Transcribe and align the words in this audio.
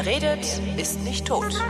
Wer 0.00 0.06
redet, 0.06 0.46
ist 0.76 1.00
nicht 1.02 1.26
tot. 1.26 1.60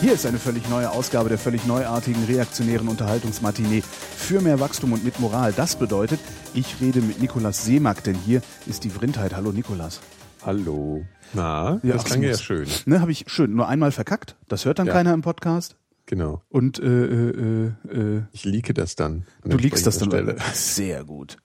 Hier 0.00 0.14
ist 0.14 0.24
eine 0.24 0.38
völlig 0.38 0.66
neue 0.70 0.90
Ausgabe 0.90 1.28
der 1.28 1.36
völlig 1.36 1.66
neuartigen, 1.66 2.24
reaktionären 2.24 2.88
Unterhaltungsmatinee 2.88 3.82
für 4.16 4.40
mehr 4.40 4.58
Wachstum 4.58 4.94
und 4.94 5.04
mit 5.04 5.20
Moral. 5.20 5.52
Das 5.52 5.76
bedeutet, 5.76 6.20
ich 6.54 6.80
rede 6.80 7.02
mit 7.02 7.20
Nikolas 7.20 7.66
Seemack, 7.66 8.02
denn 8.04 8.14
hier 8.14 8.40
ist 8.64 8.84
die 8.84 8.90
Vrindheit. 8.90 9.34
Hallo 9.34 9.52
Nikolas. 9.52 10.00
Hallo. 10.44 11.04
Na, 11.34 11.80
Ja, 11.82 11.92
das 11.94 12.04
klang 12.04 12.22
ja 12.22 12.36
schön. 12.36 12.66
Ne, 12.86 13.00
habe 13.00 13.12
ich 13.12 13.24
schön 13.28 13.54
nur 13.54 13.68
einmal 13.68 13.92
verkackt. 13.92 14.36
Das 14.48 14.64
hört 14.64 14.78
dann 14.78 14.86
Ja. 14.88 14.92
keiner 14.92 15.14
im 15.14 15.22
Podcast. 15.22 15.76
Genau. 16.06 16.42
Und 16.48 16.78
äh, 16.80 16.84
äh, 16.86 17.30
äh, 17.88 18.16
äh, 18.16 18.22
Ich 18.32 18.44
lieke 18.44 18.74
das 18.74 18.96
dann. 18.96 19.24
an 19.44 19.50
du 19.50 19.56
liegst 19.56 19.86
das 19.86 19.98
dann. 19.98 20.10
Stelle. 20.10 20.36
Sehr 20.52 21.04
gut. 21.04 21.36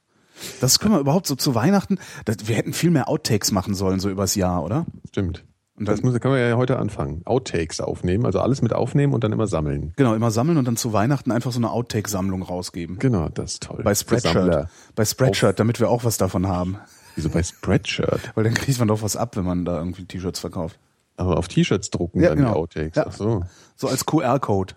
Das 0.61 0.79
können 0.79 0.93
wir 0.95 0.99
überhaupt 0.99 1.27
so 1.27 1.35
zu 1.35 1.55
Weihnachten. 1.55 1.99
Das, 2.25 2.37
wir 2.47 2.55
hätten 2.55 2.73
viel 2.73 2.89
mehr 2.91 3.07
Outtakes 3.07 3.51
machen 3.51 3.75
sollen, 3.75 3.99
so 3.99 4.09
übers 4.09 4.35
Jahr, 4.35 4.63
oder? 4.63 4.85
Stimmt. 5.07 5.45
Und 5.75 5.87
das 5.87 6.01
dann, 6.01 6.09
muss, 6.11 6.19
können 6.19 6.33
wir 6.33 6.47
ja 6.47 6.57
heute 6.57 6.79
anfangen. 6.79 7.21
Outtakes 7.25 7.81
aufnehmen, 7.81 8.25
also 8.25 8.39
alles 8.39 8.63
mit 8.63 8.73
aufnehmen 8.73 9.13
und 9.13 9.23
dann 9.23 9.31
immer 9.31 9.45
sammeln. 9.45 9.93
genau, 9.95 10.15
immer 10.15 10.31
sammeln 10.31 10.57
und 10.57 10.65
dann 10.65 10.75
zu 10.75 10.91
Weihnachten 10.91 11.31
einfach 11.31 11.51
so 11.51 11.59
eine 11.59 11.71
Outtake-Sammlung 11.71 12.41
rausgeben. 12.41 12.97
Genau, 12.97 13.29
das 13.29 13.53
ist 13.53 13.63
toll. 13.63 13.81
Bei 13.83 13.93
Spreadshirt. 13.93 14.67
Bei 14.95 15.05
Spreadshirt, 15.05 15.59
damit 15.59 15.79
wir 15.79 15.89
auch 15.89 16.03
was 16.03 16.17
davon 16.17 16.47
haben. 16.47 16.77
Wieso 17.17 17.29
bei 17.29 17.43
Spreadshirt? 17.43 18.31
Weil 18.35 18.43
dann 18.43 18.53
kriegt 18.53 18.77
man 18.79 18.87
doch 18.87 19.01
was 19.01 19.15
ab, 19.15 19.35
wenn 19.35 19.43
man 19.43 19.65
da 19.65 19.77
irgendwie 19.79 20.05
T-Shirts 20.05 20.39
verkauft. 20.39 20.79
Aber 21.17 21.37
auf 21.37 21.47
T-Shirts 21.47 21.89
drucken 21.89 22.21
Ja, 22.21 22.29
dann 22.29 22.37
genau. 22.37 22.51
die 22.53 22.57
Outtakes. 22.57 22.95
Ja. 22.95 23.05
Ach 23.07 23.11
so. 23.11 23.43
So 23.75 23.87
als 23.87 24.05
QR-Code. 24.05 24.75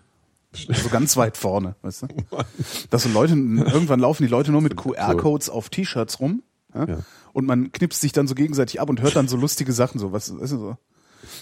So 0.53 0.89
ganz 0.89 1.15
weit 1.15 1.37
vorne, 1.37 1.75
weißt 1.83 2.01
du? 2.01 2.07
Dass 2.89 3.03
so 3.03 3.09
Leute, 3.09 3.33
irgendwann 3.33 3.99
laufen 3.99 4.23
die 4.23 4.29
Leute 4.29 4.51
nur 4.51 4.61
mit 4.61 4.75
QR-Codes 4.75 5.49
auf 5.49 5.69
T-Shirts 5.69 6.19
rum. 6.19 6.43
Ja? 6.73 6.85
Ja. 6.85 6.97
Und 7.31 7.45
man 7.45 7.71
knipst 7.71 8.01
sich 8.01 8.11
dann 8.11 8.27
so 8.27 8.35
gegenseitig 8.35 8.81
ab 8.81 8.89
und 8.89 9.01
hört 9.01 9.15
dann 9.15 9.27
so 9.27 9.37
lustige 9.37 9.71
Sachen, 9.71 9.99
so, 9.99 10.11
was, 10.11 10.37
weißt 10.37 10.53
du, 10.53 10.57
so. 10.57 10.77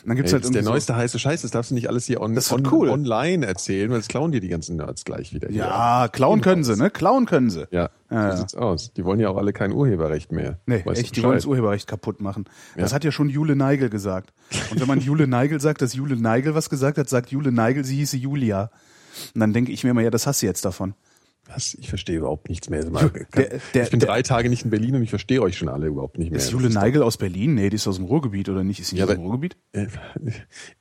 Und 0.03 0.09
dann 0.09 0.15
gibt's 0.17 0.31
Ey, 0.31 0.35
halt 0.35 0.43
das 0.43 0.49
ist 0.49 0.53
der 0.53 0.61
irgendwie 0.61 0.71
neueste 0.73 0.95
heiße 0.95 1.19
Scheiß, 1.19 1.41
das 1.41 1.51
darfst 1.51 1.71
du 1.71 1.75
nicht 1.75 1.87
alles 1.89 2.05
hier 2.05 2.21
on, 2.21 2.35
Das 2.35 2.51
on, 2.51 2.67
cool. 2.71 2.89
online 2.89 3.45
erzählen, 3.45 3.89
weil 3.91 3.97
das 3.99 4.07
klauen 4.07 4.31
dir 4.31 4.39
die 4.41 4.47
ganzen 4.49 4.75
Nerds 4.77 5.05
gleich 5.05 5.33
wieder. 5.33 5.47
so, 5.47 5.53
hier. 5.53 5.63
ja, 5.63 6.07
klauen 6.11 6.41
können 6.41 6.63
sie, 6.63 6.75
ne? 6.75 6.89
Klauen 6.89 7.25
können 7.25 7.49
sie. 7.49 7.67
Ja, 7.71 7.89
Ja, 7.89 7.89
so 8.09 8.15
ja. 8.15 8.37
sieht's 8.37 8.55
aus. 8.55 8.93
Die 8.93 9.05
wollen 9.05 9.19
ja 9.19 9.29
auch 9.29 9.37
alle 9.37 9.53
kein 9.53 9.71
Urheberrecht 9.71 10.31
mehr. 10.31 10.57
Nee, 10.65 10.81
Weißt 10.85 11.01
echt, 11.01 11.15
die 11.15 11.23
wollen 11.23 11.35
das? 11.35 11.45
Urheberrecht 11.45 11.87
kaputt 11.87 12.21
machen. 12.21 12.45
Das 12.75 12.91
Ja. 12.91 12.95
hat 12.95 13.03
ja 13.03 13.11
schon 13.11 13.29
Jule 13.29 13.55
Neigel 13.55 13.89
gesagt. 13.89 14.33
Und 14.71 14.79
wenn 14.79 14.87
man 14.87 14.99
Jule 14.99 15.27
Neigel 15.27 15.59
sagt, 15.61 15.81
dass 15.81 15.93
Jule 15.93 16.15
Neigel 16.15 16.55
was 16.55 16.69
gesagt 16.69 16.97
hat, 16.97 17.07
sagt 17.09 17.31
Jule 17.31 17.51
Neigel, 17.51 17.83
sie 17.85 17.95
hieße 17.97 18.17
Julia. 18.17 18.71
Und 19.33 19.41
dann 19.41 19.53
denke 19.53 19.71
ich 19.71 19.83
mir 19.83 19.89
immer, 19.91 20.01
ja, 20.01 20.09
das 20.11 20.27
hast 20.27 20.41
du 20.41 20.45
jetzt 20.45 20.65
davon. 20.65 20.93
Was? 21.53 21.73
Ich 21.75 21.89
verstehe 21.89 22.17
überhaupt 22.17 22.47
nichts 22.49 22.69
mehr. 22.69 22.83
Der- 22.85 23.59
der- 23.73 23.83
ich 23.83 23.89
bin 23.89 23.99
der- 23.99 24.07
drei 24.09 24.21
Tage 24.21 24.49
nicht 24.49 24.63
in 24.65 24.69
Berlin 24.69 24.95
und 24.95 25.01
ich 25.03 25.09
verstehe 25.09 25.41
euch 25.41 25.57
schon 25.57 25.67
alle 25.69 25.87
überhaupt 25.87 26.17
nicht 26.19 26.29
mehr. 26.31 26.39
Ist 26.39 26.51
Jule 26.51 26.69
Neigel 26.69 27.01
aus 27.01 27.17
Berlin? 27.17 27.55
Nee, 27.55 27.69
die 27.69 27.75
ist 27.75 27.87
aus 27.87 27.95
dem 27.95 28.05
Ruhrgebiet, 28.05 28.49
oder 28.49 28.63
nicht? 28.63 28.79
Ist 28.79 28.89
sie 28.89 28.97
Ja, 28.97 29.05
aus 29.05 29.11
dem 29.11 29.21
Ruhrgebiet? 29.21 29.57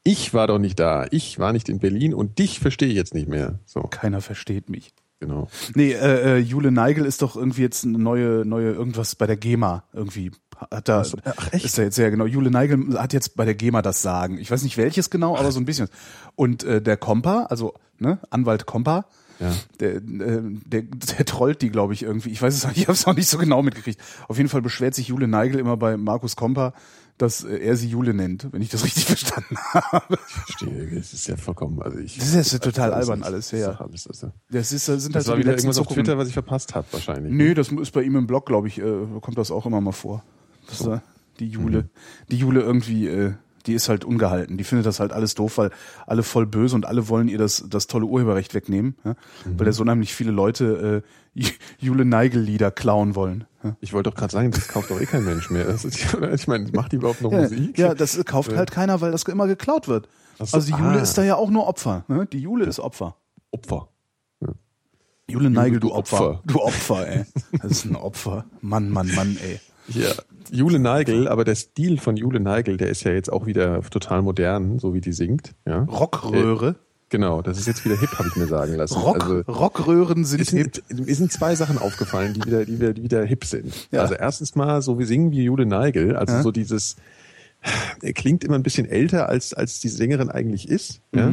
Ich 0.05 0.35
war 0.35 0.47
doch 0.47 0.59
nicht 0.59 0.79
da. 0.79 1.07
Ich 1.11 1.39
war 1.39 1.53
nicht 1.53 1.69
in 1.69 1.79
Berlin 1.79 2.15
und 2.15 2.39
dich 2.39 2.61
verstehe 2.61 2.89
ich 2.89 2.95
jetzt 2.95 3.15
nicht 3.15 3.29
mehr. 3.29 3.59
So, 3.65 3.83
Keiner 3.83 4.21
versteht 4.21 4.69
mich. 4.71 4.93
genau. 5.21 5.49
Nee, 5.75 5.93
äh, 5.93 6.37
äh, 6.37 6.39
Jule 6.39 6.71
Neigel 6.71 7.05
ist 7.05 7.23
doch 7.23 7.37
irgendwie 7.37 7.63
jetzt 7.63 7.85
eine 7.85 7.99
neue, 7.99 8.45
neue 8.45 8.73
irgendwas 8.73 9.15
bei 9.17 9.27
der 9.27 9.37
GEMA 9.37 9.85
irgendwie. 9.93 10.31
Hat 10.71 10.89
da, 10.89 11.05
ach, 11.25 11.53
echt? 11.53 11.65
Ist 11.65 11.79
da 11.79 11.83
jetzt 11.83 11.95
sehr 11.95 12.11
genau. 12.11 12.27
Jule 12.27 12.51
Neigel 12.51 12.99
hat 13.01 13.13
jetzt 13.13 13.37
bei 13.37 13.45
der 13.45 13.55
GEMA 13.55 13.81
das 13.83 14.03
Sagen. 14.03 14.39
Ich 14.39 14.51
weiß 14.51 14.63
nicht 14.65 14.77
welches 14.77 15.09
genau, 15.11 15.37
aber 15.37 15.53
so 15.53 15.61
ein 15.61 15.65
bisschen. 15.67 15.89
Und 16.35 16.65
äh, 16.65 16.83
der 16.83 16.97
Kompa, 16.97 17.45
also 17.45 17.75
ne, 17.99 18.19
Anwalt 18.31 18.67
Kompa, 18.67 19.07
Ja. 19.41 19.55
der, 19.81 19.97
äh, 19.97 20.01
der, 20.03 20.83
der 20.83 21.25
trollt 21.25 21.63
die, 21.63 21.71
glaube 21.71 21.93
ich, 21.95 22.03
irgendwie. 22.03 22.31
Ich 22.31 22.43
weiß 22.43 22.55
es 22.55 22.65
auch 22.65 22.69
nicht, 22.71 22.79
ich 22.79 22.87
habe 22.89 22.95
es 22.95 23.07
auch 23.07 23.15
nicht 23.15 23.29
so 23.29 23.39
genau 23.39 23.63
mitgekriegt. 23.63 24.01
Auf 24.29 24.37
jeden 24.37 24.49
Fall 24.49 24.63
beschwert 24.63 24.95
sich 24.95 25.09
Jule 25.09 25.29
Neigel 25.29 25.61
immer 25.61 25.77
bei 25.77 25.97
Markus 25.97 26.35
Kompa, 26.37 26.75
dass 27.19 27.45
äh, 27.45 27.57
er 27.59 27.77
sie 27.77 27.89
Jule 27.89 28.15
nennt, 28.15 28.53
wenn 28.53 28.63
ich 28.63 28.69
das 28.69 28.85
richtig 28.85 29.05
verstanden 29.07 29.57
habe. 29.73 30.19
Ich 30.29 30.35
verstehe. 30.35 30.99
Es 30.99 31.13
ist 31.13 31.27
ja 31.29 31.37
vollkommen. 31.37 31.81
Also 31.83 31.99
ich, 31.99 32.19
Das 32.19 32.35
ist 32.35 32.53
ja 32.53 32.59
total 32.59 32.93
alles 32.93 33.09
albern 33.09 33.23
alles, 33.25 33.51
ja. 33.53 33.73
alles, 33.73 34.07
also. 34.07 34.33
Das, 34.51 34.73
ist, 34.73 34.89
das 34.89 35.03
sind 35.03 35.15
halt 35.15 35.21
Das 35.21 35.25
so 35.27 35.33
war 35.33 35.39
wieder 35.39 35.53
irgendwas 35.53 35.79
auf. 35.79 35.87
Twitter, 35.89 36.19
was 36.19 36.29
ich 36.29 36.35
verpasst 36.35 36.75
habe, 36.75 36.87
wahrscheinlich. 36.93 37.33
Nee, 37.33 37.55
das 37.55 37.69
ist 37.71 37.93
bei 37.93 38.03
ihm 38.03 38.17
im 38.17 38.27
Blog, 38.27 38.47
glaube 38.47 38.69
ich, 38.69 38.79
äh, 38.79 39.07
kommt 39.21 39.39
das 39.39 39.51
auch 39.51 39.67
immer 39.67 39.81
mal 39.81 39.93
vor. 39.93 40.23
Dass 40.69 40.81
da 40.81 41.03
die 41.39 41.49
Jule, 41.49 41.83
Mhm. 41.83 41.89
die 42.31 42.37
Jule 42.39 42.61
irgendwie, 42.61 43.07
äh, 43.09 43.33
die 43.67 43.75
ist 43.75 43.89
halt 43.89 44.05
ungehalten. 44.05 44.57
Die 44.57 44.65
findet 44.65 44.87
das 44.87 45.01
halt 45.01 45.13
alles 45.13 45.35
doof, 45.35 45.59
weil 45.59 45.71
alle 46.07 46.23
voll 46.23 46.47
böse 46.47 46.75
und 46.75 46.87
alle 46.87 47.09
wollen 47.09 47.29
ihr 47.29 47.39
das, 47.39 47.65
das 47.69 47.87
tolle 47.87 48.07
Urheberrecht 48.07 48.55
wegnehmen, 48.55 48.97
ja? 49.05 49.15
Mhm. 49.45 49.59
weil 49.59 49.67
da 49.67 49.73
so 49.73 49.83
unheimlich 49.83 50.15
viele 50.15 50.31
Leute 50.31 51.03
äh, 51.35 51.43
Jule 51.79 52.05
Neigel-Lieder 52.05 52.71
klauen 52.71 53.15
wollen. 53.15 53.45
Ja? 53.63 53.77
Ich 53.81 53.93
wollte 53.93 54.11
doch 54.11 54.17
gerade 54.17 54.33
sagen, 54.33 54.51
das 54.51 54.69
kauft 54.69 54.91
doch 54.91 55.01
eh 55.01 55.07
kein 55.07 55.25
Mensch 55.25 55.51
mehr. 55.51 55.67
Ist, 55.67 55.85
ich 55.85 56.49
meine, 56.49 56.71
macht 56.73 56.93
die 56.93 56.97
überhaupt 56.97 57.21
noch 57.23 57.33
Ja, 57.33 57.43
Musik? 57.43 57.79
ja, 57.79 57.95
das 57.95 58.23
kauft 58.25 58.55
halt 58.55 58.71
keiner, 58.71 59.01
weil 59.01 59.13
das 59.13 59.25
immer 59.25 59.47
geklaut 59.47 59.89
wird. 59.89 60.09
So, 60.39 60.57
Also 60.57 60.67
die 60.67 60.79
Jule 60.81 60.99
ah. 60.99 61.03
ist 61.03 61.19
da 61.19 61.25
ja 61.25 61.37
auch 61.37 61.51
nur 61.51 61.67
Opfer. 61.67 62.05
Ne? 62.09 62.27
Die 62.27 62.41
Jule 62.41 62.65
ist 62.65 62.81
Opfer. 62.81 63.17
Opfer. 63.51 63.89
Jule 65.31 65.51
Neigel, 65.51 65.79
du 65.79 65.89
du 65.89 65.95
Opfer. 65.95 66.31
Opfer. 66.31 66.43
Du 66.47 66.61
Opfer, 66.61 67.07
ey. 67.09 67.25
Das 67.61 67.73
ist 67.73 67.85
ein 67.85 67.97
Opfer. 67.97 68.47
Mann, 68.63 68.89
Mann, 68.89 69.15
Mann, 69.15 69.37
ey. 69.43 69.61
Ja, 69.89 70.11
Jule 70.51 70.79
Neigel, 70.79 71.29
aber 71.29 71.45
der 71.45 71.55
Stil 71.55 71.99
von 71.99 72.17
Jule 72.17 72.41
Neigel, 72.41 72.77
der 72.77 72.89
ist 72.89 73.05
ja 73.05 73.13
jetzt 73.13 73.31
auch 73.33 73.47
wieder 73.47 73.81
total 73.83 74.23
modern, 74.23 74.79
so 74.79 74.95
wie 74.95 75.01
die 75.01 75.13
singt. 75.13 75.55
Ja, 75.67 75.81
Rockröhre. 75.85 76.77
genau. 77.11 77.43
Das 77.43 77.59
ist 77.59 77.67
jetzt 77.67 77.85
wieder 77.85 77.99
hip, 77.99 78.11
habe 78.19 78.29
ich 78.29 78.37
mir 78.37 78.47
sagen 78.47 78.75
lassen. 78.75 78.99
Rock, 78.99 79.23
Also, 79.23 79.41
Rockröhren 79.51 80.25
sind 80.25 80.41
es 80.41 80.51
hip. 80.51 80.83
sind, 80.89 81.07
mir 81.07 81.15
sind 81.15 81.33
zwei 81.33 81.55
Sachen 81.55 81.79
aufgefallen, 81.79 82.35
die 82.35 82.45
wieder, 82.45 82.65
die 82.65 82.79
wieder, 82.81 82.93
die 82.95 83.03
wieder 83.03 83.25
hip 83.25 83.45
sind. 83.45 83.89
Ja. 83.91 84.03
Also 84.03 84.15
erstens 84.15 84.55
mal, 84.55 84.81
so 84.83 84.99
wie 84.99 85.05
singen 85.05 85.31
wie 85.33 85.43
Jule 85.45 85.67
Neigel, 85.67 86.17
also 86.17 86.35
Ja. 86.35 86.43
so 86.43 86.51
dieses, 86.51 86.97
er 88.03 88.13
klingt 88.13 88.45
immer 88.45 88.55
ein 88.55 88.63
bisschen 88.63 88.87
älter, 88.89 89.29
als, 89.29 89.53
als 89.55 89.81
die 89.81 89.89
Sängerin 89.89 90.31
eigentlich 90.31 90.69
ist. 90.69 91.01
Mhm. 91.13 91.19
Ja? 91.19 91.33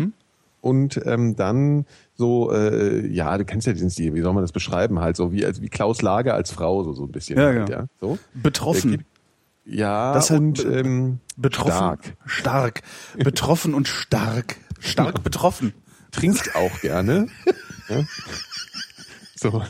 Und 0.66 1.00
ähm, 1.06 1.36
dann 1.36 1.86
so, 2.16 2.52
äh, 2.52 3.06
ja, 3.06 3.38
du 3.38 3.46
kennst 3.46 3.68
ja 3.68 3.74
diesen 3.74 3.92
Stil, 3.92 4.16
wie 4.16 4.22
soll 4.22 4.34
man 4.34 4.42
das 4.42 4.52
beschreiben? 4.52 5.00
Halt 5.00 5.16
so 5.16 5.32
wie, 5.32 5.46
als, 5.46 5.62
wie 5.62 5.70
Klaus 5.70 6.02
Lager 6.02 6.34
als 6.34 6.50
Frau, 6.50 6.84
so, 6.84 6.94
so 6.94 7.04
ein 7.04 7.12
bisschen. 7.12 7.38
Ja, 7.38 7.46
halt, 7.46 7.68
genau. 7.68 7.82
ja? 7.82 7.86
So. 8.02 8.18
Betroffen. 8.34 9.06
Ja, 9.64 10.14
Das 10.16 10.32
halt 10.32 10.40
und 10.42 10.66
ähm, 10.66 11.20
Betroffen. 11.38 11.72
stark. 11.72 12.18
Stark. 12.26 12.82
Betroffen 13.16 13.76
und 13.76 13.88
stark. 13.88 14.56
Stark 14.80 15.24
betroffen. 15.24 15.72
Trinkt 16.10 16.56
auch 16.56 16.82
gerne. 16.82 17.28
ja? 17.90 18.04
So. 19.38 19.62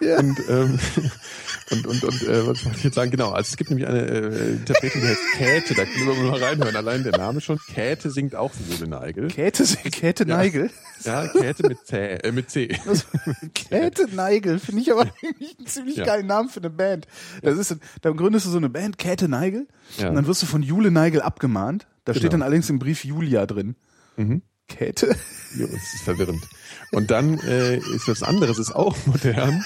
Und, 0.00 0.38
ähm, 0.48 0.78
und, 1.70 1.86
und, 1.86 2.04
und 2.04 2.22
äh, 2.22 2.46
was 2.46 2.64
wollte 2.64 2.78
ich 2.78 2.84
jetzt 2.84 2.94
sagen? 2.94 3.10
Genau, 3.10 3.30
also 3.30 3.48
es 3.50 3.56
gibt 3.56 3.70
nämlich 3.70 3.88
eine 3.88 4.00
äh, 4.00 4.50
Interpretin, 4.52 5.00
die 5.00 5.06
heißt 5.06 5.20
Käthe, 5.36 5.74
da 5.74 5.84
können 5.84 6.06
wir 6.06 6.30
mal 6.30 6.42
reinhören. 6.42 6.76
Allein 6.76 7.04
der 7.04 7.16
Name 7.16 7.40
schon. 7.40 7.58
Käthe 7.72 8.10
singt 8.10 8.34
auch 8.34 8.52
Jule 8.70 8.88
Neigel. 8.90 9.28
Käthe, 9.28 9.64
Käthe 9.90 10.26
Neigel. 10.26 10.70
Ja, 11.04 11.26
Käthe 11.28 11.66
mit 11.68 11.86
C. 11.86 11.96
Äh, 11.96 12.32
mit 12.32 12.50
C. 12.50 12.68
Käthe 13.54 14.08
Neigel 14.14 14.58
finde 14.58 14.82
ich 14.82 14.92
aber 14.92 15.02
eigentlich 15.02 15.56
einen 15.58 15.66
ziemlich 15.66 15.96
Ja. 15.96 16.04
geilen 16.04 16.26
Namen 16.26 16.48
für 16.48 16.60
eine 16.60 16.70
Band. 16.70 17.06
Das 17.42 17.56
ist, 17.58 17.76
dann 18.02 18.16
gründest 18.16 18.46
du 18.46 18.50
so 18.50 18.58
eine 18.58 18.68
Band, 18.68 18.98
Käthe 18.98 19.28
Neigel, 19.28 19.66
Ja. 19.98 20.08
und 20.08 20.16
dann 20.16 20.26
wirst 20.26 20.42
du 20.42 20.46
von 20.46 20.62
Jule 20.62 20.90
Neigel 20.90 21.22
abgemahnt. 21.22 21.86
Da 22.04 22.12
steht 22.12 22.22
Genau. 22.24 22.32
dann 22.32 22.42
allerdings 22.42 22.68
im 22.68 22.78
Brief 22.78 23.04
Julia 23.04 23.46
drin. 23.46 23.76
Käthe? 24.68 25.14
Jo, 25.56 25.66
das 25.66 25.94
ist 25.94 26.02
verwirrend. 26.04 26.42
Und 26.92 27.10
dann 27.10 27.38
äh, 27.40 27.76
ist 27.76 28.08
was 28.08 28.22
anderes, 28.22 28.58
ist 28.58 28.74
auch 28.74 28.96
modern. 29.06 29.64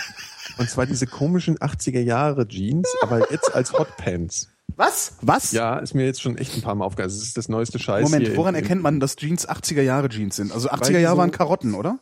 Und 0.58 0.68
zwar 0.68 0.86
diese 0.86 1.06
komischen 1.06 1.56
80er 1.58 2.00
Jahre 2.00 2.46
Jeans, 2.48 2.88
aber 3.02 3.30
jetzt 3.30 3.54
als 3.54 3.72
Hotpants. 3.72 4.48
Was? 4.76 5.14
Was? 5.22 5.52
Ja, 5.52 5.78
ist 5.78 5.94
mir 5.94 6.04
jetzt 6.04 6.20
schon 6.20 6.36
echt 6.36 6.54
ein 6.56 6.62
paar 6.62 6.74
Mal 6.74 6.84
aufgefallen. 6.84 7.08
Das 7.10 7.22
ist 7.22 7.36
das 7.36 7.48
neueste 7.48 7.78
Scheiß. 7.78 8.02
Moment, 8.04 8.26
hier 8.26 8.36
woran 8.36 8.54
erkennt 8.54 8.82
man, 8.82 9.00
dass 9.00 9.16
Jeans 9.16 9.48
80er 9.48 9.82
Jahre 9.82 10.08
Jeans 10.08 10.36
sind? 10.36 10.52
Also 10.52 10.70
80er 10.70 10.88
die 10.88 10.92
Jahre 10.94 11.14
so- 11.16 11.18
waren 11.20 11.30
Karotten, 11.30 11.74
oder? 11.74 11.98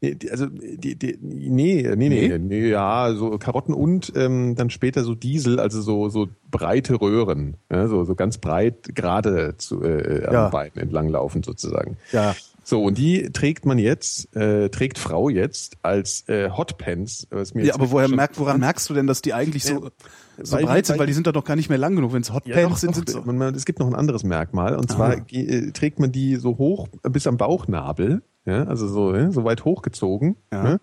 Nee, 0.00 0.14
die- 0.14 0.30
also 0.30 0.46
die, 0.46 0.96
die, 0.96 1.18
nee, 1.20 1.82
nee, 1.96 2.08
nee, 2.08 2.28
Nee? 2.28 2.38
nee, 2.38 2.68
ja, 2.68 3.12
so 3.14 3.38
Karotten 3.38 3.74
und 3.74 4.12
ähm, 4.16 4.54
dann 4.56 4.70
später 4.70 5.04
so 5.04 5.14
Diesel, 5.14 5.58
also 5.60 5.80
so 5.82 6.08
so 6.08 6.28
breite 6.50 7.00
Röhren, 7.00 7.56
ja, 7.70 7.88
so 7.88 8.04
so 8.04 8.14
ganz 8.14 8.38
breit 8.38 8.94
gerade 8.94 9.54
zu 9.56 9.82
äh, 9.82 10.24
am 10.26 10.32
Ja. 10.34 10.48
Bein 10.48 10.70
entlang 10.76 11.08
laufen 11.08 11.42
sozusagen. 11.42 11.96
Ja. 12.12 12.34
So 12.66 12.82
und 12.82 12.96
die 12.98 13.30
trägt 13.30 13.66
man 13.66 13.78
jetzt, 13.78 14.34
äh, 14.34 14.70
trägt 14.70 14.98
Frau 14.98 15.28
jetzt 15.28 15.76
als 15.82 16.26
äh, 16.28 16.50
Hotpants. 16.50 17.26
Was 17.30 17.54
mir 17.54 17.64
Ja, 17.64 17.74
aber 17.74 17.90
woher 17.90 18.08
merkt, 18.08 18.38
woran 18.38 18.58
merkst 18.60 18.88
du 18.88 18.94
denn, 18.94 19.06
dass 19.06 19.20
die 19.22 19.34
eigentlich 19.34 19.64
so, 19.64 19.90
so 20.42 20.52
weil 20.56 20.60
die- 20.60 20.66
breit 20.66 20.86
sind? 20.86 20.98
weil 20.98 21.06
die 21.06 21.12
sind 21.12 21.26
doch 21.26 21.44
gar 21.44 21.56
nicht 21.56 21.68
mehr 21.68 21.78
lang 21.78 21.94
genug. 21.94 22.12
Wenn 22.14 22.22
es 22.22 22.28
Ja, 22.28 22.34
Hotpants 22.34 22.70
doch, 22.70 22.76
sind, 22.78 22.94
sind 22.96 23.10
so. 23.10 23.22
man, 23.22 23.36
man, 23.36 23.54
es 23.54 23.64
gibt 23.66 23.78
noch 23.80 23.86
ein 23.86 23.94
anderes 23.94 24.24
Merkmal 24.24 24.76
und 24.76 24.90
zwar 24.90 25.16
ge- 25.20 25.68
äh, 25.68 25.70
trägt 25.72 25.98
man 26.00 26.10
die 26.10 26.36
so 26.36 26.56
hoch 26.58 26.88
bis 27.02 27.26
am 27.26 27.36
Bauchnabel, 27.36 28.22
ja, 28.46 28.64
also 28.64 28.88
so, 28.88 29.14
ja, 29.14 29.30
so 29.30 29.44
weit 29.44 29.64
hochgezogen. 29.64 30.36
Ja. 30.52 30.62
Ne? 30.62 30.80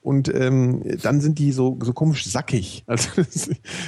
Und 0.00 0.32
ähm, 0.32 0.82
dann 1.02 1.20
sind 1.20 1.38
die 1.38 1.52
so, 1.52 1.78
so 1.82 1.92
komisch 1.92 2.26
sackig. 2.26 2.84
Also 2.86 3.08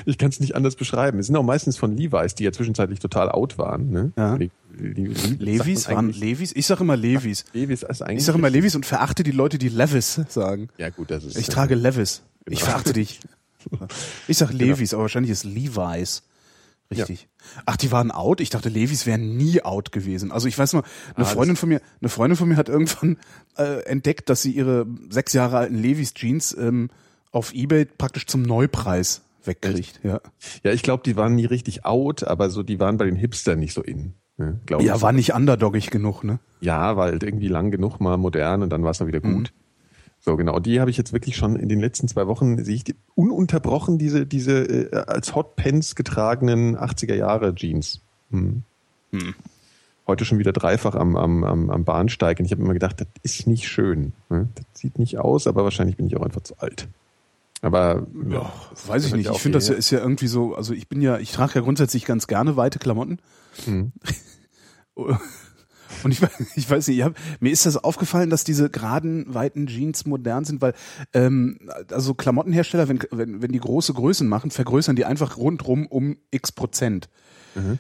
ich 0.05 0.19
kann 0.19 0.31
es 0.31 0.41
nicht 0.41 0.55
anders 0.55 0.77
beschreiben. 0.77 1.19
Es 1.19 1.27
sind 1.27 1.37
auch 1.37 1.43
meistens 1.43 1.77
von 1.77 1.97
Levi's, 1.97 2.35
die 2.35 2.45
ja 2.45 2.53
zwischenzeitlich 2.53 2.99
total 2.99 3.31
out 3.31 3.59
waren. 3.59 3.91
Ne? 3.91 4.13
Ja. 4.17 4.37
Die, 4.37 4.51
die, 4.79 4.93
die, 4.95 5.37
Levis 5.39 5.89
waren 5.89 6.11
Levis? 6.13 6.53
Ich 6.55 6.67
sage 6.67 6.83
immer 6.83 6.97
Levis. 6.97 7.45
Levis 7.53 7.83
ist 7.83 8.03
eigentlich. 8.03 8.19
Ich 8.19 8.25
sage 8.25 8.39
immer 8.39 8.51
Levis 8.51 8.75
und 8.77 8.87
verachte 8.87 9.23
die 9.23 9.31
Leute, 9.31 9.59
die 9.59 9.69
Levis 9.69 10.21
sagen. 10.29 10.69
Ja 10.79 10.91
gut, 10.91 11.11
das 11.11 11.25
ist. 11.25 11.37
Ich 11.39 11.49
trage 11.49 11.75
Levis. 11.75 12.23
Ich 12.47 12.59
Genau. 12.59 12.71
verachte 12.71 12.93
dich. 12.93 13.21
Ich 14.27 14.39
sag 14.39 14.53
Levis, 14.55 14.95
aber 14.95 15.03
wahrscheinlich 15.03 15.31
ist 15.31 15.45
Levi's. 15.45 16.23
Richtig. 16.91 17.29
Ach, 17.67 17.77
die 17.77 17.93
waren 17.93 18.11
out? 18.11 18.41
Ich 18.41 18.51
dachte, 18.51 18.69
Levis 18.69 19.07
wären 19.07 19.37
nie 19.37 19.63
out 19.63 19.93
gewesen. 19.93 20.33
Also 20.33 20.49
ich 20.49 20.59
weiß 20.59 20.73
noch, 20.73 20.83
eine 21.15 21.25
Ah, 21.25 21.29
Freundin 21.29 21.57
von 21.57 21.69
mir, 21.69 21.81
eine 22.01 22.09
Freundin 22.09 22.37
von 22.37 22.49
mir 22.49 22.57
hat 22.57 22.69
irgendwann 22.69 23.17
äh, 23.57 23.85
entdeckt, 23.85 24.29
dass 24.29 24.43
sie 24.43 24.51
ihre 24.53 24.87
sechs 25.09 25.33
Jahre 25.33 25.59
alten 25.59 25.77
Levis 25.77 26.15
Jeans 26.15 26.57
ähm, 26.59 26.91
auf 27.31 27.55
Ebay 27.55 27.85
praktisch 27.85 28.27
zum 28.27 28.43
Neupreis 28.43 29.23
wegkriegt. 29.45 30.01
Ja. 30.03 30.21
Ja, 30.65 30.73
ich 30.73 30.83
glaube, 30.83 31.03
die 31.05 31.17
waren 31.17 31.35
nie 31.37 31.47
richtig 31.47 31.85
out, 31.85 32.25
aber 32.25 32.51
so, 32.51 32.63
die 32.63 32.81
waren 32.81 32.97
bei 32.99 33.05
den 33.07 33.17
Hipstern 33.17 33.59
nicht 33.61 33.73
so 33.73 33.83
in. 33.83 34.15
Ne, 34.37 34.59
glaub 34.67 34.83
ja, 34.83 34.97
ich. 34.97 35.03
war 35.03 35.13
nicht 35.13 35.35
underdoggig 35.35 35.91
genug, 35.91 36.25
ne? 36.25 36.41
Ja, 36.61 36.97
war 36.97 37.07
halt 37.07 37.23
irgendwie 37.23 37.49
lang 37.49 37.71
genug 37.71 38.01
mal 38.01 38.17
modern 38.17 38.63
und 38.63 38.71
dann 38.71 38.83
war 38.83 38.91
es 38.91 38.99
dann 38.99 39.07
wieder 39.07 39.21
Mhm. 39.25 39.45
So, 40.21 40.37
genau. 40.37 40.59
Die 40.59 40.81
habe 40.81 40.91
ich 40.91 40.97
jetzt 40.97 41.13
wirklich 41.13 41.37
schon 41.37 41.57
in 41.57 41.69
den 41.69 41.81
letzten 41.81 42.07
zwei 42.07 42.27
Wochen, 42.27 42.63
sehe 42.63 42.75
ich 42.75 42.85
die, 42.85 42.95
ununterbrochen 43.15 43.99
diese, 43.99 44.27
diese 44.27 44.93
äh, 44.93 44.97
als 45.07 45.35
Hot 45.35 45.57
Pants 45.57 45.95
getragenen 45.95 46.77
80er 46.77 47.15
Jahre 47.15 47.55
Jeans. 47.55 48.01
Hm. 48.31 48.63
Heute 50.07 50.25
schon 50.25 50.39
wieder 50.39 50.53
dreifach 50.53 50.95
am, 50.95 51.17
am, 51.17 51.43
am, 51.45 51.71
am 51.71 51.85
Bahnsteig 51.85 52.39
und 52.39 52.45
ich 52.45 52.53
habe 52.53 52.63
immer 52.63 52.75
gedacht, 52.75 53.01
das 53.01 53.09
ist 53.23 53.47
nicht 53.47 53.67
schön. 53.67 54.13
Ne? 54.29 54.49
Das 54.55 54.65
sieht 54.75 54.99
nicht 54.99 55.19
aus, 55.19 55.47
aber 55.47 55.65
wahrscheinlich 55.65 55.97
bin 55.97 56.07
ich 56.07 56.17
auch 56.17 56.23
einfach 56.23 56.43
zu 56.43 56.59
alt. 56.59 56.89
Aber 57.63 58.07
ja, 58.29 58.53
das 58.71 58.89
Weiß 58.89 59.07
ich 59.07 59.15
nicht. 59.15 59.27
ja 59.27 59.33
Ich 59.33 59.39
finde, 59.39 59.59
das 59.59 59.67
hierher. 59.67 59.79
ist 59.79 59.91
ja 59.91 60.01
irgendwie 60.01 60.29
so, 60.29 60.55
also 60.55 60.73
ich 60.73 60.89
bin 60.89 61.03
ja, 61.03 61.19
ich 61.19 61.33
trage 61.33 61.57
ja 61.57 61.61
grundsätzlich 61.61 62.05
ganz 62.05 62.27
gerne 62.27 62.57
weite 62.57 62.79
Klamotten. 62.79 63.19
Mhm. 63.67 63.93
Und 66.05 66.13
ich, 66.13 66.21
weiß- 66.21 66.47
ich 66.57 66.71
weiß 66.71 66.89
nicht, 66.89 66.99
ich 66.99 67.05
hab, 67.05 67.15
mir 67.41 67.53
ist 67.53 67.67
das 67.67 67.77
aufgefallen, 67.77 68.31
dass 68.31 68.45
diese 68.45 68.71
geraden, 68.71 69.27
weiten 69.29 69.67
Jeans 69.67 70.07
modern 70.07 70.45
sind, 70.45 70.61
weil 70.61 70.75
ähm, 71.15 71.59
also 71.91 72.15
Klamottenhersteller, 72.15 72.89
wenn, 72.89 73.01
wenn, 73.11 73.43
wenn 73.43 73.53
die 73.53 73.61
große 73.61 73.93
Größen 73.95 74.29
machen, 74.29 74.51
vergrößern 74.51 74.97
die 74.97 75.05
einfach 75.05 75.37
rundrum 75.37 75.87
um 75.87 76.17
x 76.31 76.53
Prozent. 76.53 77.09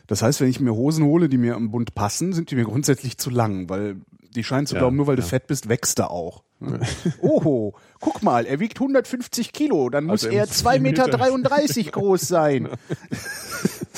Das 0.08 0.20
heißt, 0.20 0.40
wenn 0.40 0.48
ich 0.48 0.58
mir 0.58 0.74
Hosen 0.74 1.04
hole, 1.04 1.28
die 1.28 1.38
mir 1.38 1.54
am 1.54 1.70
Bund 1.70 1.94
passen, 1.94 2.32
sind 2.32 2.50
die 2.50 2.56
mir 2.56 2.64
grundsätzlich 2.64 3.18
zu 3.18 3.30
lang, 3.30 3.68
weil 3.68 4.00
die 4.34 4.42
scheinen 4.42 4.66
zu 4.66 4.74
Ja, 4.74 4.80
glauben, 4.80 4.96
nur 4.96 5.06
weil 5.06 5.14
du 5.14 5.22
ja. 5.22 5.28
fett 5.28 5.46
bist, 5.46 5.68
wächst 5.68 6.00
er 6.00 6.10
auch. 6.10 6.42
Oho, 7.20 7.74
guck 8.00 8.20
mal, 8.24 8.46
er 8.46 8.58
wiegt 8.58 8.78
150 8.80 9.52
Kilo, 9.52 9.88
dann 9.88 10.04
muss 10.06 10.24
Also 10.24 10.34
er 10.34 10.42
er 10.42 10.46
muss 10.48 10.64
2,33 10.64 10.72
vier 10.72 10.80
Meter- 10.80 11.06
Meter 11.06 11.90
groß 11.92 12.20
sein. 12.22 12.68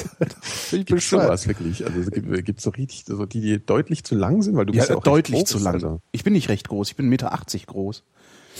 ich 0.72 0.86
Gibt's 0.86 1.10
sowas 1.10 1.46
wirklich? 1.48 1.84
Also 1.84 2.00
es 2.00 2.10
gibt 2.10 2.44
gibt's 2.44 2.62
so 2.62 2.70
richtig, 2.70 3.04
so 3.06 3.26
die, 3.26 3.40
die 3.40 3.64
deutlich 3.64 4.04
zu 4.04 4.14
lang 4.14 4.42
sind, 4.42 4.56
weil 4.56 4.66
du 4.66 4.72
Ja, 4.72 4.80
bist 4.80 4.90
ja 4.90 4.96
auch 4.96 5.02
deutlich 5.02 5.40
groß, 5.40 5.48
zu 5.48 5.58
lang. 5.58 5.74
Also. 5.74 6.00
Ich 6.12 6.24
bin 6.24 6.32
nicht 6.32 6.48
recht 6.48 6.68
groß, 6.68 6.90
ich 6.90 6.96
bin 6.96 7.06
1,80 7.06 7.08
Meter 7.08 7.66
groß. 7.66 8.04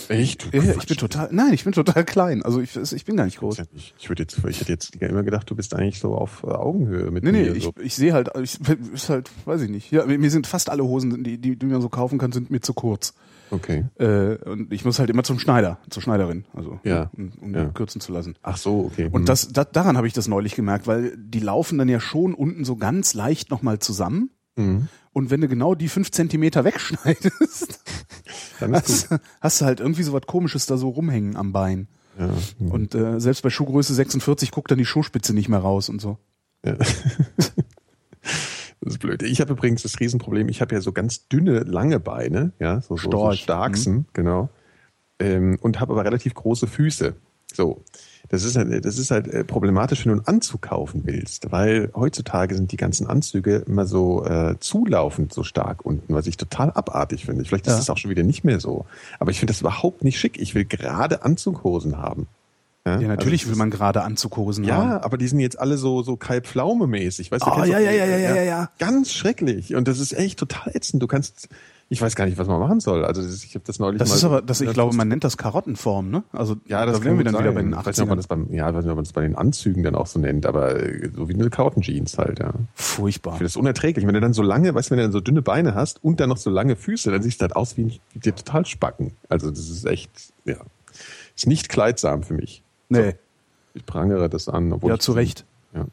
Echt? 0.09 0.49
Ja, 0.53 0.61
ich 0.63 0.87
bin 0.87 0.97
total, 0.97 1.29
nein, 1.31 1.53
ich 1.53 1.63
bin 1.63 1.73
total 1.73 2.03
klein. 2.03 2.43
Also 2.43 2.59
ich, 2.59 2.75
ich 2.75 3.05
bin 3.05 3.15
gar 3.15 3.25
nicht 3.25 3.39
groß. 3.39 3.61
Ich 3.97 4.09
würde 4.09 4.23
jetzt, 4.23 4.37
ich 4.47 4.59
hätte 4.59 4.71
jetzt 4.71 4.95
immer 4.95 5.23
gedacht, 5.23 5.49
du 5.49 5.55
bist 5.55 5.73
eigentlich 5.75 5.99
so 5.99 6.15
auf 6.15 6.43
äh, 6.43 6.47
Augenhöhe 6.47 7.09
mit 7.11 7.23
Nee, 7.23 7.31
nee, 7.31 7.43
mir. 7.49 7.55
ich, 7.55 7.63
so. 7.63 7.73
ich 7.81 7.95
sehe 7.95 8.13
halt, 8.13 8.29
ich, 8.41 8.59
ist 8.93 9.09
halt, 9.09 9.29
weiß 9.45 9.61
ich 9.61 9.69
nicht. 9.69 9.91
Ja, 9.91 10.05
mir 10.05 10.29
sind 10.31 10.47
fast 10.47 10.69
alle 10.69 10.83
Hosen, 10.83 11.23
die, 11.23 11.37
die, 11.37 11.55
die 11.55 11.65
man 11.65 11.81
so 11.81 11.89
kaufen 11.89 12.17
kann, 12.17 12.31
sind 12.31 12.49
mir 12.51 12.59
zu 12.61 12.73
kurz. 12.73 13.13
Okay. 13.51 13.85
Äh, 13.99 14.35
und 14.49 14.73
ich 14.73 14.83
muss 14.83 14.97
halt 14.99 15.09
immer 15.11 15.23
zum 15.23 15.37
Schneider, 15.37 15.77
zur 15.89 16.01
Schneiderin, 16.01 16.45
also 16.53 16.79
Ja, 16.83 17.11
um, 17.15 17.31
um 17.39 17.53
ja. 17.53 17.65
kürzen 17.65 18.01
zu 18.01 18.11
lassen. 18.11 18.35
Ach 18.41 18.57
so, 18.57 18.85
okay. 18.91 19.05
Und 19.11 19.21
Hm. 19.21 19.25
das, 19.25 19.49
da, 19.53 19.63
daran 19.63 19.95
habe 19.95 20.07
ich 20.07 20.13
das 20.13 20.27
neulich 20.27 20.55
gemerkt, 20.55 20.87
weil 20.87 21.15
die 21.17 21.39
laufen 21.39 21.77
dann 21.77 21.87
ja 21.87 21.99
schon 21.99 22.33
unten 22.33 22.65
so 22.65 22.75
ganz 22.77 23.13
leicht 23.13 23.51
nochmal 23.51 23.77
zusammen. 23.79 24.31
Mhm. 24.55 24.87
Und 25.13 25.29
wenn 25.29 25.41
du 25.41 25.47
genau 25.47 25.75
die 25.75 25.89
fünf 25.89 26.11
Zentimeter 26.11 26.63
wegschneidest, 26.63 27.79
hast, 28.59 29.09
hast 29.41 29.61
du 29.61 29.65
halt 29.65 29.79
irgendwie 29.79 30.03
so 30.03 30.11
was 30.13 30.23
Komisches 30.23 30.65
da 30.65 30.77
so 30.77 30.89
rumhängen 30.89 31.35
am 31.35 31.51
Bein. 31.53 31.87
Ja. 32.19 32.29
hm. 32.57 32.71
Und 32.71 32.95
äh, 32.95 33.19
selbst 33.19 33.41
bei 33.43 33.49
Schuhgröße 33.49 33.93
46 33.93 34.51
guckt 34.51 34.71
dann 34.71 34.77
die 34.77 34.85
Schuhspitze 34.85 35.33
nicht 35.33 35.49
mehr 35.49 35.59
raus 35.59 35.89
und 35.89 36.01
so. 36.01 36.17
Ja. 36.65 36.77
Das 38.83 38.95
ist 38.95 38.99
blöd. 38.99 39.23
Ich 39.23 39.39
habe 39.39 39.53
übrigens 39.53 39.83
das 39.83 39.99
Riesenproblem, 39.99 40.49
ich 40.49 40.59
habe 40.59 40.75
ja 40.75 40.81
so 40.81 40.91
ganz 40.91 41.29
dünne, 41.29 41.59
lange 41.59 42.01
Beine, 42.01 42.51
ja, 42.59 42.81
so, 42.81 42.97
so, 42.97 43.03
so 43.03 43.09
Storch. 43.09 43.41
Starksen, 43.41 44.07
genau. 44.11 44.49
Ähm, 45.19 45.57
und 45.61 45.79
habe 45.79 45.93
aber 45.93 46.03
relativ 46.03 46.33
große 46.33 46.67
Füße. 46.67 47.15
So. 47.53 47.81
Das 48.29 48.43
ist 48.43 48.55
halt, 48.55 48.83
das 48.85 48.97
ist 48.97 49.11
halt 49.11 49.27
äh, 49.27 49.43
problematisch, 49.43 50.05
wenn 50.05 50.13
du 50.13 50.17
einen 50.19 50.27
Anzug 50.27 50.61
kaufen 50.63 51.01
willst, 51.05 51.51
weil 51.51 51.91
heutzutage 51.93 52.55
sind 52.55 52.71
die 52.71 52.77
ganzen 52.77 53.05
Anzüge 53.05 53.57
immer 53.67 53.85
so 53.85 54.25
äh, 54.25 54.55
zulaufend 54.59 55.33
so 55.33 55.43
stark 55.43 55.85
unten, 55.85 56.13
was 56.13 56.25
ich 56.25 56.37
total 56.37 56.71
abartig 56.71 57.25
finde. 57.25 57.45
Vielleicht 57.45 57.67
ist 57.67 57.73
Ja. 57.73 57.77
das 57.77 57.89
auch 57.89 57.97
schon 57.97 58.09
wieder 58.09 58.23
nicht 58.23 58.43
mehr 58.43 58.59
so. 58.59 58.85
Aber 59.19 59.31
ich 59.31 59.39
finde 59.39 59.53
das 59.53 59.61
überhaupt 59.61 60.03
nicht 60.03 60.19
schick. 60.19 60.39
Ich 60.39 60.55
will 60.55 60.65
gerade 60.65 61.23
Anzughosen 61.23 61.97
haben. 61.97 62.27
Ja, 62.85 62.97
natürlich 62.99 63.43
also 63.43 63.51
will 63.51 63.57
man 63.57 63.69
gerade 63.71 64.03
Anzughosen 64.03 64.69
haben. 64.69 64.89
ja, 64.89 65.03
aber 65.03 65.17
die 65.17 65.27
sind 65.27 65.39
jetzt 65.39 65.57
alle 65.57 65.77
so 65.77 66.01
so 66.03 66.17
Kai 66.17 66.41
Pflaume 66.41 66.85
mäßig, 66.85 67.31
weißt 67.31 67.45
du? 67.45 67.49
Oh, 67.49 67.63
ja, 67.63 67.79
ja, 67.79 67.91
ja, 67.91 68.05
ja, 68.05 68.17
ja, 68.17 68.35
ja, 68.35 68.43
ja. 68.43 68.69
Ganz 68.77 69.13
schrecklich 69.13 69.73
und 69.75 69.87
das 69.87 69.99
ist 69.99 70.11
echt 70.11 70.37
total 70.39 70.75
ätzend. 70.75 71.01
Du 71.01 71.07
kannst 71.07 71.47
ich 71.93 72.01
weiß 72.01 72.15
gar 72.15 72.25
nicht, 72.25 72.37
was 72.39 72.47
man 72.47 72.59
machen 72.59 72.79
soll. 72.79 73.05
Also 73.05 73.21
das, 73.21 73.43
ich 73.43 73.53
habe 73.53 73.63
das 73.65 73.77
neulich 73.77 73.99
Das 73.99 74.09
mal 74.09 74.15
ist 74.15 74.23
aber, 74.23 74.41
das, 74.41 74.61
ich 74.61 74.73
glaube, 74.73 74.95
man 74.95 75.07
nennt 75.07 75.23
das 75.23 75.37
Karottenform, 75.37 76.09
ne? 76.09 76.23
Also 76.33 76.57
ja, 76.65 76.85
das 76.87 76.97
da 76.99 77.05
wären 77.05 77.19
wir 77.19 77.23
dann 77.23 77.33
gut 77.35 77.41
wieder 77.43 77.51
bei 77.51 77.61
sein. 77.61 77.71
den 77.71 77.79
Ich 77.79 77.85
weiß 77.85 77.97
nicht, 77.97 78.01
ob 78.03 78.09
man 78.09 78.17
80ern. 78.17 78.21
das 78.21 78.27
beim, 78.27 78.53
ja, 78.53 78.69
ich 78.69 78.75
weiß 78.75 78.83
nicht, 78.83 78.91
ob 78.91 78.95
man 78.97 79.05
das 79.05 79.13
bei 79.13 79.21
den 79.21 79.35
Anzügen 79.35 79.83
dann 79.83 79.93
auch 79.95 80.07
so 80.07 80.19
nennt, 80.19 80.45
aber 80.47 80.75
äh, 80.81 81.11
so 81.15 81.29
wie 81.29 81.35
eine 81.35 81.49
Karotten-Jeans 81.49 82.17
halt, 82.17 82.39
ja. 82.39 82.51
Ich 82.75 82.81
Furchtbar. 82.83 83.33
finde 83.33 83.45
das 83.45 83.55
unerträglich. 83.55 84.07
Wenn 84.07 84.15
du 84.15 84.21
dann 84.21 84.33
so 84.33 84.41
lange, 84.41 84.73
weißt 84.73 84.89
du, 84.89 84.91
wenn 84.91 84.97
du 84.97 85.03
dann 85.03 85.11
so 85.11 85.19
dünne 85.21 85.43
Beine 85.43 85.75
hast 85.75 86.03
und 86.03 86.19
dann 86.19 86.29
noch 86.29 86.37
so 86.37 86.49
lange 86.49 86.75
Füße, 86.75 87.11
dann 87.11 87.21
siehst 87.21 87.39
du 87.39 87.43
halt 87.43 87.55
aus 87.55 87.77
wie, 87.77 87.83
ein, 87.83 87.93
wie 88.13 88.19
dir 88.19 88.35
total 88.35 88.65
Spacken. 88.65 89.11
Also 89.29 89.51
das 89.51 89.69
ist 89.69 89.85
echt, 89.85 90.09
ja, 90.45 90.57
ist 91.35 91.45
nicht 91.47 91.69
kleidsam 91.69 92.23
für 92.23 92.33
mich. 92.33 92.63
Nee, 92.89 93.13
Ich 93.75 93.85
prangere 93.85 94.29
das 94.29 94.49
an. 94.49 94.73
Obwohl 94.73 94.89
ja, 94.89 94.95
ich, 94.95 95.01
zu 95.01 95.11
Recht. 95.11 95.45
Ja. 95.75 95.85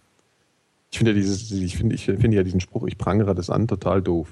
Ich 0.90 0.98
finde 0.98 1.12
ja 1.12 1.16
dieses, 1.18 1.50
ich 1.50 1.76
finde, 1.76 1.94
ich 1.94 2.06
finde 2.06 2.36
ja 2.36 2.42
diesen 2.42 2.60
Spruch, 2.60 2.86
ich 2.86 2.98
prangere 2.98 3.34
das 3.34 3.50
an, 3.50 3.68
total 3.68 4.02
doof. 4.02 4.28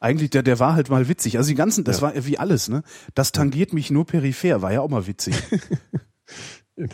Eigentlich, 0.00 0.30
der, 0.30 0.42
der 0.42 0.58
war 0.58 0.74
halt 0.74 0.90
mal 0.90 1.08
witzig. 1.08 1.38
Also 1.38 1.48
die 1.48 1.54
ganzen, 1.54 1.84
das 1.84 2.00
Ja. 2.00 2.14
war 2.14 2.26
wie 2.26 2.38
alles, 2.38 2.68
ne? 2.68 2.82
Das 3.14 3.32
tangiert 3.32 3.72
mich 3.72 3.90
nur 3.90 4.06
peripher, 4.06 4.62
war 4.62 4.72
ja 4.72 4.80
auch 4.80 4.90
mal 4.90 5.06
witzig. 5.06 5.34
Ja, 6.78 6.84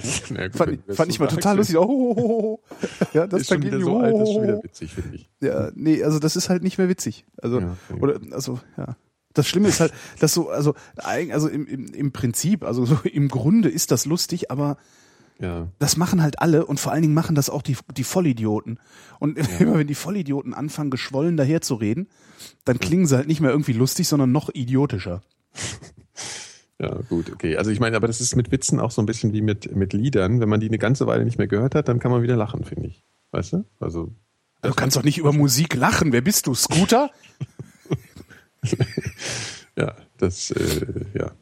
gut, 0.46 0.56
fand 0.56 0.72
ich, 0.72 0.78
das 0.87 0.96
fand 0.96 1.10
ich 1.10 1.19
mal 1.19 1.26
total 1.26 1.56
lustig. 1.56 1.76
Oh, 1.76 1.82
oh, 1.82 2.15
oh, 2.17 2.60
oh. 2.60 2.60
Ja, 3.12 3.26
das 3.26 3.41
Ist 3.41 3.48
schon 3.48 3.62
tangiert 3.62 3.81
wieder 3.81 3.84
mich. 3.84 3.84
so 3.84 3.98
alt, 3.98 4.15
ist 4.15 4.32
schon 4.32 4.36
oh, 4.36 4.43
wieder 4.44 4.55
oh, 4.55 4.58
oh. 4.60 4.65
witzig, 4.65 4.94
finde 4.94 5.17
ich. 5.17 5.31
Ja, 5.41 5.70
nee, 5.74 6.05
also 6.05 6.20
das 6.20 6.36
ist 6.36 6.48
halt 6.48 6.62
nicht 6.62 6.79
mehr 6.79 6.88
witzig. 6.88 7.26
Also, 7.36 7.60
Ja, 7.60 7.76
oder, 8.00 8.20
also, 8.31 8.60
ja. 8.76 8.96
Das 9.34 9.48
Schlimme 9.48 9.69
ist 9.69 9.81
halt, 9.81 9.93
dass 10.20 10.34
so, 10.34 10.50
also, 10.50 10.74
also 10.94 11.48
im, 11.48 11.67
im, 11.67 11.86
im 11.86 12.12
Prinzip, 12.12 12.62
also 12.62 12.84
so 12.84 13.00
im 13.03 13.29
Grunde 13.29 13.70
ist 13.70 13.91
das 13.91 14.05
lustig, 14.05 14.50
aber 14.53 14.76
Ja. 15.43 15.69
das 15.81 15.96
machen 15.96 16.22
halt 16.22 16.41
alle 16.41 16.65
und 16.65 16.79
vor 16.79 16.93
allen 16.93 17.03
Dingen 17.03 17.15
machen 17.15 17.34
das 17.34 17.51
auch 17.51 17.63
die, 17.63 17.77
die 17.96 18.05
Vollidioten. 18.05 18.79
Und 19.19 19.37
immer 19.61 19.79
wenn 19.79 19.89
die 19.89 19.94
Vollidioten 19.94 20.55
anfangen, 20.55 20.91
geschwollen 20.91 21.37
daherzureden, 21.37 22.08
dann 22.65 22.79
klingen 22.79 23.06
sie 23.06 23.17
halt 23.17 23.27
nicht 23.27 23.41
mehr 23.41 23.51
irgendwie 23.51 23.72
lustig, 23.72 24.08
sondern 24.08 24.32
noch 24.32 24.49
idiotischer. 24.55 25.22
Ja, 26.79 26.96
gut, 27.08 27.31
okay. 27.31 27.56
Also 27.56 27.70
ich 27.70 27.79
meine, 27.79 27.94
aber 27.94 28.08
das 28.08 28.20
ist 28.20 28.34
mit 28.34 28.51
Witzen 28.51 28.81
auch 28.81 28.91
so 28.91 29.01
ein 29.01 29.06
bisschen 29.06 29.32
wie 29.32 29.41
mit, 29.41 29.77
mit 29.77 29.93
Liedern. 29.93 30.41
Wenn 30.41 30.49
man 30.49 30.58
die 30.58 30.67
eine 30.67 30.79
ganze 30.79 31.06
Weile 31.06 31.25
nicht 31.25 31.39
mehr 31.39 31.46
gehört 31.46 31.77
hat, 31.77 31.87
dann 31.87 32.01
kann 32.01 32.11
man 32.11 32.25
wieder 32.25 32.34
lachen, 32.34 32.65
finde 32.65 32.89
ich. 32.89 33.05
Weißt 33.31 33.53
du? 33.53 33.65
Also, 33.79 34.13
Du 34.63 34.72
kannst 34.72 34.96
doch 34.96 35.05
nicht 35.05 35.19
über 35.19 35.32
Musik 35.32 35.75
lachen. 35.75 36.13
Wer 36.13 36.22
bist 36.22 36.49
du? 36.49 36.55
Scooter? 36.55 37.11
ja, 39.77 39.94
das, 40.19 40.51
äh, 40.51 41.05
ja. 41.15 41.32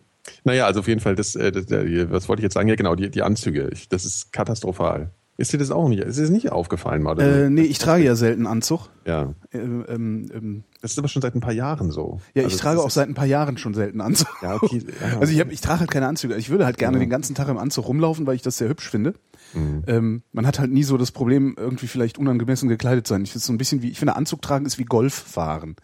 Naja, 0.45 0.67
also 0.67 0.81
auf 0.81 0.89
jeden 0.89 1.01
Fall, 1.01 1.15
das, 1.15 1.35
äh, 1.37 1.53
das 1.53 1.67
der, 1.67 2.11
was 2.11 2.29
wollte 2.29 2.41
ich 2.41 2.45
jetzt 2.45 2.55
sagen? 2.55 2.69
Ja, 2.69 2.75
genau, 2.77 2.95
die, 2.95 3.11
die 3.11 3.23
Anzüge. 3.23 3.69
Ich, 3.73 3.89
das 3.89 4.05
ist 4.05 4.33
katastrophal. 4.33 5.11
Ist 5.37 5.55
dir 5.55 5.59
das 5.59 5.71
auch 5.71 5.89
nicht, 5.89 6.03
ist 6.03 6.19
dir 6.19 6.23
das 6.23 6.31
nicht 6.31 6.53
aufgefallen, 6.53 7.03
mal? 7.03 7.17
So? 7.17 7.23
Äh, 7.23 7.49
nee, 7.49 7.63
ich 7.63 7.79
trage 7.79 8.05
ja 8.05 8.15
selten 8.15 8.47
Anzug. 8.47 8.91
Ja. 9.07 9.33
Ähm, 9.53 9.87
ähm, 9.89 10.31
ähm, 10.35 10.65
Das 10.83 10.91
ist 10.93 10.99
aber 10.99 11.09
schon 11.09 11.23
seit 11.23 11.35
ein 11.35 11.41
paar 11.41 11.55
Jahren 11.55 11.91
so. 11.91 12.21
ja, 12.35 12.43
Also 12.43 12.49
ich 12.49 12.53
das 12.55 12.61
trage 12.61 12.79
ist 12.81 12.85
auch 12.85 12.91
seit 12.91 13.09
ein 13.09 13.15
paar 13.15 13.25
Jahren 13.25 13.57
schon 13.57 13.73
selten 13.73 14.03
Anzug. 14.03 14.29
Ja, 14.43 14.57
okay. 14.57 14.83
Ja. 15.01 15.19
Also 15.19 15.33
ich, 15.33 15.41
hab, 15.41 15.51
ich 15.51 15.63
trage 15.63 15.81
halt 15.81 15.91
keine 15.91 16.09
Anzüge. 16.09 16.37
Ich 16.37 16.51
würde 16.51 16.67
halt 16.67 16.77
gerne 16.77 16.99
Ja. 16.99 17.01
den 17.01 17.09
ganzen 17.09 17.35
Tag 17.35 17.49
im 17.49 17.57
Anzug 17.57 17.89
rumlaufen, 17.89 18.27
weil 18.27 18.35
ich 18.35 18.43
das 18.43 18.59
sehr 18.59 18.69
hübsch 18.69 18.91
finde. 18.91 19.15
Mhm. 19.55 19.83
Ähm, 19.87 20.23
man 20.33 20.47
hat 20.47 20.59
halt 20.59 20.73
nie 20.73 20.83
so 20.83 20.99
das 20.99 21.11
Problem, 21.11 21.55
irgendwie 21.59 21.87
vielleicht 21.87 22.19
unangemessen 22.19 22.69
gekleidet 22.69 23.07
sein. 23.07 23.23
Ich 23.23 23.33
finde 23.33 23.45
so 23.47 23.53
ein 23.55 23.59
bisschen 23.59 23.81
wie, 23.81 23.91
ich 23.91 23.99
finde 23.99 24.17
Anzug 24.17 24.43
tragen 24.43 24.67
ist 24.67 24.77
wie 24.79 24.85
Golf 24.85 25.15
fahren. 25.15 25.75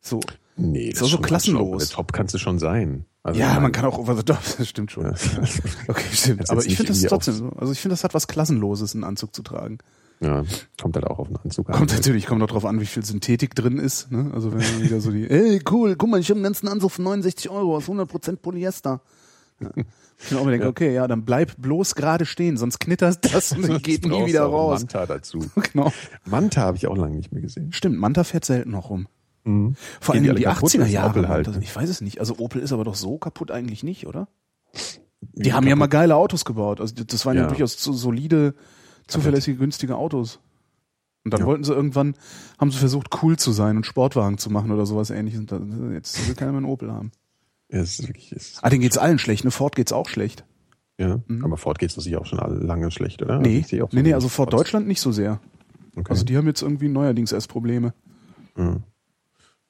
So. 0.00 0.18
Nee, 0.56 0.88
Ist 0.88 1.00
auch 1.02 1.06
so 1.06 1.12
schon 1.18 1.22
klassenlos. 1.22 1.90
Top 1.90 2.12
kannst 2.12 2.34
du 2.34 2.38
schon 2.38 2.58
sein. 2.58 3.04
Also, 3.22 3.40
Ja, 3.40 3.58
man 3.60 3.72
kann 3.72 3.84
auch 3.84 3.98
over 3.98 4.16
the 4.16 4.22
top, 4.22 4.38
das 4.58 4.68
stimmt 4.68 4.90
schon. 4.92 5.04
Ja. 5.04 5.14
Okay, 5.88 6.04
stimmt. 6.12 6.50
Aber 6.50 6.64
ich 6.64 6.76
finde 6.76 6.92
das 6.92 7.02
trotzdem. 7.02 7.52
Also 7.56 7.72
ich 7.72 7.80
finde, 7.80 7.92
das 7.94 8.04
hat 8.04 8.14
was 8.14 8.26
Klassenloses, 8.28 8.94
einen 8.94 9.04
Anzug 9.04 9.34
zu 9.34 9.42
tragen. 9.42 9.78
Ja, 10.20 10.42
kommt 10.80 10.96
halt 10.96 11.06
auch 11.06 11.20
auf 11.20 11.28
den 11.28 11.36
Anzug 11.36 11.68
an. 11.68 11.76
Kommt 11.76 11.92
natürlich, 11.92 12.26
kommt 12.26 12.40
noch 12.40 12.48
drauf 12.48 12.64
an, 12.64 12.80
wie 12.80 12.86
viel 12.86 13.04
Synthetik 13.04 13.54
drin 13.54 13.78
ist. 13.78 14.10
Ne? 14.10 14.30
Also 14.34 14.50
wenn 14.50 14.58
man 14.58 14.82
wieder 14.82 15.00
so 15.00 15.12
die, 15.12 15.24
ey 15.30 15.60
cool, 15.70 15.94
guck 15.96 16.10
mal, 16.10 16.18
ich 16.18 16.28
habe 16.28 16.38
einen 16.38 16.44
ganzen 16.44 16.68
Anzug 16.68 16.90
für 16.90 17.02
69 17.02 17.50
Euro 17.50 17.76
aus 17.76 17.84
100% 17.84 18.36
Polyester. 18.36 19.00
Ich 19.60 20.30
mir 20.30 20.38
auch 20.38 20.42
immer 20.42 20.50
denke, 20.52 20.68
okay, 20.68 20.92
ja, 20.94 21.06
dann 21.06 21.24
bleib 21.24 21.56
bloß 21.58 21.94
gerade 21.94 22.26
stehen, 22.26 22.56
sonst 22.56 22.78
knittert 22.80 23.32
das 23.32 23.52
und 23.52 23.68
dann 23.68 23.82
geht 23.82 24.04
nie 24.06 24.26
wieder 24.26 24.46
auch 24.46 24.52
raus. 24.52 24.80
Manta 24.80 25.06
dazu. 25.06 25.38
Genau. 25.72 25.92
Manta 26.24 26.62
habe 26.62 26.76
ich 26.76 26.86
auch 26.86 26.96
lange 26.96 27.16
nicht 27.16 27.32
mehr 27.32 27.42
gesehen. 27.42 27.72
Stimmt, 27.72 27.98
Manta 27.98 28.24
fährt 28.24 28.44
selten 28.44 28.70
noch 28.70 28.90
rum. 28.90 29.06
Vor 30.00 30.14
Gehen 30.14 30.24
allem 30.24 30.34
die 30.36 30.40
die, 30.40 30.46
alle 30.46 30.54
kaputt 30.56 30.70
80er 30.72 30.76
oder 30.76 30.86
ist 30.86 30.92
Jahre. 30.92 31.28
Halt? 31.28 31.50
Ich 31.62 31.74
weiß 31.74 31.88
es 31.88 32.00
nicht. 32.00 32.20
Also 32.20 32.36
Opel 32.38 32.60
ist 32.62 32.72
aber 32.72 32.84
doch 32.84 32.94
so 32.94 33.18
kaputt 33.18 33.50
eigentlich 33.50 33.82
nicht, 33.82 34.06
oder? 34.06 34.28
Die 35.20 35.52
haben 35.52 35.66
ja 35.66 35.74
mal 35.76 35.86
geile 35.88 36.16
Autos 36.16 36.44
gebaut. 36.44 36.80
Also 36.80 36.94
das 36.94 37.26
waren 37.26 37.36
ja, 37.36 37.42
Ja. 37.42 37.48
durchaus 37.48 37.82
so 37.82 37.92
solide, 37.92 38.54
zuverlässige, 39.06 39.56
günstige 39.58 39.96
Autos. 39.96 40.40
Und 41.24 41.32
dann 41.34 41.40
Ja. 41.40 41.46
wollten 41.46 41.64
sie 41.64 41.72
irgendwann, 41.72 42.14
haben 42.58 42.70
sie 42.70 42.78
versucht, 42.78 43.22
cool 43.22 43.36
zu 43.38 43.52
sein 43.52 43.76
und 43.76 43.84
Sportwagen 43.86 44.38
zu 44.38 44.50
machen 44.50 44.70
oder 44.70 44.86
sowas 44.86 45.10
ähnliches. 45.10 45.40
Und 45.40 45.52
dann, 45.52 45.92
jetzt 45.92 46.26
will 46.28 46.34
keiner 46.34 46.52
mehr 46.52 46.58
einen 46.58 46.66
Opel 46.70 46.92
haben. 46.92 47.10
Ja, 47.70 47.80
es 47.80 47.98
ist 47.98 48.08
wirklich, 48.08 48.32
es 48.32 48.58
Ah, 48.62 48.70
denen 48.70 48.82
geht's 48.82 48.96
allen 48.98 49.18
schlecht, 49.18 49.44
ne? 49.44 49.50
Ford 49.50 49.74
geht's 49.76 49.92
auch 49.92 50.08
schlecht. 50.08 50.44
ja. 50.98 51.20
Aber 51.42 51.56
Ford 51.56 51.78
geht's 51.78 51.94
sicher 51.94 52.20
auch 52.20 52.26
schon 52.26 52.38
lange 52.38 52.90
schlecht, 52.90 53.22
oder? 53.22 53.36
Mhm. 53.36 53.42
Nee, 53.42 53.60
auch 53.82 53.90
so 53.90 53.96
nee, 53.96 54.02
nee, 54.02 54.14
also 54.14 54.28
Ford. 54.28 54.52
Deutschland 54.52 54.86
nicht 54.86 55.00
so 55.00 55.12
sehr. 55.12 55.40
Okay. 55.96 56.10
Also 56.10 56.24
die 56.24 56.36
haben 56.36 56.46
jetzt 56.46 56.62
irgendwie 56.62 56.88
neuerdings 56.88 57.32
erst 57.32 57.48
Probleme. 57.48 57.92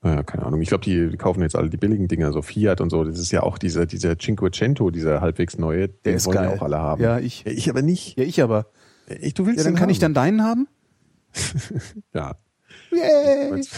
Naja, 0.00 0.22
keine 0.22 0.46
Ahnung. 0.46 0.60
Ich 0.62 0.68
glaube, 0.68 0.84
die 0.84 1.16
kaufen 1.16 1.42
jetzt 1.42 1.56
alle 1.56 1.70
die 1.70 1.76
billigen 1.76 2.06
Dinger, 2.06 2.32
so 2.32 2.40
Fiat 2.42 2.80
und 2.80 2.90
so. 2.90 3.02
Das 3.04 3.18
ist 3.18 3.32
ja 3.32 3.42
auch 3.42 3.58
dieser, 3.58 3.84
dieser 3.86 4.16
Cinquecento, 4.16 4.90
dieser 4.90 5.20
halbwegs 5.20 5.58
neue. 5.58 5.88
Den 5.88 6.14
ist 6.16 6.26
wollen 6.26 6.36
geil. 6.36 6.48
ja 6.50 6.56
auch 6.56 6.62
alle 6.62 6.78
haben. 6.78 7.02
Ja, 7.02 7.18
ich. 7.18 7.44
Ich 7.46 7.68
aber 7.68 7.82
nicht. 7.82 8.16
Ja, 8.18 8.24
ich 8.24 8.40
aber. 8.42 8.66
Ich, 9.20 9.34
du 9.34 9.46
willst 9.46 9.58
Ja, 9.58 9.64
dann 9.64 9.74
den 9.74 9.78
kann 9.78 9.90
ich 9.90 9.96
haben. 9.96 10.14
dann 10.14 10.14
deinen 10.14 10.42
haben? 10.44 10.68
Ja. 12.14 12.36
Yay! 12.90 13.62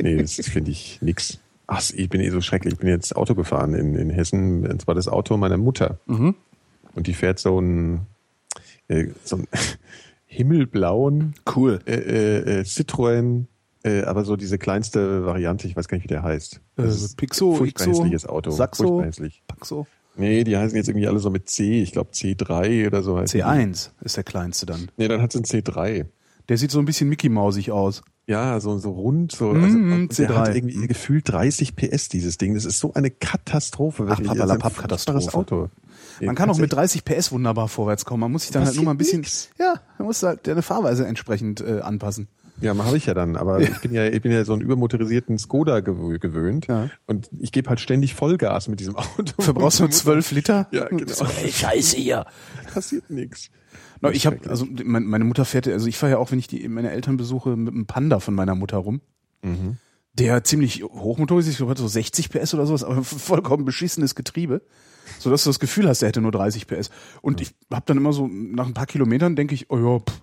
Nee, 0.00 0.16
das 0.16 0.34
finde 0.34 0.70
ich 0.70 1.00
nix. 1.02 1.40
Ach, 1.66 1.82
ich 1.92 2.08
bin 2.08 2.20
eh 2.20 2.30
so 2.30 2.40
schrecklich. 2.40 2.74
Ich 2.74 2.78
bin 2.78 2.88
jetzt 2.88 3.16
Auto 3.16 3.34
gefahren 3.34 3.74
in, 3.74 3.96
in 3.96 4.10
Hessen. 4.10 4.64
Und 4.64 4.80
zwar 4.80 4.94
das 4.94 5.08
Auto 5.08 5.36
meiner 5.36 5.56
Mutter. 5.56 5.98
Mhm. 6.06 6.36
Und 6.94 7.08
die 7.08 7.14
fährt 7.14 7.40
so 7.40 7.60
ein, 7.60 8.06
äh, 8.86 9.08
so 9.24 9.36
ein 9.38 9.48
himmelblauen 10.26 11.34
Cool. 11.54 11.80
äh, 11.86 11.94
äh, 11.94 12.60
äh, 12.60 12.62
Citroën, 12.62 13.46
äh, 13.88 14.04
aber 14.04 14.24
so 14.24 14.36
diese 14.36 14.58
kleinste 14.58 15.24
Variante. 15.24 15.66
Ich 15.66 15.76
weiß 15.76 15.88
gar 15.88 15.96
nicht, 15.96 16.04
wie 16.04 16.08
der 16.08 16.22
heißt. 16.22 16.56
Äh, 16.76 16.82
Das 16.82 17.00
ist 17.02 17.16
Pixo, 17.16 17.54
furchtbar 17.54 17.86
Ixo, 17.86 18.00
hässliches 18.02 18.26
Auto. 18.26 18.50
Saxo, 18.50 18.84
Furchtbar 18.84 19.06
hässlich. 19.06 19.42
Paxo. 19.46 19.86
Nee, 20.16 20.42
die 20.44 20.56
heißen 20.56 20.76
jetzt 20.76 20.88
irgendwie 20.88 21.06
alle 21.06 21.20
so 21.20 21.30
mit 21.30 21.48
C. 21.48 21.80
Ich 21.82 21.92
glaube 21.92 22.10
C3 22.12 22.86
oder 22.88 23.02
so. 23.02 23.16
heißen 23.18 23.38
die. 23.38 23.44
C1 23.44 23.90
ist 24.02 24.16
der 24.16 24.24
kleinste 24.24 24.66
dann. 24.66 24.90
Nee, 24.96 25.06
dann 25.08 25.22
hat 25.22 25.32
sie 25.32 25.38
ein 25.38 25.44
C3. 25.44 26.06
Der 26.48 26.58
sieht 26.58 26.70
so 26.70 26.78
ein 26.78 26.84
bisschen 26.86 27.08
Mickey-Mausig 27.08 27.70
aus. 27.70 28.02
Ja, 28.26 28.58
so, 28.60 28.76
so 28.78 28.90
rund, 28.90 29.32
so. 29.32 29.52
Mhm, 29.54 30.08
Also, 30.10 30.22
der 30.24 30.30
C3. 30.30 30.34
hat 30.36 30.54
irgendwie 30.56 30.86
gefühlt 30.86 31.28
30 31.30 31.76
PS, 31.76 32.08
dieses 32.08 32.36
Ding. 32.36 32.54
Das 32.54 32.64
ist 32.64 32.78
so 32.78 32.92
eine 32.94 33.10
Katastrophe. 33.10 34.04
Ach, 34.06 34.18
wirklich. 34.18 34.28
papalapap, 34.28 34.88
Das 34.88 35.02
ist 35.02 35.08
ein 35.08 35.14
furchtbares 35.14 35.26
Katastrophe. 35.26 35.54
Auto. 35.64 35.70
Man 36.26 36.34
kann 36.34 36.50
auch 36.50 36.58
mit 36.58 36.72
30 36.72 37.04
PS 37.04 37.30
wunderbar 37.32 37.68
vorwärts 37.68 38.04
kommen. 38.04 38.20
Man 38.22 38.32
muss 38.32 38.42
sich 38.42 38.50
dann 38.50 38.64
halt 38.64 38.74
nur 38.74 38.84
mal 38.84 38.90
ein 38.90 38.98
bisschen, 38.98 39.20
nix. 39.20 39.50
ja, 39.58 39.74
man 39.98 40.08
muss 40.08 40.22
halt 40.22 40.46
deine 40.46 40.62
Fahrweise 40.62 41.06
entsprechend 41.06 41.60
äh, 41.60 41.80
anpassen. 41.80 42.26
Ja, 42.60 42.76
habe 42.76 42.96
ich 42.96 43.06
ja 43.06 43.14
dann. 43.14 43.36
Aber 43.36 43.60
ich 43.60 43.76
bin 43.80 43.92
ja, 43.94 44.06
ich 44.06 44.20
bin 44.20 44.32
ja 44.32 44.44
so 44.44 44.52
einen 44.52 44.62
übermotorisierten 44.62 45.38
Skoda 45.38 45.76
gewö- 45.76 46.18
gewöhnt. 46.18 46.66
Ja. 46.66 46.90
Und 47.06 47.30
ich 47.38 47.52
gebe 47.52 47.68
halt 47.68 47.80
ständig 47.80 48.14
Vollgas 48.14 48.68
mit 48.68 48.80
diesem 48.80 48.96
Auto. 48.96 49.32
Verbrauchst 49.40 49.78
du 49.78 49.84
nur 49.84 49.90
12 49.92 50.32
Liter? 50.32 50.68
Ja, 50.72 50.88
genau. 50.88 51.12
So, 51.12 51.24
ey, 51.24 51.50
scheiße 51.52 51.96
hier. 51.96 52.26
Passiert 52.72 53.08
nichts. 53.10 53.50
No, 54.00 54.10
ich 54.10 54.26
habe 54.26 54.38
also 54.48 54.66
mein- 54.84 55.04
meine 55.04 55.24
Mutter 55.24 55.44
fährt, 55.44 55.66
ja- 55.66 55.72
also 55.72 55.86
ich 55.86 55.96
fahre 55.98 56.12
ja 56.12 56.18
auch, 56.18 56.30
wenn 56.32 56.38
ich 56.38 56.48
die 56.48 56.66
meine 56.68 56.90
Eltern 56.90 57.16
besuche, 57.16 57.56
mit 57.56 57.72
einem 57.74 57.86
Panda 57.86 58.18
von 58.20 58.34
meiner 58.34 58.54
Mutter 58.54 58.78
rum. 58.78 59.00
Der 60.14 60.42
ziemlich 60.42 60.82
hochmotorisiert, 60.82 61.50
ist, 61.50 61.54
ich 61.54 61.58
glaube, 61.58 61.70
hat 61.70 61.78
so 61.78 61.86
60 61.86 62.30
PS 62.30 62.54
oder 62.54 62.66
sowas, 62.66 62.82
aber 62.82 63.02
vollkommen 63.04 63.64
beschissenes 63.64 64.16
Getriebe, 64.16 64.62
so 65.20 65.30
dass 65.30 65.44
du 65.44 65.50
das 65.50 65.60
Gefühl 65.60 65.88
hast, 65.88 66.02
er 66.02 66.08
hätte 66.08 66.20
nur 66.20 66.32
30 66.32 66.66
PS. 66.66 66.90
Und 67.22 67.40
ich 67.40 67.54
habe 67.72 67.84
dann 67.86 67.96
immer 67.98 68.12
so 68.12 68.26
nach 68.28 68.66
ein 68.66 68.74
paar 68.74 68.86
Kilometern 68.86 69.36
denke 69.36 69.54
ich, 69.54 69.70
oh 69.70 69.78
ja, 69.78 69.98
pff, 70.00 70.22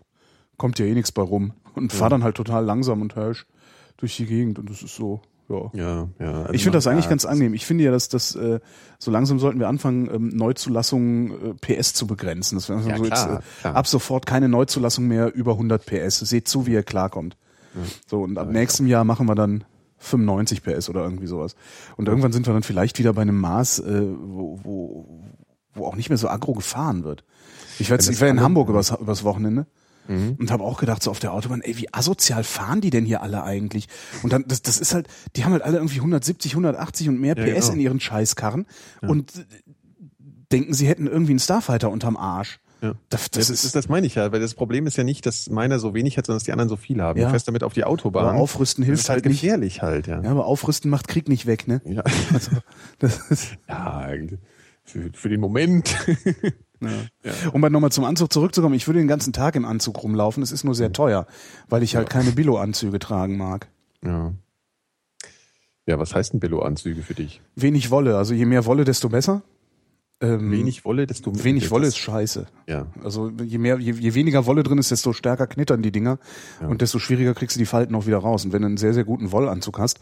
kommt 0.57 0.79
ja 0.79 0.85
eh 0.85 0.93
nichts 0.93 1.11
bei 1.11 1.21
rum 1.21 1.53
und 1.75 1.91
fahr 1.93 2.09
dann 2.09 2.23
halt 2.23 2.35
total 2.35 2.63
langsam 2.65 3.01
und 3.01 3.15
hörsch 3.15 3.45
durch 3.97 4.15
die 4.17 4.25
Gegend 4.25 4.59
und 4.59 4.69
das 4.69 4.81
ist 4.81 4.95
so, 4.95 5.21
ja. 5.47 5.71
Ja, 5.73 6.09
ja. 6.19 6.41
Also 6.41 6.53
Ich 6.53 6.63
finde 6.63 6.77
das 6.77 6.87
eigentlich 6.87 7.05
ja, 7.05 7.09
ganz 7.09 7.25
angenehm. 7.25 7.53
Ich 7.53 7.65
finde 7.65 7.83
ja, 7.83 7.91
dass 7.91 8.09
das 8.09 8.35
äh, 8.35 8.59
so 8.97 9.11
langsam 9.11 9.39
sollten 9.39 9.59
wir 9.59 9.67
anfangen, 9.67 10.09
ähm, 10.13 10.29
Neuzulassungen 10.29 11.51
äh, 11.51 11.53
PS 11.53 11.93
zu 11.93 12.07
begrenzen. 12.07 12.55
Das 12.55 12.67
wäre 12.69 12.79
Ja, 12.79 12.97
so 12.97 13.03
klar, 13.03 13.33
jetzt, 13.35 13.39
äh, 13.39 13.61
klar. 13.61 13.75
ab 13.75 13.87
sofort 13.87 14.25
keine 14.25 14.49
Neuzulassung 14.49 15.07
mehr 15.07 15.33
über 15.35 15.53
100 15.53 15.85
PS. 15.85 16.19
Seht 16.19 16.47
zu, 16.47 16.65
wie 16.65 16.73
ihr 16.73 16.83
klarkommt. 16.83 17.37
So 18.07 18.21
und 18.21 18.37
ab 18.37 18.49
nächstem 18.49 18.87
Jahr 18.87 19.03
machen 19.03 19.27
wir 19.27 19.35
dann 19.35 19.65
95 19.97 20.63
PS 20.63 20.89
oder 20.89 21.03
irgendwie 21.03 21.27
sowas. 21.27 21.55
Und 21.97 22.07
irgendwann 22.07 22.31
sind 22.31 22.47
wir 22.47 22.53
dann 22.53 22.63
vielleicht 22.63 22.99
wieder 22.99 23.13
bei 23.13 23.21
einem 23.21 23.39
Maß, 23.39 23.79
äh, 23.79 24.01
wo, 24.17 24.59
wo, 24.63 25.23
wo 25.73 25.85
auch 25.85 25.95
nicht 25.95 26.09
mehr 26.09 26.17
so 26.17 26.29
aggro 26.29 26.53
gefahren 26.53 27.03
wird. 27.03 27.25
Ich 27.77 27.91
ich 27.91 28.21
war 28.21 28.27
in 28.29 28.39
Hamburg 28.39 28.69
übers, 28.69 28.91
übers 28.91 29.25
Wochenende 29.25 29.67
Mhm. 30.07 30.35
und 30.39 30.51
habe 30.51 30.63
auch 30.63 30.77
gedacht, 30.79 31.01
so 31.03 31.11
auf 31.11 31.19
der 31.19 31.33
Autobahn, 31.33 31.61
ey, 31.61 31.77
wie 31.77 31.93
asozial 31.93 32.43
fahren 32.43 32.81
die 32.81 32.89
denn 32.89 33.05
hier 33.05 33.21
alle 33.21 33.43
eigentlich? 33.43 33.87
Und 34.23 34.33
dann, 34.33 34.45
das, 34.47 34.61
das 34.61 34.77
ist 34.79 34.93
halt, 34.93 35.07
die 35.35 35.45
haben 35.45 35.51
halt 35.53 35.63
alle 35.63 35.77
irgendwie 35.77 35.97
170, 35.97 36.51
180 36.53 37.09
und 37.09 37.19
mehr 37.19 37.35
Ja, 37.37 37.43
PS 37.45 37.65
genau. 37.67 37.73
in 37.73 37.79
ihren 37.79 37.99
Scheißkarren 37.99 38.65
und 39.01 39.35
äh, 39.35 39.43
denken, 40.51 40.73
sie 40.73 40.87
hätten 40.87 41.07
irgendwie 41.07 41.31
einen 41.31 41.39
Starfighter 41.39 41.89
unterm 41.89 42.17
Arsch. 42.17 42.59
Ja. 42.81 42.93
Das, 43.09 43.31
Das, 43.31 43.47
das, 43.47 43.63
ist, 43.63 43.75
das 43.75 43.89
meine 43.89 44.05
ich 44.05 44.15
ja, 44.15 44.31
weil 44.31 44.39
das 44.41 44.53
Problem 44.53 44.85
ist 44.85 44.97
ja 44.97 45.03
nicht, 45.03 45.25
dass 45.25 45.49
meiner 45.49 45.79
so 45.79 45.93
wenig 45.93 46.17
hat, 46.17 46.25
sondern 46.27 46.37
dass 46.39 46.43
die 46.43 46.51
anderen 46.51 46.69
so 46.69 46.75
viel 46.75 47.01
haben. 47.01 47.17
Ja. 47.19 47.25
Du 47.25 47.31
fährst 47.31 47.47
damit 47.47 47.63
auf 47.63 47.73
die 47.73 47.83
Autobahn. 47.83 48.27
Aber 48.27 48.37
aufrüsten 48.37 48.83
Das 48.83 48.87
hilft 48.87 49.03
ist 49.03 49.09
halt 49.09 49.25
nicht. 49.25 49.41
gefährlich 49.41 49.81
halt, 49.81 50.07
ja. 50.07 50.21
ja, 50.21 50.29
aber 50.29 50.45
aufrüsten 50.45 50.91
macht 50.91 51.07
Krieg 51.07 51.27
nicht 51.29 51.45
weg, 51.45 51.67
ne? 51.67 51.81
Ja, 51.85 52.03
Also, 52.33 52.51
das 52.99 53.17
ist, 53.31 53.57
ja 53.67 54.07
für 55.13 55.29
den 55.29 55.39
Moment. 55.39 55.95
Um 57.53 57.61
mal 57.61 57.69
nochmal 57.69 57.91
zum 57.91 58.03
Anzug 58.03 58.31
zurückzukommen, 58.31 58.75
ich 58.75 58.87
würde 58.87 58.99
den 58.99 59.07
ganzen 59.07 59.33
Tag 59.33 59.55
im 59.55 59.65
Anzug 59.65 60.03
rumlaufen. 60.03 60.43
Es 60.43 60.51
ist 60.51 60.63
nur 60.63 60.75
sehr 60.75 60.91
teuer, 60.93 61.27
weil 61.69 61.83
ich 61.83 61.95
halt 61.95 62.09
keine 62.09 62.31
Billo-Anzüge 62.31 62.99
tragen 62.99 63.37
mag. 63.37 63.67
ja. 64.03 64.33
Ja, 65.87 65.99
was 65.99 66.15
heißt 66.15 66.33
denn 66.33 66.39
Billo-Anzüge 66.39 67.03
für 67.03 67.13
dich? 67.13 67.41
Wenig 67.55 67.91
Wolle, 67.91 68.17
also 68.17 68.33
je 68.33 68.45
mehr 68.45 68.65
Wolle, 68.65 68.85
desto 68.85 69.07
besser. 69.07 69.43
Ähm, 70.21 70.49
Wenig 70.49 70.85
Wolle, 70.85 71.07
desto 71.07 71.43
wenig 71.43 71.63
das- 71.63 71.71
Wolle 71.71 71.87
ist 71.87 71.97
scheiße. 71.97 72.45
Ja, 72.67 72.87
Also 73.03 73.31
je 73.43 73.57
mehr, 73.57 73.77
je, 73.79 73.91
je 73.91 74.13
weniger 74.13 74.45
Wolle 74.45 74.63
drin 74.63 74.77
ist, 74.77 74.89
desto 74.89 75.11
stärker 75.11 75.45
knittern 75.45 75.81
die 75.81 75.91
Dinger 75.91 76.19
und 76.65 76.81
desto 76.81 76.99
schwieriger 76.99 77.33
kriegst 77.33 77.57
du 77.57 77.59
die 77.59 77.65
Falten 77.65 77.93
auch 77.95 78.07
wieder 78.07 78.19
raus. 78.19 78.45
Und 78.45 78.53
wenn 78.53 78.61
du 78.61 78.67
einen 78.67 78.77
sehr, 78.77 78.93
sehr 78.93 79.03
guten 79.03 79.33
Wollanzug 79.33 79.77
hast, 79.77 79.99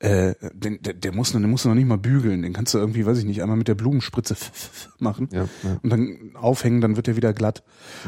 äh, 0.00 0.34
den, 0.52 0.82
der, 0.82 0.94
der, 0.94 1.14
muss, 1.14 1.30
den 1.30 1.48
musst 1.48 1.64
du 1.64 1.68
noch 1.68 1.76
nicht 1.76 1.86
mal 1.86 1.96
bügeln. 1.96 2.42
Den 2.42 2.52
kannst 2.52 2.74
du 2.74 2.78
irgendwie, 2.78 3.06
weiß 3.06 3.18
ich 3.18 3.24
nicht, 3.24 3.40
einmal 3.40 3.56
mit 3.56 3.68
der 3.68 3.76
Blumenspritze 3.76 4.34
machen 4.98 5.28
Ja, 5.30 5.44
ja. 5.62 5.78
und 5.80 5.90
dann 5.90 6.32
aufhängen, 6.34 6.80
dann 6.80 6.96
wird 6.96 7.06
der 7.06 7.14
wieder 7.16 7.32
glatt. 7.32 7.62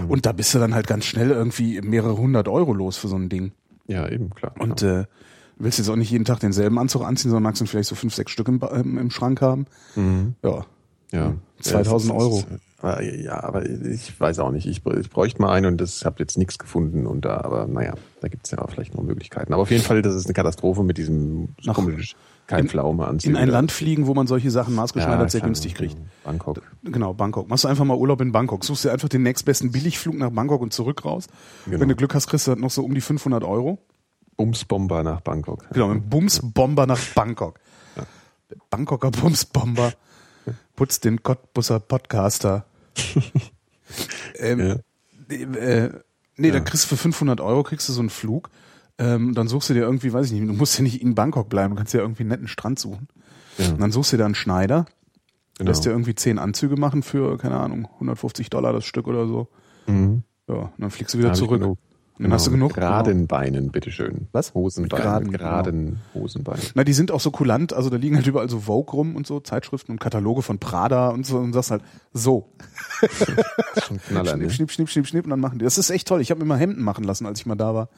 Und 0.08 0.26
da 0.26 0.32
bist 0.32 0.52
du 0.54 0.58
dann 0.58 0.75
halt 0.75 0.88
ganz 0.88 1.04
schnell 1.04 1.30
irgendwie 1.30 1.80
mehrere 1.82 2.16
hundert 2.18 2.49
Euro 2.49 2.73
los 2.75 2.96
für 2.96 3.06
so 3.06 3.14
ein 3.16 3.28
Ding. 3.28 3.52
ja, 3.87 4.08
eben, 4.08 4.30
klar. 4.30 4.54
Und 4.58 4.78
klar. 4.78 5.02
äh, 5.02 5.06
willst 5.56 5.78
jetzt 5.78 5.88
auch 5.88 5.94
nicht 5.94 6.11
jeden 6.11 6.25
Tag 6.25 6.40
denselben 6.40 6.80
Anzug 6.80 7.04
anziehen, 7.04 7.30
sondern 7.30 7.44
magst 7.44 7.61
du 7.62 7.66
vielleicht 7.66 7.88
so 7.88 7.94
fünf, 7.94 8.12
sechs 8.12 8.32
Stück 8.32 8.49
im, 8.49 8.58
Ba- 8.58 8.76
im, 8.76 8.99
im 8.99 9.11
Schrank 9.12 9.40
haben. 9.40 9.66
Ja. 10.42 10.66
Ja. 11.12 11.34
2000 11.61 12.11
Ja, 12.12 12.16
es 12.16 12.23
Euro. 12.23 12.37
es 12.38 12.42
ist- 12.44 12.49
aber- 12.82 13.02
Ja, 13.02 13.42
aber 13.42 13.64
ich 13.66 14.20
weiß 14.20 14.38
auch 14.40 14.50
nicht. 14.50 14.66
Ich, 14.66 14.82
ich 14.84 15.11
bräuchte 15.11 15.40
mal 15.40 15.50
einen 15.52 15.66
und 15.66 15.80
das 15.80 16.04
habe 16.04 16.16
jetzt 16.18 16.37
nichts 16.37 16.58
gefunden 16.58 17.06
und 17.06 17.25
da, 17.25 17.38
aber 17.40 17.66
naja, 17.66 17.94
da 18.20 18.28
gibt's 18.28 18.50
ja 18.50 18.58
auch 18.58 18.70
vielleicht 18.70 18.94
noch 18.94 19.02
Möglichkeiten. 19.02 19.52
Aber 19.54 19.62
auf 19.62 19.70
jeden 19.70 19.82
Fall, 19.82 20.02
das 20.02 20.14
ist 20.14 20.26
eine 20.26 20.34
Katastrophe 20.34 20.82
mit 20.82 20.99
diesem 20.99 21.54
komischen 21.73 22.18
kein 22.46 22.68
Pflaume 22.68 23.06
anziehen. 23.06 23.30
In 23.30 23.37
ein 23.38 23.49
Land 23.49 23.73
fliegen, 23.73 24.06
wo 24.06 24.12
man 24.12 24.26
solche 24.26 24.50
Sachen 24.50 24.75
maßgeschneidert 24.75 25.30
sehr 25.30 25.40
günstig 25.40 25.75
kriegt. 25.75 25.96
Bangkok. 26.25 26.61
Genau, 26.82 27.14
Bangkok. 27.14 27.49
Machst 27.49 27.64
du 27.64 27.68
einfach 27.68 27.87
mal 27.87 27.96
Urlaub 27.96 28.20
in 28.20 28.32
Bangkok. 28.32 28.64
Suchst 28.64 28.84
dir 28.84 28.92
einfach 28.92 29.08
den 29.08 29.23
nächstbesten 29.23 29.73
Billigflug 29.73 30.16
nach 30.18 30.28
Bangkok 30.30 30.61
und 30.61 30.75
zurück 30.75 31.06
raus. 31.06 31.26
Genau. 31.64 31.80
Wenn 31.80 31.88
du 31.88 31.96
Glück 31.96 32.14
hast, 32.14 32.26
kriegst 32.26 32.46
du 32.46 32.50
halt 32.50 32.61
noch 32.61 32.70
so 32.70 32.84
um 32.84 32.94
die 32.94 33.00
500 33.00 33.44
Euro. 33.44 33.78
Bumsbomber 34.37 35.02
nach 35.02 35.20
Bangkok. 35.23 35.64
Genau, 35.73 35.94
Bumsbomber 35.94 36.87
nach 36.87 37.00
Bangkok. 37.14 37.61
Der 37.96 38.56
Bangkoker 38.68 39.11
Bumsbomber 39.11 39.94
putzt 40.76 41.04
den 41.04 41.23
Cottbusser 41.23 41.81
Podcaster. 41.81 42.66
ähm, 44.38 44.61
Ja. 45.31 45.37
äh, 45.37 45.90
nee, 46.37 46.50
da 46.50 46.61
kriegst 46.61 46.85
du 46.85 46.88
für 46.88 46.97
500 46.97 47.40
Euro 47.40 47.62
kriegst 47.62 47.88
du 47.88 47.93
so 47.93 48.00
einen 48.00 48.11
Flug. 48.11 48.50
Ähm, 48.99 49.35
dann 49.35 49.49
suchst 49.49 49.71
du 49.71 49.75
dir 49.75 49.83
irgendwie, 49.83 50.12
weiß 50.12 50.26
ich 50.26 50.33
nicht, 50.33 50.49
du 50.49 50.52
musst 50.54 50.76
ja 50.78 50.83
nicht 50.85 51.02
in 51.02 51.14
Bangkok 51.16 51.49
bleiben, 51.49 51.71
du 51.75 51.76
kannst 51.78 51.93
ja 51.95 52.00
irgendwie 52.00 52.23
einen 52.23 52.31
netten 52.31 52.49
Strand 52.49 52.78
suchen. 52.78 53.09
Ja. 53.59 53.71
Und 53.71 53.81
dann 53.81 53.90
suchst 53.90 54.12
du 54.12 54.16
dir 54.16 54.25
einen 54.25 54.35
Schneider, 54.37 54.87
Genau. 55.59 55.71
lässt 55.71 55.85
dir 55.85 55.90
irgendwie 55.90 56.14
zehn 56.16 56.38
Anzüge 56.40 56.76
machen 56.76 57.02
für, 57.04 57.38
keine 57.38 57.57
Ahnung, 57.59 57.87
150 57.95 58.50
Dollar 58.50 58.73
das 58.73 58.85
Stück 58.85 59.07
oder 59.07 59.26
so. 59.28 59.49
Mhm. 59.87 60.23
Ja, 60.49 60.54
und 60.54 60.73
dann 60.78 60.90
fliegst 60.90 61.14
du 61.14 61.19
wieder 61.19 61.33
zurück. 61.33 61.76
Genug. 62.16 62.30
Dann 62.30 62.33
hast 62.33 62.47
du 62.47 62.50
genug. 62.50 62.68
Mit 62.71 62.76
geraden 62.76 63.26
Beinen, 63.26 63.71
bitteschön. 63.71 64.28
Was? 64.33 64.54
Hosenbeinen. 64.54 64.92
Mit 64.92 65.02
geraden, 65.02 65.30
geraden 65.33 66.00
Hosenbeinen. 66.14 66.62
Na, 66.75 66.85
die 66.85 66.92
sind 66.92 67.11
auch 67.11 67.21
so 67.21 67.30
kulant, 67.30 67.73
also 67.73 67.90
da 67.90 67.97
liegen 67.97 68.16
halt 68.16 68.26
überall 68.26 68.49
so 68.49 68.61
Vogue 68.61 68.92
rum 68.92 69.16
und 69.16 69.26
so, 69.26 69.40
Zeitschriften 69.40 69.92
und 69.92 70.00
Kataloge 70.00 70.42
von 70.42 70.59
Prada 70.59 71.09
und 71.09 71.26
so 71.26 71.38
und 71.38 71.52
sagst 71.52 71.71
halt, 71.71 71.83
so. 72.12 72.52
Schon 73.87 74.00
Knaller, 74.00 74.33
schnipp, 74.33 74.42
ne? 74.42 74.50
schnipp, 74.50 74.71
schnipp, 74.71 74.88
schnipp, 74.88 75.06
schnipp 75.06 75.25
und 75.25 75.30
dann 75.30 75.40
machen 75.40 75.59
die. 75.59 75.64
Das 75.64 75.78
ist 75.78 75.90
echt 75.90 76.09
toll. 76.09 76.21
Ich 76.21 76.30
habe 76.30 76.40
mir 76.40 76.47
mal 76.47 76.59
Hemden 76.59 76.83
machen 76.83 77.04
lassen, 77.04 77.26
als 77.26 77.40
ich 77.40 77.47
mal 77.47 77.56
da 77.56 77.75
war. 77.75 77.88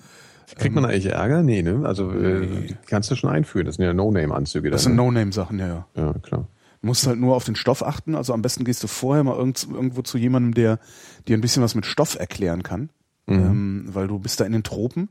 Kriegt 0.55 0.75
man 0.75 0.85
eigentlich 0.85 1.07
Ärger? 1.07 1.43
Nee, 1.43 1.63
ne? 1.63 1.83
Also 1.85 2.13
äh, 2.13 2.75
kannst 2.87 3.11
du 3.11 3.17
schon 3.17 3.31
einführen. 3.31 3.67
Das 3.67 3.77
sind 3.77 3.85
ja 3.85 3.93
No-Name-Anzüge. 3.93 4.71
Das 4.71 4.85
sind 4.85 4.93
ne? 4.95 5.03
No-Name-Sachen, 5.03 5.59
ja, 5.59 5.67
ja. 5.67 5.87
Ja, 5.97 6.13
klar. 6.23 6.47
Du 6.81 6.87
musst 6.87 7.07
halt 7.07 7.19
nur 7.19 7.35
auf 7.35 7.45
den 7.45 7.57
Stoff 7.57 7.83
achten. 7.83 8.15
Also 8.15 8.33
am 8.33 8.43
besten 8.43 8.65
gehst 8.65 8.83
du 8.83 8.87
vorher 8.87 9.25
mal 9.25 9.37
irgend, 9.37 9.67
irgendwo 9.69 10.03
zu 10.03 10.19
jemandem, 10.19 10.55
der 10.55 10.79
dir 11.27 11.37
ein 11.37 11.41
bisschen 11.41 11.63
was 11.63 11.75
mit 11.75 11.85
Stoff 11.85 12.17
erklären 12.17 12.63
kann. 12.63 12.91
Ähm, 13.29 13.85
weil 13.89 14.07
du 14.09 14.19
bist 14.19 14.39
da 14.41 14.45
in 14.45 14.53
den 14.53 14.63
Tropen 14.63 15.09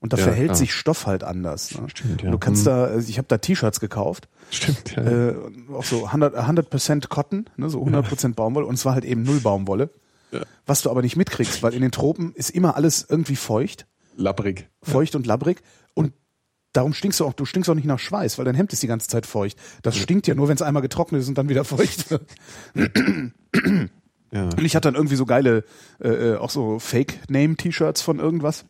und 0.00 0.12
da 0.14 0.16
Ja, 0.16 0.24
verhält 0.24 0.46
klar. 0.48 0.56
sich 0.56 0.72
Stoff 0.72 1.06
halt 1.06 1.22
anders. 1.24 1.74
Ne? 1.78 1.88
Stimmt, 1.90 2.22
ja. 2.22 2.30
Du 2.30 2.38
kannst 2.38 2.62
Mhm. 2.62 2.70
da, 2.70 2.84
also 2.84 3.08
ich 3.08 3.18
habe 3.18 3.28
da 3.28 3.36
T-Shirts 3.38 3.80
gekauft, 3.80 4.28
Stimmt, 4.50 4.96
ja. 4.96 5.02
äh, 5.02 5.34
auch 5.74 5.84
so 5.84 6.06
100, 6.06 6.34
100% 6.36 7.08
Cotton, 7.10 7.50
ne, 7.56 7.68
so 7.68 7.82
100% 7.84 8.34
Baumwolle 8.34 8.64
und 8.66 8.74
es 8.74 8.84
war 8.86 8.94
halt 8.94 9.04
eben 9.04 9.22
null 9.22 9.40
Baumwolle. 9.40 9.90
Ja. 10.32 10.40
Was 10.64 10.82
du 10.82 10.90
aber 10.90 11.02
nicht 11.02 11.16
mitkriegst, 11.16 11.62
weil 11.62 11.74
in 11.74 11.82
den 11.82 11.90
Tropen 11.90 12.32
ist 12.34 12.50
immer 12.50 12.76
alles 12.76 13.04
irgendwie 13.08 13.36
feucht, 13.36 13.86
Labbrig. 14.16 14.68
feucht 14.82 15.14
und 15.16 15.26
labbrig 15.26 15.60
und 15.94 16.12
darum 16.72 16.94
stinkst 16.94 17.18
du 17.20 17.26
auch, 17.26 17.32
du 17.34 17.44
stinkst 17.44 17.68
auch 17.68 17.74
nicht 17.74 17.84
nach 17.84 17.98
Schweiß, 17.98 18.38
weil 18.38 18.44
dein 18.44 18.54
Hemd 18.54 18.72
ist 18.72 18.82
die 18.82 18.86
ganze 18.86 19.08
Zeit 19.08 19.26
feucht. 19.26 19.58
Das 19.82 19.96
stinkt 19.96 20.26
ja 20.28 20.34
nur, 20.36 20.46
wenn 20.48 20.54
es 20.54 20.62
einmal 20.62 20.82
getrocknet 20.82 21.20
ist 21.20 21.28
und 21.28 21.36
dann 21.36 21.48
wieder 21.48 21.64
feucht 21.64 22.10
wird. 22.10 22.22
Ja. 24.32 24.44
Und 24.44 24.64
ich 24.64 24.76
hatte 24.76 24.86
dann 24.88 24.94
irgendwie 24.94 25.16
so 25.16 25.26
geile, 25.26 25.64
äh, 26.00 26.08
äh, 26.08 26.36
auch 26.36 26.50
so 26.50 26.78
Fake-Name-T-Shirts 26.78 28.02
von 28.02 28.18
irgendwas. 28.18 28.64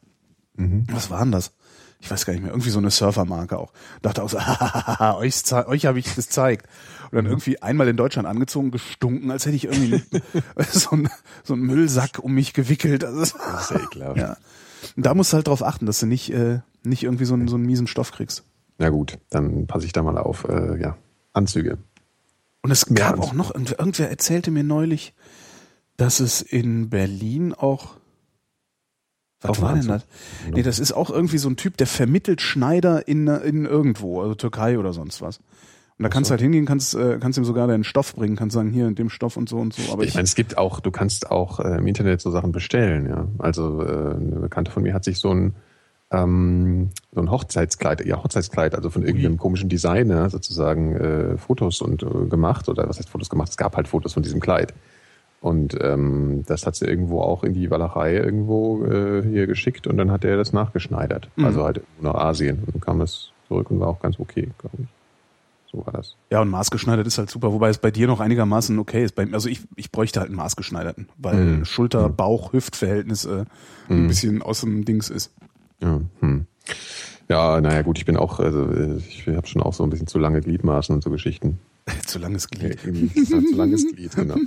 Was 0.56 1.10
waren 1.10 1.32
das? 1.32 1.52
Ich 2.00 2.10
weiß 2.10 2.24
gar 2.26 2.32
nicht 2.34 2.42
mehr. 2.42 2.52
Irgendwie 2.52 2.70
so 2.70 2.78
eine 2.78 2.90
Surfermarke 2.90 3.58
auch. 3.58 3.72
Dachte 4.02 4.22
auch 4.22 4.28
so, 4.30 4.38
euch, 5.18 5.52
euch 5.68 5.86
habe 5.86 5.98
ich 5.98 6.06
das 6.06 6.16
gezeigt. 6.16 6.66
Und 7.10 7.16
dann 7.16 7.26
irgendwie 7.26 7.60
einmal 7.62 7.88
in 7.88 7.96
Deutschland 7.96 8.26
angezogen, 8.28 8.70
gestunken, 8.70 9.30
als 9.30 9.44
hätte 9.46 9.56
ich 9.56 9.64
irgendwie 9.64 10.02
so, 10.70 10.90
ein, 10.96 11.08
so 11.44 11.54
einen 11.54 11.62
Müllsack 11.62 12.18
um 12.20 12.32
mich 12.34 12.52
gewickelt. 12.52 13.04
Also, 13.04 13.20
das- 13.20 13.34
ist 13.62 13.70
ja 13.70 13.80
ekelhaft. 13.80 14.16
ja. 14.18 14.36
Und 14.96 15.04
da 15.06 15.14
musst 15.14 15.32
du 15.32 15.36
halt 15.36 15.46
drauf 15.46 15.62
achten, 15.62 15.84
dass 15.86 16.00
du 16.00 16.06
nicht, 16.06 16.32
äh, 16.32 16.60
nicht 16.84 17.02
irgendwie 17.02 17.26
so 17.26 17.34
einen, 17.34 17.48
so 17.48 17.56
einen 17.56 17.66
miesen 17.66 17.86
Stoff 17.86 18.12
kriegst. 18.12 18.44
Na 18.78 18.88
gut, 18.88 19.18
dann 19.28 19.66
passe 19.66 19.84
ich 19.84 19.92
da 19.92 20.02
mal 20.02 20.16
auf. 20.16 20.44
Äh, 20.48 20.80
ja, 20.80 20.96
Anzüge. 21.34 21.76
Und 22.62 22.70
es 22.70 22.86
gab 22.86 23.16
Ja. 23.16 23.22
auch 23.22 23.32
noch, 23.34 23.54
irgendwer 23.54 24.10
erzählte 24.10 24.50
mir 24.50 24.64
neulich, 24.64 25.14
dass 26.00 26.20
es 26.20 26.40
in 26.40 26.88
Berlin 26.88 27.52
auch. 27.52 27.96
Was 29.42 29.50
Auch 29.50 29.62
war 29.62 29.74
denn 29.74 29.86
das? 29.86 30.06
Nee, 30.52 30.62
das 30.62 30.78
ist 30.78 30.92
auch 30.92 31.10
irgendwie 31.10 31.38
so 31.38 31.48
ein 31.48 31.56
Typ, 31.56 31.76
der 31.76 31.86
vermittelt 31.86 32.40
Schneider 32.40 33.06
in, 33.06 33.26
in 33.26 33.66
irgendwo, 33.66 34.20
also 34.20 34.34
Türkei 34.34 34.78
oder 34.78 34.92
sonst 34.92 35.20
was. 35.22 35.38
Und 35.38 36.04
da 36.04 36.08
kannst 36.08 36.30
du 36.30 36.32
halt 36.32 36.40
hingehen, 36.40 36.64
kannst, 36.64 36.94
äh, 36.94 37.18
kannst 37.20 37.38
ihm 37.38 37.44
sogar 37.44 37.66
deinen 37.66 37.84
Stoff 37.84 38.14
bringen, 38.14 38.36
kannst 38.36 38.54
sagen, 38.54 38.70
hier 38.70 38.86
in 38.86 38.94
dem 38.94 39.10
Stoff 39.10 39.36
und 39.36 39.50
so 39.50 39.58
und 39.58 39.74
so. 39.74 39.92
Aber 39.92 40.02
ich 40.02 40.10
ich, 40.10 40.14
meine, 40.14 40.24
es 40.24 40.34
gibt 40.34 40.56
auch, 40.56 40.80
du 40.80 40.90
kannst 40.90 41.30
auch 41.30 41.60
äh, 41.60 41.76
im 41.76 41.86
Internet 41.86 42.22
so 42.22 42.30
Sachen 42.30 42.52
bestellen, 42.52 43.06
ja. 43.06 43.28
Also 43.38 43.82
äh, 43.82 44.14
eine 44.14 44.40
Bekannte 44.40 44.70
von 44.70 44.82
mir 44.82 44.94
hat 44.94 45.04
sich 45.04 45.18
so 45.18 45.30
ein 45.34 45.54
ähm, 46.10 46.90
so 47.12 47.20
ein 47.20 47.30
Hochzeitskleid, 47.30 48.04
ja 48.06 48.22
Hochzeitskleid, 48.22 48.74
also 48.74 48.90
von 48.90 49.04
irgendeinem 49.04 49.36
komischen 49.36 49.68
Designer 49.68 50.28
sozusagen 50.30 50.96
äh, 50.96 51.36
Fotos 51.36 51.82
und 51.82 52.02
äh, 52.02 52.26
gemacht 52.28 52.68
oder 52.68 52.88
was 52.88 52.98
heißt 52.98 53.10
Fotos 53.10 53.28
gemacht? 53.28 53.50
Es 53.50 53.56
gab 53.56 53.76
halt 53.76 53.86
Fotos 53.86 54.14
von 54.14 54.22
diesem 54.22 54.40
Kleid. 54.40 54.72
Und 55.40 55.76
ähm, 55.80 56.42
das 56.46 56.66
hat 56.66 56.76
sie 56.76 56.84
irgendwo 56.86 57.22
auch 57.22 57.44
in 57.44 57.54
die 57.54 57.70
Walachei 57.70 58.14
irgendwo 58.14 58.84
äh, 58.84 59.22
hier 59.22 59.46
geschickt 59.46 59.86
und 59.86 59.96
dann 59.96 60.10
hat 60.10 60.24
er 60.24 60.36
das 60.36 60.52
nachgeschneidert. 60.52 61.30
Mhm. 61.36 61.44
Also 61.46 61.64
halt 61.64 61.80
nach 62.00 62.14
Asien. 62.14 62.58
Und 62.66 62.74
dann 62.74 62.80
kam 62.82 63.00
es 63.00 63.30
zurück 63.48 63.70
und 63.70 63.80
war 63.80 63.88
auch 63.88 64.00
ganz 64.00 64.20
okay, 64.20 64.48
glaube 64.58 64.76
ich. 64.82 64.88
So 65.72 65.86
war 65.86 65.92
das. 65.92 66.16
ja, 66.30 66.40
und 66.42 66.48
maßgeschneidert 66.48 67.06
ist 67.06 67.16
halt 67.18 67.30
super, 67.30 67.52
wobei 67.52 67.68
es 67.68 67.78
bei 67.78 67.92
dir 67.92 68.08
noch 68.08 68.18
einigermaßen 68.18 68.76
okay 68.80 69.04
ist. 69.04 69.14
Bei, 69.14 69.26
also 69.32 69.48
ich, 69.48 69.60
ich 69.76 69.92
bräuchte 69.92 70.18
halt 70.18 70.28
einen 70.28 70.36
maßgeschneiderten, 70.36 71.08
weil 71.16 71.36
Mhm. 71.36 71.64
Schulter, 71.64 72.08
Bauch, 72.08 72.52
Hüftverhältnis 72.52 73.24
äh, 73.24 73.44
ein 73.88 74.08
bisschen 74.08 74.42
aus 74.42 74.60
dem 74.62 74.84
Dings 74.84 75.08
ist. 75.10 75.32
Ja, 75.80 76.00
hm. 76.18 76.46
ja 77.28 77.60
naja 77.60 77.82
gut, 77.82 77.98
ich 77.98 78.04
bin 78.04 78.16
auch, 78.16 78.40
also 78.40 78.68
ich 78.98 79.26
habe 79.28 79.46
schon 79.46 79.62
auch 79.62 79.72
so 79.72 79.84
ein 79.84 79.90
bisschen 79.90 80.08
zu 80.08 80.18
lange 80.18 80.40
Gliedmaßen 80.40 80.92
und 80.94 81.02
so 81.04 81.10
Geschichten. 81.10 81.58
Zu 82.06 82.18
langes 82.18 82.48
Glied. 82.48 82.78
zu 82.80 83.56
langes 83.56 83.86
Glied, 83.90 84.14
genau. 84.14 84.34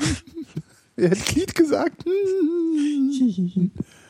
Er 0.98 1.12
hat 1.12 1.26
Glied 1.26 1.56
gesagt. 1.56 2.04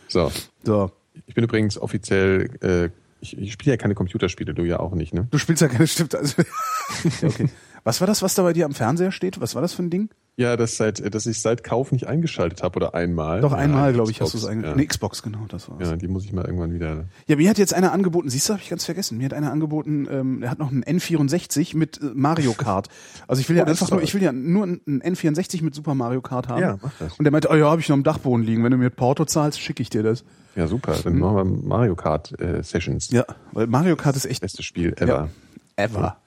So, 0.10 0.32
So. 0.64 0.92
ich 1.26 1.34
bin 1.34 1.44
übrigens 1.44 1.78
offiziell, 1.80 2.50
äh, 2.62 2.90
ich, 3.20 3.36
ich 3.38 3.54
spiele 3.54 3.72
ja 3.72 3.78
keine 3.78 3.96
Computerspiele, 3.96 4.54
du 4.54 4.64
ja 4.64 4.80
auch 4.80 4.94
nicht, 4.94 5.14
ne? 5.14 5.28
Du 5.32 5.38
spielst 5.40 5.62
ja 5.62 5.68
keine 5.70 5.88
Stifte. 5.88 6.20
Also, 6.20 6.44
okay. 7.24 7.50
Was 7.84 8.00
war 8.02 8.08
das, 8.08 8.22
was 8.22 8.36
da 8.36 8.44
bei 8.44 8.54
dir 8.54 8.66
am 8.66 8.74
Fernseher 8.74 9.12
steht? 9.12 9.42
Was 9.42 9.56
war 9.56 9.62
das 9.62 9.74
für 9.74 9.84
ein 9.84 9.90
Ding? 9.90 10.10
Ja, 10.36 10.58
das 10.58 10.78
seit, 10.78 11.14
dass 11.14 11.28
ich 11.28 11.42
seit 11.42 11.64
Kauf 11.64 11.92
nicht 11.92 12.08
eingeschaltet 12.08 12.64
habe 12.64 12.78
oder 12.78 12.96
einmal. 12.96 13.42
Doch 13.42 13.52
ja, 13.52 13.58
einmal, 13.60 13.84
eine 13.84 13.94
glaube 13.94 14.10
ich, 14.10 14.20
hast 14.20 14.34
du 14.34 14.38
es 14.40 14.46
eingeschaltet. 14.46 14.78
Ja. 14.78 14.82
Eine 14.82 14.88
Xbox, 14.88 15.22
genau, 15.22 15.46
das 15.48 15.70
war's. 15.70 15.80
ja, 15.82 15.92
Ja. 15.92 15.96
die 15.96 16.08
muss 16.08 16.26
ich 16.26 16.34
mal 16.34 16.44
irgendwann 16.46 16.74
wieder. 16.74 17.06
mir 17.28 17.50
hat 17.50 17.60
jetzt 17.60 17.74
einer 17.76 17.92
angeboten, 17.92 18.32
siehst 18.32 18.50
du, 18.50 18.54
habe 18.54 18.64
ich 18.64 18.70
ganz 18.70 18.84
vergessen. 18.84 19.20
Mir 19.20 19.26
hat 19.26 19.34
einer 19.34 19.52
angeboten, 19.52 20.08
ähm, 20.10 20.42
er 20.42 20.50
hat 20.50 20.58
noch 20.58 20.72
einen 20.72 20.84
N64 20.84 21.78
mit 21.78 22.02
äh, 22.02 22.06
Mario 22.16 22.54
Kart. 22.54 22.88
Also 23.28 23.42
ich 23.42 23.50
will 23.50 23.58
ja 23.58 23.62
Oh, 23.64 23.66
das 23.68 23.80
einfach 23.82 23.92
nur, 23.96 24.02
ich 24.02 24.16
will 24.16 24.24
ja 24.24 24.32
nur 24.32 24.64
einen 24.64 25.04
N64 25.04 25.64
mit 25.64 25.76
Super 25.76 25.94
Mario 25.94 26.22
Kart 26.22 26.48
haben. 26.48 26.62
Ja, 26.62 26.78
mach 26.82 26.94
das. 26.98 27.14
Und 27.20 27.26
der 27.26 27.32
meinte, 27.32 27.50
oh 27.52 27.56
ja, 27.56 27.70
habe 27.70 27.82
ich 27.82 27.90
noch 27.90 27.94
am 27.98 28.04
Dachboden 28.04 28.44
liegen. 28.44 28.64
Wenn 28.64 28.72
du 28.72 28.78
mir 28.78 28.90
Porto 28.90 29.26
zahlst, 29.26 29.62
schicke 29.62 29.84
ich 29.84 29.92
dir 29.92 30.02
das. 30.02 30.24
Ja, 30.56 30.66
super. 30.66 30.96
Dann 31.04 31.20
machen 31.20 31.36
wir 31.36 31.46
Mario 31.46 31.96
Kart 31.96 32.40
äh, 32.42 32.64
Sessions. 32.64 33.12
Ja, 33.12 33.26
weil 33.52 33.68
Mario 33.68 33.96
Kart 33.98 34.16
ist 34.16 34.26
echt 34.26 34.42
Beste 34.42 34.64
Spiel 34.64 34.94
ever. 34.98 35.08
ja, 35.08 35.30
ever. 35.76 36.18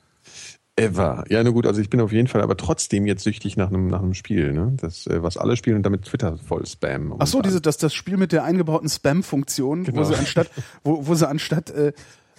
Ever. 0.76 1.24
Ja, 1.30 1.42
na 1.42 1.50
gut, 1.50 1.66
also 1.66 1.80
ich 1.80 1.88
bin 1.88 2.00
auf 2.00 2.12
jeden 2.12 2.28
Fall 2.28 2.42
aber 2.42 2.56
trotzdem 2.58 3.06
jetzt 3.06 3.24
süchtig 3.24 3.56
nach 3.56 3.68
einem, 3.68 3.88
nach 3.88 4.02
einem 4.02 4.12
Spiel, 4.12 4.52
ne? 4.52 4.74
Das, 4.78 5.06
äh, 5.06 5.22
was 5.22 5.38
alle 5.38 5.56
spielen 5.56 5.76
und 5.76 5.82
damit 5.84 6.04
Twitter 6.04 6.36
voll 6.36 6.66
spam. 6.66 7.14
Ach 7.18 7.26
so, 7.26 7.40
diese, 7.40 7.62
das, 7.62 7.78
das 7.78 7.94
Spiel 7.94 8.18
mit 8.18 8.30
der 8.32 8.44
eingebauten 8.44 8.88
Spam-Funktion, 8.88 9.86
wo 9.86 9.90
Genau. 9.90 10.04
sie 10.04 10.14
anstatt, 10.14 10.50
wo, 10.84 11.06
wo 11.06 11.14
sie 11.14 11.26
anstatt 11.26 11.70
äh, 11.70 11.94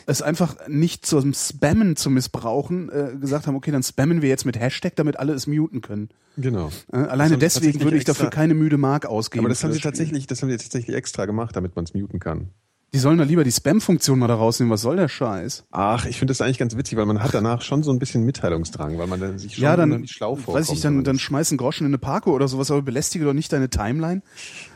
es 0.06 0.22
einfach 0.22 0.56
nicht 0.68 1.06
zum 1.06 1.34
Spammen 1.34 1.96
zu 1.96 2.12
missbrauchen, 2.12 2.90
äh, 2.90 3.18
gesagt 3.20 3.48
haben, 3.48 3.56
okay, 3.56 3.72
dann 3.72 3.82
spammen 3.82 4.22
wir 4.22 4.30
jetzt 4.30 4.46
mit 4.46 4.58
Hashtag, 4.60 4.96
damit 4.96 5.18
alle 5.20 5.34
es 5.34 5.48
muten 5.48 5.82
können. 5.82 6.10
Genau. 6.38 6.70
Äh, 6.94 6.98
alleine 6.98 7.40
deswegen 7.40 7.82
würde 7.82 7.98
ich 7.98 8.06
dafür 8.06 8.30
keine 8.30 8.54
müde 8.54 8.78
Mark 8.78 9.08
ausgeben. 9.08 9.46
Aber 9.46 9.50
das 9.50 9.64
haben 9.64 9.74
sie 9.74 9.80
tatsächlich, 9.80 10.28
das 10.28 10.44
haben 10.44 10.50
sie 10.50 10.58
tatsächlich 10.58 10.96
extra 10.96 11.26
gemacht, 11.26 11.56
damit 11.56 11.76
man 11.76 11.86
es 11.86 11.94
muten 11.96 12.20
kann. 12.20 12.52
Die 12.94 13.00
sollen 13.00 13.18
da 13.18 13.26
lieber 13.26 13.44
die 13.44 13.52
Spam-Funktion 13.52 14.18
mal 14.18 14.28
da 14.28 14.36
rausnehmen. 14.36 14.72
Was 14.72 14.82
soll 14.82 14.96
der 14.96 15.10
Scheiß? 15.10 15.66
Ach, 15.72 16.06
ich 16.06 16.18
finde 16.18 16.32
das 16.32 16.40
eigentlich 16.42 16.58
ganz 16.58 16.78
witzig, 16.78 16.98
weil 16.98 17.06
man 17.06 17.22
hat 17.22 17.34
danach 17.34 17.62
schon 17.62 17.84
so 17.84 17.92
ein 17.92 18.00
bisschen 18.00 18.24
Mitteilungsdrang, 18.24 18.98
weil 18.98 19.08
man 19.08 19.20
dann 19.20 19.38
sich 19.38 19.56
schon 19.56 19.64
ja, 19.64 19.76
dann, 19.76 20.08
schlau 20.08 20.36
vorkommt. 20.36 20.58
weiß 20.58 20.72
ich, 20.72 20.82
dann, 20.82 21.04
dann 21.04 21.20
schmeiß 21.20 21.52
einen 21.52 21.58
Groschen 21.58 21.86
in 21.86 21.92
eine 21.92 21.98
Parko 21.98 22.32
oder 22.32 22.48
sowas, 22.48 22.72
aber 22.72 22.82
belästige 22.82 23.26
doch 23.26 23.34
nicht 23.34 23.52
deine 23.52 23.70
Timeline. 23.70 24.22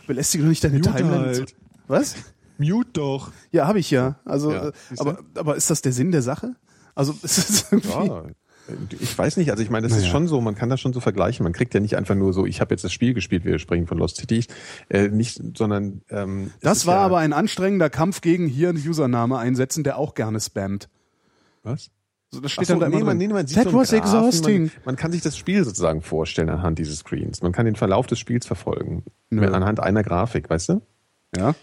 Belästige 0.08 0.44
doch 0.44 0.50
nicht 0.50 0.64
deine 0.64 0.76
Mute 0.76 0.92
Timeline. 0.92 1.26
halt. 1.26 1.56
Was? 1.88 2.16
Mute 2.58 2.90
doch. 2.94 3.32
Ja, 3.52 3.68
habe 3.68 3.80
ich 3.80 3.90
ja. 3.92 4.20
Also, 4.26 4.52
Ja, 4.52 4.68
äh, 4.68 4.72
aber, 4.98 5.20
aber 5.36 5.56
ist 5.56 5.70
das 5.70 5.82
der 5.82 5.94
Sinn 5.94 6.12
der 6.12 6.22
Sache? 6.22 6.56
Also, 6.96 7.14
ist 7.22 7.38
es 7.38 7.72
irgendwie. 7.72 8.08
Ja, 8.08 8.24
ich 9.00 9.18
weiß 9.18 9.38
nicht, 9.38 9.52
also 9.52 9.62
ich 9.64 9.70
meine, 9.70 9.88
das 9.88 9.96
ist 9.96 10.04
Naja. 10.04 10.12
schon 10.12 10.28
so, 10.28 10.42
man 10.42 10.56
kann 10.56 10.70
das 10.70 10.80
schon 10.80 10.94
so 10.94 11.00
vergleichen. 11.00 11.44
Man 11.44 11.54
kriegt 11.54 11.74
ja 11.74 11.80
nicht 11.80 11.96
einfach 11.98 12.16
nur 12.16 12.34
so, 12.34 12.46
ich 12.46 12.62
habe 12.62 12.74
jetzt 12.74 12.84
das 12.84 12.94
Spiel 12.94 13.14
gespielt, 13.14 13.46
wir 13.46 13.58
sprechen 13.60 13.88
von 13.88 13.98
Lost 13.98 14.18
Cities, 14.18 14.48
äh, 14.90 15.08
nicht, 15.10 15.42
sondern 15.58 16.02
ähm, 16.10 16.52
Das 16.62 16.80
ist 16.80 16.86
war 16.88 16.96
ja, 16.96 17.02
aber 17.02 17.18
ein 17.20 17.34
anstrengender 17.34 17.90
Kampf 17.90 18.22
gegen 18.22 18.48
hier 18.48 18.70
einen 18.70 18.78
Username 18.78 19.38
einsetzen, 19.38 19.84
der 19.84 19.98
auch 19.98 20.14
gerne 20.14 20.40
spammt. 20.40 20.90
was? 21.64 21.92
So, 22.34 22.40
das 22.40 22.52
Ach 22.52 22.54
steht 22.54 22.68
so, 22.68 22.74
dann 22.76 22.80
da 22.80 22.88
nee, 22.90 22.96
immer 23.02 23.08
man, 23.08 23.18
nee, 23.18 23.28
man 23.28 23.46
sieht 23.46 23.58
That 23.58 23.70
so 23.72 23.78
was 23.78 23.90
Graphen, 23.90 24.04
exhausting. 24.06 24.62
Man, 24.64 24.72
man 24.86 24.96
kann 24.96 25.12
sich 25.12 25.22
das 25.22 25.38
Spiel 25.38 25.66
sozusagen 25.66 26.02
vorstellen 26.02 26.50
anhand 26.50 26.80
dieses 26.80 27.00
Screens. 27.00 27.42
Man 27.42 27.52
kann 27.52 27.66
den 27.66 27.76
Verlauf 27.76 28.08
des 28.08 28.20
Spiels 28.20 28.46
verfolgen. 28.46 29.04
Nö. 29.30 29.46
Anhand 29.46 29.82
einer 29.82 30.02
Grafik, 30.02 30.50
weißt 30.50 30.70
du? 30.70 30.82
Ja. 31.36 31.56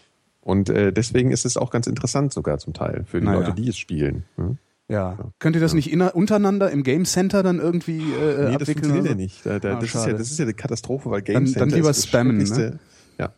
Und 0.42 0.68
äh, 0.68 0.92
deswegen 0.92 1.31
ist 1.31 1.47
es 1.47 1.57
auch 1.57 1.71
ganz 1.71 1.87
interessant 1.87 2.35
sogar 2.35 2.59
zum 2.59 2.75
Teil 2.75 3.05
für 3.07 3.18
die 3.21 3.25
Naja. 3.27 3.40
Leute, 3.40 3.55
die 3.55 3.68
es 3.68 3.79
spielen. 3.79 4.25
ne? 4.37 4.59
Ja. 4.90 5.18
Könnt 5.38 5.55
ihr 5.55 5.61
das 5.61 5.74
nicht 5.74 5.92
inner, 5.92 6.16
untereinander 6.16 6.70
im 6.70 6.83
Game 6.83 7.05
Center 7.05 7.42
dann 7.42 7.59
irgendwie 7.59 7.98
äh, 7.98 8.03
Nee, 8.03 8.59
das 8.59 8.68
abwickeln? 8.68 8.85
funktioniert 8.85 9.01
oder 9.01 9.05
ja 9.05 9.11
so? 9.11 9.14
nicht. 9.16 9.46
Da, 9.46 9.59
da, 9.59 9.77
Ah, 9.77 9.81
das, 9.81 9.94
ist 9.94 10.07
ja, 10.07 10.12
das 10.14 10.31
ist 10.31 10.38
ja 10.38 10.44
eine 10.46 10.55
Katastrophe, 10.55 11.11
weil 11.11 11.22
Game 11.22 11.35
Dann- 11.35 11.46
Center 11.46 11.61
dann 11.61 11.68
lieber 11.70 11.90
ist 11.90 11.98
das 11.98 12.07
spammen, 12.07 12.38
ne? 12.38 12.79
Ja. 13.18 13.35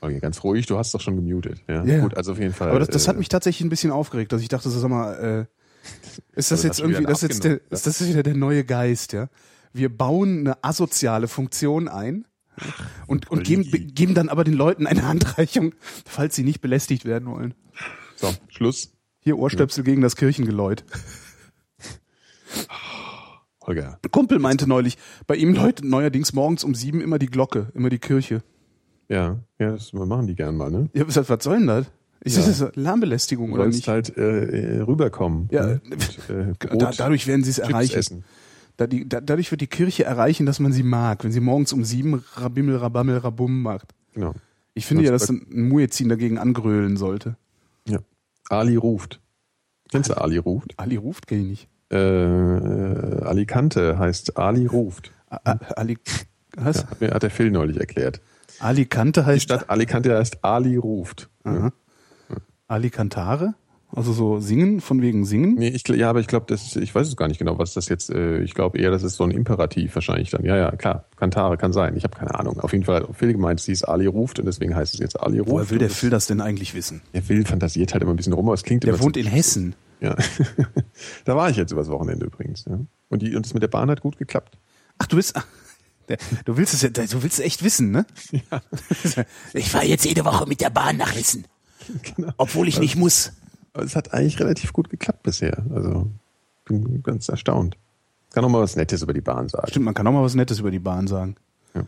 Okay, 0.00 0.18
ganz 0.20 0.42
ruhig, 0.44 0.66
du 0.66 0.78
hast 0.78 0.94
doch 0.94 1.00
schon 1.00 1.16
gemutet. 1.16 1.62
Ja, 1.68 1.84
Ja. 1.84 2.00
gut, 2.00 2.16
also 2.16 2.32
auf 2.32 2.38
jeden 2.38 2.54
Fall. 2.54 2.70
Aber 2.70 2.78
das, 2.78 2.88
das 2.88 3.06
hat 3.08 3.16
äh, 3.16 3.18
mich 3.18 3.28
tatsächlich 3.28 3.66
ein 3.66 3.70
bisschen 3.70 3.90
aufgeregt, 3.90 4.32
dass 4.32 4.40
ich 4.40 4.48
dachte, 4.48 4.70
so, 4.70 4.78
sag 4.78 4.88
mal, 4.90 5.14
äh, 5.14 5.46
ist 6.34 6.50
das 6.50 6.64
Also 6.64 6.68
jetzt 6.68 6.80
irgendwie, 6.80 7.04
das 7.04 7.22
ist 7.22 7.28
jetzt 7.28 7.44
der, 7.44 7.60
ist 7.70 7.86
das 7.86 8.06
wieder 8.06 8.22
der 8.22 8.34
neue 8.34 8.64
Geist, 8.64 9.12
ja? 9.12 9.28
Wir 9.74 9.94
bauen 9.94 10.40
eine 10.40 10.64
asoziale 10.64 11.28
Funktion 11.28 11.86
ein 11.88 12.24
und, 13.06 13.30
und 13.30 13.44
geben, 13.44 13.64
geben 13.94 14.14
dann 14.14 14.30
aber 14.30 14.42
den 14.42 14.54
Leuten 14.54 14.86
eine 14.86 15.06
Handreichung, 15.06 15.74
falls 16.06 16.34
sie 16.34 16.44
nicht 16.44 16.62
belästigt 16.62 17.04
werden 17.04 17.28
wollen. 17.28 17.52
So, 18.16 18.32
Schluss. 18.48 18.92
Hier 19.26 19.36
Ohrstöpsel 19.40 19.82
gegen 19.82 20.02
das 20.02 20.14
Kirchengeläut. 20.14 20.84
Holger. 23.66 23.98
Ein 24.04 24.10
Kumpel 24.12 24.38
meinte 24.38 24.68
neulich, 24.68 24.96
bei 25.26 25.34
ihm 25.34 25.52
läutet 25.52 25.84
neuerdings 25.84 26.32
morgens 26.32 26.62
um 26.62 26.76
sieben 26.76 27.00
immer 27.00 27.18
die 27.18 27.26
Glocke, 27.26 27.72
immer 27.74 27.90
die 27.90 27.98
Kirche. 27.98 28.44
Ja, 29.08 29.40
ja, 29.58 29.72
das 29.72 29.92
machen 29.92 30.28
die 30.28 30.36
gern 30.36 30.56
mal, 30.56 30.70
ne? 30.70 30.88
Hab 30.96 31.08
gesagt, 31.08 31.28
was 31.28 31.42
soll 31.42 31.58
denn 31.58 31.66
das? 31.66 31.86
Ich 32.22 32.36
Ja. 32.36 32.42
das 32.46 32.60
ist 32.60 32.76
Lärmbelästigung 32.76 33.48
Du 33.48 33.54
oder 33.56 33.66
nicht? 33.66 33.88
halt 33.88 34.16
äh, 34.16 34.76
äh, 34.76 34.80
rüberkommen. 34.82 35.48
Ja, 35.50 35.66
ne? 35.66 35.80
Und, 36.28 36.30
äh, 36.30 36.54
Brot, 36.68 36.82
da, 36.82 36.90
dadurch 36.92 37.26
werden 37.26 37.42
sie 37.42 37.50
es 37.50 37.58
erreichen. 37.58 38.22
Da 38.76 38.86
die, 38.86 39.08
da, 39.08 39.20
dadurch 39.20 39.50
wird 39.50 39.60
die 39.60 39.66
Kirche 39.66 40.04
erreichen, 40.04 40.46
dass 40.46 40.60
man 40.60 40.70
sie 40.70 40.84
mag, 40.84 41.24
wenn 41.24 41.32
sie 41.32 41.40
morgens 41.40 41.72
um 41.72 41.82
sieben 41.84 42.22
Rabimmel, 42.34 42.76
Rabammel, 42.76 43.18
Rabum 43.18 43.62
macht. 43.62 43.92
Genau. 44.14 44.34
Ich 44.74 44.86
finde 44.86 45.02
ja, 45.02 45.10
Das 45.10 45.22
dass 45.22 45.30
ein 45.30 45.68
Muezzin 45.68 46.08
dagegen 46.08 46.38
angrölen 46.38 46.96
sollte. 46.96 47.36
Ja. 47.88 47.98
Ali 48.48 48.76
ruft. 48.76 49.20
Kennst 49.90 50.10
du 50.10 50.14
Ali 50.14 50.38
ruft? 50.38 50.74
Ali 50.76 50.96
ruft, 50.96 51.26
kenn 51.26 51.40
ich 51.42 51.46
nicht. 51.46 51.68
Äh, 51.90 51.96
Alicante 51.96 53.98
heißt 53.98 54.38
Ali 54.38 54.66
ruft. 54.66 55.12
A 55.30 55.52
Ali, 55.76 55.98
was? 56.56 56.82
Ja, 56.82 56.90
hat, 56.90 57.00
mir, 57.00 57.10
hat 57.10 57.22
der 57.22 57.30
Phil 57.30 57.50
neulich 57.50 57.78
erklärt. 57.78 58.20
Alicante 58.58 59.20
Die 59.22 59.26
heißt 59.26 59.42
Stadt 59.44 59.70
Alicante 59.70 60.16
heißt 60.16 60.44
Ali 60.44 60.76
ruft. 60.76 61.28
Aha. 61.44 61.72
Alicantare? 62.68 63.54
Also 63.94 64.12
so 64.12 64.40
singen, 64.40 64.80
von 64.80 65.00
wegen 65.00 65.24
singen? 65.24 65.54
Nee, 65.54 65.68
ich, 65.68 65.86
ja, 65.88 66.10
aber 66.10 66.20
ich 66.20 66.26
glaube, 66.26 66.46
das, 66.48 66.74
ich 66.76 66.94
weiß 66.94 67.06
es 67.06 67.16
gar 67.16 67.28
nicht 67.28 67.38
genau, 67.38 67.58
was 67.58 67.72
das 67.72 67.88
jetzt, 67.88 68.10
äh, 68.10 68.40
ich 68.40 68.54
glaube 68.54 68.78
eher, 68.78 68.90
das 68.90 69.02
ist 69.02 69.16
so 69.16 69.24
ein 69.24 69.30
Imperativ 69.30 69.94
wahrscheinlich 69.94 70.30
dann. 70.30 70.44
Ja, 70.44 70.56
ja, 70.56 70.72
klar, 70.72 71.04
Kantare 71.16 71.56
kann 71.56 71.72
sein. 71.72 71.96
Ich 71.96 72.04
habe 72.04 72.16
keine 72.16 72.34
Ahnung. 72.34 72.58
Auf 72.60 72.72
jeden 72.72 72.84
Fall 72.84 73.02
hat 73.02 73.16
Phil 73.16 73.32
gemeint, 73.32 73.60
sie 73.60 73.72
ist 73.72 73.84
Ali 73.84 74.06
ruft 74.06 74.38
und 74.38 74.46
deswegen 74.46 74.74
heißt 74.74 74.94
es 74.94 75.00
jetzt 75.00 75.20
Ali 75.20 75.38
ruft. 75.38 75.50
Woher 75.50 75.70
will 75.70 75.78
der 75.78 75.90
Phil 75.90 76.10
das 76.10 76.26
denn 76.26 76.40
eigentlich 76.40 76.74
wissen? 76.74 77.00
Der 77.14 77.22
Phil 77.22 77.46
fantasiert 77.46 77.94
halt 77.94 78.02
immer 78.02 78.12
ein 78.12 78.16
bisschen 78.16 78.32
rum, 78.32 78.46
aber 78.46 78.54
es 78.54 78.64
klingt 78.64 78.84
Der 78.84 79.00
wohnt 79.00 79.16
in 79.16 79.26
Hessen. 79.26 79.76
Ja. 80.00 80.16
da 81.24 81.36
war 81.36 81.48
ich 81.48 81.56
jetzt 81.56 81.70
übers 81.70 81.88
Wochenende 81.88 82.26
übrigens. 82.26 82.64
Ja. 82.68 82.78
Und, 83.08 83.22
die, 83.22 83.34
und 83.36 83.46
das 83.46 83.54
mit 83.54 83.62
der 83.62 83.68
Bahn 83.68 83.88
hat 83.90 84.00
gut 84.00 84.18
geklappt. 84.18 84.58
Ach, 84.98 85.06
du 85.06 85.16
bist, 85.16 85.34
du 86.44 86.56
willst 86.56 86.74
es 86.74 86.82
ja, 86.82 86.88
du 86.88 87.22
willst 87.22 87.38
es 87.38 87.44
echt 87.44 87.62
wissen, 87.62 87.90
ne? 87.90 88.06
Ja. 88.32 88.60
Ich 89.54 89.70
fahre 89.70 89.86
jetzt 89.86 90.04
jede 90.04 90.24
Woche 90.24 90.46
mit 90.46 90.60
der 90.60 90.70
Bahn 90.70 90.96
nach 90.96 91.14
Hessen. 91.14 91.46
Genau. 92.16 92.32
Obwohl 92.36 92.66
ich 92.66 92.80
nicht 92.80 92.96
muss. 92.96 93.32
Es 93.82 93.96
hat 93.96 94.12
eigentlich 94.14 94.38
relativ 94.40 94.72
gut 94.72 94.90
geklappt 94.90 95.22
bisher. 95.22 95.64
Also 95.74 96.08
bin 96.64 97.02
ganz 97.02 97.28
erstaunt. 97.28 97.76
Kann 98.32 98.44
auch 98.44 98.48
mal 98.48 98.60
was 98.60 98.76
Nettes 98.76 99.02
über 99.02 99.12
die 99.12 99.20
Bahn 99.20 99.48
sagen. 99.48 99.68
Stimmt, 99.68 99.84
man 99.86 99.94
kann 99.94 100.06
auch 100.06 100.12
mal 100.12 100.22
was 100.22 100.34
Nettes 100.34 100.58
über 100.60 100.70
die 100.70 100.78
Bahn 100.78 101.06
sagen. 101.06 101.36
Ja. 101.74 101.82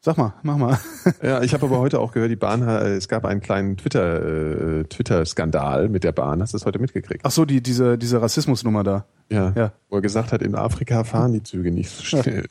Sag 0.00 0.16
mal, 0.18 0.34
mach 0.42 0.56
mal. 0.58 0.78
Ja, 1.22 1.42
ich 1.42 1.54
habe 1.54 1.66
aber 1.66 1.78
heute 1.78 1.98
auch 2.00 2.12
gehört, 2.12 2.30
die 2.30 2.36
Bahn, 2.36 2.62
äh, 2.62 2.90
es 2.94 3.08
gab 3.08 3.24
einen 3.24 3.40
kleinen 3.40 3.76
Twitter, 3.76 4.80
äh, 4.80 4.84
Twitter-Skandal 4.84 5.88
mit 5.88 6.04
der 6.04 6.12
Bahn. 6.12 6.40
Hast 6.42 6.52
du 6.52 6.58
das 6.58 6.66
heute 6.66 6.78
mitgekriegt? 6.78 7.22
Ach 7.24 7.30
so, 7.30 7.44
die, 7.44 7.60
diese, 7.62 7.98
diese 7.98 8.20
Rassismusnummer 8.22 8.84
da. 8.84 9.06
Ja, 9.30 9.52
Ja. 9.56 9.72
Wo 9.88 9.96
er 9.96 10.02
gesagt 10.02 10.32
hat, 10.32 10.42
in 10.42 10.54
Afrika 10.54 11.04
fahren 11.04 11.32
die 11.32 11.42
Züge 11.42 11.72
nicht 11.72 11.90
so 11.90 12.02
schnell. 12.04 12.46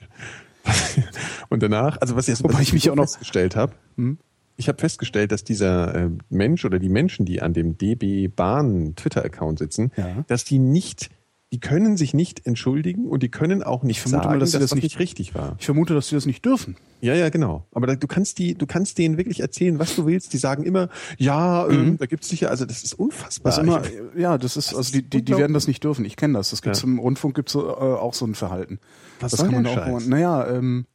Und 1.50 1.64
danach, 1.64 1.98
also 2.02 2.16
was 2.16 2.28
ich, 2.28 2.44
Wobei 2.44 2.54
was 2.56 2.62
ich 2.62 2.74
mich 2.74 2.90
auch 2.90 2.96
noch- 2.96 3.04
festgestellt 3.04 3.56
habe, 3.56 3.74
Hm? 3.98 4.18
Ich 4.62 4.68
habe 4.70 4.80
festgestellt, 4.80 5.32
dass 5.32 5.44
dieser 5.44 5.94
äh, 5.94 6.10
Mensch 6.30 6.64
oder 6.64 6.80
die 6.80 6.90
Menschen, 6.90 7.26
die 7.26 7.42
an 7.42 7.54
dem 7.54 7.78
DB 7.78 8.28
Bahn 8.30 8.94
Twitter-Account 8.96 9.60
sitzen, 9.60 9.92
Ja. 9.98 10.24
dass 10.28 10.46
die 10.46 10.58
nicht, 10.60 11.10
die 11.52 11.60
können 11.60 11.98
sich 11.98 12.14
nicht 12.14 12.46
entschuldigen 12.46 13.08
und 13.10 13.24
die 13.24 13.30
können 13.30 13.62
auch 13.62 13.84
nicht 13.84 14.00
vermute 14.00 14.24
sagen, 14.24 14.34
mal, 14.36 14.40
dass 14.40 14.52
sie 14.52 14.58
dass 14.60 14.62
das 14.62 14.70
das 14.70 14.76
nicht- 14.76 14.84
nicht 14.84 15.00
richtig 15.00 15.36
war. 15.36 15.56
Ich 15.60 15.66
vermute, 15.66 15.94
dass 15.94 16.08
sie 16.08 16.16
das 16.16 16.26
nicht 16.26 16.46
dürfen. 16.46 16.78
Ja, 17.02 17.14
ja, 17.14 17.28
genau. 17.30 17.66
Aber 17.74 17.88
da, 17.88 17.96
du 17.96 18.08
kannst 18.08 18.38
die, 18.40 18.56
du 18.56 18.66
kannst 18.66 18.98
denen 19.00 19.18
wirklich 19.18 19.42
erzählen, 19.42 19.78
was 19.80 19.96
du 19.96 20.06
willst. 20.06 20.32
Die 20.32 20.38
sagen 20.38 20.64
immer, 20.64 20.88
ja, 21.18 21.68
ähm, 21.68 21.98
da 21.98 22.06
gibt's 22.06 22.30
sicher, 22.30 22.50
also 22.50 22.64
das 22.66 22.84
ist 22.84 22.94
unfassbar. 22.94 23.52
Das 23.52 23.58
immer, 23.60 23.82
ja, 24.16 24.38
das 24.38 24.56
ist, 24.56 24.70
also 24.70 24.80
ist 24.82 24.94
die, 24.96 25.02
die, 25.04 25.24
die 25.26 25.36
werden 25.36 25.54
das 25.54 25.68
nicht 25.68 25.84
dürfen. 25.84 26.06
Ich 26.06 26.16
kenne 26.16 26.36
das. 26.36 26.52
Das 26.52 26.62
gibt's 26.62 26.84
Ja. 26.84 26.88
im 26.88 27.00
Rundfunk 27.00 27.36
gibt's 27.36 27.56
äh, 27.56 27.58
auch 27.58 28.14
so 28.14 28.26
ein 28.26 28.36
Verhalten. 28.36 28.80
Was 29.20 29.32
das 29.32 29.40
soll 29.42 29.50
kann 29.50 29.64
man 29.64 29.78
auch, 29.78 30.00
naja, 30.06 30.48
ähm, 30.48 30.86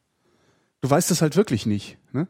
du 0.81 0.89
weißt 0.89 1.11
es 1.11 1.21
halt 1.21 1.35
wirklich 1.35 1.65
nicht, 1.65 1.97
ne? 2.13 2.27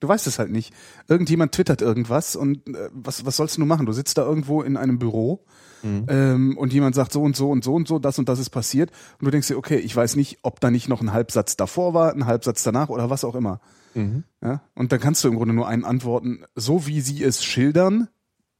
Du 0.00 0.08
weißt 0.08 0.26
es 0.26 0.38
halt 0.38 0.50
nicht. 0.50 0.74
Irgendjemand 1.08 1.52
twittert 1.52 1.80
irgendwas 1.80 2.36
und 2.36 2.66
äh, 2.68 2.90
was, 2.92 3.24
was 3.24 3.36
sollst 3.36 3.56
du 3.56 3.60
nun 3.60 3.68
machen? 3.68 3.86
Du 3.86 3.92
sitzt 3.92 4.18
da 4.18 4.22
irgendwo 4.22 4.62
in 4.62 4.76
einem 4.76 4.98
Büro 4.98 5.44
Mhm. 5.82 6.06
ähm, 6.08 6.58
und 6.58 6.72
jemand 6.72 6.94
sagt 6.94 7.12
so 7.12 7.22
und 7.22 7.36
so 7.36 7.50
und 7.50 7.62
so 7.62 7.74
und 7.74 7.86
so, 7.86 7.98
das 7.98 8.18
und 8.18 8.28
das 8.28 8.38
ist 8.38 8.50
passiert 8.50 8.90
und 9.20 9.26
du 9.26 9.30
denkst 9.30 9.48
dir, 9.48 9.56
okay, 9.58 9.76
ich 9.76 9.94
weiß 9.94 10.16
nicht, 10.16 10.38
ob 10.42 10.60
da 10.60 10.70
nicht 10.70 10.88
noch 10.88 11.00
ein 11.00 11.12
Halbsatz 11.12 11.56
davor 11.56 11.94
war, 11.94 12.12
ein 12.12 12.26
Halbsatz 12.26 12.62
danach 12.62 12.88
oder 12.88 13.10
was 13.10 13.24
auch 13.24 13.34
immer. 13.34 13.60
Mhm. 13.94 14.24
Ja? 14.42 14.62
Und 14.74 14.92
dann 14.92 15.00
kannst 15.00 15.22
du 15.22 15.28
im 15.28 15.36
Grunde 15.36 15.54
nur 15.54 15.68
einen 15.68 15.84
antworten, 15.84 16.44
so 16.54 16.86
wie 16.86 17.00
sie 17.00 17.22
es 17.22 17.44
schildern, 17.44 18.08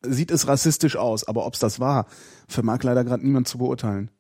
sieht 0.03 0.31
es 0.31 0.47
rassistisch 0.47 0.97
aus, 0.97 1.27
aber 1.27 1.47
ob's 1.47 1.59
das 1.59 1.81
war, 1.81 2.07
vermag 2.49 2.83
leider 2.83 3.05
gerade 3.05 3.25
niemand 3.25 3.49
zu 3.49 3.59
beurteilen. 3.59 4.11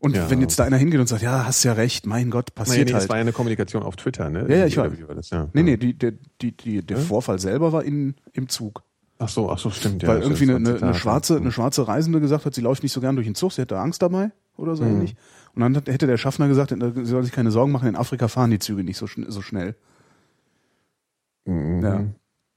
Und 0.00 0.14
Ja. 0.14 0.30
wenn 0.30 0.40
jetzt 0.40 0.58
da 0.58 0.64
einer 0.64 0.76
hingeht 0.76 1.00
und 1.00 1.08
sagt, 1.08 1.22
ja, 1.22 1.44
hast 1.44 1.64
ja 1.64 1.72
recht, 1.72 2.06
mein 2.06 2.30
Gott, 2.30 2.54
passiert 2.54 2.86
nee, 2.88 2.92
halt. 2.94 3.02
das 3.02 3.08
war 3.08 3.16
ja 3.16 3.22
eine 3.22 3.32
Kommunikation 3.32 3.82
auf 3.82 3.96
Twitter, 3.96 4.30
ne? 4.30 4.46
Ja, 4.48 4.56
ja, 4.58 4.66
ich 4.66 4.76
weiß. 4.76 4.92
wie 4.96 5.08
war 5.08 5.14
das? 5.16 5.30
Ja. 5.30 5.48
nee, 5.52 5.62
nee, 5.64 5.76
die, 5.76 5.94
der, 5.94 6.12
die, 6.40 6.56
die, 6.56 6.82
der 6.82 6.98
Vorfall 6.98 7.38
selber 7.40 7.72
war 7.72 7.82
in, 7.82 8.14
im 8.32 8.48
Zug. 8.48 8.82
Ach 9.18 9.28
so, 9.28 9.50
ach 9.50 9.58
so, 9.58 9.70
stimmt. 9.70 10.02
Ja, 10.04 10.10
weil 10.10 10.22
irgendwie 10.22 10.44
eine, 10.44 10.56
eine, 10.56 10.80
eine 10.82 10.94
schwarze, 10.94 11.36
eine 11.38 11.50
schwarze 11.50 11.88
Reisende 11.88 12.20
gesagt 12.20 12.44
hat, 12.46 12.54
sie 12.54 12.60
läuft 12.60 12.84
nicht 12.84 12.92
so 12.92 13.00
gern 13.00 13.16
durch 13.16 13.26
den 13.26 13.34
Zug, 13.34 13.52
sie 13.52 13.62
hätte 13.62 13.76
Angst 13.78 14.00
dabei 14.00 14.30
oder 14.56 14.72
Mhm. 14.72 14.76
so 14.76 14.84
ähnlich. 14.84 15.16
Und 15.56 15.62
dann 15.62 15.74
hätte 15.74 16.06
der 16.06 16.16
Schaffner 16.16 16.46
gesagt, 16.46 16.70
sie 16.70 17.04
soll 17.04 17.24
sich 17.24 17.32
keine 17.32 17.50
Sorgen 17.50 17.72
machen, 17.72 17.88
in 17.88 17.96
Afrika 17.96 18.28
fahren 18.28 18.52
die 18.52 18.60
Züge 18.60 18.84
nicht 18.84 18.96
so, 18.98 19.08
schn 19.08 19.24
so 19.28 19.42
schnell. 19.42 19.74
Mhm. 21.44 21.82
Ja. 21.82 22.04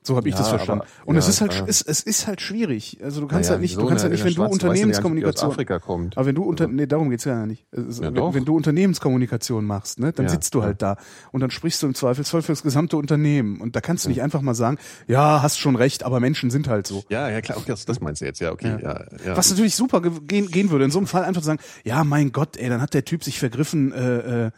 So 0.04 0.16
habe 0.18 0.28
ich 0.30 0.34
Ja, 0.34 0.40
das 0.40 0.50
verstanden. 0.50 0.82
aber- 0.82 1.08
Und 1.10 1.16
es 1.18 1.26
ja, 1.26 1.30
ist 1.30 1.42
halt, 1.42 1.54
ja. 1.54 1.64
es, 1.68 1.82
es 1.84 2.02
ist 2.02 2.26
halt 2.26 2.42
schwierig. 2.42 2.98
Also 3.04 3.22
du 3.22 3.28
kannst 3.28 3.52
halt 3.52 3.62
nicht, 3.62 3.78
du 3.78 3.86
kannst 3.86 4.04
halt 4.04 4.12
nicht, 4.14 4.24
wenn 4.26 4.34
du 4.34 4.42
weiß 4.42 4.52
Unternehmenskommunikation, 4.52 5.52
Afrika 5.52 5.78
kommt. 5.78 6.18
aber 6.18 6.26
wenn 6.26 6.34
du 6.34 6.44
unter, 6.44 6.68
nee, 6.68 6.88
darum 6.88 7.12
geht's 7.12 7.24
ja 7.26 7.46
nicht. 7.46 7.68
Es 7.72 8.00
Ja, 8.00 8.06
wenn, 8.14 8.34
wenn 8.34 8.46
du 8.46 8.56
Unternehmenskommunikation 8.56 9.64
machst, 9.64 10.00
ne, 10.00 10.12
dann 10.12 10.28
sitzt 10.28 10.56
du 10.56 10.64
halt 10.64 10.82
da 10.82 10.98
und 11.32 11.42
dann 11.42 11.52
sprichst 11.52 11.84
du 11.84 11.88
im 11.88 11.94
Zweifelsfall 11.96 12.42
für 12.42 12.52
das 12.52 12.64
gesamte 12.64 12.98
Unternehmen. 12.98 13.62
Und 13.62 13.76
da 13.76 13.82
kannst 13.82 14.06
du 14.06 14.10
nicht 14.10 14.22
einfach 14.24 14.42
mal 14.42 14.56
sagen, 14.56 14.78
ja, 15.08 15.42
hast 15.44 15.60
schon 15.60 15.76
recht, 15.76 16.04
aber 16.04 16.20
Menschen 16.20 16.50
sind 16.50 16.68
halt 16.68 16.88
so. 16.88 17.04
Ja, 17.10 17.30
ja, 17.30 17.42
klar, 17.42 17.58
okay, 17.60 17.68
das, 17.72 17.86
das 17.86 18.00
meinst 18.02 18.22
du 18.22 18.26
jetzt, 18.26 18.40
ja, 18.42 18.52
okay, 18.52 18.78
ja. 18.82 19.06
Was 19.36 19.50
natürlich 19.52 19.76
super 19.76 20.02
ge 20.02 20.12
gehen, 20.28 20.48
gehen 20.50 20.72
würde, 20.72 20.86
in 20.86 20.92
so 20.92 20.98
einem 21.00 21.08
Fall 21.08 21.24
einfach 21.24 21.42
zu 21.42 21.46
sagen, 21.46 21.60
ja, 21.84 22.04
mein 22.04 22.32
Gott, 22.32 22.58
ey, 22.58 22.70
dann 22.70 22.82
hat 22.82 22.94
der 22.96 23.06
Typ 23.06 23.24
sich 23.24 23.38
vergriffen, 23.40 23.92
äh, 23.92 24.46
äh, 24.48 24.52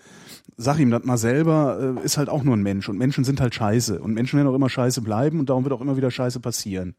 sag 0.57 0.79
ihm 0.79 0.91
das 0.91 1.03
mal 1.03 1.17
selber, 1.17 1.97
äh, 2.01 2.05
ist 2.05 2.17
halt 2.17 2.29
auch 2.29 2.43
nur 2.43 2.55
ein 2.55 2.63
Mensch 2.63 2.89
und 2.89 2.97
Menschen 2.97 3.23
sind 3.23 3.41
halt 3.41 3.55
scheiße 3.55 3.99
und 3.99 4.13
Menschen 4.13 4.37
werden 4.37 4.47
auch 4.47 4.55
immer 4.55 4.69
scheiße 4.69 5.01
bleiben 5.01 5.39
und 5.39 5.49
darum 5.49 5.63
wird 5.63 5.73
auch 5.73 5.81
immer 5.81 5.97
wieder 5.97 6.11
scheiße 6.11 6.39
passieren. 6.39 6.95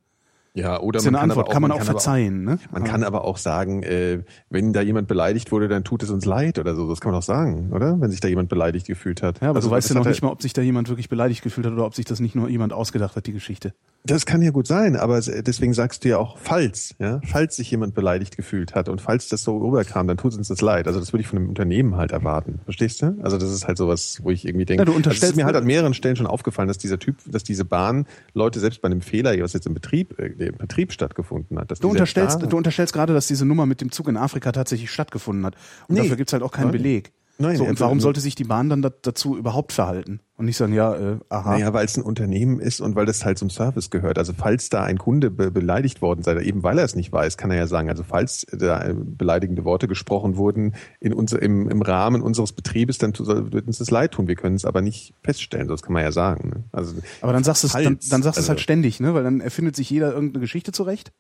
Ja, 0.57 0.79
oder 0.81 0.99
Das 0.99 1.03
ist 1.05 1.11
man 1.11 1.17
eine 1.17 1.21
kann 1.23 1.31
Antwort, 1.31 1.47
aber 1.47 1.53
kann 1.53 1.62
man 1.62 1.71
auch 1.73 1.77
aber 1.77 1.85
verzeihen, 1.85 2.45
ne? 2.45 2.59
Man 2.71 2.85
kann 2.85 3.03
aber 3.03 3.25
auch 3.25 3.38
sagen, 3.38 3.83
äh, 3.83 4.21
wenn 4.51 4.73
da 4.73 4.83
jemand 4.83 5.09
beleidigt 5.09 5.51
wurde, 5.51 5.67
dann 5.69 5.83
tut 5.83 6.03
es 6.05 6.11
uns 6.11 6.25
leid 6.25 6.59
oder 6.61 6.75
so. 6.77 6.88
Das 6.88 7.01
kann 7.01 7.11
man 7.12 7.19
auch 7.19 7.25
sagen, 7.25 7.73
oder? 7.73 8.01
Wenn 8.01 8.11
sich 8.11 8.21
da 8.21 8.29
jemand 8.29 8.49
beleidigt 8.49 8.87
gefühlt 8.87 9.23
hat. 9.23 9.40
Ja, 9.40 9.49
aber 9.51 9.57
Also, 9.57 9.69
du 9.69 9.75
weißt 9.75 9.88
ja 9.90 9.95
noch 9.97 10.07
nicht 10.07 10.23
mal, 10.23 10.31
ob 10.31 10.43
sich 10.43 10.53
da 10.53 10.62
jemand 10.62 10.88
wirklich 10.88 11.09
beleidigt 11.09 11.43
gefühlt 11.43 11.67
hat 11.67 11.73
oder 11.73 11.85
ob 11.85 11.95
sich 11.95 12.05
das 12.05 12.21
nicht 12.21 12.35
nur 12.37 12.49
jemand 12.49 12.73
ausgedacht 12.73 13.17
hat, 13.17 13.27
die 13.27 13.33
Geschichte. 13.33 13.75
Das 14.07 14.27
kann 14.27 14.43
ja 14.43 14.51
gut 14.51 14.67
sein, 14.67 14.97
aber 14.97 15.17
es- 15.17 15.31
deswegen 15.45 15.73
sagst 15.73 16.05
du 16.05 16.11
ja 16.11 16.19
auch, 16.19 16.37
falls, 16.38 16.95
ja, 16.99 17.21
falls 17.25 17.57
sich 17.57 17.71
jemand 17.71 17.95
beleidigt 17.95 18.37
gefühlt 18.37 18.75
hat 18.75 18.90
und 18.90 19.01
falls 19.01 19.29
das 19.29 19.43
so 19.43 19.57
rüberkam, 19.57 20.07
dann 20.07 20.19
tut 20.19 20.35
uns 20.37 20.49
das 20.49 20.61
leid. 20.61 20.87
Also 20.87 21.01
das 21.01 21.12
würde 21.14 21.23
ich 21.23 21.27
von 21.27 21.38
einem 21.38 21.49
Unternehmen 21.49 21.97
halt 21.97 22.12
erwarten. 22.12 22.61
Verstehst 22.64 23.01
du? 23.03 23.17
Also 23.23 23.38
das 23.38 23.51
ist 23.51 23.67
halt 23.67 23.79
sowas, 23.79 24.21
wo 24.23 24.31
ich 24.31 24.47
irgendwie 24.47 24.67
denke, 24.67 24.83
Ja, 24.83 24.85
du 24.85 24.93
also 24.93 25.01
es 25.01 25.07
unterstellst- 25.07 25.31
ist 25.33 25.37
mir 25.37 25.47
halt 25.47 25.57
an 25.57 25.64
mehreren 25.64 25.95
Stellen 25.95 26.17
schon 26.17 26.27
aufgefallen, 26.27 26.69
dass 26.69 26.77
dieser 26.79 26.99
Typ, 26.99 27.17
dass 27.27 27.43
diese 27.45 27.64
Bahn 27.64 28.07
Leute 28.35 28.61
selbst 28.61 28.83
bei 28.83 28.87
einem 28.87 29.01
Fehler, 29.01 29.35
was 29.43 29.55
jetzt 29.55 29.67
im 29.67 29.73
Betrieb, 29.75 30.14
im 30.46 30.57
Betrieb 30.57 30.92
stattgefunden 30.92 31.59
hat, 31.59 31.72
Du 31.80 31.88
unterstellst, 31.88 32.40
du 32.42 32.57
unterstellst 32.57 32.92
gerade, 32.92 33.12
dass 33.14 33.26
diese 33.26 33.44
Nummer 33.44 33.66
mit 33.66 33.80
dem 33.80 33.90
Zug 33.90 34.09
in 34.09 34.16
Afrika 34.16 34.52
tatsächlich 34.52 34.90
stattgefunden 34.90 35.44
hat. 35.46 35.54
Und 35.88 35.94
Nee. 35.96 36.02
dafür 36.02 36.16
gibt's 36.16 36.33
halt 36.33 36.42
auch 36.42 36.52
keinen. 36.52 36.70
Beleg. 36.72 37.12
Nein, 37.37 37.57
so, 37.57 37.64
und 37.64 37.81
warum 37.81 37.99
sollte 37.99 38.20
sich 38.20 38.37
die 38.37 38.44
Bahn 38.44 38.68
dann 38.68 38.81
da, 38.81 38.90
dazu 39.03 39.37
überhaupt 39.37 39.73
verhalten? 39.73 40.20
Und 40.37 40.47
nicht 40.47 40.57
sagen, 40.57 40.73
ja, 40.73 40.94
äh, 40.94 41.18
aha. 41.29 41.53
Naja, 41.53 41.73
weil 41.73 41.85
es 41.85 41.97
ein 41.97 42.03
Unternehmen 42.05 42.61
ist 42.61 42.81
und 42.81 42.94
weil 42.94 43.07
das 43.07 43.25
halt 43.25 43.38
zum 43.38 43.51
Service 43.51 43.90
gehört. 43.90 44.18
Also 44.18 44.33
falls 44.37 44.68
da 44.68 44.85
ein 44.85 44.99
Kunde 44.99 45.31
be 45.33 45.51
beleidigt 45.51 46.01
worden 46.01 46.23
sei, 46.23 46.38
eben 46.42 46.62
weil 46.62 46.79
er 46.79 46.85
es 46.85 46.94
nicht 46.94 47.12
weiß, 47.12 47.37
kann 47.37 47.51
er 47.51 47.57
ja 47.57 47.66
sagen, 47.66 47.88
also 47.88 48.05
falls 48.05 48.47
da 48.53 48.85
äh, 48.85 48.94
beleidigende 48.94 49.64
Worte 49.64 49.88
gesprochen 49.88 50.37
wurden 50.37 50.75
in 51.01 51.12
unser, 51.12 51.42
im, 51.42 51.68
im 51.68 51.83
Rahmen 51.83 52.23
unseres 52.23 52.53
Betriebes, 52.53 52.99
dann 52.99 53.12
wird 53.18 53.66
uns 53.66 53.79
das 53.79 53.90
leid 53.90 54.12
tun. 54.12 54.29
Wir 54.29 54.37
können 54.37 54.55
es 54.55 54.64
aber 54.64 54.81
nicht 54.81 55.14
feststellen, 55.23 55.66
das 55.66 55.83
kann 55.83 55.92
man 55.92 56.05
ja 56.05 56.12
sagen. 56.12 56.51
Ne? 56.51 56.64
Also, 56.70 56.94
Aber 57.20 57.33
dann 57.33 57.42
sagst 57.42 57.64
du 57.64 57.66
es, 57.66 57.73
dann, 57.73 57.99
dann 58.11 58.23
sagst 58.23 58.38
es 58.38 58.44
also- 58.44 58.51
halt 58.51 58.61
ständig, 58.61 59.01
ne? 59.01 59.12
Weil 59.14 59.25
dann 59.25 59.40
erfindet 59.40 59.75
sich 59.75 59.90
jeder 59.90 60.12
irgendeine 60.12 60.40
Geschichte 60.40 60.70
zurecht, 60.70 61.11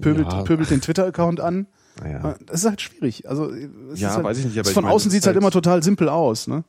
pöbelt, 0.00 0.32
Ja. 0.32 0.42
pöbelt 0.42 0.70
den 0.70 0.80
Twitter-Account 0.80 1.40
an. 1.40 1.66
Naja. 2.02 2.36
Das 2.46 2.60
ist 2.60 2.68
halt 2.68 2.80
schwierig. 2.80 3.28
Also 3.28 3.50
es 3.50 4.00
Ja, 4.00 4.08
ist 4.10 4.14
halt, 4.16 4.24
weiß 4.26 4.38
ich 4.38 4.44
nicht, 4.44 4.54
aber 4.54 4.62
es 4.62 4.68
ich 4.68 4.74
Von 4.74 4.84
meine, 4.84 4.94
außen 4.94 5.08
das 5.08 5.12
sieht's 5.14 5.24
ist 5.24 5.26
halt 5.28 5.36
halt- 5.36 5.42
immer 5.42 5.50
total 5.50 5.82
simpel 5.82 6.08
aus, 6.08 6.46
ne? 6.46 6.64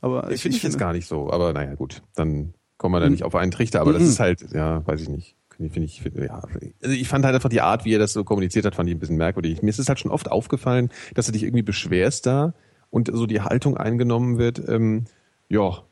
Aber 0.00 0.30
Ich 0.30 0.42
finde 0.42 0.56
ich 0.56 0.62
jetzt 0.64 0.78
gar 0.78 0.92
nicht 0.92 1.06
so, 1.06 1.30
aber 1.30 1.52
naja, 1.52 1.74
gut, 1.76 2.02
dann 2.16 2.54
kommen 2.78 2.94
wir 2.94 3.00
da 3.00 3.06
Mhm. 3.06 3.12
nicht 3.12 3.22
auf 3.24 3.36
einen 3.36 3.52
Trichter, 3.52 3.80
aber 3.80 3.92
das 3.92 4.02
Mhm. 4.02 4.08
ist 4.08 4.20
halt, 4.20 4.52
ja, 4.52 4.84
weiß 4.86 5.00
ich 5.00 5.08
nicht. 5.08 5.36
Finde 5.56 5.84
ich, 5.84 6.02
finde, 6.02 6.24
ja. 6.26 6.42
Also 6.82 6.96
ich 6.96 7.06
fand 7.06 7.24
halt 7.24 7.36
einfach 7.36 7.48
die 7.50 7.60
Art, 7.60 7.84
wie 7.84 7.94
er 7.94 8.00
das 8.00 8.12
so 8.12 8.24
kommuniziert 8.24 8.64
hat, 8.64 8.74
fand 8.74 8.88
ich 8.88 8.96
ein 8.96 8.98
bisschen 8.98 9.16
merkwürdig. 9.16 9.62
Mir 9.62 9.68
ist 9.70 9.78
es 9.78 9.88
halt 9.88 10.00
schon 10.00 10.10
oft 10.10 10.28
aufgefallen, 10.28 10.90
dass 11.14 11.26
du 11.26 11.32
dich 11.32 11.44
irgendwie 11.44 11.62
beschwerst 11.62 12.26
da 12.26 12.54
und 12.90 13.08
so 13.12 13.26
die 13.26 13.42
Haltung 13.42 13.76
eingenommen 13.76 14.38
wird, 14.38 14.60
ähm, 14.68 15.04
ja, 15.48 15.82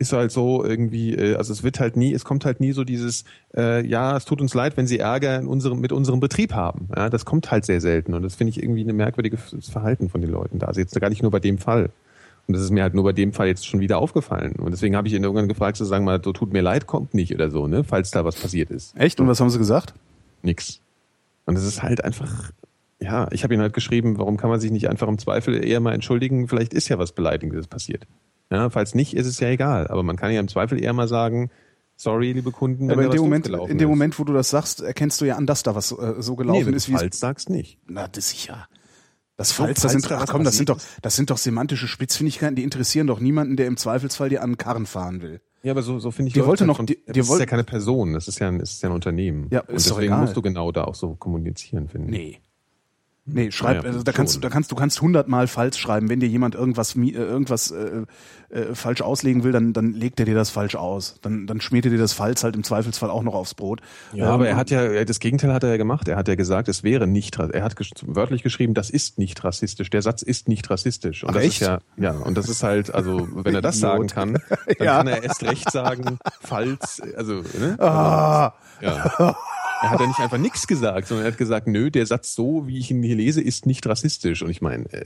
ist 0.00 0.14
halt 0.14 0.32
so 0.32 0.64
irgendwie, 0.64 1.14
äh, 1.14 1.36
also 1.36 1.52
es 1.52 1.62
wird 1.62 1.78
halt 1.78 1.96
nie, 1.96 2.12
es 2.14 2.24
kommt 2.24 2.46
halt 2.46 2.58
nie 2.58 2.72
so 2.72 2.84
dieses, 2.84 3.24
äh, 3.54 3.86
ja, 3.86 4.16
es 4.16 4.24
tut 4.24 4.40
uns 4.40 4.54
leid, 4.54 4.78
wenn 4.78 4.86
sie 4.86 4.98
Ärger 4.98 5.38
in 5.38 5.46
unserem, 5.46 5.78
mit 5.78 5.92
unserem 5.92 6.20
Betrieb 6.20 6.54
haben. 6.54 6.88
Ja, 6.96 7.10
das 7.10 7.26
kommt 7.26 7.50
halt 7.50 7.66
sehr 7.66 7.82
selten 7.82 8.14
und 8.14 8.22
das 8.22 8.34
finde 8.34 8.50
ich 8.50 8.62
irgendwie 8.62 8.82
ein 8.82 8.96
merkwürdiges 8.96 9.54
Verhalten 9.70 10.08
von 10.08 10.22
den 10.22 10.30
Leuten 10.30 10.58
da. 10.58 10.68
Also 10.68 10.80
jetzt 10.80 10.98
gar 10.98 11.10
nicht 11.10 11.22
nur 11.22 11.30
bei 11.30 11.38
dem 11.38 11.58
Fall. 11.58 11.90
Und 12.48 12.54
das 12.54 12.62
ist 12.62 12.70
mir 12.70 12.82
halt 12.82 12.94
nur 12.94 13.04
bei 13.04 13.12
dem 13.12 13.34
Fall 13.34 13.46
jetzt 13.46 13.66
schon 13.66 13.80
wieder 13.80 13.98
aufgefallen. 13.98 14.54
Und 14.54 14.70
deswegen 14.72 14.96
habe 14.96 15.06
ich 15.06 15.12
ihn 15.14 15.22
irgendwann 15.22 15.48
gefragt, 15.48 15.76
zu 15.76 15.84
sagen 15.84 16.06
mal, 16.06 16.20
so 16.24 16.32
tut 16.32 16.52
mir 16.52 16.62
leid, 16.62 16.86
kommt 16.86 17.12
nicht 17.12 17.34
oder 17.34 17.50
so, 17.50 17.66
ne, 17.66 17.84
falls 17.84 18.10
da 18.10 18.24
was 18.24 18.36
passiert 18.36 18.70
ist. 18.70 18.96
Echt? 18.96 19.20
Und 19.20 19.28
was 19.28 19.38
haben 19.38 19.50
sie 19.50 19.58
gesagt? 19.58 19.92
Nix. 20.42 20.80
Und 21.44 21.56
es 21.56 21.64
ist 21.64 21.82
halt 21.82 22.02
einfach, 22.02 22.52
ja, 23.00 23.28
ich 23.32 23.44
habe 23.44 23.52
ihn 23.52 23.60
halt 23.60 23.74
geschrieben, 23.74 24.18
warum 24.18 24.38
kann 24.38 24.48
man 24.48 24.60
sich 24.60 24.70
nicht 24.70 24.88
einfach 24.88 25.08
im 25.08 25.18
Zweifel 25.18 25.62
eher 25.62 25.80
mal 25.80 25.92
entschuldigen, 25.92 26.48
vielleicht 26.48 26.72
ist 26.72 26.88
ja 26.88 26.98
was 26.98 27.12
Beleidigendes 27.12 27.66
passiert. 27.66 28.06
Ja, 28.50 28.70
falls 28.70 28.94
nicht, 28.94 29.14
ist 29.14 29.26
es 29.26 29.40
ja 29.40 29.48
egal. 29.48 29.88
Aber 29.88 30.02
man 30.02 30.16
kann 30.16 30.32
ja 30.32 30.40
im 30.40 30.48
Zweifel 30.48 30.82
eher 30.82 30.92
mal 30.92 31.08
sagen, 31.08 31.50
sorry, 31.96 32.32
liebe 32.32 32.50
Kunden, 32.50 32.88
wenn 32.88 32.98
Aber 32.98 33.04
in 33.04 33.10
dem 33.10 33.20
Moment, 33.20 33.46
in 33.46 33.78
dem 33.78 33.88
Moment, 33.88 34.18
wo 34.18 34.24
du 34.24 34.32
das 34.32 34.50
sagst, 34.50 34.80
erkennst 34.80 35.20
du 35.20 35.24
ja 35.24 35.36
an, 35.36 35.46
dass 35.46 35.62
da 35.62 35.74
was 35.74 35.92
äh, 35.92 36.14
so 36.18 36.34
gelaufen 36.34 36.60
nee, 36.60 36.66
wenn 36.66 36.74
ist, 36.74 36.88
du 36.88 36.92
wie 36.92 36.96
es 36.96 37.00
falls 37.00 37.20
sagst 37.20 37.50
nicht. 37.50 37.78
Na, 37.86 38.08
das 38.08 38.30
sicher. 38.30 38.68
Das 39.36 39.52
Falls, 39.52 39.80
das 39.80 39.92
sind, 39.92 40.10
ach 40.12 40.26
komm, 40.28 40.44
das 40.44 40.58
sind 40.58 40.68
doch, 40.68 40.78
das 41.00 41.16
sind 41.16 41.30
doch 41.30 41.38
semantische 41.38 41.88
Spitzfindigkeiten, 41.88 42.56
die 42.56 42.62
interessieren 42.62 43.06
doch 43.06 43.20
niemanden, 43.20 43.56
der 43.56 43.68
im 43.68 43.78
Zweifelsfall 43.78 44.28
dir 44.28 44.42
an 44.42 44.50
den 44.50 44.58
Karren 44.58 44.84
fahren 44.84 45.22
will. 45.22 45.40
Ja, 45.62 45.72
aber 45.72 45.82
so, 45.82 45.98
so 45.98 46.10
finde 46.10 46.28
ich. 46.28 46.34
Dir 46.34 46.44
wollte 46.44 46.66
noch, 46.66 46.76
von, 46.76 46.84
die, 46.86 46.98
das 47.06 47.14
dir 47.14 47.22
ist 47.22 47.38
ja 47.38 47.46
keine 47.46 47.64
Person, 47.64 48.12
das 48.12 48.28
ist 48.28 48.38
ja 48.38 48.48
ein, 48.48 48.58
das 48.58 48.72
ist 48.72 48.82
ja 48.82 48.90
ein 48.90 48.94
Unternehmen. 48.94 49.48
Ja, 49.50 49.60
und 49.60 49.76
ist 49.76 49.90
doch 49.90 49.96
deswegen 49.96 50.18
musst 50.18 50.36
du 50.36 50.42
genau 50.42 50.72
da 50.72 50.84
auch 50.84 50.94
so 50.94 51.14
kommunizieren, 51.14 51.88
finde 51.88 52.08
ich. 52.08 52.32
nee. 52.34 52.40
Nee, 53.32 53.50
schreib, 53.50 53.78
Naja, 53.78 53.88
also 53.88 54.02
da 54.02 54.12
kannst 54.12 54.36
du, 54.36 54.40
da 54.40 54.48
kannst 54.48 54.70
du 54.72 54.76
kannst 54.76 55.00
hundertmal 55.00 55.46
falsch 55.46 55.78
schreiben. 55.78 56.08
Wenn 56.08 56.20
dir 56.20 56.28
jemand 56.28 56.54
irgendwas 56.54 56.96
äh, 56.96 57.10
irgendwas 57.10 57.70
äh, 57.70 58.02
äh, 58.50 58.74
falsch 58.74 59.02
auslegen 59.02 59.44
will, 59.44 59.52
dann 59.52 59.72
dann 59.72 59.92
legt 59.92 60.18
er 60.20 60.26
dir 60.26 60.34
das 60.34 60.50
falsch 60.50 60.74
aus. 60.74 61.16
Dann 61.22 61.46
dann 61.46 61.60
schmiert 61.60 61.84
er 61.86 61.90
dir 61.92 61.98
das 61.98 62.12
falsch 62.12 62.42
halt 62.42 62.56
im 62.56 62.64
Zweifelsfall 62.64 63.10
auch 63.10 63.22
noch 63.22 63.34
aufs 63.34 63.54
Brot. 63.54 63.80
Ja, 64.12 64.26
Ähm, 64.26 64.30
aber 64.32 64.48
er 64.48 64.56
hat 64.56 64.70
ja, 64.70 65.04
das 65.04 65.20
Gegenteil 65.20 65.52
hat 65.52 65.62
er 65.62 65.70
ja 65.70 65.76
gemacht. 65.76 66.08
Er 66.08 66.16
hat 66.16 66.28
ja 66.28 66.34
gesagt, 66.34 66.68
es 66.68 66.82
wäre 66.82 67.06
nicht, 67.06 67.38
er 67.38 67.62
hat 67.62 67.76
gesch 67.76 67.90
wörtlich 68.02 68.42
geschrieben, 68.42 68.74
das 68.74 68.90
ist 68.90 69.18
nicht 69.18 69.42
rassistisch. 69.44 69.90
Der 69.90 70.02
Satz 70.02 70.22
ist 70.22 70.48
nicht 70.48 70.68
rassistisch. 70.70 71.22
Und 71.24 71.30
Ach, 71.30 71.34
das 71.34 71.44
echt? 71.44 71.60
ist 71.62 71.66
ja, 71.68 71.78
ja, 71.96 72.12
und 72.12 72.36
das 72.36 72.48
ist 72.48 72.62
halt, 72.62 72.92
also, 72.94 73.28
wenn 73.32 73.54
er 73.54 73.62
das 73.62 73.78
sagen 73.78 74.06
kann, 74.08 74.34
dann 74.34 74.40
Ja. 74.80 74.96
kann 74.98 75.06
er 75.06 75.22
erst 75.22 75.42
recht 75.42 75.70
sagen, 75.70 76.18
falls, 76.40 77.00
also, 77.16 77.42
ne? 77.58 77.76
Ah, 77.80 78.54
Ja. 78.80 79.36
Er 79.82 79.90
hat 79.90 80.00
ja 80.00 80.06
nicht 80.06 80.20
einfach 80.20 80.38
nichts 80.38 80.66
gesagt, 80.66 81.06
sondern 81.08 81.26
er 81.26 81.32
hat 81.32 81.38
gesagt, 81.38 81.66
nö, 81.66 81.90
der 81.90 82.04
Satz 82.06 82.34
so, 82.34 82.66
wie 82.66 82.78
ich 82.78 82.90
ihn 82.90 83.02
hier 83.02 83.16
lese, 83.16 83.40
ist 83.40 83.64
nicht 83.66 83.86
rassistisch. 83.86 84.42
Und 84.42 84.50
ich 84.50 84.60
meine, 84.60 84.84
äh, 84.92 85.04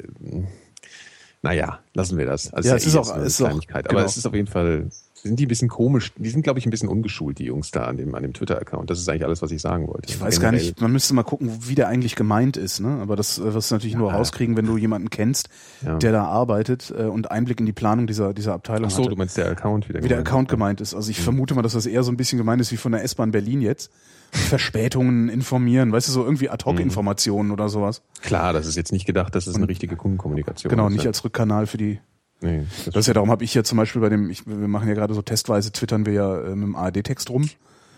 naja, 1.43 1.81
lassen 1.93 2.17
wir 2.19 2.27
das. 2.27 2.53
Also 2.53 2.69
Ja, 2.71 2.75
es 2.77 2.83
es 2.83 2.89
ist 2.89 2.95
eh 2.95 2.99
auch- 2.99 3.05
jetzt 3.07 3.13
eine 3.15 3.25
ist 3.27 3.41
auch- 3.43 3.47
Kleinigkeit. 3.47 3.87
Aber 3.87 3.97
genau. 3.97 4.07
es 4.07 4.17
ist 4.17 4.27
auf 4.27 4.35
jeden 4.35 4.47
Fall, 4.49 4.87
sind 5.13 5.39
die 5.39 5.45
ein 5.45 5.49
bisschen 5.49 5.69
komisch, 5.69 6.13
die 6.17 6.29
sind, 6.31 6.43
glaube 6.43 6.59
ich, 6.59 6.67
ein 6.67 6.71
bisschen 6.71 6.89
ungeschult, 6.89 7.39
die 7.39 7.45
Jungs 7.45 7.71
da 7.71 7.85
an 7.85 7.97
dem, 7.99 8.15
an 8.15 8.23
dem 8.23 8.33
Twitter-Account. 8.33 8.89
Das 8.91 8.99
ist 8.99 9.09
eigentlich 9.09 9.25
alles, 9.25 9.43
was 9.43 9.51
ich 9.53 9.61
sagen 9.61 9.87
wollte. 9.89 10.09
ich 10.09 10.21
weiß 10.21 10.41
gar 10.41 10.51
Generell. 10.51 10.69
nicht, 10.69 10.81
man 10.81 10.91
müsste 10.93 11.15
mal 11.15 11.23
gucken, 11.23 11.51
wie 11.69 11.75
der 11.75 11.89
eigentlich 11.89 12.15
gemeint 12.17 12.57
ist, 12.57 12.81
ne? 12.81 12.99
Aber 13.01 13.15
das 13.17 13.39
äh, 13.39 13.53
wirst 13.55 13.71
du 13.71 13.75
natürlich 13.75 13.95
nur 13.97 14.11
Ja. 14.11 14.17
rauskriegen, 14.17 14.57
wenn 14.57 14.67
du 14.67 14.77
jemanden 14.79 15.11
kennst, 15.11 15.49
Ja. 15.85 15.97
der 15.99 16.13
da 16.13 16.25
arbeitet 16.25 16.93
äh, 16.99 17.05
und 17.05 17.31
Einblick 17.31 17.61
in 17.61 17.67
die 17.67 17.73
Planung 17.73 18.07
dieser 18.07 18.33
dieser 18.35 18.55
Abteilung 18.55 18.87
Ach 18.87 18.91
so, 18.91 19.03
hatte. 19.03 19.11
du 19.11 19.17
meinst 19.17 19.37
der 19.37 19.49
Account 19.51 19.89
wieder. 19.89 20.03
wie 20.03 20.09
der. 20.09 20.19
Account 20.19 20.49
gemeint 20.49 20.81
ist. 20.81 20.95
Also 20.95 21.11
ich 21.11 21.19
Mhm. 21.21 21.25
vermute 21.25 21.55
mal, 21.55 21.63
dass 21.63 21.73
das 21.75 21.87
eher 21.87 22.03
so 22.03 22.11
ein 22.11 22.17
bisschen 22.17 22.39
gemeint 22.39 22.61
ist 22.63 22.73
wie 22.73 22.77
von 22.79 22.93
der 22.93 23.03
S-Bahn 23.05 23.31
Berlin 23.31 23.61
jetzt. 23.63 23.91
Verspätungen 24.35 25.29
informieren, 25.29 25.93
weißt 25.93 26.09
du, 26.09 26.13
so 26.13 26.25
irgendwie 26.25 26.47
Mhm. 26.47 26.53
Ad-Hoc-Informationen 26.53 27.51
oder 27.51 27.69
sowas. 27.69 28.03
Klar, 28.23 28.53
das 28.53 28.67
ist 28.67 28.77
jetzt 28.77 28.93
nicht 28.93 29.07
gedacht, 29.07 29.35
dass 29.35 29.47
es 29.47 29.55
eine 29.57 29.69
richtige 29.69 29.97
Kundenkommunikation 29.97 30.71
Genau, 30.71 30.87
ist. 30.89 30.93
nicht 30.95 31.05
ja. 31.05 31.11
als 31.11 31.25
Rückkanal 31.25 31.67
für 31.67 31.77
die. 31.79 31.99
Nee, 32.41 32.65
Das 32.87 32.97
ist 32.97 33.07
ja 33.07 33.15
darum, 33.15 33.31
habe 33.31 33.45
ich 33.45 33.55
ja 33.55 33.65
zum 33.65 33.79
Beispiel 33.79 34.01
bei 34.03 34.09
dem, 34.11 34.29
ich, 34.31 34.47
wir 34.47 34.69
machen 34.69 34.89
ja 34.89 34.95
gerade 34.95 35.15
so 35.15 35.23
testweise, 35.23 35.73
twittern 35.73 36.05
wir 36.05 36.13
ja 36.13 36.39
äh, 36.41 36.55
mit 36.57 36.67
dem 36.69 36.77
ARD-Text 36.77 37.31
rum. 37.31 37.49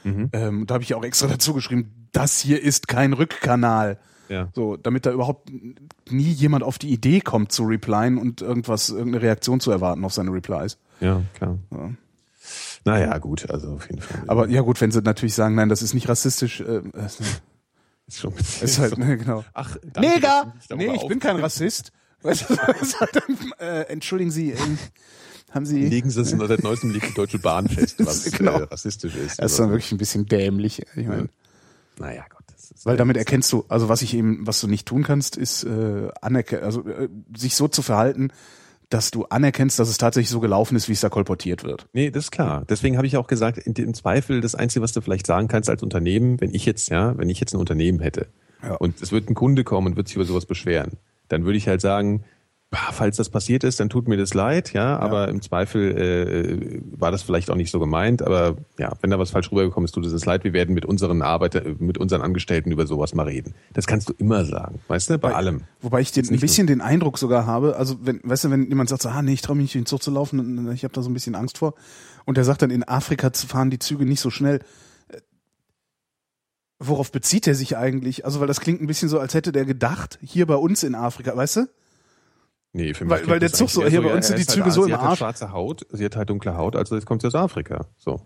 Mhm. 0.04 0.28
Ähm, 0.32 0.66
da 0.66 0.74
habe 0.74 0.84
ich 0.84 0.90
ja 0.90 0.96
auch 0.96 1.04
extra 1.04 1.26
dazu 1.26 1.52
geschrieben, 1.54 1.90
das 2.12 2.38
hier 2.40 2.62
ist 2.62 2.86
kein 2.86 3.12
Rückkanal. 3.12 3.98
ja. 4.28 4.48
So, 4.54 4.76
damit 4.76 5.04
da 5.06 5.10
überhaupt 5.12 5.50
nie 6.10 6.22
jemand 6.30 6.62
auf 6.64 6.78
die 6.78 6.90
Idee 6.92 7.20
kommt 7.20 7.50
zu 7.50 7.64
replyen 7.64 8.18
und 8.18 8.40
irgendwas, 8.42 8.90
irgendeine 8.90 9.22
Reaktion 9.22 9.58
zu 9.60 9.70
erwarten 9.70 10.04
auf 10.04 10.12
seine 10.12 10.32
Replies. 10.32 10.78
ja, 11.00 11.22
klar. 11.34 11.58
Ja. 11.72 11.90
Naja, 12.86 13.18
gut, 13.18 13.50
also 13.50 13.72
auf 13.72 13.90
jeden 13.90 14.00
Fall. 14.00 14.22
Aber 14.28 14.48
ja 14.48 14.60
gut, 14.60 14.80
wenn 14.80 14.92
sie 14.92 15.02
natürlich 15.02 15.34
sagen, 15.34 15.56
nein, 15.56 15.68
das 15.68 15.82
ist 15.82 15.92
nicht 15.92 16.08
rassistisch, 16.08 16.60
äh, 16.60 16.76
äh, 16.76 17.06
ist 18.06 18.20
schon 18.20 18.32
ein 18.32 18.36
bisschen 18.36 18.64
ist 18.64 18.78
halt, 18.78 18.94
so. 18.94 19.00
ne, 19.00 19.18
genau. 19.18 19.44
Ach, 19.54 19.76
danke, 19.92 20.08
Mega! 20.08 20.54
darüber 20.68 20.92
Nee, 20.92 20.94
ich 20.94 21.08
bin 21.08 21.18
kein 21.18 21.36
Rassist. 21.36 21.90
Weißt 22.22 22.48
du, 22.48 22.54
das 22.54 22.96
äh, 23.58 23.82
entschuldigen 23.88 24.30
Sie, 24.30 24.52
ähm, 24.52 24.78
haben 25.50 25.66
Sie. 25.66 25.84
Legen 25.84 26.10
Sie 26.10 26.20
es 26.20 26.30
seit 26.30 26.62
neuestem 26.62 26.92
legt 26.92 27.08
die 27.08 27.14
Deutsche 27.14 27.40
Bahn 27.40 27.68
fest, 27.68 27.96
was 28.06 28.24
Genau. 28.32 28.60
äh, 28.60 28.62
rassistisch 28.62 29.16
ist. 29.16 29.42
Das 29.42 29.50
ist 29.52 29.58
dann 29.58 29.70
wirklich 29.70 29.90
ein 29.90 29.98
bisschen 29.98 30.26
dämlich. 30.26 30.82
Ich 30.94 31.08
meine, 31.08 31.28
naja, 31.98 32.24
Gott. 32.30 32.44
Das 32.46 32.86
weil 32.86 32.96
damit 32.96 33.16
erkennst 33.16 33.52
du, 33.52 33.64
also 33.68 33.88
was 33.88 34.02
ich 34.02 34.14
eben, 34.14 34.46
was 34.46 34.60
du 34.60 34.68
nicht 34.68 34.86
tun 34.86 35.02
kannst, 35.02 35.36
ist 35.36 35.64
äh, 35.64 36.08
anerkennen, 36.20 36.62
also 36.62 36.86
äh, 36.86 37.08
sich 37.36 37.56
so 37.56 37.66
zu 37.66 37.82
verhalten, 37.82 38.30
dass 38.88 39.10
du 39.10 39.24
anerkennst, 39.24 39.78
dass 39.78 39.88
es 39.88 39.98
tatsächlich 39.98 40.30
so 40.30 40.38
gelaufen 40.40 40.76
ist, 40.76 40.88
wie 40.88 40.92
es 40.92 41.00
da 41.00 41.08
kolportiert 41.08 41.64
wird. 41.64 41.86
Nee, 41.92 42.10
das 42.10 42.24
ist 42.26 42.30
klar. 42.30 42.64
Deswegen 42.68 42.96
habe 42.96 43.06
ich 43.06 43.16
auch 43.16 43.26
gesagt, 43.26 43.58
in, 43.58 43.74
im 43.74 43.94
Zweifel, 43.94 44.40
das 44.40 44.54
Einzige, 44.54 44.82
was 44.82 44.92
du 44.92 45.00
vielleicht 45.00 45.26
sagen 45.26 45.48
kannst 45.48 45.68
als 45.68 45.82
Unternehmen, 45.82 46.40
wenn 46.40 46.54
ich 46.54 46.64
jetzt, 46.66 46.88
ja, 46.90 47.16
wenn 47.18 47.28
ich 47.28 47.40
jetzt 47.40 47.52
ein 47.54 47.58
Unternehmen 47.60 48.00
hätte 48.00 48.28
Ja. 48.62 48.74
und 48.76 49.02
es 49.02 49.10
wird 49.10 49.28
ein 49.28 49.34
Kunde 49.34 49.64
kommen 49.64 49.88
und 49.88 49.96
wird 49.96 50.06
sich 50.08 50.16
über 50.16 50.24
sowas 50.24 50.46
beschweren, 50.46 50.92
dann 51.28 51.44
würde 51.44 51.58
ich 51.58 51.66
halt 51.66 51.80
sagen, 51.80 52.22
bah, 52.76 52.92
falls 52.92 53.16
das 53.16 53.30
passiert 53.30 53.64
ist, 53.64 53.80
dann 53.80 53.88
tut 53.88 54.06
mir 54.06 54.16
das 54.16 54.34
leid, 54.34 54.72
ja, 54.74 54.98
aber 54.98 55.28
im 55.28 55.40
Zweifel 55.40 55.96
äh, 55.96 56.80
war 56.98 57.10
das 57.10 57.22
vielleicht 57.22 57.50
auch 57.50 57.54
nicht 57.54 57.70
so 57.70 57.78
gemeint, 57.78 58.22
aber 58.22 58.56
ja, 58.78 58.92
wenn 59.00 59.10
da 59.10 59.18
was 59.18 59.30
falsch 59.30 59.50
rübergekommen 59.50 59.86
ist, 59.86 59.92
tut 59.92 60.04
es 60.04 60.12
uns 60.12 60.26
leid, 60.26 60.44
wir 60.44 60.52
werden 60.52 60.74
mit 60.74 60.84
unseren 60.84 61.22
Arbeiter, 61.22 61.62
mit 61.78 61.96
unseren 61.96 62.20
Angestellten 62.20 62.70
über 62.70 62.86
sowas 62.86 63.14
mal 63.14 63.26
reden. 63.26 63.54
Das 63.72 63.86
kannst 63.86 64.10
du 64.10 64.14
immer 64.18 64.44
sagen, 64.44 64.80
weißt 64.88 65.10
du, 65.10 65.18
bei 65.18 65.34
allem. 65.34 65.62
Wobei 65.80 66.00
ich 66.00 66.12
den, 66.12 66.24
Ist 66.24 66.32
ein 66.32 66.40
bisschen 66.40 66.66
den 66.66 66.82
Eindruck 66.82 67.18
sogar 67.18 67.46
habe, 67.46 67.76
also 67.76 67.96
wenn, 68.02 68.20
weißt 68.22 68.44
du, 68.44 68.50
wenn 68.50 68.68
jemand 68.68 68.90
sagt 68.90 69.02
so, 69.02 69.08
ah 69.08 69.22
nee, 69.22 69.32
ich 69.32 69.42
traue 69.42 69.56
mich 69.56 69.64
nicht 69.64 69.74
in 69.76 69.80
den 69.82 69.86
Zug 69.86 70.02
zu 70.02 70.10
laufen, 70.10 70.70
ich 70.72 70.84
habe 70.84 70.92
da 70.92 71.00
so 71.00 71.08
ein 71.08 71.14
bisschen 71.14 71.34
Angst 71.34 71.58
vor, 71.58 71.74
und 72.26 72.36
der 72.36 72.44
sagt 72.44 72.60
dann, 72.60 72.70
in 72.70 72.86
Afrika 72.86 73.32
zu 73.32 73.46
fahren 73.46 73.70
die 73.70 73.78
Züge 73.78 74.04
nicht 74.04 74.20
so 74.20 74.30
schnell. 74.30 74.60
Äh, 75.08 75.20
Worauf 76.78 77.10
bezieht 77.10 77.46
er 77.46 77.54
sich 77.54 77.76
eigentlich? 77.76 78.26
Also, 78.26 78.40
weil 78.40 78.48
das 78.48 78.60
klingt 78.60 78.82
ein 78.82 78.86
bisschen 78.86 79.08
so, 79.08 79.18
als 79.18 79.32
hätte 79.32 79.52
der 79.52 79.64
gedacht, 79.64 80.18
hier 80.22 80.44
bei 80.46 80.56
uns 80.56 80.82
in 80.82 80.94
Afrika, 80.94 81.34
weißt 81.34 81.56
du? 81.56 81.68
Nee, 82.76 82.92
für 82.94 83.04
mich 83.04 83.10
Weil- 83.12 83.26
weil 83.28 83.40
der 83.40 83.52
Zug 83.52 83.70
so- 83.70 83.86
hier 83.86 84.02
bei 84.02 84.14
uns 84.14 84.26
sind 84.28 84.36
die 84.36 84.42
ist 84.42 84.50
Züge 84.50 84.64
halt, 84.64 84.74
so 84.74 84.82
sie 84.84 84.90
im 84.90 84.94
hat 84.96 85.00
halt 85.00 85.10
Arsch. 85.10 85.18
schwarze 85.18 85.52
Haut, 85.52 85.86
sie 85.90 86.04
hat 86.04 86.14
halt 86.16 86.28
dunkle 86.30 86.56
Haut, 86.56 86.76
also 86.76 86.94
jetzt 86.94 87.06
kommt 87.06 87.22
sie 87.22 87.26
aus 87.28 87.34
Afrika. 87.34 87.86
So. 87.96 88.20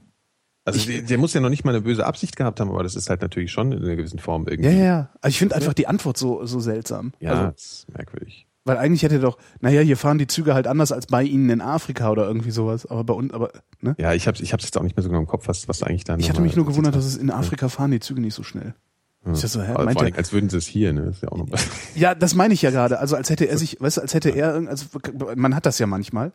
Also 0.64 0.84
der, 0.90 1.02
der 1.02 1.18
muss 1.18 1.32
ja 1.32 1.40
noch 1.40 1.48
nicht 1.48 1.64
mal 1.64 1.70
eine 1.74 1.80
böse 1.80 2.04
Absicht 2.04 2.36
gehabt 2.36 2.60
haben, 2.60 2.68
aber 2.70 2.82
das 2.82 2.94
ist 2.96 3.08
halt 3.08 3.22
natürlich 3.22 3.50
schon 3.52 3.72
in 3.72 3.82
einer 3.82 3.96
gewissen 3.96 4.18
Form 4.18 4.46
irgendwie. 4.46 4.70
Ja, 4.70 4.84
ja. 4.84 5.10
Also 5.20 5.32
ich 5.32 5.38
finde 5.38 5.54
einfach 5.54 5.72
die 5.72 5.86
Antwort 5.86 6.16
so, 6.18 6.44
so 6.46 6.60
seltsam. 6.60 7.12
Ja, 7.20 7.30
Also, 7.30 7.42
das 7.52 7.62
ist 7.62 7.86
merkwürdig. 7.96 8.46
weil 8.64 8.76
eigentlich 8.76 9.02
hätte 9.02 9.14
er 9.16 9.20
doch, 9.20 9.38
naja, 9.60 9.80
hier 9.80 9.96
fahren 9.96 10.18
die 10.18 10.26
Züge 10.26 10.52
halt 10.54 10.66
anders 10.66 10.92
als 10.92 11.06
bei 11.06 11.22
ihnen 11.22 11.48
in 11.48 11.60
Afrika 11.60 12.10
oder 12.10 12.26
irgendwie 12.26 12.50
sowas. 12.50 12.86
Aber 12.86 13.04
bei 13.04 13.14
uns, 13.14 13.32
aber, 13.32 13.50
ne? 13.80 13.94
Ja, 13.98 14.12
ich 14.14 14.28
hab's, 14.28 14.40
ich 14.40 14.52
hab's 14.52 14.64
jetzt 14.64 14.76
auch 14.76 14.82
nicht 14.82 14.96
mehr 14.96 15.02
so 15.02 15.08
genau 15.08 15.20
im 15.20 15.26
Kopf, 15.26 15.48
was, 15.48 15.66
was 15.68 15.82
eigentlich 15.82 16.04
da 16.04 16.16
Ich 16.18 16.28
hatte 16.28 16.42
mich 16.42 16.56
nur 16.56 16.66
gewundert, 16.66 16.94
dass 16.94 17.04
es 17.06 17.16
in 17.16 17.30
Afrika 17.30 17.68
fahren 17.68 17.90
die 17.92 18.00
Züge 18.00 18.20
nicht 18.20 18.34
so 18.34 18.42
schnell. 18.42 18.74
Ja. 19.26 19.33
Ich 19.33 19.40
so, 19.40 19.61
hä, 19.61 19.74
meint 19.74 19.92
vor 19.92 20.02
allem, 20.02 20.14
als 20.16 20.33
würden 20.33 20.48
sie 20.48 20.56
es 20.56 20.66
hier, 20.66 20.92
ne? 20.92 21.06
Das 21.06 21.16
ist 21.16 21.22
ja 21.22 21.28
auch 21.30 21.37
noch. 21.37 21.46
Ja, 21.94 22.14
das 22.14 22.35
meine 22.35 22.54
ich 22.54 22.62
ja 22.62 22.70
gerade. 22.70 22.98
Also 23.00 23.16
als 23.16 23.28
hätte 23.28 23.44
er 23.44 23.59
sich, 23.59 23.80
weißt 23.80 23.98
du, 23.98 24.00
als 24.00 24.14
hätte 24.14 24.30
er, 24.30 24.54
also 24.68 24.87
man 25.37 25.54
hat 25.54 25.66
das 25.66 25.78
ja 25.78 25.87
manchmal, 25.87 26.33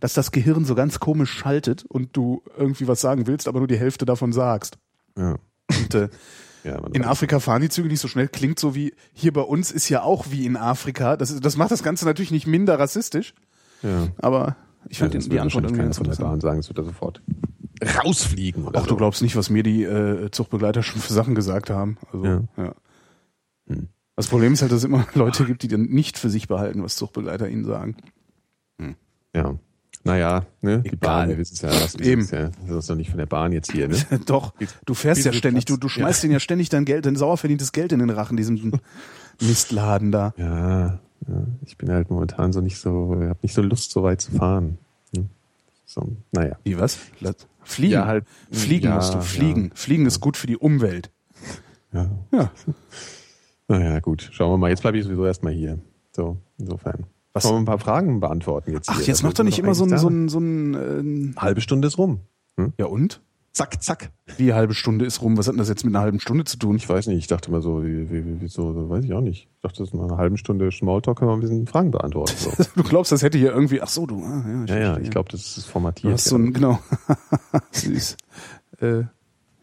dass 0.00 0.14
das 0.14 0.32
Gehirn 0.32 0.64
so 0.64 0.74
ganz 0.74 0.98
komisch 1.00 1.30
schaltet 1.30 1.84
und 1.84 2.16
du 2.16 2.42
irgendwie 2.56 2.88
was 2.88 3.00
sagen 3.00 3.26
willst, 3.26 3.46
aber 3.46 3.58
nur 3.58 3.68
die 3.68 3.78
Hälfte 3.78 4.06
davon 4.06 4.32
sagst. 4.32 4.78
Ja. 5.16 5.36
Und 5.68 5.94
äh, 5.94 6.08
Ja, 6.66 6.80
in 6.92 7.04
Afrika 7.04 7.38
fahren 7.38 7.62
die 7.62 7.68
Züge 7.68 7.88
nicht 7.88 8.00
so 8.00 8.08
schnell. 8.08 8.26
Klingt 8.26 8.58
so 8.58 8.74
wie 8.74 8.92
hier 9.12 9.32
bei 9.32 9.42
uns 9.42 9.70
ist 9.70 9.88
ja 9.88 10.02
auch 10.02 10.26
wie 10.30 10.44
in 10.44 10.56
Afrika. 10.56 11.16
Das, 11.16 11.38
das 11.38 11.56
macht 11.56 11.70
das 11.70 11.84
Ganze 11.84 12.04
natürlich 12.06 12.32
nicht 12.32 12.48
minder 12.48 12.76
rassistisch, 12.76 13.34
ja. 13.82 14.08
aber 14.18 14.56
ich 14.88 14.98
Ja, 14.98 15.06
den, 15.06 15.22
wird 15.22 15.32
die 15.32 15.38
Antwort 15.38 15.64
irgendwie 15.64 15.82
ganz 15.82 15.98
von 15.98 16.08
der. 16.08 16.16
Bahn 16.16 16.40
sagen, 16.40 16.58
es 16.58 16.68
wird 16.68 16.78
da 16.78 16.82
sofort 16.82 17.22
rausfliegen. 17.82 18.64
Oder 18.64 18.80
Ach, 18.80 18.84
so. 18.84 18.90
du 18.90 18.96
glaubst 18.96 19.22
nicht, 19.22 19.36
was 19.36 19.50
mir 19.50 19.62
die 19.62 19.82
äh, 19.84 20.30
Zuchtbegleiter 20.30 20.82
schon 20.82 21.00
für 21.00 21.12
Sachen 21.12 21.34
gesagt 21.34 21.70
haben. 21.70 21.98
Also, 22.12 22.24
ja. 22.24 22.42
Ja. 22.56 22.74
Hm. 23.68 23.88
Das 24.16 24.28
Problem 24.28 24.54
ist 24.54 24.62
halt, 24.62 24.72
dass 24.72 24.78
es 24.78 24.84
immer 24.84 25.06
Leute 25.14 25.44
gibt, 25.44 25.62
die 25.62 25.68
dann 25.68 25.82
nicht 25.82 26.18
für 26.18 26.30
sich 26.30 26.48
behalten, 26.48 26.82
was 26.82 26.96
Zuchtbegleiter 26.96 27.48
ihnen 27.48 27.64
sagen. 27.64 27.96
Ja. 29.36 29.58
Naja, 30.04 30.46
ne? 30.62 30.82
Die 30.82 30.88
Egal. 30.88 30.98
Bahn, 30.98 31.28
wir 31.30 31.38
wissen 31.38 31.54
es 31.54 31.62
ja, 31.62 31.68
was 31.68 31.98
wir 31.98 32.06
Eben. 32.06 32.26
ja. 32.30 32.50
Das 32.68 32.76
ist 32.76 32.90
doch 32.90 32.94
nicht 32.94 33.10
von 33.10 33.18
der 33.18 33.26
Bahn 33.26 33.52
jetzt 33.52 33.72
hier, 33.72 33.88
ne? 33.88 33.96
Doch, 34.26 34.54
du 34.84 34.94
fährst 34.94 35.24
Wie 35.24 35.28
ja 35.28 35.32
ständig, 35.32 35.64
du, 35.64 35.76
du 35.76 35.88
schmeißt 35.88 36.22
denen 36.22 36.32
ja 36.32 36.40
ständig 36.40 36.68
dein 36.68 36.84
Geld, 36.84 37.06
dein 37.06 37.16
sauer 37.16 37.36
verdientes 37.36 37.72
Geld 37.72 37.92
in 37.92 37.98
den 37.98 38.10
Rachen, 38.10 38.36
diesem 38.36 38.80
Mistladen 39.40 40.12
da. 40.12 40.32
Ja, 40.36 41.00
ja, 41.26 41.46
ich 41.66 41.76
bin 41.76 41.90
halt 41.90 42.08
momentan 42.08 42.52
so 42.52 42.60
nicht 42.60 42.78
so, 42.78 43.16
habe 43.18 43.38
nicht 43.42 43.54
so 43.54 43.62
Lust, 43.62 43.90
so 43.90 44.04
weit 44.04 44.20
zu 44.20 44.30
fahren. 44.30 44.78
Hm. 45.14 45.28
So, 45.84 46.16
naja. 46.30 46.56
Wie 46.62 46.78
was? 46.78 46.98
Fliegen. 47.66 47.92
Ja, 47.92 48.06
halt- 48.06 48.24
Fliegen 48.50 48.86
ja, 48.88 48.94
musst 48.94 49.12
du, 49.12 49.18
ja. 49.18 49.22
fliegen. 49.22 49.70
Fliegen 49.74 50.06
ist 50.06 50.20
gut 50.20 50.36
für 50.36 50.46
die 50.46 50.56
Umwelt. 50.56 51.10
Ja. 51.92 52.10
Ja. 52.32 52.50
Naja, 53.68 53.98
gut. 53.98 54.28
Schauen 54.32 54.52
wir 54.52 54.58
mal. 54.58 54.70
Jetzt 54.70 54.82
bleibe 54.82 54.96
ich 54.96 55.02
sowieso 55.02 55.26
erstmal 55.26 55.52
hier. 55.52 55.80
So, 56.12 56.36
insofern. 56.56 57.06
Was- 57.32 57.44
Wollen 57.44 57.56
wir 57.56 57.58
ein 57.62 57.64
paar 57.64 57.78
Fragen 57.80 58.20
beantworten 58.20 58.70
jetzt 58.72 58.88
Ach, 58.88 58.94
hier? 58.94 59.06
jetzt 59.06 59.18
Das 59.18 59.22
macht 59.24 59.38
doch 59.40 59.44
nicht 59.44 59.58
immer 59.58 59.74
so 59.74 59.84
ein, 59.84 59.98
so 59.98 60.08
ein, 60.08 60.28
so 60.28 60.38
ein, 60.38 61.34
äh, 61.34 61.40
Halbe 61.40 61.60
Stunde 61.60 61.88
ist 61.88 61.98
rum. 61.98 62.20
Hm? 62.56 62.72
ja 62.78 62.86
und? 62.86 63.20
Zack, 63.56 63.82
zack. 63.82 64.10
Wie 64.36 64.52
halbe 64.52 64.74
Stunde 64.74 65.06
ist 65.06 65.22
rum? 65.22 65.38
Was 65.38 65.46
hat 65.46 65.54
denn 65.54 65.58
das 65.60 65.70
jetzt 65.70 65.82
mit 65.82 65.94
einer 65.94 66.02
halben 66.04 66.20
Stunde 66.20 66.44
zu 66.44 66.58
tun? 66.58 66.76
Ich 66.76 66.86
weiß 66.86 67.06
nicht, 67.06 67.16
ich 67.16 67.26
dachte 67.26 67.50
mal 67.50 67.62
so, 67.62 67.82
wie, 67.82 68.10
wie, 68.10 68.42
wie, 68.42 68.48
so, 68.48 68.90
weiß 68.90 69.02
ich 69.02 69.14
auch 69.14 69.22
nicht. 69.22 69.48
Ich 69.50 69.60
dachte, 69.62 69.78
das 69.78 69.88
ist 69.88 69.94
nach 69.94 70.04
einer 70.04 70.18
halben 70.18 70.36
Stunde 70.36 70.70
Smalltalk 70.70 71.18
können 71.18 71.30
wir 71.30 71.34
ein 71.36 71.40
bisschen 71.40 71.66
Fragen 71.66 71.90
beantworten. 71.90 72.34
So. 72.36 72.50
Du 72.76 72.82
glaubst, 72.82 73.12
das 73.12 73.22
hätte 73.22 73.38
hier 73.38 73.52
irgendwie, 73.52 73.80
ach 73.80 73.88
so, 73.88 74.04
du, 74.04 74.22
ah, 74.22 74.44
ja, 74.46 74.64
ich 74.64 74.68
ja, 74.70 74.76
ja, 74.78 74.98
ich 74.98 75.08
glaube, 75.08 75.30
das 75.32 75.40
ist 75.56 75.56
Du 75.68 75.70
formatiert. 75.70 76.12
hast 76.12 76.24
so 76.26 76.36
ein, 76.36 76.52
genau. 76.52 76.80
Süß. 77.72 78.18
Äh, 78.82 79.04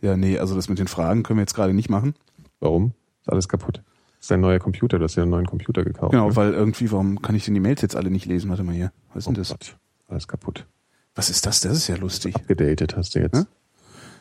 ja, 0.01 0.17
nee, 0.17 0.39
also 0.39 0.55
das 0.55 0.69
mit 0.69 0.79
den 0.79 0.87
Fragen 0.87 1.21
können 1.21 1.37
wir 1.37 1.43
jetzt 1.43 1.53
gerade 1.53 1.75
nicht 1.75 1.91
machen. 1.91 2.15
Warum? 2.61 2.93
Ist 3.21 3.29
alles 3.31 3.47
kaputt. 3.47 3.83
Das 4.17 4.25
ist 4.25 4.31
ein 4.31 4.41
neuer 4.41 4.57
Computer, 4.57 4.97
du 4.97 5.03
hast 5.03 5.13
ja 5.17 5.21
einen 5.21 5.29
neuen 5.29 5.45
Computer 5.45 5.83
gekauft. 5.83 6.13
Genau, 6.13 6.29
ne? 6.29 6.35
weil 6.35 6.53
irgendwie, 6.53 6.91
warum 6.91 7.21
kann 7.21 7.35
ich 7.35 7.45
denn 7.45 7.53
die 7.53 7.59
Mails 7.59 7.83
jetzt 7.83 7.95
alle 7.95 8.09
nicht 8.09 8.25
lesen? 8.25 8.49
Warte 8.49 8.63
mal 8.63 8.73
hier. 8.73 8.91
Was 9.13 9.25
ist 9.25 9.27
Oh 9.27 9.33
denn 9.33 9.41
das? 9.41 9.49
Gott, 9.49 9.77
alles 10.07 10.27
kaputt. 10.27 10.65
Was 11.13 11.29
ist 11.29 11.45
das? 11.45 11.59
Das 11.59 11.73
ist 11.73 11.87
ja 11.89 11.95
lustig. 11.95 12.33
Gedatet 12.47 12.97
hast 12.97 13.13
du 13.13 13.19
jetzt. 13.19 13.37
Hä? 13.37 13.43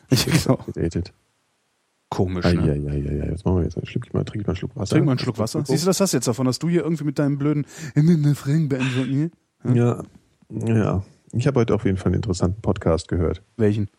Ich, 0.09 0.25
genau. 0.25 0.57
Gedatet. 0.73 1.13
Komisch, 2.09 2.45
Ja, 2.45 2.53
ne? 2.53 2.67
ja, 2.67 2.73
ja, 2.75 2.93
ja, 2.93 3.11
ja. 3.11 3.25
Jetzt 3.31 3.43
machen 3.45 3.57
wir 3.57 3.63
jetzt. 3.63 3.87
Schluck 3.87 4.05
ich 4.05 4.13
mal, 4.13 4.23
trinke 4.23 4.41
ich 4.41 4.45
mal 4.47 4.51
einen 4.51 4.57
Schluck 4.57 4.75
Wasser. 4.75 4.95
Trink 4.95 5.05
mal 5.05 5.13
einen 5.13 5.19
Schluck 5.19 5.39
Wasser. 5.39 5.63
Siehst 5.65 5.83
du, 5.83 5.87
das 5.87 5.99
hast 5.99 6.13
du 6.13 6.17
jetzt 6.17 6.27
davon, 6.27 6.45
dass 6.45 6.59
du 6.59 6.69
hier 6.69 6.83
irgendwie 6.83 7.03
mit 7.05 7.17
deinem 7.17 7.37
blöden 7.39 7.65
Fragen 8.35 8.69
beantworten 8.69 9.31
hier? 9.63 9.73
Ja, 9.73 10.03
ja. 10.49 11.03
Ich 11.31 11.47
habe 11.47 11.59
heute 11.61 11.73
auf 11.73 11.85
jeden 11.85 11.97
Fall 11.97 12.07
einen 12.07 12.15
interessanten 12.15 12.61
Podcast 12.61 13.07
gehört. 13.07 13.41
Welchen? 13.57 13.89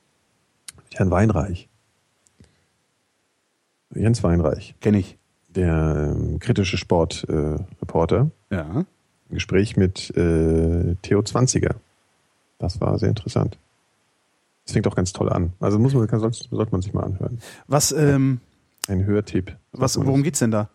Mit 0.77 0.99
Herrn 0.99 1.11
Weinreich. 1.11 1.69
Jens 3.95 4.23
Weinreich, 4.23 4.75
Kenn 4.81 4.95
ich. 4.95 5.19
der 5.49 6.15
ähm, 6.17 6.39
kritische 6.41 6.77
Sportreporter, 6.77 8.31
äh, 8.51 8.55
Ja. 8.57 8.85
im 9.29 9.35
Gespräch 9.35 9.77
mit 9.77 10.11
äh, 10.17 10.97
Theo 11.03 11.23
Zwanziger. 11.23 11.77
Das 12.59 12.81
war 12.81 12.99
sehr 12.99 13.09
interessant. 13.11 13.59
Das 14.65 14.73
fängt 14.73 14.87
auch 14.87 14.97
ganz 14.97 15.13
toll 15.13 15.31
an. 15.31 15.53
Also 15.61 15.79
muss 15.79 15.95
man, 15.95 16.09
sollte, 16.09 16.73
man 16.73 16.83
sich 16.83 16.95
mal 16.95 17.05
anhören. 17.05 17.39
Was, 17.67 17.93
ähm, 17.93 18.41
Ein 18.89 19.05
Hörtipp. 19.05 19.57
was, 19.73 19.99
worum 19.99 20.23
geht's 20.23 20.39
denn 20.39 20.51
da? 20.51 20.71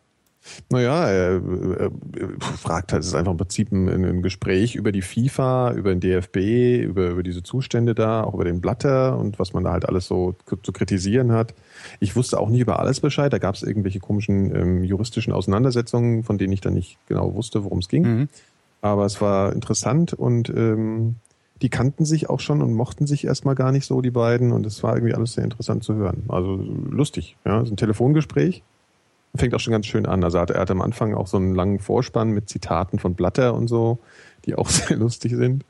Naja, 0.69 1.07
er, 1.09 1.41
er, 1.41 1.91
er 2.17 2.57
fragt 2.57 2.93
halt, 2.93 3.01
es 3.01 3.09
ist 3.09 3.15
einfach 3.15 3.31
im 3.31 3.37
Prinzip 3.37 3.71
ein, 3.71 3.89
ein 3.89 4.21
Gespräch 4.21 4.75
über 4.75 4.91
die 4.91 5.01
FIFA, 5.01 5.73
über 5.73 5.93
den 5.93 5.99
DFB, 5.99 6.81
über, 6.81 7.09
über 7.09 7.23
diese 7.23 7.43
Zustände 7.43 7.93
da, 7.93 8.23
auch 8.23 8.33
über 8.35 8.45
den 8.45 8.61
Blatter 8.61 9.17
und 9.17 9.37
was 9.37 9.53
man 9.53 9.65
da 9.65 9.73
halt 9.73 9.87
alles 9.87 10.07
so 10.07 10.35
zu 10.63 10.71
kritisieren 10.71 11.33
hat. 11.33 11.53
Ich 11.99 12.15
wusste 12.15 12.39
auch 12.39 12.49
nicht 12.49 12.61
über 12.61 12.79
alles 12.79 13.01
Bescheid. 13.01 13.33
Da 13.33 13.37
gab 13.37 13.55
es 13.55 13.63
irgendwelche 13.63 13.99
komischen 13.99 14.55
ähm, 14.55 14.83
juristischen 14.83 15.33
Auseinandersetzungen, 15.33 16.23
von 16.23 16.37
denen 16.37 16.53
ich 16.53 16.61
dann 16.61 16.73
nicht 16.73 16.97
genau 17.07 17.35
wusste, 17.35 17.63
worum 17.63 17.79
es 17.79 17.89
ging. 17.89 18.03
Mhm. 18.03 18.29
Aber 18.81 19.05
es 19.05 19.19
war 19.19 19.51
interessant 19.51 20.13
und 20.13 20.49
ähm, 20.49 21.15
die 21.61 21.69
kannten 21.69 22.05
sich 22.05 22.29
auch 22.29 22.39
schon 22.39 22.61
und 22.61 22.73
mochten 22.73 23.05
sich 23.05 23.25
erstmal 23.25 23.55
gar 23.55 23.71
nicht 23.71 23.85
so, 23.85 24.01
die 24.01 24.11
beiden. 24.11 24.51
Und 24.51 24.65
es 24.65 24.81
war 24.83 24.95
irgendwie 24.95 25.13
alles 25.13 25.33
sehr 25.33 25.43
interessant 25.43 25.83
zu 25.83 25.95
hören. 25.95 26.23
Also 26.29 26.55
lustig. 26.55 27.35
Ja, 27.45 27.61
ist 27.61 27.71
ein 27.71 27.77
Telefongespräch. 27.77 28.63
Fängt 29.35 29.53
auch 29.53 29.59
schon 29.59 29.73
ganz 29.73 29.85
schön 29.85 30.05
an. 30.05 30.23
Also 30.23 30.37
er 30.37 30.41
hat, 30.41 30.49
er 30.51 30.61
hat 30.61 30.71
am 30.71 30.81
Anfang 30.81 31.13
auch 31.13 31.27
so 31.27 31.37
einen 31.37 31.53
langen 31.53 31.79
Vorspann 31.79 32.31
mit 32.31 32.49
Zitaten 32.49 32.97
von 32.97 33.13
Blatter 33.13 33.53
und 33.53 33.67
so, 33.67 33.99
die 34.45 34.55
auch 34.55 34.69
sehr 34.69 34.97
lustig 34.97 35.35
sind. 35.35 35.65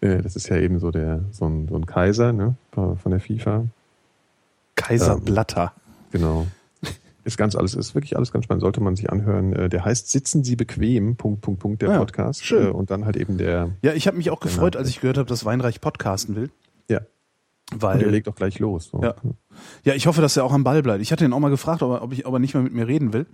Äh, 0.00 0.18
Das 0.22 0.36
ist 0.36 0.48
ja 0.48 0.56
eben 0.56 0.78
so 0.80 0.90
der 0.90 1.24
so 1.30 1.46
ein, 1.46 1.68
so 1.68 1.76
ein 1.76 1.86
Kaiser 1.86 2.32
ne, 2.32 2.56
von 2.72 2.98
der 3.06 3.20
FIFA. 3.20 3.66
Kaiser 4.74 5.14
Ähm, 5.14 5.24
Blatter. 5.24 5.72
Genau. 6.10 6.46
Ist 7.24 7.36
ganz 7.36 7.54
alles, 7.56 7.74
ist 7.74 7.94
wirklich 7.94 8.16
alles 8.16 8.32
ganz 8.32 8.44
spannend, 8.44 8.62
sollte 8.62 8.80
man 8.82 8.96
sich 8.96 9.10
anhören. 9.10 9.52
Äh, 9.52 9.68
Der 9.68 9.84
heißt 9.84 10.10
Sitzen 10.10 10.42
Sie 10.44 10.56
bequem, 10.56 11.16
Punkt, 11.16 11.40
Punkt, 11.42 11.60
Punkt, 11.60 11.82
der 11.82 11.90
Ja, 11.90 11.98
Podcast. 11.98 12.44
schön. 12.44 12.68
Äh, 12.68 12.70
Und 12.70 12.90
dann 12.90 13.04
halt 13.04 13.16
eben 13.16 13.36
der, 13.38 13.70
Ja, 13.82 13.92
ich 13.92 14.06
habe 14.06 14.16
mich 14.16 14.30
auch 14.30 14.40
gefreut, 14.40 14.76
als 14.76 14.88
ich 14.88 15.00
gehört 15.00 15.18
habe, 15.18 15.28
dass 15.28 15.44
Weinreich 15.44 15.80
podcasten 15.80 16.34
will. 16.36 16.50
ja, 16.88 17.00
und 17.72 17.80
der 17.82 17.88
Weil, 17.88 18.10
legt 18.10 18.26
auch 18.28 18.34
gleich 18.34 18.58
los. 18.58 18.86
So. 18.90 19.00
Ja. 19.00 19.14
ja, 19.84 19.94
ich 19.94 20.08
hoffe, 20.08 20.20
dass 20.20 20.36
er 20.36 20.42
auch 20.44 20.52
am 20.52 20.64
Ball 20.64 20.82
bleibt. 20.82 21.02
Ich 21.02 21.12
hatte 21.12 21.24
ihn 21.24 21.32
auch 21.32 21.38
mal 21.38 21.50
gefragt, 21.50 21.82
ob 21.84 21.92
er, 21.92 22.02
ob 22.02 22.12
ich, 22.12 22.26
ob 22.26 22.32
er 22.32 22.40
nicht 22.40 22.52
mehr 22.54 22.64
mit 22.64 22.72
mir 22.72 22.88
reden 22.88 23.12
will. 23.12 23.26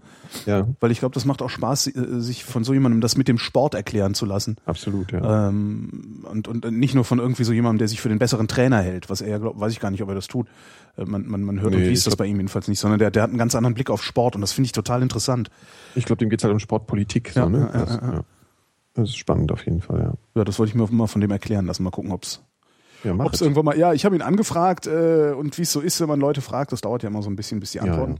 ja, 0.45 0.67
Weil 0.79 0.91
ich 0.91 0.99
glaube, 0.99 1.15
das 1.15 1.25
macht 1.25 1.41
auch 1.41 1.49
Spaß, 1.49 1.87
äh, 1.87 2.21
sich 2.21 2.45
von 2.45 2.63
so 2.63 2.75
jemandem 2.75 3.01
das 3.01 3.17
mit 3.17 3.29
dem 3.29 3.39
Sport 3.39 3.75
erklären 3.75 4.13
zu 4.13 4.27
lassen. 4.27 4.57
absolut, 4.67 5.11
ja. 5.13 5.49
Ähm, 5.49 6.27
und, 6.31 6.49
und 6.49 6.71
nicht 6.71 6.95
nur 6.95 7.05
von 7.05 7.19
irgendwie 7.19 7.45
so 7.45 7.53
jemandem, 7.55 7.79
der 7.79 7.89
sich 7.89 8.03
für 8.03 8.11
den 8.11 8.19
besseren 8.19 8.47
Trainer 8.47 8.81
hält, 8.83 9.09
was 9.09 9.23
er 9.23 9.29
ja 9.31 9.39
glaubt, 9.39 9.59
weiß 9.59 9.73
ich 9.73 9.81
gar 9.81 9.91
nicht, 9.91 10.03
ob 10.03 10.11
er 10.11 10.15
das 10.15 10.27
tut. 10.27 10.49
Äh, 10.97 11.05
Man, 11.05 11.27
man, 11.29 11.43
man 11.43 11.61
hört 11.61 11.73
Nee, 11.73 11.79
und 11.79 11.83
liest 11.85 12.07
das 12.07 12.13
glaub- 12.13 12.19
bei 12.19 12.27
ihm 12.27 12.37
jedenfalls 12.37 12.69
nicht, 12.69 12.79
sondern 12.81 12.99
der, 12.99 13.11
der 13.11 13.23
hat 13.23 13.31
einen 13.31 13.39
ganz 13.39 13.55
anderen 13.55 13.75
Blick 13.75 13.91
auf 13.91 14.03
Sport 14.03 14.35
und 14.35 14.41
das 14.41 14.53
finde 14.53 14.67
ich 14.67 14.73
total 14.73 15.03
interessant. 15.03 15.51
Ich 15.95 16.05
glaube, 16.05 16.19
dem 16.19 16.31
geht's 16.31 16.45
halt 16.45 16.53
um 16.53 16.59
Sportpolitik. 16.61 17.31
So, 17.35 17.41
Ja, 17.41 17.49
ne? 17.49 17.59
ja, 17.73 17.79
ja, 17.79 17.85
das, 17.87 17.95
ja. 17.97 18.13
ja. 18.15 18.21
das 18.95 19.09
ist 19.11 19.17
spannend 19.17 19.53
auf 19.53 19.65
jeden 19.65 19.81
Fall, 19.81 20.01
ja. 20.01 20.13
Ja, 20.35 20.45
das 20.45 20.59
wollte 20.59 20.71
ich 20.71 20.75
mir 20.75 20.87
mal 20.91 21.07
von 21.07 21.21
dem 21.21 21.31
erklären 21.31 21.67
lassen. 21.67 21.83
Mal 21.83 21.91
gucken, 21.91 22.11
Ja, 22.11 22.15
ob's 22.15 22.41
es. 23.35 23.41
irgendwann 23.43 23.65
mal. 23.67 23.79
Ja, 23.79 23.93
ich 23.93 24.05
habe 24.05 24.17
ihn 24.17 24.23
angefragt 24.23 24.87
äh, 24.87 25.33
und 25.37 25.57
wie 25.59 25.63
es 25.63 25.73
so 25.73 25.81
ist, 25.81 26.01
wenn 26.01 26.09
man 26.09 26.21
Leute 26.21 26.41
fragt, 26.41 26.73
das 26.73 26.81
dauert 26.81 27.03
ja 27.03 27.09
immer 27.11 27.23
so 27.23 27.31
ein 27.31 27.37
bisschen, 27.37 27.61
bis 27.61 27.73
die 27.73 27.79
ja, 27.79 27.85
antworten. 27.85 28.17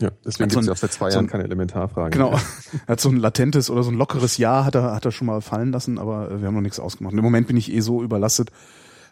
ja. 0.00 0.08
ja, 0.08 0.14
deswegen 0.24 0.50
so 0.50 0.56
gibt's 0.56 0.56
ein- 0.58 0.64
ja 0.66 0.72
auch 0.72 0.76
seit 0.76 0.92
zwei 0.92 1.10
so 1.10 1.14
Jahren 1.16 1.24
ein- 1.26 1.30
keine 1.30 1.44
Elementarfragen. 1.44 2.10
Genau. 2.12 2.32
Er 2.86 2.92
hat 2.92 3.00
so 3.00 3.08
ein 3.08 3.16
latentes 3.16 3.70
oder 3.70 3.82
so 3.82 3.90
ein 3.90 3.96
lockeres 3.96 4.36
Ja 4.38 4.64
hat 4.64 4.74
er, 4.74 4.94
hat 4.94 5.04
er 5.04 5.12
schon 5.12 5.26
mal 5.26 5.40
fallen 5.40 5.72
lassen, 5.72 5.98
aber 5.98 6.30
äh, 6.30 6.40
wir 6.40 6.46
haben 6.48 6.54
noch 6.54 6.60
nichts 6.62 6.78
ausgemacht. 6.80 7.12
Und 7.12 7.18
Im 7.18 7.24
Moment 7.24 7.46
bin 7.46 7.56
ich 7.56 7.72
eh 7.72 7.80
so 7.80 8.02
überlastet, 8.02 8.50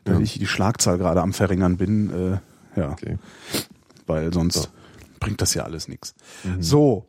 dass 0.04 0.16
Ja. 0.16 0.20
ich 0.22 0.38
die 0.38 0.46
Schlagzahl 0.46 0.96
gerade 0.98 1.20
am 1.22 1.32
Verringern 1.32 1.76
bin. 1.76 2.38
Ja, 2.76 2.92
Okay. 2.92 3.18
weil 4.06 4.32
sonst 4.32 4.54
So. 4.62 4.68
bringt 5.20 5.40
das 5.40 5.54
ja 5.54 5.64
alles 5.64 5.88
nichts. 5.88 6.14
Mhm. 6.44 6.62
So. 6.62 7.06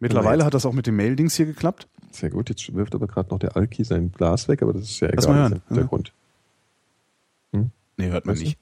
Mittlerweile 0.00 0.44
hat 0.44 0.52
das 0.54 0.66
auch 0.66 0.72
mit 0.74 0.86
dem 0.86 0.96
Mail-Dings 0.96 1.34
hier 1.36 1.46
geklappt. 1.46 1.88
Sehr 2.12 2.30
gut. 2.30 2.48
Jetzt 2.50 2.74
wirft 2.74 2.94
aber 2.94 3.06
gerade 3.06 3.30
noch 3.30 3.38
der 3.38 3.56
Alki 3.56 3.82
sein 3.84 4.12
Glas 4.12 4.46
weg, 4.48 4.62
aber 4.62 4.72
das 4.74 4.82
ist 4.82 5.00
ja 5.00 5.08
egal. 5.08 5.16
Lass 5.16 5.26
mal 5.28 5.36
hören. 5.38 5.52
ist 5.54 5.62
ja 5.70 5.76
Der 5.76 5.84
Grund. 5.84 6.12
Nee, 7.98 8.10
hört 8.10 8.26
man 8.26 8.34
Weißt 8.34 8.42
du? 8.42 8.46
nicht. 8.48 8.58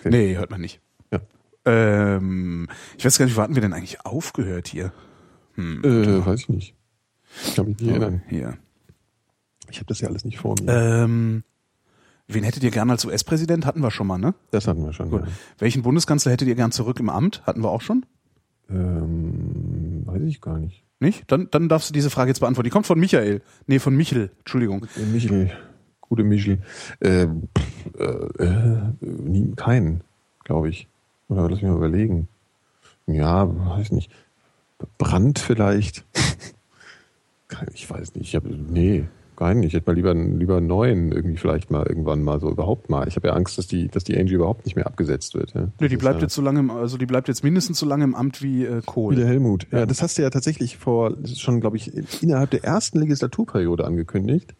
Okay. 0.00 0.10
Nee, 0.10 0.36
hört 0.36 0.50
man 0.50 0.60
nicht. 0.60 0.80
Ja. 1.10 1.20
Ähm, 1.64 2.68
ich 2.98 3.06
weiß 3.06 3.16
gar 3.16 3.24
nicht, 3.24 3.34
wo 3.36 3.40
hatten 3.40 3.54
wir 3.54 3.62
denn 3.62 3.72
eigentlich 3.72 4.04
aufgehört 4.04 4.68
hier? 4.68 4.92
Hm. 5.54 5.82
Äh, 5.82 6.26
weiß 6.26 6.40
ich 6.40 6.48
nicht. 6.50 6.74
Ich 7.46 7.54
kann 7.54 7.66
mich 7.68 7.78
nicht 7.78 7.88
erinnern. 7.90 8.22
Hier. 8.28 8.58
Ich 9.70 9.78
habe 9.78 9.86
das 9.86 10.00
ja 10.02 10.08
alles 10.08 10.26
nicht 10.26 10.38
vor 10.40 10.54
mir. 10.60 10.70
Ähm, 10.70 11.42
wen 12.28 12.44
hättet 12.44 12.62
ihr 12.64 12.70
gern 12.70 12.90
als 12.90 13.04
US-Präsident? 13.04 13.66
Hatten 13.66 13.80
wir 13.80 13.90
schon 13.90 14.06
mal, 14.06 14.18
ne? 14.18 14.34
das 14.50 14.66
hatten 14.66 14.84
wir 14.84 14.92
schon. 14.92 15.10
Gut. 15.10 15.22
Ja. 15.22 15.32
Welchen 15.58 15.82
Bundeskanzler 15.82 16.32
hättet 16.32 16.48
ihr 16.48 16.54
gern 16.54 16.72
zurück 16.72 17.00
im 17.00 17.08
Amt? 17.08 17.42
Hatten 17.46 17.62
wir 17.62 17.70
auch 17.70 17.80
schon? 17.80 18.04
Ähm, 18.68 20.02
weiß 20.04 20.22
ich 20.22 20.40
gar 20.40 20.58
nicht. 20.58 20.82
Nicht? 20.98 21.24
Dann, 21.30 21.48
dann 21.50 21.68
darfst 21.68 21.90
du 21.90 21.92
diese 21.92 22.10
Frage 22.10 22.30
jetzt 22.30 22.40
beantworten. 22.40 22.64
Die 22.64 22.70
kommt 22.70 22.86
von 22.86 22.98
Michael. 22.98 23.42
Nee, 23.66 23.78
von 23.78 23.94
Michel. 23.94 24.30
Entschuldigung. 24.38 24.86
Michel, 25.12 25.52
gute 26.00 26.24
Michel. 26.24 26.58
Äh, 27.00 27.26
äh, 27.98 28.04
äh, 28.38 29.54
keinen, 29.56 30.02
glaube 30.44 30.70
ich. 30.70 30.88
Oder 31.28 31.42
lass 31.50 31.60
mich 31.60 31.70
mal 31.70 31.76
überlegen. 31.76 32.28
Ja, 33.06 33.46
weiß 33.46 33.92
nicht. 33.92 34.10
Brand 34.98 35.38
vielleicht. 35.38 36.04
Ich 37.72 37.88
weiß 37.88 38.14
nicht. 38.16 38.26
Ich 38.26 38.34
habe 38.34 38.48
nee, 38.48 39.06
keinen. 39.36 39.62
Ich 39.62 39.74
hätte 39.74 39.88
mal 39.90 39.94
lieber 39.94 40.14
lieber 40.14 40.56
einen 40.56 40.66
neuen 40.66 41.12
irgendwie 41.12 41.36
vielleicht 41.36 41.70
mal 41.70 41.86
irgendwann 41.86 42.22
mal 42.22 42.40
so 42.40 42.50
überhaupt 42.50 42.90
mal. 42.90 43.06
Ich 43.08 43.16
habe 43.16 43.28
ja 43.28 43.34
Angst, 43.34 43.58
dass 43.58 43.66
die 43.66 43.88
dass 43.88 44.04
die 44.04 44.18
Angie 44.18 44.34
überhaupt 44.34 44.64
nicht 44.64 44.74
mehr 44.76 44.86
abgesetzt 44.86 45.34
wird. 45.34 45.54
Ja. 45.54 45.68
Nee, 45.80 45.88
die 45.88 45.96
bleibt 45.96 46.16
ist 46.16 46.22
jetzt 46.22 46.34
so 46.34 46.42
lange, 46.42 46.60
im, 46.60 46.70
also 46.70 46.96
die 46.98 47.06
bleibt 47.06 47.28
jetzt 47.28 47.44
mindestens 47.44 47.78
so 47.78 47.86
lange 47.86 48.04
im 48.04 48.14
Amt 48.14 48.42
wie 48.42 48.64
äh, 48.64 48.74
ja, 48.76 48.80
Kohl. 48.84 49.12
wie 49.12 49.16
der 49.16 49.26
Helmut. 49.28 49.66
Ja, 49.70 49.80
Ja. 49.80 49.86
das 49.86 50.02
hast 50.02 50.18
du 50.18 50.22
ja 50.22 50.30
tatsächlich 50.30 50.76
vor 50.78 51.14
schon, 51.36 51.60
glaube 51.60 51.76
ich, 51.76 51.92
innerhalb 52.22 52.50
der 52.50 52.64
ersten 52.64 52.98
Legislaturperiode 52.98 53.84
angekündigt, 53.84 54.54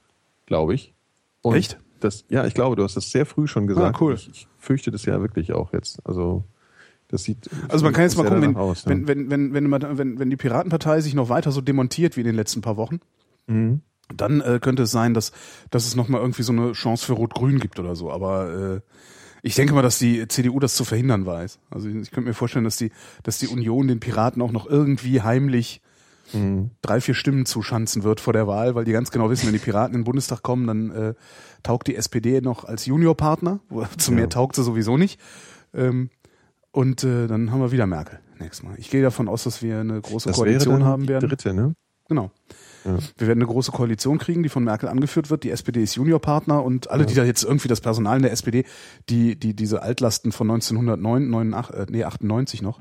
glaube 0.47 0.75
ich. 0.75 0.95
Und 1.43 1.57
Echt? 1.57 1.79
Das, 2.01 2.25
ja, 2.29 2.45
ich 2.45 2.53
glaube, 2.55 2.77
du 2.77 2.83
hast 2.85 2.97
das 2.97 3.11
sehr 3.11 3.25
früh 3.25 3.47
schon 3.47 3.67
gesagt. 3.67 3.97
Ah, 3.97 3.99
cool. 4.05 4.15
Ich, 4.15 4.29
ich 4.29 4.49
fürchte 4.59 4.91
das 4.91 5.07
ja 5.07 5.21
wirklich 5.21 5.53
auch 5.55 5.73
jetzt. 5.73 5.99
Also 6.05 6.45
das 7.09 7.25
sieht. 7.25 7.49
Also 7.69 7.85
man 7.85 7.95
kann 7.95 8.03
jetzt 8.03 8.17
mal 8.19 8.25
gucken, 8.25 8.43
wenn, 8.43 8.57
aus, 8.57 8.85
ja. 8.85 8.91
wenn, 8.91 9.09
wenn, 9.09 9.31
wenn, 9.31 9.55
wenn, 9.55 9.71
wenn, 9.71 9.99
wenn, 9.99 10.19
wenn 10.19 10.29
die 10.31 10.37
Piratenpartei 10.37 11.01
sich 11.01 11.15
noch 11.15 11.29
weiter 11.31 11.53
so 11.53 11.61
demontiert 11.63 12.17
wie 12.17 12.21
in 12.21 12.27
den 12.27 12.37
letzten 12.37 12.61
paar 12.61 12.77
Wochen, 12.77 13.01
Mhm. 13.49 13.81
Dann 14.15 14.41
äh, 14.41 14.59
könnte 14.63 14.85
es 14.85 14.91
sein, 14.91 15.15
dass, 15.15 15.33
dass 15.71 15.87
es 15.87 15.97
nochmal 15.97 16.21
irgendwie 16.21 16.43
so 16.43 16.53
eine 16.53 16.73
Chance 16.73 17.07
für 17.07 17.13
Rot-Grün 17.15 17.59
gibt 17.61 17.79
oder 17.81 17.97
so. 17.97 18.11
Aber 18.11 18.77
äh, 18.77 18.81
ich 19.43 19.55
denke 19.55 19.75
mal, 19.75 19.83
dass 19.83 19.99
die 19.99 20.27
CDU 20.29 20.59
das 20.61 20.75
zu 20.75 20.85
verhindern 20.85 21.27
weiß. 21.27 21.59
Also 21.71 21.89
ich 21.89 22.11
könnte 22.11 22.29
mir 22.29 22.35
vorstellen, 22.35 22.65
dass 22.65 22.77
die, 22.77 22.91
dass 23.23 23.39
die 23.39 23.49
Union 23.49 23.89
den 23.89 24.01
Piraten 24.01 24.43
auch 24.43 24.53
noch 24.53 24.67
irgendwie 24.69 25.23
heimlich 25.23 25.81
Mhm. 26.33 26.71
drei, 26.83 27.01
vier 27.01 27.15
Stimmen 27.15 27.47
zuschanzen 27.47 28.03
wird 28.03 28.19
vor 28.19 28.33
der 28.33 28.49
Wahl, 28.49 28.75
weil 28.75 28.85
die 28.85 28.91
ganz 28.91 29.13
genau 29.13 29.31
wissen, 29.31 29.47
wenn 29.47 29.53
die 29.53 29.61
Piraten 29.61 29.95
in 29.95 30.01
den 30.01 30.05
Bundestag 30.05 30.43
kommen, 30.43 30.67
dann 30.67 30.91
äh, 30.91 31.15
taugt 31.63 31.87
die 31.87 31.95
SPD 31.95 32.41
noch 32.41 32.65
als 32.65 32.85
Juniorpartner. 32.85 33.61
Zu 33.97 34.11
mehr 34.11 34.23
Ja. 34.25 34.29
taugt 34.29 34.57
sie 34.57 34.65
sowieso 34.65 34.97
nicht. 34.97 35.21
Ähm, 35.73 36.11
und 36.73 37.05
äh, 37.05 37.29
dann 37.29 37.53
haben 37.53 37.61
wir 37.61 37.71
wieder 37.71 37.87
Merkel 37.87 38.19
nächstes 38.41 38.65
Mal. 38.65 38.75
Ich 38.77 38.91
gehe 38.91 39.03
davon 39.03 39.29
aus, 39.29 39.45
dass 39.45 39.63
wir 39.63 39.79
eine 39.79 40.01
große 40.01 40.29
Das 40.31 40.37
wäre 40.39 40.47
Koalition 40.49 40.81
dann 40.81 40.85
haben 40.89 41.03
die 41.05 41.11
werden. 41.11 41.29
dritte, 41.29 41.55
ne? 41.55 41.75
Genau. 42.09 42.33
Ja. 42.87 42.99
Wir 43.19 43.27
werden 43.27 43.41
eine 43.41 43.47
große 43.51 43.73
Koalition 43.73 44.19
kriegen, 44.19 44.43
die 44.43 44.49
von 44.49 44.63
Merkel 44.65 44.89
angeführt 44.89 45.29
wird. 45.29 45.43
Die 45.45 45.51
SPD 45.51 45.83
ist 45.83 45.97
Juniorpartner 45.97 46.63
und 46.63 46.89
alle, 46.91 47.05
die 47.05 47.15
da 47.15 47.25
jetzt 47.25 47.43
irgendwie 47.43 47.69
das 47.69 47.81
Personal 47.81 48.17
in 48.19 48.23
der 48.23 48.33
SPD, 48.33 48.65
die, 49.09 49.35
die 49.39 49.55
diese 49.55 49.83
Altlasten 49.83 50.31
von 50.33 50.49
1909, 50.51 51.29
89, 51.29 51.75
äh, 51.77 51.87
nee, 51.91 52.05
98 52.05 52.63
noch, 52.63 52.81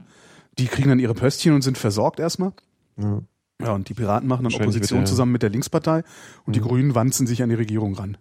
die 0.59 0.65
kriegen 0.67 0.89
dann 0.89 0.99
ihre 0.99 1.13
Pöstchen 1.15 1.53
und 1.53 1.61
sind 1.63 1.77
versorgt 1.77 2.19
erstmal. 2.19 2.53
Ja. 2.97 3.21
Ja, 3.61 3.71
und 3.71 3.87
die 3.87 3.93
Piraten 3.93 4.27
machen 4.27 4.43
dann 4.43 4.53
Opposition 4.53 4.99
der- 4.99 5.05
zusammen 5.05 5.31
mit 5.31 5.41
der 5.41 5.49
Linkspartei 5.49 6.03
und 6.45 6.55
die 6.55 6.61
Grünen 6.61 6.93
wanzen 6.93 7.25
sich 7.25 7.41
an 7.41 7.49
die 7.49 7.55
Regierung 7.55 7.95
ran. 7.95 8.17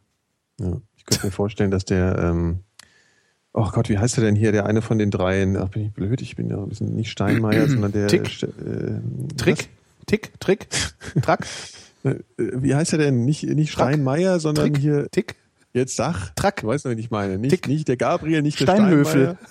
Ja. 0.61 0.81
Ich 0.97 1.05
könnte 1.05 1.27
mir 1.27 1.33
vorstellen, 1.33 1.73
dass 1.73 1.85
der, 1.85 2.17
ähm, 2.19 2.61
oh 3.53 3.69
Gott, 3.73 3.89
wie 3.89 3.99
heißt 3.99 4.17
er 4.17 4.23
denn 4.25 4.37
hier, 4.37 4.53
der 4.53 4.67
eine 4.67 4.81
von 4.81 4.97
den 4.99 5.11
dreien? 5.11 5.57
Ach, 5.57 5.69
bin 5.71 5.87
ich 5.87 5.93
blöd, 5.93 6.23
ich 6.23 6.37
bin 6.37 6.49
ja 6.51 6.57
ein 6.59 6.69
bisschen 6.69 6.95
nicht 6.95 7.11
Steinmeier, 7.11 7.69
sondern 7.69 7.91
der 7.91 8.07
Tick. 8.07 8.43
Äh, 8.45 9.01
Trick, 9.37 9.69
Tick, 10.07 10.39
Trick, 10.39 10.69
Track, 11.21 11.47
Wie 12.37 12.75
heißt 12.75 12.93
er 12.93 12.99
denn? 12.99 13.25
Nicht, 13.25 13.45
nicht. 13.45 13.73
Steinmeier, 13.73 14.39
sondern 14.39 14.73
Trick, 14.75 14.79
hier, 14.83 15.11
Tick, 15.11 15.37
jetzt 15.73 15.97
sag. 15.97 16.35
Track. 16.37 16.61
Du 16.61 16.67
weißt 16.69 16.85
noch, 16.85 16.93
wen 16.93 16.99
ich 16.99 17.11
meine. 17.11 17.39
Nicht, 17.39 17.51
Tick. 17.51 17.67
nicht 17.69 17.89
der 17.89 17.97
Gabriel, 17.97 18.43
nicht 18.43 18.61
der 18.61 18.65
Steinhöfel. 18.67 19.39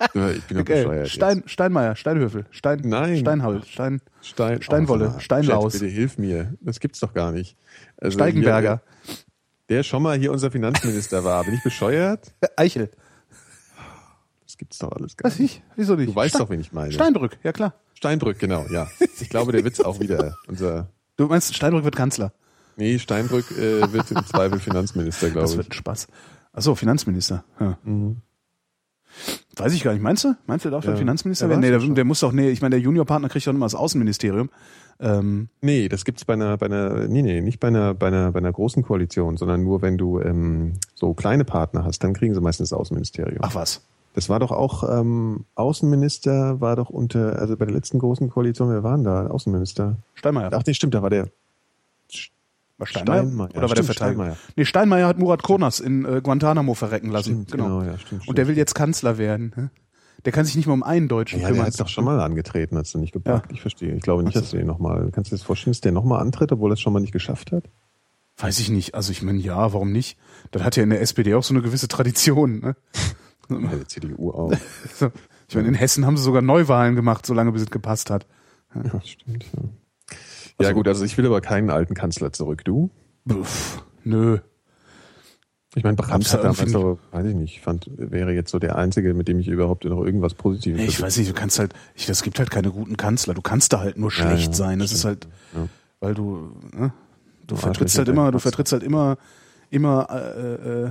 Ich 0.00 0.44
bin 0.44 0.56
doch 0.58 0.60
Okay. 0.62 0.82
bescheuert. 0.84 1.08
Stein, 1.08 1.42
Steinmeier, 1.46 1.96
Steinhöfel, 1.96 2.44
Stein, 2.52 2.82
Nein. 2.84 3.18
Steinhall, 3.18 3.64
Stein. 3.64 4.00
Stein, 4.22 4.62
Steinwolle, 4.62 5.14
Oh, 5.16 5.18
Steinlaus. 5.18 5.72
Chat, 5.72 5.80
bitte 5.82 5.92
hilf 5.92 6.18
mir. 6.18 6.54
Das 6.60 6.78
gibt's 6.78 7.00
doch 7.00 7.12
gar 7.12 7.32
nicht. 7.32 7.56
Also 7.96 8.16
Steigenberger, 8.16 8.80
Hier, 9.04 9.16
der 9.68 9.82
schon 9.82 10.04
mal 10.04 10.16
hier 10.16 10.30
unser 10.30 10.52
Finanzminister 10.52 11.24
war. 11.24 11.42
Bin 11.42 11.54
ich 11.54 11.64
bescheuert? 11.64 12.32
Eichel. 12.56 12.90
Das 14.46 14.56
gibt's 14.56 14.78
doch 14.78 14.92
alles 14.92 15.16
gar 15.16 15.32
Was 15.32 15.38
nicht. 15.40 15.56
ich? 15.56 15.62
Wieso 15.74 15.96
nicht? 15.96 16.10
Du 16.10 16.14
weißt 16.14 16.30
Ste- 16.36 16.44
doch, 16.44 16.50
wen 16.50 16.60
ich 16.60 16.72
meine. 16.72 16.92
Steinbrück, 16.92 17.36
ja 17.42 17.52
klar. 17.52 17.74
Steinbrück, 17.98 18.38
genau, 18.38 18.64
ja. 18.70 18.86
Ich 19.20 19.28
glaube, 19.28 19.50
der 19.50 19.64
wird's 19.64 19.80
auch 19.80 19.98
wieder. 19.98 20.36
Unser 20.46 20.88
Du 21.16 21.26
meinst, 21.26 21.52
Steinbrück 21.52 21.82
wird 21.82 21.96
Kanzler? 21.96 22.32
Nee, 22.76 23.00
Steinbrück 23.00 23.50
äh, 23.50 23.92
wird 23.92 24.08
im 24.12 24.24
Zweifel 24.24 24.60
Finanzminister, 24.60 25.26
Das 25.26 25.32
glaube 25.32 25.56
wird 25.56 25.66
ich. 25.66 25.70
ein 25.70 25.74
Spaß. 25.74 26.06
Achso, 26.52 26.76
Finanzminister. 26.76 27.42
Ja. 27.58 27.76
Weiß 29.56 29.72
ich 29.72 29.82
gar 29.82 29.94
nicht. 29.94 30.02
Meinst 30.02 30.22
du? 30.22 30.34
Meinst 30.46 30.64
du, 30.64 30.70
der 30.70 30.78
darf 30.78 30.88
Ja. 30.88 30.94
Finanzminister 30.94 31.46
Ja, 31.46 31.50
werden? 31.50 31.60
Nee, 31.60 31.70
der, 31.70 31.80
der 31.80 32.04
muss 32.04 32.20
doch, 32.20 32.30
nee, 32.30 32.50
ich 32.50 32.62
meine, 32.62 32.76
der 32.76 32.80
Juniorpartner 32.80 33.28
kriegt 33.28 33.44
doch 33.48 33.52
immer 33.52 33.66
das 33.66 33.74
Außenministerium. 33.74 34.48
Ähm, 35.00 35.48
Nee, 35.60 35.88
das 35.88 36.04
gibt's 36.04 36.24
bei 36.24 36.34
einer, 36.34 36.56
bei 36.56 36.66
einer, 36.66 37.08
nee, 37.08 37.22
nee, 37.22 37.40
nicht 37.40 37.58
bei 37.58 37.66
einer, 37.66 37.94
bei 37.94 38.06
einer, 38.06 38.30
bei 38.30 38.38
einer 38.38 38.52
großen 38.52 38.84
Koalition, 38.84 39.36
sondern 39.36 39.64
nur 39.64 39.82
wenn 39.82 39.98
du 39.98 40.20
ähm, 40.20 40.74
so 40.94 41.14
kleine 41.14 41.44
Partner 41.44 41.84
hast, 41.84 42.04
dann 42.04 42.14
kriegen 42.14 42.32
sie 42.34 42.40
meistens 42.40 42.70
das 42.70 42.78
Außenministerium. 42.78 43.38
ach 43.42 43.56
was. 43.56 43.80
Das 44.18 44.28
war 44.28 44.40
doch 44.40 44.50
auch 44.50 44.82
ähm, 44.98 45.44
Außenminister, 45.54 46.60
war 46.60 46.74
doch 46.74 46.90
unter, 46.90 47.38
also 47.38 47.56
bei 47.56 47.66
der 47.66 47.74
letzten 47.76 48.00
großen 48.00 48.28
Koalition, 48.30 48.68
wer 48.68 48.82
waren 48.82 49.04
da? 49.04 49.28
Außenminister. 49.28 49.98
Steinmeier. 50.14 50.50
Ach 50.52 50.64
nee, 50.66 50.74
stimmt, 50.74 50.94
da 50.94 51.02
war 51.02 51.10
der 51.10 51.28
war 52.78 52.86
Steinmeier? 52.88 53.22
Steinmeier. 53.22 53.50
Oder 53.50 53.60
war 53.60 53.68
der 53.68 53.68
Stimmt, 53.68 53.86
Verteidiger? 53.86 54.22
Steinmeier. 54.24 54.36
Nee, 54.56 54.64
Steinmeier 54.64 55.06
hat 55.06 55.18
Murat 55.20 55.44
Konas 55.44 55.78
in 55.78 56.04
äh, 56.04 56.20
Guantanamo 56.20 56.74
verrecken 56.74 57.10
lassen. 57.12 57.44
Stimmt, 57.46 57.52
genau, 57.52 57.82
ja, 57.82 57.96
stimmt, 57.96 58.26
Und 58.26 58.38
der 58.38 58.42
stimmt. 58.42 58.48
will 58.48 58.56
jetzt 58.58 58.74
Kanzler 58.74 59.18
werden. 59.18 59.52
ne? 59.56 59.70
Der 60.24 60.32
kann 60.32 60.44
sich 60.44 60.56
nicht 60.56 60.66
mal 60.66 60.72
um 60.74 60.82
einen 60.82 61.06
Deutschen 61.06 61.38
Ja, 61.38 61.46
der 61.46 61.52
kümmern. 61.54 61.72
hat 61.72 61.78
doch 61.78 61.86
schon 61.86 62.04
mal 62.04 62.18
angetreten, 62.18 62.76
hat's 62.76 62.90
du 62.90 62.98
nicht 62.98 63.12
gepackt. 63.12 63.50
Ja. 63.52 63.54
Ich 63.54 63.60
verstehe. 63.60 63.94
Ich 63.94 64.02
glaube 64.02 64.24
nicht, 64.24 64.34
dass 64.34 64.50
du 64.50 64.56
den 64.56 64.66
nochmal, 64.66 65.10
kannst 65.12 65.30
du 65.30 65.36
dir 65.36 65.38
das 65.38 65.46
vorstellen, 65.46 65.70
dass 65.74 65.80
der 65.80 65.92
nochmal 65.92 66.20
antritt, 66.20 66.50
obwohl 66.50 66.72
er 66.72 66.74
es 66.74 66.80
schon 66.80 66.92
mal 66.92 66.98
nicht 66.98 67.12
geschafft 67.12 67.52
hat? 67.52 67.62
Weiß 68.36 68.58
ich 68.58 68.68
nicht. 68.68 68.94
Also 68.96 69.12
ich 69.12 69.22
meine, 69.22 69.38
ja, 69.38 69.72
warum 69.72 69.92
nicht? 69.92 70.16
Das 70.52 70.62
hat 70.64 70.74
ja 70.76 70.82
in 70.82 70.90
der 70.90 71.00
SPD 71.02 71.34
auch 71.34 71.42
so 71.44 71.54
eine 71.54 71.62
gewisse 71.62 71.86
Tradition. 71.88 72.58
Ne? 72.60 72.76
Bei 73.48 73.76
der 73.76 73.88
CDU 73.88 74.30
auch. 74.30 74.52
So. 74.94 75.10
Ich 75.48 75.54
meine, 75.54 75.68
in 75.68 75.74
Hessen 75.74 76.04
haben 76.04 76.16
sie 76.18 76.22
sogar 76.22 76.42
Neuwahlen 76.42 76.94
gemacht, 76.94 77.24
solange 77.24 77.52
bis 77.52 77.62
es 77.62 77.70
gepasst 77.70 78.10
hat. 78.10 78.26
Ja, 78.74 79.00
stimmt. 79.02 79.46
Ja. 80.60 80.66
ja 80.66 80.72
gut, 80.72 80.86
also 80.86 81.04
ich 81.04 81.16
will 81.16 81.24
aber 81.24 81.40
keinen 81.40 81.70
alten 81.70 81.94
Kanzler 81.94 82.32
zurück. 82.32 82.64
Du? 82.64 82.90
Pff, 83.26 83.82
nö. 84.04 84.40
Ich 85.74 85.84
meine, 85.84 85.96
Brandt 85.96 86.32
hat 86.32 86.32
ja 86.32 86.50
damals 86.50 86.72
so, 86.72 86.98
weiß 87.12 87.26
ich 87.26 87.34
nicht, 87.34 87.60
fand, 87.60 87.90
wäre 87.96 88.32
jetzt 88.32 88.50
so 88.50 88.58
der 88.58 88.76
Einzige, 88.76 89.14
mit 89.14 89.28
dem 89.28 89.38
ich 89.38 89.48
überhaupt 89.48 89.84
noch 89.84 90.04
irgendwas 90.04 90.34
Positives 90.34 90.80
Ich 90.82 91.00
weiß 91.00 91.18
nicht, 91.18 91.30
du 91.30 91.34
kannst 91.34 91.58
halt, 91.58 91.72
ich, 91.94 92.08
es 92.08 92.22
gibt 92.22 92.38
halt 92.38 92.50
keine 92.50 92.70
guten 92.70 92.96
Kanzler. 92.96 93.34
Du 93.34 93.42
kannst 93.42 93.72
da 93.72 93.80
halt 93.80 93.98
nur 93.98 94.10
schlecht 94.10 94.48
ja, 94.48 94.54
sein. 94.54 94.78
Das 94.78 94.92
ist 94.92 95.04
halt, 95.04 95.28
Ja. 95.54 95.68
weil 96.00 96.14
du, 96.14 96.52
ne? 96.74 96.92
du 97.46 97.56
vertrittst 97.56 97.98
halt 97.98 98.08
immer, 98.08 98.32
du 98.32 98.38
vertrittst 98.38 98.72
halt 98.72 98.82
immer, 98.82 99.18
immer, 99.70 100.08
äh, 100.10 100.54
äh, 100.86 100.90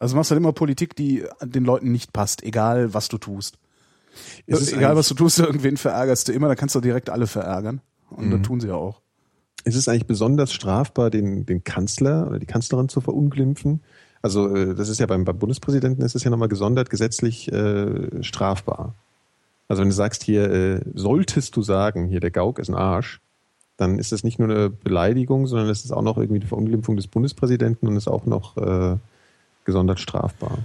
also 0.00 0.16
machst 0.16 0.30
halt 0.32 0.40
immer 0.40 0.52
Politik, 0.52 0.96
die 0.96 1.24
den 1.42 1.64
Leuten 1.64 1.92
nicht 1.92 2.12
passt, 2.12 2.42
egal 2.42 2.92
was 2.94 3.08
du 3.08 3.18
tust. 3.18 3.58
Es 4.46 4.60
ist 4.60 4.72
egal 4.72 4.96
was 4.96 5.06
du 5.08 5.14
tust, 5.14 5.38
irgendwen 5.38 5.76
verärgerst 5.76 6.26
du 6.26 6.32
immer, 6.32 6.48
da 6.48 6.56
kannst 6.56 6.74
du 6.74 6.80
direkt 6.80 7.10
alle 7.10 7.28
verärgern. 7.28 7.80
Und 8.10 8.26
Mhm. 8.26 8.30
das 8.32 8.42
tun 8.42 8.60
sie 8.60 8.68
ja 8.68 8.74
auch. 8.74 9.00
Ist 9.64 9.76
es 9.76 9.86
eigentlich 9.88 10.06
besonders 10.06 10.52
strafbar, 10.52 11.10
den, 11.10 11.46
den 11.46 11.62
Kanzler 11.62 12.26
oder 12.26 12.38
die 12.38 12.46
Kanzlerin 12.46 12.88
zu 12.88 13.00
verunglimpfen? 13.00 13.82
Also 14.22 14.54
äh, 14.54 14.74
das 14.74 14.88
ist 14.88 14.98
ja 15.00 15.06
beim, 15.06 15.24
beim 15.24 15.38
Bundespräsidenten 15.38 16.02
ist 16.02 16.14
es 16.16 16.24
ja 16.24 16.30
nochmal 16.30 16.48
gesondert 16.48 16.90
gesetzlich 16.90 17.52
äh, 17.52 18.22
strafbar. 18.22 18.94
Also 19.68 19.82
wenn 19.82 19.90
du 19.90 19.94
sagst 19.94 20.24
hier, 20.24 20.50
äh, 20.50 20.80
solltest 20.94 21.54
du 21.56 21.62
sagen, 21.62 22.08
hier 22.08 22.20
der 22.20 22.30
Gauck 22.30 22.58
ist 22.58 22.68
ein 22.68 22.74
Arsch, 22.74 23.20
dann 23.76 23.98
ist 23.98 24.12
das 24.12 24.24
nicht 24.24 24.38
nur 24.38 24.48
eine 24.48 24.70
Beleidigung, 24.70 25.46
sondern 25.46 25.68
es 25.68 25.84
ist 25.84 25.92
auch 25.92 26.02
noch 26.02 26.18
irgendwie 26.18 26.40
die 26.40 26.46
Verunglimpfung 26.46 26.96
des 26.96 27.06
Bundespräsidenten 27.06 27.86
und 27.86 27.96
ist 27.96 28.08
auch 28.08 28.26
noch 28.26 28.56
äh, 28.56 28.96
gesondert 29.64 30.00
strafbar. 30.00 30.58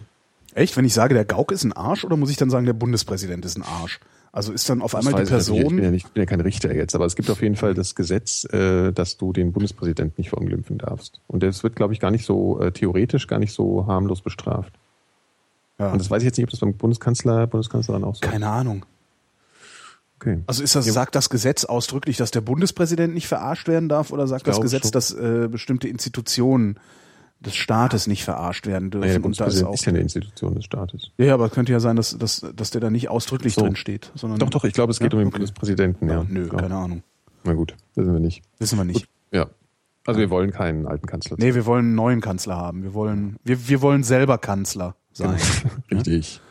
Echt? 0.54 0.76
Wenn 0.78 0.86
ich 0.86 0.94
sage, 0.94 1.14
der 1.14 1.26
Gauck 1.26 1.52
ist 1.52 1.64
ein 1.64 1.74
Arsch, 1.74 2.06
oder 2.06 2.16
muss 2.18 2.30
ich 2.30 2.38
dann 2.38 2.50
sagen, 2.50 2.66
der 2.66 2.74
Bundespräsident 2.74 3.44
ist 3.46 3.58
ein 3.58 3.64
Arsch? 3.64 4.00
Also 4.32 4.52
ist 4.52 4.70
dann 4.70 4.82
auf 4.82 4.92
Das 4.92 5.06
einmal 5.06 5.24
die 5.24 5.32
weiß 5.32 5.48
ich. 5.48 5.56
Ich 5.56 5.64
bin 5.64 5.78
ja, 5.78 5.80
Person. 5.80 5.92
nicht, 5.92 6.14
bin 6.14 6.22
ja 6.22 6.26
kein 6.26 6.42
Richter 6.42 6.76
jetzt, 6.76 6.94
aber 6.94 7.06
es 7.06 7.16
gibt 7.16 7.30
auf 7.30 7.42
jeden 7.42 7.56
Fall 7.56 7.74
das 7.74 7.96
Gesetz, 7.96 8.46
äh, 8.52 8.92
dass 8.92 9.16
du 9.16 9.32
den 9.32 9.54
Bundespräsidenten 9.54 10.16
nicht 10.18 10.30
verunglimpfen 10.30 10.78
darfst. 10.78 11.22
Und 11.28 11.42
das 11.42 11.64
wird, 11.64 11.76
glaube 11.76 11.94
ich, 11.94 12.02
gar 12.02 12.12
nicht 12.12 12.26
so 12.26 12.60
äh, 12.60 12.72
theoretisch, 12.72 13.28
gar 13.28 13.40
nicht 13.40 13.54
so 13.54 13.88
harmlos 13.88 14.22
bestraft. 14.22 14.74
Ja, 15.80 15.92
Und 15.92 16.00
das 16.00 16.10
weiß 16.10 16.22
ich 16.22 16.26
jetzt 16.26 16.38
nicht, 16.38 16.46
ob 16.46 16.52
das 16.52 16.60
beim 16.60 16.74
Bundeskanzler, 16.74 17.48
Bundeskanzlerin 17.48 18.04
auch 18.04 18.16
so 18.16 18.26
ist. 18.26 18.30
keine 18.30 18.50
Ahnung. 18.50 18.86
Okay. 20.20 20.42
Also 20.48 20.64
ist 20.64 20.76
das, 20.76 20.86
sagt 20.86 21.16
das 21.16 21.30
Gesetz 21.30 21.66
ausdrücklich, 21.66 22.18
dass 22.18 22.32
der 22.32 22.42
Bundespräsident 22.42 23.14
nicht 23.14 23.28
verarscht 23.28 23.68
werden 23.68 23.90
darf, 23.90 24.12
oder 24.12 24.28
sagt 24.28 24.48
das 24.48 24.62
Gesetz, 24.62 24.84
schon. 24.84 24.92
dass 24.92 25.14
äh, 25.14 25.48
bestimmte 25.50 25.88
Institutionen 25.88 26.80
des 27.46 27.56
Staates 27.56 28.08
nicht 28.08 28.24
verarscht 28.24 28.68
werden 28.68 28.90
dürfen? 28.92 29.08
Naja, 29.08 29.20
und 29.22 29.40
da 29.40 29.46
ist 29.46 29.64
auch. 29.64 29.74
ist 29.74 29.86
ja 29.86 29.90
eine 29.92 30.00
Institution 30.00 30.56
des 30.56 30.66
Staates. 30.66 31.12
Ja, 31.18 31.26
ja, 31.26 31.34
aber 31.36 31.46
es 31.46 31.52
könnte 31.52 31.72
ja 31.72 31.80
sein, 31.80 31.96
dass, 31.96 32.18
dass, 32.18 32.46
dass 32.56 32.72
der 32.72 32.82
da 32.82 32.90
nicht 32.90 33.10
ausdrücklich 33.10 33.54
So. 33.56 33.62
drin 33.62 33.76
steht. 33.76 34.12
Sondern 34.16 34.40
Doch, 34.40 34.50
doch, 34.50 34.64
ich 34.64 34.74
glaube, 34.74 34.92
es 34.92 35.00
geht 35.00 35.14
Ja, 35.14 35.18
um 35.18 35.22
den 35.24 35.28
okay. 35.28 35.38
Bundespräsidenten. 35.38 36.08
Ja, 36.10 36.16
Ja, 36.22 36.26
nö, 36.28 36.48
Glaub. 36.48 36.62
keine 36.62 36.76
Ahnung. 36.76 37.04
Na 37.44 37.54
gut, 37.54 37.76
wissen 37.96 38.12
wir 38.14 38.20
nicht. 38.20 38.44
Wissen 38.60 38.78
wir 38.78 38.86
nicht. 38.86 39.08
Ja. 39.32 39.48
Also 40.08 40.20
wir 40.20 40.30
wollen 40.30 40.52
keinen 40.52 40.86
alten 40.88 41.08
Kanzler. 41.08 41.38
Nee, 41.40 41.54
wir 41.56 41.66
wollen 41.66 41.86
einen 41.86 41.96
neuen 41.96 42.22
Kanzler 42.22 42.56
haben. 42.58 42.84
Wir 42.84 42.94
wollen, 42.94 43.38
wir, 43.44 43.68
wir 43.68 43.82
wollen 43.82 44.04
selber 44.04 44.38
Kanzler 44.38 44.96
sein. 45.14 45.36
Richtig. 45.92 46.42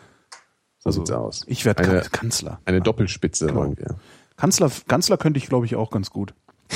So 0.81 0.89
Also, 0.89 1.01
sieht's 1.01 1.11
aus. 1.13 1.45
Ich 1.47 1.65
werde 1.65 1.85
Eine- 1.85 2.01
Kan- 2.01 2.11
Kanzler. 2.13 2.61
Eine 2.65 2.81
Doppelspitze 2.81 3.47
Genau. 3.47 3.61
wollen 3.61 3.77
wir. 3.79 3.97
Kanzler, 4.37 4.71
Kanzler 4.89 5.17
könnte 5.17 5.39
ich, 5.39 5.47
glaube 5.47 5.67
ich, 5.67 5.77
auch 5.77 5.91
ganz 5.91 6.11
gut. 6.11 6.35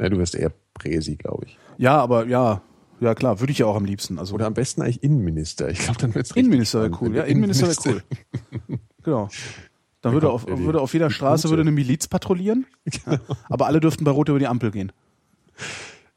Ja, 0.00 0.08
du 0.08 0.18
wirst 0.18 0.36
eher 0.36 0.52
Präsi, 0.74 1.16
glaube 1.16 1.46
ich. 1.46 1.58
Ja, 1.76 1.96
aber 1.98 2.26
ja, 2.26 2.60
ja 3.00 3.14
klar, 3.14 3.40
würde 3.40 3.50
ich 3.52 3.58
ja 3.58 3.66
auch 3.66 3.76
am 3.76 3.84
liebsten. 3.84 4.18
Also 4.18 4.34
Oder 4.34 4.46
am 4.46 4.54
besten 4.54 4.82
eigentlich 4.82 5.02
Innenminister. 5.02 5.68
Ich 5.70 5.78
glaube, 5.80 5.98
dann 5.98 6.14
wird's 6.14 6.30
richtig 6.34 6.44
Innenminister 6.44 6.82
wäre 6.82 6.98
cool. 7.00 7.14
Ja, 7.14 7.22
Innenminister 7.24 7.68
wäre 7.68 8.02
cool. 8.68 8.78
Genau. 9.02 9.28
Dann 10.00 10.12
würde 10.12 10.30
auf, 10.30 10.46
würde 10.46 10.80
auf 10.80 10.92
jeder 10.92 11.10
Straße 11.10 11.48
würde 11.50 11.62
eine 11.62 11.72
Miliz 11.72 12.06
patrouillieren, 12.06 12.66
aber 13.48 13.66
alle 13.66 13.80
dürften 13.80 14.04
bei 14.04 14.12
Rot 14.12 14.28
über 14.28 14.38
die 14.38 14.46
Ampel 14.46 14.70
gehen. 14.70 14.92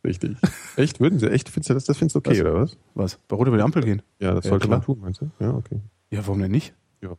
Richtig. 0.06 0.38
Echt? 0.78 1.00
Würden 1.00 1.20
sie? 1.20 1.30
Echt? 1.32 1.50
Findest 1.50 1.70
du 1.70 1.74
das? 1.76 1.86
Das 1.86 1.98
findest 1.98 2.16
du 2.16 2.20
okay, 2.20 2.32
Was? 2.32 2.40
oder 2.42 2.54
was? 2.56 2.78
Was? 2.96 3.20
Bei 3.28 3.36
Rot 3.36 3.48
über 3.48 3.58
die 3.58 3.64
Ampel 3.64 3.84
gehen? 3.84 4.02
Ja, 4.20 4.34
das 4.34 4.46
Ja, 4.46 4.50
sollte 4.50 4.68
klar. 4.68 4.80
man 4.80 4.86
tun, 4.86 5.00
meinst 5.00 5.22
du? 5.22 5.30
Ja, 5.40 5.52
okay. 5.54 5.80
Ja, 6.10 6.26
warum 6.26 6.40
denn 6.42 6.52
nicht? 6.52 6.74
Ja. 7.02 7.16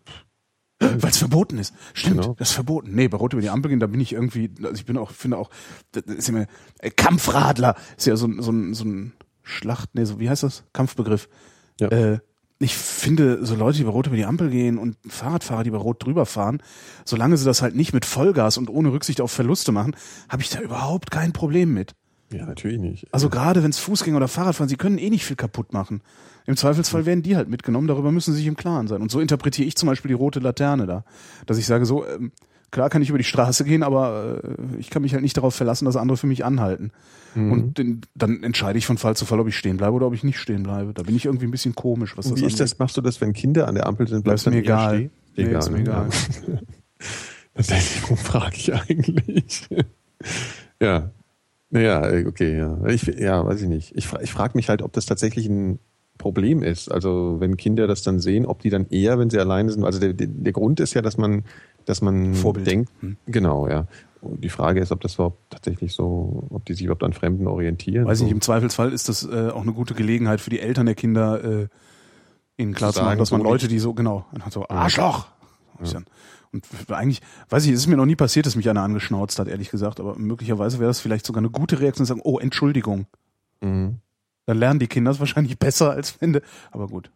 Weil 0.81 1.11
es 1.11 1.19
verboten 1.19 1.59
ist. 1.59 1.75
Stimmt, 1.95 2.23
Genau. 2.23 2.35
das 2.39 2.49
ist 2.51 2.55
verboten. 2.55 2.93
Nee, 2.95 3.07
bei 3.07 3.17
Rot 3.17 3.33
über 3.35 3.43
die 3.43 3.51
Ampel 3.51 3.69
gehen, 3.71 3.79
da 3.81 3.87
bin 3.87 4.01
ich 4.01 4.13
irgendwie, 4.13 4.51
also 4.63 4.75
ich 4.75 4.85
bin 4.85 4.99
auch, 4.99 5.13
finde 5.13 5.39
auch, 5.39 5.51
das 5.93 6.03
ist 6.05 6.33
mir, 6.33 6.49
äh, 6.81 6.91
Kampfradler 6.91 7.77
ist 7.97 8.07
ja 8.07 8.17
so, 8.17 8.29
so, 8.41 8.51
ein, 8.51 8.75
so 8.75 8.85
ein 8.85 9.13
Schlacht, 9.43 9.91
nee, 9.95 10.05
so, 10.05 10.21
wie 10.21 10.29
heißt 10.31 10.43
das? 10.43 10.65
Kampfbegriff. 10.73 11.29
Ja. 11.81 11.89
Äh, 11.89 12.19
ich 12.59 12.77
finde, 12.77 13.45
so 13.45 13.57
Leute, 13.57 13.79
die 13.79 13.85
bei 13.85 13.91
Rot 13.91 14.07
über 14.07 14.15
die 14.15 14.25
Ampel 14.25 14.49
gehen 14.49 14.79
und 14.79 14.97
Fahrradfahrer, 15.09 15.65
die 15.65 15.71
bei 15.71 15.79
Rot 15.79 16.05
drüber 16.05 16.27
fahren, 16.27 16.63
solange 17.05 17.37
sie 17.37 17.45
das 17.45 17.61
halt 17.61 17.75
nicht 17.75 17.93
mit 17.93 18.05
Vollgas 18.05 18.57
und 18.57 18.71
ohne 18.71 18.93
Rücksicht 18.93 19.21
auf 19.21 19.33
Verluste 19.33 19.73
machen, 19.73 19.97
habe 20.29 20.43
ich 20.43 20.51
da 20.51 20.61
überhaupt 20.61 21.11
kein 21.11 21.33
Problem 21.33 21.75
mit. 21.75 21.93
ja, 22.33 22.47
natürlich 22.47 22.79
nicht. 22.79 23.13
Also 23.13 23.29
gerade 23.31 23.65
wenn 23.65 23.71
es 23.71 23.79
Fußgänger 23.79 24.17
oder 24.17 24.29
Fahrradfahren, 24.29 24.69
sie 24.69 24.77
können 24.77 24.99
eh 24.99 25.11
nicht 25.11 25.25
viel 25.25 25.37
kaputt 25.37 25.73
machen. 25.73 26.03
Im 26.47 26.57
Zweifelsfall 26.57 27.05
werden 27.05 27.23
die 27.23 27.37
halt 27.37 27.49
mitgenommen, 27.49 27.89
darüber 27.89 28.13
müssen 28.13 28.33
sie 28.33 28.39
sich 28.39 28.47
im 28.47 28.57
Klaren 28.57 28.87
sein. 28.87 29.03
Und 29.03 29.11
so 29.11 29.21
interpretiere 29.21 29.67
ich 29.67 29.77
zum 29.77 29.89
Beispiel 29.89 30.09
die 30.09 30.15
rote 30.15 30.41
Laterne 30.41 30.87
da. 30.87 31.05
Dass 31.47 31.59
ich 31.59 31.67
sage, 31.67 31.85
so, 31.85 32.07
ähm, 32.07 32.33
klar 32.73 32.91
kann 32.91 33.03
ich 33.03 33.11
über 33.11 33.19
die 33.19 33.25
Straße 33.25 33.65
gehen, 33.65 33.85
aber 33.85 34.41
äh, 34.43 34.79
ich 34.81 34.91
kann 34.91 35.03
mich 35.03 35.13
halt 35.13 35.23
nicht 35.23 35.37
darauf 35.37 35.55
verlassen, 35.55 35.85
dass 35.85 35.95
andere 35.95 36.17
für 36.17 36.27
mich 36.27 36.45
anhalten. 36.45 36.91
Mhm. 37.37 37.53
Und 37.53 37.79
den, 37.79 38.01
dann 38.17 38.43
entscheide 38.43 38.79
ich 38.79 38.87
von 38.87 38.99
Fall 38.99 39.15
zu 39.15 39.25
Fall, 39.25 39.39
ob 39.39 39.47
ich 39.47 39.57
stehen 39.57 39.77
bleibe 39.77 39.93
oder 39.93 40.07
ob 40.09 40.15
ich 40.15 40.25
nicht 40.25 40.39
stehen 40.39 40.65
bleibe. 40.65 40.93
Da 40.93 41.05
bin 41.05 41.15
ich 41.15 41.27
irgendwie 41.27 41.47
ein 41.47 41.53
bisschen 41.53 41.77
komisch, 41.77 42.17
was 42.17 42.29
das 42.29 42.41
wie 42.41 42.45
ist 42.45 42.59
das? 42.59 42.79
Machst 42.79 42.97
du 42.97 43.01
das, 43.01 43.21
wenn 43.21 43.33
Kinder 43.33 43.69
an 43.69 43.77
der 43.77 43.87
Ampel 43.87 44.09
sind? 44.09 44.25
Bleibst 44.25 44.47
du 44.47 44.51
mir 44.51 44.59
egal. 44.59 44.97
stehen? 44.97 45.11
Nee, 45.37 45.57
ist 45.57 45.71
mir 45.71 45.77
ne? 45.77 45.83
egal. 45.83 46.09
Ja. 46.49 46.59
Tatsächlich, 47.55 48.03
warum 48.05 48.17
frage 48.17 48.57
ich 48.57 48.73
eigentlich? 48.73 49.69
ja. 50.81 51.11
Naja, 51.69 52.09
äh, 52.09 52.27
okay, 52.27 52.57
ja. 52.57 52.87
Ich, 52.87 53.03
ja, 53.03 53.45
weiß 53.45 53.61
ich 53.61 53.69
nicht. 53.69 53.93
Ich, 53.95 54.09
ich 54.23 54.33
frage 54.33 54.57
mich 54.57 54.71
halt, 54.71 54.81
ob 54.81 54.93
das 54.93 55.05
tatsächlich 55.05 55.47
ein 55.49 55.79
Problem 56.19 56.63
ist. 56.63 56.91
Also 56.91 57.37
wenn 57.41 57.57
Kinder 57.57 57.87
das 57.87 58.03
dann 58.03 58.21
sehen, 58.21 58.47
ob 58.47 58.61
die 58.61 58.71
dann 58.71 58.87
eher, 58.89 59.19
wenn 59.19 59.29
sie 59.29 59.39
alleine 59.39 59.71
sind, 59.71 59.85
also 59.85 59.99
der, 59.99 60.13
der, 60.13 60.29
der 60.29 60.53
Grund 60.53 60.81
ist 60.81 60.95
ja, 60.95 61.03
dass 61.03 61.19
man, 61.19 61.45
dass 61.87 62.03
man 62.03 62.35
Vorbild. 62.35 62.67
denkt, 62.67 62.91
Hm. 63.01 63.17
genau, 63.27 63.69
ja. 63.69 63.87
Und 64.21 64.45
die 64.45 64.49
Frage 64.51 64.81
ist, 64.81 64.93
ob 64.93 65.01
das 65.01 65.15
überhaupt 65.15 65.51
tatsächlich 65.51 65.93
so, 65.93 66.45
ob 66.51 66.65
die 66.65 66.75
sich 66.75 66.85
überhaupt 66.85 67.03
an 67.03 67.13
Fremden 67.13 67.49
orientieren. 67.49 68.07
Weiß 68.07 68.19
ich 68.19 68.19
so. 68.21 68.25
nicht, 68.27 68.33
im 68.33 68.41
Zweifelsfall 68.41 68.93
ist 68.93 69.09
das 69.09 69.25
äh, 69.25 69.51
auch 69.51 69.63
eine 69.63 69.73
gute 69.73 69.95
Gelegenheit 69.95 70.41
für 70.41 70.51
die 70.51 70.61
Eltern 70.61 70.87
der 70.87 70.95
Kinder, 70.95 71.43
äh, 71.43 71.69
ihnen 72.57 72.73
klar 72.73 72.93
Zu 72.93 73.01
zu 73.01 73.05
machen, 73.05 73.19
dass 73.19 73.33
man 73.33 73.41
Leute, 73.41 73.67
die 73.67 73.81
so, 73.81 73.95
genau, 73.95 74.25
so 74.51 74.69
Arschloch. 74.69 75.27
Und 76.53 76.67
eigentlich, 76.91 77.21
weiß 77.49 77.65
ich, 77.65 77.73
es 77.73 77.81
ist 77.81 77.87
mir 77.87 77.97
noch 77.97 78.07
nie 78.07 78.15
passiert, 78.15 78.47
dass 78.47 78.57
mich 78.57 78.69
einer 78.69 78.83
angeschnauzt 78.83 79.39
hat, 79.39 79.49
ehrlich 79.49 79.71
gesagt, 79.71 80.01
aber 80.01 80.17
möglicherweise 80.17 80.79
wäre 80.79 80.89
das 80.89 81.01
vielleicht 81.01 81.25
sogar 81.25 81.41
eine 81.41 81.51
gute 81.51 81.81
Reaktion, 81.81 82.07
zu 82.07 82.13
sagen, 82.13 82.21
oh, 82.25 82.39
Entschuldigung. 82.39 83.07
Mhm. 83.63 83.99
Dann 84.47 84.59
lernen 84.59 84.79
die 84.79 84.87
Kinder 84.87 85.11
es 85.11 85.19
wahrscheinlich 85.19 85.59
besser 85.59 85.91
als 85.91 86.21
wenn, 86.21 86.39
aber 86.71 86.89
gut. 86.89 87.11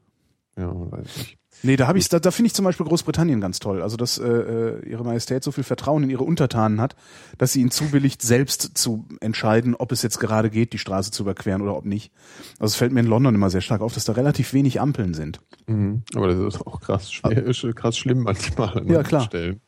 Ja, 0.57 0.73
weiß 0.75 1.07
ich. 1.19 1.39
Nee, 1.67 1.77
da 1.77 1.87
habe 1.89 1.99
ich 1.99 2.09
da, 2.09 2.19
da 2.21 2.31
finde 2.31 2.47
ich 2.47 2.55
zum 2.55 2.65
Beispiel 2.65 2.87
Großbritannien 2.87 3.41
ganz 3.41 3.59
toll. 3.59 3.83
Also 3.83 3.97
dass 3.97 4.19
äh, 4.19 4.27
äh, 4.27 4.89
ihre 4.89 5.05
Majestät 5.05 5.43
so 5.45 5.53
viel 5.53 5.65
Vertrauen 5.65 6.03
in 6.05 6.11
ihre 6.11 6.25
Untertanen 6.25 6.81
hat, 6.81 6.97
dass 7.39 7.53
sie 7.53 7.61
ihnen 7.61 7.71
zubilligt, 7.71 8.23
selbst 8.23 8.79
zu 8.79 9.05
entscheiden, 9.21 9.75
ob 9.75 9.93
es 9.93 10.03
jetzt 10.03 10.19
gerade 10.21 10.49
geht, 10.49 10.73
die 10.73 10.79
Straße 10.79 11.11
zu 11.11 11.25
überqueren 11.25 11.61
oder 11.63 11.77
ob 11.77 11.85
nicht. 11.85 12.13
Also 12.59 12.73
es 12.73 12.77
fällt 12.77 12.93
mir 12.93 13.01
in 13.01 13.07
London 13.07 13.35
immer 13.35 13.51
sehr 13.51 13.61
stark 13.61 13.81
auf, 13.83 13.93
dass 13.93 14.05
da 14.05 14.13
relativ 14.13 14.53
wenig 14.53 14.81
Ampeln 14.81 15.13
sind. 15.13 15.41
Mhm. 15.67 16.03
Aber 16.15 16.29
das 16.29 16.55
ist 16.55 16.67
auch 16.67 16.81
krass, 16.81 17.13
schwer, 17.13 17.53
krass 17.75 17.99
schlimm 17.99 18.23
manchmal. 18.23 18.79
an 18.79 18.87
Ja, 18.89 19.03
klar. 19.03 19.23
Stellen. 19.23 19.61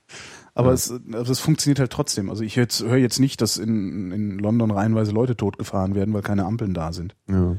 Aber 0.54 0.68
Ja. 0.68 0.74
es, 0.74 0.92
also 1.12 1.30
es 1.32 1.40
funktioniert 1.40 1.78
halt 1.78 1.92
trotzdem. 1.92 2.30
Also 2.30 2.42
ich 2.42 2.56
jetzt, 2.56 2.82
höre 2.82 2.96
jetzt 2.96 3.20
nicht, 3.20 3.40
dass 3.40 3.58
in, 3.58 4.10
in 4.10 4.38
London 4.38 4.70
reihenweise 4.70 5.12
Leute 5.12 5.36
totgefahren 5.36 5.94
werden, 5.94 6.12
weil 6.14 6.22
keine 6.22 6.44
Ampeln 6.46 6.74
da 6.74 6.92
sind. 6.92 7.14
Ja. 7.28 7.56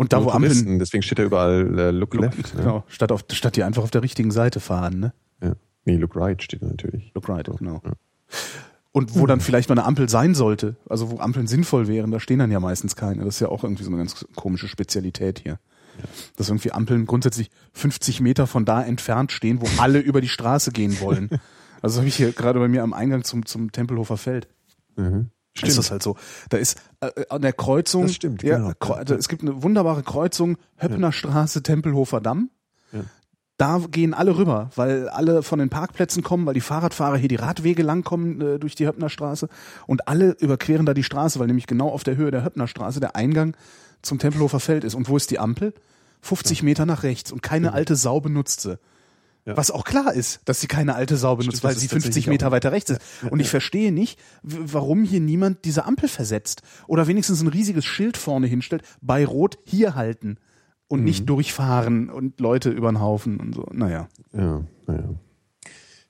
Und 0.00 0.14
da, 0.14 0.24
wo 0.24 0.30
Ampeln, 0.30 0.50
Touristen, 0.50 0.78
deswegen 0.78 1.02
steht 1.02 1.18
da 1.18 1.24
überall 1.24 1.78
äh, 1.78 1.90
Look, 1.90 2.14
Look, 2.14 2.22
Left. 2.22 2.54
Ne? 2.54 2.62
genau, 2.62 2.84
statt, 2.88 3.12
auf, 3.12 3.26
statt 3.30 3.56
die 3.56 3.64
einfach 3.64 3.82
auf 3.82 3.90
der 3.90 4.02
richtigen 4.02 4.30
Seite 4.30 4.58
fahren, 4.58 4.98
ne? 4.98 5.12
Ja. 5.42 5.52
Nee, 5.84 5.96
Look 5.96 6.16
Right 6.16 6.42
steht 6.42 6.62
da 6.62 6.68
natürlich. 6.68 7.12
Look 7.14 7.28
right, 7.28 7.46
genau. 7.58 7.82
Ja. 7.84 7.92
Und 8.92 9.14
wo 9.14 9.26
dann 9.26 9.40
vielleicht 9.40 9.68
mal 9.68 9.74
eine 9.74 9.84
Ampel 9.84 10.08
sein 10.08 10.34
sollte, 10.34 10.76
also 10.88 11.10
wo 11.10 11.18
Ampeln 11.18 11.46
sinnvoll 11.46 11.86
wären, 11.86 12.10
da 12.12 12.18
stehen 12.18 12.38
dann 12.38 12.50
ja 12.50 12.60
meistens 12.60 12.96
keine. 12.96 13.26
Das 13.26 13.34
ist 13.34 13.40
ja 13.40 13.50
auch 13.50 13.62
irgendwie 13.62 13.82
so 13.82 13.90
eine 13.90 13.98
ganz 13.98 14.24
komische 14.36 14.68
Spezialität 14.68 15.40
hier. 15.40 15.58
Dass 16.36 16.48
irgendwie 16.48 16.72
Ampeln 16.72 17.04
grundsätzlich 17.04 17.50
50 17.74 18.22
Meter 18.22 18.46
von 18.46 18.64
da 18.64 18.82
entfernt 18.82 19.32
stehen, 19.32 19.60
wo 19.60 19.66
alle 19.82 19.98
über 20.00 20.22
die 20.22 20.28
Straße 20.28 20.72
gehen 20.72 20.98
wollen. 21.02 21.28
Also 21.82 21.98
habe 21.98 22.08
ich 22.08 22.16
hier 22.16 22.32
gerade 22.32 22.58
bei 22.58 22.68
mir 22.68 22.82
am 22.82 22.94
Eingang 22.94 23.22
zum, 23.22 23.44
zum 23.44 23.70
Tempelhofer 23.70 24.16
Feld. 24.16 24.48
Mhm. 24.96 25.28
Ist 25.62 25.76
das 25.78 25.90
halt 25.90 26.02
so. 26.02 26.16
Da 26.48 26.56
ist 26.58 26.78
äh, 27.00 27.10
an 27.28 27.42
der 27.42 27.52
Kreuzung, 27.52 28.02
Das 28.02 28.14
stimmt, 28.14 28.42
ja, 28.42 28.56
genau. 28.58 28.70
Kreu- 28.78 28.94
also 28.94 29.14
es 29.14 29.28
gibt 29.28 29.42
eine 29.42 29.62
wunderbare 29.62 30.02
Kreuzung, 30.02 30.56
Höppner 30.76 31.12
Straße, 31.12 31.62
Tempelhofer 31.62 32.20
Damm. 32.20 32.50
Ja. 32.92 33.00
Da 33.56 33.78
gehen 33.90 34.14
alle 34.14 34.38
rüber, 34.38 34.70
weil 34.76 35.08
alle 35.10 35.42
von 35.42 35.58
den 35.58 35.68
Parkplätzen 35.68 36.22
kommen, 36.22 36.46
weil 36.46 36.54
die 36.54 36.62
Fahrradfahrer 36.62 37.18
hier 37.18 37.28
die 37.28 37.36
Radwege 37.36 37.82
langkommen 37.82 38.40
äh, 38.40 38.58
durch 38.58 38.74
die 38.74 38.86
Höppner 38.86 39.10
Straße 39.10 39.48
und 39.86 40.08
alle 40.08 40.30
überqueren 40.40 40.86
da 40.86 40.94
die 40.94 41.02
Straße, 41.04 41.38
weil 41.40 41.46
nämlich 41.46 41.66
genau 41.66 41.88
auf 41.90 42.02
der 42.04 42.16
Höhe 42.16 42.30
der 42.30 42.42
Höppner 42.44 42.66
Straße 42.68 43.00
der 43.00 43.16
Eingang 43.16 43.54
zum 44.02 44.18
Tempelhofer 44.18 44.60
Feld 44.60 44.84
ist. 44.84 44.94
Und 44.94 45.08
wo 45.10 45.16
ist 45.18 45.30
die 45.30 45.38
Ampel? 45.38 45.74
50 46.22 46.62
Meter 46.62 46.86
nach 46.86 47.02
rechts 47.02 47.32
und 47.32 47.42
keine 47.42 47.72
alte 47.74 47.96
Sau 47.96 48.20
benutzt 48.20 48.60
sie. 48.62 48.78
Ja. 49.46 49.56
Was 49.56 49.70
auch 49.70 49.84
klar 49.84 50.12
ist, 50.12 50.40
dass 50.44 50.60
sie 50.60 50.66
keine 50.66 50.94
alte 50.94 51.16
Sau 51.16 51.34
benutzt, 51.36 51.58
Stimmt, 51.58 51.64
weil 51.72 51.78
sie 51.78 51.86
ist 51.86 51.92
50 51.92 52.08
tatsächlich 52.10 52.26
Meter 52.30 52.48
auch- 52.48 52.52
weiter 52.52 52.72
rechts 52.72 52.90
ist. 52.90 53.00
Und 53.30 53.40
ich 53.40 53.48
verstehe 53.48 53.90
nicht, 53.90 54.18
warum 54.42 55.02
hier 55.02 55.20
niemand 55.20 55.64
diese 55.64 55.86
Ampel 55.86 56.08
versetzt. 56.10 56.62
Oder 56.86 57.06
wenigstens 57.06 57.40
ein 57.40 57.48
riesiges 57.48 57.84
Schild 57.86 58.16
vorne 58.18 58.46
hinstellt, 58.46 58.82
bei 59.00 59.24
Rot 59.24 59.58
hier 59.64 59.94
halten 59.94 60.36
und 60.88 61.00
Mhm. 61.00 61.04
nicht 61.06 61.28
durchfahren 61.28 62.10
und 62.10 62.38
Leute 62.38 62.68
über 62.70 62.92
den 62.92 63.00
Haufen 63.00 63.40
und 63.40 63.54
so. 63.54 63.66
Naja. 63.72 64.08
Ja, 64.34 64.62
naja. 64.86 65.08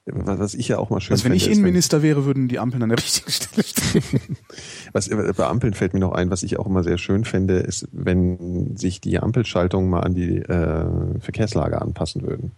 Ja, 0.07 0.39
Was 0.39 0.55
ich 0.55 0.67
ja 0.67 0.79
auch 0.79 0.91
mal 0.91 1.01
schön 1.01 1.13
Also 1.13 1.25
wenn 1.27 1.33
ich 1.35 1.49
Innenminister 1.49 2.03
wäre, 2.03 2.25
würden 2.25 2.49
die 2.49 2.59
Ampeln 2.59 2.83
an 2.83 2.89
der 2.89 2.99
richtigen 2.99 3.31
Stelle 3.31 3.63
stehen. 3.63 4.03
Was, 4.93 5.07
äh, 5.09 5.33
bei 5.37 5.47
Ampeln 5.47 5.75
fällt 5.75 5.95
mir 5.95 6.01
noch 6.01 6.13
ein, 6.13 6.31
was 6.31 6.43
ich 6.43 6.59
auch 6.59 6.67
immer 6.67 6.83
sehr 6.83 6.99
schön 6.99 7.25
fände, 7.25 7.59
ist, 7.59 7.87
wenn 7.93 8.77
sich 8.77 9.01
die 9.01 9.21
Ampelschaltungen 9.21 9.89
mal 9.89 10.01
an 10.01 10.15
die 10.15 10.39
äh, 10.39 11.21
Verkehrslage 11.21 11.81
anpassen 11.81 12.23
würden. 12.23 12.53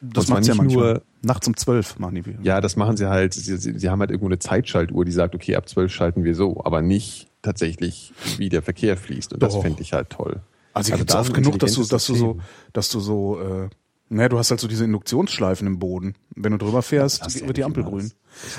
Das 0.00 0.28
macht 0.28 0.46
ja 0.46 0.54
manchmal. 0.54 0.92
nur- 0.94 1.02
Nachts 1.22 1.48
um 1.48 1.56
zwölf 1.56 1.98
machen 1.98 2.14
die 2.14 2.24
wieder. 2.26 2.38
Ja, 2.42 2.60
das 2.60 2.76
machen 2.76 2.96
sie 2.96 3.08
halt, 3.08 3.34
sie, 3.34 3.56
sie, 3.56 3.78
sie 3.78 3.90
haben 3.90 3.98
halt 4.00 4.10
irgendwo 4.10 4.28
eine 4.28 4.38
Zeitschaltuhr, 4.38 5.04
die 5.04 5.10
sagt, 5.10 5.34
okay, 5.34 5.56
ab 5.56 5.68
12 5.68 5.92
schalten 5.92 6.22
wir 6.24 6.34
so, 6.36 6.62
aber 6.64 6.80
nicht 6.82 7.26
tatsächlich, 7.42 8.12
wie 8.36 8.48
der 8.48 8.62
Verkehr 8.62 8.96
fließt. 8.96 9.32
Und 9.32 9.42
das 9.42 9.54
Doch. 9.54 9.62
fände 9.62 9.82
ich 9.82 9.92
halt 9.92 10.10
toll. 10.10 10.40
Also, 10.74 10.92
Also 10.92 10.96
gibt's 10.98 11.12
da 11.14 11.20
oft 11.20 11.34
genug, 11.34 11.58
dass 11.58 11.72
du, 11.74 11.84
dass 11.84 12.06
du 12.06 12.14
so, 12.14 12.38
dass 12.72 12.88
du 12.90 13.00
so, 13.00 13.40
äh, 13.40 13.68
naja, 14.10 14.28
du 14.28 14.38
hast 14.38 14.50
halt 14.50 14.60
so 14.60 14.68
diese 14.68 14.84
Induktionsschleifen 14.84 15.66
im 15.66 15.78
Boden. 15.80 16.14
Wenn 16.36 16.52
du 16.52 16.58
drüber 16.58 16.82
fährst, 16.82 17.24
Das 17.26 17.44
wird 17.44 17.56
die 17.56 17.64
Ampel 17.64 17.82
grün. 17.84 18.12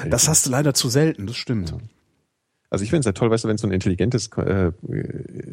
Das 0.04 0.10
Das 0.10 0.28
hast 0.28 0.46
du 0.46 0.50
leider 0.50 0.74
zu 0.74 0.90
selten, 0.90 1.26
das 1.28 1.38
stimmt. 1.38 1.74
Also 2.72 2.84
ich 2.84 2.92
finde 2.92 3.00
es 3.00 3.06
ja 3.08 3.14
toll, 3.14 3.32
weißt 3.32 3.44
du, 3.44 3.48
wenn 3.48 3.56
es 3.56 3.62
so 3.62 3.68
ein 3.68 3.72
intelligentes 3.72 4.28
äh, 4.38 4.72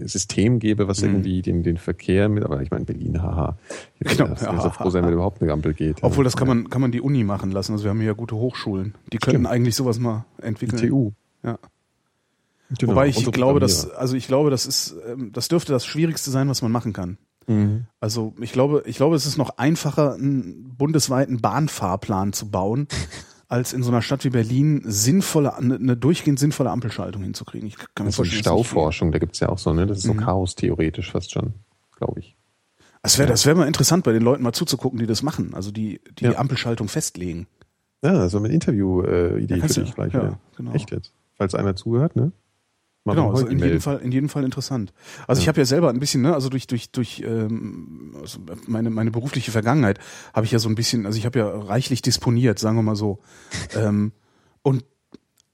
System 0.04 0.58
gäbe, 0.58 0.86
was 0.86 1.02
irgendwie 1.02 1.40
den, 1.40 1.62
den 1.62 1.78
Verkehr 1.78 2.28
mit, 2.28 2.44
aber 2.44 2.60
ich 2.60 2.70
meine 2.70 2.84
Berlin, 2.84 3.22
haha. 3.22 3.56
Ich 3.98 4.06
Mhm. 4.12 4.16
Genau, 4.18 4.34
genau, 4.34 4.52
ja. 4.52 4.60
so 4.60 4.70
froh 4.70 4.90
sein, 4.90 5.04
wenn 5.04 5.14
überhaupt 5.14 5.40
eine 5.40 5.50
Ampel 5.52 5.72
geht. 5.72 6.02
Obwohl, 6.02 6.24
das 6.24 6.36
kann 6.36 6.46
man, 6.46 6.68
kann 6.68 6.82
man 6.82 6.92
die 6.92 7.00
Uni 7.00 7.24
machen 7.24 7.50
lassen. 7.52 7.72
Also 7.72 7.84
wir 7.84 7.90
haben 7.90 7.98
hier 7.98 8.08
ja 8.08 8.12
gute 8.12 8.36
Hochschulen. 8.36 8.94
Die 9.12 9.18
könnten 9.18 9.40
Stimmt. 9.42 9.46
eigentlich 9.46 9.74
sowas 9.74 9.98
mal 9.98 10.26
Die 10.38 10.42
entwickeln. 10.42 10.90
TU. 10.90 11.12
Ja. 11.42 11.58
Genau, 12.78 12.92
Wobei 12.92 13.06
ich 13.08 13.24
glaube, 13.32 13.60
dass, 13.60 13.88
also 13.90 14.16
ich 14.16 14.26
glaube, 14.26 14.50
das 14.50 14.66
ist, 14.66 14.96
ähm, 15.08 15.30
das 15.32 15.48
dürfte 15.48 15.72
das 15.72 15.86
Schwierigste 15.86 16.30
sein, 16.30 16.48
was 16.48 16.62
man 16.62 16.72
machen 16.72 16.92
kann. 16.92 17.16
Mhm. 17.46 17.84
Also 18.00 18.34
ich 18.40 18.52
glaube, 18.52 18.82
ich 18.86 18.96
glaube, 18.96 19.14
es 19.16 19.24
ist 19.24 19.38
noch 19.38 19.56
einfacher, 19.56 20.14
einen 20.14 20.74
bundesweiten 20.76 21.40
Bahnfahrplan 21.40 22.32
zu 22.32 22.50
bauen, 22.50 22.88
als 23.48 23.72
in 23.72 23.82
so 23.82 23.90
einer 23.90 24.02
Stadt 24.02 24.24
wie 24.24 24.30
Berlin 24.30 24.82
sinnvolle, 24.84 25.54
eine, 25.56 25.76
eine 25.76 25.96
durchgehend 25.96 26.38
sinnvolle 26.38 26.70
Ampelschaltung 26.70 27.22
hinzukriegen. 27.22 27.68
Ich 27.68 27.76
kann 27.76 27.86
mir 28.06 28.06
Das 28.06 28.14
ist 28.14 28.16
so 28.16 28.22
eine 28.22 28.30
vorstellen, 28.30 28.42
Stauforschung, 28.42 29.12
da 29.12 29.18
gibt's 29.18 29.40
ja 29.40 29.48
auch 29.48 29.58
so, 29.58 29.72
ne? 29.72 29.86
Das 29.86 29.98
ist 29.98 30.04
so 30.04 30.14
Mhm. 30.14 30.18
Chaos 30.20 30.54
theoretisch 30.56 31.10
fast 31.12 31.32
schon, 31.32 31.54
glaube 31.96 32.20
ich. 32.20 32.36
Es 33.02 33.18
wäre, 33.18 33.28
das 33.28 33.46
wäre 33.46 33.56
mal 33.56 33.66
interessant, 33.68 34.02
bei 34.04 34.12
den 34.12 34.22
Leuten 34.22 34.42
mal 34.42 34.52
zuzugucken, 34.52 34.98
die 34.98 35.06
das 35.06 35.22
machen. 35.22 35.54
Also 35.54 35.70
die, 35.70 36.00
die, 36.18 36.24
Ja. 36.24 36.30
die 36.30 36.36
Ampelschaltung 36.36 36.88
festlegen. 36.88 37.46
Ja, 38.02 38.28
so 38.28 38.40
mit 38.40 38.50
Interview-Idee 38.52 39.56
Ja, 39.56 39.66
für 39.68 39.80
dich 39.80 39.94
gleich 39.94 40.12
ja, 40.12 40.38
genau. 40.56 40.72
Echt 40.72 40.90
jetzt? 40.90 41.12
Falls 41.36 41.54
einer 41.54 41.76
zuhört, 41.76 42.16
ne? 42.16 42.32
Mal 43.06 43.14
genau, 43.14 43.30
also 43.30 43.46
in 43.46 43.58
jedem. 43.60 43.80
Fall, 43.80 43.98
in 44.00 44.12
jedem 44.12 44.28
Fall 44.28 44.44
interessant. 44.44 44.92
Also 45.28 45.40
ich 45.40 45.48
habe 45.48 45.58
ja 45.58 45.64
selber 45.64 45.88
ein 45.90 45.98
bisschen, 46.00 46.22
ne, 46.22 46.34
also 46.34 46.48
durch 46.48 46.66
durch 46.66 46.90
durch 46.90 47.22
ähm, 47.24 48.14
also 48.20 48.40
meine 48.66 48.90
meine 48.90 49.10
berufliche 49.12 49.50
Vergangenheit 49.52 49.98
habe 50.34 50.44
ich 50.44 50.52
ja 50.52 50.58
so 50.58 50.68
ein 50.68 50.74
bisschen, 50.74 51.06
also 51.06 51.16
ich 51.16 51.24
habe 51.24 51.38
ja 51.38 51.48
reichlich 51.48 52.02
disponiert, 52.02 52.58
sagen 52.58 52.76
wir 52.76 52.82
mal 52.82 52.96
so, 52.96 53.20
ähm, 53.74 54.12
und 54.62 54.84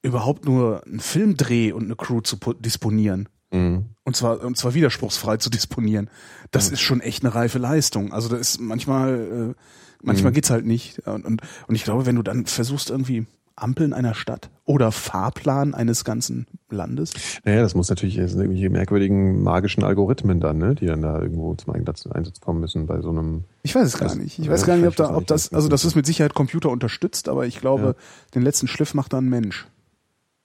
überhaupt 0.03 0.44
nur 0.46 0.82
einen 0.86 0.98
Filmdreh 1.00 1.72
und 1.72 1.84
eine 1.84 1.94
Crew 1.96 2.20
zu 2.22 2.38
po- 2.38 2.55
disponieren 2.55 3.28
Mhm. 3.55 3.84
und 4.05 4.16
zwar 4.16 4.42
und 4.42 4.57
zwar 4.57 4.72
widerspruchsfrei 4.72 5.36
zu 5.36 5.50
disponieren, 5.50 6.09
das 6.53 6.70
ist 6.70 6.80
schon 6.80 7.03
echt 7.03 7.22
eine 7.22 7.34
reife 7.34 7.59
Leistung. 7.59 8.11
Also 8.11 8.30
da 8.30 8.36
ist 8.38 8.59
manchmal 8.62 9.55
äh, 9.55 9.62
manchmal 10.03 10.30
Mhm. 10.32 10.34
geht's 10.36 10.48
halt 10.48 10.64
nicht 10.64 11.00
und, 11.07 11.26
und 11.26 11.42
und 11.68 11.74
ich 11.74 11.84
glaube, 11.84 12.07
wenn 12.07 12.16
du 12.16 12.22
dann 12.22 12.46
versuchst 12.46 12.88
irgendwie 12.88 13.26
Ampeln 13.57 13.92
einer 13.92 14.14
Stadt 14.14 14.50
oder 14.64 14.92
Fahrplan 14.92 15.74
eines 15.74 16.05
ganzen 16.05 16.46
Landes, 16.70 17.12
Naja, 17.44 17.62
das 17.62 17.74
muss 17.74 17.88
natürlich, 17.90 18.16
das 18.16 18.32
sind 18.32 18.40
irgendwelche 18.40 18.70
merkwürdigen 18.70 19.42
magischen 19.42 19.84
Algorithmen 19.84 20.40
dann, 20.40 20.59
ne? 20.59 20.74
Die 20.74 20.86
dann 20.86 21.03
da 21.03 21.20
irgendwo 21.20 21.55
zum 21.55 21.74
Einsatz, 21.74 22.05
kommen 22.40 22.61
müssen 22.61 22.86
bei 22.86 23.00
so 23.00 23.11
einem. 23.11 23.44
Ich 23.62 23.74
weiß 23.74 23.86
es 23.86 23.98
gar 23.98 24.14
nicht. 24.14 24.38
Ich 24.38 24.48
weiß 24.48 24.64
gar 24.66 24.76
nicht, 24.76 24.86
ob 24.86 24.96
da, 24.96 25.14
ob 25.14 25.26
das, 25.26 25.53
also 25.53 25.68
das 25.68 25.84
ist 25.84 25.94
mit 25.96 26.07
Sicherheit 26.07 26.34
Computer 26.34 26.70
unterstützt, 26.70 27.28
aber 27.28 27.46
ich 27.46 27.61
glaube, 27.61 27.82
Ja. 27.82 27.94
den 28.34 28.42
letzten 28.42 28.68
Schliff 28.68 28.94
macht 28.94 29.12
da 29.12 29.18
ein 29.18 29.28
Mensch. 29.28 29.66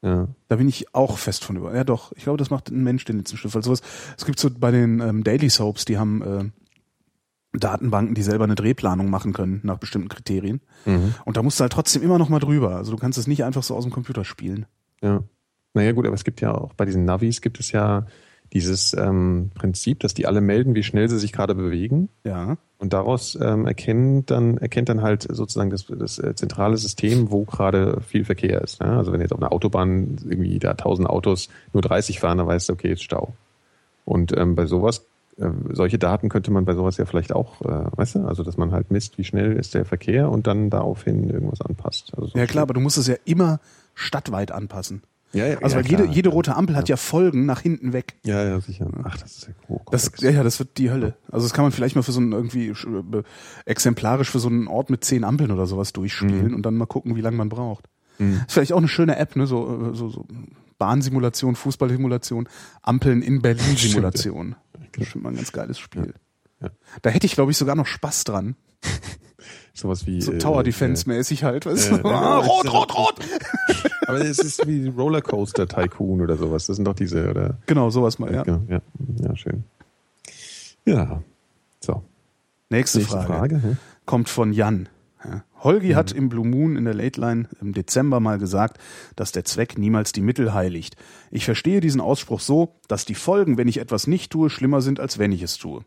Ja. 0.04 0.28
Da 0.48 0.56
bin 0.58 0.68
ich 0.68 0.94
auch 0.94 1.18
fest 1.18 1.44
von 1.44 1.56
über. 1.56 1.76
Ja, 1.76 1.84
doch. 1.84 2.12
Ich 2.16 2.24
glaube, 2.24 2.38
das 2.38 2.50
macht 2.52 2.70
ein 2.70 2.84
Mensch 2.84 3.04
den 3.06 3.18
letzten 3.18 3.38
Schliff. 3.38 3.56
Weil 3.56 3.64
sowas, 3.64 3.82
es 4.18 4.26
gibt 4.26 4.40
so 4.40 4.50
bei 4.52 4.70
den 4.72 5.00
ähm, 5.00 5.24
Daily 5.24 5.50
Soaps, 5.50 5.86
die 5.86 5.98
haben 5.98 6.22
äh, 6.22 6.44
Datenbanken, 7.54 8.16
die 8.16 8.24
selber 8.24 8.44
eine 8.44 8.56
Drehplanung 8.56 9.10
machen 9.10 9.34
können 9.34 9.62
nach 9.64 9.78
bestimmten 9.78 10.10
Kriterien. 10.10 10.62
Mhm. 10.86 11.16
Und 11.26 11.38
da 11.38 11.44
musst 11.44 11.60
du 11.60 11.62
halt 11.64 11.74
trotzdem 11.74 12.04
immer 12.04 12.18
noch 12.18 12.30
mal 12.30 12.40
drüber. 12.40 12.76
Also 12.76 12.92
du 12.92 12.98
kannst 12.98 13.18
es 13.18 13.28
nicht 13.28 13.44
einfach 13.44 13.64
so 13.64 13.76
aus 13.76 13.84
dem 13.84 13.92
Computer 13.92 14.26
spielen. 14.26 14.66
Ja. 15.02 15.24
Naja, 15.74 15.92
gut, 15.92 16.06
aber 16.06 16.16
es 16.16 16.24
gibt 16.24 16.42
ja 16.42 16.54
auch 16.54 16.74
bei 16.74 16.86
diesen 16.86 17.06
Navis 17.06 17.42
gibt 17.42 17.60
es 17.60 17.72
ja 17.72 18.06
dieses 18.54 18.94
ähm, 18.94 19.52
Prinzip, 19.54 20.00
dass 20.00 20.14
die 20.14 20.26
alle 20.26 20.42
melden, 20.42 20.74
wie 20.74 20.84
schnell 20.84 21.10
sie 21.10 21.20
sich 21.20 21.34
gerade 21.34 21.54
bewegen. 21.54 22.10
Ja. 22.24 22.58
Und 22.80 22.94
daraus 22.94 23.38
ähm, 23.42 23.66
erkennt 23.66 24.32
dann 24.32 24.58
erkennt 24.58 24.90
dann 24.90 25.02
halt 25.02 25.24
sozusagen 25.30 25.70
das, 25.70 25.86
das 25.88 26.20
äh, 26.20 26.36
zentrale 26.36 26.78
System, 26.78 27.32
wo 27.32 27.44
gerade 27.44 28.02
viel 28.02 28.24
Verkehr 28.24 28.62
ist. 28.62 28.82
Ne? 28.82 28.88
Also 28.88 29.12
wenn 29.12 29.22
jetzt 29.22 29.34
auf 29.34 29.42
einer 29.42 29.52
Autobahn 29.52 30.18
irgendwie 30.24 30.60
da 30.60 30.72
1000 30.72 31.10
Autos 31.10 31.50
nur 31.74 31.82
30 31.82 32.20
fahren, 32.20 32.38
dann 32.38 32.48
weißt 32.48 32.70
du, 32.70 32.74
okay, 32.74 32.94
ist 32.94 33.04
Stau. 33.04 33.34
Und 34.06 34.36
ähm, 34.38 34.56
bei 34.56 34.66
sowas, 34.66 35.06
äh, 35.38 35.50
solche 35.72 35.98
Daten 36.00 36.30
könnte 36.30 36.52
man 36.52 36.66
bei 36.66 36.74
sowas 36.74 36.98
ja 36.98 37.06
vielleicht 37.06 37.34
auch, 37.34 37.62
äh, 37.62 37.86
weißt 37.96 38.16
du, 38.16 38.26
also 38.26 38.44
dass 38.44 38.58
man 38.58 38.72
halt 38.72 38.92
misst, 38.92 39.18
wie 39.18 39.24
schnell 39.24 39.54
ist 39.54 39.74
der 39.74 39.86
Verkehr 39.86 40.30
und 40.30 40.48
dann 40.48 40.70
daraufhin 40.70 41.30
irgendwas 41.30 41.62
anpasst. 41.62 42.12
Also 42.16 42.28
so 42.30 42.38
Ja 42.38 42.46
klar, 42.46 42.64
aber 42.64 42.74
du 42.74 42.80
musst 42.80 42.98
es 42.98 43.08
ja 43.08 43.16
immer 43.26 43.60
stadtweit 43.94 44.52
anpassen. 44.52 45.04
Ja, 45.34 45.46
ja, 45.46 45.58
Also 45.60 45.76
ja, 45.76 45.84
weil 45.84 45.92
jede, 45.92 46.04
klar. 46.04 46.16
jede 46.16 46.30
rote 46.30 46.56
Ampel 46.56 46.76
hat 46.78 46.88
ja 46.88 46.96
Folgen 46.96 47.46
nach 47.46 47.60
hinten 47.60 47.92
weg. 47.92 48.16
Ja, 48.26 48.44
ja, 48.46 48.62
sicher. 48.62 48.88
Ach, 49.04 49.18
das 49.18 49.38
ist 49.40 49.48
ja 49.48 49.54
hoch. 49.68 49.84
Das, 49.92 50.10
ja, 50.20 50.30
ja, 50.30 50.42
das 50.42 50.58
wird 50.60 50.78
die 50.78 50.90
Hölle. 50.90 51.16
Also 51.30 51.46
das 51.46 51.54
kann 51.54 51.64
man 51.66 51.74
vielleicht 51.74 51.98
mal 51.98 52.02
für 52.02 52.14
so 52.14 52.22
einen 52.22 52.32
irgendwie 52.32 52.70
äh, 52.70 53.24
exemplarisch 53.66 54.32
für 54.32 54.40
so 54.40 54.48
einen 54.48 54.68
Ort 54.70 54.90
mit 54.90 55.04
zehn 55.04 55.24
Ampeln 55.26 55.52
oder 55.52 55.68
sowas 55.68 55.92
durchspielen 55.94 56.48
Mhm. 56.50 56.56
und 56.56 56.66
dann 56.66 56.76
mal 56.78 56.86
gucken, 56.86 57.16
wie 57.18 57.22
lange 57.22 57.38
man 57.38 57.50
braucht. 57.50 57.90
Ist 58.20 58.54
vielleicht 58.54 58.74
auch 58.74 58.78
eine 58.80 58.88
schöne 58.88 59.18
App, 59.18 59.36
ne? 59.36 59.46
So, 59.46 59.92
äh, 59.92 59.96
so, 59.96 60.10
so 60.10 60.26
Bahnsimulation, 60.80 61.56
Fußballsimulation, 61.56 62.48
Ampeln 62.82 63.22
in 63.22 63.42
Berlin-Simulation. 63.44 64.56
Das 64.98 65.08
ist 65.08 65.12
schon 65.12 65.22
mal 65.22 65.30
ein 65.30 65.36
ganz 65.36 65.52
geiles 65.52 65.80
Spiel. 65.80 66.14
Ja. 66.62 66.70
Da 67.02 67.10
hätte 67.10 67.26
ich, 67.26 67.34
glaube 67.34 67.52
ich, 67.52 67.58
sogar 67.58 67.76
noch 67.76 67.86
Spaß 67.86 68.24
dran. 68.24 68.56
Sowas 69.74 70.08
wie 70.08 70.22
So 70.22 70.32
äh, 70.34 70.40
Tower 70.40 70.64
Defense-mäßig 70.64 71.44
halt. 71.44 71.68
Weißt 71.68 71.92
äh, 71.92 72.00
du? 72.00 72.10
ah, 72.10 72.40
äh, 72.40 72.46
rot, 72.46 72.74
rot, 72.74 72.98
rot! 72.98 73.20
äh, 73.20 73.90
Aber 74.08 74.22
es 74.22 74.40
ist 74.40 74.66
wie 74.66 74.88
Rollercoaster 74.88 75.68
Tycoon 75.68 76.22
oder 76.22 76.36
sowas. 76.36 76.66
Das 76.66 76.78
sind 76.78 76.86
doch 76.86 76.96
diese, 76.96 77.30
oder? 77.30 77.60
Genau, 77.68 77.90
sowas 77.92 78.18
mal, 78.18 78.34
ja. 78.34 78.44
Genau, 78.44 78.62
ja. 78.68 78.82
ja, 79.20 79.36
schön. 79.36 79.64
Ja. 80.86 81.22
So. 81.80 82.04
Nächste, 82.70 83.00
Nächste 83.00 83.18
Frage. 83.18 83.28
Frage, 83.28 83.62
hm? 83.62 83.78
Kommt 84.06 84.30
von 84.30 84.52
Jan. 84.52 84.90
Ja. 85.24 85.44
Holgi 85.64 85.92
hat 85.92 86.12
im 86.12 86.30
Blue 86.30 86.48
Moon 86.48 86.76
in 86.76 86.86
der 86.86 86.94
Late 86.94 87.20
Line 87.20 87.50
im 87.60 87.74
Dezember 87.74 88.20
mal 88.20 88.38
gesagt, 88.38 88.78
dass 89.16 89.32
der 89.32 89.46
Zweck 89.46 89.78
niemals 89.78 90.12
die 90.12 90.22
Mittel 90.22 90.54
heiligt. 90.54 90.96
Ich 91.32 91.46
verstehe 91.46 91.80
diesen 91.80 92.02
Ausspruch 92.02 92.40
so, 92.40 92.76
dass 92.88 93.06
die 93.06 93.16
Folgen, 93.16 93.58
wenn 93.58 93.68
ich 93.68 93.80
etwas 93.80 94.08
nicht 94.08 94.32
tue, 94.32 94.50
schlimmer 94.50 94.82
sind, 94.82 95.00
als 95.00 95.18
wenn 95.18 95.32
ich 95.32 95.42
es 95.42 95.58
tue. 95.58 95.84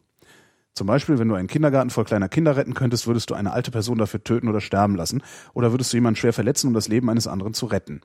Zum 0.74 0.86
Beispiel, 0.86 1.18
wenn 1.18 1.28
du 1.28 1.34
einen 1.34 1.48
Kindergarten 1.48 1.90
voll 1.90 2.04
kleiner 2.04 2.28
Kinder 2.28 2.56
retten 2.56 2.74
könntest, 2.74 3.06
würdest 3.06 3.30
du 3.30 3.34
eine 3.34 3.52
alte 3.52 3.70
Person 3.70 3.98
dafür 3.98 4.22
töten 4.22 4.48
oder 4.48 4.60
sterben 4.60 4.94
lassen, 4.94 5.22
oder 5.52 5.72
würdest 5.72 5.92
du 5.92 5.96
jemanden 5.96 6.16
schwer 6.16 6.32
verletzen, 6.32 6.68
um 6.68 6.74
das 6.74 6.88
Leben 6.88 7.10
eines 7.10 7.26
anderen 7.26 7.54
zu 7.54 7.66
retten. 7.66 8.00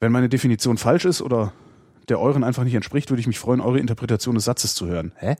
Wenn 0.00 0.12
meine 0.12 0.28
Definition 0.28 0.78
falsch 0.78 1.04
ist 1.04 1.22
oder 1.22 1.52
der 2.08 2.20
euren 2.20 2.44
einfach 2.44 2.64
nicht 2.64 2.74
entspricht, 2.74 3.10
würde 3.10 3.20
ich 3.20 3.26
mich 3.26 3.38
freuen, 3.38 3.60
eure 3.60 3.78
Interpretation 3.78 4.34
des 4.34 4.44
Satzes 4.44 4.74
zu 4.74 4.86
hören. 4.86 5.12
Hä? 5.16 5.36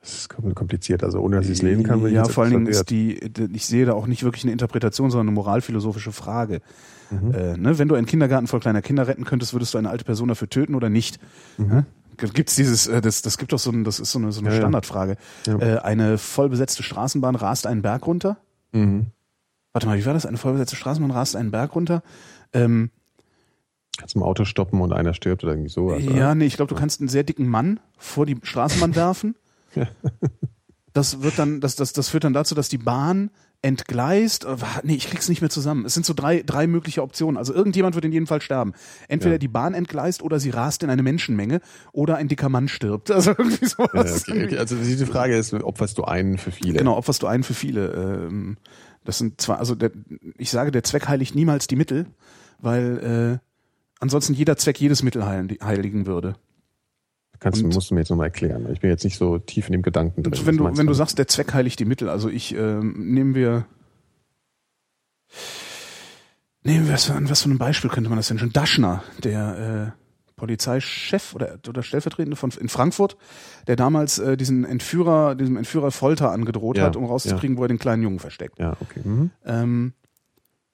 Das 0.00 0.14
ist 0.14 0.28
kompliziert. 0.30 1.04
Also 1.04 1.20
ohne 1.20 1.36
dass 1.36 1.46
ich 1.46 1.52
es 1.52 1.62
lesen 1.62 1.84
kann, 1.84 2.06
Ja, 2.10 2.24
vor 2.24 2.44
allen 2.44 2.52
Dingen 2.54 2.66
ist 2.66 2.88
die, 2.88 3.18
ich 3.52 3.66
sehe 3.66 3.84
da 3.84 3.92
auch 3.92 4.06
nicht 4.06 4.22
wirklich 4.22 4.44
eine 4.44 4.52
Interpretation, 4.52 5.10
sondern 5.10 5.28
eine 5.28 5.34
moralphilosophische 5.34 6.10
Frage. 6.12 6.62
Mhm. 7.10 7.34
Äh, 7.34 7.56
ne? 7.58 7.78
Wenn 7.78 7.88
du 7.88 7.96
einen 7.96 8.06
Kindergarten 8.06 8.46
voll 8.46 8.60
kleiner 8.60 8.80
Kinder 8.80 9.06
retten 9.08 9.24
könntest, 9.24 9.52
würdest 9.52 9.74
du 9.74 9.78
eine 9.78 9.90
alte 9.90 10.04
Person 10.04 10.28
dafür 10.28 10.48
töten 10.48 10.74
oder 10.74 10.88
nicht? 10.88 11.18
Ja? 11.58 11.84
Gibt's 12.16 12.54
dieses, 12.54 12.86
äh, 12.86 13.02
das, 13.02 13.20
das 13.20 13.36
gibt 13.36 13.52
doch 13.52 13.58
so 13.58 13.70
ein, 13.70 13.84
das 13.84 14.00
ist 14.00 14.12
so 14.12 14.18
eine, 14.18 14.32
so 14.32 14.40
eine 14.40 14.50
Ja. 14.50 14.56
Standardfrage. 14.56 15.16
Ja. 15.46 15.58
Äh, 15.58 15.78
eine 15.80 16.16
vollbesetzte 16.16 16.82
Straßenbahn 16.82 17.34
rast 17.34 17.66
einen 17.66 17.82
Berg 17.82 18.06
runter. 18.06 18.38
Mhm. 18.72 19.06
Warte 19.72 19.86
mal, 19.86 19.98
wie 19.98 20.06
war 20.06 20.14
das? 20.14 20.24
Eine 20.24 20.36
vollbesetzte 20.38 20.76
Straßenbahn 20.76 21.10
rast 21.10 21.36
einen 21.36 21.50
Berg 21.50 21.74
runter. 21.74 22.02
Ähm, 22.54 22.90
Kannst 23.98 24.16
im 24.16 24.22
Auto 24.22 24.44
stoppen 24.44 24.80
und 24.80 24.92
einer 24.94 25.12
stirbt 25.12 25.44
oder 25.44 25.52
irgendwie 25.52 25.68
sowas. 25.70 26.02
oder? 26.06 26.16
ja, 26.16 26.34
nee, 26.34 26.46
ich 26.46 26.56
glaube, 26.56 26.72
du 26.72 26.78
kannst 26.80 27.00
einen 27.00 27.08
sehr 27.08 27.22
dicken 27.22 27.46
Mann 27.48 27.80
vor 27.98 28.24
die 28.24 28.36
Straßenbahn 28.42 28.94
werfen. 28.96 29.34
Das 30.92 31.22
wird 31.22 31.38
dann, 31.38 31.60
das, 31.60 31.76
das, 31.76 31.92
das 31.92 32.08
führt 32.08 32.24
dann 32.24 32.32
dazu, 32.32 32.56
dass 32.56 32.68
die 32.68 32.76
Bahn 32.76 33.30
entgleist. 33.62 34.44
Äh, 34.44 34.56
Nee, 34.82 34.96
ich 34.96 35.08
krieg's 35.08 35.28
nicht 35.28 35.40
mehr 35.40 35.48
zusammen. 35.48 35.84
Es 35.84 35.94
sind 35.94 36.04
so 36.04 36.14
drei, 36.14 36.42
drei 36.44 36.66
mögliche 36.66 37.00
Optionen. 37.02 37.36
Also 37.36 37.54
irgendjemand 37.54 37.94
wird 37.94 38.04
in 38.04 38.10
jedem 38.10 38.26
Fall 38.26 38.40
sterben. 38.40 38.72
Entweder 39.06 39.34
Ja. 39.36 39.38
die 39.38 39.46
Bahn 39.46 39.74
entgleist 39.74 40.20
oder 40.20 40.40
sie 40.40 40.50
rast 40.50 40.82
in 40.82 40.90
eine 40.90 41.04
Menschenmenge 41.04 41.60
oder 41.92 42.16
ein 42.16 42.26
dicker 42.26 42.48
Mann 42.48 42.66
stirbt. 42.66 43.08
Also 43.12 43.30
irgendwie 43.30 43.64
Ja, 43.64 43.68
sowas. 43.68 44.28
okay, 44.28 44.44
okay. 44.46 44.58
Also 44.58 44.74
diese 44.76 45.06
Frage 45.06 45.36
ist, 45.36 45.54
opferst 45.54 45.96
du 45.96 46.02
einen 46.02 46.38
für 46.38 46.50
viele? 46.50 46.78
Genau, 46.78 46.96
opferst 46.96 47.22
du 47.22 47.28
einen 47.28 47.44
für 47.44 47.54
viele. 47.54 48.26
Ähm, 48.28 48.56
das 49.04 49.18
sind 49.18 49.40
zwar, 49.40 49.60
also 49.60 49.76
der, 49.76 49.92
ich 50.38 50.50
sage, 50.50 50.72
der 50.72 50.82
Zweck 50.82 51.06
heiligt 51.06 51.36
niemals 51.36 51.68
die 51.68 51.76
Mittel, 51.76 52.06
weil 52.58 53.38
äh, 53.40 53.46
ansonsten 54.00 54.34
jeder 54.34 54.56
Zweck 54.56 54.80
jedes 54.80 55.04
Mittel 55.04 55.24
heiligen 55.24 56.06
würde. 56.06 56.34
Kannst, 57.40 57.62
Und- 57.62 57.74
musst 57.74 57.90
du 57.90 57.94
mir 57.94 58.00
jetzt 58.00 58.10
nochmal 58.10 58.26
erklären. 58.26 58.66
Ich 58.72 58.80
bin 58.80 58.90
jetzt 58.90 59.02
nicht 59.04 59.16
so 59.18 59.38
tief 59.38 59.66
in 59.66 59.72
dem 59.72 59.82
Gedanken 59.82 60.22
drin. 60.22 60.46
Wenn 60.46 60.56
du, 60.58 60.76
wenn 60.76 60.86
du 60.86 60.92
sagst, 60.94 61.18
der 61.18 61.26
Zweck 61.26 61.52
heiligt 61.54 61.80
die 61.80 61.86
Mittel, 61.86 62.08
also 62.08 62.28
ich 62.28 62.54
ähm, 62.54 62.94
nehmen 63.14 63.34
wir 63.34 63.64
nehmen 66.62 66.86
wir 66.86 66.92
was 66.94 67.06
für, 67.06 67.14
an 67.14 67.30
was 67.30 67.42
für 67.42 67.50
ein 67.50 67.58
Beispiel 67.58 67.90
könnte 67.90 68.10
man 68.10 68.18
das 68.18 68.28
denn 68.28 68.38
schon? 68.38 68.52
Daschner, 68.52 69.02
der 69.24 69.94
äh, 69.96 70.00
Polizeichef 70.36 71.34
oder, 71.34 71.58
oder 71.68 71.82
Stellvertretende 71.82 72.36
von 72.36 72.50
in 72.50 72.68
Frankfurt, 72.68 73.16
der 73.66 73.76
damals 73.76 74.18
äh, 74.18 74.36
diesen 74.36 74.64
Entführer, 74.64 75.34
diesem 75.34 75.56
Entführer 75.56 75.90
Folter 75.90 76.32
angedroht 76.32 76.76
Ja, 76.78 76.84
hat, 76.84 76.96
um 76.96 77.04
rauszukriegen, 77.04 77.56
wo 77.56 77.62
er 77.62 77.68
den 77.68 77.78
kleinen 77.78 78.02
Jungen 78.02 78.18
versteckt. 78.18 78.58
Ja, 78.58 78.76
okay. 78.80 79.00
Mhm. 79.04 79.30
Ähm, 79.44 79.92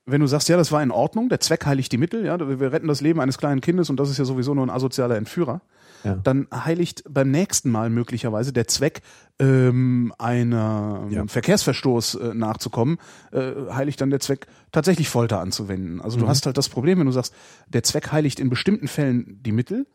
wenn 0.05 0.21
du 0.21 0.27
sagst, 0.29 0.49
ja, 0.49 0.57
das 0.57 0.71
war 0.71 0.83
in 0.83 0.93
Ordnung, 0.93 1.29
der 1.29 1.41
Zweck 1.41 1.67
heiligt 1.67 1.91
die 1.91 1.99
Mittel, 1.99 2.25
ja, 2.25 2.39
wir 2.61 2.73
retten 2.73 2.87
das 2.87 3.01
Leben 3.01 3.21
eines 3.21 3.39
kleinen 3.39 3.61
Kindes 3.61 3.91
und 3.91 3.99
das 3.99 4.09
ist 4.09 4.19
ja 4.19 4.25
sowieso 4.25 4.55
nur 4.55 4.65
ein 4.65 4.71
asozialer 4.71 5.17
Entführer, 5.17 5.63
Ja. 6.07 6.15
dann 6.15 6.47
heiligt 6.55 7.03
beim 7.09 7.31
nächsten 7.31 7.71
Mal 7.71 7.91
möglicherweise 7.91 8.53
der 8.53 8.69
Zweck, 8.69 9.03
ähm, 9.39 10.13
einer 10.19 11.07
Ja. 11.11 11.27
Verkehrsverstoß 11.27 12.15
äh, 12.15 12.35
nachzukommen, 12.35 12.99
äh, 13.33 13.53
heiligt 13.73 14.01
dann 14.01 14.11
der 14.11 14.21
Zweck, 14.21 14.47
tatsächlich 14.73 15.09
Folter 15.09 15.41
anzuwenden. 15.41 16.01
Also 16.01 16.19
du 16.19 16.29
hast 16.29 16.47
halt 16.47 16.57
das 16.57 16.69
Problem, 16.69 16.99
wenn 17.01 17.07
du 17.07 17.13
sagst, 17.13 17.35
der 17.69 17.83
Zweck 17.83 18.13
heiligt 18.13 18.39
in 18.41 18.49
bestimmten 18.51 18.89
Fällen 18.89 19.41
die 19.43 19.53
Mittel, 19.53 19.87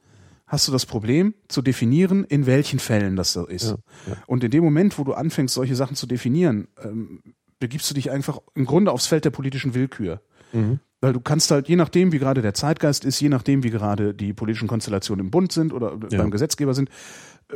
hast 0.47 0.67
du 0.67 0.71
das 0.73 0.85
Problem 0.85 1.33
zu 1.47 1.61
definieren, 1.61 2.25
in 2.25 2.45
welchen 2.45 2.79
Fällen 2.79 3.15
das 3.15 3.31
so 3.31 3.45
ist. 3.47 3.69
Ja. 4.07 4.15
Und 4.27 4.43
in 4.43 4.51
dem 4.51 4.63
Moment, 4.65 4.99
wo 4.99 5.05
du 5.05 5.13
anfängst, 5.13 5.53
solche 5.53 5.75
Sachen 5.77 5.95
zu 5.95 6.07
definieren, 6.07 6.67
ähm, 6.83 7.21
begibst 7.59 7.89
du 7.89 7.93
dich 7.93 8.11
einfach 8.11 8.39
im 8.53 8.65
Grunde 8.65 8.91
aufs 8.91 9.07
Feld 9.07 9.23
der 9.23 9.29
politischen 9.29 9.73
Willkür. 9.73 10.21
Mhm. 10.51 10.79
Weil 11.01 11.13
du 11.13 11.19
kannst 11.19 11.49
halt, 11.49 11.67
je 11.67 11.75
nachdem, 11.75 12.11
wie 12.11 12.19
gerade 12.19 12.41
der 12.43 12.53
Zeitgeist 12.53 13.05
ist, 13.05 13.19
je 13.19 13.29
nachdem, 13.29 13.63
wie 13.63 13.71
gerade 13.71 14.13
die 14.13 14.33
politischen 14.33 14.67
Konstellationen 14.67 15.25
im 15.25 15.31
Bund 15.31 15.51
sind 15.51 15.73
oder 15.73 15.97
Ja. 16.11 16.19
beim 16.19 16.29
Gesetzgeber 16.31 16.73
sind, 16.75 16.89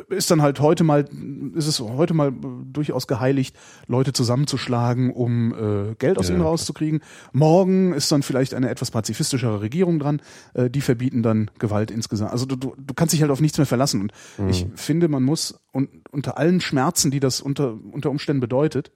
ist 0.10 0.30
dann 0.30 0.42
halt 0.42 0.60
heute 0.60 0.84
mal, 0.84 1.06
ist 1.54 1.68
es 1.68 1.80
heute 1.80 2.14
mal 2.14 2.34
durchaus 2.74 3.08
geheiligt, 3.08 3.56
Leute 3.88 4.12
zusammenzuschlagen, 4.12 5.12
um 5.14 5.54
äh, 5.54 5.96
Geld 5.96 6.18
aus 6.18 6.28
Ja, 6.28 6.34
ihnen 6.36 6.44
rauszukriegen. 6.44 7.02
Morgen 7.32 7.94
ist 7.94 8.12
dann 8.12 8.22
vielleicht 8.24 8.54
eine 8.56 8.70
etwas 8.70 8.92
pazifistischere 8.92 9.62
Regierung 9.62 10.00
dran, 10.00 10.22
äh, 10.54 10.70
die 10.70 10.82
verbieten 10.82 11.24
dann 11.24 11.50
Gewalt 11.60 11.92
insgesamt. 11.92 12.32
Also 12.32 12.46
du, 12.46 12.56
du, 12.58 12.76
du 12.78 12.94
kannst 12.94 13.14
dich 13.14 13.22
halt 13.22 13.32
auf 13.32 13.40
nichts 13.42 13.58
mehr 13.58 13.68
verlassen. 13.68 14.02
Und 14.02 14.12
Mhm. 14.38 14.50
ich 14.50 14.68
finde, 14.76 15.08
man 15.08 15.24
muss 15.24 15.60
un, 15.74 15.88
unter 16.12 16.38
allen 16.38 16.60
Schmerzen, 16.62 17.10
die 17.12 17.20
das 17.22 17.40
unter, 17.40 17.78
unter 17.92 18.10
Umständen 18.10 18.42
bedeutet, 18.42 18.92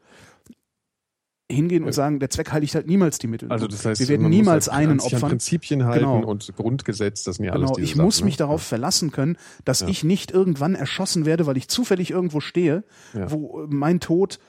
hingehen 1.51 1.83
und 1.83 1.93
sagen, 1.93 2.19
der 2.19 2.29
Zweck 2.29 2.51
heiligt 2.51 2.75
halt 2.75 2.85
niemals 2.87 3.17
die 3.17 3.27
Mittel. 3.27 3.51
Also 3.51 3.67
das 3.67 3.83
heißt, 3.83 3.99
wir 3.99 4.07
werden 4.07 4.29
niemals 4.29 4.67
halt 4.69 4.77
einen 4.87 4.99
sich 4.99 5.11
an 5.13 5.15
opfern. 5.17 5.29
Prinzipien 5.31 5.85
halten 5.85 6.05
Genau. 6.05 6.23
und 6.23 6.51
Grundgesetz, 6.55 7.23
das 7.23 7.37
sind 7.37 7.45
ja 7.45 7.53
alles 7.53 7.67
Genau, 7.69 7.75
diese 7.75 7.85
ich 7.85 7.95
muss 7.95 8.17
Sachen, 8.17 8.25
mich 8.25 8.35
ne? 8.35 8.37
darauf 8.39 8.61
verlassen 8.61 9.11
können, 9.11 9.37
dass 9.65 9.79
Ja. 9.81 9.87
ich 9.87 10.03
nicht 10.03 10.31
irgendwann 10.31 10.75
erschossen 10.75 11.25
werde, 11.25 11.47
weil 11.47 11.57
ich 11.57 11.67
zufällig 11.67 12.11
irgendwo 12.11 12.39
stehe, 12.39 12.83
Ja. 13.15 13.31
wo 13.31 13.63
äh, 13.63 13.67
mein 13.67 13.99
Tod 13.99 14.39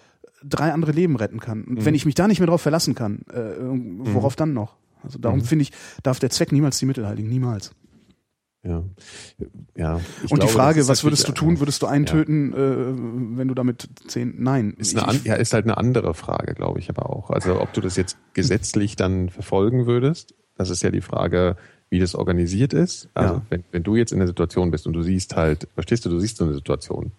drei 0.45 0.73
andere 0.73 0.93
Leben 0.93 1.17
retten 1.17 1.41
kann. 1.41 1.65
Und 1.65 1.79
Mhm. 1.81 1.85
wenn 1.87 1.95
ich 1.95 2.05
mich 2.07 2.15
da 2.15 2.29
nicht 2.29 2.39
mehr 2.41 2.47
darauf 2.47 2.63
verlassen 2.63 2.95
kann, 2.95 3.23
äh, 3.33 3.41
worauf 3.59 4.37
dann 4.37 4.53
noch? 4.53 4.77
Also 5.03 5.19
darum 5.19 5.39
Mhm. 5.41 5.45
finde 5.45 5.63
ich, 5.63 5.73
darf 6.03 6.19
der 6.19 6.29
Zweck 6.31 6.53
niemals 6.53 6.79
die 6.79 6.87
Mittel 6.87 7.07
heiligen, 7.07 7.29
niemals. 7.31 7.73
Ja. 8.63 8.85
ja. 9.75 9.95
Und 9.95 10.05
die 10.31 10.35
glaube, 10.37 10.49
Frage, 10.53 10.77
das 10.81 10.85
ist 10.85 10.89
was 10.91 11.05
würdest 11.05 11.27
du 11.29 11.33
tun? 11.33 11.61
Würdest 11.61 11.81
du 11.83 11.87
einen 11.87 12.05
Ja. 12.05 12.13
töten, 12.13 12.53
äh, 12.53 13.37
wenn 13.39 13.49
du 13.49 13.55
damit 13.55 13.89
zehn? 14.07 14.35
Nein. 14.39 14.75
Ist, 14.77 14.97
eine, 14.97 15.09
an, 15.09 15.21
ja, 15.25 15.35
ist 15.35 15.55
halt 15.55 15.65
eine 15.65 15.79
andere 15.79 16.13
Frage, 16.13 16.55
glaube 16.55 16.79
ich, 16.79 16.91
aber 16.91 17.09
auch. 17.09 17.31
Also 17.31 17.61
ob 17.61 17.73
du 17.73 17.81
das 17.81 17.97
jetzt 17.97 18.19
gesetzlich 18.35 18.97
dann 18.97 19.31
verfolgen 19.31 19.87
würdest, 19.87 20.35
das 20.57 20.69
ist 20.69 20.83
ja 20.83 20.91
die 20.91 21.01
Frage, 21.01 21.57
wie 21.89 21.99
das 22.01 22.15
organisiert 22.15 22.75
ist. 22.75 23.09
Also 23.15 23.35
Ja. 23.37 23.43
wenn, 23.49 23.65
wenn 23.73 23.83
du 23.83 23.97
jetzt 23.97 24.13
in 24.13 24.19
der 24.19 24.29
Situation 24.29 24.71
bist 24.71 24.87
und 24.87 24.93
du 24.93 25.03
siehst 25.03 25.37
halt, 25.37 25.67
verstehst 25.75 26.05
du, 26.05 26.11
du 26.11 26.21
siehst 26.21 26.37
so 26.37 26.45
eine 26.45 26.55
Situation 26.55 27.13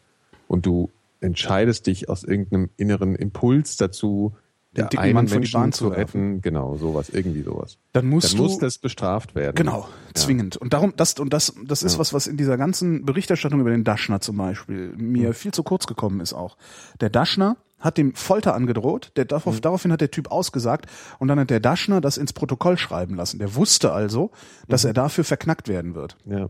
und 0.48 0.66
du 0.68 0.92
entscheidest 1.22 1.88
dich 1.88 2.08
aus 2.08 2.24
irgendeinem 2.24 2.70
inneren 2.78 3.16
Impuls 3.16 3.78
dazu, 3.78 4.34
Den 4.78 4.88
dicken 4.89 5.03
einen 5.03 5.13
Mann 5.15 5.26
die 5.26 5.34
Menschen 5.34 5.53
Bahn 5.59 5.72
zu 5.74 5.86
zu 5.86 5.88
retten, 5.89 6.41
genau, 6.41 6.78
sowas, 6.78 7.09
irgendwie 7.09 7.41
sowas. 7.41 7.78
dann 7.91 8.05
musst 8.07 8.32
Dann 8.32 8.38
du 8.38 8.43
muss 8.43 8.57
das 8.57 8.78
bestraft 8.78 9.36
werden. 9.36 9.55
Genau, 9.55 9.89
zwingend. 10.13 10.55
Und 10.55 10.72
darum, 10.72 10.93
das, 10.95 11.13
und 11.19 11.34
das, 11.34 11.53
das 11.65 11.84
ist 11.84 11.93
Ja. 11.93 11.99
was, 11.99 12.13
was 12.13 12.28
in 12.28 12.38
dieser 12.38 12.55
ganzen 12.57 13.03
Berichterstattung 13.03 13.59
über 13.59 13.72
den 13.72 13.84
Daschner 13.84 14.22
zum 14.22 14.38
Beispiel 14.38 14.93
mir 14.95 15.28
Hm. 15.28 15.34
viel 15.34 15.51
zu 15.53 15.63
kurz 15.63 15.88
gekommen 15.88 16.22
ist 16.22 16.32
auch. 16.34 16.55
Der 17.01 17.09
Daschner 17.09 17.57
hat 17.80 17.97
dem 17.97 18.13
Folter 18.15 18.53
angedroht, 18.55 19.11
der 19.17 19.26
darauf, 19.26 19.55
Hm. 19.55 19.61
daraufhin 19.61 19.91
hat 19.91 19.99
der 19.99 20.11
Typ 20.11 20.32
ausgesagt 20.32 20.86
und 21.19 21.28
dann 21.28 21.38
hat 21.39 21.49
der 21.49 21.59
Daschner 21.59 21.99
das 21.99 22.15
ins 22.17 22.32
Protokoll 22.32 22.78
schreiben 22.78 23.15
lassen. 23.15 23.39
Der 23.39 23.55
wusste 23.55 23.91
also, 23.91 24.32
dass 24.69 24.84
Mhm. 24.84 24.89
er 24.91 24.93
dafür 24.93 25.24
verknackt 25.26 25.67
werden 25.67 25.95
wird. 25.95 26.15
Ja. 26.26 26.47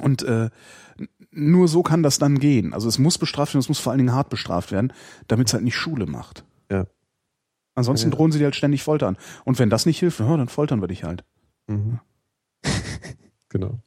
Und 0.00 0.22
äh, 0.22 0.48
nur 1.30 1.68
so 1.68 1.82
kann 1.82 2.02
das 2.02 2.18
dann 2.18 2.38
gehen. 2.38 2.72
Also 2.72 2.88
es 2.88 2.98
muss 2.98 3.18
bestraft 3.18 3.52
werden, 3.52 3.60
es 3.60 3.68
muss 3.68 3.78
vor 3.80 3.92
allen 3.92 3.98
Dingen 3.98 4.14
hart 4.14 4.30
bestraft 4.30 4.72
werden, 4.72 4.92
damit 5.26 5.48
es 5.48 5.54
halt 5.54 5.64
nicht 5.64 5.76
Schule 5.76 6.06
macht. 6.06 6.44
Ja. 6.70 6.86
Ansonsten 7.78 8.10
Ja. 8.10 8.16
drohen 8.16 8.32
sie 8.32 8.38
dir 8.38 8.46
halt 8.46 8.56
ständig 8.56 8.82
Folter 8.82 9.06
an. 9.08 9.16
Und 9.44 9.58
wenn 9.58 9.70
das 9.70 9.86
nicht 9.86 9.98
hilft, 10.00 10.20
ja, 10.20 10.36
dann 10.36 10.48
foltern 10.48 10.80
wir 10.80 10.88
dich 10.88 11.04
halt. 11.04 11.24
Mhm. 11.68 12.00
genau. 13.48 13.78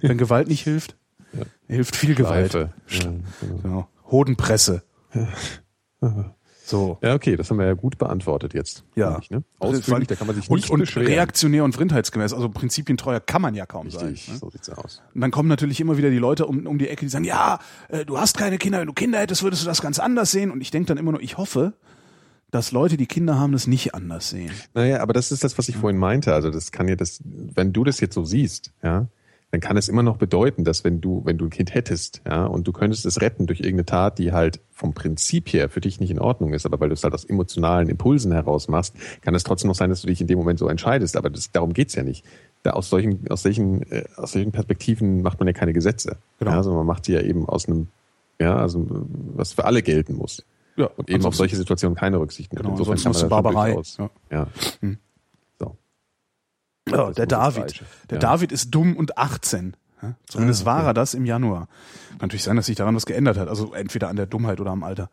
Wenn 0.00 0.16
Gewalt 0.16 0.48
nicht 0.48 0.62
hilft, 0.62 0.96
Ja. 1.32 1.42
hilft 1.66 1.96
viel 1.96 2.14
Gewalt. 2.14 2.54
Ja, 2.54 2.70
genau. 2.88 3.20
Genau. 3.62 3.88
Hodenpresse. 4.10 4.82
So. 6.64 6.98
Ja, 7.02 7.14
okay, 7.14 7.36
das 7.36 7.50
haben 7.50 7.58
wir 7.58 7.66
ja 7.66 7.74
gut 7.74 7.98
beantwortet 7.98 8.54
jetzt. 8.54 8.84
Ja. 8.94 9.18
Ich, 9.20 9.30
ne? 9.30 9.42
Allem- 9.58 9.74
Ausführlich, 9.76 10.06
da 10.08 10.14
kann 10.14 10.28
man 10.28 10.36
sich 10.36 10.48
Und, 10.48 10.58
nicht 10.58 10.70
und 10.70 10.78
beschweren. 10.80 11.08
reaktionär 11.08 11.64
und 11.64 11.74
vrindheitsgemäß, 11.74 12.32
also 12.32 12.48
prinzipientreuer 12.48 13.18
kann 13.20 13.42
man 13.42 13.54
ja 13.56 13.66
kaum 13.66 13.86
Richtig, 13.88 14.24
sein. 14.26 14.34
Ne? 14.34 14.38
so 14.40 14.48
sieht's 14.48 14.70
aus. 14.70 15.02
Und 15.12 15.20
dann 15.20 15.32
kommen 15.32 15.48
natürlich 15.48 15.80
immer 15.80 15.96
wieder 15.98 16.08
die 16.08 16.18
Leute 16.18 16.46
um, 16.46 16.64
um 16.66 16.78
die 16.78 16.88
Ecke, 16.88 17.04
die 17.04 17.08
sagen, 17.10 17.24
ja, 17.24 17.58
äh, 17.88 18.04
du 18.06 18.16
hast 18.18 18.38
keine 18.38 18.58
Kinder, 18.58 18.78
wenn 18.78 18.86
du 18.86 18.92
Kinder 18.92 19.18
hättest, 19.18 19.42
würdest 19.42 19.62
du 19.62 19.66
das 19.66 19.82
ganz 19.82 19.98
anders 19.98 20.30
sehen. 20.30 20.52
Und 20.52 20.60
ich 20.60 20.70
denke 20.70 20.86
dann 20.86 20.98
immer 20.98 21.10
nur, 21.10 21.20
ich 21.20 21.36
hoffe, 21.36 21.74
dass 22.52 22.70
Leute, 22.70 22.96
die 22.96 23.06
Kinder 23.06 23.40
haben, 23.40 23.52
das 23.52 23.66
nicht 23.66 23.94
anders 23.94 24.28
sehen. 24.28 24.52
Naja, 24.74 25.00
aber 25.00 25.14
das 25.14 25.32
ist 25.32 25.42
das, 25.42 25.58
was 25.58 25.68
ich 25.68 25.76
vorhin 25.76 25.98
meinte. 25.98 26.34
Also 26.34 26.50
das 26.50 26.70
kann 26.70 26.86
ja 26.86 26.94
das, 26.94 27.20
wenn 27.24 27.72
du 27.72 27.82
das 27.82 27.98
jetzt 27.98 28.14
so 28.14 28.24
siehst, 28.24 28.72
ja, 28.84 29.08
dann 29.50 29.60
kann 29.60 29.76
es 29.76 29.88
immer 29.88 30.02
noch 30.02 30.18
bedeuten, 30.18 30.62
dass 30.62 30.84
wenn 30.84 31.00
du, 31.00 31.22
wenn 31.24 31.38
du 31.38 31.46
ein 31.46 31.50
Kind 31.50 31.74
hättest, 31.74 32.22
ja, 32.26 32.44
und 32.44 32.66
du 32.68 32.72
könntest 32.72 33.04
es 33.06 33.20
retten 33.20 33.46
durch 33.46 33.60
irgendeine 33.60 33.86
Tat, 33.86 34.18
die 34.18 34.32
halt 34.32 34.60
vom 34.70 34.92
Prinzip 34.92 35.52
her 35.52 35.70
für 35.70 35.80
dich 35.80 35.98
nicht 35.98 36.10
in 36.10 36.18
Ordnung 36.18 36.52
ist, 36.52 36.64
aber 36.66 36.78
weil 36.78 36.88
du 36.88 36.94
es 36.94 37.04
halt 37.04 37.14
aus 37.14 37.24
emotionalen 37.24 37.88
Impulsen 37.88 38.32
heraus 38.32 38.68
machst, 38.68 38.94
kann 39.22 39.34
es 39.34 39.44
trotzdem 39.44 39.68
noch 39.68 39.74
sein, 39.74 39.90
dass 39.90 40.02
du 40.02 40.06
dich 40.06 40.20
in 40.20 40.26
dem 40.26 40.38
Moment 40.38 40.58
so 40.58 40.68
entscheidest. 40.68 41.16
Aber 41.16 41.30
das, 41.30 41.52
darum 41.52 41.72
geht's 41.72 41.94
ja 41.94 42.02
nicht. 42.02 42.24
Da 42.62 42.70
aus 42.70 42.90
solchen, 42.90 43.30
aus 43.30 43.42
solchen, 43.42 43.82
äh, 43.90 44.04
aus 44.16 44.32
solchen 44.32 44.52
Perspektiven 44.52 45.22
macht 45.22 45.38
man 45.38 45.48
ja 45.48 45.54
keine 45.54 45.72
Gesetze. 45.72 46.18
Genau. 46.38 46.50
Ja, 46.50 46.62
sondern 46.62 46.78
man 46.78 46.86
macht 46.86 47.06
sie 47.06 47.14
ja 47.14 47.22
eben 47.22 47.46
aus 47.46 47.66
einem 47.66 47.88
Ja, 48.38 48.56
also 48.56 48.86
was 49.34 49.54
für 49.54 49.64
alle 49.64 49.82
gelten 49.82 50.16
muss. 50.16 50.44
Ja, 50.76 50.86
Und 50.96 51.10
eben 51.10 51.24
auf 51.24 51.34
solche 51.34 51.56
Situationen 51.56 51.96
keine 51.96 52.18
Rücksicht 52.18 52.52
nimmt. 52.52 52.62
Genau, 52.62 52.72
Insofern 52.76 52.98
kann 53.02 53.12
man 53.12 53.28
Barbarei. 53.28 53.76
Ja. 53.98 54.10
Ja. 54.30 54.46
So. 55.58 55.76
Ja, 56.88 57.06
Das 57.06 57.16
der 57.16 57.26
David. 57.26 57.82
Der 58.10 58.16
Ja. 58.16 58.20
David 58.20 58.52
ist 58.52 58.70
dumm 58.70 58.96
und 58.96 59.18
18. 59.18 59.76
Ja, 60.02 60.14
Zumindest 60.26 60.62
Ah, 60.62 60.66
war 60.66 60.84
er 60.86 60.94
das 60.94 61.14
im 61.14 61.26
Januar. 61.26 61.68
Kann 62.10 62.18
natürlich 62.22 62.42
sein, 62.42 62.56
dass 62.56 62.66
sich 62.66 62.76
daran 62.76 62.96
was 62.96 63.06
geändert 63.06 63.38
hat. 63.38 63.48
Also 63.48 63.72
entweder 63.72 64.08
an 64.08 64.16
der 64.16 64.26
Dummheit 64.26 64.60
oder 64.60 64.70
am 64.70 64.82
Alter. 64.82 65.10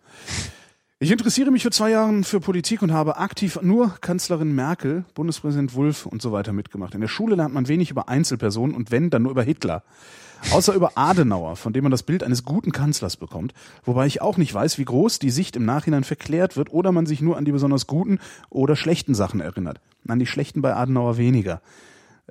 Ich 1.02 1.12
interessiere 1.12 1.52
mich 1.52 1.64
für 1.64 1.70
zwei 1.72 1.92
Jahre 1.92 2.24
für 2.24 2.40
Politik 2.42 2.82
und 2.82 2.92
habe 2.92 3.18
aktiv 3.18 3.60
nur 3.62 3.96
Kanzlerin 4.02 4.54
Merkel, 4.54 5.06
Bundespräsident 5.14 5.74
Wulff 5.76 6.06
und 6.06 6.22
so 6.22 6.32
weiter 6.34 6.52
mitgemacht. 6.52 6.94
In 6.94 7.02
der 7.02 7.08
Schule 7.08 7.36
lernt 7.36 7.54
man 7.54 7.68
wenig 7.70 7.92
über 7.92 8.10
Einzelpersonen 8.10 8.76
und 8.76 8.92
wenn, 8.92 9.10
dann 9.10 9.22
nur 9.24 9.32
über 9.32 9.44
Hitler. 9.44 9.84
Außer 10.54 10.74
über 10.74 10.92
Adenauer, 10.96 11.56
von 11.56 11.74
dem 11.74 11.84
man 11.84 11.92
das 11.92 12.04
Bild 12.04 12.24
eines 12.24 12.44
guten 12.46 12.72
Kanzlers 12.72 13.18
bekommt. 13.18 13.54
Wobei 13.84 14.06
ich 14.06 14.22
auch 14.22 14.38
nicht 14.38 14.54
weiß, 14.54 14.78
wie 14.78 14.86
groß 14.86 15.20
die 15.20 15.30
Sicht 15.30 15.56
im 15.56 15.66
Nachhinein 15.66 16.04
verklärt 16.04 16.56
wird 16.58 16.72
oder 16.72 16.92
man 16.92 17.06
sich 17.06 17.22
nur 17.22 17.38
an 17.38 17.46
die 17.46 17.52
besonders 17.52 17.88
guten 17.88 18.20
oder 18.50 18.76
schlechten 18.76 19.16
Sachen 19.16 19.40
erinnert. 19.42 19.82
An 20.08 20.20
die 20.20 20.26
schlechten 20.26 20.62
bei 20.62 20.76
Adenauer 20.76 21.18
weniger. 21.18 21.62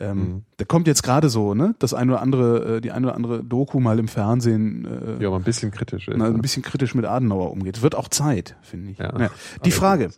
Ähm, 0.01 0.45
Der 0.61 0.67
kommt 0.67 0.87
jetzt 0.87 1.03
gerade 1.03 1.29
so, 1.29 1.55
ne? 1.55 1.75
Das 1.81 1.93
eine 1.93 2.13
oder 2.13 2.23
andere, 2.23 2.77
äh, 2.77 2.81
die 2.81 2.93
eine 2.93 3.09
oder 3.09 3.17
andere 3.17 3.43
Doku 3.43 3.81
mal 3.81 3.99
im 3.99 4.07
Fernsehen, 4.09 4.85
äh, 4.85 5.21
Ja, 5.23 5.29
aber 5.29 5.37
ein 5.39 5.43
bisschen 5.43 5.73
kritisch 5.73 6.07
ist. 6.09 6.17
na, 6.17 6.27
ein 6.27 6.35
ne? 6.35 6.39
bisschen 6.39 6.63
kritisch 6.63 6.95
mit 6.95 7.05
Adenauer 7.05 7.51
umgeht. 7.51 7.83
Wird 7.83 7.97
auch 7.97 8.09
Zeit, 8.09 8.57
finde 8.63 8.93
ich. 8.93 8.99
Ja. 8.99 9.19
Ja. 9.19 9.31
Die 9.65 9.73
Frage, 9.73 10.11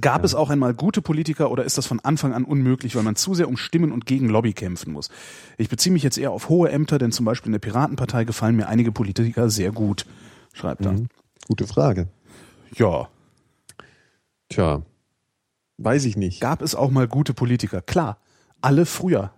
gab 0.00 0.24
es 0.24 0.34
auch 0.34 0.50
einmal 0.50 0.74
gute 0.74 1.02
Politiker 1.02 1.50
oder 1.50 1.64
ist 1.64 1.78
das 1.78 1.86
von 1.86 2.00
Anfang 2.00 2.32
an 2.32 2.44
unmöglich, 2.44 2.96
weil 2.96 3.02
man 3.02 3.16
zu 3.16 3.34
sehr 3.34 3.48
um 3.48 3.56
Stimmen 3.56 3.92
und 3.92 4.06
gegen 4.06 4.28
Lobby 4.28 4.52
kämpfen 4.52 4.92
muss? 4.92 5.10
Ich 5.58 5.68
beziehe 5.68 5.92
mich 5.92 6.02
jetzt 6.02 6.18
eher 6.18 6.30
auf 6.30 6.48
hohe 6.48 6.70
Ämter, 6.70 6.98
denn 6.98 7.12
zum 7.12 7.26
Beispiel 7.26 7.48
in 7.48 7.52
der 7.52 7.58
Piratenpartei 7.60 8.24
gefallen 8.24 8.56
mir 8.56 8.68
einige 8.68 8.92
Politiker 8.92 9.50
sehr 9.50 9.72
gut, 9.72 10.06
schreibt 10.52 10.84
er. 10.84 10.92
Mhm. 10.92 11.08
Gute 11.48 11.66
Frage. 11.66 12.08
Ja. 12.74 13.08
Tja, 14.48 14.82
weiß 15.78 16.04
ich 16.06 16.16
nicht. 16.16 16.40
Gab 16.40 16.62
es 16.62 16.74
auch 16.74 16.90
mal 16.90 17.06
gute 17.06 17.34
Politiker? 17.34 17.82
Klar, 17.82 18.18
alle 18.60 18.86
früher. 18.86 19.32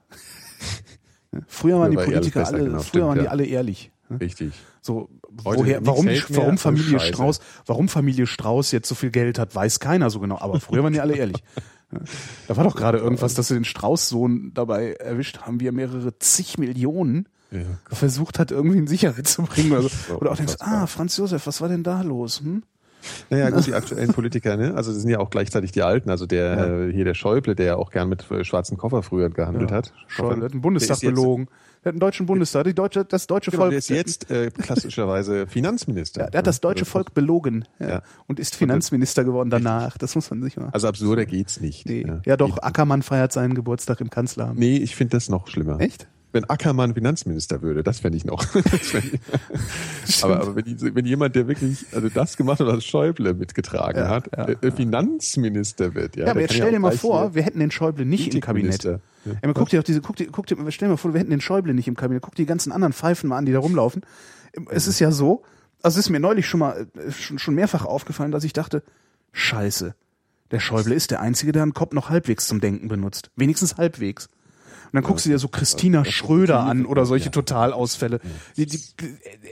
früher 1.47 1.80
waren 1.80 1.90
die 1.90 1.97
war 1.97 2.05
ehrlich 2.05 2.32
Politiker 2.32 2.47
alle, 2.47 2.59
genau, 2.59 2.78
früher 2.78 2.84
stimmt, 2.84 3.05
waren 3.05 3.18
die 3.18 3.24
ja. 3.24 3.30
alle 3.30 3.44
ehrlich. 3.44 3.90
Ne? 4.09 4.20
Richtig. 4.20 4.52
So, 4.80 5.09
woher, 5.30 5.84
warum, 5.86 6.07
warum 6.30 6.59
Familie. 6.59 7.00
Strauß, 7.00 7.40
warum 7.66 7.88
Familie 7.88 8.26
Strauß 8.26 8.72
jetzt 8.72 8.88
so 8.88 8.94
viel 8.94 9.11
Geld 9.11 9.38
hat, 9.38 9.54
weiß 9.54 9.80
keiner 9.80 10.11
so 10.11 10.20
genau. 10.20 10.38
Aber 10.38 10.61
früher 10.61 10.82
waren 10.82 10.92
die 10.92 11.00
alle 11.00 11.14
ehrlich. 11.16 11.38
Ja. 11.57 11.62
Da 12.48 12.57
war 12.57 12.64
doch 12.64 12.74
gerade 12.74 12.98
irgendwas, 12.98 13.34
dass 13.34 13.46
sie 13.46 13.54
den 13.54 13.64
Strauß-Sohn 13.64 14.50
dabei 14.54 14.94
erwischt 14.94 15.38
haben, 15.42 15.61
wie 15.61 15.68
er 15.68 15.72
mehrere 15.72 16.18
zig 16.18 16.59
Millionen 16.59 17.28
Ja. 17.52 17.61
versucht 17.92 18.40
hat, 18.40 18.50
irgendwie 18.50 18.78
in 18.78 18.88
Sicherheit 18.88 19.28
zu 19.28 19.42
bringen. 19.42 19.70
Oder, 19.70 19.82
so. 19.88 20.14
Oder 20.18 20.32
auch 20.32 20.36
denkst, 20.36 20.57
ah, 20.59 20.88
Franz 20.88 21.16
Josef, 21.16 21.46
was 21.46 21.61
war 21.61 21.68
denn 21.68 21.84
da 21.84 22.02
los? 22.02 22.40
Hm? 22.40 22.64
Naja, 23.30 23.50
gut, 23.50 23.66
die 23.68 23.74
aktuellen 23.80 24.12
Politiker, 24.12 24.57
ne? 24.57 24.74
Also 24.74 24.92
das 24.92 25.00
sind 25.02 25.11
ja 25.11 25.20
auch 25.20 25.30
gleichzeitig 25.30 25.70
die 25.70 25.82
Alten. 25.82 26.11
Also 26.11 26.26
der 26.26 26.59
äh, 26.88 26.92
hier 26.92 27.04
der 27.04 27.14
Schäuble, 27.14 27.54
der 27.54 27.66
ja 27.66 27.76
auch 27.76 27.92
gern 27.92 28.09
mit 28.09 28.28
äh, 28.32 28.42
schwarzen 28.44 28.76
Koffer 28.76 29.04
früher 29.04 29.30
gehandelt 29.30 29.70
hat. 29.70 29.92
Schäuble 30.09 30.44
hat 30.44 30.54
den 30.54 30.62
Bundestag 30.62 30.96
ist 30.96 31.02
jetzt- 31.04 31.14
belogen. 31.14 31.46
Der 31.87 31.91
hat 31.91 31.95
einen 31.95 32.01
deutschen 32.01 32.26
Bundestag, 32.26 32.64
die 32.64 32.74
deutsche, 32.74 33.05
das 33.05 33.28
deutsche 33.28 33.53
Genau, 33.53 33.61
Volk. 33.62 33.70
der 33.70 33.78
ist 33.78 33.91
jetzt 33.91 34.28
äh, 34.28 34.51
klassischerweise 34.51 35.47
Finanzminister. 35.47 36.22
ja, 36.22 36.30
der 36.30 36.39
hat 36.39 36.47
das 36.49 36.61
deutsche 36.61 36.84
Volk 36.84 37.14
belogen 37.14 37.64
ja, 37.78 37.89
Ja. 37.89 38.03
und 38.26 38.41
ist 38.41 38.57
Finanzminister 38.57 39.22
geworden 39.22 39.51
danach. 39.51 39.97
Das 39.97 40.16
muss 40.16 40.28
man 40.30 40.43
sich 40.43 40.57
mal. 40.57 40.70
Also 40.72 40.89
absurder 40.89 41.26
geht's 41.26 41.61
nicht. 41.61 41.87
Nee. 41.87 42.05
Ja, 42.24 42.37
doch, 42.37 42.59
Ackermann 42.61 43.03
feiert 43.03 43.32
seinen 43.32 43.55
Geburtstag 43.55 44.01
im 44.01 44.11
Kanzleramt. 44.11 44.59
Nee, 44.59 44.78
ich 44.78 44.97
finde 44.97 45.12
das 45.16 45.28
noch 45.28 45.47
schlimmer. 45.47 45.78
Echt? 45.80 46.09
Wenn 46.37 46.45
Ackermann 46.51 46.93
Finanzminister 46.93 47.62
würde, 47.62 47.82
das 47.82 48.01
fände 48.01 48.18
ich 48.18 48.26
noch. 48.26 48.45
Aber 50.22 50.41
aber 50.41 50.57
wenn, 50.57 50.95
wenn 50.95 51.07
jemand, 51.07 51.34
der 51.34 51.49
wirklich 51.49 51.87
also 51.93 52.09
das 52.11 52.37
gemacht 52.37 52.61
hat, 52.61 52.66
was 52.66 52.84
Schäuble 52.84 53.32
mitgetragen 53.32 53.99
Ja, 53.99 54.09
hat, 54.09 54.30
ja, 54.37 54.49
äh, 54.49 54.70
Finanzminister 54.70 55.95
wird. 55.95 56.16
Ja, 56.16 56.26
Ja, 56.26 56.30
aber 56.32 56.43
jetzt 56.43 56.53
stell 56.55 56.66
ja 56.66 56.72
dir 56.72 56.78
mal 56.78 56.97
vor, 56.97 57.34
wir 57.34 57.43
hätten 57.43 57.59
den 57.59 57.70
Schäuble 57.70 58.05
nicht 58.05 58.34
im 58.34 58.41
Kabinett. 58.41 58.84
Ja. 58.84 58.99
Ja, 59.24 59.32
man 59.43 59.55
guckt 59.55 59.72
dir 59.72 59.80
auch 59.80 59.84
diese, 59.84 60.01
guck 60.01 60.16
dir, 60.16 60.26
guck 60.30 60.47
dir, 60.47 60.57
stell 60.70 60.89
dir 60.89 60.93
mal 60.93 60.97
vor, 60.97 61.12
wir 61.12 61.20
hätten 61.20 61.30
den 61.30 61.41
Schäuble 61.41 61.74
nicht 61.74 61.89
im 61.89 61.97
Kabinett. 61.97 62.22
Guck 62.22 62.34
dir 62.34 62.43
die 62.43 62.49
ganzen 62.49 62.70
anderen 62.70 62.93
Pfeifen 62.93 63.28
mal 63.28 63.39
an, 63.39 63.47
die 63.47 63.53
da 63.53 63.59
rumlaufen. 63.59 64.03
Es 64.70 64.87
ist 64.87 65.01
ja 65.01 65.11
so, 65.11 65.43
also 65.82 65.99
es 65.99 66.07
ist 66.07 66.11
mir 66.11 66.20
neulich 66.20 66.47
schon 66.47 66.61
mal, 66.61 66.87
äh, 66.97 67.11
schon, 67.11 67.39
schon 67.39 67.55
mehrfach 67.55 67.84
aufgefallen, 67.84 68.30
dass 68.30 68.45
ich 68.45 68.53
dachte, 68.53 68.82
scheiße, 69.32 69.95
der 70.51 70.61
Schäuble 70.61 70.95
ist 70.95 71.11
der 71.11 71.20
Einzige, 71.20 71.53
der 71.53 71.62
einen 71.62 71.74
Kopf 71.74 71.93
noch 71.93 72.11
halbwegs 72.11 72.47
zum 72.47 72.61
Denken 72.61 72.89
benutzt. 72.89 73.30
Wenigstens 73.37 73.76
halbwegs. 73.76 74.28
Und 74.87 74.95
dann 74.95 75.03
guckst 75.05 75.26
du 75.26 75.30
dir 75.30 75.39
so 75.39 75.49
Christina 75.49 76.05
Schröder 76.05 76.61
an 76.61 76.87
oder 76.87 77.07
solche 77.07 77.30
Totalausfälle. 77.30 78.20
Die, 78.57 78.66
die 78.66 78.80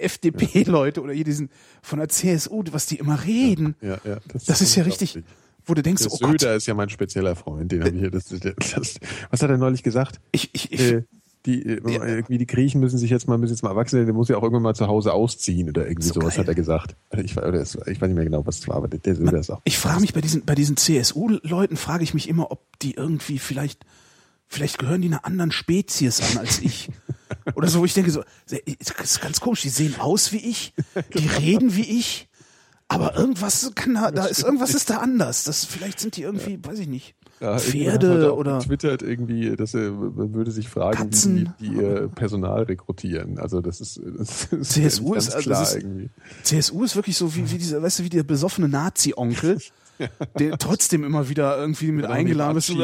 FDP-Leute 0.01 1.03
oder 1.03 1.13
hier 1.13 1.25
diesen 1.25 1.51
von 1.83 1.99
der 1.99 2.09
CSU, 2.09 2.63
was 2.73 2.87
die 2.87 2.97
immer 2.97 3.25
reden. 3.25 3.75
Ja, 3.81 3.99
ja, 4.05 4.19
Das 4.47 4.61
ist 4.61 4.75
ja 4.77 4.85
richtig, 4.85 5.19
wo 5.67 5.75
du 5.75 5.83
denkst, 5.83 6.03
Der 6.03 6.13
oh 6.13 6.19
Gott, 6.19 6.41
Söder 6.41 6.55
ist 6.57 6.67
ja 6.67 6.75
mein 6.75 6.89
spezieller 6.89 7.37
Freund, 7.37 7.73
den 7.73 7.81
habe 7.83 7.91
ich 7.95 8.01
hier. 8.01 8.11
Das, 8.11 8.27
das, 8.27 8.41
das, 8.41 8.95
was 9.31 9.43
hat 9.43 9.51
er 9.51 9.59
neulich 9.59 9.83
gesagt? 9.83 10.21
ich, 10.33 10.51
ich, 10.53 10.73
ich, 10.73 10.81
Äh, 10.93 11.03
die, 11.47 11.63
äh, 11.63 11.79
irgendwie 11.85 12.39
die 12.39 12.47
Griechen 12.47 12.81
müssen 12.81 12.97
sich 12.97 13.11
jetzt 13.11 13.29
mal, 13.29 13.37
müssen 13.37 13.53
jetzt 13.53 13.63
mal 13.63 13.69
erwachsen 13.69 13.97
werden, 13.97 14.07
der 14.07 14.15
muss 14.15 14.29
ja 14.31 14.39
auch 14.39 14.43
irgendwann 14.43 14.63
mal 14.63 14.75
zu 14.75 14.87
Hause 14.87 15.13
ausziehen 15.13 15.69
oder 15.69 15.87
irgendwie 15.87 16.07
So 16.09 16.15
sowas 16.15 16.37
geil. 16.37 16.39
hat 16.45 16.49
er 16.49 16.55
gesagt. 16.55 16.97
Ich, 17.23 17.35
weiß- 17.37 17.47
oder 17.47 17.61
ich 17.61 18.01
weiß 18.01 18.09
nicht 18.09 18.15
mehr 18.15 18.25
genau, 18.25 18.47
was 18.47 18.61
es 18.61 18.69
war, 18.69 18.77
aber 18.77 18.89
der, 18.89 19.01
der 19.01 19.15
Söder 19.15 19.39
ist 19.41 19.51
auch. 19.51 19.61
Ich 19.65 19.77
frage 19.77 20.01
mich 20.01 20.15
bei 20.15 20.23
diesen, 20.23 20.47
bei 20.47 20.55
diesen 20.55 20.79
CSU-Leuten, 20.79 21.77
frage 21.77 22.03
ich 22.03 22.15
mich 22.15 22.31
immer, 22.31 22.51
ob 22.51 22.79
die 22.79 22.95
irgendwie 22.95 23.39
vielleicht, 23.39 23.85
vielleicht 24.55 24.79
gehören 24.79 25.03
die 25.03 25.09
einer 25.09 25.25
anderen 25.25 25.53
Spezies 25.53 26.21
an 26.21 26.39
als 26.39 26.61
ich. 26.61 26.91
Oder 27.55 27.69
so, 27.69 27.81
wo 27.81 27.85
ich 27.85 27.95
denke 27.95 28.11
so, 28.11 28.23
das 28.49 28.61
ist 29.03 29.21
ganz 29.21 29.41
komisch, 29.41 29.63
die 29.63 29.69
sehen 29.69 29.97
aus 30.01 30.33
wie 30.33 30.39
ich, 30.39 30.73
die 31.19 31.27
reden 31.27 31.75
wie 31.77 31.99
ich, 31.99 32.29
aber 32.89 33.17
irgendwas 33.17 33.71
kann 33.75 33.95
da, 33.95 34.11
da 34.11 34.27
ist, 34.27 34.43
irgendwas 34.43 34.75
ist 34.75 34.91
da 34.91 34.99
anders. 34.99 35.45
Das, 35.45 35.65
vielleicht 35.65 35.99
sind 36.01 36.17
die 36.17 36.23
irgendwie, 36.23 36.59
weiß 36.63 36.79
ich 36.79 36.87
nicht, 36.87 37.15
Ja, 37.41 37.59
Pferde 37.59 38.35
oder, 38.35 38.59
getwittert 38.59 39.03
irgendwie, 39.03 39.57
dass 39.57 39.75
er 39.75 39.91
man 39.91 40.35
würde 40.35 40.51
sich 40.53 40.69
fragen, 40.69 40.97
Katzen. 40.97 41.53
wie 41.59 41.65
die, 41.67 41.71
die 41.71 41.77
ihr 41.83 42.09
Personal 42.15 42.63
rekrutieren. 42.65 43.39
Also 43.39 43.61
das 43.61 43.81
ist, 43.81 44.01
das 44.19 44.53
ist 44.53 44.73
CSU 44.73 45.15
ist- 45.15 45.35
also 45.35 45.51
ist- 45.51 45.75
irgendwie. 45.77 46.11
CSU 46.45 46.85
ist 46.85 46.95
wirklich 46.95 47.17
so 47.17 47.35
wie, 47.35 47.51
wie 47.51 47.59
dieser, 47.59 47.83
weißt 47.83 47.99
du, 48.01 48.05
wie 48.05 48.11
der 48.11 48.23
besoffene 48.23 48.69
Nazi-Onkel, 48.69 49.59
der 50.39 50.59
trotzdem 50.59 51.05
immer 51.05 51.29
wieder 51.29 51.57
irgendwie 51.59 51.93
mit 51.93 52.07
eingeladen 52.07 52.59
ist. 52.59 52.71
äh, 52.71 52.75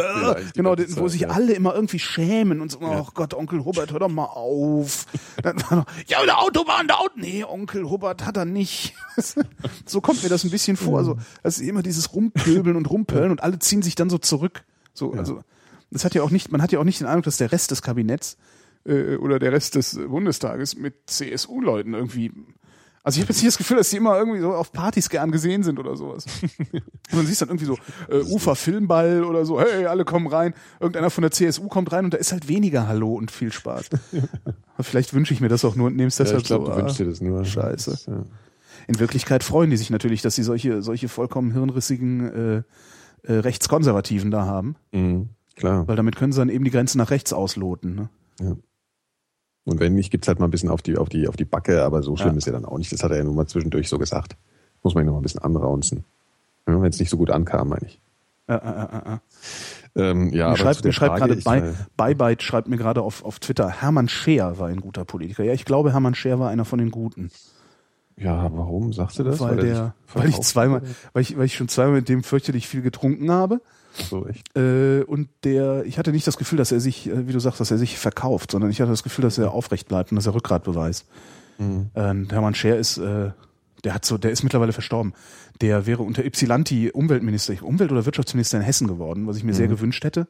genau, 0.55 0.75
den, 0.75 0.97
wo 0.97 1.09
sich 1.09 1.23
ja. 1.23 1.29
alle 1.29 1.53
immer 1.55 1.75
irgendwie 1.75 1.99
schämen 1.99 2.61
und 2.61 2.73
so, 2.73 2.79
oh 2.81 3.09
Gott, 3.15 3.35
Onkel 3.35 3.65
Hubert, 3.65 3.93
hör 3.93 4.01
doch 4.01 4.09
mal 4.09 4.25
auf. 4.25 5.07
Dann 5.43 5.61
war 5.63 5.79
noch, 5.79 5.87
ja, 6.07 6.25
der 6.25 6.41
Autobahn, 6.41 6.87
der 6.87 7.01
Auto. 7.01 7.13
Nee, 7.17 7.45
Onkel 7.45 7.89
Hubert 7.89 8.25
hat 8.25 8.37
er 8.37 8.45
nicht. 8.45 8.95
so 9.87 10.01
kommt 10.01 10.23
mir 10.23 10.29
das 10.29 10.45
ein 10.45 10.51
bisschen 10.51 10.77
vor. 10.77 11.05
So, 11.05 11.17
das 11.43 11.59
ist 11.59 11.67
immer 11.67 11.83
dieses 11.83 12.15
Rumpöbeln 12.15 12.77
und 12.77 12.89
Rumpöllen 12.91 13.31
und 13.31 13.43
alle 13.43 13.59
ziehen 13.59 13.83
sich 13.83 13.95
dann 13.95 14.11
so 14.11 14.19
zurück. 14.19 14.65
So, 14.95 15.13
also, 15.13 15.43
das 15.91 16.05
hat 16.05 16.15
ja 16.15 16.23
auch 16.23 16.31
nicht, 16.31 16.53
man 16.53 16.63
hat 16.63 16.73
ja 16.73 16.79
auch 16.79 16.85
nicht 16.85 17.01
den 17.01 17.07
Eindruck, 17.07 17.25
dass 17.25 17.37
der 17.37 17.53
Rest 17.53 17.71
des 17.71 17.83
Kabinetts 17.83 18.37
äh, 18.85 19.17
oder 19.17 19.39
der 19.39 19.53
Rest 19.53 19.75
des 19.75 19.99
Bundestages 20.09 20.77
mit 20.77 20.95
CSU-Leuten 21.07 21.95
irgendwie. 21.95 22.33
Also 23.03 23.17
ich 23.17 23.23
habe 23.23 23.33
jetzt 23.33 23.39
nicht 23.43 23.49
das 23.49 23.57
Gefühl, 23.59 23.79
dass 23.79 23.89
die 23.89 23.97
immer 23.97 24.19
irgendwie 24.19 24.41
so 24.41 24.53
auf 24.53 24.73
Partys 24.73 25.09
gern 25.09 25.31
gesehen 25.31 25.63
sind 25.63 25.79
oder 25.79 25.97
sowas. 25.97 26.27
Und 26.71 26.83
man 27.13 27.27
sieht 27.27 27.41
dann 27.41 27.49
irgendwie 27.49 27.65
so 27.65 27.79
äh, 28.11 28.21
Ufer 28.25 28.55
Filmball 28.57 29.25
oder 29.25 29.47
so, 29.47 29.59
hey, 29.59 29.87
alle 29.87 30.05
kommen 30.05 30.27
rein, 30.27 30.53
irgendeiner 30.81 31.09
von 31.09 31.23
der 31.23 31.31
CSU 31.31 31.69
kommt 31.69 31.93
rein 31.93 32.05
und 32.05 32.13
da 32.13 32.19
ist 32.19 32.33
halt 32.33 32.47
weniger 32.49 32.87
Hallo 32.89 33.15
und 33.15 33.31
viel 33.31 33.53
Spaß. 33.53 33.89
Vielleicht 34.81 35.15
wünsche 35.15 35.33
ich 35.33 35.41
mir 35.41 35.49
das 35.49 35.65
auch 35.65 35.77
nur 35.77 35.87
und 35.87 35.97
nehme 35.97 36.09
es 36.09 36.19
Ja, 36.19 36.25
deshalb 36.25 36.43
ich 36.43 36.47
glaube, 36.49 36.67
so. 36.67 36.73
du 36.73 36.77
ah. 36.77 36.81
wünschst 36.83 36.99
dir 36.99 37.07
das 37.07 37.21
nur. 37.23 37.43
Scheiße. 37.45 37.99
Ja. 38.07 38.25
In 38.87 38.99
Wirklichkeit 39.01 39.45
freuen 39.45 39.71
die 39.71 39.77
sich 39.79 39.89
natürlich, 39.91 40.21
dass 40.21 40.35
sie 40.35 40.43
solche, 40.43 40.83
solche 40.83 41.09
vollkommen 41.09 41.53
hirnrissigen 41.53 42.31
äh, 42.31 42.63
äh, 43.23 43.33
Rechtskonservativen 43.39 44.31
da 44.31 44.45
haben, 44.45 44.77
Mhm, 44.93 45.31
klar. 45.57 45.87
weil 45.89 45.97
damit 45.97 46.17
können 46.17 46.33
sie 46.33 46.39
dann 46.41 46.49
eben 46.51 46.65
die 46.65 46.71
Grenzen 46.71 46.99
nach 46.99 47.11
rechts 47.11 47.33
ausloten. 47.33 47.95
Ne? 48.41 48.57
Und 49.71 49.79
wenn 49.79 49.95
nicht, 49.95 50.11
gibt's 50.11 50.27
halt 50.27 50.41
mal 50.41 50.49
ein 50.49 50.51
bisschen 50.51 50.69
auf 50.69 50.83
die, 50.83 50.99
auf 50.99 51.09
die, 51.09 51.29
auf 51.29 51.37
die 51.37 51.45
Backe, 51.45 51.85
aber 51.85 52.03
so 52.03 52.17
schlimm 52.17 52.33
Ja. 52.33 52.39
ist 52.39 52.47
ja 52.47 52.53
dann 52.53 52.65
auch 52.65 52.77
nicht. 52.77 52.93
Das 52.93 53.05
hat 53.05 53.13
er 53.13 53.19
ja 53.19 53.25
nur 53.25 53.35
mal 53.35 53.47
zwischendurch 53.47 53.89
so 53.89 53.99
gesagt. 53.99 54.37
Muss 54.83 54.95
man 54.95 55.05
ihn 55.05 55.07
noch 55.07 55.13
mal 55.13 55.21
ein 55.21 55.23
bisschen 55.23 55.43
anraunzen. 55.43 56.05
Ja, 56.67 56.83
wenn 56.83 56.91
es 56.91 56.99
nicht 56.99 57.09
so 57.11 57.17
gut 57.17 57.31
ankam, 57.31 57.69
meine 57.69 57.87
ich. 57.87 58.01
Äh, 58.49 58.55
äh, 58.55 58.59
äh, 58.59 59.15
äh. 59.15 59.19
Ähm, 60.11 60.33
ja, 60.33 60.51
Mir 60.51 60.57
schreibt, 60.57 60.85
mir 60.85 60.93
schreibt 60.93 61.17
gerade 61.19 61.37
bei, 61.37 61.59
äh, 61.59 61.73
Beibyte 61.97 62.43
schreibt 62.43 62.67
mir 62.67 62.79
gerade 62.79 63.03
auf, 63.03 63.25
auf 63.25 63.39
Twitter, 63.39 63.69
Hermann 63.69 64.09
Scheer 64.09 64.59
war 64.59 64.67
ein 64.69 64.81
guter 64.81 65.05
Politiker. 65.05 65.45
Ja, 65.45 65.53
ich 65.53 65.65
glaube, 65.65 65.93
Hermann 65.93 66.17
Scheer 66.17 66.41
war 66.41 66.51
einer 66.51 66.65
von 66.65 66.81
den 66.81 66.91
Guten. 66.91 67.31
Ja, 68.17 68.51
warum 68.53 68.93
sagst 68.93 69.21
du 69.21 69.23
das? 69.23 69.39
weil, 69.39 69.59
er 69.59 69.65
der, 69.65 69.95
weil 70.15 70.29
ich 70.29 70.41
zweimal, 70.41 70.83
weil 71.13 71.23
ich, 71.23 71.37
weil 71.39 71.45
ich 71.45 71.55
schon 71.55 71.69
zweimal 71.69 71.95
mit 71.95 72.09
dem 72.09 72.25
fürchterlich 72.25 72.67
viel 72.67 72.83
getrunken 72.83 73.31
habe. 73.31 73.61
So 73.93 74.27
echt. 74.27 74.57
Äh, 74.57 75.03
und 75.03 75.29
der, 75.45 75.85
ich 75.85 75.99
hatte 75.99 76.13
nicht 76.13 76.27
das 76.27 76.37
Gefühl, 76.37 76.59
dass 76.59 76.73
er 76.73 76.81
sich, 76.81 77.09
äh, 77.09 77.27
wie 77.27 77.33
du 77.33 77.41
sagst, 77.41 77.61
dass 77.61 77.71
er 77.71 77.79
sich 77.79 77.99
verkauft, 77.99 78.51
sondern 78.53 78.71
ich 78.71 78.81
hatte 78.81 78.91
das 78.91 79.03
Gefühl, 79.03 79.23
dass 79.23 79.39
er 79.39 79.53
aufrecht 79.53 79.89
bleibt 79.89 80.13
und 80.13 80.17
dass 80.17 80.27
er 80.27 80.35
Rückgrat 80.35 80.65
beweist. 80.65 81.07
Mhm. 81.59 81.91
Äh, 81.95 82.15
Hermann 82.31 82.55
Scheer 82.55 82.79
ist, 82.79 82.99
äh, 82.99 83.31
der 83.85 83.95
hat 83.95 84.05
so, 84.05 84.19
der 84.19 84.31
ist 84.31 84.43
mittlerweile 84.43 84.73
verstorben. 84.73 85.13
Der 85.61 85.87
wäre 85.87 86.03
unter 86.03 86.25
Ypsilanti 86.25 86.91
Umweltminister, 86.91 87.55
Umwelt- 87.63 87.93
oder 87.93 88.05
Wirtschaftsminister 88.07 88.59
in 88.59 88.63
Hessen 88.65 88.87
geworden, 88.89 89.27
was 89.27 89.37
ich 89.37 89.45
mir 89.45 89.55
sehr 89.55 89.67
Mhm. 89.67 89.73
gewünscht 89.73 90.05
hätte, 90.05 90.27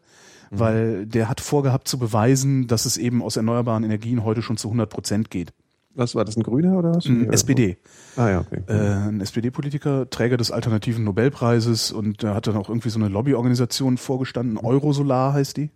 weil 0.50 1.06
der 1.06 1.28
hat 1.28 1.40
vorgehabt 1.40 1.86
zu 1.86 1.98
beweisen, 1.98 2.66
dass 2.66 2.84
es 2.86 2.96
eben 2.96 3.22
aus 3.22 3.36
erneuerbaren 3.36 3.84
Energien 3.84 4.24
heute 4.24 4.42
schon 4.42 4.56
zu 4.56 4.68
100 4.68 4.88
Prozent 4.90 5.30
geht. 5.30 5.52
Was 5.94 6.14
war 6.14 6.24
das, 6.24 6.36
ein 6.36 6.42
Grüner 6.42 6.78
oder 6.78 6.94
was? 6.94 7.06
Ein 7.06 7.32
SPD. 7.32 7.76
Ah 8.16 8.28
ja, 8.30 8.40
okay. 8.40 8.62
Äh, 8.68 9.08
ein 9.08 9.20
SPD-Politiker, 9.20 10.08
Träger 10.08 10.36
des 10.36 10.50
alternativen 10.50 11.04
Nobelpreises 11.04 11.90
und 11.92 12.22
der 12.22 12.34
hat 12.34 12.46
dann 12.46 12.56
auch 12.56 12.68
irgendwie 12.68 12.90
so 12.90 12.98
eine 12.98 13.08
Lobbyorganisation 13.08 13.96
vorgestanden, 13.98 14.56
Eurosolar 14.56 15.32
heißt 15.32 15.56
die, 15.56 15.70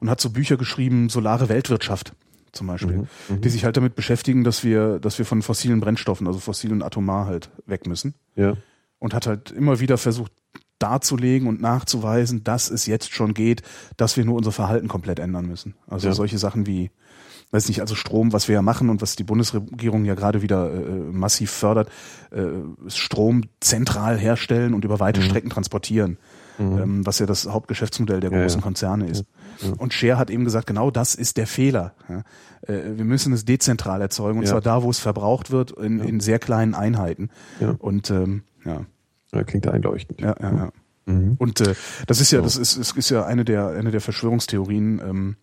und 0.00 0.08
hat 0.08 0.18
so 0.20 0.30
Bücher 0.30 0.56
geschrieben, 0.56 1.10
Solare 1.10 1.50
Weltwirtschaft 1.50 2.14
zum 2.52 2.66
Beispiel, 2.68 3.06
die 3.28 3.48
sich 3.50 3.64
halt 3.66 3.76
damit 3.76 3.94
beschäftigen, 3.94 4.44
dass 4.44 4.64
wir, 4.64 4.98
dass 4.98 5.18
wir 5.18 5.24
von 5.26 5.42
fossilen 5.42 5.80
Brennstoffen, 5.80 6.26
also 6.26 6.38
fossilen 6.38 6.82
Atomar 6.82 7.26
halt 7.26 7.50
weg 7.66 7.86
müssen. 7.86 8.14
Ja. 8.36 8.56
Und 8.98 9.12
hat 9.14 9.26
halt 9.26 9.50
immer 9.50 9.80
wieder 9.80 9.98
versucht 9.98 10.32
darzulegen 10.78 11.48
und 11.48 11.60
nachzuweisen, 11.60 12.44
dass 12.44 12.70
es 12.70 12.86
jetzt 12.86 13.12
schon 13.12 13.34
geht, 13.34 13.62
dass 13.96 14.16
wir 14.16 14.24
nur 14.24 14.36
unser 14.36 14.52
Verhalten 14.52 14.88
komplett 14.88 15.18
ändern 15.18 15.46
müssen. 15.46 15.74
Also 15.86 16.08
Ja. 16.08 16.14
solche 16.14 16.38
Sachen 16.38 16.66
wie, 16.66 16.90
weiß 17.52 17.68
nicht, 17.68 17.80
also 17.80 17.94
Strom, 17.94 18.32
was 18.32 18.48
wir 18.48 18.54
ja 18.54 18.62
machen 18.62 18.90
und 18.90 19.00
was 19.02 19.14
die 19.14 19.24
Bundesregierung 19.24 20.04
ja 20.04 20.14
gerade 20.14 20.42
wieder 20.42 20.72
äh, 20.72 20.78
massiv 21.12 21.50
fördert, 21.52 21.88
äh, 22.30 22.42
Strom 22.88 23.42
zentral 23.60 24.18
herstellen 24.18 24.74
und 24.74 24.84
über 24.84 24.98
weite 25.00 25.20
Mhm. 25.20 25.24
Strecken 25.24 25.50
transportieren, 25.50 26.18
ähm, 26.58 27.06
was 27.06 27.18
ja 27.18 27.26
das 27.26 27.46
Hauptgeschäftsmodell 27.46 28.20
der 28.20 28.32
Ja, 28.32 28.40
großen 28.42 28.60
ja. 28.60 28.64
Konzerne 28.64 29.06
ist. 29.06 29.24
Und 29.78 29.92
Share 29.94 30.18
hat 30.18 30.30
eben 30.30 30.44
gesagt, 30.44 30.66
genau 30.66 30.90
das 30.90 31.14
ist 31.14 31.36
der 31.36 31.46
Fehler. 31.46 31.94
Ja. 32.08 32.22
Äh, 32.74 32.96
wir 32.96 33.04
müssen 33.04 33.32
es 33.32 33.44
dezentral 33.44 34.00
erzeugen 34.00 34.38
und 34.38 34.44
Ja. 34.46 34.50
zwar 34.52 34.60
da, 34.62 34.82
wo 34.82 34.90
es 34.90 34.98
verbraucht 34.98 35.50
wird, 35.50 35.72
in, 35.72 36.00
in 36.00 36.20
sehr 36.20 36.38
kleinen 36.38 36.74
Einheiten. 36.74 37.28
Ja. 37.60 37.74
Und 37.78 38.10
ähm, 38.10 38.42
ja. 38.64 38.86
ja, 39.32 39.44
klingt 39.44 39.66
einleuchtend. 39.68 40.20
Ja, 40.20 40.34
ja, 40.40 40.50
ja. 40.52 40.72
Und 41.04 41.60
äh, 41.60 41.74
das 42.06 42.20
ist 42.20 42.30
ja, 42.30 42.40
das 42.40 42.56
ist, 42.56 42.76
ist, 42.76 42.96
ist 42.96 43.10
ja 43.10 43.26
eine 43.26 43.44
der, 43.44 43.68
eine 43.68 43.90
der 43.90 44.00
Verschwörungstheorien, 44.00 45.00
ähm, 45.04 45.36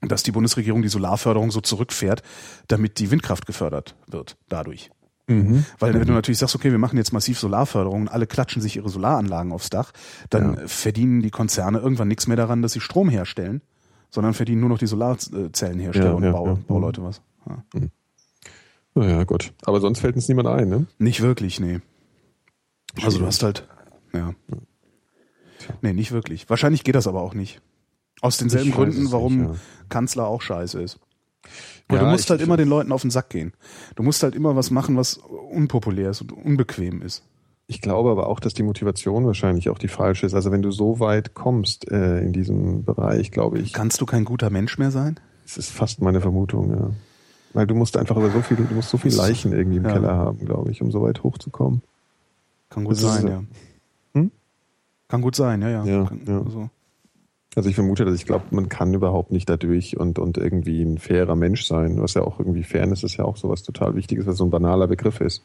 dass 0.00 0.22
die 0.22 0.32
Bundesregierung 0.32 0.82
die 0.82 0.88
Solarförderung 0.88 1.50
so 1.50 1.60
zurückfährt, 1.60 2.22
damit 2.68 2.98
die 2.98 3.10
Windkraft 3.10 3.46
gefördert 3.46 3.96
wird 4.06 4.36
dadurch. 4.48 4.90
Weil 5.78 5.92
wenn 5.92 6.06
du 6.06 6.14
natürlich 6.14 6.38
sagst, 6.38 6.54
okay, 6.54 6.70
wir 6.70 6.78
machen 6.78 6.96
jetzt 6.96 7.12
massiv 7.12 7.38
Solarförderung 7.38 8.02
und 8.02 8.08
alle 8.08 8.26
klatschen 8.26 8.62
sich 8.62 8.76
ihre 8.76 8.88
Solaranlagen 8.88 9.52
aufs 9.52 9.68
Dach, 9.68 9.92
dann 10.30 10.54
Ja. 10.54 10.66
verdienen 10.66 11.20
die 11.20 11.28
Konzerne 11.30 11.80
irgendwann 11.80 12.08
nichts 12.08 12.26
mehr 12.28 12.36
daran, 12.38 12.62
dass 12.62 12.72
sie 12.72 12.80
Strom 12.80 13.10
herstellen, 13.10 13.60
sondern 14.08 14.32
verdienen 14.32 14.60
nur 14.62 14.70
noch 14.70 14.78
die 14.78 14.86
Solarzellenhersteller 14.86 16.08
Ja, 16.08 16.14
und 16.14 16.22
ja, 16.22 16.32
Bau. 16.32 16.58
Bauleute 16.66 17.02
was. 17.02 17.20
Ja. 17.46 17.62
Naja, 18.94 19.24
gut. 19.24 19.52
Aber 19.66 19.80
sonst 19.82 19.98
fällt 20.00 20.14
uns 20.16 20.28
niemand 20.28 20.48
ein, 20.48 20.68
ne? 20.70 20.86
Nicht 20.98 21.20
wirklich, 21.20 21.60
nee. 21.60 21.80
Also 23.02 23.18
du 23.18 23.26
hast 23.26 23.42
halt, 23.42 23.68
ja. 24.14 24.34
Nee, 25.82 25.92
nicht 25.92 26.10
wirklich. 26.12 26.48
Wahrscheinlich 26.48 26.84
geht 26.84 26.94
das 26.94 27.06
aber 27.06 27.20
auch 27.20 27.34
nicht. 27.34 27.60
Aus 28.20 28.36
denselben 28.38 28.70
Gründen, 28.72 29.10
warum 29.12 29.36
nicht, 29.38 29.50
ja. 29.50 29.56
Kanzler 29.88 30.26
auch 30.26 30.42
scheiße 30.42 30.80
ist. 30.82 30.98
Ja, 31.90 32.00
du 32.00 32.06
musst 32.06 32.28
halt 32.28 32.42
immer 32.42 32.56
den 32.56 32.68
Leuten 32.68 32.92
auf 32.92 33.02
den 33.02 33.10
Sack 33.10 33.30
gehen. 33.30 33.52
Du 33.96 34.02
musst 34.02 34.22
halt 34.22 34.34
immer 34.34 34.54
was 34.56 34.70
machen, 34.70 34.96
was 34.96 35.14
unpopulär 35.50 36.10
ist 36.10 36.20
und 36.20 36.32
unbequem 36.32 37.00
ist. 37.00 37.22
Ich 37.66 37.80
glaube 37.80 38.10
aber 38.10 38.26
auch, 38.28 38.40
dass 38.40 38.54
die 38.54 38.62
Motivation 38.62 39.24
wahrscheinlich 39.26 39.68
auch 39.70 39.78
die 39.78 39.88
falsche 39.88 40.26
ist. 40.26 40.34
Also 40.34 40.50
wenn 40.50 40.62
du 40.62 40.70
so 40.70 41.00
weit 41.00 41.34
kommst 41.34 41.90
äh, 41.90 42.20
in 42.20 42.32
diesem 42.32 42.84
Bereich, 42.84 43.30
glaube 43.30 43.58
ich, 43.58 43.72
Kannst 43.72 44.00
du 44.00 44.06
kein 44.06 44.24
guter 44.24 44.50
Mensch 44.50 44.78
mehr 44.78 44.90
sein? 44.90 45.20
das 45.44 45.56
ist 45.56 45.70
fast 45.70 46.02
meine 46.02 46.20
Vermutung, 46.20 46.70
ja. 46.70 46.90
Weil 47.54 47.66
du 47.66 47.74
musst 47.74 47.96
einfach 47.96 48.16
über 48.18 48.30
so 48.30 48.42
viel, 48.42 48.58
du 48.58 48.74
musst 48.74 48.90
so 48.90 48.98
viel 48.98 49.14
Leichen 49.14 49.52
irgendwie 49.52 49.78
im 49.78 49.84
Ja. 49.86 49.92
Keller 49.94 50.14
haben, 50.14 50.44
glaube 50.44 50.70
ich, 50.70 50.82
um 50.82 50.90
so 50.90 51.00
weit 51.00 51.22
hochzukommen. 51.22 51.80
Kann 52.68 52.84
gut 52.84 52.92
Das 52.92 53.02
ist 53.02 53.06
sein, 53.06 53.22
so. 53.22 53.28
ja. 53.28 53.42
Hm? 54.14 54.30
Kann 55.08 55.22
gut 55.22 55.36
sein, 55.36 55.62
ja, 55.62 55.70
ja. 55.70 55.84
Ja, 55.84 56.04
Kann, 56.04 56.20
ja. 56.26 56.38
Also, 56.42 56.68
Also 57.56 57.68
ich 57.68 57.74
vermute, 57.74 58.04
dass 58.04 58.14
ich 58.14 58.26
glaube, 58.26 58.44
man 58.50 58.68
kann 58.68 58.94
überhaupt 58.94 59.32
nicht 59.32 59.48
dadurch 59.48 59.96
und, 59.96 60.18
und 60.18 60.36
irgendwie 60.38 60.82
ein 60.82 60.98
fairer 60.98 61.34
Mensch 61.34 61.66
sein, 61.66 62.00
was 62.00 62.14
ja 62.14 62.22
auch 62.22 62.38
irgendwie 62.38 62.62
Fairness 62.62 63.02
ist 63.02 63.16
ja 63.16 63.24
auch 63.24 63.36
sowas 63.36 63.62
total 63.62 63.94
Wichtiges, 63.96 64.26
was 64.26 64.36
so 64.36 64.44
ein 64.44 64.50
banaler 64.50 64.86
Begriff 64.86 65.20
ist. 65.20 65.42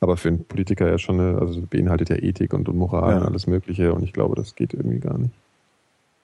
Aber 0.00 0.16
für 0.16 0.28
einen 0.28 0.44
Politiker 0.44 0.88
ja 0.88 0.96
schon 0.96 1.20
eine, 1.20 1.38
also 1.38 1.60
beinhaltet 1.68 2.08
ja 2.08 2.16
Ethik 2.16 2.54
und, 2.54 2.68
und 2.68 2.76
Moral 2.78 3.10
Ja. 3.12 3.18
und 3.18 3.24
alles 3.24 3.46
Mögliche 3.46 3.92
und 3.92 4.02
ich 4.02 4.12
glaube, 4.12 4.36
das 4.36 4.54
geht 4.54 4.72
irgendwie 4.72 5.00
gar 5.00 5.18
nicht. 5.18 5.34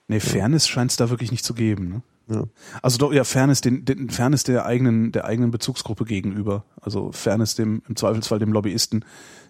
Nee, 0.07 0.19
Fairness 0.19 0.67
scheint 0.67 0.91
es 0.91 0.97
da 0.97 1.09
wirklich 1.09 1.31
nicht 1.31 1.45
zu 1.45 1.53
geben. 1.53 1.89
Ne? 1.89 2.01
Ja. 2.29 2.43
Also 2.81 2.97
doch, 2.97 3.13
ja, 3.13 3.23
Fairness, 3.23 3.61
den, 3.61 3.85
den 3.85 4.09
Fairness 4.09 4.43
der 4.43 4.65
eigenen, 4.65 5.11
der 5.11 5.25
eigenen 5.25 5.51
Bezugsgruppe 5.51 6.03
gegenüber. 6.05 6.65
Also 6.81 7.11
Fairness 7.11 7.55
dem, 7.55 7.81
im 7.87 7.95
Zweifelsfall 7.95 8.39
dem 8.39 8.51
Lobbyisten, 8.51 9.05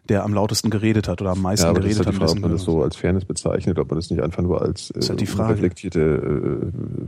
der 0.10 0.24
am 0.24 0.34
lautesten 0.34 0.70
geredet 0.70 1.08
hat 1.08 1.22
oder 1.22 1.32
am 1.32 1.42
meisten 1.42 1.66
Ja, 1.66 1.70
aber 1.72 1.80
das 1.80 1.90
ist 1.92 1.98
geredet 1.98 2.06
halt 2.08 2.16
die 2.16 2.22
hat. 2.22 2.30
Frage, 2.30 2.38
ob 2.40 2.42
man 2.44 2.52
das 2.52 2.64
so 2.64 2.84
als 2.84 2.96
Fairness 2.96 3.26
bezeichnet, 3.26 3.80
ob 3.80 3.90
man 3.90 3.98
das 3.98 4.10
nicht 4.10 4.22
einfach 4.22 4.44
nur 4.44 4.62
als 4.62 4.92
äh, 4.92 5.02
halt 5.02 5.20
die 5.20 5.26
Frage. 5.26 5.54
reflektierte 5.54 6.00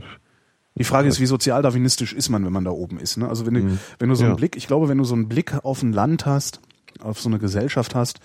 Die 0.76 0.84
Frage 0.84 1.08
ist, 1.08 1.20
wie 1.20 1.26
sozialdarwinistisch 1.26 2.12
ist 2.12 2.28
man, 2.30 2.44
wenn 2.44 2.52
man 2.52 2.64
da 2.64 2.70
oben 2.72 2.98
ist. 2.98 3.16
Ne? 3.16 3.28
Also 3.28 3.46
wenn 3.46 3.54
du, 3.54 3.78
wenn 3.98 4.08
du 4.08 4.14
so 4.16 4.24
einen 4.24 4.32
Ja. 4.32 4.36
Blick, 4.36 4.56
ich 4.56 4.66
glaube, 4.66 4.88
wenn 4.88 4.98
du 4.98 5.04
so 5.04 5.14
einen 5.14 5.28
Blick 5.28 5.54
auf 5.64 5.82
ein 5.82 5.92
Land 5.92 6.26
hast, 6.26 6.60
auf 7.00 7.20
so 7.20 7.28
eine 7.28 7.38
Gesellschaft 7.38 7.94
hast 7.94 8.20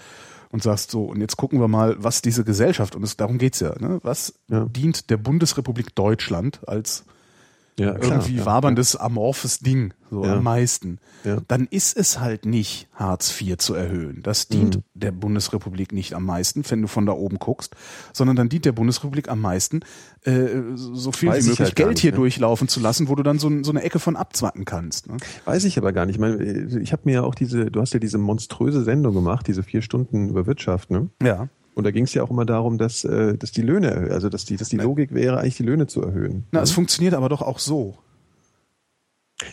und 0.49 0.63
sagst 0.63 0.91
so, 0.91 1.05
und 1.05 1.21
jetzt 1.21 1.37
gucken 1.37 1.59
wir 1.59 1.67
mal, 1.67 1.95
was 1.97 2.21
diese 2.21 2.43
Gesellschaft, 2.43 2.95
und 2.95 3.03
es, 3.03 3.17
darum 3.17 3.37
geht's 3.37 3.59
ja, 3.59 3.73
ne? 3.79 3.99
was 4.03 4.33
Ja. 4.47 4.65
dient 4.65 5.09
der 5.09 5.17
Bundesrepublik 5.17 5.95
Deutschland 5.95 6.59
als 6.67 7.05
ja, 7.79 7.93
klar, 7.93 8.11
irgendwie 8.19 8.37
ja, 8.37 8.45
waberndes, 8.45 8.95
amorphes 8.95 9.59
Ding, 9.59 9.93
so 10.09 10.23
Ja. 10.23 10.37
am 10.37 10.43
meisten, 10.43 10.99
Ja. 11.25 11.37
dann 11.47 11.67
ist 11.69 11.97
es 11.97 12.19
halt 12.19 12.45
nicht 12.45 12.87
Hartz 12.93 13.39
IV 13.41 13.57
zu 13.57 13.73
erhöhen. 13.73 14.21
Das 14.23 14.47
dient 14.47 14.77
Mhm. 14.77 14.83
der 14.93 15.11
Bundesrepublik 15.11 15.91
nicht 15.91 16.13
am 16.13 16.25
meisten, 16.25 16.63
wenn 16.69 16.81
du 16.81 16.87
von 16.87 17.05
da 17.05 17.11
oben 17.13 17.37
guckst, 17.37 17.75
sondern 18.13 18.35
dann 18.37 18.47
dient 18.49 18.63
der 18.65 18.71
Bundesrepublik 18.71 19.27
am 19.29 19.41
meisten, 19.41 19.81
äh, 20.23 20.47
so 20.75 21.11
viel 21.11 21.29
Weiß 21.29 21.35
wie 21.35 21.39
ich 21.39 21.45
möglich 21.47 21.59
halt 21.65 21.75
Geld 21.75 21.89
nicht, 21.89 21.99
hier 22.01 22.11
ne? 22.11 22.17
durchlaufen 22.17 22.67
zu 22.67 22.79
lassen, 22.79 23.09
wo 23.09 23.15
du 23.15 23.23
dann 23.23 23.39
so, 23.39 23.51
so 23.63 23.71
eine 23.71 23.81
Ecke 23.83 23.99
von 23.99 24.15
abzwacken 24.15 24.63
kannst. 24.65 25.07
Ne? 25.07 25.17
Weiß 25.43 25.65
ich 25.65 25.77
aber 25.77 25.91
gar 25.91 26.05
nicht. 26.05 26.15
Ich 26.15 26.21
meine, 26.21 26.41
ich 26.81 26.91
habe 26.93 27.01
mir 27.05 27.13
ja 27.15 27.23
auch 27.23 27.35
diese, 27.35 27.65
du 27.71 27.81
hast 27.81 27.93
ja 27.93 27.99
diese 27.99 28.17
monströse 28.17 28.83
Sendung 28.83 29.13
gemacht, 29.13 29.47
diese 29.47 29.63
vier 29.63 29.81
Stunden 29.81 30.29
über 30.29 30.45
Wirtschaft, 30.47 30.91
ne? 30.91 31.09
Ja. 31.21 31.49
Und 31.75 31.83
da 31.83 31.91
ging 31.91 32.05
es 32.05 32.13
ja 32.13 32.23
auch 32.23 32.31
immer 32.31 32.45
darum, 32.45 32.77
dass, 32.77 33.03
äh, 33.03 33.37
dass 33.37 33.51
die 33.51 33.61
Löhne, 33.61 34.09
also 34.11 34.29
dass 34.29 34.45
die, 34.45 34.55
dass 34.55 34.69
die 34.69 34.77
Logik 34.77 35.13
wäre, 35.13 35.39
eigentlich 35.39 35.57
die 35.57 35.63
Löhne 35.63 35.87
zu 35.87 36.01
erhöhen. 36.01 36.45
Na, 36.51 36.61
es 36.61 36.71
funktioniert 36.71 37.13
aber 37.13 37.27
doch 37.27 37.41
auch 37.41 37.59
so. 37.59 37.97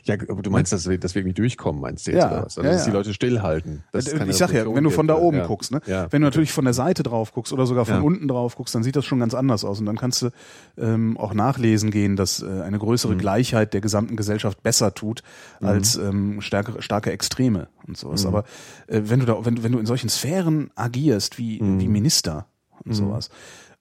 Ja, 0.05 0.15
aber 0.29 0.43
du 0.43 0.51
meinst, 0.51 0.73
dass 0.73 0.89
wir, 0.89 0.97
dass 0.97 1.17
wir 1.17 1.23
irgendwie 1.23 1.35
durchkommen, 1.41 1.81
meinst 1.81 2.07
du 2.07 2.13
jetzt 2.13 2.21
Ja, 2.21 2.29
oder 2.31 2.45
was? 2.47 2.57
Also, 2.57 2.63
ja, 2.63 2.73
dass 2.75 2.85
die 2.85 2.91
ja. 2.91 2.97
Leute 2.97 3.13
stillhalten. 3.15 3.83
keine 3.93 4.31
ich 4.31 4.37
sag 4.37 4.51
ja, 4.53 4.61
Revolution 4.61 4.77
wenn 4.77 4.85
du 4.85 4.91
von 4.91 5.07
da 5.09 5.15
oben 5.17 5.39
ja. 5.39 5.47
guckst, 5.47 5.73
ne? 5.73 5.81
Ja. 5.87 6.07
Wenn 6.13 6.23
du 6.23 6.27
natürlich 6.29 6.53
von 6.53 6.65
der 6.65 6.73
Seite 6.75 7.03
drauf 7.03 7.33
guckst 7.33 7.53
oder 7.53 7.67
sogar 7.67 7.85
von 7.85 7.97
Ja. 7.97 8.01
unten 8.01 8.29
drauf 8.29 8.55
guckst, 8.55 8.75
dann 8.77 8.85
sieht 8.85 8.95
das 8.95 9.05
schon 9.05 9.19
ganz 9.19 9.35
anders 9.35 9.65
aus. 9.65 9.81
Und 9.81 9.87
dann 9.87 9.97
kannst 9.99 10.23
du 10.23 10.31
ähm, 10.79 11.17
auch 11.19 11.35
nachlesen 11.35 11.91
gehen, 11.91 12.15
dass 12.15 12.43
äh, 12.43 12.47
eine 12.47 12.77
Mhm. 12.77 12.81
größere 12.81 13.17
Gleichheit 13.17 13.75
der 13.75 13.81
gesamten 13.81 14.15
Gesellschaft 14.15 14.63
besser 14.63 14.95
tut 14.95 15.25
als 15.61 15.97
ähm, 15.97 16.41
starke, 16.43 16.81
starke 16.81 17.11
Extreme 17.11 17.67
und 17.85 17.97
sowas. 17.97 18.23
Mhm. 18.23 18.29
Aber 18.29 18.45
äh, 18.87 19.01
wenn 19.05 19.19
du 19.19 19.27
da, 19.27 19.45
wenn, 19.45 19.57
du- 19.57 19.63
wenn 19.65 19.73
du 19.73 19.79
in 19.81 19.87
solchen 19.87 20.09
Sphären 20.11 20.71
agierst 20.77 21.39
wie, 21.39 21.61
Mhm. 21.61 21.81
wie 21.81 21.89
Minister 21.89 22.47
und 22.85 22.93
sowas, 22.95 23.31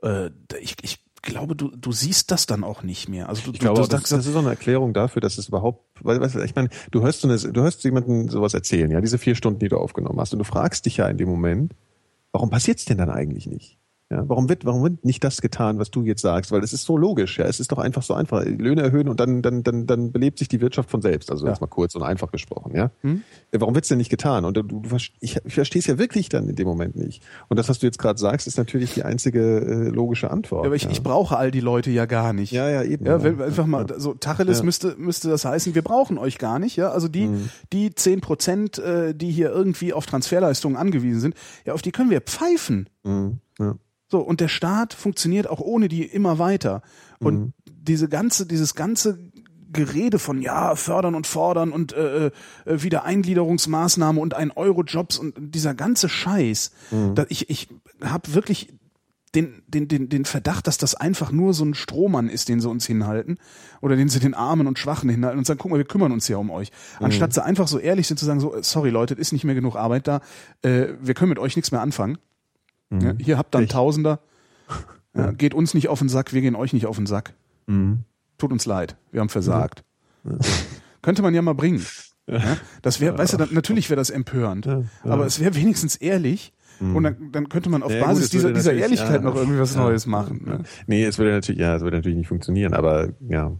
äh, 0.01 0.31
ich, 0.59 0.75
ich 0.81 1.00
glaube, 1.21 1.55
du, 1.55 1.69
du 1.69 1.91
siehst 1.91 2.31
das 2.31 2.45
dann 2.45 2.63
auch 2.63 2.83
nicht 2.83 3.09
mehr. 3.09 3.29
Also 3.29 3.43
du, 3.43 3.51
Ich 3.51 3.59
glaube, 3.59 3.81
du, 3.81 3.87
das, 3.87 3.91
sagst, 3.91 4.11
das 4.11 4.25
ist 4.25 4.35
auch 4.35 4.39
eine 4.39 4.49
Erklärung 4.49 4.93
dafür, 4.93 5.21
dass 5.21 5.37
es 5.37 5.47
überhaupt, 5.47 5.85
weil, 6.01 6.19
weißt 6.19 6.35
du, 6.35 6.39
ich 6.43 6.55
meine, 6.55 6.69
du 6.91 7.01
hörst 7.01 7.21
so 7.21 7.27
eine, 7.27 7.37
du 7.37 7.61
hörst 7.61 7.83
jemanden 7.83 8.29
sowas 8.29 8.53
erzählen, 8.53 8.89
ja, 8.89 9.01
diese 9.01 9.17
vier 9.17 9.35
Stunden, 9.35 9.59
die 9.59 9.69
du 9.69 9.77
aufgenommen 9.77 10.19
hast, 10.19 10.33
und 10.33 10.39
du 10.39 10.45
fragst 10.45 10.85
dich 10.85 10.97
ja 10.97 11.07
in 11.07 11.17
dem 11.17 11.29
Moment, 11.29 11.73
warum 12.31 12.49
passiert's 12.49 12.85
denn 12.85 12.97
dann 12.97 13.09
eigentlich 13.09 13.47
nicht? 13.47 13.77
Ja, 14.11 14.27
warum 14.27 14.49
wird, 14.49 14.65
warum 14.65 14.83
wird 14.83 15.05
nicht 15.05 15.23
das 15.23 15.39
getan, 15.41 15.79
was 15.79 15.89
du 15.89 16.03
jetzt 16.03 16.21
sagst? 16.21 16.51
Weil 16.51 16.59
das 16.59 16.73
ist 16.73 16.83
so 16.83 16.97
logisch, 16.97 17.39
ja. 17.39 17.45
Es 17.45 17.61
ist 17.61 17.71
doch 17.71 17.77
einfach 17.77 18.03
so 18.03 18.13
einfach. 18.13 18.43
Löhne 18.43 18.81
erhöhen 18.81 19.07
und 19.07 19.21
dann, 19.21 19.41
dann, 19.41 19.63
dann, 19.63 19.87
dann 19.87 20.11
belebt 20.11 20.37
sich 20.37 20.49
die 20.49 20.59
Wirtschaft 20.59 20.89
von 20.89 21.01
selbst. 21.01 21.31
Also 21.31 21.45
Ja. 21.45 21.51
jetzt 21.51 21.61
mal 21.61 21.67
kurz 21.67 21.95
und 21.95 22.03
einfach 22.03 22.29
gesprochen, 22.29 22.75
ja. 22.75 22.91
Äh, 23.03 23.19
Warum 23.59 23.73
wird's 23.73 23.87
denn 23.87 23.99
nicht 23.99 24.09
getan? 24.09 24.43
Und 24.43 24.57
du, 24.57 24.63
du 24.63 24.81
ich, 24.97 25.13
ich 25.45 25.53
verstehe 25.53 25.79
es 25.79 25.87
ja 25.87 25.97
wirklich 25.97 26.27
dann 26.27 26.49
in 26.49 26.55
dem 26.57 26.67
Moment 26.67 26.97
nicht. 26.97 27.23
Und 27.47 27.57
das, 27.57 27.69
was 27.69 27.79
du 27.79 27.85
jetzt 27.85 27.99
gerade 27.99 28.19
sagst, 28.19 28.47
ist 28.47 28.57
natürlich 28.57 28.93
die 28.95 29.03
einzige 29.03 29.39
äh, 29.61 29.87
logische 29.89 30.29
Antwort. 30.29 30.63
ja, 30.63 30.67
aber 30.67 30.75
ich, 30.75 30.83
ja. 30.83 30.89
ich 30.91 31.03
brauche 31.03 31.37
all 31.37 31.49
die 31.49 31.61
Leute 31.61 31.89
ja 31.89 32.05
gar 32.05 32.33
nicht. 32.33 32.51
ja, 32.51 32.69
ja, 32.69 32.83
eben. 32.83 33.05
Ja, 33.05 33.23
wenn, 33.23 33.41
einfach 33.41 33.65
mal 33.65 33.85
so 33.97 34.13
Tacheles 34.13 34.61
müsste 34.61 34.95
müsste 34.97 35.29
das 35.29 35.45
heißen, 35.45 35.73
wir 35.73 35.83
brauchen 35.83 36.17
euch 36.17 36.37
gar 36.37 36.59
nicht, 36.59 36.75
ja? 36.75 36.89
Also 36.91 37.07
die 37.07 37.27
Mhm. 37.27 37.49
die 37.71 37.95
zehn 37.95 38.19
Prozent, 38.19 38.77
äh, 38.77 39.15
die 39.15 39.31
hier 39.31 39.51
irgendwie 39.51 39.93
auf 39.93 40.05
Transferleistungen 40.05 40.75
angewiesen 40.75 41.21
sind, 41.21 41.35
ja, 41.65 41.73
auf 41.73 41.81
die 41.81 41.91
können 41.93 42.09
wir 42.09 42.19
pfeifen. 42.19 42.89
Mhm. 43.03 43.39
Ja. 43.57 43.75
So 44.11 44.19
und 44.19 44.41
der 44.41 44.49
Staat 44.49 44.93
funktioniert 44.93 45.49
auch 45.49 45.61
ohne 45.61 45.87
die 45.87 46.03
immer 46.03 46.37
weiter 46.37 46.81
und 47.19 47.39
Mhm. 47.39 47.53
diese 47.65 48.09
ganze 48.09 48.45
dieses 48.45 48.75
ganze 48.75 49.17
Gerede 49.73 50.19
von 50.19 50.41
ja 50.41 50.75
fördern 50.75 51.15
und 51.15 51.27
fordern 51.27 51.71
und 51.71 51.93
äh, 51.93 52.25
äh, 52.27 52.31
wieder 52.65 53.05
Eingliederungsmaßnahme 53.05 54.19
und 54.19 54.33
ein 54.33 54.51
Eurojobs 54.51 55.17
und 55.17 55.33
dieser 55.55 55.73
ganze 55.73 56.09
Scheiß. 56.09 56.71
Mhm. 56.91 57.15
Da, 57.15 57.25
ich 57.29 57.49
ich 57.49 57.69
habe 58.03 58.33
wirklich 58.33 58.73
den, 59.33 59.61
den, 59.67 59.87
den, 59.87 60.09
den 60.09 60.25
Verdacht, 60.25 60.67
dass 60.67 60.77
das 60.77 60.93
einfach 60.93 61.31
nur 61.31 61.53
so 61.53 61.63
ein 61.63 61.73
Strohmann 61.73 62.27
ist, 62.27 62.49
den 62.49 62.59
sie 62.59 62.67
uns 62.67 62.85
hinhalten 62.85 63.37
oder 63.79 63.95
den 63.95 64.09
sie 64.09 64.19
den 64.19 64.33
Armen 64.33 64.67
und 64.67 64.77
Schwachen 64.77 65.09
hinhalten 65.09 65.37
und 65.39 65.45
sagen, 65.45 65.57
guck 65.57 65.71
mal, 65.71 65.77
wir 65.77 65.85
kümmern 65.85 66.11
uns 66.11 66.27
ja 66.27 66.35
um 66.35 66.49
euch. 66.49 66.69
Anstatt 66.99 67.33
sie 67.33 67.41
einfach 67.41 67.69
so 67.69 67.79
ehrlich 67.79 68.07
sind 68.07 68.17
zu 68.19 68.25
sagen, 68.25 68.41
so, 68.41 68.57
sorry 68.61 68.89
Leute, 68.89 69.13
es 69.13 69.21
ist 69.21 69.31
nicht 69.31 69.45
mehr 69.45 69.55
genug 69.55 69.77
Arbeit 69.77 70.05
da, 70.05 70.19
äh, 70.63 70.87
wir 70.99 71.13
können 71.13 71.29
mit 71.29 71.39
euch 71.39 71.55
nichts 71.55 71.71
mehr 71.71 71.79
anfangen. 71.79 72.17
Ja, 72.91 73.13
hier 73.17 73.37
habt 73.37 73.55
einen 73.55 73.65
Ich- 73.65 73.71
Tausender, 73.71 74.19
ja, 75.15 75.31
geht 75.31 75.53
uns 75.53 75.73
nicht 75.73 75.87
auf 75.87 75.99
den 75.99 76.09
Sack, 76.09 76.33
wir 76.33 76.41
gehen 76.41 76.55
euch 76.55 76.73
nicht 76.73 76.85
auf 76.85 76.97
den 76.97 77.05
Sack. 77.05 77.33
Tut 78.37 78.51
uns 78.51 78.65
leid, 78.65 78.97
wir 79.11 79.21
haben 79.21 79.29
versagt. 79.29 79.83
Könnte 81.01 81.21
man 81.21 81.33
ja 81.33 81.41
mal 81.41 81.53
bringen. 81.55 81.85
Ja? 82.27 82.57
Das 82.81 82.99
wäre, 82.99 83.17
weißt 83.17 83.33
du, 83.33 83.37
dann, 83.37 83.49
natürlich 83.53 83.89
wäre 83.89 83.97
das 83.99 84.09
empörend, 84.09 84.67
aber 85.03 85.25
es 85.25 85.39
wäre 85.39 85.55
wenigstens 85.55 85.95
ehrlich. 85.95 86.53
Und 86.79 87.03
dann, 87.03 87.31
dann 87.31 87.47
könnte 87.47 87.69
man 87.69 87.83
auf 87.83 87.91
Ja, 87.91 87.99
gut, 87.99 88.07
Basis 88.07 88.23
es 88.25 88.29
dieser, 88.31 88.51
dieser 88.53 88.73
Ehrlichkeit 88.73 89.17
ja. 89.17 89.21
noch 89.21 89.35
irgendwie 89.35 89.59
was 89.59 89.75
Ja. 89.75 89.81
Neues 89.83 90.07
machen. 90.07 90.41
Ne? 90.43 90.63
Nee, 90.87 91.03
es 91.05 91.19
würde 91.19 91.29
natürlich, 91.31 91.61
ja, 91.61 91.75
es 91.75 91.83
würde 91.83 91.97
natürlich 91.97 92.17
nicht 92.17 92.27
funktionieren, 92.27 92.73
aber 92.73 93.09
ja. 93.29 93.51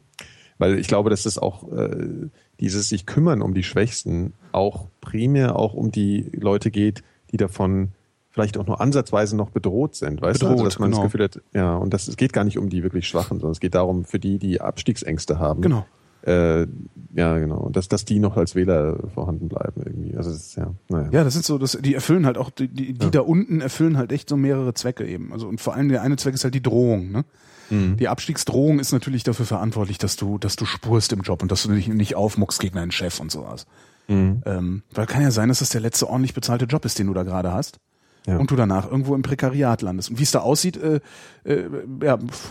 Weil 0.58 0.80
ich 0.80 0.88
glaube, 0.88 1.12
dass 1.12 1.22
das 1.22 1.38
auch 1.38 1.72
äh, 1.72 2.30
dieses 2.60 2.90
sich 2.90 3.06
kümmern 3.06 3.44
um 3.44 3.54
die 3.54 3.62
Schwächsten 3.62 4.34
auch 4.54 4.88
primär 5.02 5.56
auch 5.56 5.76
um 5.76 5.92
die 5.92 6.32
Leute 6.34 6.72
geht, 6.72 7.04
die 7.32 7.38
davon 7.38 7.90
vielleicht 8.32 8.58
auch 8.58 8.66
nur 8.66 8.82
ansatzweise 8.82 9.36
noch 9.36 9.50
bedroht 9.50 9.96
sind, 9.96 10.22
weißt 10.22 10.42
du? 10.42 10.46
Also, 10.46 10.56
Bedroht, 10.56 10.68
dass 10.68 10.80
man 10.80 10.92
genau. 10.92 11.04
das 11.04 11.12
Gefühl 11.12 11.26
hat, 11.26 11.42
ja, 11.54 11.76
und 11.76 11.94
das, 11.94 12.08
es 12.08 12.18
geht 12.18 12.34
gar 12.34 12.44
nicht 12.44 12.58
um 12.58 12.70
die 12.70 12.84
wirklich 12.84 13.08
Schwachen, 13.08 13.40
sondern 13.40 13.52
es 13.52 13.60
geht 13.60 13.76
darum, 13.76 14.06
für 14.06 14.20
die, 14.20 14.40
die 14.40 14.62
Abstiegsängste 14.62 15.40
haben. 15.40 15.62
Genau. 15.62 15.86
Äh, 16.24 16.68
ja, 17.16 17.38
genau. 17.40 17.58
Und 17.58 17.76
dass, 17.76 17.88
dass 17.88 18.06
die 18.06 18.20
noch 18.20 18.38
als 18.38 18.54
Wähler 18.54 18.98
vorhanden 19.14 19.50
bleiben 19.50 19.82
irgendwie. 19.84 20.16
Also 20.16 20.30
das 20.30 20.40
ist 20.40 20.56
ja, 20.56 20.72
naja. 20.88 21.10
Ja, 21.12 21.24
das 21.24 21.34
sind 21.34 21.46
so, 21.46 21.58
das, 21.58 21.78
die 21.82 21.96
erfüllen 21.96 22.26
halt 22.26 22.38
auch, 22.38 22.52
die, 22.52 22.68
die, 22.68 22.94
die 22.94 23.12
da 23.12 23.22
unten 23.22 23.60
erfüllen 23.60 23.98
halt 23.98 24.12
echt 24.12 24.30
so 24.30 24.38
mehrere 24.38 24.74
Zwecke 24.74 25.06
eben. 25.06 25.34
Also 25.34 25.48
und 25.48 25.60
vor 25.60 25.74
allem 25.74 25.90
der 25.90 26.04
eine 26.04 26.18
Zweck 26.18 26.36
ist 26.36 26.44
halt 26.44 26.54
die 26.54 26.62
Drohung. 26.62 27.12
Ne? 27.12 27.26
Mhm. 27.72 27.98
Die 27.98 28.08
Abstiegsdrohung 28.08 28.80
ist 28.80 28.92
natürlich 28.92 29.24
dafür 29.24 29.48
verantwortlich, 29.48 29.98
dass 29.98 30.16
du, 30.16 30.38
dass 30.38 30.56
du 30.56 30.66
spurst 30.66 31.12
im 31.12 31.22
Job 31.22 31.42
und 31.42 31.52
dass 31.52 31.64
du 31.64 31.74
dich 31.74 31.88
nicht 31.88 32.16
aufmuckst 32.16 32.60
gegen 32.60 32.76
deinen 32.76 32.92
Chef 32.92 33.20
und 33.20 33.32
sowas. 33.32 33.66
Mhm. 34.08 34.44
Ähm, 34.46 34.84
weil 34.94 35.08
kann 35.08 35.24
ja 35.24 35.32
sein, 35.32 35.50
dass 35.50 35.60
das 35.60 35.70
der 35.70 35.82
letzte 35.82 36.08
ordentlich 36.08 36.36
bezahlte 36.36 36.66
Job 36.66 36.86
ist, 36.86 37.00
den 37.00 37.08
du 37.08 37.14
da 37.14 37.24
gerade 37.24 37.52
hast. 37.52 37.80
Ja. 38.28 38.38
Und 38.38 38.52
du 38.52 38.56
danach 38.56 38.90
irgendwo 38.90 39.16
im 39.16 39.24
Prekariat 39.24 39.82
landest. 39.82 40.12
Und 40.12 40.20
wie 40.20 40.24
es 40.24 40.32
da 40.32 40.40
aussieht, 40.40 40.78
äh, 40.78 41.00
äh, 41.44 41.70
ja, 42.04 42.18
pff, 42.18 42.50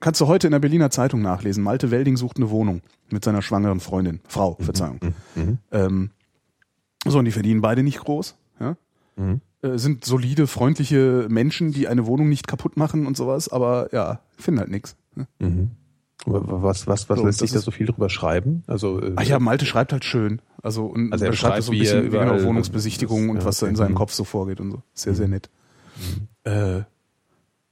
kannst 0.00 0.20
du 0.20 0.26
heute 0.26 0.46
in 0.46 0.50
der 0.52 0.58
Berliner 0.58 0.90
Zeitung 0.90 1.22
nachlesen. 1.22 1.64
Malte 1.64 1.90
Welding 1.90 2.16
sucht 2.16 2.36
eine 2.36 2.50
Wohnung 2.50 2.82
mit 3.10 3.24
seiner 3.24 3.40
schwangeren 3.40 3.80
Freundin. 3.80 4.20
Frau, 4.28 4.56
Verzeihung. 4.60 5.00
Ähm, 5.70 6.10
so, 7.06 7.18
und 7.18 7.24
die 7.24 7.32
verdienen 7.32 7.62
beide 7.62 7.82
nicht 7.82 8.00
groß. 8.00 8.36
Ja? 8.60 8.76
Äh, 9.62 9.78
sind 9.78 10.04
solide, 10.04 10.46
freundliche 10.46 11.26
Menschen, 11.30 11.72
die 11.72 11.88
eine 11.88 12.06
Wohnung 12.06 12.28
nicht 12.28 12.46
kaputt 12.46 12.76
machen 12.76 13.06
und 13.06 13.16
sowas, 13.16 13.48
aber 13.48 13.88
ja, 13.92 14.20
finden 14.36 14.60
halt 14.60 14.70
nichts. 14.70 14.96
Was, 16.24 16.86
was, 16.86 17.08
was 17.08 17.18
So, 17.18 17.26
lässt 17.26 17.38
sich 17.40 17.50
da 17.52 17.58
so 17.58 17.70
viel 17.72 17.86
drüber 17.86 18.08
schreiben? 18.08 18.62
Also, 18.68 19.00
äh, 19.02 19.12
Ach 19.16 19.24
ja, 19.24 19.40
Malte 19.40 19.66
schreibt 19.66 19.92
halt 19.92 20.04
schön. 20.04 20.40
Also, 20.62 20.86
und 20.86 21.12
Also 21.12 21.24
er 21.24 21.32
beschreibt, 21.32 21.62
so 21.64 21.72
ein 21.72 21.78
bisschen 21.78 21.98
er 21.98 22.12
wie 22.12 22.16
genau 22.16 22.42
Wohnungsbesichtigungen 22.44 23.30
und 23.30 23.38
ja, 23.38 23.44
was 23.44 23.58
da 23.58 23.66
in 23.66 23.74
seinem 23.76 23.92
Mhm. 23.92 23.96
Kopf 23.96 24.12
so 24.12 24.22
vorgeht 24.24 24.60
und 24.60 24.70
so. 24.70 24.82
Sehr, 24.94 25.14
sehr 25.14 25.26
nett. 25.28 25.50
Äh, 26.44 26.82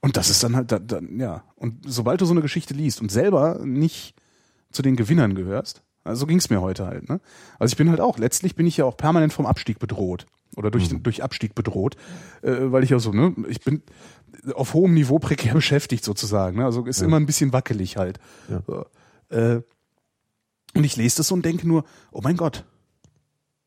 und 0.01 0.17
das 0.17 0.29
ist 0.29 0.43
dann 0.43 0.55
halt, 0.55 0.71
da, 0.71 0.79
dann, 0.79 1.19
ja. 1.19 1.43
Und 1.55 1.79
sobald 1.85 2.19
du 2.21 2.25
so 2.25 2.33
eine 2.33 2.41
Geschichte 2.41 2.73
liest 2.73 3.01
und 3.01 3.11
selber 3.11 3.59
nicht 3.63 4.15
zu 4.71 4.81
den 4.81 4.95
Gewinnern 4.95 5.35
gehörst, 5.35 5.83
also 6.03 6.21
so 6.21 6.25
ging's 6.27 6.49
mir 6.49 6.61
heute 6.61 6.87
halt, 6.87 7.07
ne? 7.07 7.21
Also 7.59 7.71
ich 7.73 7.77
bin 7.77 7.89
halt 7.89 8.01
auch, 8.01 8.17
letztlich 8.17 8.55
bin 8.55 8.65
ich 8.65 8.77
ja 8.77 8.85
auch 8.85 8.97
permanent 8.97 9.31
vom 9.31 9.45
Abstieg 9.45 9.79
bedroht. 9.79 10.25
Oder 10.55 10.69
durch, 10.71 10.91
Mhm. 10.91 11.03
durch 11.03 11.23
Abstieg 11.23 11.55
bedroht, 11.55 11.95
äh, 12.41 12.51
weil 12.71 12.83
ich 12.83 12.89
ja 12.89 12.99
so, 12.99 13.11
ne, 13.13 13.33
ich 13.47 13.61
bin 13.61 13.81
auf 14.53 14.73
hohem 14.73 14.93
Niveau 14.93 15.17
prekär 15.19 15.53
beschäftigt 15.61 16.03
sozusagen. 16.03 16.57
Ne? 16.57 16.65
Also 16.65 16.85
ist 16.85 17.01
immer 17.01 17.17
ein 17.17 17.25
bisschen 17.25 17.53
wackelig 17.53 17.97
halt. 17.97 18.19
Ja. 18.49 18.61
So. 18.67 18.85
Äh, 19.29 19.61
und 20.73 20.83
ich 20.83 20.95
lese 20.97 21.17
das 21.17 21.27
so 21.27 21.35
und 21.35 21.43
denke 21.45 21.67
nur, 21.67 21.83
oh 22.11 22.21
mein 22.23 22.37
Gott, 22.37 22.65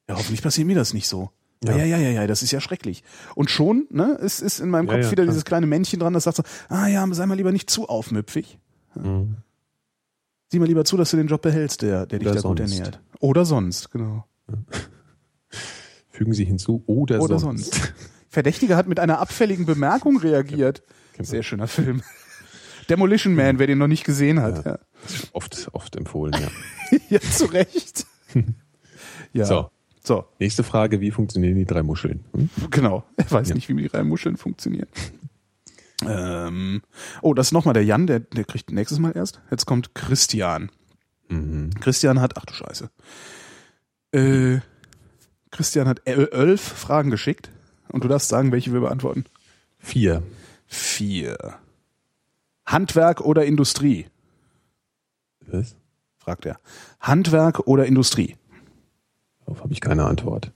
ja, 0.09 0.17
hoffentlich 0.17 0.43
passiert 0.43 0.67
mir 0.67 0.75
das 0.77 0.93
nicht 0.95 1.07
so. 1.09 1.31
Ja, 1.65 1.77
Ja. 1.77 1.85
ja, 1.85 1.97
ja, 1.97 1.99
ja, 1.99 2.11
ja 2.23 2.27
das 2.27 2.43
ist 2.43 2.51
ja 2.51 2.61
schrecklich. 2.61 3.03
Und 3.35 3.51
schon, 3.51 3.87
ne, 3.91 4.15
ist, 4.21 4.41
ist 4.43 4.61
in 4.61 4.69
meinem 4.69 4.87
Ja, 4.89 4.95
Kopf 4.95 5.05
ja, 5.05 5.11
wieder 5.13 5.25
dieses 5.25 5.45
kleine 5.47 5.67
Männchen 5.67 6.01
dran, 6.01 6.13
das 6.13 6.25
sagt 6.25 6.37
so, 6.37 6.43
ah 6.69 6.87
ja, 6.89 7.07
sei 7.13 7.25
mal 7.27 7.35
lieber 7.37 7.53
nicht 7.53 7.71
zu 7.71 7.89
aufmüpfig. 7.89 8.59
Mhm. 8.95 9.37
Sieh 10.51 10.59
mal 10.59 10.67
lieber 10.67 10.85
zu, 10.85 10.97
dass 10.99 11.11
du 11.11 11.17
den 11.17 11.27
Job 11.29 11.41
behältst, 11.43 11.81
der, 11.83 12.05
der 12.07 12.19
dich 12.19 12.29
Oder 12.29 12.43
da 12.43 12.49
gut 12.49 12.59
sonst. 12.59 12.73
ernährt. 12.79 13.01
Oder 13.21 13.45
sonst, 13.47 13.91
genau. 13.91 14.27
Fügen 16.15 16.33
Sie 16.33 16.45
hinzu 16.45 16.85
oder, 16.87 17.21
Oder 17.21 17.41
sonst. 17.41 17.75
sonst. 17.75 17.93
Verdächtiger 18.29 18.77
hat 18.77 18.87
mit 18.87 19.01
einer 19.01 19.19
abfälligen 19.19 19.67
Bemerkung 19.67 20.17
reagiert. 20.19 20.85
Genau. 21.17 21.29
Sehr 21.29 21.43
schöner 21.43 21.67
Film. 21.67 22.03
Demolition 22.89 23.35
Man, 23.35 23.59
wer 23.59 23.67
den 23.67 23.79
noch 23.79 23.89
nicht 23.89 24.05
gesehen 24.05 24.41
hat. 24.41 24.65
Ja, 24.65 24.79
Oft, 25.33 25.69
oft 25.73 25.97
empfohlen, 25.97 26.35
ja. 26.41 26.99
ja 27.11 27.21
zu 27.21 27.47
Recht. 27.47 28.07
Ja. 29.33 29.45
So. 29.47 29.71
So, 30.05 30.27
Nächste 30.39 30.63
Frage, 30.63 31.01
wie 31.01 31.11
funktionieren 31.11 31.57
die 31.57 31.65
drei 31.65 31.83
Muscheln? 31.83 32.25
Hm? 32.33 32.49
genau. 32.71 33.03
Er 33.17 33.29
weiß 33.29 33.49
Ja. 33.49 33.55
nicht, 33.57 33.69
wie 33.69 33.75
die 33.75 33.89
drei 33.89 34.05
Muscheln 34.05 34.37
funktionieren. 34.37 34.87
Ähm, 36.07 36.83
oh, 37.23 37.33
das 37.35 37.47
ist 37.49 37.53
nochmal 37.53 37.73
der 37.73 37.85
Jan, 37.85 38.07
der, 38.07 38.21
der 38.21 38.45
kriegt 38.45 38.71
nächstes 38.73 38.99
Mal 38.99 39.13
erst. 39.17 39.41
Jetzt 39.51 39.65
kommt 39.65 39.95
Christian. 39.95 40.71
Mhm. 41.29 41.71
Christian 41.81 42.21
hat, 42.21 42.37
ach 42.37 42.45
du 42.45 42.53
Scheiße. 42.53 42.91
Äh, 44.13 44.59
Christian 45.55 45.87
hat 45.89 46.03
el- 46.05 46.29
elf 46.33 46.61
Fragen 46.61 47.11
geschickt. 47.11 47.51
Und 47.89 48.03
du 48.05 48.09
darfst 48.09 48.29
sagen, 48.29 48.51
welche 48.51 48.73
wir 48.73 48.81
beantworten. 48.81 49.25
Vier. 49.79 50.23
Vier. 50.67 51.37
Handwerk 52.67 53.21
oder 53.21 53.45
Industrie? 53.45 54.07
Was? 55.47 55.77
fragt 56.17 56.45
er. 56.47 56.59
Handwerk 57.01 57.61
oder 57.69 57.87
Industrie? 57.87 58.37
Darauf 59.45 59.61
habe 59.63 59.73
ich 59.73 59.81
keine 59.81 60.07
Antwort. 60.07 60.51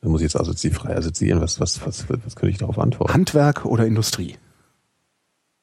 Da 0.00 0.08
muss 0.10 0.20
ich 0.20 0.24
jetzt 0.24 0.36
assozi 0.38 0.70
frei 0.70 0.94
assoziieren. 0.96 1.40
Was, 1.40 1.60
was, 1.60 1.80
was, 1.86 2.06
was 2.10 2.36
könnte 2.36 2.50
ich 2.50 2.58
darauf 2.58 2.78
antworten? 2.78 3.14
Handwerk 3.14 3.64
oder 3.64 3.86
Industrie? 3.86 4.36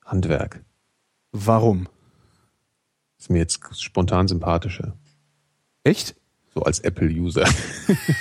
Handwerk. 0.05 0.63
Warum? 1.32 1.88
Ist 3.19 3.29
mir 3.29 3.38
jetzt 3.39 3.59
spontan 3.79 4.27
sympathischer. 4.27 4.93
Echt? 5.84 6.15
So 6.54 6.64
als 6.64 6.80
Apple-User. 6.80 7.45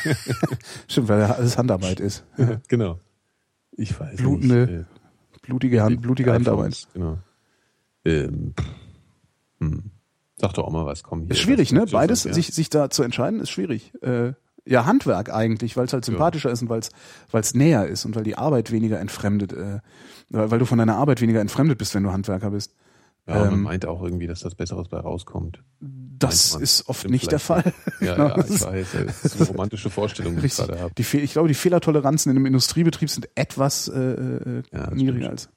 Stimmt, 0.89 1.09
weil 1.09 1.23
alles 1.23 1.59
Handarbeit 1.59 1.99
ist. 2.01 2.25
genau. 2.69 2.99
Ich 3.73 3.99
weiß 3.99 4.17
Blutende 4.17 4.67
nicht. 4.67 4.71
äh, 4.71 4.85
Blutige, 5.43 5.83
Hand, 5.83 6.03
blutige 6.03 6.33
Handarbeit. 6.33 6.73
iPhones, 6.73 6.89
Genau. 6.95 7.19
Ähm, 8.05 8.55
hm. 9.59 9.91
Sag 10.37 10.55
doch 10.55 10.65
auch 10.65 10.73
mal 10.73 10.87
was, 10.87 11.03
komm 11.03 11.23
hier. 11.23 11.33
Ist 11.33 11.41
schwierig, 11.41 11.73
ne? 11.73 11.87
Beides, 11.91 12.25
ja. 12.25 12.33
sich, 12.33 12.49
sich 12.49 12.71
da 12.71 12.89
zu 12.89 13.03
entscheiden, 13.03 13.41
ist 13.41 13.51
schwierig. 13.51 13.93
Äh, 14.03 14.33
ja, 14.65 14.87
Handwerk 14.87 15.33
eigentlich, 15.33 15.77
weil 15.77 15.87
es 15.87 15.93
halt 15.93 16.05
sympathischer 16.05 16.51
ist 16.51 16.63
und 16.63 16.69
weil 16.71 16.81
es 17.41 17.55
näher 17.55 17.87
ist 17.87 18.05
und 18.05 18.15
weil 18.15 18.23
die 18.23 18.37
Arbeit 18.37 18.71
weniger 18.71 19.01
entfremdet, 19.01 19.53
äh, 19.53 19.81
weil, 20.29 20.51
weil 20.51 20.59
du 20.59 20.67
von 20.67 20.79
deiner 20.79 20.97
Arbeit 20.97 21.21
weniger 21.21 21.41
entfremdet 21.41 21.79
bist, 21.79 21.95
wenn 21.95 22.05
du 22.05 22.13
Handwerker 22.13 22.51
bist. 22.51 22.75
Ja, 23.27 23.45
man 23.45 23.53
ähm, 23.53 23.63
meint 23.63 23.87
auch 23.87 24.03
irgendwie, 24.03 24.27
dass 24.27 24.41
das 24.41 24.55
Besseres 24.55 24.89
bei 24.89 24.99
rauskommt. 24.99 25.63
Das 25.81 26.55
man. 26.55 26.63
ist 26.63 26.89
oft 26.89 27.01
Stimmt 27.01 27.13
nicht 27.13 27.31
der 27.31 27.39
Fall. 27.39 27.73
Ja, 28.01 28.15
Genau, 28.15 28.29
ja, 28.29 28.37
das 28.37 28.51
ich 28.51 28.63
weiß. 28.63 28.87
Das 28.93 29.25
ist 29.25 29.41
eine 29.41 29.49
romantische 29.49 29.91
Vorstellung, 29.91 30.37
die 30.37 30.47
ich 30.47 30.57
gerade 30.57 30.81
habe. 30.81 30.93
Die 30.97 31.03
ich 31.19 31.33
glaube, 31.33 31.49
die 31.49 31.55
Fehlertoleranzen 31.55 32.31
in 32.31 32.37
einem 32.37 32.47
Industriebetrieb 32.47 33.09
sind 33.11 33.29
etwas 33.35 33.89
äh, 33.89 33.99
äh, 33.99 34.63
Ja, 34.73 34.91
niedriger 34.91 35.31
als. 35.31 35.49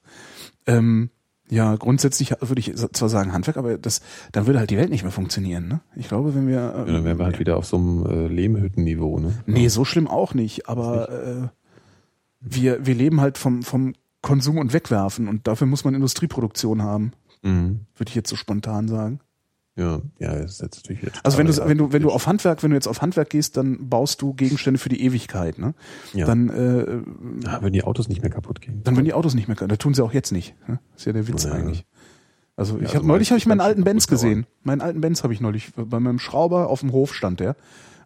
Ähm, 0.66 1.10
ja, 1.50 1.76
grundsätzlich 1.76 2.34
würde 2.40 2.60
ich 2.60 2.74
zwar 2.76 3.10
sagen 3.10 3.34
Handwerk, 3.34 3.58
aber 3.58 3.78
das, 3.78 4.02
dann 4.32 4.48
würde 4.48 4.60
halt 4.60 4.70
die 4.70 4.78
Welt 4.78 4.90
nicht 4.90 5.04
mehr 5.04 5.12
funktionieren. 5.12 5.68
Ne? 5.68 5.82
Ich 5.96 6.08
glaube, 6.08 6.34
wenn 6.34 6.48
wir. 6.48 6.56
Ja, 6.56 6.86
dann 6.86 7.04
wären 7.04 7.18
wir 7.18 7.26
halt 7.26 7.40
wieder 7.40 7.58
auf 7.58 7.66
so 7.66 7.78
einem 7.78 8.06
äh, 8.06 8.28
Lehmhüttenniveau, 8.28 9.20
ne? 9.20 9.34
Nee, 9.46 9.68
so 9.68 9.86
schlimm 9.86 10.08
auch 10.08 10.34
nicht, 10.34 10.68
aber 10.68 11.10
äh, 11.10 11.48
wir, 12.40 12.86
wir 12.86 12.96
leben 12.96 13.22
halt 13.22 13.38
vom, 13.38 13.62
vom 13.64 13.94
Konsum 14.22 14.58
und 14.58 14.74
Wegwerfen 14.74 15.28
und 15.28 15.48
dafür 15.48 15.68
muss 15.68 15.84
man 15.84 15.94
Industrieproduktion 15.94 16.82
haben, 16.82 17.12
Mhm. 17.44 17.82
würde 17.96 18.10
ich 18.10 18.16
jetzt 18.16 18.30
so 18.30 18.36
spontan 18.36 18.88
sagen. 18.88 19.20
Ja, 19.76 20.02
ja, 20.20 20.36
das 20.38 20.52
ist 20.54 20.62
jetzt 20.62 20.76
natürlich 20.84 21.02
jetzt. 21.02 21.26
Also 21.26 21.38
wenn 21.40 21.48
du, 21.48 21.54
ja, 21.54 21.68
wenn 21.68 21.78
du, 21.80 21.92
wenn 21.92 22.04
du 22.04 22.12
auf 22.12 22.28
Handwerk, 22.28 22.62
wenn 22.62 22.70
du 22.70 22.76
jetzt 22.76 22.88
auf 22.88 23.02
Handwerk 23.02 23.32
gehst, 23.32 23.58
dann 23.58 23.90
baust 23.90 24.22
du 24.22 24.34
Gegenstände 24.36 24.78
für 24.78 24.90
die 24.90 25.02
Ewigkeit, 25.04 25.58
ne? 25.58 25.74
Ja. 26.14 26.28
Dann, 26.28 26.50
äh, 26.50 27.02
Ah, 27.48 27.62
würden 27.62 27.74
die 27.74 27.84
Autos 27.84 28.08
nicht 28.08 28.22
mehr 28.22 28.30
kaputt 28.30 28.62
gehen. 28.62 28.82
dann 28.84 28.96
werden 28.96 29.06
die 29.06 29.14
Autos 29.14 29.34
nicht 29.34 29.48
mehr 29.48 29.58
können. 29.58 29.70
Das 29.70 29.80
tun 29.80 29.96
sie 29.96 30.04
auch 30.04 30.14
jetzt 30.14 30.32
nicht. 30.32 30.56
Ne? 30.68 30.80
Ist 30.96 31.06
ja 31.06 31.14
der 31.14 31.28
Witz 31.28 31.46
Ja. 31.46 31.54
eigentlich. 31.54 31.86
Also 32.56 32.76
ich 32.78 32.84
also 32.84 32.96
habe 32.98 33.08
neulich 33.08 33.32
habe 33.32 33.40
ich 33.40 33.48
meinen 33.48 33.62
alten 33.62 33.84
Benz 33.84 34.06
kaputt, 34.06 34.22
gesehen. 34.22 34.46
Meinen 34.62 34.82
alten 34.82 35.02
Benz 35.02 35.24
habe 35.24 35.34
ich 35.34 35.42
neulich 35.42 35.72
bei 35.76 36.00
meinem 36.00 36.20
Schrauber 36.20 36.70
auf 36.70 36.82
dem 36.82 36.92
Hof 36.92 37.16
stand 37.16 37.40
der 37.40 37.56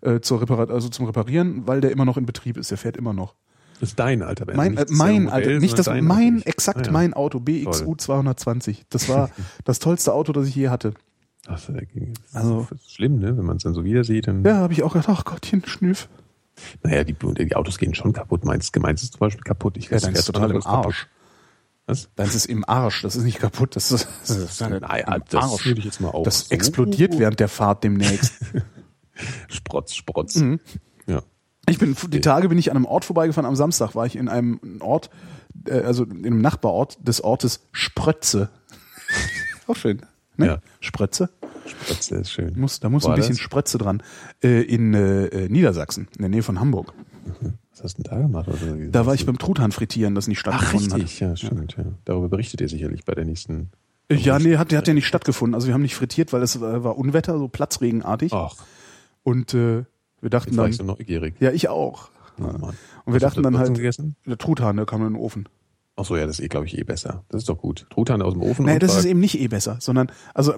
äh, 0.01 0.21
zur 0.21 0.39
Reparat 0.41 0.71
also 0.71 0.87
zum 0.87 1.05
Reparieren, 1.05 1.67
weil 1.67 1.81
der 1.81 1.91
immer 1.91 2.05
noch 2.05 2.15
in 2.15 2.25
Betrieb 2.25 2.55
ist. 2.55 2.71
Der 2.71 2.77
fährt 2.77 2.95
immer 2.95 3.11
noch. 3.11 3.35
Das 3.79 3.89
ist 3.89 3.99
dein 3.99 4.23
alter 4.23 4.45
Benz. 4.45 4.57
Mein, 4.57 4.77
äh, 4.77 4.85
mein 4.89 5.23
Modell, 5.25 5.33
Alter, 5.35 5.59
nicht 5.59 5.77
das, 5.77 5.85
mein, 5.87 6.11
eigentlich. 6.11 6.47
exakt 6.47 6.79
Ah, 6.79 6.85
ja. 6.85 6.91
mein 6.91 7.13
Auto, 7.13 7.39
BXU 7.39 7.95
220. 7.95 8.85
Das 8.89 9.07
war 9.09 9.29
das 9.65 9.79
tollste 9.79 10.13
Auto, 10.13 10.31
das 10.33 10.47
ich 10.47 10.55
je 10.55 10.69
hatte. 10.69 10.93
Ach, 11.47 11.61
das 11.61 11.69
Also- 12.33 12.67
ist 12.73 12.93
schlimm, 12.93 13.19
ne? 13.19 13.37
Wenn 13.37 13.45
man 13.45 13.57
es 13.57 13.63
dann 13.63 13.73
so 13.73 13.83
wieder 13.83 14.03
sieht, 14.03 14.27
dann. 14.27 14.43
Ja, 14.43 14.55
habe 14.57 14.73
ich 14.73 14.83
auch 14.83 14.93
gedacht, 14.93 15.09
ach 15.09 15.23
Gottchen, 15.25 15.63
Schnüff. 15.65 16.09
Naja, 16.83 17.03
die, 17.03 17.13
die 17.13 17.55
Autos 17.55 17.77
gehen 17.77 17.93
schon 17.93 18.13
kaputt. 18.13 18.43
Meins, 18.43 18.71
gemeins 18.71 19.03
ist 19.03 19.13
zum 19.13 19.19
Beispiel 19.19 19.43
kaputt. 19.43 19.77
Ich 19.77 19.89
Ja, 19.89 19.99
deins 19.99 20.19
ist 20.19 20.25
total 20.25 20.51
im 20.51 20.65
Arsch. 20.65 21.07
Was? 21.85 22.09
Deins 22.15 22.35
ist 22.35 22.47
im 22.47 22.67
Arsch, 22.67 23.03
das 23.03 23.15
ist 23.15 23.23
nicht 23.23 23.39
kaputt, 23.39 23.75
das 23.77 23.91
ist, 23.93 24.07
das 24.27 24.29
ist 24.37 24.61
im 24.61 24.71
Naja, 24.79 25.19
das 25.29 25.43
Arsch. 25.51 25.67
ich 25.67 25.85
jetzt 25.85 26.01
mal 26.01 26.09
auch 26.09 26.23
Das 26.23 26.47
so- 26.49 26.53
explodiert 26.55 27.17
während 27.19 27.39
der 27.39 27.47
Fahrt 27.47 27.83
demnächst. 27.83 28.33
Sprotz, 29.47 29.93
Sprotz. 29.95 30.35
Mhm. 30.35 30.59
Ich 31.69 31.79
bin 31.79 31.95
die 32.09 32.21
Tage 32.21 32.49
bin 32.49 32.57
ich 32.57 32.71
an 32.71 32.77
einem 32.77 32.85
Ort 32.85 33.05
vorbeigefahren. 33.05 33.47
Am 33.47 33.55
Samstag 33.55 33.93
war 33.95 34.05
ich 34.05 34.15
in 34.15 34.29
einem 34.29 34.59
Ort, 34.79 35.09
äh, 35.67 35.81
also 35.81 36.03
in 36.03 36.25
einem 36.25 36.41
Nachbarort 36.41 36.97
des 37.05 37.21
Ortes 37.21 37.67
Sprötze. 37.71 38.49
Auch 39.67 39.75
schön. 39.75 40.01
Ne? 40.37 40.45
Ja. 40.45 40.57
Sprötze. 40.79 41.29
Spritze 41.65 42.15
ist 42.15 42.31
schön. 42.31 42.57
Muss, 42.57 42.79
da 42.79 42.89
muss 42.89 43.03
War 43.03 43.11
ein 43.11 43.15
bisschen 43.17 43.35
das? 43.35 43.41
Spritze 43.41 43.77
dran. 43.77 44.01
Äh, 44.41 44.61
in 44.61 44.93
äh, 44.93 45.49
Niedersachsen, 45.49 46.07
in 46.15 46.21
der 46.21 46.29
Nähe 46.29 46.43
von 46.43 46.59
Hamburg. 46.59 46.93
Was 47.71 47.83
hast 47.83 47.97
du 47.97 48.03
denn 48.03 48.11
da 48.11 48.21
gemacht? 48.21 48.47
Also, 48.47 48.65
Da 48.89 49.05
war 49.05 49.13
ich 49.13 49.25
beim 49.25 49.37
Truthahn 49.37 49.73
frittieren, 49.73 50.15
das 50.15 50.27
nicht 50.27 50.37
Ach, 50.45 50.53
stattgefunden 50.53 51.01
richtig, 51.01 51.19
ja, 51.19 51.35
stimmt. 51.35 51.75
Ja. 51.77 51.83
Darüber 52.05 52.29
berichtet 52.29 52.61
ihr 52.61 52.69
sicherlich 52.69 53.03
bei 53.03 53.13
der 53.13 53.25
nächsten. 53.25 53.71
hat. 54.09 54.19
Ja, 54.19 54.39
nee, 54.39 54.55
hat, 54.55 54.73
hat 54.73 54.87
ja 54.87 54.93
nicht 54.93 55.07
stattgefunden. 55.07 55.53
Also 55.55 55.67
wir 55.67 55.73
haben 55.73 55.81
nicht 55.81 55.95
frittiert, 55.95 56.31
weil 56.31 56.41
es 56.41 56.61
war 56.61 56.97
Unwetter, 56.97 57.37
so 57.37 57.49
platzregenartig. 57.49 58.31
Ach, 58.31 58.55
Und 59.23 59.53
äh, 59.53 59.83
wir 60.21 60.29
dachten 60.29 60.49
jetzt 60.49 60.57
war 60.57 60.63
dann, 60.65 60.71
ich 60.71 60.77
so 60.77 60.83
neugierig. 60.83 61.35
ja, 61.39 61.51
ich 61.51 61.69
auch. 61.69 62.09
Oh. 62.39 62.43
Und 62.43 62.61
wir 63.07 63.13
Was 63.15 63.21
dachten 63.21 63.43
dann 63.43 63.57
halt, 63.57 63.73
gegessen? 63.73 64.15
der 64.25 64.37
Truthahn, 64.37 64.77
der 64.77 64.85
kam 64.85 65.01
in 65.05 65.13
den 65.13 65.21
Ofen. 65.21 65.49
Ach 65.95 66.05
so, 66.05 66.15
ja, 66.15 66.27
das 66.27 66.37
ist 66.39 66.45
eh, 66.45 66.47
glaube 66.47 66.67
ich, 66.67 66.77
eh 66.77 66.83
besser. 66.83 67.23
Das 67.29 67.41
ist 67.41 67.49
doch 67.49 67.57
gut. 67.57 67.87
Truthahn 67.89 68.21
aus 68.21 68.33
dem 68.33 68.43
Ofen. 68.43 68.65
Nee, 68.65 68.73
und 68.73 68.83
das 68.83 68.91
war- 68.91 68.99
ist 68.99 69.05
eben 69.05 69.19
nicht 69.19 69.39
eh 69.39 69.47
besser, 69.47 69.77
sondern, 69.79 70.11
also, 70.35 70.53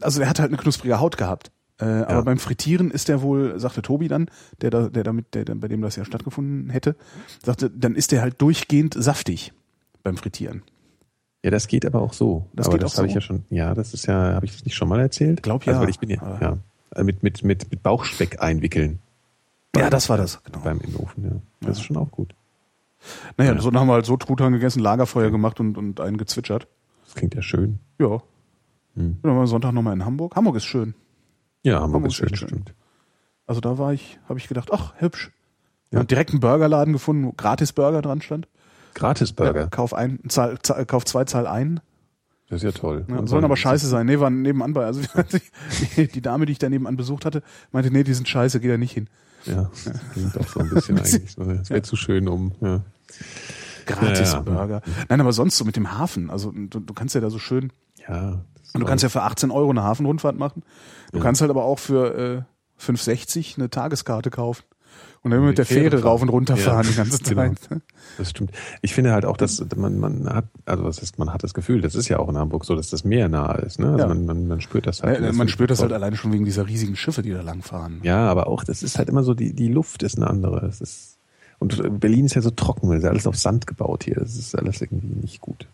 also 0.00 0.20
er 0.20 0.28
hat 0.28 0.40
halt 0.40 0.48
eine 0.50 0.56
knusprige 0.56 0.98
Haut 0.98 1.16
gehabt. 1.16 1.52
Äh, 1.80 1.84
Aber 1.84 2.24
beim 2.24 2.38
Frittieren 2.38 2.90
ist 2.90 3.06
der 3.06 3.22
wohl, 3.22 3.60
sagte 3.60 3.82
Tobi 3.82 4.08
dann, 4.08 4.28
der 4.60 4.70
da, 4.70 4.88
der 4.88 5.04
damit, 5.04 5.32
der, 5.34 5.44
bei 5.44 5.68
dem 5.68 5.80
das 5.80 5.94
ja 5.94 6.04
stattgefunden 6.04 6.70
hätte, 6.70 6.96
sagte, 7.44 7.70
dann 7.70 7.94
ist 7.94 8.10
der 8.10 8.20
halt 8.20 8.42
durchgehend 8.42 8.94
saftig 8.98 9.52
beim 10.02 10.16
Frittieren. 10.16 10.62
Ja, 11.44 11.52
das 11.52 11.68
geht 11.68 11.86
aber 11.86 12.02
auch 12.02 12.12
so. 12.14 12.48
Das 12.52 12.66
aber 12.66 12.78
geht 12.78 12.82
das 12.82 12.94
auch 12.94 13.02
so? 13.02 13.04
ich 13.04 13.14
ja 13.14 13.20
schon. 13.20 13.44
Ja, 13.50 13.74
das 13.74 13.94
ist 13.94 14.06
ja, 14.06 14.34
habe 14.34 14.44
ich 14.44 14.50
das 14.52 14.64
nicht 14.64 14.74
schon 14.74 14.88
mal 14.88 14.98
erzählt? 14.98 15.40
Glaub 15.44 15.64
ja. 15.66 15.74
Also, 15.74 15.82
weil 15.82 15.90
ich 15.90 16.00
bin 16.00 16.10
ja, 16.10 16.38
ja. 16.40 16.58
Äh, 16.94 17.02
Mit, 17.04 17.22
mit, 17.22 17.42
mit, 17.44 17.70
mit 17.70 17.82
Bauchspeck 17.82 18.40
einwickeln. 18.42 19.00
Ja, 19.76 19.90
das 19.90 20.08
war 20.08 20.16
das, 20.16 20.42
genau. 20.42 20.60
Beim 20.60 20.80
im 20.80 20.96
Ofen, 20.96 21.24
ja. 21.24 21.30
Das 21.66 21.78
ist 21.78 21.84
schon 21.84 21.96
auch 21.96 22.10
gut. 22.10 22.34
Naja, 23.36 23.52
Ja. 23.54 23.60
so 23.60 23.70
dann 23.70 23.80
haben 23.80 23.86
wir 23.88 23.92
halt 23.94 24.06
so 24.06 24.16
Truthahn 24.16 24.52
gegessen, 24.52 24.80
Lagerfeuer 24.80 25.30
gemacht 25.30 25.60
und, 25.60 25.76
und 25.78 26.00
einen 26.00 26.16
gezwitschert. 26.16 26.66
Das 27.04 27.14
klingt 27.14 27.34
ja 27.34 27.42
schön. 27.42 27.78
Ja. 27.98 28.20
Hm. 28.94 29.18
Dann 29.22 29.30
waren 29.30 29.38
wir 29.40 29.46
Sonntag 29.46 29.72
nochmal 29.72 29.94
in 29.94 30.04
Hamburg. 30.04 30.34
Hamburg 30.34 30.56
ist 30.56 30.64
schön. 30.64 30.94
Ja, 31.62 31.74
Hamburg 31.80 31.94
Hamburg 31.94 32.10
ist 32.10 32.16
schön, 32.16 32.34
schön. 32.34 32.48
stimmt. 32.48 32.74
Also 33.46 33.60
da 33.60 33.78
war 33.78 33.92
ich, 33.92 34.18
habe 34.28 34.38
ich 34.38 34.48
gedacht, 34.48 34.70
ach, 34.72 34.94
hübsch. 34.98 35.30
Ja. 35.92 36.00
Ja. 36.00 36.04
Direkt 36.04 36.30
einen 36.30 36.40
Burgerladen 36.40 36.92
gefunden, 36.92 37.24
wo 37.26 37.32
gratis 37.32 37.72
Burger 37.72 38.02
dran 38.02 38.20
stand. 38.20 38.48
Gratis 38.94 39.32
Burger. 39.32 39.60
Ja, 39.62 39.66
kauf 39.68 39.94
ein, 39.94 40.18
zahl, 40.28 40.58
zahl, 40.60 40.84
kauf 40.86 41.04
zwei, 41.04 41.24
zahl 41.24 41.46
ein. 41.46 41.80
Das 42.50 42.58
ist 42.58 42.62
ja 42.62 42.72
toll. 42.72 43.04
Ja, 43.08 43.26
sollen 43.26 43.44
aber 43.44 43.56
scheiße 43.56 43.86
sein. 43.86 44.06
Nee, 44.06 44.20
waren 44.20 44.40
nebenan 44.42 44.72
bei. 44.72 44.84
Also 44.86 45.00
die, 45.96 46.08
die 46.08 46.20
Dame, 46.22 46.46
die 46.46 46.52
ich 46.52 46.58
da 46.58 46.68
nebenan 46.70 46.96
besucht 46.96 47.24
hatte, 47.26 47.42
meinte, 47.72 47.90
nee, 47.90 48.04
die 48.04 48.14
sind 48.14 48.26
scheiße, 48.28 48.60
geh 48.60 48.68
da 48.68 48.78
nicht 48.78 48.92
hin. 48.92 49.08
Ja, 49.44 49.70
das 49.84 50.00
klingt 50.12 50.34
doch 50.36 50.48
so 50.48 50.60
ein 50.60 50.70
bisschen 50.70 50.98
eigentlich. 50.98 51.36
Es 51.60 51.70
wäre 51.70 51.82
zu 51.82 51.96
schön, 51.96 52.26
um. 52.28 52.52
Ja. 52.60 52.82
Gratis 53.86 54.32
Ja, 54.32 54.36
ja. 54.38 54.40
Burger. 54.40 54.82
Nein, 55.08 55.20
aber 55.20 55.32
sonst 55.32 55.56
so 55.56 55.64
mit 55.64 55.76
dem 55.76 55.96
Hafen. 55.98 56.30
Also 56.30 56.52
du, 56.52 56.80
du 56.80 56.94
kannst 56.94 57.14
ja 57.14 57.20
da 57.20 57.30
so 57.30 57.38
schön. 57.38 57.72
ja 58.08 58.42
das 58.64 58.74
Und 58.74 58.80
du 58.80 58.86
kannst 58.86 59.02
ja 59.02 59.08
für 59.08 59.22
18 59.22 59.50
Euro 59.50 59.70
eine 59.70 59.82
Hafenrundfahrt 59.82 60.36
machen. 60.36 60.62
Du 61.12 61.18
Ja. 61.18 61.24
kannst 61.24 61.40
halt 61.40 61.50
aber 61.50 61.64
auch 61.64 61.78
für 61.78 62.44
äh, 62.78 62.82
5,60 62.82 63.56
eine 63.58 63.70
Tageskarte 63.70 64.30
kaufen. 64.30 64.62
Und 65.22 65.30
dann 65.32 65.38
immer 65.40 65.48
mit 65.48 65.58
der 65.58 65.66
Fähre 65.66 65.90
Fähre 65.90 66.02
rauf 66.04 66.22
und 66.22 66.28
runter 66.28 66.56
fahren. 66.56 66.84
Ja, 66.84 66.90
die 66.90 66.96
ganze 66.96 67.18
genau. 67.22 67.42
Zeit. 67.54 67.80
Das 68.18 68.30
stimmt. 68.30 68.52
Ich 68.82 68.94
finde 68.94 69.12
halt 69.12 69.24
auch, 69.24 69.36
dass 69.36 69.64
man, 69.76 69.98
man 69.98 70.28
hat, 70.28 70.46
also 70.64 70.84
was 70.84 71.00
heißt, 71.00 71.18
man 71.18 71.32
hat 71.32 71.42
das 71.42 71.54
Gefühl, 71.54 71.80
das 71.80 71.94
ist 71.94 72.08
ja 72.08 72.18
auch 72.18 72.28
in 72.28 72.36
Hamburg 72.38 72.64
so, 72.64 72.74
dass 72.76 72.88
das 72.90 73.04
Meer 73.04 73.28
nahe 73.28 73.58
ist. 73.62 73.78
Ne? 73.78 73.86
Also 73.88 73.98
Ja. 74.00 74.06
man, 74.08 74.24
man, 74.26 74.46
man 74.46 74.60
spürt 74.60 74.86
das 74.86 75.02
halt. 75.02 75.20
Ja, 75.20 75.32
man 75.32 75.48
spürt 75.48 75.70
das 75.70 75.82
halt 75.82 75.92
alleine 75.92 76.16
schon 76.16 76.32
wegen 76.32 76.44
dieser 76.44 76.66
riesigen 76.66 76.96
Schiffe, 76.96 77.22
die 77.22 77.32
da 77.32 77.42
langfahren. 77.42 78.00
Ja, 78.04 78.28
aber 78.30 78.46
auch, 78.46 78.64
das 78.64 78.82
ist 78.82 78.98
halt 78.98 79.08
immer 79.08 79.22
so, 79.24 79.34
die, 79.34 79.52
die 79.54 79.68
Luft 79.68 80.02
ist 80.02 80.16
eine 80.16 80.28
andere. 80.28 80.64
Es 80.66 80.80
ist, 80.80 81.18
und 81.58 82.00
Berlin 82.00 82.26
ist 82.26 82.34
ja 82.34 82.42
so 82.42 82.50
trocken, 82.50 82.92
es 82.92 83.02
ist 83.02 83.08
alles 83.08 83.26
auf 83.26 83.36
Sand 83.36 83.66
gebaut 83.66 84.04
hier. 84.04 84.14
Das 84.16 84.36
ist 84.36 84.54
alles 84.56 84.80
irgendwie 84.80 85.16
nicht 85.20 85.40
gut. 85.40 85.66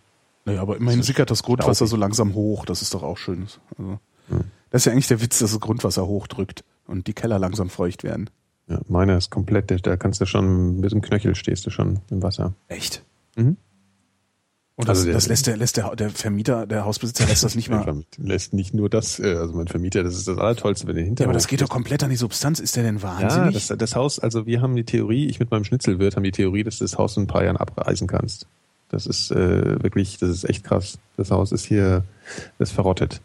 Naja, 0.47 0.61
aber 0.63 0.77
immerhin 0.77 1.01
Das 1.01 1.07
sickert 1.07 1.31
das 1.31 1.43
Grundwasser 1.43 1.87
so 1.87 1.97
langsam 1.97 2.35
hoch. 2.35 2.65
Das 2.67 2.83
ist 2.83 2.95
doch 2.95 3.03
auch 3.03 3.19
schön. 3.19 3.47
Also, 3.79 3.99
Hm. 4.29 4.41
Das 4.71 4.81
ist 4.83 4.87
ja 4.87 4.93
eigentlich 4.93 5.09
der 5.09 5.21
Witz, 5.21 5.39
dass 5.39 5.53
das 5.53 5.61
Grundwasser 5.61 6.07
hochdrückt 6.07 6.65
und 6.87 7.07
die 7.07 7.13
Keller 7.13 7.39
langsam 7.39 7.69
feucht 7.69 8.03
werden. 8.05 8.31
Ja, 8.69 8.81
meiner 8.89 9.17
ist 9.19 9.31
komplett, 9.31 9.87
da- 9.87 9.97
kannst 9.97 10.21
du 10.21 10.27
schon, 10.27 10.81
bis 10.81 10.93
im 10.93 11.03
Knöchel 11.03 11.35
stehst 11.35 11.67
du 11.67 11.71
schon 11.71 12.01
im 12.11 12.23
Wasser. 12.23 12.55
Echt? 12.69 13.03
Mhm. 13.37 13.57
Und 14.77 14.89
das, 14.89 14.99
Also 14.99 15.05
der- 15.05 15.15
das 15.15 15.29
lässt 15.29 15.47
der, 15.47 15.57
lässt 15.57 15.77
der, 15.77 15.95
der 15.95 16.11
Vermieter, 16.11 16.67
der 16.67 16.85
Hausbesitzer 16.85 17.27
lässt 17.27 17.45
das 17.45 17.55
nicht 17.55 17.69
mal. 17.71 18.03
Lässt 18.19 18.55
nicht 18.55 18.75
nur 18.75 18.89
das, 18.91 19.21
äh, 19.21 19.35
also 19.37 19.55
mein 19.55 19.69
Vermieter, 19.69 20.03
das 20.03 20.17
ist 20.17 20.27
das 20.27 20.37
Allertollste, 20.39 20.87
wenn 20.89 20.97
der 20.97 21.05
Ja, 21.05 21.09
Hinterhof. 21.09 21.29
aber 21.29 21.35
das 21.35 21.47
geht 21.47 21.61
doch 21.63 21.69
komplett 21.69 22.03
an 22.03 22.11
die 22.11 22.17
Substanz. 22.17 22.59
Ist 22.59 22.75
der 22.75 22.83
denn 22.83 22.97
Ja, 22.97 23.03
wahnsinnig? 23.03 23.67
das, 23.69 23.79
das 23.79 23.95
Haus, 23.95 24.19
also 24.19 24.47
wir 24.47 24.61
haben 24.63 24.75
die 24.75 24.83
Theorie, 24.85 25.27
ich 25.27 25.39
mit 25.39 25.51
meinem 25.53 25.63
Schnitzelwirt 25.65 26.17
haben 26.17 26.25
die 26.25 26.33
Theorie, 26.33 26.65
dass 26.65 26.79
du 26.79 26.85
das 26.85 26.99
Haus 26.99 27.17
in 27.17 27.25
ein 27.25 27.27
paar 27.29 27.45
Jahren 27.45 27.57
abreißen 27.57 28.09
kannst. 28.09 28.49
Das 28.89 29.07
ist 29.07 29.31
äh, 29.31 29.81
wirklich, 29.83 30.19
das 30.19 30.31
ist 30.31 30.45
echt 30.49 30.65
krass. 30.65 30.99
Das 31.17 31.31
Haus 31.31 31.53
ist 31.53 31.65
hier, 31.67 32.03
das 32.59 32.71
ist 32.71 32.75
verrottet. 32.75 33.21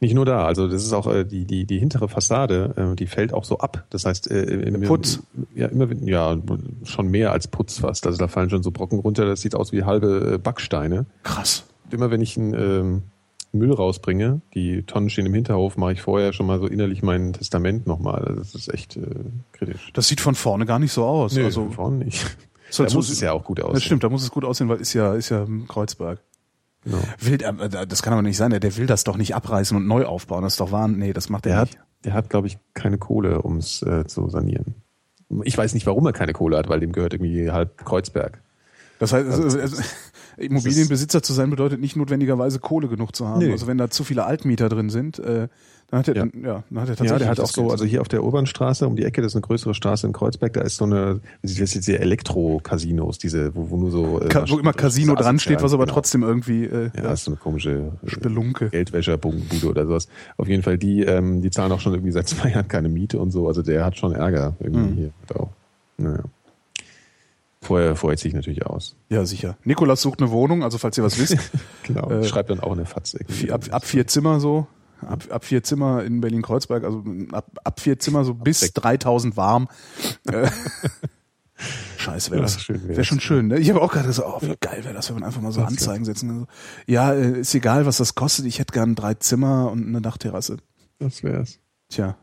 Nicht 0.00 0.14
nur 0.14 0.24
da, 0.24 0.44
also 0.44 0.68
das 0.68 0.84
ist 0.84 0.92
auch 0.92 1.08
äh, 1.12 1.24
die, 1.24 1.44
die, 1.44 1.64
die 1.64 1.78
hintere 1.78 2.08
Fassade, 2.08 2.74
äh, 2.92 2.94
die 2.96 3.06
fällt 3.08 3.34
auch 3.34 3.44
so 3.44 3.58
ab. 3.58 3.84
Das 3.90 4.04
heißt, 4.04 4.30
äh, 4.30 4.70
Putz. 4.86 5.20
Ja, 5.56 5.66
immer, 5.66 5.88
ja, 6.02 6.36
schon 6.84 7.08
mehr 7.08 7.32
als 7.32 7.48
Putz 7.48 7.78
fast. 7.80 8.06
Also 8.06 8.16
da 8.18 8.28
fallen 8.28 8.48
schon 8.48 8.62
so 8.62 8.70
Brocken 8.70 9.00
runter, 9.00 9.26
das 9.26 9.40
sieht 9.40 9.56
aus 9.56 9.72
wie 9.72 9.82
halbe 9.82 10.34
äh, 10.34 10.38
Backsteine. 10.38 11.06
Krass. 11.24 11.64
Immer 11.90 12.12
wenn 12.12 12.20
ich 12.20 12.36
einen 12.38 12.54
ähm, 12.54 13.02
Müll 13.52 13.72
rausbringe, 13.72 14.40
die 14.54 14.82
Tonnen 14.84 15.10
stehen 15.10 15.26
im 15.26 15.34
Hinterhof, 15.34 15.76
mache 15.76 15.94
ich 15.94 16.02
vorher 16.02 16.32
schon 16.32 16.46
mal 16.46 16.60
so 16.60 16.66
innerlich 16.68 17.02
mein 17.02 17.32
Testament 17.32 17.86
nochmal. 17.88 18.22
Also 18.24 18.38
das 18.40 18.54
ist 18.54 18.72
echt 18.72 18.96
äh, 18.96 19.00
kritisch. 19.52 19.90
Das 19.94 20.06
sieht 20.06 20.20
von 20.20 20.36
vorne 20.36 20.64
gar 20.64 20.78
nicht 20.78 20.92
so 20.92 21.04
aus. 21.04 21.34
Nö, 21.34 21.44
also, 21.44 21.70
vorne 21.70 22.04
nicht. 22.04 22.22
ist 22.70 22.78
halt 22.78 22.88
Da 22.88 22.92
so- 22.92 22.98
muss 22.98 23.10
es 23.10 23.20
ja 23.20 23.32
auch 23.32 23.42
gut 23.42 23.60
aussehen. 23.60 23.74
Das 23.74 23.82
stimmt, 23.82 24.04
da 24.04 24.08
muss 24.10 24.22
es 24.22 24.30
gut 24.30 24.44
aussehen, 24.44 24.68
weil 24.68 24.80
ist 24.80 24.92
ja, 24.92 25.14
ist 25.14 25.30
ja 25.30 25.42
ein 25.42 25.66
Kreuzberg. 25.66 26.20
Genau. 26.84 26.98
Will, 27.20 27.42
äh, 27.42 27.86
das 27.86 28.02
kann 28.02 28.12
aber 28.12 28.22
nicht 28.22 28.36
sein, 28.36 28.50
der, 28.50 28.60
der 28.60 28.76
will 28.76 28.86
das 28.86 29.04
doch 29.04 29.16
nicht 29.16 29.34
abreißen 29.34 29.76
und 29.76 29.86
neu 29.86 30.04
aufbauen. 30.04 30.42
Das 30.42 30.54
ist 30.54 30.60
doch 30.60 30.72
wahr. 30.72 30.88
Nee, 30.88 31.12
das 31.12 31.28
macht 31.28 31.46
er 31.46 31.60
nicht. 31.62 31.76
hat, 31.78 31.84
der 32.04 32.12
hat, 32.14 32.30
glaube 32.30 32.46
ich, 32.46 32.58
keine 32.74 32.98
Kohle, 32.98 33.42
um 33.42 33.56
es 33.56 33.82
äh, 33.82 34.06
zu 34.06 34.28
sanieren. 34.28 34.76
Ich 35.44 35.58
weiß 35.58 35.74
nicht, 35.74 35.86
warum 35.86 36.06
er 36.06 36.12
keine 36.12 36.32
Kohle 36.32 36.56
hat, 36.56 36.68
weil 36.68 36.80
dem 36.80 36.92
gehört 36.92 37.12
irgendwie 37.12 37.50
halb 37.50 37.84
Kreuzberg. 37.84 38.40
Das 38.98 39.12
heißt, 39.12 39.28
Also, 39.28 39.58
also, 39.58 39.82
Immobilienbesitzer 40.38 41.22
zu 41.22 41.32
sein 41.32 41.50
bedeutet 41.50 41.80
nicht 41.80 41.96
notwendigerweise 41.96 42.60
Kohle 42.60 42.88
genug 42.88 43.14
zu 43.14 43.26
haben. 43.26 43.40
Nee. 43.40 43.50
Also 43.50 43.66
wenn 43.66 43.78
da 43.78 43.90
zu 43.90 44.04
viele 44.04 44.24
Altmieter 44.24 44.68
drin 44.68 44.88
sind, 44.88 45.18
äh, 45.18 45.48
dann 45.90 46.00
hat 46.00 46.08
er, 46.08 46.16
Ja. 46.16 46.26
dann, 46.26 46.42
ja, 46.44 46.64
dann 46.70 46.80
hat 46.82 46.88
er 46.90 46.96
tatsächlich 46.96 47.10
Ja, 47.10 47.18
der 47.18 47.28
hat 47.28 47.40
auch 47.40 47.44
das 47.44 47.52
so, 47.52 47.62
Geld. 47.62 47.72
also 47.72 47.84
hier 47.86 48.00
auf 48.02 48.08
der 48.08 48.22
Urbanstraße 48.22 48.86
um 48.86 48.94
die 48.96 49.04
Ecke, 49.04 49.22
das 49.22 49.32
ist 49.32 49.36
eine 49.36 49.42
größere 49.42 49.72
Straße 49.74 50.06
in 50.06 50.12
Kreuzberg, 50.12 50.52
da 50.52 50.60
ist 50.60 50.76
so 50.76 50.84
eine, 50.84 51.20
das 51.42 51.52
ist 51.52 51.58
jetzt 51.58 51.74
diese 51.74 51.98
Elektro-Casinos, 51.98 53.18
diese, 53.18 53.54
wo, 53.54 53.70
wo 53.70 53.76
nur 53.78 53.90
so. 53.90 54.20
äh, 54.20 54.28
Ka 54.28 54.44
wo 54.48 54.58
immer 54.58 54.72
Casino 54.74 55.14
das 55.14 55.24
dran 55.24 55.38
steht, 55.38 55.62
was 55.62 55.72
aber 55.72 55.84
genau. 55.84 55.94
trotzdem 55.94 56.22
irgendwie 56.22 56.64
äh, 56.64 56.84
Ja, 56.88 56.90
ja, 56.96 57.02
das 57.04 57.20
ist 57.20 57.24
so 57.24 57.30
eine 57.30 57.38
komische 57.38 57.92
äh, 58.04 58.08
Spelunke. 58.10 58.68
Geldwäscherbude 58.68 59.66
oder 59.66 59.86
sowas. 59.86 60.08
Auf 60.36 60.46
jeden 60.48 60.62
Fall, 60.62 60.76
die, 60.78 61.02
ähm, 61.04 61.40
die 61.42 61.50
zahlen 61.50 61.72
auch 61.72 61.80
schon 61.80 61.94
irgendwie 61.94 62.12
seit 62.12 62.28
zwei 62.28 62.50
Jahren 62.50 62.68
keine 62.68 62.88
Miete 62.90 63.18
und 63.18 63.30
so. 63.30 63.48
Also 63.48 63.62
der 63.62 63.84
hat 63.84 63.96
schon 63.96 64.12
Ärger 64.12 64.54
irgendwie 64.60 64.90
Mhm. 64.90 64.94
hier. 64.96 65.10
Auch. 65.36 65.48
Naja. 65.96 66.20
Vorher, 67.60 67.96
vorher 67.96 68.16
ziehe 68.16 68.28
ich 68.30 68.34
natürlich 68.36 68.64
aus. 68.66 68.94
Ja, 69.08 69.24
sicher. 69.26 69.56
Nikolas 69.64 70.00
sucht 70.00 70.20
eine 70.22 70.30
Wohnung, 70.30 70.62
also 70.62 70.78
falls 70.78 70.96
ihr 70.96 71.02
was 71.04 71.18
wisst, 71.18 71.36
Genau. 71.82 72.08
Äh, 72.10 72.24
Schreibt 72.24 72.50
dann 72.50 72.60
auch 72.60 72.72
eine 72.72 72.86
Fatz 72.86 73.14
irgendwie. 73.14 73.32
vier, 73.32 73.54
ab, 73.54 73.64
ab 73.70 73.84
vier 73.84 74.06
Zimmer 74.06 74.38
so, 74.38 74.66
ab, 75.06 75.24
ab 75.30 75.44
vier 75.44 75.62
Zimmer 75.62 76.02
in 76.04 76.20
Berlin-Kreuzberg, 76.20 76.84
also 76.84 77.04
ab, 77.32 77.50
ab 77.64 77.80
vier 77.80 77.98
Zimmer 77.98 78.24
so 78.24 78.34
bis 78.34 78.60
sechs. 78.60 78.72
3000 78.74 79.36
warm. 79.36 79.68
Äh, 80.26 80.48
Scheiße, 81.98 82.30
wäre 82.30 82.42
das 82.42 82.68
wäre 82.68 83.04
schon 83.04 83.18
schön. 83.20 83.48
Ne? 83.48 83.58
Ich 83.58 83.68
habe 83.70 83.82
auch 83.82 83.90
gerade 83.92 84.06
gesagt, 84.06 84.28
oh, 84.30 84.38
wie 84.46 84.54
geil 84.60 84.84
wäre 84.84 84.94
das, 84.94 85.08
wenn 85.08 85.16
man 85.16 85.24
einfach 85.24 85.40
mal 85.40 85.50
so 85.50 85.60
Das 85.60 85.70
Anzeigen 85.70 86.04
setzen 86.04 86.28
kann. 86.28 86.46
Ja, 86.86 87.12
äh, 87.12 87.40
ist 87.40 87.54
egal, 87.54 87.84
was 87.86 87.96
das 87.96 88.14
kostet. 88.14 88.46
Ich 88.46 88.60
hätte 88.60 88.72
gern 88.72 88.94
drei 88.94 89.14
Zimmer 89.14 89.70
und 89.72 89.86
eine 89.86 90.00
Dachterrasse. 90.00 90.58
Das 91.00 91.24
wär's. 91.24 91.58
Tja, 91.88 92.16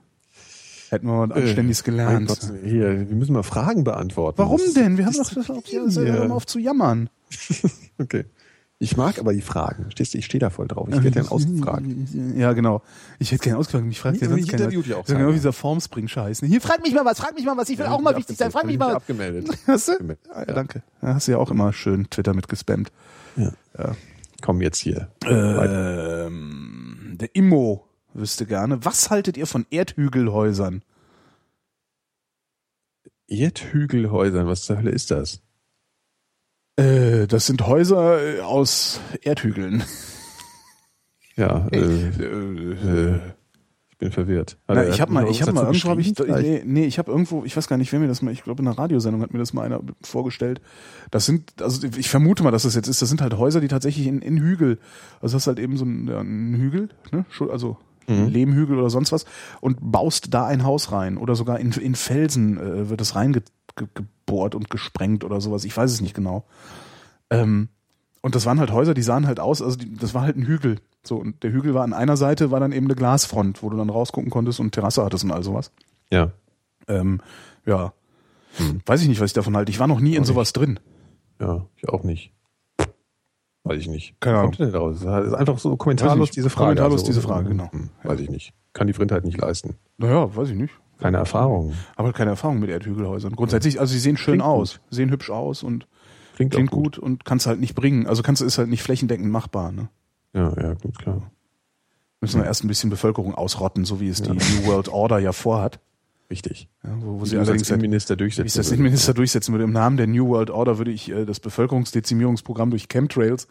hätten 0.90 1.08
wir 1.08 1.28
mal 1.28 1.32
Anständiges 1.34 1.86
Mein 1.86 1.96
gelernt. 1.98 2.28
Gott, 2.30 2.40
hier, 2.64 3.10
wir 3.10 3.16
müssen 3.16 3.34
mal 3.34 3.44
Fragen 3.44 3.84
beantworten. 3.84 4.38
Warum 4.38 4.60
Das- 4.64 4.74
denn? 4.74 4.98
Wir 4.98 5.06
haben 5.06 5.18
das- 5.18 5.28
doch 5.30 5.36
das 5.36 5.50
auch, 5.50 5.64
ja, 5.68 5.86
Ja. 6.04 6.30
auf 6.30 6.46
zu 6.46 6.60
jammern. 6.60 7.10
Okay. 7.98 8.26
Ich 8.86 8.98
mag 8.98 9.18
aber 9.18 9.34
die 9.34 9.42
Fragen. 9.42 9.90
Stehst 9.90 10.14
du, 10.14 10.20
ich 10.20 10.26
stehe 10.26 10.40
da 10.40 10.52
voll 10.52 10.68
drauf. 10.68 10.88
Ich 10.90 10.94
werde 11.04 11.10
dann 11.10 11.28
ausgefragt. 11.28 11.88
Ja, 12.36 12.54
genau. 12.54 12.84
Ich 13.18 13.32
hätte 13.32 13.42
gerne 13.44 13.58
ausgefragt. 13.58 13.84
Mich 13.88 14.00
fragt 14.00 14.18
ja 14.18 14.28
Ja, 14.28 14.30
sonst 14.30 14.48
keiner. 14.48 14.70
ja 14.72 14.98
auch 14.98 15.06
genau 15.06 15.32
dieser 15.32 15.54
Formspring-Scheiß. 15.54 16.42
Hier, 16.42 16.62
frag 16.62 16.84
mich 16.84 16.94
mal 16.94 17.04
was, 17.04 17.20
frag 17.20 17.34
mich 17.34 17.44
mal 17.46 17.58
was. 17.58 17.68
Ich 17.70 17.80
will 17.80 17.88
auch 17.88 18.00
mal 18.00 18.16
wichtig 18.16 18.38
sein. 18.38 18.52
Frag 18.52 18.66
mich 18.66 18.78
mal. 18.78 18.94
Abgemeldet. 18.94 19.50
Hast 19.68 19.88
du? 19.88 19.94
Ah, 20.30 20.44
ja, 20.48 20.54
danke. 20.54 20.84
Da 21.02 21.16
hast 21.16 21.28
du 21.28 21.32
ja 21.32 21.40
auch 21.40 21.50
immer 21.50 21.74
schön 21.74 22.08
Twitter 22.12 22.36
mit 22.36 22.48
gespammt. 22.48 22.92
Komm 24.44 24.62
jetzt 24.62 24.78
hier. 24.78 25.10
Ähm, 25.26 27.16
der 27.20 27.36
Immo 27.36 27.88
wüsste 28.14 28.46
gerne. 28.46 28.86
Was 28.86 29.10
haltet 29.10 29.36
ihr 29.36 29.48
von 29.48 29.66
Erdhügelhäusern? 29.72 30.84
Erdhügelhäusern, 33.28 34.46
was 34.46 34.62
zur 34.66 34.78
Hölle 34.78 34.92
ist 34.92 35.10
das? 35.10 35.42
Äh, 36.78 37.28
das 37.28 37.46
sind 37.48 37.66
Häuser 37.66 38.38
äh, 38.38 38.42
aus 38.42 39.00
Erdhügeln. 39.22 39.84
Ja, 41.36 41.68
äh, 41.72 41.78
Äh, 41.78 43.14
äh, 43.14 43.20
ich 43.92 43.98
bin 43.98 44.12
verwirrt. 44.12 44.58
Na, 44.68 44.76
Also, 44.76 44.90
ich 44.92 44.94
hat 44.96 45.08
habe 45.08 45.14
mal, 45.14 45.30
ich 45.30 45.42
habe 45.42 45.54
mal 45.54 45.66
irgendwo, 45.66 45.90
hab 45.90 46.00
ich, 46.00 46.14
nee, 46.18 46.62
nee, 46.66 46.86
ich 46.86 47.00
habe 47.00 47.10
irgendwo, 47.12 47.46
ich 47.46 47.56
weiß 47.56 47.70
gar 47.70 47.78
nicht, 47.78 47.94
wer 47.94 48.00
mir 48.02 48.10
das 48.10 48.22
mal, 48.22 48.32
ich 48.32 48.44
glaube 48.44 48.62
in 48.62 48.68
einer 48.68 48.78
Radiosendung 48.78 49.22
hat 49.22 49.32
mir 49.32 49.40
das 49.40 49.54
mal 49.54 49.62
einer 49.64 49.80
vorgestellt. 50.02 50.60
Das 51.12 51.26
sind, 51.26 51.62
also 51.62 51.88
ich 51.98 52.10
vermute 52.10 52.44
mal, 52.44 52.52
dass 52.52 52.64
das 52.64 52.76
jetzt 52.76 52.90
ist, 52.90 53.02
das 53.02 53.08
sind 53.08 53.22
halt 53.22 53.38
Häuser, 53.38 53.62
die 53.62 53.70
tatsächlich 53.70 54.08
in, 54.08 54.22
in 54.22 54.38
Hügel, 54.38 54.80
also 55.22 55.38
das 55.38 55.44
ist 55.44 55.48
halt 55.48 55.60
eben 55.60 55.78
so 55.78 55.86
ein, 55.86 56.08
ja, 56.10 56.20
ein 56.20 56.56
Hügel, 56.56 56.90
ne, 57.12 57.26
also 57.50 57.78
Mhm. 58.08 58.28
Lehmhügel 58.28 58.78
oder 58.78 58.92
sonst 58.92 59.12
was 59.12 59.26
und 59.62 59.78
baust 59.82 60.32
da 60.32 60.46
ein 60.46 60.64
Haus 60.64 60.92
rein 60.92 61.18
oder 61.18 61.34
sogar 61.34 61.60
in, 61.60 61.72
in 61.72 61.96
Felsen 61.96 62.60
äh, 62.60 62.88
wird 62.88 63.02
es 63.76 63.82
reingebohrt 64.26 64.56
und 64.56 64.70
gesprengt 64.70 65.24
oder 65.24 65.42
sowas, 65.42 65.66
ich 65.66 65.76
weiß 65.76 65.92
es 65.92 66.02
nicht 66.02 66.16
genau. 66.16 66.46
Ähm, 67.30 67.70
und 68.22 68.36
das 68.36 68.46
waren 68.46 68.60
halt 68.60 68.72
Häuser, 68.72 68.94
die 68.94 69.04
sahen 69.04 69.28
halt 69.28 69.40
aus, 69.40 69.62
also 69.62 69.78
die, 69.78 69.94
das 69.96 70.14
war 70.14 70.24
halt 70.24 70.38
ein 70.38 70.46
Hügel. 70.46 70.80
So, 71.04 71.18
und 71.18 71.44
der 71.44 71.52
Hügel 71.52 71.74
war 71.76 71.84
an 71.84 71.94
einer 71.94 72.18
Seite, 72.18 72.50
war 72.50 72.60
dann 72.60 72.72
eben 72.72 72.88
eine 72.88 72.96
Glasfront, 72.96 73.62
wo 73.62 73.70
du 73.70 73.78
dann 73.78 73.90
rausgucken 73.90 74.32
konntest 74.32 74.60
und 74.60 74.72
Terrasse 74.72 75.04
hattest 75.04 75.24
und 75.24 75.32
all 75.32 75.44
sowas. 75.44 75.72
Ja. 76.12 76.32
Ähm, 76.88 77.22
ja. 77.66 77.94
Weiß 78.86 79.02
ich 79.02 79.08
nicht, 79.08 79.20
was 79.20 79.30
ich 79.30 79.34
davon 79.34 79.56
halte. 79.56 79.72
Ich 79.72 79.80
war 79.80 79.88
noch 79.88 80.00
nie 80.00 80.16
in 80.16 80.24
Auch 80.24 80.28
sowas 80.28 80.54
drin. 80.54 80.80
Ja, 81.40 81.66
ich 81.76 81.90
auch 81.90 82.04
nicht. 82.04 82.32
Weiß 83.64 83.80
ich 83.80 83.88
nicht. 83.88 84.16
Keine 84.20 84.38
Ahnung. 84.38 84.52
kommt 84.52 84.60
denn 84.60 84.72
daraus? 84.72 85.02
Das 85.02 85.28
ist 85.28 85.34
einfach 85.34 85.60
so 85.60 85.76
kommentarlos 85.76 86.30
nicht. 86.30 86.36
diese 86.36 86.50
Frage. 86.50 86.70
Also, 86.70 86.76
Kommentarlos 86.82 87.04
diese 87.04 87.22
Frage, 87.22 87.50
genau. 87.50 87.72
hm, 87.72 87.90
Weiß 88.04 88.20
ich 88.20 88.30
nicht. 88.30 88.54
Kann 88.74 88.88
die 88.88 88.94
Vrindheit 88.94 89.26
nicht 89.26 89.40
leisten. 89.40 89.76
Naja, 89.98 90.36
weiß 90.36 90.50
ich 90.50 90.56
nicht. 90.56 90.74
Keine 91.00 91.18
Erfahrung. 91.18 91.74
Aber 91.96 92.14
keine 92.14 92.32
Erfahrung 92.32 92.60
mit 92.60 92.70
Erdhügelhäusern. 92.70 93.36
Grundsätzlich, 93.36 93.80
also 93.80 93.92
sie 93.92 94.00
sehen 94.00 94.18
schön 94.18 94.36
Klingt 94.40 94.44
aus, 94.44 94.80
sehen 94.90 95.10
hübsch 95.12 95.30
aus 95.30 95.62
und 95.64 95.88
Klingt, 96.36 96.54
klingt 96.54 96.72
gut. 96.72 96.96
gut 96.96 97.00
und 97.00 97.26
kannst 97.26 97.48
halt 97.48 97.60
nicht 97.60 97.76
bringen. 97.76 98.08
Also 98.08 98.24
kannst 98.24 98.42
ist 98.42 98.58
halt 98.58 98.70
nicht 98.70 98.84
flächendeckend 98.84 99.30
machbar. 99.32 99.72
Ne? 99.72 99.90
Ja, 100.34 100.54
ja, 100.62 100.74
gut, 100.74 100.98
klar. 100.98 101.32
Müssen 102.22 102.40
wir 102.42 102.46
erst 102.46 102.64
ein 102.64 102.68
bisschen 102.68 102.90
Bevölkerung 102.90 103.36
ausrotten, 103.36 103.86
so 103.86 104.00
wie 104.00 104.08
es 104.10 104.22
die 104.22 104.32
New 104.32 104.66
World 104.66 104.90
Order 104.90 105.20
ja 105.20 105.32
vorhat. 105.32 105.80
Richtig. 106.30 106.68
Ja, 106.84 106.90
wo, 107.02 107.20
wo 107.20 107.26
sie 107.26 107.38
allerdings 107.38 107.64
als 107.64 107.70
Innenminister 107.70 108.14
wie 108.18 108.26
ich 108.26 108.36
durchsetzen 108.36 108.58
das. 108.58 108.72
Innenminister 108.72 109.14
durchsetzen 109.14 109.54
würde. 109.54 109.64
Im 109.66 109.72
Namen 109.74 109.96
der 109.98 110.08
New 110.08 110.28
World 110.30 110.50
Order 110.50 110.78
würde 110.80 110.92
ich 110.92 111.12
äh, 111.12 111.26
das 111.26 111.40
Bevölkerungsdezimierungsprogramm 111.40 112.72
durch 112.72 112.88
Chemtrails 112.90 113.48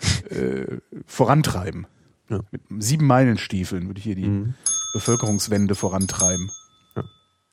äh, 0.30 0.76
vorantreiben. 1.06 1.86
Ja. 2.28 2.40
Mit 2.50 2.60
sieben 2.80 3.06
Meilenstiefeln 3.06 3.86
würde 3.86 3.98
ich 3.98 4.04
hier 4.04 4.14
die 4.16 4.26
Mhm. 4.28 4.54
Bevölkerungswende 4.92 5.74
vorantreiben. 5.74 6.50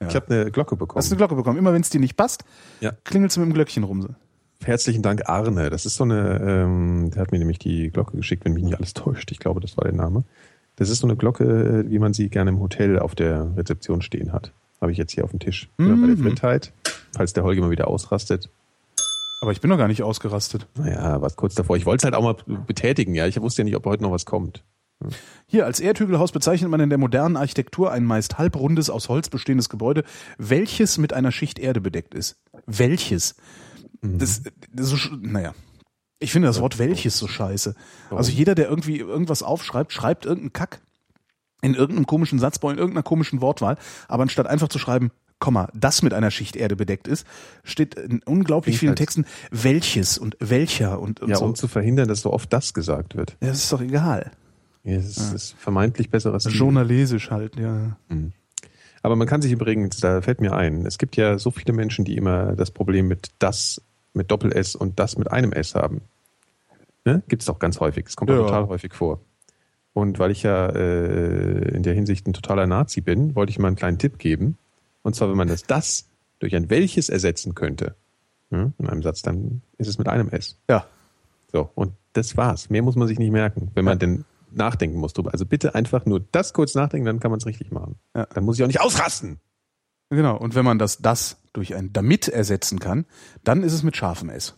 Ja. 0.02 0.08
Ich 0.10 0.16
habe 0.16 0.34
eine 0.34 0.52
Glocke 0.52 0.76
bekommen. 0.76 0.98
Hast 0.98 1.10
du 1.10 1.14
eine 1.16 1.18
Glocke 1.20 1.36
bekommen? 1.36 1.58
Immer 1.58 1.74
wenn 1.74 1.82
es 1.82 1.90
dir 1.90 2.00
nicht 2.00 2.18
passt, 2.18 2.44
Ja. 2.82 2.92
klingelst 3.06 3.38
du 3.38 3.42
mit 3.42 3.50
dem 3.50 3.54
Glöckchen 3.54 3.84
rum. 3.84 4.16
Herzlichen 4.64 5.02
Dank, 5.02 5.30
Arne. 5.30 5.70
Das 5.70 5.86
ist 5.86 5.96
so 5.96 6.04
eine, 6.04 6.40
ähm, 6.42 7.12
der 7.12 7.22
hat 7.22 7.32
mir 7.32 7.40
nämlich 7.40 7.60
die 7.60 7.92
Glocke 7.92 8.18
geschickt, 8.18 8.44
wenn 8.46 8.54
mich 8.54 8.64
nicht 8.64 8.76
alles 8.76 8.94
täuscht. 8.94 9.32
Ich 9.32 9.40
glaube, 9.40 9.60
das 9.62 9.78
war 9.78 9.84
der 9.86 9.94
Name. 9.94 10.24
Das 10.76 10.90
ist 10.90 11.00
so 11.00 11.08
eine 11.08 11.16
Glocke, 11.16 11.86
wie 11.88 12.00
man 12.00 12.14
sie 12.14 12.30
gerne 12.30 12.50
im 12.52 12.60
Hotel 12.60 13.00
auf 13.00 13.16
der 13.16 13.56
Rezeption 13.56 14.02
stehen 14.02 14.34
hat. 14.34 14.52
Habe 14.82 14.92
ich 14.92 14.98
jetzt 14.98 15.14
hier 15.14 15.24
auf 15.24 15.30
dem 15.32 15.40
Tisch. 15.40 15.70
Ja, 15.80 15.86
bei 15.86 15.92
der 15.94 15.96
Mhm. 15.96 16.18
Vrindheit, 16.18 16.74
falls 17.16 17.32
der 17.34 17.44
Holger 17.44 17.62
mal 17.62 17.70
wieder 17.72 17.88
ausrastet. 17.88 18.50
Aber 19.42 19.52
ich 19.52 19.62
bin 19.62 19.70
noch 19.70 19.78
gar 19.78 19.88
nicht 19.88 20.04
ausgerastet. 20.04 20.68
Naja, 20.78 21.22
was 21.22 21.36
kurz 21.36 21.56
davor. 21.56 21.78
Ich 21.78 21.86
wollte 21.86 22.02
es 22.02 22.04
halt 22.04 22.16
auch 22.16 22.24
mal 22.24 22.36
betätigen, 22.68 23.14
ja. 23.16 23.28
Ich 23.28 23.40
wusste 23.40 23.62
ja 23.62 23.64
nicht, 23.66 23.76
ob 23.76 23.86
heute 23.86 24.04
noch 24.04 24.12
was 24.12 24.26
kommt. 24.26 24.64
Hier 25.48 25.66
als 25.66 25.80
Erdhügelhaus 25.80 26.32
bezeichnet 26.32 26.70
man 26.70 26.80
in 26.80 26.90
der 26.90 26.98
modernen 26.98 27.38
Architektur 27.38 27.92
ein 27.92 28.04
meist 28.06 28.38
halbrundes, 28.38 28.90
aus 28.90 29.10
Holz 29.10 29.30
bestehendes 29.30 29.70
Gebäude, 29.70 30.04
welches 30.38 30.98
mit 30.98 31.14
einer 31.14 31.32
Schicht 31.32 31.60
Erde 31.60 31.82
bedeckt 31.82 32.14
ist. 32.14 32.38
Welches? 32.66 33.36
Das, 34.02 34.44
das 34.72 34.94
ist 34.94 35.10
naja. 35.22 35.54
Ich 36.20 36.32
finde 36.32 36.48
das 36.48 36.62
Wort 36.62 36.80
welches 36.80 37.18
so 37.18 37.28
scheiße. 37.28 37.76
Also 38.10 38.32
jeder, 38.32 38.56
der 38.56 38.70
irgendwie 38.70 38.98
irgendwas 39.00 39.44
aufschreibt, 39.44 39.92
schreibt 39.92 40.26
irgendeinen 40.26 40.54
Kack 40.54 40.82
in 41.62 41.74
irgendeinem 41.74 42.08
komischen 42.08 42.40
Satzbau, 42.40 42.70
in 42.70 42.78
irgendeiner 42.78 43.04
komischen 43.04 43.42
Wortwahl, 43.42 43.78
aber 44.08 44.24
anstatt 44.24 44.48
einfach 44.48 44.68
zu 44.68 44.80
schreiben, 44.80 45.12
Komma, 45.40 45.68
das 45.74 46.02
mit 46.02 46.14
einer 46.14 46.32
Schicht 46.32 46.56
Erde 46.56 46.76
bedeckt 46.78 47.08
ist, 47.08 47.28
steht 47.64 47.96
in 47.96 48.22
unglaublich 48.24 48.80
vielen 48.80 48.96
Texten 48.96 49.26
welches 49.52 50.18
und 50.18 50.38
welcher 50.40 51.00
und, 51.00 51.20
und 51.20 51.30
Ja, 51.30 51.36
so. 51.36 51.46
um 51.46 51.56
zu 51.56 51.68
verhindern, 51.68 52.08
dass 52.08 52.22
so 52.22 52.32
oft 52.32 52.54
das 52.54 52.74
gesagt 52.74 53.16
wird. 53.16 53.36
ja, 53.42 53.50
das 53.50 53.64
ist 53.64 53.72
doch 53.72 53.82
egal. 53.82 54.32
Ja, 54.86 54.98
es 54.98 55.18
ist, 55.18 55.34
ist 55.34 55.56
vermeintlich 55.58 56.10
besseres 56.10 56.44
Stil. 56.44 56.56
Journalesisch 56.56 57.32
halt, 57.32 57.58
ja. 57.58 57.98
Aber 59.02 59.16
man 59.16 59.28
kann 59.28 59.42
sich 59.42 59.52
übrigens, 59.52 59.98
da 59.98 60.22
fällt 60.22 60.42
mir 60.42 60.54
ein, 60.54 60.86
es 60.86 60.98
gibt 60.98 61.16
ja 61.18 61.38
so 61.38 61.52
viele 61.52 61.74
Menschen, 61.74 62.06
die 62.06 62.16
immer 62.18 62.56
das 62.56 62.72
Problem 62.72 63.08
mit 63.08 63.30
das 63.40 63.82
mit 64.14 64.32
Doppel-S 64.32 64.76
und 64.76 65.00
das 65.00 65.18
mit 65.18 65.32
einem 65.32 65.52
S 65.52 65.76
haben. 65.76 66.02
Ne? 67.04 67.22
Gibt 67.28 67.42
es 67.42 67.50
auch 67.50 67.60
ganz 67.60 67.80
häufig. 67.80 68.06
Es 68.08 68.16
kommt 68.16 68.32
Ja. 68.32 68.38
total 68.38 68.68
häufig 68.68 68.94
vor. 68.94 69.20
Und 69.94 70.20
weil 70.20 70.32
ich 70.32 70.44
ja 70.44 70.68
äh, 70.70 71.76
in 71.76 71.84
der 71.84 71.94
Hinsicht 71.94 72.28
ein 72.28 72.34
totaler 72.34 72.66
Nazi 72.68 73.02
bin, 73.02 73.36
wollte 73.36 73.50
ich 73.52 73.60
mal 73.60 73.68
einen 73.68 73.76
kleinen 73.76 73.98
Tipp 74.00 74.18
geben. 74.18 74.58
Und 75.04 75.16
zwar, 75.16 75.30
wenn 75.30 75.38
man 75.38 75.48
das 75.48 75.64
das 75.64 76.08
durch 76.40 76.56
ein 76.56 76.70
welches 76.70 77.10
ersetzen 77.10 77.56
könnte, 77.56 77.96
ne, 78.50 78.74
in 78.78 78.88
einem 78.88 79.04
Satz, 79.04 79.22
dann 79.22 79.62
ist 79.78 79.88
es 79.88 79.98
mit 79.98 80.08
einem 80.08 80.30
S. 80.30 80.58
Ja. 80.70 80.86
So, 81.52 81.70
und 81.76 81.94
das 82.14 82.36
war's. 82.38 82.70
Mehr 82.70 82.82
muss 82.82 82.96
man 82.96 83.08
sich 83.08 83.20
nicht 83.20 83.32
merken, 83.32 83.72
wenn 83.74 83.86
man 83.86 84.00
denn 84.00 84.26
nachdenken 84.56 84.98
muss 84.98 85.14
drüber. 85.14 85.32
Also 85.34 85.46
bitte 85.46 85.76
einfach 85.76 86.06
nur 86.06 86.20
das 86.20 86.54
kurz 86.54 86.76
nachdenken, 86.76 87.06
dann 87.06 87.20
kann 87.20 87.32
man 87.32 87.40
es 87.40 87.46
richtig 87.46 87.72
machen. 87.72 87.96
Ja. 88.16 88.26
Dann 88.26 88.44
muss 88.44 88.58
ich 88.58 88.64
auch 88.64 88.68
nicht 88.68 88.82
ausrasten. 88.82 89.40
Genau. 90.10 90.38
Und 90.38 90.56
wenn 90.56 90.66
man 90.66 90.80
das 90.80 91.00
das 91.00 91.38
durch 91.54 91.76
ein 91.76 91.94
damit 91.94 92.28
ersetzen 92.28 92.80
kann, 92.80 93.06
dann 93.44 93.64
ist 93.64 93.74
es 93.74 93.84
mit 93.84 93.96
scharfem 93.96 94.30
S. 94.30 94.56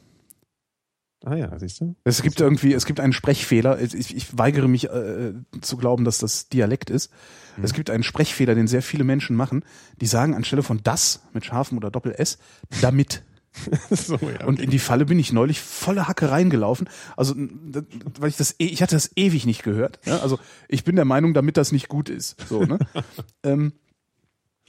Ah 1.26 1.36
ja, 1.36 1.58
siehst 1.58 1.82
du? 1.82 1.96
Es 2.04 2.22
gibt 2.22 2.40
irgendwie, 2.40 2.74
es 2.74 2.86
gibt 2.86 3.00
einen 3.00 3.14
Sprechfehler. 3.14 3.82
Ich, 3.82 4.16
ich 4.16 4.38
weigere 4.38 4.68
mich 4.68 4.90
äh, 4.90 5.34
zu 5.62 5.78
glauben, 5.78 6.06
dass 6.06 6.20
das 6.20 6.48
Dialekt 6.50 6.90
ist. 6.90 7.12
Mhm. 7.58 7.64
Es 7.64 7.74
gibt 7.74 7.90
einen 7.90 8.04
Sprechfehler, 8.04 8.54
den 8.54 8.68
sehr 8.68 8.84
viele 8.84 9.04
Menschen 9.04 9.36
machen. 9.36 9.66
Die 10.00 10.06
sagen 10.06 10.36
anstelle 10.36 10.64
von 10.64 10.82
das 10.84 11.24
mit 11.34 11.44
scharfem 11.44 11.78
oder 11.78 11.90
Doppel 11.90 12.14
S 12.14 12.38
damit. 12.82 13.24
so, 13.92 14.16
ja. 14.18 14.46
Und 14.46 14.60
in 14.60 14.70
die 14.70 14.80
Falle 14.80 15.06
bin 15.06 15.20
ich 15.20 15.34
neulich 15.34 15.62
volle 15.62 16.08
Hacke 16.08 16.30
reingelaufen. 16.32 16.90
Also, 17.16 17.36
weil 17.36 18.30
ich 18.30 18.38
das, 18.38 18.56
eh- 18.60 18.66
ich 18.66 18.82
hatte 18.82 18.96
das 18.96 19.12
ewig 19.16 19.46
nicht 19.46 19.64
gehört. 19.64 20.00
Ja? 20.06 20.20
Also, 20.20 20.40
ich 20.68 20.84
bin 20.84 20.96
der 20.96 21.06
Meinung, 21.06 21.34
damit 21.34 21.58
das 21.58 21.72
nicht 21.72 21.88
gut 21.90 22.10
ist. 22.10 22.36
So, 22.48 22.64
ne? 22.64 22.80
ähm, 23.44 23.74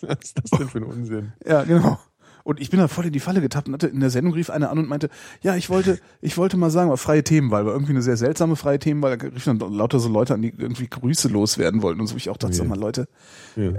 was 0.00 0.18
ist 0.22 0.38
das 0.42 0.50
denn 0.58 0.68
für 0.68 0.78
ein 0.78 0.84
Unsinn? 0.84 1.32
Ja, 1.46 1.64
genau. 1.64 1.98
Und 2.44 2.60
ich 2.60 2.70
bin 2.70 2.78
da 2.80 2.88
voll 2.88 3.04
in 3.04 3.12
die 3.12 3.20
Falle 3.20 3.42
getappt 3.42 3.68
und 3.68 3.74
hatte 3.74 3.88
in 3.88 4.00
der 4.00 4.08
Sendung 4.08 4.32
rief 4.32 4.48
einer 4.48 4.70
an 4.70 4.78
und 4.78 4.88
meinte, 4.88 5.10
ja, 5.42 5.54
ich 5.56 5.68
wollte, 5.68 5.98
ich 6.22 6.38
wollte 6.38 6.56
mal 6.56 6.70
sagen, 6.70 6.88
war 6.88 6.96
freie 6.96 7.22
Themenwahl, 7.22 7.66
war 7.66 7.72
irgendwie 7.74 7.92
eine 7.92 8.00
sehr 8.00 8.16
seltsame 8.16 8.56
freie 8.56 8.78
Themenwahl, 8.78 9.18
da 9.18 9.26
rief 9.26 9.44
dann 9.44 9.58
lauter 9.58 9.98
so 10.00 10.08
Leute 10.08 10.32
an, 10.32 10.40
die 10.40 10.54
irgendwie 10.56 10.86
Grüße 10.88 11.28
loswerden 11.28 11.82
wollten 11.82 12.00
und 12.00 12.06
so. 12.06 12.16
Ich 12.16 12.30
auch 12.30 12.38
dachte, 12.38 12.54
Ja. 12.54 12.58
sag 12.60 12.68
mal, 12.68 12.78
Leute, 12.78 13.06
Ja. 13.54 13.72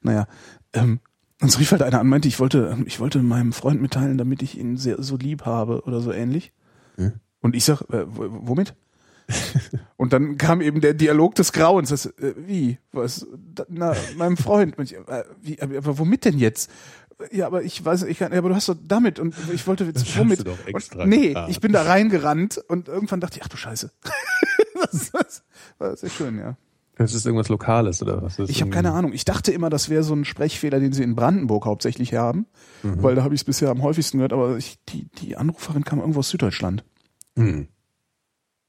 naja, 0.00 0.26
ähm, 0.72 1.00
und 1.44 1.50
es 1.50 1.58
rief 1.58 1.72
halt 1.72 1.82
einer 1.82 2.00
an 2.00 2.08
meinte, 2.08 2.26
ich 2.26 2.40
wollte, 2.40 2.74
ich 2.86 3.00
wollte 3.00 3.22
meinem 3.22 3.52
Freund 3.52 3.82
mitteilen, 3.82 4.16
damit 4.16 4.40
ich 4.40 4.58
ihn 4.58 4.78
sehr, 4.78 5.02
so 5.02 5.18
lieb 5.18 5.44
habe 5.44 5.82
oder 5.82 6.00
so 6.00 6.10
ähnlich. 6.10 6.52
Ja. 6.96 7.12
Und 7.42 7.54
ich 7.54 7.66
sag, 7.66 7.82
äh, 7.90 8.06
womit? 8.06 8.74
und 9.98 10.14
dann 10.14 10.38
kam 10.38 10.62
eben 10.62 10.80
der 10.80 10.94
Dialog 10.94 11.34
des 11.34 11.52
Grauens. 11.52 11.90
Das, 11.90 12.06
äh, 12.06 12.32
wie? 12.38 12.78
Was? 12.92 13.26
Da, 13.54 13.66
na, 13.68 13.94
meinem 14.16 14.38
Freund. 14.38 14.78
Und 14.78 14.90
ich, 14.90 14.96
äh, 14.96 15.24
wie, 15.42 15.60
aber, 15.60 15.98
womit 15.98 16.24
denn 16.24 16.38
jetzt? 16.38 16.70
Ja, 17.30 17.46
aber 17.46 17.62
ich 17.62 17.84
weiß, 17.84 18.04
ich 18.04 18.18
kann, 18.18 18.32
ja, 18.32 18.38
aber 18.38 18.48
du 18.48 18.54
hast 18.54 18.70
doch 18.70 18.76
damit 18.82 19.18
und 19.18 19.34
ich 19.52 19.66
wollte 19.66 19.84
jetzt 19.84 20.00
Das 20.00 20.18
womit? 20.18 20.40
du 20.40 20.44
doch 20.44 20.66
extra 20.66 21.02
und, 21.02 21.10
nee, 21.10 21.28
getan. 21.28 21.50
ich 21.50 21.60
bin 21.60 21.72
da 21.72 21.82
reingerannt 21.82 22.56
und 22.68 22.88
irgendwann 22.88 23.20
dachte 23.20 23.36
ich, 23.36 23.44
ach 23.44 23.48
du 23.48 23.58
Scheiße. 23.58 23.92
das, 24.80 25.10
das 25.12 25.42
war 25.76 25.94
sehr 25.94 26.08
schön, 26.08 26.38
ja. 26.38 26.56
Das 26.96 27.12
ist 27.12 27.26
irgendwas 27.26 27.48
Lokales 27.48 28.02
oder 28.02 28.22
was? 28.22 28.38
Ich 28.38 28.60
habe 28.60 28.70
keine 28.70 28.92
Ahnung. 28.92 29.12
Ich 29.12 29.24
dachte 29.24 29.50
immer, 29.50 29.68
das 29.68 29.88
wäre 29.88 30.04
so 30.04 30.14
ein 30.14 30.24
Sprechfehler, 30.24 30.78
den 30.78 30.92
sie 30.92 31.02
in 31.02 31.16
Brandenburg 31.16 31.66
hauptsächlich 31.66 32.14
haben, 32.14 32.46
weil 32.82 33.16
da 33.16 33.24
habe 33.24 33.34
ich 33.34 33.40
es 33.40 33.44
bisher 33.44 33.70
am 33.70 33.82
häufigsten 33.82 34.18
gehört. 34.18 34.32
Aber 34.32 34.56
ich, 34.56 34.78
die, 34.90 35.08
die 35.18 35.36
Anruferin 35.36 35.84
kam 35.84 35.98
irgendwo 35.98 36.20
aus 36.20 36.30
Süddeutschland. 36.30 36.84
Hm. 37.36 37.68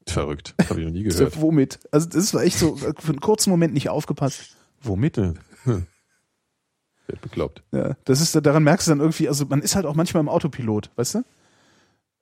Verrückt. 0.07 0.55
Habe 0.69 0.79
ich 0.79 0.85
noch 0.85 0.93
nie 0.93 1.03
gehört. 1.03 1.39
womit? 1.41 1.79
Also 1.91 2.09
das 2.09 2.33
war 2.33 2.43
echt 2.43 2.57
so 2.57 2.75
für 2.75 2.93
einen 3.07 3.19
kurzen 3.19 3.49
Moment 3.49 3.73
nicht 3.73 3.89
aufgepasst. 3.89 4.55
Womit? 4.81 5.17
Ja. 5.17 5.33
Hm. 5.63 5.85
Wird 7.07 7.21
bekloppt. 7.21 7.63
Ja, 7.71 7.95
das 8.05 8.21
ist 8.21 8.35
daran 8.35 8.63
merkst 8.63 8.87
du 8.87 8.91
dann 8.91 8.99
irgendwie. 8.99 9.27
Also 9.27 9.45
man 9.45 9.61
ist 9.61 9.75
halt 9.75 9.85
auch 9.85 9.95
manchmal 9.95 10.21
im 10.21 10.29
Autopilot, 10.29 10.91
weißt 10.95 11.15
du? 11.15 11.23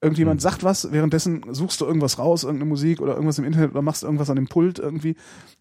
Irgendjemand 0.04 0.40
Hm. 0.40 0.44
sagt 0.44 0.64
was, 0.64 0.92
währenddessen 0.92 1.44
suchst 1.54 1.80
du 1.82 1.86
irgendwas 1.86 2.20
raus, 2.20 2.44
irgendeine 2.44 2.70
Musik 2.70 3.02
oder 3.02 3.14
irgendwas 3.14 3.40
im 3.40 3.46
Internet 3.46 3.72
oder 3.72 3.82
machst 3.82 4.04
irgendwas 4.04 4.30
an 4.30 4.36
dem 4.36 4.48
Pult 4.48 4.78
irgendwie 4.78 5.16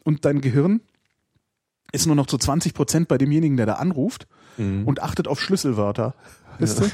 und 0.05 0.25
dein 0.25 0.41
Gehirn 0.41 0.81
ist 1.93 2.07
nur 2.07 2.17
noch 2.17 2.27
zu 2.27 2.39
20 2.39 2.75
Prozent 2.75 3.07
bei 3.09 3.19
demjenigen, 3.19 3.57
der 3.57 3.67
da 3.67 3.75
anruft 3.75 4.27
Mhm. 4.59 4.87
und 4.87 5.01
achtet 5.03 5.29
auf 5.29 5.41
Schlüsselwörter. 5.41 6.15
Weißt 6.59 6.81
du? 6.81 6.85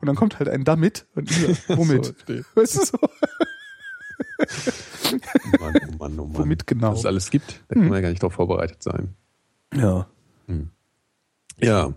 Und 0.00 0.06
dann 0.06 0.16
kommt 0.16 0.38
halt 0.38 0.50
ein 0.50 0.64
damit 0.64 1.06
und 1.14 1.30
dieser, 1.30 1.48
womit? 1.78 2.14
So, 2.26 2.34
weißt 2.60 2.76
du 2.76 2.84
so? 2.84 2.98
Mann, 5.60 5.74
oh 5.88 5.96
Mann, 5.98 6.18
oh 6.20 6.26
Mann. 6.26 6.38
Womit 6.38 6.66
genau? 6.66 6.92
Was 6.92 7.00
es 7.00 7.06
alles 7.06 7.30
gibt, 7.30 7.62
da 7.68 7.74
kann 7.74 7.84
man 7.84 7.94
ja 7.94 8.00
gar 8.02 8.10
nicht 8.10 8.22
darauf 8.22 8.34
vorbereitet 8.34 8.82
sein. 8.82 9.14
Ja. 9.74 10.06
Ja. 11.58 11.94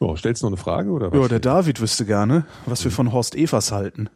Oh, 0.00 0.16
stellst 0.16 0.42
du 0.42 0.46
noch 0.46 0.50
eine 0.52 0.56
Frage 0.56 0.90
oder 0.90 1.12
was? 1.12 1.18
Ja, 1.20 1.28
der 1.28 1.40
David 1.40 1.80
wüsste 1.80 2.04
gerne, 2.04 2.44
was 2.66 2.84
wir 2.84 2.90
von 2.90 3.12
Horst 3.12 3.34
Evers 3.36 3.72
halten. 3.72 4.08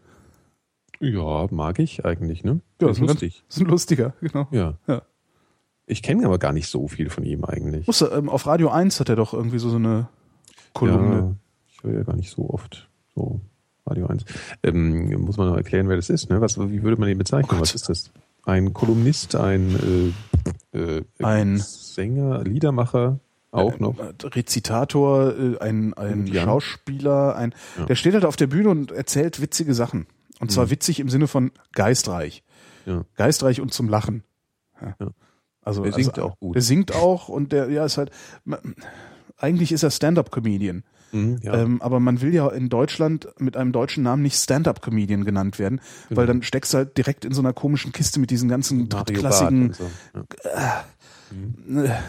Ja, 1.00 1.46
mag 1.50 1.78
ich 1.78 2.04
eigentlich, 2.04 2.42
ne? 2.44 2.60
Ja, 2.80 2.88
ist 2.88 2.96
ist 2.96 3.02
ein 3.02 3.06
ganz- 3.06 3.20
lustig. 3.20 3.44
ist 3.48 3.60
ein 3.60 3.66
lustiger, 3.66 4.14
genau. 4.20 4.48
Ja. 4.50 4.74
Ja. 4.86 5.02
Ich 5.86 6.02
kenne 6.02 6.26
aber 6.26 6.38
gar 6.38 6.52
nicht 6.52 6.68
so 6.68 6.88
viel 6.88 7.08
von 7.08 7.24
ihm 7.24 7.44
eigentlich. 7.44 7.86
Muss 7.86 8.00
er, 8.02 8.12
ähm, 8.12 8.28
auf 8.28 8.46
Radio 8.46 8.68
1 8.68 8.98
hat 9.00 9.08
er 9.08 9.16
doch 9.16 9.32
irgendwie 9.32 9.58
so, 9.58 9.70
so 9.70 9.76
eine 9.76 10.08
Kolumne. 10.74 11.16
Ja, 11.16 11.34
ich 11.68 11.82
höre 11.82 11.94
ja 11.98 12.02
gar 12.02 12.16
nicht 12.16 12.30
so 12.30 12.50
oft 12.50 12.88
so 13.14 13.40
Radio 13.86 14.06
1. 14.08 14.24
Ähm, 14.64 15.08
muss 15.22 15.36
man 15.38 15.48
noch 15.48 15.56
erklären, 15.56 15.88
wer 15.88 15.96
das 15.96 16.10
ist, 16.10 16.28
ne? 16.28 16.40
Was, 16.42 16.58
wie 16.58 16.82
würde 16.82 17.00
man 17.00 17.08
ihn 17.08 17.16
bezeichnen? 17.16 17.56
Oh 17.56 17.60
Was 17.60 17.74
ist 17.74 17.88
das? 17.88 18.10
Ein 18.44 18.74
Kolumnist, 18.74 19.34
ein, 19.36 20.12
äh, 20.74 20.78
äh, 20.78 21.04
Ein- 21.22 21.56
Sänger, 21.58 22.42
Liedermacher, 22.44 23.20
auch 23.50 23.78
noch. 23.78 23.96
Rezitator, 24.22 25.34
äh, 25.36 25.58
ein, 25.58 25.94
ein 25.94 26.26
Ja. 26.26 26.44
Schauspieler, 26.44 27.36
ein, 27.36 27.54
Ja. 27.78 27.86
der 27.86 27.94
steht 27.94 28.14
halt 28.14 28.24
auf 28.24 28.36
der 28.36 28.46
Bühne 28.46 28.68
und 28.70 28.92
erzählt 28.92 29.40
witzige 29.40 29.74
Sachen. 29.74 30.06
Und 30.40 30.52
zwar 30.52 30.70
witzig 30.70 31.00
im 31.00 31.08
Sinne 31.08 31.26
von 31.26 31.50
geistreich. 31.72 32.44
Ja. 32.86 33.04
Geistreich 33.16 33.60
und 33.60 33.72
zum 33.74 33.88
Lachen. 33.88 34.22
Also, 35.62 35.82
Der 35.82 35.92
singt 35.92 36.10
also, 36.18 36.22
auch 36.22 36.38
gut. 36.38 36.54
Der 36.54 36.62
singt 36.62 36.94
auch 36.94 37.28
und 37.28 37.52
der, 37.52 37.68
ja, 37.70 37.84
ist 37.84 37.98
halt, 37.98 38.10
eigentlich 39.36 39.72
ist 39.72 39.82
er 39.82 39.90
Stand-up-Comedian. 39.90 40.84
Mhm, 41.10 41.38
ja. 41.42 41.54
Ähm, 41.54 41.80
aber 41.82 42.00
man 42.00 42.20
will 42.20 42.34
ja 42.34 42.48
in 42.48 42.68
Deutschland 42.68 43.28
mit 43.38 43.56
einem 43.56 43.72
deutschen 43.72 44.02
Namen 44.02 44.22
nicht 44.22 44.36
Stand-up-Comedian 44.36 45.24
genannt 45.24 45.58
werden, 45.58 45.80
weil 46.10 46.26
dann 46.26 46.42
steckst 46.42 46.72
du 46.74 46.78
halt 46.78 46.96
direkt 46.98 47.24
in 47.24 47.32
so 47.32 47.40
einer 47.40 47.52
komischen 47.54 47.92
Kiste 47.92 48.20
mit 48.20 48.30
diesen 48.30 48.48
ganzen 48.48 48.88
drittklassigen, 48.88 49.72
so. 49.72 49.90
Ja. 50.14 50.84
äh, 51.74 51.86
Ja. 51.86 51.98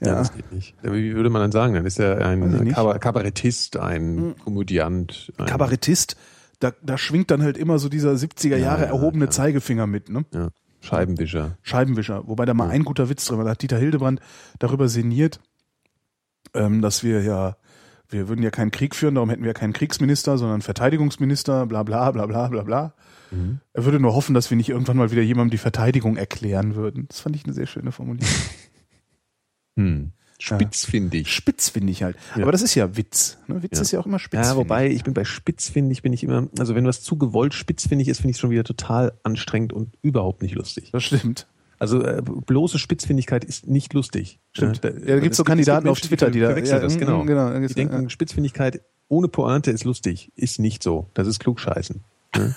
ja, 0.00 0.14
das 0.14 0.32
geht 0.32 0.52
nicht. 0.52 0.74
Wie 0.82 1.14
würde 1.14 1.28
man 1.28 1.42
dann 1.42 1.52
sagen? 1.52 1.74
Dann 1.74 1.84
ist 1.84 1.98
er 1.98 2.24
ein. 2.24 2.42
Hm. 2.42 3.00
Kabarettist, 3.00 3.76
ein 3.76 4.36
Komödiant. 4.44 5.32
Ein, 5.38 5.46
Kabarettist, 5.46 6.16
da, 6.60 6.72
da 6.82 6.96
schwingt 6.96 7.30
dann 7.30 7.42
halt 7.42 7.56
immer 7.56 7.78
so 7.78 7.88
dieser 7.88 8.12
70er 8.12 8.56
Jahre 8.56 8.82
ja, 8.82 8.88
erhobene 8.88 9.26
ja. 9.26 9.30
Zeigefinger 9.30 9.86
mit, 9.86 10.08
ne? 10.08 10.24
Ja, 10.32 10.50
Scheibenwischer. 10.80 11.58
Scheibenwischer. 11.62 12.28
Wobei 12.28 12.44
da 12.44 12.54
mal 12.54 12.70
ein 12.70 12.84
guter 12.84 13.08
Witz 13.08 13.24
drin 13.24 13.38
war. 13.38 13.44
Da 13.44 13.52
hat 13.52 13.62
Dieter 13.62 13.78
Hildebrand 13.78 14.20
darüber 14.60 14.88
sinniert, 14.88 15.40
ähm, 16.54 16.80
dass 16.80 17.02
wir 17.02 17.22
ja, 17.22 17.56
wir 18.08 18.28
würden 18.28 18.42
ja 18.42 18.50
keinen 18.50 18.70
Krieg 18.70 18.94
führen, 18.94 19.16
darum 19.16 19.30
hätten 19.30 19.42
wir 19.42 19.48
ja 19.48 19.54
keinen 19.54 19.72
Kriegsminister, 19.72 20.38
sondern 20.38 20.62
Verteidigungsminister, 20.62 21.66
bla 21.66 21.82
bla 21.82 22.10
bla 22.12 22.26
bla 22.26 22.48
bla 22.48 22.62
bla. 22.62 22.94
Mhm. 23.32 23.60
Er 23.72 23.84
würde 23.84 24.00
nur 24.00 24.14
hoffen, 24.14 24.34
dass 24.34 24.48
wir 24.50 24.56
nicht 24.56 24.68
irgendwann 24.68 24.96
mal 24.96 25.10
wieder 25.10 25.22
jemandem 25.22 25.50
die 25.50 25.58
Verteidigung 25.58 26.16
erklären 26.16 26.76
würden. 26.76 27.06
Das 27.08 27.20
fand 27.20 27.36
ich 27.36 27.44
eine 27.44 27.52
sehr 27.52 27.66
schöne 27.66 27.92
Formulierung. 27.92 28.32
Hm. 29.78 30.10
Spitzfindig. 30.40 31.32
Spitz 31.32 31.68
finde 31.70 31.90
ich 31.90 32.02
halt. 32.04 32.16
Ja. 32.36 32.42
Aber 32.42 32.52
das 32.52 32.62
ist 32.62 32.74
ja 32.76 32.96
Witz. 32.96 33.38
Ne? 33.48 33.60
Witz 33.62 33.76
Ja. 33.78 33.82
ist 33.82 33.90
ja 33.90 33.98
auch 34.00 34.06
immer 34.06 34.18
spitz. 34.20 34.46
Ja, 34.46 34.56
wobei 34.56 34.88
ich 34.88 35.02
bin 35.02 35.12
bei 35.14 35.24
spitzfindig 35.24 36.02
bin 36.02 36.12
ich 36.12 36.22
immer, 36.22 36.46
also 36.58 36.74
wenn 36.76 36.86
was 36.86 37.02
zu 37.02 37.16
gewollt 37.16 37.54
spitzfindig 37.54 38.06
ist, 38.08 38.18
finde 38.18 38.30
ich 38.30 38.36
es 38.36 38.40
schon 38.40 38.50
wieder 38.50 38.62
total 38.64 39.14
anstrengend 39.24 39.72
und 39.72 39.96
überhaupt 40.00 40.42
nicht 40.42 40.54
lustig. 40.54 40.90
Das 40.92 41.02
stimmt. 41.02 41.48
Also 41.80 42.02
äh, 42.04 42.22
bloße 42.22 42.78
Spitzfindigkeit 42.78 43.44
ist 43.44 43.66
nicht 43.66 43.94
lustig. 43.94 44.38
Stimmt. 44.52 44.80
Ja, 44.84 44.90
Ja, 44.90 44.96
da 45.16 45.20
gibt's 45.20 45.36
so 45.36 45.44
Kandidaten 45.44 45.88
auf 45.88 46.00
Twitter, 46.00 46.30
die 46.30 46.40
da- 46.40 46.46
verwechseln 46.48 46.76
ja, 46.78 46.82
das, 46.82 46.96
mm, 46.96 46.98
genau. 46.98 47.24
genau. 47.24 47.58
Die 47.58 47.74
denken, 47.74 48.08
Spitzfindigkeit 48.10 48.80
ohne 49.08 49.26
Pointe 49.28 49.70
ist 49.70 49.84
lustig. 49.84 50.30
Ist 50.36 50.58
nicht 50.60 50.82
so. 50.82 51.08
Das 51.14 51.26
ist 51.26 51.38
Klugscheißen. 51.40 52.00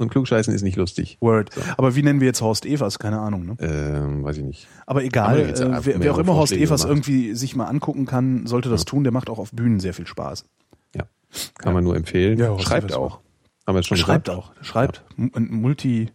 Ne? 0.00 0.04
Und 0.04 0.10
Klugscheißen 0.10 0.52
ist 0.54 0.62
nicht 0.62 0.76
lustig. 0.76 1.18
Word. 1.20 1.50
Aber 1.76 1.94
wie 1.94 2.02
nennen 2.02 2.20
wir 2.20 2.26
jetzt 2.26 2.40
Horst 2.40 2.64
Evers? 2.66 2.98
Keine 2.98 3.20
Ahnung. 3.20 3.44
Ne? 3.46 3.56
Ähm, 3.60 4.24
weiß 4.24 4.38
ich 4.38 4.44
nicht. 4.44 4.68
Aber 4.86 5.04
egal, 5.04 5.38
äh, 5.38 5.42
einfach 5.48 5.84
wer, 5.86 6.00
wer 6.00 6.14
auch 6.14 6.18
immer 6.18 6.34
Horst 6.34 6.52
Evers 6.52 6.82
gemacht. 6.82 6.88
irgendwie 7.06 7.34
sich 7.34 7.54
mal 7.54 7.66
angucken 7.66 8.06
kann, 8.06 8.46
sollte 8.46 8.68
das 8.70 8.84
tun. 8.84 9.04
Der 9.04 9.12
macht 9.12 9.30
auch 9.30 9.38
auf 9.38 9.52
Bühnen 9.52 9.78
sehr 9.78 9.94
viel 9.94 10.06
Spaß. 10.06 10.44
Ja. 10.96 11.04
Kann 11.58 11.74
man 11.74 11.84
nur 11.84 11.94
empfehlen. 11.96 12.38
Ja, 12.38 12.58
Schreibt 12.58 12.92
auch. 12.94 13.20
Haben 13.66 13.74
wir 13.74 13.80
jetzt 13.80 13.88
schon 13.88 13.98
Schreibt 13.98 14.24
gesagt? 14.26 14.44
auch. 14.44 14.64
Schreibt. 14.64 15.04
Ein 15.16 15.48
Multi, 15.50 16.10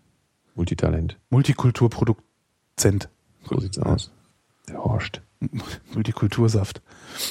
Multitalent. 0.56 1.18
Multikulturproduzent. 1.30 3.10
So 3.49 3.60
sieht's 3.60 3.78
aus. 3.78 4.12
Der 4.68 4.84
Horst. 4.84 5.22
Multikultursaft. 5.94 6.82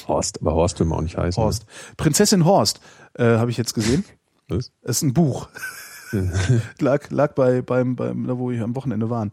Horst. 0.06 0.40
Aber 0.40 0.54
Horst 0.54 0.78
will 0.78 0.86
man 0.86 0.98
auch 0.98 1.02
nicht 1.02 1.16
heißen. 1.16 1.42
Horst. 1.42 1.66
Prinzessin 1.96 2.44
Horst, 2.44 2.80
äh, 3.14 3.24
habe 3.38 3.50
ich 3.50 3.56
jetzt 3.56 3.74
gesehen. 3.74 4.04
Ne? 4.48 4.56
Was? 4.58 4.72
Das 4.82 4.96
ist 4.96 5.02
ein 5.02 5.14
Buch. 5.14 5.48
lag, 6.80 7.10
lag 7.10 7.34
bei, 7.34 7.62
beim, 7.62 7.96
beim, 7.96 8.26
da 8.26 8.38
wo 8.38 8.50
wir 8.50 8.62
am 8.62 8.76
Wochenende 8.76 9.10
waren, 9.10 9.30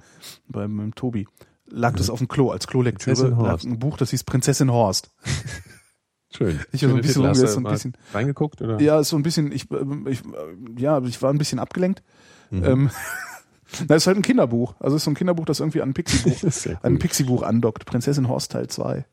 beim, 0.48 0.76
beim 0.78 0.96
Tobi. 0.96 1.28
Lag 1.68 1.96
das 1.96 2.10
auf 2.10 2.20
dem 2.20 2.28
Klo 2.28 2.52
als 2.52 2.68
Klolektüre. 2.68 3.30
Lag 3.30 3.64
ein 3.64 3.80
Buch, 3.80 3.98
das 3.98 4.10
hieß 4.10 4.24
Prinzessin 4.24 4.72
Horst. 4.72 5.12
Schön. 6.36 6.60
Ich 6.72 6.84
hab 6.84 6.92
so 6.92 6.96
ein 6.96 7.02
bisschen 7.02 7.34
Titel. 7.34 7.48
So 7.48 7.58
ein 7.60 7.64
bisschen- 7.64 7.98
reingeguckt 8.14 8.62
oder? 8.62 8.80
Ja, 8.82 9.04
so 9.04 9.18
ein 9.18 9.24
bisschen, 9.24 9.52
ich, 9.52 9.70
ähm, 9.72 10.08
ich, 10.10 10.22
äh, 10.22 10.82
ja, 10.82 11.02
ich 11.02 11.22
war 11.22 11.30
ein 11.30 11.38
bisschen 11.38 11.60
abgelenkt. 11.60 12.04
Mhm. 12.52 12.64
Ähm, 12.64 12.90
na, 13.88 13.96
ist 13.96 14.08
halt 14.08 14.18
ein 14.18 14.24
Kinderbuch. 14.24 14.76
Also 14.80 14.96
ist 14.96 15.04
so 15.04 15.12
ein 15.12 15.16
Kinderbuch, 15.16 15.46
das 15.46 15.60
irgendwie 15.60 15.82
an 15.82 15.90
ein 15.90 15.94
Pixie-Buch, 15.94 16.44
an 16.84 16.94
ein. 16.94 17.00
Pixie-Buch 17.00 17.44
andockt. 17.44 17.86
Prinzessin 17.86 18.28
Horst 18.30 18.52
Teil 18.54 18.68
2. 18.68 19.06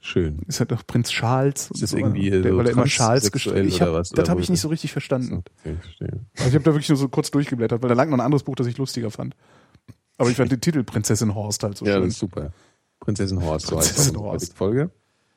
Schön. 0.00 0.40
Ist 0.46 0.60
halt 0.60 0.70
noch 0.70 0.86
Prinz 0.86 1.10
Charles. 1.10 1.70
Ist 1.72 1.92
irgendwie 1.92 2.30
der, 2.30 2.42
so 2.52 2.56
weil 2.58 2.66
er 2.66 2.72
immer 2.72 2.84
Charles 2.84 3.30
oder 3.46 3.60
hab, 3.62 3.92
was? 3.92 4.10
Das 4.10 4.28
habe 4.28 4.40
ich 4.40 4.48
nicht 4.48 4.60
so 4.60 4.68
richtig 4.68 4.92
verstanden. 4.92 5.42
Okay, 5.60 5.76
ich. 5.82 6.00
Also 6.02 6.48
ich 6.48 6.54
habe 6.54 6.64
da 6.64 6.72
wirklich 6.72 6.88
nur 6.88 6.96
so 6.98 7.08
kurz 7.08 7.30
durchgeblättert, 7.32 7.82
weil 7.82 7.88
da 7.88 7.94
lag 7.94 8.06
noch 8.06 8.16
ein 8.16 8.20
anderes 8.20 8.44
Buch, 8.44 8.54
das 8.54 8.66
ich 8.68 8.78
lustiger 8.78 9.10
fand. 9.10 9.34
Aber 10.16 10.30
ich 10.30 10.36
fand 10.36 10.52
den 10.52 10.60
Titel 10.62 10.84
Prinzessin 10.84 11.34
Horst 11.34 11.62
halt 11.64 11.76
so 11.76 11.84
Ja, 11.84 11.94
schön. 11.94 12.02
das 12.04 12.12
ist 12.14 12.18
super. 12.20 12.52
Prinzessin 13.00 13.42
Horst, 13.42 13.66
so 13.66 13.76
heißt 13.78 13.88
Prinzessin 13.88 14.16
unsere 14.16 14.32
Horst. 14.32 14.54
Folge. 14.56 14.90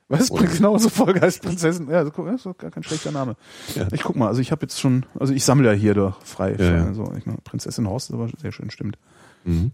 Was? 0.09 0.29
Oder- 0.29 0.45
Genau 0.47 0.77
so 0.77 0.89
Folge 0.89 1.21
heißt 1.21 1.41
Prinzessin. 1.41 1.89
Ja, 1.89 2.03
so, 2.05 2.11
das 2.11 2.35
ist 2.35 2.45
doch 2.45 2.57
gar 2.57 2.69
kein 2.69 2.83
schlechter 2.83 3.11
Name. 3.11 3.35
Ja. 3.75 3.87
Ich 3.91 4.03
guck 4.03 4.15
mal, 4.15 4.27
also 4.27 4.41
ich 4.41 4.51
habe 4.51 4.61
jetzt 4.63 4.79
schon, 4.79 5.05
also 5.19 5.33
ich 5.33 5.43
sammle 5.45 5.69
ja 5.69 5.73
hier 5.73 5.93
doch 5.93 6.21
frei. 6.23 6.55
Ja, 6.59 6.65
ja. 6.71 6.93
So, 6.93 7.11
ich 7.17 7.25
meine, 7.25 7.39
Prinzessin 7.43 7.87
Horst 7.87 8.09
ist 8.09 8.13
aber 8.15 8.29
sehr 8.39 8.51
schön, 8.51 8.69
stimmt. 8.71 8.97
Mhm. 9.43 9.71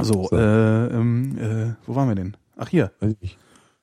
So, 0.00 0.28
So. 0.30 0.36
Äh, 0.36 0.86
ähm, 0.94 1.38
äh, 1.38 1.74
wo 1.86 1.94
waren 1.96 2.08
wir 2.08 2.14
denn? 2.14 2.36
Ach 2.56 2.68
hier, 2.68 2.92
Weiß 3.00 3.14
ich. 3.20 3.38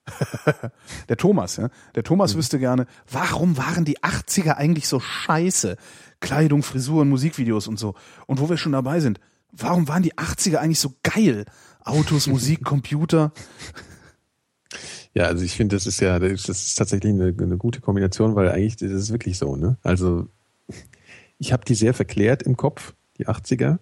der 1.09 1.17
Thomas, 1.17 1.57
ja. 1.57 1.69
Der 1.95 2.03
Thomas 2.03 2.33
Mhm. 2.33 2.37
wüsste 2.39 2.59
gerne, 2.59 2.85
warum 3.11 3.57
waren 3.57 3.85
die 3.85 3.99
80er 3.99 4.53
eigentlich 4.53 4.87
so 4.87 4.99
scheiße? 4.99 5.77
Kleidung, 6.19 6.63
Frisuren, 6.63 7.09
Musikvideos 7.09 7.67
und 7.67 7.77
so. 7.77 7.95
Und 8.27 8.39
wo 8.39 8.49
wir 8.49 8.57
schon 8.57 8.71
dabei 8.71 8.99
sind, 8.99 9.19
warum 9.51 9.87
waren 9.87 10.03
die 10.03 10.13
80er 10.13 10.57
eigentlich 10.57 10.79
so 10.79 10.93
geil? 11.03 11.45
Autos, 11.83 12.27
Musik, 12.27 12.63
Computer. 12.63 13.31
Ja, 15.13 15.25
also 15.25 15.43
ich 15.43 15.55
finde, 15.55 15.75
das 15.75 15.87
ist 15.87 15.99
ja, 16.01 16.19
das 16.19 16.49
ist, 16.49 16.75
tatsächlich 16.75 17.13
eine, 17.13 17.33
eine 17.37 17.57
gute 17.57 17.79
Kombination, 17.81 18.35
weil 18.35 18.49
eigentlich 18.49 18.75
das 18.77 18.91
ist 18.91 19.11
wirklich 19.11 19.37
so, 19.37 19.55
ne? 19.55 19.77
Also 19.81 20.27
ich 21.37 21.53
habe 21.53 21.65
die 21.65 21.75
sehr 21.75 21.93
verklärt 21.93 22.43
im 22.43 22.57
Kopf, 22.57 22.93
die 23.17 23.27
80er. 23.27 23.79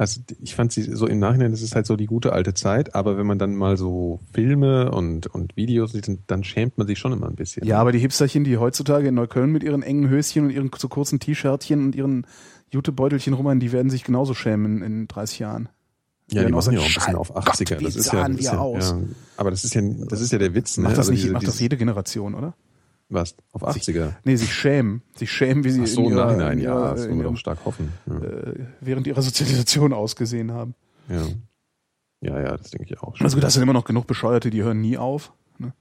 Also 0.00 0.20
ich 0.40 0.54
fand 0.54 0.70
sie 0.72 0.82
so 0.82 1.08
im 1.08 1.18
Nachhinein, 1.18 1.50
das 1.50 1.60
ist 1.60 1.74
halt 1.74 1.84
so 1.84 1.96
die 1.96 2.06
gute 2.06 2.32
alte 2.32 2.54
Zeit, 2.54 2.94
aber 2.94 3.18
wenn 3.18 3.26
man 3.26 3.40
dann 3.40 3.56
mal 3.56 3.76
so 3.76 4.20
Filme 4.32 4.92
und, 4.92 5.26
und 5.26 5.56
Videos 5.56 5.90
sieht, 5.90 6.08
dann 6.28 6.44
schämt 6.44 6.78
man 6.78 6.86
sich 6.86 7.00
schon 7.00 7.12
immer 7.12 7.26
ein 7.26 7.34
bisschen. 7.34 7.66
Ja, 7.66 7.80
aber 7.80 7.90
die 7.90 7.98
Hipsterchen, 7.98 8.44
die 8.44 8.58
heutzutage 8.58 9.08
in 9.08 9.16
Neukölln 9.16 9.50
mit 9.50 9.64
ihren 9.64 9.82
engen 9.82 10.08
Höschen 10.08 10.44
und 10.44 10.50
ihren 10.50 10.70
so 10.78 10.88
kurzen 10.88 11.18
T-Shirtchen 11.18 11.84
und 11.86 11.96
ihren 11.96 12.28
Jutebeutelchen 12.70 13.32
rumrennen, 13.34 13.58
die 13.58 13.72
werden 13.72 13.90
sich 13.90 14.04
genauso 14.04 14.34
schämen 14.34 14.82
in, 14.82 15.00
in 15.00 15.08
30 15.08 15.40
Jahren. 15.40 15.68
Ja, 16.30 16.44
die 16.44 16.52
machen 16.52 16.74
ja 16.74 16.80
auch 16.80 16.84
ein 16.86 16.94
bisschen 16.94 17.16
auf 17.16 17.32
Gott, 17.34 17.48
80er. 17.48 17.80
wie 17.80 17.84
das 17.84 17.96
ist 17.96 18.12
ja, 18.12 18.28
das 18.28 18.38
ist 18.38 18.44
ja, 18.44 18.58
aus? 18.58 18.90
ja, 18.90 18.98
aber 19.36 19.50
das 19.50 19.64
ist 19.64 19.74
ja, 19.74 19.80
das 19.82 20.20
ist 20.20 20.30
ja 20.30 20.38
der 20.38 20.54
Witz, 20.54 20.76
ne? 20.76 20.84
Macht 20.84 20.92
das 20.92 20.98
Also 21.00 21.10
nicht, 21.12 21.24
diese- 21.24 21.32
macht 21.32 21.48
das 21.48 21.58
jede 21.58 21.76
Generation, 21.76 22.34
oder? 22.34 22.54
Was? 23.10 23.34
Auf 23.52 23.66
80er? 23.66 24.14
Nee, 24.24 24.36
sich 24.36 24.52
schämen. 24.52 25.02
Sich 25.16 25.32
schämen, 25.32 25.64
wie 25.64 25.70
sie 25.70 25.82
Ach 25.82 25.86
so, 25.86 26.02
in 26.02 26.10
ihrer, 26.10 26.26
Nachhinein, 26.26 26.58
in 26.58 26.64
ja, 26.64 26.74
ihrer, 26.74 26.90
das 26.90 27.00
wollen 27.00 27.18
wir 27.18 27.24
ihrem, 27.24 27.34
doch 27.34 27.40
stark 27.40 27.64
hoffen. 27.64 27.92
Ja. 28.06 28.18
äh, 28.18 28.66
während 28.80 29.06
ihrer 29.06 29.22
Sozialisation 29.22 29.92
ausgesehen 29.94 30.52
haben. 30.52 30.74
Ja. 31.08 31.26
ja, 32.20 32.40
ja, 32.40 32.56
das 32.56 32.70
denke 32.70 32.92
ich 32.92 33.00
auch. 33.00 33.18
Also 33.18 33.36
gut, 33.36 33.44
das 33.44 33.54
sind 33.54 33.62
immer 33.62 33.72
noch 33.72 33.84
genug 33.84 34.06
Bescheuerte, 34.06 34.50
die 34.50 34.62
hören 34.62 34.82
nie 34.82 34.98
auf. 34.98 35.32
Ne? 35.58 35.72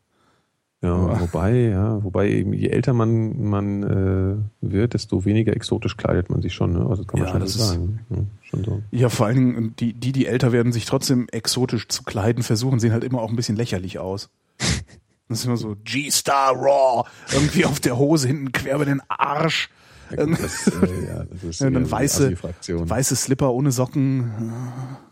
Ja, 0.82 1.20
wobei, 1.20 1.54
ja, 1.54 2.02
wobei 2.02 2.30
eben 2.30 2.54
je 2.54 2.70
älter 2.70 2.94
man 2.94 3.44
man 3.44 3.84
äh, 3.84 4.38
wird, 4.62 4.94
desto 4.94 5.26
weniger 5.26 5.54
exotisch 5.54 5.98
kleidet 5.98 6.30
man 6.30 6.41
sich 6.41 6.54
schon. 6.54 6.72
Ne? 6.72 6.80
Also 6.80 7.04
das 7.04 7.08
kann 7.08 7.20
man 7.20 7.28
Ja, 7.28 7.34
schon 7.34 7.48
so 7.48 7.60
sagen. 7.60 7.99
Ja, 8.10 8.18
schon 8.44 8.64
so. 8.64 8.82
Ja, 8.91 9.10
vor 9.10 9.26
allen 9.26 9.36
Dingen, 9.36 9.76
die, 9.78 9.91
die, 9.91 10.14
die 10.14 10.28
älter 10.28 10.54
werden, 10.54 10.72
sich 10.72 10.86
trotzdem 10.86 11.28
exotisch 11.30 11.90
zu 11.90 12.04
kleiden 12.04 12.41
versuchen, 12.41 12.80
sehen 12.80 12.94
halt 12.94 13.04
immer 13.04 13.22
auch 13.22 13.30
ein 13.30 13.36
bisschen 13.36 13.58
lächerlich 13.58 13.99
aus. 13.99 14.30
Das 15.30 15.40
ist 15.40 15.45
immer 15.45 15.58
so 15.58 15.76
G-Star 15.84 16.54
Raw, 16.54 17.08
irgendwie 17.34 17.66
auf 17.66 17.80
der 17.80 17.98
Hose 17.98 18.28
hinten 18.28 18.52
quer 18.52 18.76
über 18.76 18.86
den 18.86 19.02
Arsch. 19.10 19.70
Ja, 20.10 20.24
gut, 20.24 20.40
das, 20.41 20.68
äh, 20.68 21.06
ja, 21.06 21.24
das 21.26 21.44
ist 21.44 21.60
Ja, 21.60 21.68
eher 21.68 21.72
dann 21.72 21.91
weiße, 21.91 22.38
weiße 22.41 23.16
Slipper 23.16 23.54
ohne 23.54 23.72
Socken. 23.72 24.32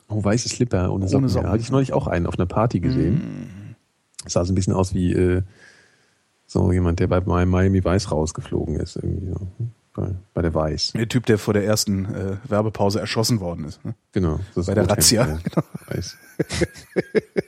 Oh, 0.08 0.24
weiße 0.24 0.48
Slipper 0.48 0.92
ohne 0.92 1.08
Socken. 1.10 1.28
Socken. 1.28 1.46
Ja, 1.46 1.52
hatte 1.52 1.62
ich 1.62 1.72
neulich 1.72 1.92
auch 1.92 2.08
einen 2.08 2.28
auf 2.28 2.36
einer 2.36 2.46
Party 2.46 2.80
gesehen. 2.80 3.76
Sah 4.26 4.46
so 4.46 4.54
ein 4.54 4.56
bisschen 4.56 4.74
aus 4.74 4.94
wie 4.94 5.12
äh, 5.12 5.42
so 6.48 6.72
jemand, 6.72 7.00
der 7.00 7.08
bei 7.08 7.20
Miami 7.22 7.84
Weiß 7.84 8.12
rausgeflogen 8.12 8.80
ist. 8.80 8.96
Irgendwie 8.96 9.28
so. 9.28 9.48
bei, 9.94 10.12
bei 10.34 10.42
der 10.42 10.54
Weiß. 10.54 10.94
Der 10.94 11.10
Typ, 11.10 11.26
der 11.26 11.38
vor 11.38 11.54
der 11.54 11.66
ersten 11.66 12.06
äh, 12.06 12.38
Werbepause 12.48 13.00
erschossen 13.00 13.40
worden 13.42 13.66
ist. 13.66 13.84
Ne? 13.84 13.96
Genau. 14.14 14.40
Bei 14.56 14.74
der 14.74 14.90
Razzia, 14.90 15.26
genau. 15.44 15.66
Weiß. 15.88 16.18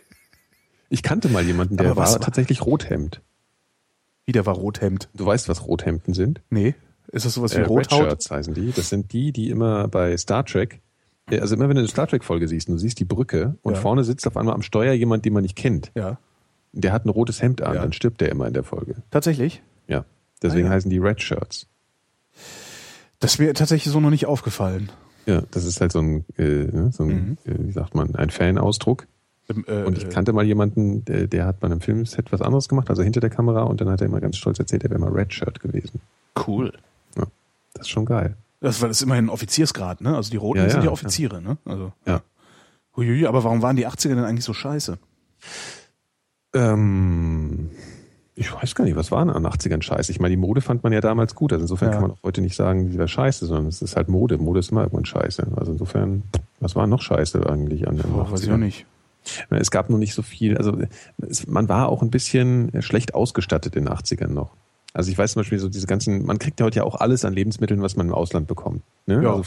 Ich 0.89 1.03
kannte 1.03 1.29
mal 1.29 1.43
jemanden, 1.43 1.77
der 1.77 1.95
war 1.95 2.11
war- 2.11 2.19
tatsächlich 2.21 2.65
Rothemd. 2.65 3.21
Wie, 4.25 4.31
der 4.31 4.45
war 4.45 4.55
Rothemd. 4.55 5.09
Du 5.13 5.25
weißt, 5.25 5.47
was 5.49 5.65
Rothemden 5.65 6.13
sind? 6.13 6.41
Nee. 6.49 6.75
Ist 7.09 7.25
das 7.25 7.33
sowas 7.33 7.55
wie 7.55 7.61
Äh, 7.61 7.65
Rothaut? 7.65 8.01
Redshirts 8.01 8.29
heißen 8.31 8.53
die. 8.53 8.71
Das 8.73 8.89
sind 8.89 9.13
die, 9.13 9.31
die 9.31 9.49
immer 9.49 9.87
bei 9.87 10.15
Star 10.17 10.45
Trek 10.45 10.81
Ja, 11.29 11.39
Also 11.41 11.55
immer 11.55 11.67
wenn 11.67 11.75
du 11.75 11.81
eine 11.81 11.87
Star 11.89 12.07
Trek 12.07 12.23
Folge 12.23 12.47
siehst, 12.47 12.69
und 12.69 12.75
du 12.75 12.79
siehst 12.79 12.99
die 12.99 13.05
Brücke 13.05 13.57
und 13.61 13.73
Ja. 13.75 13.79
vorne 13.81 14.03
sitzt 14.05 14.25
auf 14.27 14.37
einmal 14.37 14.53
am 14.55 14.61
Steuer 14.61 14.93
jemand, 14.93 15.25
den 15.25 15.33
man 15.33 15.43
nicht 15.43 15.55
kennt. 15.57 15.91
Ja. 15.95 16.19
Der 16.71 16.91
hat 16.93 17.05
ein 17.05 17.09
rotes 17.09 17.41
Hemd 17.41 17.61
an, 17.61 17.75
Ja. 17.75 17.81
dann 17.81 17.91
stirbt 17.93 18.21
der 18.21 18.29
immer 18.29 18.47
in 18.47 18.53
der 18.53 18.63
Folge. 18.63 18.95
Tatsächlich? 19.11 19.61
Ja. 19.87 20.05
Deswegen 20.41 20.67
Ah, 20.67 20.69
ja. 20.71 20.75
heißen 20.75 20.89
die 20.89 20.99
Red 20.99 21.21
Shirts. 21.21 21.67
Das 23.19 23.33
ist 23.33 23.39
mir 23.39 23.53
tatsächlich 23.53 23.91
so 23.91 23.99
noch 23.99 24.09
nicht 24.09 24.25
aufgefallen. 24.25 24.89
Ja, 25.25 25.41
das 25.51 25.65
ist 25.65 25.81
halt 25.81 25.91
so 25.91 25.99
ein, 25.99 26.23
äh, 26.37 26.43
ne, 26.43 26.91
so 26.93 27.03
ein 27.03 27.37
äh, 27.45 27.55
wie 27.59 27.71
sagt 27.71 27.95
man, 27.95 28.15
ein 28.15 28.29
Fanausdruck. 28.29 29.07
Ähm, 29.49 29.63
äh, 29.67 29.83
Und 29.83 29.97
ich 29.97 30.09
kannte 30.09 30.33
mal 30.33 30.43
jemanden, 30.43 31.05
der, 31.05 31.27
der 31.27 31.45
hat 31.45 31.59
bei 31.59 31.67
einem 31.67 31.79
Filmset 31.81 32.31
was 32.31 32.41
anderes 32.41 32.67
gemacht, 32.67 32.89
also 32.89 33.01
hinter 33.03 33.21
der 33.21 33.29
Kamera, 33.29 33.63
und 33.63 33.79
dann 33.81 33.89
hat 33.89 34.01
er 34.01 34.07
immer 34.07 34.19
ganz 34.19 34.37
stolz 34.37 34.59
erzählt, 34.59 34.83
er 34.83 34.89
wäre 34.89 34.99
mal 34.99 35.11
Red 35.11 35.33
Shirt 35.33 35.59
gewesen. 35.59 36.01
cool. 36.47 36.73
Das 37.73 37.81
ist 37.85 37.89
schon 37.89 38.05
geil. 38.05 38.35
Das 38.59 38.81
war 38.81 38.87
das 38.87 38.97
ist 38.97 39.03
immerhin 39.03 39.25
ein 39.25 39.29
Offiziersgrad, 39.29 40.01
ne? 40.01 40.15
Also 40.15 40.31
die 40.31 40.37
Roten 40.37 40.57
Ja, 40.61 40.69
sind 40.69 40.79
ja, 40.79 40.85
ja 40.85 40.91
Offiziere, 40.91 41.41
ne? 41.43 41.57
Also. 41.63 41.93
Ja. 42.07 42.21
Huiui, 42.95 43.27
aber 43.27 43.43
warum 43.43 43.61
waren 43.61 43.75
die 43.75 43.87
80er 43.87 44.09
denn 44.15 44.23
eigentlich 44.23 44.45
so 44.45 44.53
scheiße? 44.53 44.97
Ähm, 46.53 47.69
ich 48.35 48.51
weiß 48.53 48.75
gar 48.75 48.85
nicht, 48.85 48.95
was 48.95 49.11
war 49.11 49.23
denn 49.25 49.33
an 49.35 49.43
den 49.43 49.51
80ern 49.51 49.81
scheiße? 49.81 50.11
Ich 50.11 50.19
meine, 50.19 50.31
die 50.31 50.37
Mode 50.41 50.61
fand 50.61 50.83
man 50.83 50.93
ja 50.93 51.01
damals 51.01 51.35
gut. 51.35 51.53
Also 51.53 51.63
insofern 51.63 51.89
Ja. 51.89 51.93
kann 51.93 52.01
man 52.01 52.11
auch 52.11 52.23
heute 52.23 52.41
nicht 52.41 52.55
sagen, 52.55 52.89
die 52.89 52.97
wäre 52.97 53.07
scheiße, 53.07 53.45
sondern 53.45 53.67
es 53.67 53.81
ist 53.81 53.95
halt 53.95 54.07
Mode. 54.09 54.37
Mode 54.37 54.59
ist 54.59 54.71
immer 54.71 54.81
irgendwann 54.81 55.05
scheiße. 55.05 55.47
Also 55.55 55.71
insofern, 55.73 56.23
was 56.59 56.75
war 56.75 56.87
noch 56.87 57.01
scheiße 57.01 57.47
eigentlich 57.49 57.87
an 57.87 57.97
den 57.97 58.05
Oh, 58.13 58.31
weiß 58.31 58.41
ich 58.41 58.49
80ern? 58.49 58.53
auch 58.53 58.57
nicht. 58.57 58.85
Es 59.49 59.71
gab 59.71 59.89
nur 59.89 59.99
nicht 59.99 60.13
so 60.13 60.21
viel, 60.21 60.57
also 60.57 60.77
es, 61.27 61.47
man 61.47 61.69
war 61.69 61.89
auch 61.89 62.01
ein 62.01 62.09
bisschen 62.11 62.71
schlecht 62.81 63.13
ausgestattet 63.13 63.75
in 63.75 63.85
den 63.85 63.93
80ern 63.93 64.27
noch. 64.29 64.51
Also 64.93 65.11
ich 65.11 65.17
weiß 65.17 65.33
zum 65.33 65.41
Beispiel 65.41 65.59
so 65.59 65.69
diese 65.69 65.85
ganzen, 65.85 66.25
man 66.25 66.39
kriegt 66.39 66.59
ja 66.59 66.65
heute 66.65 66.77
ja 66.77 66.83
auch 66.83 66.95
alles 66.95 67.23
an 67.23 67.31
Lebensmitteln, 67.33 67.83
was 67.83 67.95
man 67.97 68.07
im 68.07 68.13
Ausland 68.15 68.47
bekommt. 68.47 68.81
Ne? 69.05 69.21
Ja. 69.21 69.35
Also, 69.35 69.43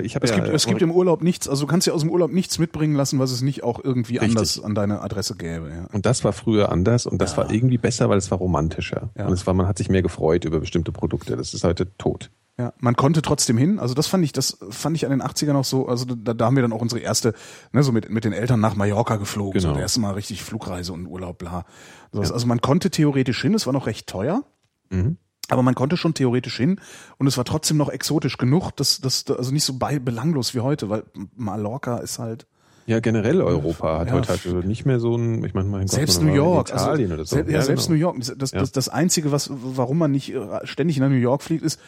ich 0.00 0.16
Es, 0.16 0.30
ja, 0.30 0.36
gibt, 0.36 0.48
es 0.48 0.64
gibt 0.66 0.80
im 0.80 0.90
Urlaub 0.90 1.22
nichts, 1.22 1.46
also 1.46 1.66
du 1.66 1.70
kannst 1.70 1.86
ja 1.86 1.92
aus 1.92 2.00
dem 2.00 2.08
Urlaub 2.08 2.32
nichts 2.32 2.58
mitbringen 2.58 2.94
lassen, 2.94 3.18
was 3.18 3.32
es 3.32 3.42
nicht 3.42 3.64
auch 3.64 3.84
irgendwie 3.84 4.16
Richtig. 4.16 4.30
anders 4.38 4.62
an 4.62 4.74
deine 4.74 5.02
Adresse 5.02 5.36
gäbe. 5.36 5.68
Ja. 5.68 5.86
und 5.92 6.06
das 6.06 6.24
war 6.24 6.32
früher 6.32 6.72
anders 6.72 7.04
und 7.04 7.20
das 7.20 7.32
Ja. 7.32 7.38
war 7.38 7.52
irgendwie 7.52 7.76
besser, 7.76 8.08
weil 8.08 8.16
es 8.16 8.30
war 8.30 8.38
romantischer. 8.38 9.10
Und 9.14 9.32
es 9.32 9.46
war, 9.46 9.52
man 9.52 9.66
hat 9.66 9.76
sich 9.76 9.90
mehr 9.90 10.00
gefreut 10.02 10.46
über 10.46 10.60
bestimmte 10.60 10.90
Produkte. 10.90 11.36
Das 11.36 11.52
ist 11.52 11.64
heute 11.64 11.94
tot. 11.98 12.30
Ja, 12.58 12.74
man 12.80 12.96
konnte 12.96 13.22
trotzdem 13.22 13.56
hin. 13.56 13.78
Also 13.78 13.94
das 13.94 14.06
fand 14.06 14.22
ich, 14.24 14.32
das 14.32 14.58
fand 14.70 14.94
ich 14.96 15.06
an 15.06 15.10
den 15.10 15.22
80ern 15.22 15.54
auch 15.54 15.64
so. 15.64 15.88
Also 15.88 16.04
da, 16.04 16.34
da 16.34 16.44
haben 16.44 16.54
wir 16.56 16.62
dann 16.62 16.72
auch 16.74 16.82
unsere 16.82 17.00
erste, 17.00 17.32
ne, 17.72 17.82
so 17.82 17.92
mit, 17.92 18.10
mit 18.10 18.24
den 18.24 18.32
Eltern 18.34 18.60
nach 18.60 18.74
Mallorca 18.76 19.16
geflogen. 19.16 19.58
So 19.60 19.68
Genau. 19.68 19.74
das 19.78 19.82
erste 19.82 20.00
Mal 20.00 20.12
richtig 20.14 20.42
Flugreise 20.42 20.92
und 20.92 21.06
Urlaub, 21.06 21.38
bla. 21.38 21.64
So, 22.12 22.20
Also 22.20 22.46
man 22.46 22.60
konnte 22.60 22.90
theoretisch 22.90 23.40
hin, 23.40 23.54
es 23.54 23.64
war 23.66 23.72
noch 23.72 23.86
recht 23.86 24.06
teuer. 24.06 24.44
Mhm. 24.90 25.16
Aber 25.48 25.62
man 25.62 25.74
konnte 25.74 25.96
schon 25.96 26.12
theoretisch 26.14 26.56
hin 26.58 26.78
und 27.18 27.26
es 27.26 27.36
war 27.38 27.44
trotzdem 27.44 27.76
noch 27.78 27.88
exotisch 27.88 28.36
genug, 28.36 28.70
dass 28.76 29.00
das 29.00 29.24
also 29.30 29.50
nicht 29.50 29.64
so 29.64 29.74
bei, 29.78 29.98
belanglos 29.98 30.54
wie 30.54 30.60
heute, 30.60 30.88
weil 30.90 31.04
Mallorca 31.34 31.98
ist 31.98 32.18
halt 32.18 32.46
Ja, 32.86 33.00
generell 33.00 33.40
Europa 33.42 33.98
hat 34.00 34.08
Ja. 34.08 34.14
heute 34.14 34.28
halt 34.28 34.64
nicht 34.66 34.84
mehr 34.86 35.00
so 35.00 35.16
ein, 35.16 35.42
ich 35.44 35.54
meine, 35.54 35.68
mein 35.68 35.82
Gott, 35.82 35.90
selbst 35.90 36.22
New 36.22 36.32
York, 36.32 36.68
Italien 36.70 37.10
also, 37.12 37.14
oder 37.14 37.24
so. 37.24 37.36
sel- 37.36 37.50
ja, 37.50 37.62
selbst 37.62 37.86
genau. 37.86 37.94
New 37.96 38.00
York. 38.00 38.16
Das, 38.20 38.34
das, 38.36 38.50
Ja. 38.52 38.60
das, 38.60 38.72
das 38.72 38.88
einzige, 38.88 39.32
was, 39.32 39.50
warum 39.52 39.98
man 39.98 40.10
nicht 40.10 40.32
äh, 40.34 40.40
ständig 40.66 40.98
nach 40.98 41.08
New 41.08 41.14
York 41.16 41.42
fliegt, 41.42 41.64
ist 41.64 41.80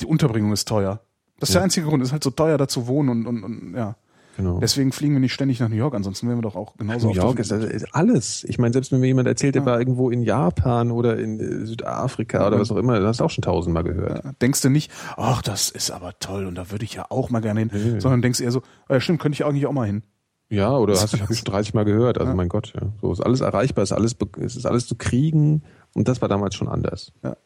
die 0.00 0.06
Unterbringung 0.06 0.52
ist 0.52 0.66
teuer. 0.68 1.00
Das 1.38 1.48
ist 1.50 1.54
Ja. 1.54 1.60
der 1.60 1.64
einzige 1.64 1.86
Grund. 1.86 2.02
Es 2.02 2.08
ist 2.08 2.12
halt 2.12 2.24
so 2.24 2.30
teuer, 2.30 2.56
da 2.58 2.68
zu 2.68 2.86
wohnen 2.86 3.08
und, 3.10 3.26
und, 3.26 3.44
und 3.44 3.74
ja. 3.74 3.96
Genau. 4.36 4.58
Deswegen 4.60 4.92
fliegen 4.92 5.14
wir 5.14 5.20
nicht 5.20 5.32
ständig 5.32 5.60
nach 5.60 5.70
New 5.70 5.76
York, 5.76 5.94
ansonsten 5.94 6.28
wären 6.28 6.36
wir 6.36 6.42
doch 6.42 6.56
auch 6.56 6.76
genauso 6.76 7.08
New 7.08 7.14
York 7.14 7.38
ist, 7.38 7.50
Welt. 7.52 7.72
ist 7.72 7.94
alles. 7.94 8.44
Ich 8.44 8.58
meine, 8.58 8.74
selbst 8.74 8.92
wenn 8.92 9.00
mir 9.00 9.06
jemand 9.06 9.26
erzählt, 9.28 9.54
der 9.54 9.62
Ja. 9.62 9.66
war 9.66 9.78
irgendwo 9.78 10.10
in 10.10 10.20
Japan 10.22 10.90
oder 10.90 11.18
in 11.18 11.40
äh, 11.40 11.64
Südafrika 11.64 12.46
oder 12.46 12.60
was 12.60 12.70
auch 12.70 12.76
immer, 12.76 13.00
das 13.00 13.08
hast 13.08 13.20
du 13.20 13.24
auch 13.24 13.30
schon 13.30 13.40
tausendmal 13.40 13.82
gehört. 13.82 14.24
Ja, 14.24 14.32
Denkst 14.42 14.60
du 14.60 14.68
nicht, 14.68 14.92
ach, 15.16 15.40
das 15.40 15.70
ist 15.70 15.90
aber 15.90 16.18
toll 16.18 16.44
und 16.44 16.54
da 16.54 16.70
würde 16.70 16.84
ich 16.84 16.92
ja 16.92 17.06
auch 17.08 17.30
mal 17.30 17.40
gerne 17.40 17.60
hin, 17.60 17.70
Nee. 17.72 17.98
sondern 18.00 18.20
denkst 18.20 18.40
eher 18.42 18.52
so, 18.52 18.60
oh 18.90 18.92
ja 18.92 19.00
stimmt, 19.00 19.20
könnte 19.20 19.36
ich 19.36 19.46
eigentlich 19.46 19.64
auch 19.66 19.72
mal 19.72 19.86
hin. 19.86 20.02
Ja, 20.50 20.76
oder 20.76 20.92
hast 21.00 21.14
du, 21.14 21.16
schon 21.34 21.34
30 21.44 21.72
Mal 21.72 21.86
gehört. 21.86 22.18
Also 22.18 22.32
Ja. 22.32 22.36
mein 22.36 22.50
Gott, 22.50 22.74
ja. 22.78 22.88
So 23.00 23.10
ist 23.12 23.20
alles 23.22 23.40
erreichbar, 23.40 23.84
ist 23.84 23.92
alles, 23.92 24.14
ist 24.40 24.66
alles 24.66 24.86
zu 24.86 24.96
kriegen 24.96 25.62
und 25.94 26.08
das 26.08 26.20
war 26.20 26.28
damals 26.28 26.54
schon 26.56 26.68
anders. 26.68 27.10
Ja. 27.24 27.36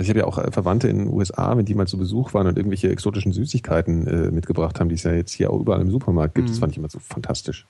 Also 0.00 0.06
ich 0.06 0.16
habe 0.16 0.20
ja 0.20 0.24
auch 0.26 0.38
äh, 0.38 0.50
Verwandte 0.50 0.88
in 0.88 0.96
den 0.98 1.08
USA, 1.08 1.54
wenn 1.58 1.66
die 1.66 1.74
mal 1.74 1.86
zu 1.86 1.98
Besuch 1.98 2.32
waren 2.32 2.46
und 2.46 2.56
irgendwelche 2.56 2.88
exotischen 2.88 3.32
Süßigkeiten 3.32 4.06
äh, 4.06 4.30
mitgebracht 4.30 4.80
haben, 4.80 4.88
die 4.88 4.94
es 4.94 5.02
ja 5.02 5.12
jetzt 5.12 5.32
hier 5.32 5.50
auch 5.50 5.60
überall 5.60 5.82
im 5.82 5.90
Supermarkt 5.90 6.34
gibt. 6.34 6.48
Das 6.48 6.56
Mhm. 6.56 6.60
fand 6.60 6.72
ich 6.72 6.78
immer 6.78 6.88
so 6.88 6.98
fantastisch. 7.00 7.66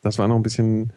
Das 0.00 0.18
war 0.18 0.26
noch 0.26 0.36
ein 0.36 0.42
bisschen, 0.42 0.92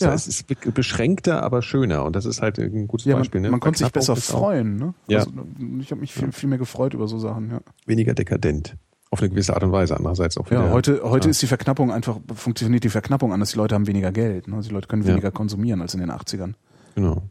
Ja. 0.00 0.06
ja. 0.08 0.14
es 0.14 0.28
ist 0.28 0.46
be- 0.46 0.70
beschränkter, 0.72 1.42
aber 1.42 1.62
schöner 1.62 2.04
und 2.04 2.14
das 2.14 2.26
ist 2.26 2.42
halt 2.42 2.58
ein 2.60 2.86
gutes 2.86 3.06
Ja, 3.06 3.14
man, 3.14 3.22
Beispiel. 3.22 3.40
ne? 3.40 3.50
man 3.50 3.58
konnte 3.58 3.80
sich 3.80 3.90
besser 3.90 4.14
freuen. 4.14 4.76
Ne? 4.76 4.94
Ja. 5.08 5.18
Also, 5.18 5.32
ich 5.80 5.90
habe 5.90 6.00
mich 6.00 6.12
viel, 6.14 6.30
viel 6.30 6.48
mehr 6.48 6.58
gefreut 6.58 6.94
über 6.94 7.08
so 7.08 7.18
Sachen. 7.18 7.50
Ja, 7.50 7.60
Weniger 7.86 8.14
dekadent. 8.14 8.76
Auf 9.10 9.20
eine 9.20 9.30
gewisse 9.30 9.54
Art 9.54 9.64
und 9.64 9.72
Weise. 9.72 9.96
Andererseits 9.96 10.36
auch 10.36 10.50
wieder. 10.50 10.66
ja 10.66 10.70
heute, 10.70 11.00
heute 11.02 11.26
ja. 11.28 11.30
ist 11.30 11.42
die 11.42 11.46
Verknappung 11.48 11.90
einfach, 11.90 12.18
funktioniert 12.34 12.84
die 12.84 12.90
Verknappung 12.90 13.32
anders. 13.32 13.50
Die 13.52 13.56
Leute 13.56 13.74
haben 13.74 13.86
weniger 13.86 14.12
Geld. 14.12 14.46
Ne? 14.46 14.54
Also 14.56 14.68
die 14.68 14.74
Leute 14.74 14.86
können 14.86 15.02
Ja. 15.02 15.08
weniger 15.08 15.30
konsumieren 15.30 15.80
als 15.80 15.94
in 15.94 16.00
den 16.00 16.10
80ern. 16.10 16.54
Genau. 16.94 17.22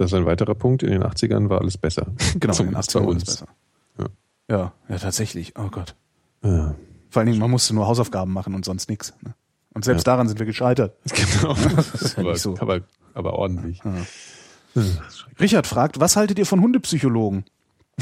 Das 0.00 0.12
ist 0.12 0.14
ein 0.18 0.24
weiterer 0.24 0.54
Punkt. 0.54 0.82
In 0.82 0.92
den 0.92 1.02
80ern 1.04 1.50
war 1.50 1.60
alles 1.60 1.76
besser. 1.76 2.06
Genau, 2.16 2.34
in 2.34 2.40
den 2.40 2.52
Zumindest 2.54 2.90
80ern 2.90 3.00
bei 3.00 3.00
war 3.04 3.08
uns. 3.10 3.22
es 3.22 3.36
besser. 3.36 3.46
Ja. 3.98 4.06
Ja, 4.48 4.72
ja, 4.88 4.98
tatsächlich. 4.98 5.52
Oh 5.58 5.68
Gott. 5.70 5.94
Ja. 6.42 6.74
Vor 7.10 7.20
allen 7.20 7.26
Dingen, 7.26 7.38
man 7.38 7.50
musste 7.50 7.74
nur 7.74 7.86
Hausaufgaben 7.86 8.32
machen 8.32 8.54
und 8.54 8.64
sonst 8.64 8.88
nichts. 8.88 9.12
Ne? 9.20 9.34
Und 9.74 9.84
selbst 9.84 10.06
Ja. 10.06 10.12
daran 10.14 10.26
sind 10.26 10.38
wir 10.38 10.46
gescheitert. 10.46 10.96
Genau. 11.12 11.52
ist 11.52 12.14
ja 12.16 12.18
aber, 12.22 12.32
nicht 12.32 12.40
so. 12.40 12.56
aber, 12.58 12.80
aber 13.12 13.34
ordentlich. 13.34 13.82
Richard 15.38 15.66
fragt, 15.66 16.00
was 16.00 16.16
haltet 16.16 16.38
ihr 16.38 16.46
von 16.46 16.62
Hundepsychologen? 16.62 17.44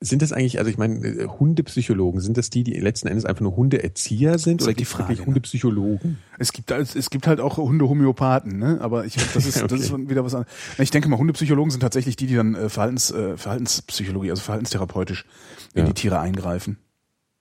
Sind 0.00 0.20
das 0.20 0.30
eigentlich, 0.32 0.58
also 0.58 0.70
ich 0.70 0.76
meine, 0.76 1.02
äh, 1.06 1.26
Hundepsychologen, 1.26 2.20
sind 2.20 2.36
das 2.36 2.50
die, 2.50 2.62
die 2.64 2.74
letzten 2.78 3.08
Endes 3.08 3.24
einfach 3.24 3.40
nur 3.40 3.56
Hundeerzieher 3.56 4.38
sind? 4.38 4.62
Oder 4.62 4.74
die 4.74 4.84
Frage, 4.84 5.14
ne? 5.14 5.24
Hundepsychologen? 5.26 6.18
Es 6.38 6.52
gibt, 6.52 6.70
halt- 6.70 6.94
es 6.94 7.08
gibt 7.08 7.26
halt 7.26 7.40
auch 7.40 7.56
Hunde-Homöopathen, 7.56 8.58
ne? 8.58 8.78
aber 8.82 9.06
ich, 9.06 9.14
das, 9.14 9.34
ist, 9.46 9.62
das 9.62 9.72
ist 9.80 9.90
Okay. 9.92 10.10
wieder 10.10 10.22
was 10.22 10.34
anderes. 10.34 10.52
Ich 10.78 10.90
denke 10.90 11.08
mal, 11.08 11.16
Hundepsychologen 11.18 11.70
sind 11.70 11.80
tatsächlich 11.80 12.16
die, 12.16 12.26
die 12.26 12.34
dann 12.34 12.54
äh, 12.54 12.68
Verhaltens, 12.68 13.10
äh, 13.10 13.38
Verhaltenspsychologie, 13.38 14.28
also 14.30 14.42
verhaltenstherapeutisch 14.42 15.24
in 15.72 15.80
Ja. 15.80 15.86
die 15.86 15.94
Tiere 15.94 16.20
eingreifen. 16.20 16.76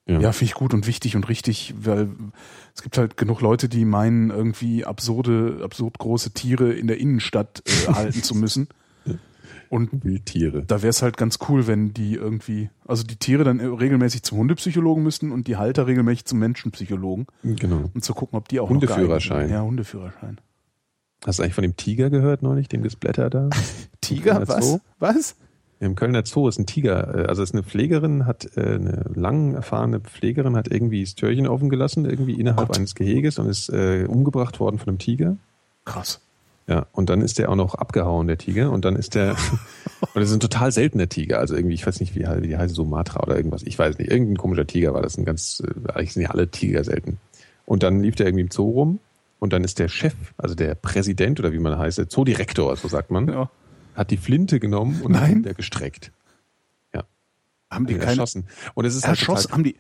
Ja. 0.07 0.19
Ja, 0.21 0.31
finde 0.31 0.45
ich 0.51 0.53
gut 0.53 0.73
und 0.73 0.87
wichtig 0.87 1.15
und 1.17 1.27
richtig, 1.27 1.73
weil 1.81 2.09
es 2.73 2.83
gibt 2.83 2.97
halt 2.97 3.17
genug 3.17 3.41
Leute, 3.41 3.67
die 3.67 3.83
meinen, 3.85 4.29
irgendwie 4.29 4.85
absurde, 4.85 5.59
absurd 5.63 5.97
große 5.97 6.31
Tiere 6.31 6.71
in 6.71 6.87
der 6.87 6.99
Innenstadt 6.99 7.63
äh, 7.65 7.91
halten 7.91 8.23
zu 8.23 8.33
müssen. 8.35 8.69
Und 9.69 10.03
Wildtiere. 10.03 10.63
da 10.65 10.81
wäre 10.81 10.89
es 10.89 11.01
halt 11.01 11.17
ganz 11.17 11.39
cool, 11.49 11.67
wenn 11.67 11.93
die 11.93 12.13
irgendwie, 12.15 12.69
also 12.87 13.03
die 13.03 13.15
Tiere 13.17 13.43
dann 13.43 13.59
regelmäßig 13.59 14.23
zum 14.23 14.37
Hundepsychologen 14.39 15.03
müssten 15.03 15.31
und 15.31 15.47
die 15.47 15.57
Halter 15.57 15.87
regelmäßig 15.87 16.25
zum 16.25 16.39
Menschenpsychologen, 16.39 17.27
Genau. 17.43 17.89
um 17.93 18.01
zu 18.01 18.13
gucken, 18.13 18.37
ob 18.37 18.47
die 18.49 18.59
auch 18.59 18.69
Hundeführerschein. 18.69 19.49
Ja, 19.49 19.61
Hundeführerschein. 19.61 20.39
Hast 21.25 21.39
du 21.39 21.43
eigentlich 21.43 21.55
von 21.55 21.63
dem 21.63 21.75
Tiger 21.75 22.09
gehört 22.09 22.43
neulich, 22.43 22.67
dem 22.67 22.83
Gesplatter 22.83 23.29
da? 23.29 23.49
Tiger? 24.01 24.47
Was? 24.47 24.65
Zoo? 24.67 24.79
Was? 24.99 25.35
Im 25.79 25.95
Kölner 25.95 26.23
Zoo 26.25 26.47
ist 26.47 26.57
ein 26.57 26.65
Tiger, 26.65 27.15
äh, 27.15 27.25
also 27.27 27.43
ist 27.43 27.53
eine 27.53 27.63
Pflegerin, 27.63 28.25
hat 28.25 28.55
äh, 28.55 28.75
eine 28.75 29.05
lang 29.13 29.55
erfahrene 29.55 29.99
Pflegerin, 29.99 30.55
hat 30.55 30.69
irgendwie 30.69 31.03
das 31.03 31.15
Türchen 31.15 31.47
offen 31.47 31.69
gelassen, 31.69 32.05
irgendwie 32.05 32.39
innerhalb 32.39 32.67
Gott. 32.69 32.77
eines 32.77 32.95
Geheges 32.95 33.39
und 33.39 33.47
ist 33.49 33.69
äh, 33.69 34.05
umgebracht 34.07 34.59
worden 34.59 34.77
von 34.79 34.89
einem 34.89 34.99
Tiger. 34.99 35.37
Krass. 35.83 36.21
Ja, 36.67 36.87
und 36.93 37.09
dann 37.09 37.21
ist 37.21 37.37
der 37.37 37.49
auch 37.49 37.55
noch 37.55 37.75
abgehauen, 37.75 38.25
der 38.27 38.37
Tiger. 38.39 38.71
Und 38.71 38.85
dann 38.85 38.95
ist 38.95 39.13
der, 39.15 39.31
und 40.01 40.15
das 40.15 40.29
ist 40.29 40.33
ein 40.33 40.39
total 40.39 40.71
seltener 40.71 41.07
Tiger. 41.07 41.39
Also 41.39 41.55
irgendwie, 41.55 41.75
ich 41.75 41.85
weiß 41.85 41.99
nicht, 41.99 42.15
wie, 42.15 42.21
wie 42.21 42.47
die 42.47 42.57
heißt, 42.57 42.73
Sumatra 42.73 43.21
oder 43.23 43.35
irgendwas. 43.37 43.63
Ich 43.63 43.77
weiß 43.77 43.97
nicht, 43.99 44.09
irgendein 44.09 44.37
komischer 44.37 44.65
Tiger 44.65 44.93
war 44.93 45.01
das. 45.01 45.17
Ein 45.17 45.25
ganz, 45.25 45.61
äh, 45.65 45.91
eigentlich 45.93 46.13
sind 46.13 46.23
ja 46.23 46.29
alle 46.31 46.49
Tiger 46.49 46.83
selten. 46.83 47.17
Und 47.65 47.83
dann 47.83 48.01
lief 48.01 48.15
der 48.15 48.25
irgendwie 48.27 48.43
im 48.45 48.51
Zoo 48.51 48.69
rum. 48.71 48.99
Und 49.39 49.53
dann 49.53 49.63
ist 49.63 49.77
der 49.79 49.89
Chef, 49.89 50.15
also 50.37 50.55
der 50.55 50.73
Präsident 50.75 51.39
oder 51.39 51.51
wie 51.53 51.59
man 51.59 51.77
heißt, 51.77 51.97
der 51.99 52.09
Zoodirektor, 52.09 52.75
so 52.77 52.87
sagt 52.87 53.11
man, 53.11 53.27
Ja. 53.27 53.51
hat 53.93 54.09
die 54.09 54.17
Flinte 54.17 54.59
genommen 54.59 55.01
und 55.03 55.11
Nein. 55.11 55.37
hat 55.39 55.45
der 55.45 55.53
gestreckt. 55.53 56.11
Haben 57.69 57.87
die 57.87 57.93
Ihn 57.93 57.99
keine 57.99 58.11
erschossen. 58.11 58.45
Und 58.75 58.85
es 58.85 58.95
ist 58.95 59.07
halt 59.07 59.19
erschossen? 59.19 59.41
total- 59.49 59.53
Haben 59.53 59.63
die, 59.63 59.75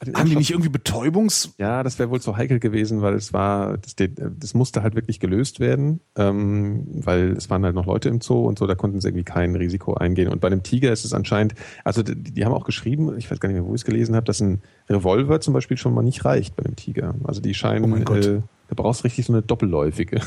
haben 0.00 0.06
die 0.06 0.12
erschossen. 0.20 0.38
nicht 0.38 0.50
irgendwie 0.50 0.68
Betäubungs... 0.68 1.54
Ja, 1.58 1.82
das 1.82 1.98
wäre 1.98 2.10
wohl 2.10 2.20
so 2.20 2.36
heikel 2.36 2.60
gewesen, 2.60 3.02
weil 3.02 3.14
es 3.14 3.32
war, 3.32 3.78
das, 3.78 3.96
das 3.96 4.54
musste 4.54 4.82
halt 4.82 4.94
wirklich 4.94 5.20
gelöst 5.20 5.60
werden, 5.60 6.00
ähm, 6.16 6.86
weil 6.92 7.32
es 7.32 7.50
waren 7.50 7.64
halt 7.64 7.74
noch 7.74 7.86
Leute 7.86 8.08
im 8.08 8.20
Zoo 8.20 8.46
und 8.46 8.58
so, 8.58 8.66
da 8.66 8.74
konnten 8.74 9.00
sie 9.00 9.08
irgendwie 9.08 9.24
kein 9.24 9.54
Risiko 9.56 9.94
eingehen. 9.94 10.28
Und 10.28 10.40
bei 10.40 10.46
einem 10.48 10.62
Tiger 10.62 10.92
ist 10.92 11.04
es 11.04 11.12
anscheinend, 11.12 11.54
also 11.84 12.02
die, 12.02 12.14
die 12.14 12.44
haben 12.44 12.52
auch 12.52 12.64
geschrieben, 12.64 13.16
ich 13.18 13.30
weiß 13.30 13.40
gar 13.40 13.48
nicht 13.48 13.56
mehr, 13.56 13.66
wo 13.66 13.74
ich 13.74 13.80
es 13.80 13.84
gelesen 13.84 14.14
habe, 14.14 14.24
dass 14.24 14.40
ein 14.40 14.62
Revolver 14.88 15.40
zum 15.40 15.54
Beispiel 15.54 15.76
schon 15.76 15.94
mal 15.94 16.02
nicht 16.02 16.24
reicht 16.24 16.54
bei 16.56 16.64
einem 16.64 16.76
Tiger. 16.76 17.14
Also 17.24 17.40
die 17.40 17.54
scheinen, 17.54 17.84
Oh 17.84 17.88
mein 17.88 18.04
Gott. 18.04 18.24
äh, 18.24 18.40
da 18.68 18.74
brauchst 18.76 19.00
du 19.00 19.04
richtig 19.04 19.26
so 19.26 19.32
eine 19.32 19.42
doppelläufige. 19.42 20.20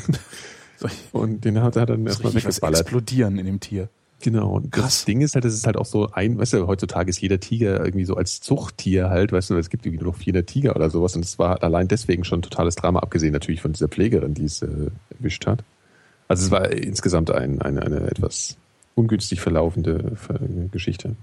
Und 1.12 1.46
den 1.46 1.62
hat 1.62 1.76
er 1.76 1.86
dann 1.86 2.06
erstmal 2.08 2.34
weggeballert. 2.34 2.82
explodieren 2.82 3.38
in 3.38 3.46
dem 3.46 3.60
Tier. 3.60 3.90
Genau. 4.22 4.52
Und 4.54 4.72
Krass. 4.72 4.84
das 4.86 5.06
Ding 5.06 5.22
ist 5.22 5.34
halt, 5.36 5.46
das 5.46 5.54
ist 5.54 5.66
halt 5.66 5.78
auch 5.78 5.86
so 5.86 6.10
ein, 6.12 6.38
weißt 6.38 6.54
du, 6.54 6.68
heutzutage 6.68 7.10
ist 7.10 7.20
jeder 7.22 7.40
Tiger 7.40 7.84
irgendwie 7.84 8.06
so 8.06 8.16
als 8.16 8.40
Zuchttier 8.42 9.10
halt, 9.10 9.32
weißt 9.32 9.50
du, 9.50 9.58
es 9.58 9.70
gibt 9.70 9.86
irgendwie 9.86 10.04
nur 10.04 10.14
noch 10.14 10.20
400 10.20 10.48
Tiger 10.48 10.76
oder 10.76 10.90
sowas 10.90 11.16
und 11.16 11.26
es 11.26 11.40
war 11.40 11.64
allein 11.64 11.88
deswegen 11.88 12.24
schon 12.24 12.40
ein 12.40 12.44
totales 12.44 12.76
Drama, 12.76 13.00
abgesehen 13.00 13.34
natürlich 13.34 13.62
von 13.62 13.74
dieser 13.74 13.88
Pflegerin, 13.88 14.34
die 14.34 14.46
es 14.46 14.62
äh, 14.62 14.68
erwischt 15.18 15.48
hat. 15.48 15.64
Also 16.28 16.46
es 16.46 16.52
war 16.52 16.72
insgesamt 16.72 17.32
ein, 17.32 17.62
eine, 17.62 17.82
eine 17.82 18.02
etwas 18.10 18.58
ungünstig 18.96 19.42
verlaufende 19.42 20.16
Ver- 20.16 20.40
Geschichte. 20.72 21.16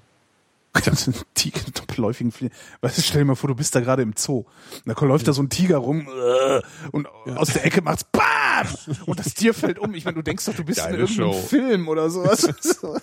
Tiger, 1.35 1.61
läufigen 1.97 2.31
Flie 2.31 2.51
Weißt 2.81 2.99
du, 2.99 3.03
stell 3.03 3.23
dir 3.23 3.25
mal 3.27 3.35
vor, 3.35 3.49
du 3.49 3.55
bist 3.55 3.75
da 3.75 3.81
gerade 3.81 4.03
im 4.03 4.15
Zoo. 4.17 4.45
Und 4.85 5.01
da 5.01 5.07
läuft 5.07 5.27
da 5.27 5.33
so 5.33 5.43
ein 5.43 5.51
Tiger 5.51 5.79
rum 5.79 6.09
äh, 6.09 6.61
und 6.93 7.07
aus 7.37 7.49
der 7.49 7.65
Ecke 7.65 7.83
macht's 7.83 8.05
BAM! 8.05 8.67
Und 9.07 9.21
das 9.21 9.35
Tier 9.35 9.55
fällt 9.55 9.79
um. 9.79 9.95
Ich 9.95 10.05
meine, 10.05 10.17
du 10.17 10.23
denkst 10.23 10.45
doch, 10.47 10.55
du 10.55 10.65
bist 10.65 10.81
Geile 10.81 10.97
in 10.97 11.01
irgendeinem 11.03 11.33
Show. 11.33 11.47
Film 11.47 11.89
oder 11.89 12.11
sowas. 12.11 12.49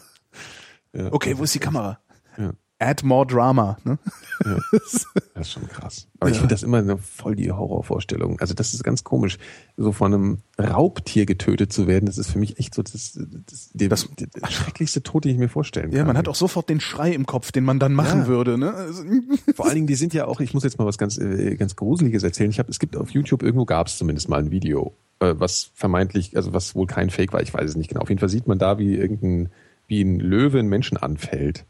Ja. 0.98 1.12
Okay, 1.12 1.38
wo 1.38 1.44
ist 1.44 1.54
die 1.54 1.60
Kamera? 1.60 2.00
Ja. 2.38 2.54
Add 2.80 3.06
more 3.06 3.26
drama. 3.26 3.78
Ne? 3.84 3.98
Ja. 4.44 4.58
Das 5.36 5.48
ist 5.48 5.52
schon 5.54 5.68
krass. 5.68 6.08
Aber 6.22 6.30
ich 6.32 6.38
finde 6.38 6.54
das 6.54 6.64
immer 6.64 6.78
eine 6.78 6.98
voll 6.98 7.36
die 7.36 7.52
Horrorvorstellung. 7.52 8.40
Also 8.40 8.54
das 8.54 8.74
ist 8.74 8.84
ganz 8.86 9.04
komisch, 9.04 9.38
so 9.76 9.92
von 9.92 10.14
einem 10.14 10.38
Raubtier 10.58 11.26
getötet 11.26 11.74
zu 11.74 11.88
werden. 11.88 12.06
Das 12.06 12.18
ist 12.18 12.32
für 12.32 12.40
mich 12.40 12.58
echt 12.58 12.74
so 12.74 12.82
das, 12.82 12.94
das, 13.20 13.70
der, 13.74 13.90
Das- 13.90 14.08
der, 14.18 14.28
der 14.28 14.48
schrecklichste 14.50 15.04
Tod, 15.04 15.26
den 15.26 15.32
ich 15.34 15.38
mir 15.38 15.50
vorstellen 15.50 15.90
kann. 15.90 15.98
Ja, 15.98 16.06
man 16.06 16.18
hat 16.18 16.30
auch 16.30 16.36
sofort 16.36 16.70
den 16.70 16.80
Schrei 16.80 17.12
im 17.12 17.26
Kopf, 17.26 17.52
den 17.52 17.66
man 17.66 17.80
dann 17.80 17.94
machen 17.94 18.22
Ja. 18.22 18.28
würde. 18.28 18.58
Ne? 18.58 18.74
Also, 18.74 19.04
Vor 19.56 19.66
allen 19.66 19.76
Dingen, 19.76 19.88
die 19.88 19.96
sind 19.96 20.14
ja 20.14 20.26
auch, 20.26 20.40
ich 20.40 20.54
muss 20.54 20.64
jetzt 20.64 20.80
mal 20.80 20.86
was 20.86 20.98
ganz, 20.98 21.18
äh, 21.18 21.56
ganz 21.58 21.76
Gruseliges 21.76 22.24
erzählen. 22.24 22.50
Ich 22.50 22.60
habe, 22.60 22.72
es 22.72 22.80
gibt 22.80 22.96
auf 22.96 23.10
YouTube, 23.10 23.44
irgendwo 23.44 23.66
gab 23.66 23.88
es 23.88 23.98
zumindest 23.98 24.30
mal 24.30 24.40
ein 24.40 24.52
Video, 24.52 24.96
äh, 25.20 25.34
was 25.38 25.72
vermeintlich, 25.74 26.38
also 26.38 26.54
was 26.54 26.76
wohl 26.76 26.88
kein 26.88 27.10
Fake 27.10 27.34
war, 27.34 27.42
ich 27.42 27.54
weiß 27.54 27.70
es 27.72 27.76
nicht 27.76 27.90
genau. 27.90 28.02
Auf 28.02 28.10
jeden 28.10 28.20
Fall 28.20 28.30
sieht 28.30 28.48
man 28.48 28.58
da, 28.58 28.80
wie 28.80 28.96
irgendein, 28.96 29.50
wie 29.88 30.02
ein 30.02 30.18
Löwe 30.20 30.60
einen 30.60 30.70
Menschen 30.70 30.96
anfällt. 30.98 31.66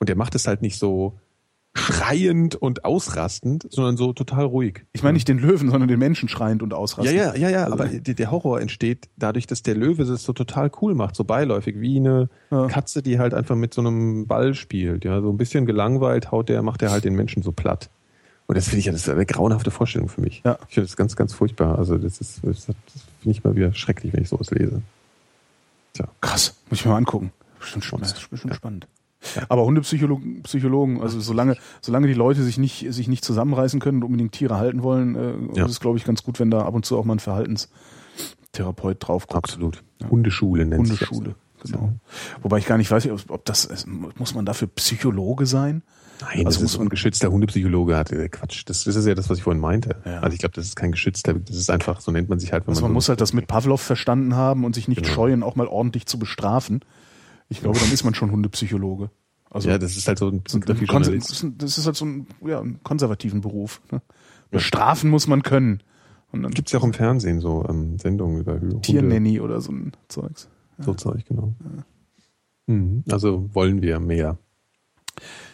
Und 0.00 0.08
der 0.08 0.16
macht 0.16 0.34
es 0.34 0.46
halt 0.46 0.62
nicht 0.62 0.78
so 0.78 1.18
schreiend 1.74 2.56
und 2.56 2.84
ausrastend, 2.84 3.66
sondern 3.70 3.96
so 3.96 4.12
total 4.12 4.44
ruhig. 4.46 4.84
ich 4.92 5.02
meine 5.02 5.12
nicht 5.14 5.28
den 5.28 5.38
Löwen, 5.38 5.70
sondern 5.70 5.88
den 5.88 5.98
Menschen 5.98 6.28
schreiend 6.28 6.62
und 6.62 6.72
Ja, 6.72 6.78
ausrastend. 6.78 7.16
ja, 7.16 7.34
ja, 7.36 7.50
ja, 7.50 7.64
Also- 7.64 7.74
aber 7.74 7.86
der, 7.88 8.30
Horror 8.30 8.60
entsteht 8.60 9.08
dadurch, 9.16 9.46
dass 9.46 9.62
der 9.62 9.76
Löwe 9.76 10.04
das 10.04 10.24
so 10.24 10.32
total 10.32 10.70
cool 10.82 10.94
macht, 10.94 11.14
so 11.14 11.22
beiläufig, 11.24 11.80
wie 11.80 11.98
eine 11.98 12.30
Ja. 12.50 12.66
Katze, 12.66 13.02
die 13.02 13.18
halt 13.18 13.32
einfach 13.34 13.54
mit 13.54 13.74
so 13.74 13.80
einem 13.80 14.26
Ball 14.26 14.54
spielt. 14.54 15.04
Ja, 15.04 15.20
so 15.20 15.30
ein 15.30 15.36
bisschen 15.36 15.66
gelangweilt 15.66 16.32
haut 16.32 16.48
der, 16.48 16.62
macht 16.62 16.80
der 16.80 16.90
halt 16.90 17.04
den 17.04 17.14
Menschen 17.14 17.42
so 17.42 17.52
platt. 17.52 17.90
Und 18.46 18.56
das 18.56 18.64
finde 18.64 18.80
ich 18.80 18.86
ja, 18.86 18.92
das 18.92 19.02
ist 19.02 19.08
eine 19.10 19.26
grauenhafte 19.26 19.70
Vorstellung 19.70 20.08
für 20.08 20.22
mich. 20.22 20.42
Ja. 20.44 20.58
Ich 20.68 20.74
finde 20.74 20.88
das 20.88 20.96
ganz, 20.96 21.14
ganz 21.16 21.34
furchtbar. 21.34 21.78
Also 21.78 21.96
das 21.98 22.20
ist, 22.20 22.40
das, 22.42 22.66
das 22.66 22.74
finde 23.20 23.38
ich 23.38 23.44
mal 23.44 23.54
wieder 23.54 23.72
schrecklich, 23.74 24.12
wenn 24.14 24.22
ich 24.22 24.30
sowas 24.30 24.50
lese. 24.50 24.80
Tja. 25.92 26.08
Krass, 26.22 26.56
muss 26.70 26.80
ich 26.80 26.84
mir 26.86 26.92
mal 26.92 26.98
angucken. 26.98 27.30
Bestimmt, 27.60 28.02
ist 28.02 28.30
bestimmt 28.30 28.54
spannend. 28.54 28.86
Aber 29.48 29.64
Hundepsychologen, 29.64 30.42
Psychologen, 30.42 31.00
also 31.02 31.20
solange, 31.20 31.56
solange 31.80 32.06
die 32.06 32.14
Leute 32.14 32.42
sich 32.42 32.58
nicht, 32.58 32.92
sich 32.92 33.08
nicht 33.08 33.24
zusammenreißen 33.24 33.80
können 33.80 33.98
und 33.98 34.04
unbedingt 34.04 34.32
Tiere 34.32 34.56
halten 34.58 34.82
wollen, 34.82 35.14
äh, 35.14 35.58
Ja. 35.58 35.64
ist 35.66 35.72
es, 35.72 35.80
glaube 35.80 35.98
ich, 35.98 36.04
ganz 36.04 36.22
gut, 36.22 36.38
wenn 36.40 36.50
da 36.50 36.62
ab 36.62 36.74
und 36.74 36.84
zu 36.84 36.98
auch 36.98 37.04
mal 37.04 37.14
ein 37.14 37.18
Verhaltenstherapeut 37.20 38.96
drauf 39.00 39.26
guckt. 39.26 39.36
Absolut. 39.36 39.82
Hundeschule 40.10 40.64
nennt 40.66 40.86
sich. 40.86 41.00
Hundeschule, 41.10 41.34
genau. 41.62 41.92
Wobei 42.42 42.58
ich 42.58 42.66
gar 42.66 42.78
nicht 42.78 42.90
weiß, 42.90 43.08
ob, 43.10 43.30
ob 43.30 43.44
das, 43.44 43.86
muss 44.16 44.34
man 44.34 44.44
dafür 44.46 44.68
Psychologe 44.68 45.46
sein? 45.46 45.82
Nein, 46.20 46.38
Also 46.38 46.58
das 46.58 46.60
muss 46.62 46.70
ist 46.72 46.78
man- 46.78 46.86
ein 46.86 46.90
geschützter 46.90 47.30
Hundepsychologe 47.30 47.96
hat. 47.96 48.10
äh, 48.10 48.28
Quatsch. 48.28 48.64
Das, 48.66 48.82
das 48.82 48.96
ist 48.96 49.06
ja 49.06 49.14
das, 49.14 49.30
was 49.30 49.38
ich 49.38 49.44
vorhin 49.44 49.60
meinte. 49.60 49.96
Ja. 50.04 50.18
Also 50.20 50.32
ich 50.34 50.40
glaube, 50.40 50.54
das 50.56 50.64
ist 50.66 50.74
kein 50.74 50.90
geschützter, 50.90 51.34
das 51.34 51.54
ist 51.56 51.70
einfach, 51.70 52.00
so 52.00 52.10
nennt 52.10 52.28
man 52.28 52.40
sich 52.40 52.52
halt, 52.52 52.66
wenn 52.66 52.70
Also 52.72 52.82
man 52.82 52.90
so 52.90 52.94
muss 52.94 53.08
halt 53.08 53.20
das 53.20 53.32
mit 53.32 53.46
Pavlov 53.46 53.80
verstanden 53.80 54.34
haben 54.34 54.64
und 54.64 54.74
sich 54.74 54.88
nicht 54.88 55.02
Genau. 55.02 55.14
scheuen, 55.14 55.42
auch 55.44 55.54
mal 55.54 55.68
ordentlich 55.68 56.06
zu 56.06 56.18
bestrafen. 56.18 56.80
Ich 57.48 57.60
glaube, 57.60 57.78
dann 57.78 57.92
ist 57.92 58.02
man 58.04 58.14
schon 58.14 58.32
Hundepsychologe. 58.32 59.10
Also 59.50 59.68
ja, 59.70 59.78
das 59.78 59.96
ist 59.96 60.06
halt 60.08 60.18
so 60.18 60.28
ein, 60.28 60.42
so 60.46 60.58
ein 60.58 60.86
konser- 60.86 61.16
das 61.16 61.78
ist 61.78 61.86
halt 61.86 61.96
so 61.96 62.04
ein, 62.04 62.26
ja, 62.44 62.60
ein 62.60 62.80
konservativen 62.82 63.40
Beruf. 63.40 63.80
Ne? 63.90 64.02
Bestrafen 64.50 65.10
muss 65.10 65.26
man 65.26 65.42
können. 65.42 65.82
Und 66.30 66.42
dann 66.42 66.52
Gibt's 66.52 66.72
ja 66.72 66.78
auch 66.80 66.84
im 66.84 66.92
Fernsehen 66.92 67.40
so 67.40 67.64
ähm, 67.68 67.98
Sendungen 67.98 68.40
über 68.40 68.60
Hunde. 68.60 68.80
Tiernanny 68.82 69.40
oder 69.40 69.60
so 69.60 69.72
ein 69.72 69.92
Zeugs. 70.08 70.48
So 70.78 70.94
Zeug, 70.94 71.24
genau. 71.26 71.54
Mhm. 72.66 73.02
Also 73.10 73.48
wollen 73.54 73.80
wir 73.82 73.98
mehr. 73.98 74.38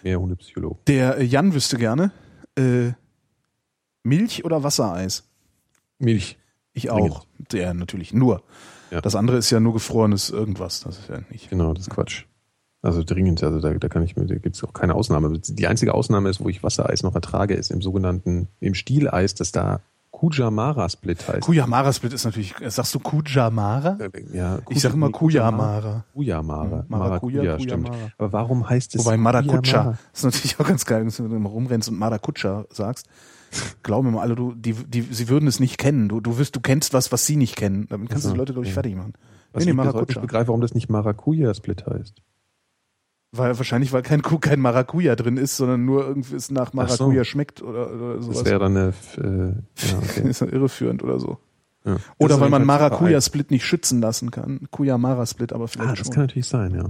Mehr 0.02 0.20
Hundepsychologen. 0.20 0.78
Der 0.88 1.22
Jan 1.24 1.54
wüsste 1.54 1.78
gerne, 1.78 2.10
äh, 2.58 2.92
Milch 4.02 4.44
oder 4.44 4.62
Wassereis? 4.62 5.24
Milch. 5.98 6.36
Ich 6.72 6.90
auch. 6.90 7.24
Der 7.52 7.72
natürlich 7.72 8.12
nur. 8.12 8.42
Ja. 8.90 9.00
Das 9.00 9.14
andere 9.14 9.38
ist 9.38 9.48
ja 9.50 9.60
nur 9.60 9.72
gefrorenes 9.72 10.28
irgendwas. 10.30 10.80
Das 10.80 10.98
ist 10.98 11.08
ja 11.08 11.20
nicht. 11.30 11.48
Genau, 11.50 11.72
das 11.72 11.84
ist 11.86 11.90
Quatsch. 11.90 12.24
Also 12.84 13.02
dringend, 13.02 13.42
also 13.42 13.60
da, 13.60 13.72
da 13.72 13.88
kann 13.88 14.02
ich 14.02 14.14
mir, 14.14 14.26
da 14.26 14.34
gibt's 14.34 14.62
auch 14.62 14.74
keine 14.74 14.94
Ausnahme. 14.94 15.38
Die 15.38 15.66
einzige 15.66 15.94
Ausnahme 15.94 16.28
ist, 16.28 16.44
wo 16.44 16.50
ich 16.50 16.62
Wassereis 16.62 17.02
noch 17.02 17.14
ertrage, 17.14 17.54
ist 17.54 17.70
im 17.70 17.80
sogenannten, 17.80 18.48
im 18.60 18.74
Stieleis, 18.74 19.34
das 19.34 19.52
da 19.52 19.80
Kujamara 20.10 20.90
Split 20.90 21.26
heißt. 21.26 21.40
Kujamara 21.40 21.94
Split 21.94 22.12
ist 22.12 22.26
natürlich, 22.26 22.54
äh, 22.60 22.70
sagst 22.70 22.94
du 22.94 22.98
Kujamara? 22.98 23.96
Äh, 24.00 24.36
ja, 24.36 24.58
Ich 24.68 24.82
sag 24.82 24.92
immer 24.92 25.10
Kujamara. 25.10 26.04
Kujamara. 26.12 26.80
Hm, 26.80 26.84
Maracuja, 26.88 27.42
Maracuja, 27.42 27.58
stimmt. 27.58 27.90
Aber 28.18 28.32
warum 28.34 28.68
heißt 28.68 28.94
es 28.96 29.00
Wobei 29.02 29.16
Maracuja, 29.16 29.96
ist 30.12 30.24
natürlich 30.24 30.60
auch 30.60 30.66
ganz 30.66 30.84
geil, 30.84 31.06
wenn 31.06 31.30
du 31.30 31.36
immer 31.36 31.48
rumrennst 31.48 31.88
und 31.88 31.98
Maracuja 31.98 32.66
sagst. 32.68 33.08
Glauben 33.82 34.08
mir 34.08 34.16
mal 34.16 34.22
alle, 34.22 34.34
du, 34.34 34.52
die, 34.54 34.74
die, 34.74 35.00
sie 35.00 35.30
würden 35.30 35.48
es 35.48 35.58
nicht 35.58 35.78
kennen. 35.78 36.10
Du, 36.10 36.20
du 36.20 36.36
wirst, 36.36 36.54
du 36.54 36.60
kennst 36.60 36.92
was, 36.92 37.12
was 37.12 37.24
sie 37.24 37.36
nicht 37.36 37.56
kennen. 37.56 37.86
Damit 37.88 38.10
kannst 38.10 38.26
du 38.26 38.32
die 38.32 38.36
Leute, 38.36 38.52
glaube 38.52 38.66
ich, 38.66 38.74
fertig 38.74 38.94
machen. 38.94 39.14
Was 39.52 39.64
nee, 39.64 39.70
ich 39.70 39.74
nee, 39.74 39.82
nicht 39.82 39.94
Maracuja. 39.94 40.20
begreife, 40.20 40.48
warum 40.48 40.60
das 40.60 40.74
nicht 40.74 40.90
Maracuja 40.90 41.54
Split 41.54 41.86
heißt. 41.86 42.20
Weil 43.36 43.58
wahrscheinlich, 43.58 43.92
weil 43.92 44.02
kein, 44.02 44.22
Kuh- 44.22 44.38
kein 44.38 44.60
Maracuja 44.60 45.16
drin 45.16 45.36
ist, 45.36 45.56
sondern 45.56 45.84
nur 45.84 46.06
irgendwie 46.06 46.36
es 46.36 46.50
nach 46.50 46.68
Ach 46.76 46.88
so. 46.88 47.04
Maracuja 47.06 47.24
schmeckt 47.24 47.62
oder, 47.62 47.92
oder 47.92 48.22
sowas. 48.22 48.38
Das 48.38 48.44
wäre 48.46 48.58
dann 48.60 48.76
eine, 48.76 48.92
äh, 49.18 49.86
ja, 49.90 49.98
okay. 49.98 50.28
ist 50.28 50.40
irreführend 50.42 51.02
oder 51.02 51.18
so. 51.18 51.38
Ja. 51.84 51.96
Oder 52.18 52.40
weil 52.40 52.48
man 52.48 52.64
Maracuja-Split 52.64 53.50
nicht 53.50 53.64
schützen 53.64 54.00
lassen 54.00 54.30
kann. 54.30 54.68
Kuyamara-Split, 54.70 55.52
aber 55.52 55.68
vielleicht 55.68 55.90
Ah, 55.90 55.94
das 55.96 56.06
schon. 56.06 56.14
kann 56.14 56.22
natürlich 56.24 56.46
sein, 56.48 56.74
ja. 56.74 56.84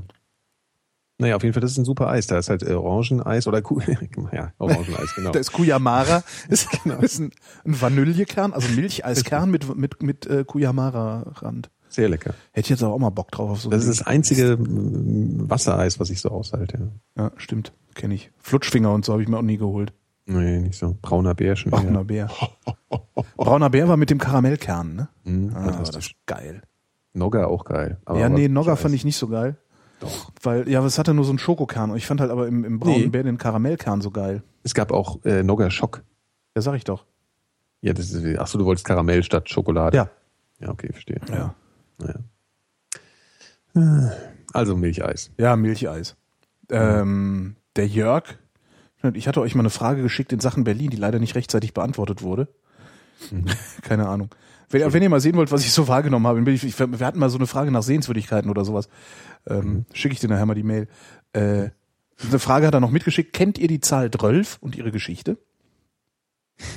Naja, 1.19 1.37
auf 1.37 1.43
jeden 1.45 1.53
Fall, 1.55 1.61
das 1.63 1.71
ist 1.73 1.79
ein 1.79 1.85
super 1.85 2.09
Eis. 2.09 2.27
Da 2.27 2.39
ist 2.39 2.51
halt 2.51 2.63
äh, 2.63 2.75
Orangeneis 2.75 3.47
oder 3.47 3.63
Kuh, 3.63 3.81
ja, 4.33 4.53
Orangeneis, 4.59 5.15
genau. 5.15 5.31
Da 5.31 5.39
ist 5.39 5.53
Kuyamara, 5.53 6.25
ist, 6.49 6.69
ist 7.01 7.21
ein, 7.21 7.31
ein 7.65 7.81
Vanillekern, 7.81 8.53
also 8.53 8.69
Milcheiskern 8.75 9.51
mit, 9.51 9.77
mit, 9.77 10.03
mit 10.03 10.27
äh, 10.27 10.45
Kuyamara-Rand. 10.45 11.71
Sehr 11.95 12.09
lecker. 12.09 12.35
Hätte 12.51 12.67
ich 12.67 12.71
jetzt 12.71 12.83
auch 12.83 12.99
mal 12.99 13.11
Bock 13.11 13.31
drauf 13.31 13.51
auf 13.51 13.61
so 13.61 13.71
Das 13.71 13.85
ist 13.85 14.01
das 14.01 14.07
einzige 14.09 14.57
mm, 14.57 15.49
Wassereis, 15.49 16.01
was 16.01 16.11
ich 16.11 16.21
so 16.21 16.29
aushalte. 16.31 16.91
Ja. 17.17 17.25
Ja, 17.27 17.33
stimmt. 17.37 17.73
Kenne 17.95 18.15
ich. 18.15 18.33
Flutschfinger 18.39 18.93
und 18.93 19.05
so 19.05 19.13
habe 19.13 19.23
ich 19.23 19.29
mir 19.29 19.39
auch 19.39 19.43
nie 19.43 19.59
geholt. 19.59 19.93
Nee, 20.27 20.59
nicht 20.59 20.77
so. 20.77 20.97
Brauner 21.03 21.37
Bär 21.37 21.55
schon. 21.55 21.71
Brauner 21.71 22.01
eher. 22.01 22.05
Bär. 22.05 22.31
Brauner 23.37 23.71
Bär 23.71 23.87
war 23.87 23.97
mit 23.97 24.11
dem 24.11 24.19
Karamellkern, 24.19 24.97
ne? 24.97 25.09
Mhm, 25.23 25.53
Ah, 25.55 25.71
das 25.71 25.95
ist 25.95 26.15
geil. 26.27 26.63
Nogger 27.13 27.47
auch 27.47 27.65
geil. 27.65 27.99
Aber 28.07 28.19
ja, 28.19 28.29
nee, 28.29 28.49
Nogger 28.49 28.77
fand 28.77 28.93
ich 28.97 29.05
nicht 29.05 29.17
so 29.17 29.29
geil. 29.29 29.57
Doch. 30.01 30.33
Weil, 30.43 30.69
ja, 30.69 30.85
es 30.85 30.99
hatte 30.99 31.15
nur 31.15 31.25
so 31.25 31.31
einen 31.31 31.39
Schokokern. 31.39 31.93
Und 31.93 31.97
ich 31.97 32.07
fand 32.07 32.21
halt 32.21 32.33
aber 32.33 32.49
im, 32.49 32.65
im 32.65 32.81
braunen 32.81 33.03
Nee. 33.03 33.07
Bär 33.07 33.23
den 33.23 33.39
Karamellkern 33.39 34.01
so 34.01 34.11
geil. 34.11 34.43
Es 34.65 34.75
gab 34.75 34.91
auch 34.91 35.25
äh, 35.25 35.45
Nogger 35.45 35.71
Schock. 35.71 36.03
Ja, 36.57 36.63
sag 36.63 36.75
ich 36.75 36.83
doch. 36.83 37.05
Ja, 37.83 37.93
das 37.93 38.11
ist, 38.11 38.39
ach 38.41 38.49
so, 38.49 38.59
du 38.59 38.65
wolltest 38.65 38.85
Karamell 38.85 39.23
statt 39.23 39.49
Schokolade. 39.49 39.97
Ja. 39.97 40.09
Ja, 40.59 40.71
okay, 40.71 40.91
verstehe. 40.91 41.21
Ja. 41.31 41.55
Naja. 41.99 42.21
Also 44.53 44.77
Milcheis. 44.77 45.31
Ja, 45.39 45.57
Milcheis. 45.57 46.17
Ähm, 46.71 47.57
der 47.77 47.87
Jörg, 47.87 48.25
ich 49.13 49.29
hatte 49.29 49.41
euch 49.41 49.55
mal 49.55 49.63
eine 49.63 49.71
Frage 49.71 50.03
geschickt 50.03 50.33
in 50.33 50.41
Sachen 50.41 50.65
Berlin, 50.65 50.91
die 50.91 50.97
leider 50.97 51.19
nicht 51.19 51.35
rechtzeitig 51.35 51.75
beantwortet 51.75 52.23
wurde. 52.23 52.49
Keine 53.83 54.09
Ahnung. 54.09 54.31
Wenn, 54.71 54.93
wenn 54.93 55.03
ihr 55.03 55.11
mal 55.11 55.21
sehen 55.21 55.37
wollt, 55.37 55.53
was 55.53 55.65
ich 55.65 55.73
so 55.73 55.89
wahrgenommen 55.89 56.27
habe, 56.27 56.51
ich, 56.51 56.65
ich, 56.65 56.79
wir 56.79 57.07
hatten 57.07 57.19
mal 57.19 57.31
so 57.31 57.39
eine 57.39 57.47
Frage 57.47 57.71
nach 57.71 57.83
Sehenswürdigkeiten 57.83 58.51
oder 58.51 58.65
sowas. 58.65 58.89
Ähm, 59.47 59.85
Schicke 59.93 60.15
ich 60.15 60.21
dir 60.21 60.29
nachher 60.29 60.47
mal 60.47 60.55
die 60.55 60.63
Mail. 60.63 60.89
Äh, 61.33 61.71
eine 62.23 62.39
Frage 62.39 62.67
hat 62.67 62.75
er 62.75 62.81
noch 62.81 62.91
mitgeschickt. 62.91 63.33
Kennt 63.33 63.59
ihr 63.59 63.69
die 63.69 63.81
Zahl 63.81 64.11
12 64.11 64.59
und 64.61 64.77
ihre 64.77 64.91
Geschichte? 64.91 65.37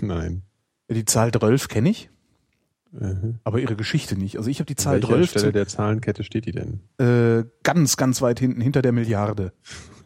Nein. 0.02 0.44
Die 0.90 1.06
Zahl 1.06 1.32
12 1.32 1.68
kenne 1.68 1.90
ich, 1.90 2.10
Mhm. 3.00 3.40
aber 3.44 3.60
ihre 3.60 3.76
Geschichte 3.76 4.18
nicht. 4.18 4.38
Also 4.38 4.50
ich 4.50 4.60
habe 4.60 4.66
die 4.66 4.74
An 4.74 4.84
Zahl 4.84 4.94
welcher 4.96 5.08
12 5.08 5.30
Stelle 5.30 5.52
der 5.52 5.68
Zahlenkette 5.68 6.24
steht 6.24 6.46
die 6.46 6.52
denn? 6.52 6.80
äh, 6.98 7.46
ganz, 7.64 7.98
ganz 7.98 8.22
weit 8.22 8.40
hinten, 8.40 8.62
hinter 8.62 8.82
der 8.82 8.92
Milliarde. 8.92 9.54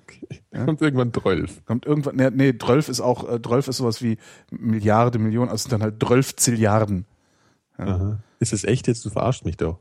Okay. 0.04 0.42
Kommt 0.66 0.82
irgendwann 0.82 1.14
12. 1.14 1.66
Kommt 1.66 1.86
irgendwann, 1.86 2.16
nee, 2.18 2.30
nee 2.32 2.58
12 2.58 2.90
ist 2.90 3.00
auch, 3.00 3.30
äh, 3.30 3.42
12 3.42 3.70
ist 3.70 3.78
sowas 3.78 4.02
wie 4.02 4.18
Milliarde, 4.52 5.20
Millionen, 5.20 5.50
also 5.50 5.64
sind 5.64 5.72
dann 5.74 5.84
halt 5.84 6.04
12 6.04 6.36
Zilliarden. 6.36 7.06
Aha. 7.78 8.22
Ist 8.40 8.54
das 8.54 8.64
echt 8.64 8.88
jetzt? 8.88 9.06
Du 9.06 9.10
verarschst 9.10 9.46
mich 9.46 9.58
doch. 9.58 9.80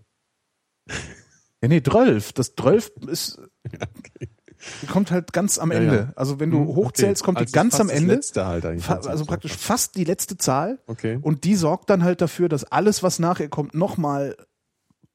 Ja, 1.62 1.68
nee, 1.68 1.82
12. 1.82 2.32
Das 2.32 2.54
12 2.54 2.92
ist, 3.08 3.40
die 4.82 4.86
kommt 4.86 5.10
halt 5.10 5.32
ganz 5.32 5.58
am 5.58 5.70
Ja, 5.72 5.78
Ende. 5.78 5.96
ja. 5.96 6.12
Also 6.16 6.38
wenn 6.40 6.50
du 6.50 6.58
Hm, 6.60 6.66
hochzählst, 6.68 7.22
okay. 7.22 7.26
kommt 7.26 7.38
die 7.38 7.44
Also 7.44 7.52
ganz 7.52 7.80
am 7.80 7.88
Ende. 7.88 8.20
halt 8.36 8.64
also 9.06 9.24
praktisch 9.24 9.56
fast 9.56 9.96
die 9.96 10.04
letzte 10.04 10.36
Zahl. 10.36 10.78
Okay. 10.86 11.18
Und 11.22 11.44
die 11.44 11.54
sorgt 11.54 11.90
dann 11.90 12.02
halt 12.04 12.20
dafür, 12.20 12.48
dass 12.48 12.64
alles, 12.64 13.02
was 13.02 13.18
nachher 13.18 13.48
kommt, 13.48 13.74
nochmal 13.74 14.36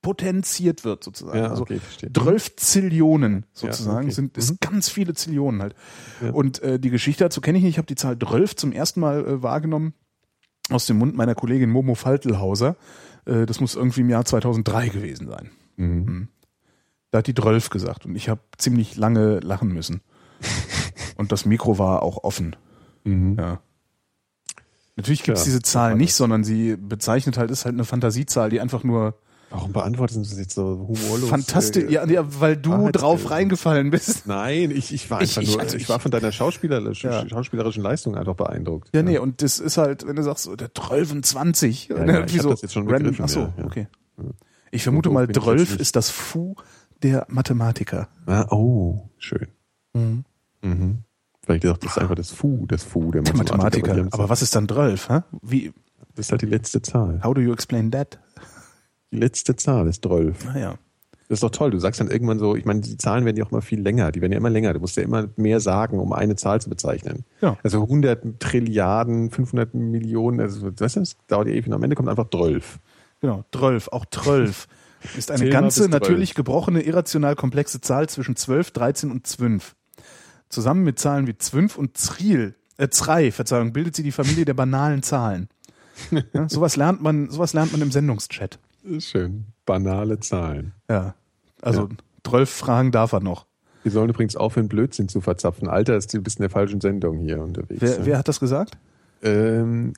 potenziert 0.02 0.84
wird, 0.86 1.04
sozusagen. 1.04 1.38
Ja, 1.40 1.50
also 1.50 1.64
okay. 1.64 1.80
12 2.14 2.56
Zillionen 2.58 3.46
sozusagen 3.54 4.08
Ja, 4.08 4.14
sind 4.14 4.38
ist 4.38 4.52
Mhm. 4.52 4.58
ganz 4.62 4.90
viele 4.90 5.16
Zillionen 5.16 5.62
halt. 5.64 5.74
Ja. 6.22 6.30
Und 6.32 6.62
äh, 6.62 6.80
die 6.80 6.92
Geschichte 6.92 7.24
dazu 7.24 7.42
kenne 7.42 7.58
ich 7.58 7.64
nicht. 7.64 7.74
Ich 7.74 7.78
habe 7.80 7.88
die 7.88 7.96
Zahl 7.96 8.18
12 8.18 8.56
zum 8.56 8.72
ersten 8.72 9.00
Mal 9.00 9.26
äh, 9.26 9.42
wahrgenommen 9.44 9.94
aus 10.70 10.86
dem 10.86 10.98
Mund 11.00 11.16
meiner 11.16 11.34
Kollegin 11.34 11.72
Momo 11.72 11.96
Faltelhauser. 11.96 12.76
Äh, 13.26 13.48
das 13.48 13.60
muss 13.60 13.74
irgendwie 13.76 14.02
im 14.02 14.10
Jahr 14.10 14.26
2003 14.26 14.90
gewesen 14.90 15.28
sein. 15.28 15.50
Mhm. 15.78 16.28
Da 17.16 17.20
hat 17.20 17.28
die 17.28 17.34
12 17.34 17.70
gesagt 17.70 18.06
und 18.06 18.14
ich 18.18 18.28
habe 18.28 18.42
ziemlich 18.58 18.98
lange 18.98 19.40
lachen 19.40 19.70
müssen. 19.70 20.02
Und 21.16 21.32
das 21.32 21.46
Mikro 21.46 21.80
war 21.80 22.04
auch 22.04 22.26
offen. 22.26 22.58
Mhm. 23.06 23.38
Ja. 23.40 23.62
Natürlich 24.98 25.24
gibt's 25.24 25.44
Ja, 25.44 25.46
diese 25.46 25.62
Zahl 25.62 25.96
nicht, 25.96 26.14
sondern 26.14 26.44
sie 26.44 26.76
bezeichnet 26.76 27.38
halt, 27.38 27.52
ist 27.52 27.64
halt 27.64 27.74
eine 27.76 27.86
Fantasiezahl, 27.86 28.50
die 28.50 28.60
einfach 28.60 28.84
nur 28.84 29.16
Warum 29.50 29.72
beantwortest 29.72 30.18
du 30.18 30.24
das 30.24 30.38
jetzt 30.38 30.56
so 30.56 30.88
humorlos? 30.90 31.30
fantastisch, 31.30 31.86
Äh, 31.86 31.92
ja, 31.94 32.06
ja, 32.06 32.26
weil 32.42 32.58
du 32.58 32.90
drauf 32.92 33.30
reingefallen 33.32 33.92
bist. 33.92 34.28
Nein, 34.28 34.72
ich, 34.72 34.94
ich 34.94 35.10
war 35.10 35.22
Ich- 35.22 35.30
einfach 35.38 35.42
ich- 35.44 35.52
nur, 35.54 35.62
also 35.62 35.78
ich, 35.78 35.84
ich- 35.84 35.90
war 35.90 36.02
von 36.02 36.12
deiner 36.12 36.34
schauspielerischen, 36.34 37.10
Ja. 37.12 37.30
schauspielerischen 37.30 37.82
Leistung 37.82 38.18
einfach 38.18 38.36
beeindruckt. 38.36 38.90
Ja, 38.94 39.04
nee, 39.04 39.20
und 39.20 39.42
das 39.42 39.60
ist 39.60 39.78
halt, 39.78 40.06
wenn 40.06 40.18
du 40.18 40.24
sagst, 40.24 40.44
so 40.44 40.58
der 40.58 40.74
1220. 40.74 41.88
Ja, 41.88 42.00
ne, 42.00 42.08
ja, 42.08 42.14
irgendwie 42.20 42.34
ich 42.34 42.40
hab 42.40 42.44
so 42.44 42.50
das 42.50 42.62
jetzt 42.62 42.74
schon 42.74 42.90
random- 42.90 43.12
begriffen, 43.12 43.24
Ach 43.24 43.30
so, 43.30 43.40
ja, 43.40 43.54
ja. 43.58 43.64
okay. 43.66 43.88
Ich 44.72 44.84
vermute 44.84 45.10
mal, 45.10 45.28
bin 45.28 45.32
ich 45.32 45.36
jetzt 45.38 45.44
12 45.46 45.70
nicht. 45.72 45.80
ist 45.80 45.96
das 45.96 46.10
Fu 46.10 46.56
der 47.12 47.26
Mathematiker. 47.30 48.08
Ah, 48.26 48.46
oh, 48.52 49.10
schön. 49.18 49.48
Mhm. 49.94 50.24
Vielleicht 51.44 51.64
ist 51.64 51.72
auch 51.72 51.78
das 51.78 51.98
einfach 51.98 52.16
das 52.16 52.32
Fu, 52.32 52.66
das 52.68 52.84
Fu 52.84 53.12
der 53.12 53.22
Der 53.22 53.36
Mathematiker. 53.36 53.88
Mathematiker. 53.90 54.14
Aber 54.20 54.30
was 54.30 54.42
ist 54.42 54.56
dann 54.56 54.68
12? 54.68 55.10
Hä? 55.10 55.20
Wie, 55.42 55.72
Das 56.16 56.26
ist 56.26 56.32
halt 56.32 56.42
die 56.42 56.48
letzte 56.48 56.82
Zahl. 56.82 57.22
how 57.24 57.34
do 57.34 57.42
you 57.42 57.54
explain 57.54 57.92
that? 57.92 58.20
Die 59.12 59.18
letzte 59.18 59.56
Zahl 59.56 59.88
ist 59.88 60.04
12. 60.04 60.46
Naja. 60.46 60.76
Das 61.28 61.38
ist 61.38 61.44
doch 61.44 61.50
toll. 61.52 61.72
Du 61.72 61.80
sagst 61.80 62.00
dann 62.00 62.10
irgendwann 62.12 62.38
so, 62.40 62.56
ich 62.56 62.66
meine, 62.66 62.82
die 62.82 62.98
Zahlen 62.98 63.26
werden 63.26 63.38
ja 63.38 63.46
auch 63.46 63.52
immer 63.52 63.62
viel 63.62 63.82
länger. 63.82 64.12
Die 64.12 64.22
werden 64.22 64.32
ja 64.32 64.38
immer 64.38 64.50
länger. 64.50 64.74
Du 64.74 64.80
musst 64.80 64.98
ja 64.98 65.04
immer 65.04 65.28
mehr 65.38 65.60
sagen, 65.60 66.00
um 66.00 66.14
eine 66.14 66.36
Zahl 66.36 66.62
zu 66.62 66.70
bezeichnen. 66.70 67.26
Ja. 67.42 67.58
Also 67.64 67.82
100 67.84 68.40
Trilliarden, 68.40 69.30
500 69.32 69.74
Millionen, 69.74 70.40
also 70.40 70.66
weißt 70.80 70.96
du, 70.98 71.00
das 71.00 71.16
dauert 71.28 71.48
ja 71.48 71.54
ewig. 71.54 71.68
Und 71.68 71.74
am 71.74 71.84
Ende 71.84 71.96
kommt 71.96 72.10
einfach 72.10 72.30
12. 72.30 72.80
Genau, 73.22 73.44
12, 73.54 73.88
auch 73.90 74.06
12 74.12 74.68
ist 75.18 75.32
eine 75.32 75.50
ganze, 75.50 75.82
bis 75.82 75.90
12. 75.90 75.92
natürlich 75.92 76.34
gebrochene, 76.36 76.82
irrational 76.82 77.36
komplexe 77.36 77.82
Zahl 77.82 78.10
zwischen 78.10 78.36
12, 78.36 78.72
13 78.72 79.12
und 79.12 79.28
12. 79.28 79.76
Zusammen 80.50 80.84
mit 80.84 81.00
Zahlen 81.00 81.28
wie 81.28 81.38
12 81.38 81.78
und 81.78 81.98
Zril, 81.98 82.56
äh, 82.78 82.90
Zrei, 82.90 83.32
Verzeihung, 83.32 83.74
bildet 83.74 83.96
sie 83.96 84.04
die 84.04 84.12
Familie 84.12 84.46
der 84.46 84.54
banalen 84.54 85.04
Zahlen. 85.04 85.50
Ja, 86.34 86.50
sowas 86.50 86.76
lernt 86.76 87.02
man, 87.02 87.30
sowas 87.30 87.54
lernt 87.54 87.72
man 87.72 87.82
im 87.82 87.90
Sendungschat. 87.90 88.60
Schön. 89.00 89.46
Banale 89.66 90.20
Zahlen. 90.20 90.74
Ja. 90.90 91.16
Also, 91.62 91.90
12 92.26 92.50
Fragen 92.50 92.92
darf 92.92 93.14
er 93.14 93.22
noch. 93.22 93.46
Wir 93.84 93.92
sollen 93.92 94.10
übrigens 94.10 94.36
aufhören, 94.36 94.68
Blödsinn 94.68 95.08
zu 95.08 95.22
verzapfen. 95.22 95.68
Alter, 95.68 95.96
ist 95.96 96.14
du 96.14 96.22
bist 96.22 96.40
in 96.40 96.44
der 96.44 96.50
falschen 96.50 96.82
Sendung 96.82 97.20
hier 97.20 97.42
unterwegs. 97.42 97.82
Wer, 97.82 98.00
ja. 98.00 98.06
wer 98.06 98.18
hat 98.18 98.28
das 98.28 98.40
gesagt? 98.40 98.78
Ähm, 99.22 99.94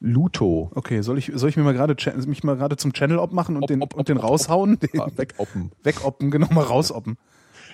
Luto. 0.00 0.70
Okay, 0.74 1.02
soll 1.02 1.18
ich, 1.18 1.32
soll 1.34 1.48
ich 1.48 1.56
mir 1.56 1.62
mal 1.62 1.74
gerade, 1.74 1.96
mich 2.26 2.44
mal 2.44 2.56
gerade 2.56 2.76
zum 2.76 2.92
Channel 2.92 3.18
op 3.18 3.32
machen 3.32 3.56
und 3.56 3.62
Op, 3.64 3.68
den, 3.68 3.82
op, 3.82 3.94
und 3.94 4.08
den 4.08 4.18
op, 4.18 4.24
op, 4.24 4.30
raushauen? 4.30 4.78
Den 4.80 5.00
Ah, 5.00 5.10
Wegoppen. 5.14 5.72
Wegoppen, 5.82 6.30
genau, 6.30 6.48
mal 6.52 6.64
rausoppen. 6.64 7.16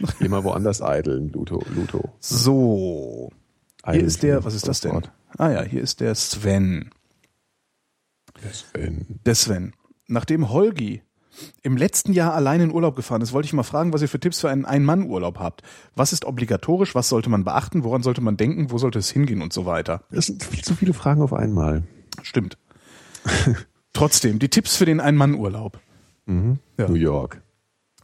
Geh 0.20 0.28
mal 0.28 0.44
woanders 0.44 0.82
eideln, 0.82 1.30
Luto. 1.30 1.62
Luto. 1.74 2.12
So. 2.20 3.30
Hier 3.90 4.04
ist 4.04 4.22
der, 4.22 4.44
was 4.44 4.54
ist 4.54 4.68
das 4.68 4.80
das 4.80 4.92
denn? 4.92 5.10
Ah 5.38 5.50
ja, 5.50 5.62
hier 5.62 5.82
ist 5.82 6.00
der 6.00 6.14
Sven. 6.14 6.90
Sven. 8.52 9.20
Der 9.24 9.34
Sven. 9.34 9.72
Nachdem 10.06 10.50
Holgi 10.50 11.02
im 11.62 11.76
letzten 11.76 12.12
Jahr 12.12 12.34
allein 12.34 12.60
in 12.60 12.72
Urlaub 12.72 12.96
gefahren 12.96 13.22
ist, 13.22 13.32
wollte 13.32 13.46
ich 13.46 13.52
mal 13.52 13.62
fragen, 13.62 13.92
was 13.92 14.02
ihr 14.02 14.08
für 14.08 14.20
Tipps 14.20 14.40
für 14.40 14.50
einen 14.50 14.64
Ein-Mann-Urlaub 14.64 15.38
habt. 15.38 15.62
Was 15.94 16.12
ist 16.12 16.24
obligatorisch? 16.24 16.94
Was 16.94 17.08
sollte 17.08 17.30
man 17.30 17.44
beachten? 17.44 17.84
Woran 17.84 18.02
sollte 18.02 18.20
man 18.20 18.36
denken? 18.36 18.70
Wo 18.70 18.78
sollte 18.78 18.98
es 18.98 19.10
hingehen 19.10 19.42
und 19.42 19.52
so 19.52 19.66
weiter? 19.66 20.02
Das 20.10 20.26
sind 20.26 20.42
viel 20.42 20.62
zu 20.62 20.74
viele 20.74 20.94
Fragen 20.94 21.22
auf 21.22 21.32
einmal. 21.32 21.84
Stimmt. 22.22 22.58
Trotzdem, 23.92 24.38
die 24.38 24.48
Tipps 24.48 24.76
für 24.76 24.84
den 24.84 25.00
Ein-Mann-Urlaub. 25.00 25.80
Ja. 26.78 26.88
New 26.88 26.94
York. 26.94 27.42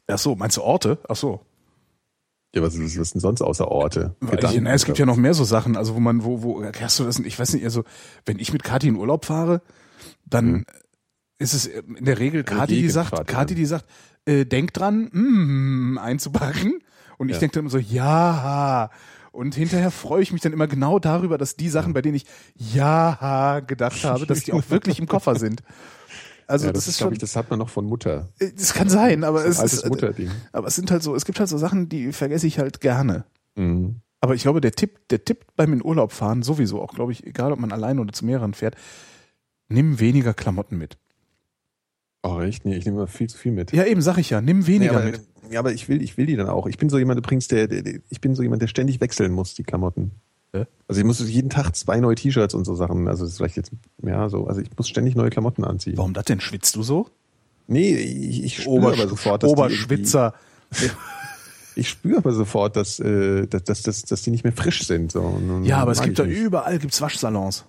Ach 0.06 0.18
so, 0.18 0.34
meinst 0.34 0.56
du 0.56 0.62
Orte? 0.62 0.98
Ach 1.08 1.16
so. 1.16 1.40
Ja, 2.54 2.62
was 2.62 2.74
ist, 2.74 2.98
was 2.98 3.08
ist 3.08 3.14
denn 3.14 3.20
sonst 3.20 3.42
außer 3.42 3.68
Orte? 3.68 4.14
Ich, 4.20 4.60
na, 4.60 4.72
es 4.72 4.84
gibt 4.84 4.98
ja 4.98 5.06
noch 5.06 5.16
mehr 5.16 5.34
so 5.34 5.44
Sachen, 5.44 5.76
also 5.76 5.94
wo 5.96 6.00
man, 6.00 6.24
wo, 6.24 6.42
wo, 6.42 6.64
hast 6.64 7.00
du 7.00 7.04
das, 7.04 7.18
ich 7.18 7.38
weiß 7.38 7.54
nicht, 7.54 7.64
also, 7.64 7.84
wenn 8.26 8.38
ich 8.38 8.52
mit 8.52 8.62
Kathi 8.62 8.88
in 8.88 8.96
Urlaub 8.96 9.24
fahre, 9.24 9.60
dann 10.24 10.64
ist 11.44 11.54
es 11.54 11.66
in 11.66 12.04
der 12.04 12.18
Regel 12.18 12.42
Kathi, 12.44 12.80
die 12.82 12.90
sagt, 12.90 13.30
ja. 13.30 13.44
die 13.44 13.66
sagt, 13.66 13.86
äh, 14.26 14.44
denk 14.44 14.72
dran, 14.72 15.08
mm, 15.12 15.98
einzupacken. 15.98 16.80
Und 17.18 17.28
ich 17.28 17.34
Ja. 17.36 17.40
denke 17.40 17.54
dann 17.54 17.60
immer 17.64 17.70
so, 17.70 17.78
ja. 17.78 18.90
Und 19.32 19.54
hinterher 19.54 19.90
freue 19.90 20.22
ich 20.22 20.32
mich 20.32 20.42
dann 20.42 20.52
immer 20.52 20.66
genau 20.66 20.98
darüber, 20.98 21.38
dass 21.38 21.56
die 21.56 21.68
Sachen, 21.68 21.92
bei 21.92 22.02
denen 22.02 22.14
ich 22.16 22.24
ja 22.56 23.60
gedacht 23.60 24.02
habe, 24.04 24.26
dass 24.26 24.44
die 24.44 24.52
auch 24.52 24.62
wirklich 24.70 24.98
im 24.98 25.06
Koffer 25.06 25.36
sind. 25.36 25.62
Also 26.46 26.66
Ja, 26.66 26.72
das, 26.72 26.84
das, 26.84 26.92
ist 26.94 26.98
glaube 26.98 27.08
schon, 27.10 27.14
ich, 27.14 27.18
das 27.20 27.36
hat 27.36 27.50
man 27.50 27.58
noch 27.58 27.68
von 27.70 27.86
Mutter. 27.86 28.28
äh, 28.38 28.50
das 28.52 28.74
kann 28.74 28.88
sein, 28.88 29.24
aber 29.24 29.44
es 29.46 29.58
Altes 29.58 29.72
ist, 29.78 29.82
äh, 29.84 29.88
Mutterding. 29.88 30.30
aber 30.52 30.68
es 30.68 30.74
sind 30.74 30.90
halt 30.90 31.02
so, 31.02 31.14
es 31.14 31.24
gibt 31.24 31.40
halt 31.40 31.48
so 31.48 31.56
Sachen, 31.58 31.88
die 31.88 32.12
vergesse 32.12 32.46
ich 32.46 32.58
halt 32.58 32.80
gerne. 32.80 33.24
Mhm. 33.56 34.00
Aber 34.20 34.34
ich 34.34 34.42
glaube, 34.42 34.60
der 34.60 34.72
Tipp, 34.72 35.08
der 35.08 35.24
Tipp 35.24 35.46
beim 35.56 35.72
in 35.72 35.84
Urlaub 35.84 36.12
fahren, 36.12 36.42
sowieso 36.42 36.80
auch, 36.82 36.94
glaube 36.94 37.12
ich, 37.12 37.26
egal 37.26 37.52
ob 37.52 37.58
man 37.60 37.72
alleine 37.72 38.00
oder 38.00 38.12
zu 38.12 38.24
mehreren 38.24 38.54
fährt, 38.54 38.74
nimm 39.68 40.00
weniger 40.00 40.34
Klamotten 40.34 40.76
mit. 40.78 40.96
Oh, 42.26 42.40
echt? 42.40 42.64
Nee, 42.64 42.76
ich 42.76 42.86
nehme 42.86 43.06
viel 43.06 43.28
zu 43.28 43.36
viel 43.36 43.52
mit. 43.52 43.72
Ja, 43.72 43.84
eben, 43.84 44.00
sag 44.00 44.16
ich 44.18 44.30
ja, 44.30 44.40
nimm 44.40 44.60
Nee, 44.60 44.66
weniger 44.66 44.96
aber, 44.96 45.04
mit. 45.04 45.20
ja, 45.50 45.60
aber 45.60 45.72
ich 45.72 45.88
will, 45.90 46.00
ich 46.02 46.16
will 46.16 46.24
die 46.26 46.36
dann 46.36 46.48
auch. 46.48 46.66
Ich 46.66 46.78
bin 46.78 46.88
so 46.88 46.98
jemand 46.98 47.18
übrigens, 47.18 47.48
der, 47.48 47.68
der, 47.68 47.82
der 47.82 48.00
ich 48.08 48.20
bin 48.22 48.34
so 48.34 48.42
jemand, 48.42 48.62
der 48.62 48.66
ständig 48.68 49.00
wechseln 49.02 49.30
muss, 49.32 49.54
die 49.54 49.62
Klamotten. 49.62 50.10
Hä? 50.54 50.64
Also 50.88 51.00
ich 51.00 51.06
muss 51.06 51.20
jeden 51.28 51.50
Tag 51.50 51.76
zwei 51.76 52.00
neue 52.00 52.14
T-Shirts 52.14 52.54
und 52.54 52.64
so 52.64 52.74
Sachen. 52.74 53.08
Also 53.08 53.24
das 53.24 53.32
ist 53.32 53.36
vielleicht 53.38 53.56
jetzt, 53.56 53.72
ja, 54.02 54.28
so. 54.30 54.46
Also 54.46 54.62
ich 54.62 54.68
muss 54.76 54.88
ständig 54.88 55.16
neue 55.16 55.28
Klamotten 55.30 55.64
anziehen. 55.64 55.98
Warum 55.98 56.14
das 56.14 56.24
denn? 56.24 56.40
Schwitzt 56.40 56.74
du 56.76 56.82
so? 56.82 57.08
Nee, 57.66 57.94
ich, 57.94 58.42
ich 58.44 58.62
spüre 58.62 58.92
aber 58.92 59.08
sofort, 59.08 59.42
dass 59.42 59.50
Oberschwitzer. 59.50 60.34
Die 60.80 60.90
ich 61.76 61.88
spüre 61.88 62.18
aber 62.18 62.32
sofort, 62.32 62.76
dass, 62.76 63.00
äh, 63.00 63.46
dass, 63.48 63.64
dass, 63.64 63.82
dass, 63.82 64.02
dass 64.02 64.22
die 64.22 64.30
nicht 64.30 64.44
mehr 64.44 64.52
frisch 64.52 64.86
sind. 64.86 65.12
So. 65.12 65.20
Und 65.22 65.64
Ja, 65.64 65.78
aber 65.78 65.92
es 65.92 66.00
gibt 66.02 66.18
da 66.18 66.24
nicht. 66.24 66.38
überall 66.38 66.78
gibt's 66.78 67.00
Waschsalons. 67.00 67.64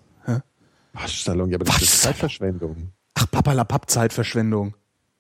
Waschsalon, 0.94 1.50
ja, 1.50 1.56
aber 1.58 1.66
das 1.66 1.82
ist. 1.82 2.02
Zeitverschwendung. 2.04 2.92
Ach, 3.16 3.30
papalapap, 3.32 3.90
Zeitverschwendung. 3.90 4.76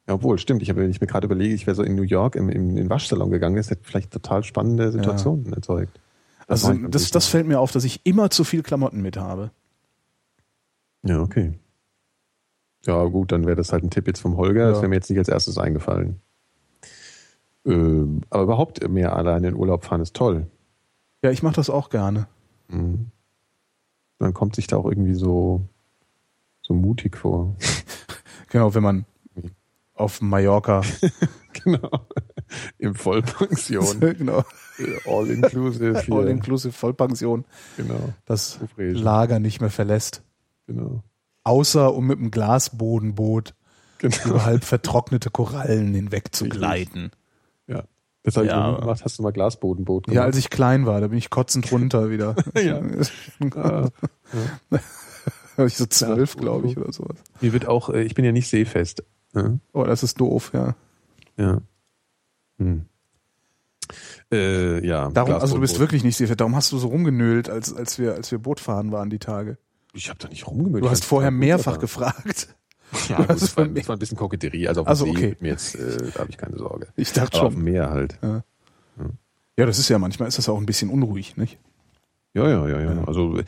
Ja, 0.07 0.13
obwohl, 0.13 0.37
stimmt. 0.37 0.61
Ich 0.61 0.69
habe, 0.69 0.81
wenn 0.81 0.91
ich 0.91 1.01
mir 1.01 1.07
gerade 1.07 1.25
überlege, 1.25 1.55
ich 1.55 1.65
wäre 1.65 1.75
so 1.75 1.81
in 1.83 1.95
New 1.95 2.03
York 2.03 2.35
im, 2.35 2.49
im, 2.49 2.69
in 2.69 2.75
den 2.75 2.89
Waschsalon 2.89 3.31
gegangen, 3.31 3.55
das 3.55 3.71
hätte 3.71 3.83
vielleicht 3.83 4.11
total 4.11 4.43
spannende 4.43 4.91
Situationen 4.91 5.51
erzeugt. 5.53 5.99
Also 6.47 6.67
mache 6.67 6.75
ich 6.75 6.81
das, 6.81 6.83
natürlich 6.91 7.11
das 7.11 7.23
nicht. 7.25 7.31
fällt 7.31 7.47
mir 7.47 7.59
auf, 7.59 7.71
dass 7.71 7.83
ich 7.83 8.05
immer 8.05 8.29
zu 8.29 8.43
viel 8.43 8.61
Klamotten 8.61 9.01
mit 9.01 9.17
habe. 9.17 9.49
Ja, 11.01 11.21
okay. 11.21 11.57
Ja, 12.85 13.03
gut, 13.05 13.31
dann 13.31 13.47
wäre 13.47 13.55
das 13.55 13.71
halt 13.73 13.83
ein 13.83 13.89
Tipp 13.89 14.05
jetzt 14.05 14.19
vom 14.19 14.37
Holger. 14.37 14.67
Das 14.67 14.77
Ja. 14.77 14.81
wäre 14.83 14.89
mir 14.89 14.95
jetzt 14.95 15.09
nicht 15.09 15.17
als 15.17 15.27
erstes 15.29 15.57
eingefallen. 15.57 16.19
Ähm, 17.65 18.21
aber 18.29 18.43
überhaupt 18.43 18.87
mehr 18.87 19.15
alleine 19.15 19.47
in 19.47 19.55
Urlaub 19.55 19.85
fahren 19.85 20.01
ist 20.01 20.15
toll. 20.15 20.45
Ja, 21.23 21.31
ich 21.31 21.41
mache 21.41 21.55
das 21.55 21.71
auch 21.71 21.89
gerne. 21.89 22.27
Mhm. 22.67 23.07
Man 24.19 24.33
kommt 24.35 24.55
sich 24.55 24.67
da 24.67 24.77
auch 24.77 24.85
irgendwie 24.85 25.15
so, 25.15 25.61
so 26.65 26.73
mutig 26.73 27.17
vor. 27.21 27.55
Genau, 28.49 28.73
wenn 28.73 28.83
man 28.83 29.05
auf 29.93 30.21
Mallorca. 30.21 30.81
genau. 31.63 31.89
Im 32.77 32.95
Vollpension. 32.95 33.99
genau. 34.17 34.43
All 35.05 35.29
inclusive. 35.29 36.01
hier. 36.01 36.15
All 36.15 36.27
inclusive 36.27 36.73
Vollpension. 36.73 37.45
Genau. 37.77 38.13
Das 38.25 38.59
Aufregend. 38.61 38.99
Lager 39.01 39.39
nicht 39.39 39.61
mehr 39.61 39.69
verlässt. 39.69 40.21
Genau. 40.67 41.01
Außer 41.43 41.93
um 41.93 42.07
mit 42.07 42.19
dem 42.19 42.31
Glasbodenboot 42.31 43.53
Genau. 43.99 44.15
über 44.25 44.43
halb 44.45 44.65
vertrocknete 44.65 45.29
Korallen 45.29 45.93
hinweg 45.93 46.35
zu 46.35 46.49
gleiten. 46.49 47.11
Ja. 47.67 47.83
Das 48.23 48.35
habe 48.35 48.47
ich 48.47 48.51
Ja, 48.51 48.61
aber- 48.61 48.81
gemacht. 48.81 49.01
Hast 49.05 49.17
du 49.19 49.23
mal 49.23 49.31
Glasbodenboot 49.31 50.05
gemacht? 50.07 50.15
Ja, 50.15 50.23
als 50.23 50.35
ich 50.37 50.49
klein 50.49 50.85
war, 50.85 50.99
da 50.99 51.07
bin 51.07 51.17
ich 51.17 51.29
kotzend 51.29 51.71
runter 51.71 52.09
wieder. 52.09 52.35
Ja. 52.61 52.81
Ah, 53.55 53.89
Da 54.69 54.79
war 55.57 55.65
ich 55.65 55.77
so 55.77 55.85
zwölf, 55.85 56.35
glaube 56.37 56.67
ich, 56.67 56.77
oder 56.77 56.91
sowas. 56.91 57.17
mir 57.41 57.53
wird 57.53 57.67
auch, 57.67 57.89
äh, 57.89 58.03
ich 58.03 58.15
bin 58.15 58.25
ja 58.25 58.31
nicht 58.31 58.49
seefest. 58.49 59.03
Ja. 59.33 59.57
Oh, 59.73 59.83
das 59.83 60.03
ist 60.03 60.19
doof, 60.19 60.51
ja. 60.53 60.75
Ja. 61.37 61.61
Hm. 62.57 62.85
Äh, 64.31 64.85
ja. 64.85 65.09
Darum, 65.09 65.33
also 65.33 65.55
du 65.55 65.61
bist 65.61 65.73
Glasbodenboot. 65.75 65.79
wirklich 65.79 66.03
nicht 66.03 66.17
fit. 66.17 66.39
Darum 66.39 66.55
hast 66.55 66.71
du 66.71 66.77
so 66.77 66.87
rumgenölt, 66.87 67.49
als, 67.49 67.73
als 67.73 67.99
wir, 67.99 68.13
als 68.13 68.31
wir 68.31 68.39
Boot 68.39 68.59
fahren 68.59 68.91
waren 68.91 69.09
die 69.09 69.19
Tage. 69.19 69.57
Ich 69.93 70.09
habe 70.09 70.19
da 70.19 70.27
nicht 70.27 70.47
rumgemüht. 70.47 70.83
Du 70.83 70.89
hast 70.89 71.05
vorher 71.05 71.31
mehrfach 71.31 71.73
gut, 71.73 71.81
gefragt. 71.81 72.49
Ja, 73.09 73.17
gut, 73.17 73.29
das, 73.41 73.57
war, 73.57 73.67
das 73.67 73.87
war 73.89 73.95
ein 73.95 73.99
bisschen 73.99 74.15
Koketterie. 74.15 74.67
Also 74.67 74.81
auf 74.81 74.87
Also, 74.87 75.05
dem 75.05 75.15
See 75.15 75.27
okay. 75.27 75.37
mir 75.39 75.49
jetzt, 75.49 75.75
äh, 75.75 76.11
habe 76.17 76.29
ich 76.29 76.37
keine 76.37 76.57
Sorge. 76.57 76.87
Ich 76.95 77.11
dachte 77.11 77.39
Aber 77.39 77.47
auf 77.47 77.53
dem 77.53 77.61
schon. 77.61 77.71
Meer 77.71 77.89
halt. 77.89 78.19
Ja, 79.57 79.65
das 79.65 79.79
ist 79.79 79.89
ja 79.89 79.97
manchmal 79.99 80.27
ist 80.27 80.37
das 80.37 80.47
auch 80.49 80.57
ein 80.59 80.65
bisschen 80.67 80.89
unruhig, 80.89 81.35
nicht? 81.35 81.57
Ja, 82.35 82.47
ja, 82.49 82.67
ja, 82.67 82.81
ja. 82.81 83.03
Also 83.05 83.37
äh, 83.37 83.43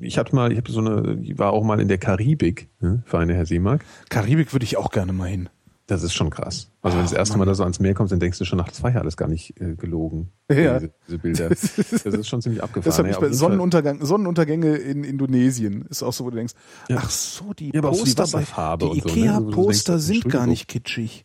ich 0.00 0.16
hatte 0.16 0.34
mal, 0.34 0.52
ich 0.52 0.58
habe 0.58 0.70
so 0.70 0.80
eine, 0.80 1.18
ich 1.22 1.38
war 1.38 1.52
auch 1.52 1.64
mal 1.64 1.80
in 1.80 1.88
der 1.88 1.98
Karibik, 1.98 2.68
ne, 2.80 3.02
Vereine 3.04 3.34
Herr 3.34 3.46
Seemark. 3.46 3.84
Karibik 4.08 4.52
würde 4.52 4.64
ich 4.64 4.76
auch 4.76 4.90
gerne 4.90 5.12
mal 5.12 5.28
hin. 5.28 5.48
Das 5.88 6.02
ist 6.02 6.12
schon 6.12 6.28
krass. 6.28 6.70
Also 6.82 6.98
wenn 6.98 7.04
du 7.04 7.08
das 7.08 7.14
Ach, 7.14 7.18
erste 7.20 7.32
Mann. 7.32 7.38
Mal 7.40 7.44
da 7.46 7.54
so 7.54 7.62
ans 7.62 7.80
Meer 7.80 7.94
kommst, 7.94 8.12
dann 8.12 8.20
denkst 8.20 8.38
du 8.38 8.44
schon, 8.44 8.60
ach, 8.60 8.68
das 8.68 8.82
war 8.82 8.92
ja 8.92 9.00
alles 9.00 9.16
gar 9.16 9.26
nicht 9.26 9.58
äh, 9.58 9.74
gelogen. 9.74 10.28
Ja. 10.50 10.78
Diese, 10.78 10.92
diese 11.06 11.18
Bilder. 11.18 11.48
Das 11.48 12.04
ist 12.04 12.28
schon 12.28 12.42
ziemlich 12.42 12.62
abgefahren. 12.62 12.84
Das 12.84 12.98
habe 12.98 13.08
Ja, 13.08 13.14
ich 13.14 13.20
bei. 13.20 13.32
Sonnenuntergang, 13.32 14.04
Sonnenuntergänge 14.04 14.76
in 14.76 15.02
Indonesien 15.02 15.86
ist 15.88 16.02
auch 16.02 16.12
so, 16.12 16.26
wo 16.26 16.30
du 16.30 16.36
denkst, 16.36 16.52
Ja. 16.90 16.98
ach 17.00 17.08
so, 17.08 17.54
die 17.54 17.70
Ja, 17.74 17.82
auch 17.82 17.94
so 17.94 18.04
die 18.04 18.12
Poster 18.14 18.38
bei 18.38 18.76
die 18.94 19.00
und 19.02 19.08
so, 19.08 19.14
ne? 19.40 19.50
Poster 19.50 19.92
denkst, 19.94 20.06
sind 20.06 20.28
gar 20.28 20.46
nicht 20.46 20.68
kitschig. 20.68 21.24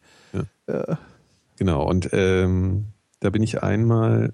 Genau, 1.57 1.88
und 1.88 2.10
ähm, 2.14 2.85
da 3.19 3.30
bin 3.30 3.44
ich 3.44 3.61
einmal 3.61 4.34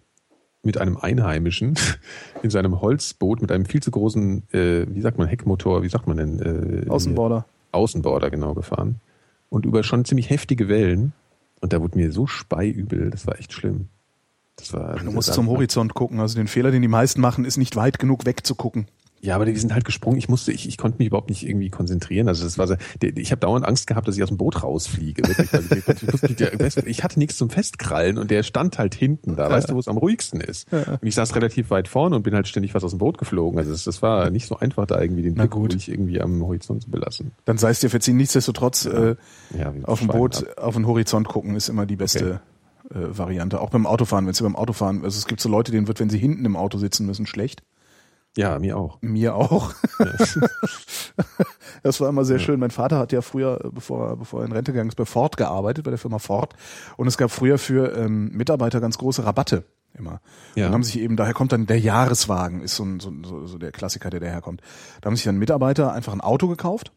mit 0.64 0.77
einem 0.77 0.98
Einheimischen 0.98 1.76
in 2.44 2.49
seinem 2.49 2.81
Holzboot 2.81 3.41
mit 3.41 3.52
einem 3.52 3.65
viel 3.65 3.81
zu 3.81 3.91
großen, 3.91 4.44
äh, 4.52 4.86
wie 4.90 5.02
sagt 5.02 5.18
man, 5.18 5.27
Heckmotor, 5.27 5.84
wie 5.84 5.90
sagt 5.90 6.07
man 6.07 6.18
denn? 6.18 6.86
Äh, 6.86 6.90
Außenborder. 6.90 7.45
Außenborder, 7.72 8.30
genau, 8.30 8.53
gefahren. 8.53 8.99
Und 9.49 9.65
über 9.65 9.84
schon 9.84 10.06
ziemlich 10.06 10.30
heftige 10.30 10.68
Wellen. 10.68 11.14
Und 11.61 11.73
da 11.73 11.81
wurde 11.81 11.98
mir 11.98 12.11
so 12.11 12.27
speiübel, 12.27 13.10
das 13.10 13.27
war 13.27 13.40
echt 13.40 13.53
schlimm. 13.53 13.88
Das 14.56 14.73
war, 14.73 14.98
du 14.98 15.11
musst 15.11 15.34
zum 15.34 15.48
Horizont 15.48 15.94
gucken. 15.94 16.19
Also 16.19 16.36
den 16.36 16.48
Fehler, 16.48 16.72
den 16.72 16.81
die 16.81 16.90
meisten 16.90 17.22
machen, 17.22 17.45
ist 17.45 17.57
nicht 17.57 17.76
weit 17.76 17.98
genug 17.98 18.26
wegzugucken. 18.26 18.88
Ja, 19.21 19.35
aber 19.35 19.45
die 19.45 19.55
sind 19.55 19.73
halt 19.73 19.85
gesprungen. 19.85 20.17
Ich 20.17 20.29
musste, 20.29 20.51
ich, 20.51 20.67
ich 20.67 20.77
konnte 20.77 20.99
mich 20.99 21.07
überhaupt 21.07 21.29
nicht 21.29 21.47
irgendwie 21.47 21.69
konzentrieren. 21.69 22.27
Also 22.27 22.43
das 22.43 22.57
war 22.57 22.67
so, 22.67 22.75
ich 23.01 23.31
habe 23.31 23.39
dauernd 23.39 23.65
Angst 23.65 23.87
gehabt, 23.87 24.07
dass 24.07 24.15
ich 24.15 24.23
aus 24.23 24.29
dem 24.29 24.37
Boot 24.37 24.63
rausfliege. 24.63 25.23
ich 26.85 27.03
hatte 27.03 27.19
nichts 27.19 27.37
zum 27.37 27.49
Festkrallen 27.49 28.17
und 28.17 28.31
der 28.31 28.43
stand 28.43 28.77
halt 28.77 28.95
hinten 28.95 29.35
da. 29.35 29.49
Weißt 29.49 29.69
du, 29.69 29.75
wo 29.75 29.79
es 29.79 29.87
am 29.87 29.97
ruhigsten 29.97 30.39
ist? 30.39 30.71
Und 30.71 31.03
ich 31.03 31.15
saß 31.15 31.35
relativ 31.35 31.69
weit 31.69 31.87
vorne 31.87 32.15
und 32.15 32.23
bin 32.23 32.33
halt 32.33 32.47
ständig 32.47 32.73
was 32.73 32.83
aus 32.83 32.91
dem 32.91 32.99
Boot 32.99 33.17
geflogen. 33.17 33.59
Also 33.59 33.71
das, 33.71 33.83
das 33.83 34.01
war 34.01 34.29
nicht 34.29 34.47
so 34.47 34.57
einfach, 34.57 34.85
da 34.85 35.01
irgendwie 35.01 35.23
den 35.23 35.35
Blick 35.35 35.55
ruhig 35.55 35.89
irgendwie 35.89 36.21
am 36.21 36.41
Horizont 36.43 36.83
zu 36.83 36.89
belassen. 36.89 37.31
Dann 37.45 37.57
sei 37.57 37.71
es 37.71 37.79
dir 37.79 37.89
verziehen. 37.89 38.17
Nichtsdestotrotz 38.17 38.85
äh, 38.85 39.15
ja, 39.57 39.73
auf 39.83 39.99
dem 39.99 40.07
Boot 40.07 40.47
ab. 40.47 40.63
auf 40.63 40.75
den 40.75 40.87
Horizont 40.87 41.27
gucken 41.27 41.55
ist 41.55 41.69
immer 41.69 41.85
die 41.85 41.95
beste. 41.95 42.25
Okay. 42.25 42.39
Äh, 43.01 43.17
Variante. 43.17 43.61
Auch 43.61 43.69
beim 43.69 43.85
Autofahren, 43.85 44.25
wenn 44.25 44.33
sie 44.33 44.43
beim 44.43 44.55
Autofahren, 44.55 45.03
also 45.03 45.17
es 45.17 45.27
gibt 45.27 45.41
so 45.41 45.49
Leute, 45.49 45.71
denen 45.71 45.87
wird, 45.87 45.99
wenn 45.99 46.09
sie 46.09 46.17
hinten 46.17 46.43
im 46.45 46.55
Auto 46.55 46.79
sitzen 46.79 47.05
müssen, 47.05 47.27
schlecht. 47.27 47.61
Ja, 48.40 48.57
mir 48.57 48.78
auch. 48.78 49.02
Mir 49.02 49.36
auch. 49.36 49.74
Ja. 49.99 50.14
das 51.84 51.99
war 51.99 52.07
immer 52.07 52.24
sehr 52.24 52.38
ja. 52.38 52.44
schön. 52.44 52.57
Mein 52.57 52.72
Vater 52.72 52.98
hat 52.98 53.11
ja 53.11 53.22
früher, 53.22 53.70
bevor, 53.74 54.16
bevor 54.16 54.40
er 54.40 54.45
in 54.45 54.53
Rente 54.53 54.72
gegangen 54.72 54.88
ist, 54.88 54.95
bei 54.95 55.03
Ford 55.03 55.36
gearbeitet, 55.36 55.84
bei 55.84 55.91
der 55.91 55.98
Firma 55.98 56.20
Ford. 56.20 56.53
Und 56.95 57.07
es 57.07 57.18
gab 57.18 57.32
früher 57.32 57.57
für 57.57 57.94
ähm, 57.98 58.30
Mitarbeiter 58.32 58.80
ganz 58.80 58.98
große 58.98 59.26
Rabatte 59.26 59.66
immer. 59.94 60.22
Ja. 60.56 60.68
Und 60.68 60.74
haben 60.74 60.84
sich 60.84 60.99
eben, 60.99 61.18
daher 61.18 61.34
kommt 61.34 61.52
dann 61.52 61.66
der 61.66 61.82
Jahreswagen, 61.82 62.61
ist 62.61 62.78
so, 62.78 62.86
ein, 62.86 63.02
so, 63.02 63.11
so, 63.26 63.45
so 63.45 63.57
der 63.57 63.74
Klassiker, 63.74 64.10
der 64.10 64.22
daherkommt. 64.22 64.61
Da 65.02 65.07
haben 65.07 65.18
sich 65.18 65.26
dann 65.26 65.38
Mitarbeiter 65.38 65.91
einfach 65.91 66.14
ein 66.14 66.22
Auto 66.22 66.48
gekauft 66.48 66.94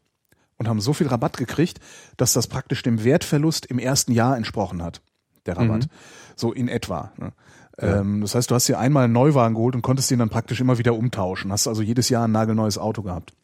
und 0.59 0.69
haben 0.69 0.81
so 0.81 0.93
viel 0.93 1.09
Rabatt 1.09 1.39
gekriegt, 1.39 1.81
dass 2.19 2.35
das 2.35 2.47
praktisch 2.47 2.85
dem 2.85 3.02
Wertverlust 3.02 3.66
im 3.66 3.81
ersten 3.81 4.12
Jahr 4.12 4.36
entsprochen 4.36 4.81
hat, 4.81 5.02
der 5.47 5.56
Rabatt. 5.56 5.86
Mhm. 5.86 5.90
So 6.36 6.52
in 6.52 6.69
etwa. 6.69 7.10
Ne? 7.16 7.32
Ja. 7.82 8.00
Ähm, 8.00 8.20
das 8.20 8.34
heißt, 8.34 8.50
du 8.50 8.54
hast 8.54 8.68
dir 8.68 8.78
einmal 8.78 9.04
einen 9.04 9.12
Neuwagen 9.12 9.54
geholt 9.54 9.74
und 9.74 9.82
konntest 9.82 10.10
den 10.10 10.20
dann 10.20 10.30
praktisch 10.30 10.60
immer 10.60 10.78
wieder 10.78 10.94
umtauschen. 10.94 11.52
Hast 11.52 11.66
also 11.66 11.82
jedes 11.82 12.09
Jahr 12.09 12.26
ein 12.26 12.32
nagelneues 12.32 12.78
Auto 12.78 13.02
gehabt. 13.02 13.34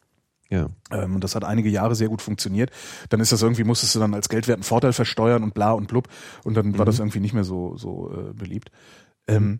Ja. 0.49 0.67
Ähm, 0.91 1.15
und 1.15 1.23
das 1.23 1.35
hat 1.35 1.43
einige 1.43 1.69
Jahre 1.69 1.93
sehr 1.93 2.07
gut 2.07 2.21
funktioniert. 2.21 2.71
Dann 3.09 3.19
ist 3.19 3.31
das 3.31 3.41
irgendwie, 3.41 3.63
musstest 3.63 3.95
du 3.95 3.99
dann 3.99 4.13
als 4.13 4.29
geldwerten 4.29 4.63
Vorteil 4.63 4.93
versteuern 4.93 5.43
und 5.43 5.53
bla 5.53 5.73
und 5.73 5.87
blub. 5.87 6.07
Und 6.43 6.55
dann 6.55 6.69
mhm. 6.69 6.77
war 6.77 6.85
das 6.85 6.99
irgendwie 6.99 7.19
nicht 7.19 7.33
mehr 7.33 7.43
so, 7.43 7.77
so 7.77 8.11
äh, 8.11 8.33
beliebt. 8.33 8.71
Ähm, 9.27 9.59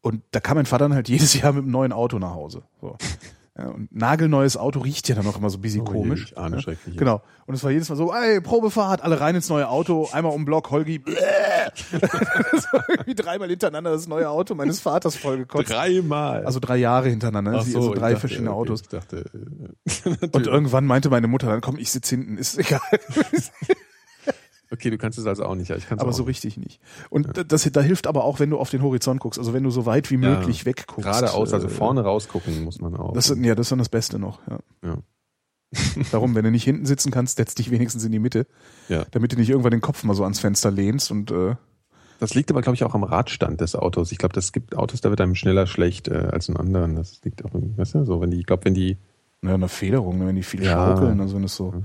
und 0.00 0.22
da 0.30 0.40
kam 0.40 0.56
mein 0.56 0.66
Vater 0.66 0.84
dann 0.84 0.94
halt 0.94 1.08
jedes 1.10 1.34
Jahr 1.34 1.52
mit 1.52 1.64
einem 1.64 1.72
neuen 1.72 1.92
Auto 1.92 2.18
nach 2.18 2.34
Hause. 2.34 2.62
So. 2.80 2.96
Ja, 3.58 3.68
und 3.68 3.94
nagelneues 3.94 4.58
Auto 4.58 4.80
riecht 4.80 5.08
ja 5.08 5.14
dann 5.14 5.26
auch 5.26 5.38
immer 5.38 5.48
so 5.48 5.56
ein 5.56 5.62
bisschen 5.62 5.80
oh, 5.80 5.84
komisch. 5.84 6.24
Ich 6.26 6.38
ahne 6.38 6.60
schrecklich. 6.60 6.96
Genau. 6.96 7.22
Und 7.46 7.54
es 7.54 7.64
war 7.64 7.70
jedes 7.70 7.88
Mal 7.88 7.96
so, 7.96 8.12
ey, 8.12 8.42
Probefahrt, 8.42 9.02
alle 9.02 9.18
rein 9.18 9.34
ins 9.34 9.48
neue 9.48 9.68
Auto, 9.68 10.08
einmal 10.12 10.32
um 10.32 10.44
Block, 10.44 10.70
Holgi, 10.70 11.02
das 11.02 12.72
war 12.72 12.84
irgendwie 12.88 13.14
dreimal 13.14 13.48
hintereinander 13.48 13.92
das 13.92 14.08
neue 14.08 14.28
Auto 14.28 14.54
meines 14.54 14.80
Vaters 14.80 15.16
vollgekotzt. 15.16 15.70
Dreimal? 15.70 16.44
Also 16.44 16.60
drei 16.60 16.76
Jahre 16.76 17.08
hintereinander, 17.08 17.54
Ach 17.60 17.64
so, 17.64 17.78
also 17.78 17.94
drei 17.94 18.10
dachte, 18.10 18.20
verschiedene 18.20 18.50
okay, 18.50 18.58
Autos. 18.58 18.82
Ich 18.82 18.88
dachte, 18.88 19.24
äh, 19.24 20.26
und 20.32 20.46
irgendwann 20.46 20.84
meinte 20.84 21.08
meine 21.08 21.26
Mutter, 21.26 21.46
dann 21.46 21.62
komm, 21.62 21.78
ich 21.78 21.90
sitze 21.90 22.16
hinten, 22.16 22.36
ist 22.36 22.58
egal. 22.58 22.80
Okay, 24.70 24.90
du 24.90 24.98
kannst 24.98 25.18
es 25.18 25.26
also 25.26 25.44
auch 25.44 25.54
nicht. 25.54 25.70
Ich 25.70 25.86
kann's 25.86 26.02
aber 26.02 26.12
so 26.12 26.22
nicht. 26.22 26.30
richtig 26.30 26.56
nicht. 26.56 26.80
Und 27.08 27.36
ja. 27.36 27.44
das, 27.44 27.70
da 27.70 27.80
hilft 27.80 28.06
aber 28.06 28.24
auch, 28.24 28.40
wenn 28.40 28.50
du 28.50 28.58
auf 28.58 28.70
den 28.70 28.82
Horizont 28.82 29.20
guckst, 29.20 29.38
also 29.38 29.52
wenn 29.52 29.62
du 29.62 29.70
so 29.70 29.86
weit 29.86 30.10
wie 30.10 30.16
möglich 30.16 30.60
ja. 30.60 30.66
wegguckst. 30.66 31.04
Geradeaus, 31.04 31.52
also 31.52 31.66
äh, 31.66 31.70
vorne 31.70 32.02
rausgucken 32.02 32.64
muss 32.64 32.80
man 32.80 32.96
auch. 32.96 33.12
Das, 33.12 33.28
ja, 33.28 33.54
das 33.54 33.66
ist 33.66 33.70
dann 33.70 33.78
das 33.78 33.88
Beste 33.88 34.18
noch. 34.18 34.40
Ja. 34.48 34.58
ja. 34.84 34.98
Darum, 36.12 36.34
wenn 36.34 36.44
du 36.44 36.50
nicht 36.50 36.64
hinten 36.64 36.86
sitzen 36.86 37.10
kannst, 37.10 37.36
setz 37.36 37.54
dich 37.54 37.70
wenigstens 37.70 38.04
in 38.04 38.12
die 38.12 38.18
Mitte. 38.18 38.46
Ja. 38.88 39.04
Damit 39.10 39.32
du 39.32 39.36
nicht 39.36 39.50
irgendwann 39.50 39.72
den 39.72 39.80
Kopf 39.80 40.04
mal 40.04 40.14
so 40.14 40.22
ans 40.24 40.40
Fenster 40.40 40.70
lehnst 40.70 41.10
und 41.10 41.30
äh, 41.30 41.54
das 42.18 42.34
liegt 42.34 42.50
aber, 42.50 42.62
glaube 42.62 42.74
ich, 42.76 42.84
auch 42.84 42.94
am 42.94 43.04
Radstand 43.04 43.60
des 43.60 43.76
Autos. 43.76 44.10
Ich 44.10 44.18
glaube, 44.18 44.32
das 44.32 44.52
gibt 44.52 44.74
Autos, 44.76 45.00
da 45.00 45.10
wird 45.10 45.20
einem 45.20 45.34
schneller 45.34 45.66
schlecht 45.66 46.08
äh, 46.08 46.28
als 46.32 46.48
in 46.48 46.56
anderen. 46.56 46.96
Das 46.96 47.20
liegt 47.24 47.44
auch, 47.44 47.50
weißt 47.52 47.96
du, 47.96 48.04
so, 48.04 48.20
wenn 48.20 48.30
die, 48.30 48.40
ich 48.40 48.46
glaube, 48.46 48.64
wenn 48.64 48.74
die. 48.74 48.96
Naja, 49.42 49.56
eine 49.56 49.68
Federung, 49.68 50.26
wenn 50.26 50.34
die 50.34 50.42
viel 50.42 50.64
ja. 50.64 50.72
schaukeln, 50.72 51.20
also 51.20 51.36
wenn 51.36 51.44
es 51.44 51.56
so, 51.56 51.84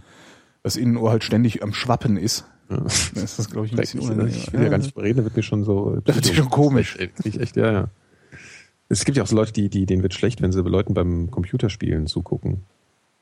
das 0.63 0.77
Innenohr 0.77 1.11
halt 1.11 1.23
ständig 1.23 1.63
am 1.63 1.73
Schwappen 1.73 2.17
ist. 2.17 2.45
Ja. 2.71 2.77
Das 2.77 3.39
ist, 3.39 3.51
glaube 3.51 3.67
ich, 3.67 3.73
ein 3.73 3.77
bisschen 3.77 3.99
unangenehm. 3.99 4.29
Ich 4.29 4.53
will 4.53 4.63
ja 4.63 4.69
gar 4.69 4.77
nicht 4.77 4.95
reden, 4.97 5.17
da 5.17 5.23
wird 5.25 5.35
mir 5.35 5.43
schon 5.43 5.63
so. 5.63 5.97
Das 6.05 6.15
wird 6.15 6.27
schon 6.27 6.49
komisch. 6.49 6.97
Ich 7.23 7.39
echt, 7.39 7.57
ja, 7.57 7.71
ja. 7.71 7.87
Es 8.87 9.05
gibt 9.05 9.17
ja 9.17 9.23
auch 9.23 9.27
so 9.27 9.35
Leute, 9.35 9.53
die, 9.53 9.69
die, 9.69 9.85
denen 9.85 10.03
wird 10.03 10.13
schlecht, 10.13 10.41
wenn 10.41 10.51
sie 10.51 10.61
Leuten 10.61 10.93
beim 10.93 11.31
Computerspielen 11.31 12.07
zugucken. 12.07 12.63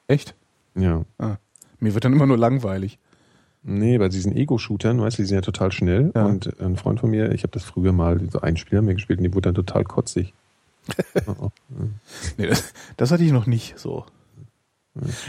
Echt? 0.08 0.36
Ja. 0.76 1.06
Ah. 1.18 1.38
Mir 1.80 1.94
wird 1.94 2.06
dann 2.06 2.14
immer 2.14 2.26
nur 2.26 2.38
langweilig. 2.38 3.00
Nee, 3.62 3.98
bei 3.98 4.10
diesen 4.10 4.36
Ego-Shootern, 4.36 5.02
weißt 5.02 5.18
du, 5.18 5.24
die 5.24 5.28
sind 5.28 5.36
ja 5.36 5.42
total 5.42 5.72
schnell. 5.72 6.12
Ja. 6.16 6.26
Und 6.26 6.60
ein 6.62 6.78
Freund 6.78 7.00
von 7.00 7.10
mir, 7.10 7.32
ich 7.34 7.44
habe 7.44 7.52
das 7.52 7.64
früher 7.64 7.92
mal, 7.92 8.20
so 8.32 8.42
einen 8.42 8.58
Spieler 8.58 8.82
mir 8.82 8.94
gespielt 8.94 9.20
und 9.20 9.24
die 9.24 9.34
wurde 9.34 9.52
dann 9.52 9.56
total 9.56 9.84
kotzig. 9.84 10.34
oh, 11.28 11.34
oh. 11.38 11.52
Nee, 12.38 12.48
das, 12.48 12.74
das 12.98 13.12
hatte 13.12 13.24
ich 13.24 13.32
noch 13.32 13.46
nicht 13.46 13.78
so. 13.78 14.06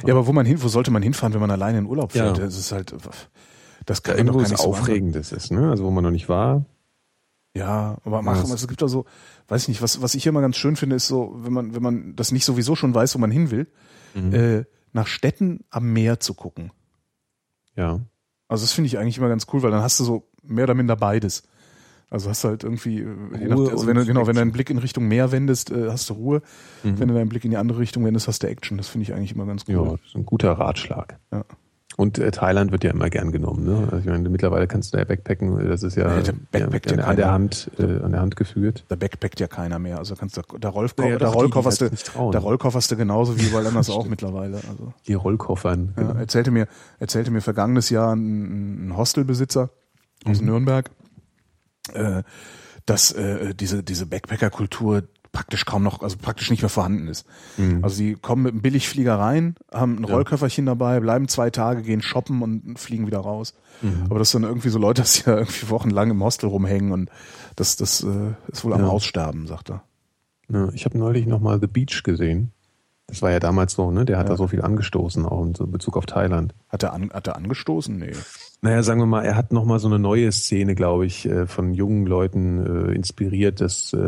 Ja, 0.07 0.15
aber 0.15 0.27
wo 0.27 0.33
man 0.33 0.47
hin, 0.47 0.63
wo 0.63 0.69
sollte 0.69 0.91
man 0.91 1.03
hinfahren, 1.03 1.35
wenn 1.35 1.41
man 1.41 1.51
alleine 1.51 1.79
in 1.79 1.87
Urlaub 1.87 2.13
fährt? 2.13 2.39
Ja. 2.39 2.45
Das 2.45 2.57
ist 2.57 2.73
halt, 2.73 2.95
das 3.87 4.03
kann 4.03 4.17
ist 4.19 4.51
nicht 4.51 4.59
so 4.59 4.69
Aufregendes 4.69 5.33
ist, 5.33 5.51
ne? 5.53 5.71
Also 5.71 5.85
wo 5.85 5.91
man 5.91 6.05
noch 6.05 6.11
nicht 6.11 6.29
war. 6.29 6.65
Ja, 7.57 7.97
aber 8.05 8.23
mach 8.23 8.37
Ja, 8.41 8.47
mal, 8.49 8.55
es 8.55 8.69
gibt 8.69 8.81
da 8.81 8.87
so, 8.89 9.07
weiß 9.49 9.63
ich 9.63 9.69
nicht, 9.69 9.83
was, 9.83 10.01
was 10.03 10.15
ich 10.15 10.27
immer 10.27 10.41
ganz 10.41 10.57
schön 10.57 10.77
finde, 10.77 10.97
ist 10.97 11.09
so, 11.09 11.35
wenn 11.39 11.53
man, 11.53 11.75
wenn 11.75 11.83
man 11.83 12.15
das 12.15 12.31
nicht 12.31 12.45
sowieso 12.45 12.77
schon 12.77 12.95
weiß, 12.95 13.15
wo 13.15 13.19
man 13.19 13.31
hin 13.31 13.51
will, 13.51 13.67
Mhm. 14.15 14.35
äh, 14.35 14.65
nach 14.93 15.07
Städten 15.07 15.65
am 15.71 15.93
Meer 15.93 16.19
zu 16.21 16.35
gucken. 16.35 16.73
Ja. 17.77 18.01
Also 18.49 18.65
das 18.65 18.73
finde 18.73 18.87
ich 18.87 18.99
eigentlich 18.99 19.19
immer 19.19 19.29
ganz 19.29 19.47
cool, 19.53 19.63
weil 19.63 19.71
dann 19.71 19.83
hast 19.83 19.99
du 20.01 20.05
so 20.05 20.29
mehr 20.43 20.65
oder 20.65 20.75
minder 20.75 20.97
beides. 20.97 21.45
Also 22.09 22.29
hast 22.29 22.43
du 22.43 22.49
halt 22.49 22.65
irgendwie, 22.65 23.01
äh, 23.03 23.07
nach, 23.47 23.57
also 23.71 23.87
wenn 23.87 23.97
du, 23.97 24.05
genau, 24.05 24.27
wenn 24.27 24.35
du 24.35 24.41
deinen 24.41 24.51
Blick 24.51 24.69
in 24.69 24.79
Richtung 24.79 25.07
Meer 25.07 25.31
wendest, 25.31 25.71
äh, 25.71 25.91
hast 25.91 26.11
du 26.11 26.15
Ruhe. 26.15 26.43
Mhm. 26.83 26.99
Wenn 26.99 27.07
du 27.09 27.15
deinen 27.15 27.29
Blick 27.29 27.45
in 27.45 27.53
die 27.53 27.57
andere 27.57 27.79
Richtung 27.79 28.05
wendest, 28.05 28.27
hast 28.27 28.43
du 28.43 28.49
Action. 28.49 28.77
Das 28.79 28.89
finde 28.89 29.05
ich 29.05 29.15
eigentlich 29.15 29.33
immer 29.33 29.47
ganz 29.47 29.63
cool. 29.69 29.75
Ja, 29.75 29.85
das 29.93 30.01
ist 30.07 30.17
ein 30.17 30.27
guter 30.27 30.53
Ratschlag. 30.53 31.21
Ja. 31.33 31.45
Und 31.97 32.19
äh, 32.19 32.31
Thailand 32.31 32.73
wird 32.73 32.85
ja 32.85 32.93
immer 32.93 33.11
gern 33.11 33.33
genommen, 33.33 33.65
ne? 33.65 33.89
Also 33.91 33.99
ich 33.99 34.07
meine, 34.07 34.29
mittlerweile 34.29 34.67
kannst 34.67 34.93
du 34.93 34.97
da 34.97 35.03
ja 35.03 35.05
backpacken, 35.05 35.69
das 35.69 35.83
ist 35.83 35.97
ja, 35.97 36.17
Ja, 36.17 36.23
der 36.23 36.33
backpackt 36.51 36.91
ja, 36.93 36.97
ja 36.97 37.05
an, 37.05 37.17
der. 37.17 37.33
Hand, 37.33 37.71
äh, 37.79 37.83
an 37.83 38.13
der 38.13 38.21
Hand 38.21 38.37
geführt. 38.37 38.85
Da 38.89 38.97
backpackt 38.97 39.39
ja 39.41 39.49
keiner 39.49 39.79
mehr. 39.79 39.99
Also 39.99 40.15
kannst 40.15 40.37
du, 40.37 40.43
der, 40.59 40.71
Rollko 40.71 41.03
Naja, 41.03 41.19
der 41.19 41.27
doch, 41.27 41.33
die, 41.33 41.39
die 41.39 41.43
Rollkofferst 41.43 41.81
du, 41.83 42.31
der 42.31 42.41
Rollkofferst 42.41 42.91
du 42.91 42.97
genauso 42.97 43.39
wie 43.39 43.47
überall 43.47 43.67
anders 43.67 43.91
auch 43.91 44.07
mittlerweile. 44.07 44.57
Also. 44.57 44.95
Die 45.07 45.15
Rollkoffern. 45.15 45.95
Ja, 45.97 46.13
erzählte 46.13 46.51
mir, 46.51 46.69
erzählte 47.01 47.31
mir 47.31 47.41
vergangenes 47.43 47.91
Jahr 47.91 48.15
ein, 48.15 48.89
ein 48.89 48.97
Hostelbesitzer 48.97 49.71
aus 50.25 50.41
Mhm. 50.41 50.47
Nürnberg, 50.47 50.91
äh, 51.93 52.23
dass 52.87 53.13
äh, 53.13 53.55
diese, 53.55 53.83
diese 53.83 54.07
Backpacker-Kultur 54.07 55.03
praktisch 55.33 55.65
kaum 55.65 55.83
noch, 55.83 56.03
also 56.03 56.17
praktisch 56.21 56.51
nicht 56.51 56.63
mehr 56.63 56.69
vorhanden 56.69 57.07
ist. 57.09 57.25
Mhm. 57.57 57.85
Also 57.85 57.97
sie 57.97 58.15
kommen 58.15 58.43
mit 58.43 58.53
einem 58.53 58.63
Billigflieger 58.63 59.17
rein, 59.19 59.55
haben 59.73 59.97
ein 59.99 60.05
Ja. 60.05 60.15
Rollköfferchen 60.15 60.67
dabei, 60.67 60.99
bleiben 61.01 61.29
zwei 61.29 61.51
Tage, 61.51 61.83
gehen 61.83 62.03
shoppen 62.03 62.43
und 62.43 62.79
fliegen 62.79 63.07
wieder 63.07 63.21
raus. 63.21 63.55
Mhm. 63.83 64.05
Aber 64.11 64.19
das 64.19 64.31
sind 64.33 64.43
irgendwie 64.43 64.71
so 64.71 64.79
Leute, 64.79 65.03
dass 65.03 65.15
sie 65.15 65.23
ja 65.31 65.37
irgendwie 65.39 65.69
wochenlang 65.71 66.11
im 66.11 66.23
Hostel 66.23 66.49
rumhängen 66.49 66.93
und 66.93 67.11
das, 67.57 67.77
das 67.77 68.03
äh, 68.03 68.33
ist 68.49 68.65
wohl 68.65 68.73
am 68.75 68.81
Ja. 68.83 68.89
Aussterben, 68.89 69.47
sagt 69.47 69.71
er. 69.71 69.83
Ja, 70.49 70.69
ich 70.73 70.85
habe 70.85 70.99
neulich 70.99 71.27
nochmal 71.27 71.61
The 71.61 71.69
Beach 71.69 72.03
gesehen. 72.03 72.51
Das 73.07 73.23
war 73.23 73.31
ja 73.31 73.39
damals 73.41 73.73
so, 73.73 73.91
ne? 73.91 74.05
Der 74.05 74.19
hat 74.19 74.27
Ja. 74.27 74.31
da 74.31 74.37
so 74.37 74.47
viel 74.49 74.63
angestoßen, 74.63 75.27
auch 75.27 75.45
in 75.45 75.53
Bezug 75.71 75.97
auf 75.97 76.07
Thailand. 76.07 76.55
Hat 76.69 76.83
er, 76.85 76.93
an, 76.93 77.11
hat 77.13 77.27
er 77.29 77.37
angestoßen? 77.37 77.97
Nee. 77.97 78.13
Naja, 78.63 78.83
sagen 78.83 79.01
wir 79.01 79.07
mal, 79.07 79.25
er 79.25 79.37
hat 79.37 79.53
nochmal 79.53 79.79
so 79.79 79.89
eine 79.89 79.99
neue 79.99 80.31
Szene, 80.33 80.75
glaube 80.75 81.07
ich, 81.07 81.25
äh, 81.25 81.47
von 81.47 81.73
jungen 81.73 82.05
Leuten 82.05 82.91
äh, 82.91 82.95
inspiriert, 82.95 83.63
das 83.63 83.95
äh, 83.95 83.99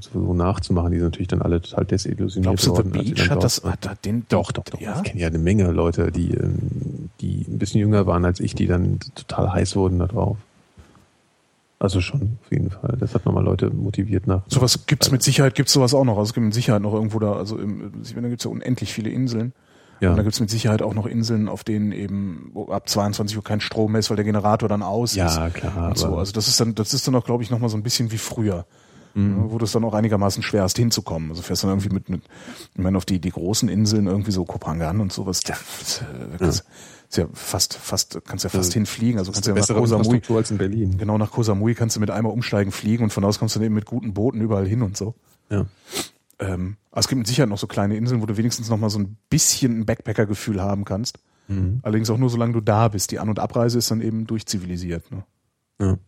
so 0.00 0.32
nachzumachen. 0.32 0.90
Die 0.90 0.98
sind 0.98 1.08
natürlich 1.08 1.28
dann 1.28 1.42
alle 1.42 1.60
total 1.60 1.84
desillusioniert 1.84 2.58
Glaubst 2.58 2.66
du, 2.66 2.76
The 2.76 2.82
Beach 2.82 3.28
hat 3.28 3.44
das, 3.44 3.62
hat 3.62 3.84
er 3.84 3.96
den, 3.96 4.24
Doch, 4.30 4.52
doch, 4.52 4.64
doch. 4.64 4.80
Ja? 4.80 4.96
Ich 4.96 5.02
kenne 5.02 5.20
ja 5.20 5.26
eine 5.26 5.38
Menge 5.38 5.70
Leute, 5.70 6.10
die, 6.10 6.30
ähm, 6.30 7.10
die 7.20 7.44
ein 7.46 7.58
bisschen 7.58 7.80
jünger 7.80 8.06
waren 8.06 8.24
als 8.24 8.40
ich, 8.40 8.54
die 8.54 8.66
dann 8.66 9.00
total 9.14 9.52
heiß 9.52 9.76
wurden 9.76 9.98
da 9.98 10.06
drauf. 10.06 10.38
Also 11.78 12.00
schon, 12.00 12.38
auf 12.42 12.52
jeden 12.52 12.70
Fall. 12.70 12.96
Das 12.98 13.14
hat 13.14 13.26
nochmal 13.26 13.44
Leute 13.44 13.68
motiviert 13.68 14.26
nach. 14.26 14.42
Sowas 14.48 14.86
gibt's 14.86 15.10
mit 15.10 15.22
Sicherheit, 15.22 15.54
gibt's 15.54 15.74
sowas 15.74 15.92
auch 15.92 16.04
noch. 16.04 16.16
Also 16.16 16.30
es 16.30 16.34
gibt 16.34 16.44
mit 16.44 16.54
Sicherheit 16.54 16.80
noch 16.80 16.94
irgendwo 16.94 17.18
da, 17.18 17.34
also 17.34 17.58
im, 17.58 17.92
ich 18.02 18.14
meine, 18.14 18.26
da 18.26 18.28
gibt's 18.30 18.44
ja 18.44 18.50
unendlich 18.50 18.94
viele 18.94 19.10
Inseln. 19.10 19.52
Ja. 20.00 20.10
Und 20.10 20.16
da 20.16 20.22
gibt's 20.22 20.40
mit 20.40 20.50
Sicherheit 20.50 20.82
auch 20.82 20.94
noch 20.94 21.06
Inseln, 21.06 21.48
auf 21.48 21.62
denen 21.62 21.92
eben 21.92 22.52
ab 22.70 22.88
22 22.88 23.36
Uhr 23.36 23.44
kein 23.44 23.60
Strom 23.60 23.92
mehr 23.92 23.98
ist, 23.98 24.10
weil 24.10 24.16
der 24.16 24.24
Generator 24.24 24.68
dann 24.68 24.82
aus 24.82 25.12
ist. 25.12 25.16
ja, 25.36 25.50
klar. 25.50 25.88
Und 25.88 25.98
so. 25.98 26.16
Also 26.16 26.32
das 26.32 26.48
ist 26.48 26.58
dann, 26.58 26.74
das 26.74 26.94
ist 26.94 27.06
dann 27.06 27.14
auch, 27.14 27.24
glaube 27.24 27.42
ich, 27.42 27.50
nochmal 27.50 27.68
so 27.70 27.76
ein 27.76 27.82
bisschen 27.82 28.10
wie 28.10 28.18
früher. 28.18 28.66
wo 29.50 29.58
du 29.58 29.64
es 29.64 29.72
dann 29.72 29.84
auch 29.84 29.92
einigermaßen 29.92 30.42
schwer 30.42 30.62
hast 30.62 30.76
hinzukommen. 30.78 31.30
Also 31.30 31.42
fährst 31.42 31.64
dann 31.64 31.70
irgendwie 31.70 31.88
mit, 31.88 32.08
mit 32.08 32.22
ich 32.74 32.80
meine, 32.80 32.96
auf 32.96 33.04
die, 33.04 33.20
die 33.20 33.30
großen 33.30 33.68
Inseln, 33.68 34.06
irgendwie 34.06 34.30
so 34.30 34.44
Kopangan 34.44 35.00
und 35.00 35.12
sowas, 35.12 35.40
das, 35.40 36.02
äh, 36.02 36.38
kannst, 36.38 36.64
ist 37.08 37.16
ja 37.16 37.26
fast, 37.32 37.74
fast, 37.74 38.20
kannst 38.24 38.44
ja 38.44 38.50
fast 38.50 38.72
hinfliegen. 38.72 39.18
Also 39.18 39.32
kannst 39.32 39.48
ja 39.48 39.52
nach 39.52 39.60
Bessere 39.60 39.80
Koh 39.80 39.86
Samui, 39.86 40.02
Infrastruktur 40.04 40.36
als 40.36 40.50
in 40.52 40.58
Berlin. 40.58 40.96
genau 40.96 41.18
nach 41.18 41.32
Koh 41.32 41.42
Samui 41.42 41.74
kannst 41.74 41.96
du 41.96 42.00
mit 42.00 42.10
einmal 42.10 42.32
umsteigen, 42.32 42.70
fliegen 42.70 43.02
und 43.02 43.12
von 43.12 43.24
aus 43.24 43.40
kommst 43.40 43.56
du 43.56 43.58
dann 43.58 43.66
eben 43.66 43.74
mit 43.74 43.84
guten 43.84 44.14
Booten 44.14 44.40
überall 44.40 44.68
hin 44.68 44.82
und 44.82 44.96
so. 44.96 45.14
Ja. 45.50 45.66
Ähm, 46.40 46.76
aber 46.90 47.00
es 47.00 47.08
gibt 47.08 47.18
mit 47.18 47.26
Sicherheit 47.26 47.48
noch 47.48 47.58
so 47.58 47.66
kleine 47.66 47.96
Inseln, 47.96 48.22
wo 48.22 48.26
du 48.26 48.36
wenigstens 48.36 48.68
noch 48.70 48.78
mal 48.78 48.90
so 48.90 48.98
ein 48.98 49.16
bisschen 49.28 49.80
ein 49.80 49.86
Backpacker-Gefühl 49.86 50.60
haben 50.60 50.84
kannst. 50.84 51.18
Mhm. 51.48 51.80
Allerdings 51.82 52.10
auch 52.10 52.18
nur, 52.18 52.30
solange 52.30 52.54
du 52.54 52.60
da 52.60 52.88
bist. 52.88 53.10
Die 53.10 53.18
An- 53.18 53.28
und 53.28 53.38
Abreise 53.38 53.78
ist 53.78 53.90
dann 53.90 54.00
eben 54.00 54.26
durchzivilisiert. 54.26 55.10
Ne? 55.10 55.24
ja. 55.80 55.98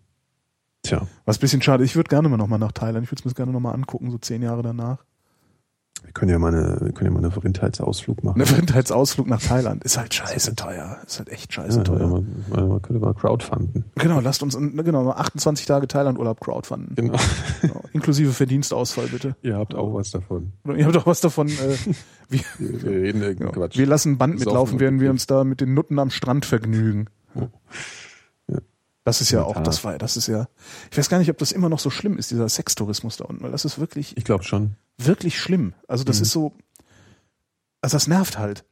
Tja, 0.84 1.06
Was 1.24 1.38
ein 1.38 1.40
bisschen 1.40 1.62
schade. 1.62 1.84
Ich 1.84 1.94
würde 1.94 2.08
gerne 2.08 2.28
mal 2.28 2.36
noch 2.36 2.48
mal 2.48 2.58
nach 2.58 2.72
Thailand. 2.72 3.04
Ich 3.04 3.12
würde 3.12 3.20
es 3.20 3.24
mir 3.24 3.34
gerne 3.34 3.52
noch 3.52 3.60
mal 3.60 3.70
angucken, 3.70 4.10
so 4.10 4.18
zehn 4.18 4.42
Jahre 4.42 4.62
danach. 4.62 5.04
Wir 6.02 6.12
können 6.12 6.30
ja 6.30 6.38
mal 6.38 6.54
eine, 6.54 6.78
wir 6.80 6.92
können 6.92 7.10
ja 7.10 7.10
mal 7.10 7.24
einen 7.24 7.32
Vrindheitsausflug 7.32 8.22
machen. 8.24 8.40
Ein 8.40 8.46
Vrindheitsausflug 8.46 9.26
nach 9.26 9.40
Thailand 9.40 9.82
ist 9.84 9.96
halt 9.96 10.12
scheiße 10.12 10.54
teuer. 10.56 10.98
Ist 11.06 11.18
halt 11.18 11.30
echt 11.30 11.52
scheiße 11.52 11.78
ja, 11.78 11.84
teuer. 11.84 12.08
man, 12.08 12.44
man, 12.50 12.68
man 12.68 12.82
könnte 12.82 13.00
mal 13.00 13.14
crowdfunden. 13.14 13.84
Genau, 13.94 14.20
lasst 14.20 14.42
uns 14.42 14.56
genau 14.56 15.04
mal 15.04 15.16
28 15.16 15.66
Tage 15.66 15.88
Thailand-Urlaub 15.88 16.40
crowdfunden. 16.40 16.94
Genau. 16.96 17.18
Genau. 17.62 17.82
Inklusive 17.92 18.32
Verdienstausfall, 18.32 19.06
bitte. 19.06 19.36
Ihr 19.42 19.56
habt 19.56 19.74
auch 19.74 19.94
was 19.94 20.10
davon. 20.10 20.52
Ihr 20.76 20.84
habt 20.84 20.96
doch 20.96 21.06
was 21.06 21.20
davon. 21.20 21.48
Äh, 21.48 21.76
wir, 22.28 22.40
Wir, 22.58 22.90
reden 22.90 23.38
genau. 23.38 23.52
Quatsch. 23.52 23.78
wir 23.78 23.86
lassen 23.86 24.18
Band 24.18 24.38
mitlaufen, 24.38 24.80
während 24.80 25.00
wir 25.00 25.10
uns 25.10 25.26
da 25.26 25.44
mit 25.44 25.60
den 25.60 25.74
Nutten 25.74 25.98
am 25.98 26.10
Strand 26.10 26.44
vergnügen. 26.44 27.06
Ja. 27.34 27.48
Das 29.04 29.20
ist 29.20 29.30
ja 29.32 29.42
auch, 29.42 29.60
das 29.62 29.82
war, 29.82 29.98
das 29.98 30.16
ist 30.16 30.28
ja, 30.28 30.46
ich 30.90 30.96
weiß 30.96 31.08
gar 31.08 31.18
nicht, 31.18 31.28
ob 31.30 31.38
das 31.38 31.50
immer 31.50 31.68
noch 31.68 31.80
so 31.80 31.90
schlimm 31.90 32.18
ist, 32.18 32.30
dieser 32.30 32.48
Sextourismus 32.48 33.16
da 33.16 33.24
unten, 33.24 33.42
weil 33.42 33.50
das 33.50 33.64
ist 33.64 33.78
wirklich, 33.80 34.16
Ich 34.16 34.24
glaube 34.24 34.44
schon. 34.44 34.76
wirklich 34.98 35.40
schlimm. 35.40 35.74
Also 35.88 36.04
das 36.04 36.18
Mhm. 36.18 36.22
ist 36.22 36.30
so, 36.30 36.52
also 37.80 37.96
das 37.96 38.06
nervt 38.06 38.38
halt. 38.38 38.64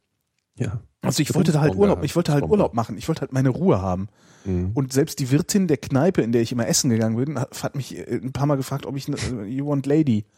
Ja. 0.55 0.79
Also 1.01 1.21
ich 1.21 1.33
wollte 1.33 1.51
da 1.51 1.59
halt 1.61 1.75
Urlaub, 1.75 2.03
ich 2.03 2.15
wollte 2.15 2.31
halt. 2.31 2.43
Urlaub 2.43 2.73
machen, 2.73 2.97
ich 2.97 3.07
wollte 3.07 3.21
halt 3.21 3.33
meine 3.33 3.49
Ruhe 3.49 3.81
haben. 3.81 4.07
Mhm. 4.45 4.71
Und 4.73 4.93
selbst 4.93 5.19
die 5.19 5.31
Wirtin 5.31 5.67
der 5.67 5.77
Kneipe, 5.77 6.21
in 6.21 6.31
der 6.31 6.41
ich 6.41 6.51
immer 6.51 6.67
essen 6.67 6.89
gegangen 6.89 7.15
bin, 7.17 7.39
hat 7.39 7.75
mich 7.75 7.97
äh, 7.97 8.19
ein 8.23 8.31
paar 8.31 8.45
Mal 8.45 8.55
gefragt, 8.57 8.85
ob 8.85 8.95
ich, 8.95 9.09
äh, 9.09 9.43
you 9.45 9.65
want 9.67 9.85
lady? 9.85 10.25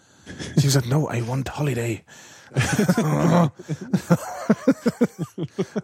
Ich 0.56 0.58
habe 0.58 0.62
gesagt, 0.62 0.88
no, 0.90 1.12
I 1.12 1.28
want 1.28 1.60
holiday. 1.60 2.02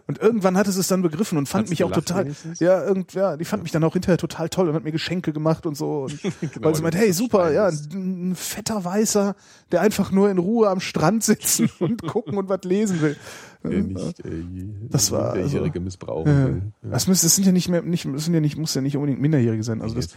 und 0.06 0.18
irgendwann 0.18 0.56
hatte 0.56 0.72
sie 0.72 0.80
es 0.80 0.88
dann 0.88 1.02
begriffen 1.02 1.38
und 1.38 1.48
fand 1.48 1.62
Hat 1.62 1.68
sie 1.68 1.72
mich 1.72 1.84
auch 1.84 1.90
gelacht 1.90 2.08
total, 2.08 2.24
wenigstens? 2.24 2.60
ja, 2.60 2.84
irgend, 2.84 3.12
ja, 3.14 3.36
die 3.36 3.44
fand 3.44 3.62
mich 3.62 3.72
dann 3.72 3.84
auch 3.84 3.92
hinterher 3.92 4.18
total 4.18 4.48
toll 4.48 4.68
und 4.68 4.74
hat 4.74 4.84
mir 4.84 4.92
Geschenke 4.92 5.32
gemacht 5.32 5.66
und 5.66 5.76
so. 5.76 6.04
Und 6.04 6.20
Genau, 6.40 6.66
weil 6.68 6.74
sie 6.74 6.82
meint, 6.82 6.94
hey, 6.96 7.12
super, 7.12 7.52
ja, 7.52 7.66
ein, 7.68 8.30
ein 8.30 8.34
fetter 8.36 8.84
Weißer, 8.84 9.34
der 9.72 9.80
einfach 9.80 10.10
nur 10.10 10.30
in 10.30 10.38
Ruhe 10.38 10.68
am 10.68 10.80
Strand 10.80 11.22
sitzen 11.24 11.70
und 11.80 12.02
gucken 12.06 12.36
und 12.38 12.48
was 12.48 12.60
lesen 12.64 13.00
will. 13.00 13.16
Der 13.62 13.82
nicht 13.82 14.20
äh, 14.24 14.44
Das 14.88 15.10
war 15.12 15.32
also- 15.32 15.60
missbrauchen 15.80 16.32
Ja. 16.32 16.44
will. 16.46 16.62
Das, 16.82 17.06
müsste, 17.06 17.26
das 17.26 17.34
sind 17.36 17.46
ja 17.46 17.52
nicht 17.52 17.68
mehr, 17.68 17.82
nicht, 17.82 18.06
das 18.06 18.24
sind 18.24 18.34
ja 18.34 18.40
nicht, 18.40 18.56
muss 18.56 18.74
ja 18.74 18.80
nicht 18.80 18.96
unbedingt 18.96 19.20
Minderjährige 19.20 19.62
sein. 19.62 19.82
Also 19.82 19.94
das, 19.96 20.08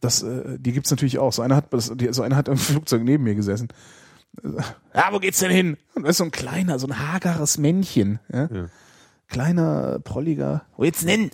das, 0.00 0.22
äh, 0.22 0.58
die 0.58 0.72
gibt's 0.72 0.90
natürlich 0.90 1.18
auch. 1.18 1.32
So 1.32 1.42
einer 1.42 1.56
hat, 1.56 1.72
das, 1.72 1.92
die, 1.94 2.12
so 2.12 2.22
einer 2.22 2.36
hat 2.36 2.48
im 2.48 2.56
Flugzeug 2.56 3.02
neben 3.04 3.24
mir 3.24 3.34
gesessen. 3.34 3.68
Ja, 4.94 5.08
wo 5.10 5.18
geht's 5.18 5.40
denn 5.40 5.50
hin? 5.50 5.76
Und 5.94 6.02
das 6.02 6.12
ist 6.12 6.18
so 6.18 6.24
ein 6.24 6.30
kleiner, 6.30 6.78
so 6.78 6.86
ein 6.86 6.98
hageres 6.98 7.58
Männchen. 7.58 8.18
Ja? 8.32 8.48
Ja. 8.52 8.66
Kleiner, 9.28 9.98
prolliger. 10.00 10.62
Wo 10.76 10.82
geht's 10.82 11.00
denn 11.00 11.08
hin? 11.08 11.30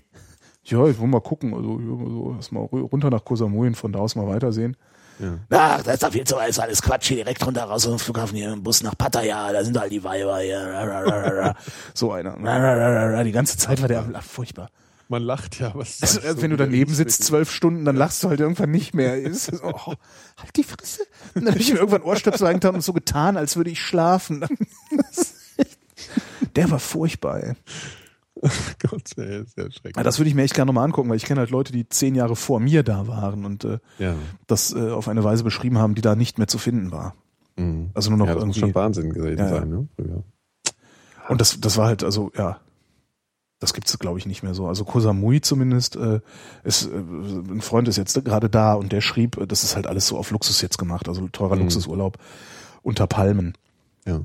Ja, 0.64 0.86
ich 0.86 1.00
will 1.00 1.08
mal 1.08 1.20
gucken. 1.20 1.54
Also 1.54 1.78
so 1.78 2.34
erstmal 2.36 2.64
runter 2.64 3.10
nach 3.10 3.24
und 3.24 3.74
von 3.74 3.92
da 3.92 3.98
aus 3.98 4.14
mal 4.14 4.28
weitersehen. 4.28 4.76
Ja. 5.18 5.38
Ach, 5.50 5.82
das 5.82 5.94
ist 5.94 6.02
doch 6.02 6.12
viel 6.12 6.24
zu 6.24 6.36
ist 6.36 6.58
alles 6.58 6.82
Quatsch 6.82 7.08
hier 7.08 7.18
direkt 7.18 7.44
runter 7.46 7.64
raus 7.64 7.86
aus 7.86 7.92
dem 7.92 7.98
Flughafen 7.98 8.36
hier 8.36 8.52
im 8.52 8.62
Bus 8.62 8.82
nach 8.82 8.96
Pattaya, 8.96 9.52
da 9.52 9.62
sind 9.62 9.78
halt 9.78 9.92
die 9.92 10.02
Weiber 10.02 10.38
hier. 10.38 11.54
So 11.94 12.12
einer. 12.12 12.36
Die 13.24 13.32
ganze 13.32 13.56
Zeit 13.56 13.80
war 13.82 13.88
der 13.88 14.04
furchtbar. 14.22 14.70
Man 15.08 15.22
lacht 15.22 15.58
ja, 15.58 15.72
was 15.74 16.02
Also, 16.02 16.42
wenn 16.42 16.50
du 16.50 16.56
daneben 16.56 16.94
sitzt 16.94 17.24
zwölf 17.24 17.50
Stunden, 17.50 17.84
dann 17.84 17.96
lachst 17.96 18.22
du 18.22 18.28
halt 18.28 18.40
irgendwann 18.40 18.70
nicht 18.70 18.94
mehr. 18.94 19.16
Ist 19.22 19.52
oh, 19.62 19.94
halt 20.36 20.56
die 20.56 20.64
Fresse. 20.64 21.02
Und 21.34 21.44
dann 21.44 21.54
habe 21.54 21.60
ich 21.60 21.72
mir 21.72 21.78
irgendwann 21.78 22.02
Ohrstöpsel 22.02 22.46
reingetan 22.46 22.74
und 22.74 22.82
so 22.82 22.92
getan, 22.92 23.36
als 23.36 23.56
würde 23.56 23.70
ich 23.70 23.80
schlafen. 23.80 24.44
Der 26.56 26.70
war 26.70 26.78
furchtbar, 26.78 27.42
ey. 27.42 27.54
Gott, 28.90 29.16
ey, 29.16 29.42
ist 29.42 29.56
ja 29.56 29.70
schrecklich. 29.70 29.96
Ja, 29.96 30.02
Das 30.02 30.18
würde 30.18 30.28
ich 30.28 30.34
mir 30.34 30.42
echt 30.42 30.54
gerne 30.54 30.68
nochmal 30.68 30.84
angucken, 30.84 31.08
weil 31.08 31.16
ich 31.16 31.24
kenne 31.24 31.40
halt 31.40 31.50
Leute, 31.50 31.72
die 31.72 31.88
zehn 31.88 32.14
Jahre 32.14 32.36
vor 32.36 32.60
mir 32.60 32.82
da 32.82 33.06
waren 33.06 33.44
und 33.44 33.64
äh, 33.64 33.78
ja. 33.98 34.14
das 34.46 34.74
äh, 34.74 34.90
auf 34.90 35.08
eine 35.08 35.22
Weise 35.22 35.44
beschrieben 35.44 35.78
haben, 35.78 35.94
die 35.94 36.02
da 36.02 36.16
nicht 36.16 36.38
mehr 36.38 36.48
zu 36.48 36.58
finden 36.58 36.90
war. 36.90 37.14
Mhm. 37.56 37.90
Also 37.94 38.10
nur 38.10 38.18
noch 38.18 38.26
ja, 38.26 38.34
das 38.34 38.44
muss 38.44 38.56
irgendwie. 38.56 38.72
schon 38.72 38.74
Wahnsinn 38.74 39.12
gewesen 39.12 39.38
ja. 39.38 39.48
sein, 39.48 39.68
ne? 39.68 39.88
Früher. 39.96 40.24
Und 41.28 41.40
das, 41.40 41.60
das 41.60 41.76
war 41.76 41.86
halt, 41.86 42.02
also 42.02 42.32
ja, 42.36 42.58
das 43.62 43.72
gibt's 43.74 43.98
glaube 43.98 44.18
ich 44.18 44.26
nicht 44.26 44.42
mehr 44.42 44.54
so. 44.54 44.66
Also 44.66 44.84
Koh 44.84 45.00
Samui 45.00 45.40
zumindest 45.40 45.96
äh, 45.96 46.20
ist, 46.64 46.84
äh, 46.86 46.88
ein 46.96 47.60
Freund 47.62 47.88
ist 47.88 47.96
jetzt 47.96 48.22
gerade 48.24 48.50
da 48.50 48.74
und 48.74 48.92
der 48.92 49.00
schrieb, 49.00 49.38
äh, 49.38 49.46
das 49.46 49.62
ist 49.64 49.76
halt 49.76 49.86
alles 49.86 50.06
so 50.06 50.18
auf 50.18 50.30
Luxus 50.30 50.60
jetzt 50.60 50.78
gemacht, 50.78 51.08
also 51.08 51.26
teurer 51.28 51.54
Mhm. 51.56 51.62
Luxusurlaub 51.62 52.18
unter 52.82 53.06
Palmen. 53.06 53.54
Ja. 54.06 54.20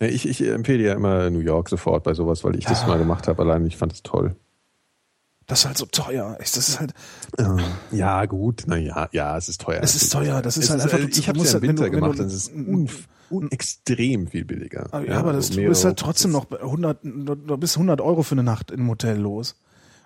Ja. 0.00 0.06
Ich, 0.06 0.26
ich 0.26 0.40
empfehle 0.48 0.82
ja 0.82 0.94
immer 0.94 1.28
New 1.28 1.40
York 1.40 1.68
sofort 1.68 2.04
bei 2.04 2.14
sowas, 2.14 2.42
weil 2.44 2.56
ich 2.56 2.64
das 2.64 2.82
Ja. 2.82 2.88
mal 2.88 2.98
gemacht 2.98 3.28
habe 3.28 3.42
allein. 3.42 3.66
Ich 3.66 3.76
fand 3.76 3.92
es 3.92 4.02
toll. 4.02 4.34
Das 5.46 5.60
ist 5.60 5.66
halt 5.66 5.78
so 5.78 5.86
teuer. 5.86 6.36
Das 6.38 6.56
ist 6.56 6.80
halt, 6.80 6.92
Ja, 7.90 8.24
gut. 8.26 8.62
Na 8.66 8.76
ja, 8.76 9.08
ja, 9.12 9.36
es 9.36 9.48
ist 9.48 9.60
teuer. 9.60 9.80
es 9.82 9.94
ist 9.94 10.12
teuer. 10.12 10.40
Das 10.42 10.56
ist 10.56 10.64
Es 10.64 10.70
halt 10.70 10.78
ist, 10.80 10.84
einfach. 10.86 10.98
äh, 10.98 11.02
du 11.10 11.18
ich 11.18 11.28
habe 11.28 11.38
es 11.40 11.52
ja 11.52 11.58
im 11.58 11.62
halt, 11.62 11.62
wenn 11.62 11.68
Winter 11.68 11.84
du- 11.84 11.92
wenn 11.92 12.00
gemacht. 12.00 12.18
du- 12.18 12.22
Das 12.24 12.32
ist 12.34 12.52
un, 12.54 12.88
un, 13.30 13.50
extrem 13.50 14.26
viel 14.28 14.44
billiger. 14.44 14.88
Ah, 14.92 15.00
Ja, 15.00 15.18
aber 15.18 15.32
das, 15.32 15.48
also 15.50 15.60
du 15.60 15.68
bist 15.68 15.84
halt 15.84 15.98
trotzdem 15.98 16.30
noch 16.32 16.44
bei 16.46 16.58
100, 16.60 16.98
du 17.02 17.34
du 17.34 17.56
bist 17.56 17.76
100 17.76 18.00
Euro 18.00 18.22
für 18.22 18.32
eine 18.32 18.42
Nacht 18.42 18.70
im 18.70 18.88
Hotel 18.88 19.18
los. 19.18 19.56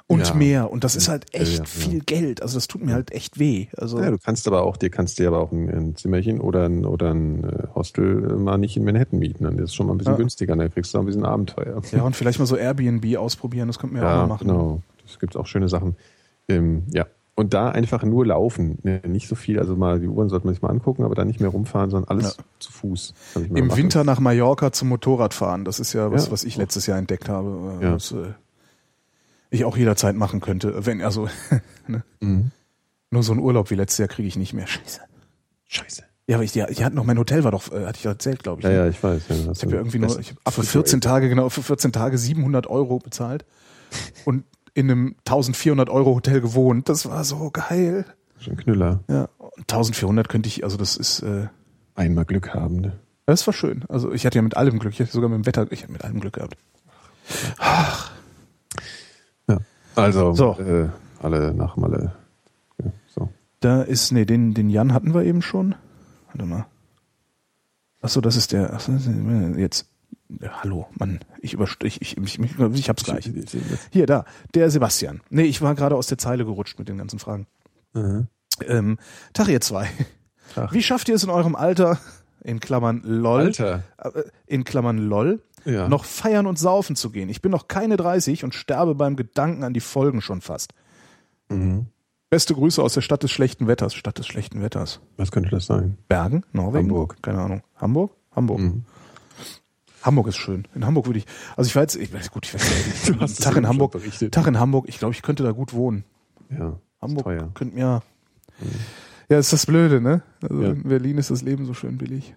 Und 0.08 0.28
Ja. 0.28 0.34
mehr. 0.34 0.70
Und 0.70 0.84
das 0.84 0.94
ist 0.94 1.08
halt 1.08 1.26
Ja, 1.34 1.40
echt 1.40 1.52
ja, 1.54 1.58
ja. 1.58 1.64
viel 1.64 1.98
Geld. 1.98 2.40
Also 2.40 2.56
das 2.56 2.68
tut 2.68 2.80
mir 2.84 2.92
halt 2.94 3.10
echt 3.10 3.40
weh. 3.40 3.66
Also, 3.76 3.98
Ja, 4.00 4.08
du 4.12 4.18
kannst 4.18 4.46
aber 4.46 4.62
auch, 4.62 4.76
dir 4.76 4.88
kannst 4.88 5.18
dir 5.18 5.26
aber 5.26 5.40
auch 5.40 5.50
ein, 5.50 5.68
ein 5.68 5.96
Zimmerchen 5.96 6.40
oder 6.40 6.66
ein, 6.68 6.84
oder 6.86 7.10
ein 7.12 7.42
äh, 7.42 7.66
Hostel 7.74 8.30
äh, 8.30 8.34
mal 8.34 8.56
nicht 8.56 8.76
in 8.76 8.84
Manhattan 8.84 9.18
mieten. 9.18 9.42
Dann 9.42 9.58
ist 9.58 9.70
es 9.70 9.74
schon 9.74 9.88
mal 9.88 9.94
ein 9.94 9.98
bisschen 9.98 10.12
Ja. 10.12 10.18
günstiger, 10.18 10.54
dann 10.54 10.72
kriegst 10.72 10.94
du 10.94 10.98
auch 10.98 11.02
ein 11.02 11.06
bisschen 11.06 11.24
Abenteuer. 11.24 11.82
ja, 11.90 12.02
und 12.02 12.14
vielleicht 12.14 12.38
mal 12.38 12.46
so 12.46 12.56
Airbnb 12.56 13.16
ausprobieren, 13.16 13.66
das 13.66 13.80
könnten 13.80 13.96
wir 13.96 14.02
ja, 14.04 14.12
auch 14.12 14.20
mal 14.22 14.26
machen. 14.28 14.46
genau. 14.46 14.80
Das 15.06 15.18
gibt 15.18 15.36
auch 15.36 15.46
schöne 15.46 15.68
Sachen. 15.68 15.96
Ähm, 16.48 16.84
ja. 16.92 17.06
Und 17.34 17.52
da 17.52 17.68
einfach 17.68 18.02
nur 18.02 18.24
laufen. 18.26 18.78
Ne, 18.82 19.02
nicht 19.06 19.28
so 19.28 19.34
viel, 19.34 19.58
also 19.58 19.76
mal 19.76 20.00
die 20.00 20.08
Uhren 20.08 20.28
sollte 20.30 20.46
man 20.46 20.54
sich 20.54 20.62
mal 20.62 20.70
angucken, 20.70 21.04
aber 21.04 21.14
da 21.14 21.24
nicht 21.24 21.38
mehr 21.40 21.50
rumfahren, 21.50 21.90
sondern 21.90 22.08
alles 22.08 22.36
Ja. 22.38 22.44
zu 22.60 22.72
Fuß. 22.72 23.14
Im 23.34 23.54
gemacht. 23.54 23.76
Winter 23.76 24.04
nach 24.04 24.20
Mallorca 24.20 24.72
zum 24.72 24.88
Motorradfahren. 24.88 25.64
Das 25.66 25.78
ist 25.78 25.92
ja 25.92 26.10
was, 26.10 26.26
Ja. 26.26 26.32
was 26.32 26.44
ich 26.44 26.56
letztes 26.56 26.86
Jahr 26.86 26.98
entdeckt 26.98 27.28
habe. 27.28 27.78
äh, 27.80 27.84
Ja. 27.84 27.92
Was 27.94 28.12
äh, 28.12 28.32
ich 29.50 29.64
auch 29.64 29.76
jederzeit 29.76 30.16
machen 30.16 30.40
könnte. 30.40 30.86
Wenn, 30.86 31.02
also, 31.02 31.28
ne? 31.86 32.02
Mhm. 32.20 32.50
nur 33.10 33.22
so 33.22 33.32
einen 33.32 33.40
Urlaub 33.42 33.70
wie 33.70 33.74
letztes 33.74 33.98
Jahr 33.98 34.08
kriege 34.08 34.28
ich 34.28 34.36
nicht 34.36 34.54
mehr. 34.54 34.66
Scheiße. 34.66 35.00
Scheiße. 35.66 36.02
Ja, 36.28 36.36
aber 36.36 36.44
ich, 36.44 36.54
ja, 36.54 36.68
ich 36.68 36.82
hatte 36.82 36.96
noch, 36.96 37.04
mein 37.04 37.18
Hotel 37.18 37.44
war 37.44 37.52
doch, 37.52 37.70
äh, 37.70 37.84
hatte 37.86 37.98
ich 37.98 38.06
erzählt, 38.06 38.42
glaube 38.42 38.60
ich. 38.60 38.64
Ja, 38.64 38.70
ne? 38.70 38.76
ja, 38.78 38.86
ich 38.88 39.00
weiß. 39.02 39.22
Ja, 39.28 39.34
Ich 39.52 39.62
habe 39.62 39.72
ja 39.72 39.78
irgendwie 39.78 39.98
nur, 39.98 40.18
ich 40.18 40.34
hab 40.44 40.54
für 40.54 40.62
14 40.64 41.00
Tage, 41.00 41.28
genau, 41.28 41.48
für 41.50 41.62
14 41.62 41.92
Tage 41.92 42.16
700 42.18 42.66
Euro 42.66 42.98
bezahlt 42.98 43.44
und 44.24 44.44
in 44.76 44.90
einem 44.90 45.16
1400 45.20 45.88
Euro 45.88 46.14
Hotel 46.14 46.42
gewohnt. 46.42 46.88
Das 46.90 47.08
war 47.08 47.24
so 47.24 47.50
geil. 47.50 48.04
Schon 48.38 48.56
Knüller. 48.58 49.00
Ja, 49.08 49.28
und 49.38 49.62
1400 49.62 50.28
könnte 50.28 50.48
ich, 50.48 50.64
also 50.64 50.76
das 50.76 50.96
ist, 50.96 51.20
äh, 51.20 51.48
Einmal 51.94 52.26
Glück 52.26 52.52
haben. 52.52 52.76
Ne? 52.82 52.92
das 53.24 53.46
war 53.46 53.54
schön. 53.54 53.84
Also 53.88 54.12
ich 54.12 54.26
hatte 54.26 54.36
ja 54.36 54.42
mit 54.42 54.56
allem 54.56 54.78
Glück, 54.78 54.92
ich 54.92 55.00
hatte 55.00 55.10
sogar 55.10 55.30
mit 55.30 55.38
dem 55.38 55.46
Wetter, 55.46 55.66
ich 55.72 55.82
habe 55.82 55.94
mit 55.94 56.04
allem 56.04 56.20
Glück 56.20 56.34
gehabt. 56.34 56.58
Ja. 59.48 59.58
Also, 59.94 60.34
So. 60.34 60.58
Äh, 60.58 60.90
alle 61.22 61.54
nach 61.54 61.76
Malle. 61.76 62.12
Ja, 62.84 62.92
so. 63.06 63.30
Da 63.60 63.80
ist, 63.80 64.12
nee, 64.12 64.26
den, 64.26 64.52
den 64.52 64.68
Jan 64.68 64.92
hatten 64.92 65.14
wir 65.14 65.24
eben 65.24 65.40
schon. 65.40 65.74
Warte 66.26 66.44
mal. 66.44 66.66
Achso, 68.02 68.20
das 68.20 68.36
ist 68.36 68.52
der, 68.52 68.74
ach, 68.74 68.86
jetzt. 69.56 69.88
Ja, 70.40 70.62
hallo, 70.62 70.88
Mann, 70.98 71.20
ich 71.40 71.52
überstrich, 71.54 72.00
ich, 72.02 72.16
ich, 72.16 72.38
ich, 72.38 72.58
ich 72.74 72.88
hab's 72.88 73.04
gleich. 73.04 73.30
Hier, 73.90 74.06
da, 74.06 74.24
der 74.54 74.70
Sebastian. 74.70 75.20
Nee, 75.30 75.42
ich 75.44 75.62
war 75.62 75.74
gerade 75.74 75.94
aus 75.94 76.08
der 76.08 76.18
Zeile 76.18 76.44
gerutscht 76.44 76.78
mit 76.78 76.88
den 76.88 76.98
ganzen 76.98 77.18
Fragen. 77.18 77.46
Mhm. 77.94 78.26
Ähm, 78.66 78.98
Tag 79.34 79.48
ihr 79.48 79.60
zwei. 79.60 79.88
Tag. 80.54 80.72
Wie 80.72 80.82
schafft 80.82 81.08
ihr 81.08 81.14
es 81.14 81.22
in 81.24 81.30
eurem 81.30 81.54
Alter, 81.54 81.98
in 82.42 82.58
Klammern 82.60 83.02
LOL, 83.04 83.40
Alter. 83.42 83.82
äh, 83.98 84.22
in 84.46 84.64
Klammern 84.64 84.98
LOL, 84.98 85.42
Ja. 85.64 85.88
noch 85.88 86.04
feiern 86.04 86.46
und 86.46 86.58
saufen 86.58 86.96
zu 86.96 87.10
gehen? 87.10 87.28
Ich 87.28 87.40
bin 87.42 87.52
noch 87.52 87.68
keine 87.68 87.96
30 87.96 88.42
und 88.44 88.54
sterbe 88.54 88.94
beim 88.96 89.14
Gedanken 89.16 89.62
an 89.62 89.74
die 89.74 89.80
Folgen 89.80 90.20
schon 90.22 90.40
fast. 90.40 90.72
Mhm. 91.48 91.86
Beste 92.30 92.54
Grüße 92.54 92.82
aus 92.82 92.94
der 92.94 93.02
Stadt 93.02 93.22
des 93.22 93.30
schlechten 93.30 93.68
Wetters. 93.68 93.94
Stadt 93.94 94.18
des 94.18 94.26
schlechten 94.26 94.60
Wetters. 94.60 95.00
Was 95.16 95.30
könnte 95.30 95.50
das 95.50 95.66
sein? 95.66 95.96
Bergen? 96.08 96.42
Norwegen? 96.52 96.88
Hamburg. 96.88 97.16
Keine 97.22 97.40
Ahnung. 97.40 97.62
Hamburg? 97.76 98.12
Hamburg. 98.34 98.58
Mhm. 98.58 98.84
Hamburg 100.06 100.28
ist 100.28 100.36
schön. 100.36 100.66
In 100.74 100.86
Hamburg 100.86 101.06
würde 101.06 101.18
ich, 101.18 101.26
also 101.56 101.68
ich 101.68 101.74
war 101.74 101.82
jetzt, 101.82 101.96
ich 101.96 102.12
weiß 102.12 102.30
gut, 102.30 102.46
ich 102.46 102.54
weiß 102.54 102.62
Du 103.06 103.12
nicht, 103.12 103.20
hast 103.20 103.42
Tag 103.42 103.56
in 103.56 103.66
Hamburg, 103.68 103.92
berichtet. 103.92 104.32
Tag 104.32 104.46
in 104.46 104.58
Hamburg, 104.58 104.86
ich 104.88 104.98
glaube, 104.98 105.12
ich 105.14 105.22
könnte 105.22 105.42
da 105.42 105.50
gut 105.52 105.72
wohnen. 105.72 106.04
Ja. 106.50 106.78
Hamburg 107.02 107.24
teuer. 107.24 107.50
könnte 107.54 107.74
mir, 107.74 108.02
Ja, 109.28 109.38
ist 109.38 109.52
das 109.52 109.66
Blöde, 109.66 110.00
ne? 110.00 110.22
Also 110.40 110.62
Ja. 110.62 110.70
in 110.70 110.82
Berlin 110.84 111.18
ist 111.18 111.30
das 111.30 111.42
Leben 111.42 111.66
so 111.66 111.74
schön 111.74 111.98
billig. 111.98 112.34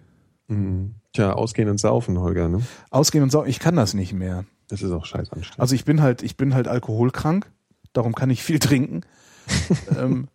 Mhm. 0.48 0.94
Tja, 1.12 1.32
ausgehen 1.32 1.68
und 1.68 1.78
saufen, 1.78 2.18
Holger, 2.18 2.48
ne? 2.48 2.60
Ausgehen 2.90 3.22
und 3.22 3.30
saufen, 3.30 3.48
ich 3.48 3.60
kann 3.60 3.76
das 3.76 3.94
nicht 3.94 4.12
mehr. 4.12 4.44
Das 4.68 4.82
ist 4.82 4.90
auch 4.90 5.04
scheiß 5.06 5.30
anstrengend. 5.32 5.60
Also 5.60 5.74
ich 5.74 5.84
bin 5.84 6.02
halt, 6.02 6.22
ich 6.22 6.36
bin 6.36 6.54
halt 6.54 6.68
alkoholkrank, 6.68 7.50
darum 7.92 8.14
kann 8.14 8.30
ich 8.30 8.42
viel 8.42 8.58
trinken. 8.58 9.02
ähm, 9.98 10.28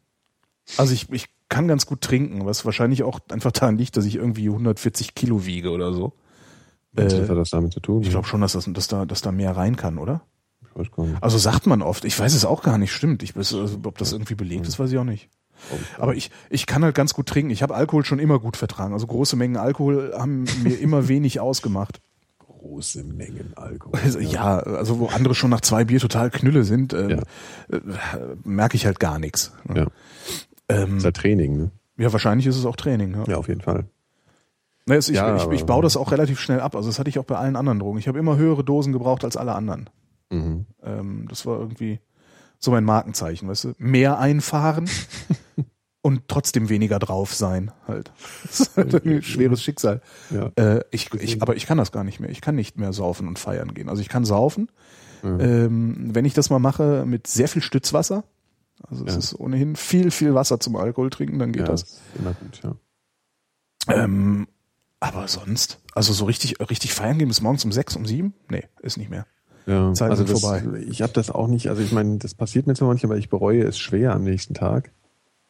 also 0.77 0.93
ich, 0.93 1.09
ich 1.11 1.27
kann 1.49 1.67
ganz 1.67 1.85
gut 1.85 2.01
trinken, 2.01 2.45
was 2.45 2.65
wahrscheinlich 2.65 3.03
auch 3.03 3.19
einfach 3.29 3.51
daran 3.51 3.77
liegt, 3.77 3.97
dass 3.97 4.05
ich 4.05 4.15
irgendwie 4.15 4.47
140 4.49 5.15
Kilo 5.15 5.45
wiege 5.45 5.69
oder 5.71 5.93
so. 5.93 6.13
Was 6.95 7.13
äh, 7.13 7.27
hat 7.27 7.37
das 7.37 7.49
damit 7.49 7.73
zu 7.73 7.79
tun? 7.79 8.03
Ich 8.03 8.09
glaube 8.09 8.27
schon, 8.27 8.41
dass, 8.41 8.53
das, 8.53 8.69
dass, 8.71 8.87
da, 8.87 9.05
dass 9.05 9.21
da 9.21 9.31
mehr 9.31 9.55
rein 9.55 9.75
kann, 9.75 9.97
oder? 9.97 10.21
Ich 10.63 10.75
weiß 10.75 10.91
gar 10.91 11.05
nicht. 11.05 11.23
Also 11.23 11.37
sagt 11.37 11.67
man 11.67 11.81
oft. 11.81 12.05
Ich 12.05 12.19
weiß 12.19 12.33
es 12.33 12.45
auch 12.45 12.63
gar 12.63 12.77
nicht, 12.77 12.91
stimmt. 12.91 13.23
Ich 13.23 13.35
weiß, 13.35 13.53
also, 13.55 13.79
ob 13.83 13.97
das 13.97 14.11
irgendwie 14.11 14.35
belegt 14.35 14.67
ist, 14.67 14.79
weiß 14.79 14.91
ich 14.91 14.97
auch 14.97 15.03
nicht. 15.03 15.29
Aber 15.97 16.15
ich, 16.15 16.31
ich 16.49 16.65
kann 16.65 16.83
halt 16.83 16.95
ganz 16.95 17.13
gut 17.13 17.27
trinken. 17.27 17.49
Ich 17.49 17.63
habe 17.63 17.75
Alkohol 17.75 18.05
schon 18.05 18.19
immer 18.19 18.39
gut 18.39 18.57
vertragen. 18.57 18.93
Also 18.93 19.07
große 19.07 19.35
Mengen 19.35 19.57
Alkohol 19.57 20.13
haben 20.17 20.45
mir 20.63 20.77
immer 20.79 21.07
wenig 21.07 21.39
ausgemacht. 21.39 22.01
Große 22.39 23.03
Mengen 23.03 23.53
Alkohol. 23.55 23.99
Also, 24.03 24.19
ja, 24.19 24.57
also 24.57 24.99
wo 24.99 25.07
andere 25.07 25.35
schon 25.35 25.49
nach 25.49 25.61
zwei 25.61 25.85
Bier 25.85 25.99
total 25.99 26.29
Knülle 26.29 26.63
sind, 26.63 26.93
ähm, 26.93 27.21
äh, 27.69 27.79
merke 28.43 28.75
ich 28.75 28.85
halt 28.85 28.99
gar 28.99 29.19
nichts. 29.19 29.53
Ja. 29.73 29.87
Ähm, 30.67 30.97
ist 30.97 31.05
halt 31.05 31.15
Training, 31.15 31.57
ne? 31.57 31.71
ja, 31.97 32.11
wahrscheinlich 32.11 32.47
ist 32.47 32.57
es 32.57 32.65
auch 32.65 32.75
Training. 32.75 33.13
Ja. 33.13 33.23
Ja, 33.27 33.37
auf 33.37 33.47
jeden 33.47 33.61
Fall. 33.61 33.85
Na, 34.87 34.95
es, 34.95 35.09
ich, 35.09 35.15
Ja, 35.15 35.35
ich, 35.35 35.47
ich 35.51 35.65
baue 35.65 35.81
das 35.81 35.97
auch 35.97 36.11
relativ 36.11 36.39
schnell 36.39 36.59
ab. 36.59 36.75
Also 36.75 36.89
das 36.89 36.99
hatte 36.99 37.09
ich 37.09 37.17
auch 37.19 37.23
bei 37.25 37.35
allen 37.37 37.55
anderen 37.55 37.79
Drogen. 37.79 37.97
Ich 37.99 38.07
habe 38.07 38.19
immer 38.19 38.37
höhere 38.37 38.63
Dosen 38.63 38.93
gebraucht 38.93 39.23
als 39.23 39.35
alle 39.37 39.53
anderen. 39.55 39.89
Mhm. 40.29 40.65
Ähm, 40.83 41.25
das 41.29 41.45
war 41.45 41.59
irgendwie 41.59 41.99
so 42.59 42.71
mein 42.71 42.83
Markenzeichen, 42.83 43.47
weißt 43.47 43.63
du? 43.65 43.73
Mehr 43.77 44.19
einfahren 44.19 44.89
und 46.01 46.27
trotzdem 46.27 46.69
weniger 46.69 46.99
drauf 46.99 47.33
sein, 47.33 47.71
halt. 47.87 48.11
Das 48.43 48.59
ist 48.59 48.77
halt 48.77 49.05
ein 49.05 49.21
schweres 49.23 49.61
Schicksal. 49.63 50.01
Ja. 50.29 50.51
Äh, 50.55 50.81
ich, 50.91 51.11
ich, 51.15 51.41
aber 51.41 51.55
ich 51.55 51.65
kann 51.65 51.77
das 51.79 51.91
gar 51.91 52.03
nicht 52.03 52.19
mehr. 52.19 52.29
Ich 52.29 52.41
kann 52.41 52.55
nicht 52.55 52.77
mehr 52.77 52.93
saufen 52.93 53.27
und 53.27 53.39
feiern 53.39 53.73
gehen. 53.73 53.89
Also 53.89 54.01
ich 54.01 54.09
kann 54.09 54.23
saufen, 54.25 54.69
Mhm. 55.23 55.39
ähm, 55.39 55.95
wenn 56.15 56.25
ich 56.25 56.35
das 56.35 56.51
mal 56.51 56.59
mache 56.59 57.03
mit 57.07 57.25
sehr 57.25 57.47
viel 57.47 57.63
Stützwasser. 57.63 58.23
Also 58.87 59.05
es 59.05 59.13
Ja. 59.13 59.17
ist 59.19 59.39
ohnehin 59.39 59.75
viel, 59.75 60.11
viel 60.11 60.35
Wasser 60.35 60.59
zum 60.59 60.75
Alkohol 60.75 61.09
trinken, 61.09 61.39
dann 61.39 61.51
geht 61.53 61.67
das. 61.67 61.99
immer 62.19 62.33
gut, 62.33 62.61
ja. 62.63 62.75
Ähm, 63.87 64.47
aber 64.99 65.27
sonst, 65.27 65.79
also 65.93 66.13
so 66.13 66.25
richtig, 66.25 66.59
richtig 66.69 66.93
feiern 66.93 67.17
gehen 67.17 67.27
bis 67.27 67.41
morgens 67.41 67.65
um 67.65 67.71
sechs, 67.71 67.95
um 67.95 68.05
sieben? 68.05 68.33
Nee, 68.49 68.63
ist 68.81 68.97
nicht 68.97 69.09
mehr. 69.09 69.25
Ja, 69.67 69.93
Zeiten 69.93 70.11
also 70.11 70.23
das, 70.23 70.41
vorbei. 70.41 70.63
ich 70.87 71.01
habe 71.01 71.13
das 71.13 71.31
auch 71.31 71.47
nicht, 71.47 71.69
also 71.69 71.81
ich 71.81 71.91
meine, 71.91 72.17
das 72.17 72.35
passiert 72.35 72.67
mir 72.67 72.75
zwar 72.75 72.87
manchmal, 72.87 73.13
aber 73.13 73.19
ich 73.19 73.29
bereue 73.29 73.63
es 73.63 73.79
schwer 73.79 74.13
am 74.13 74.23
nächsten 74.23 74.53
Tag. 74.53 74.91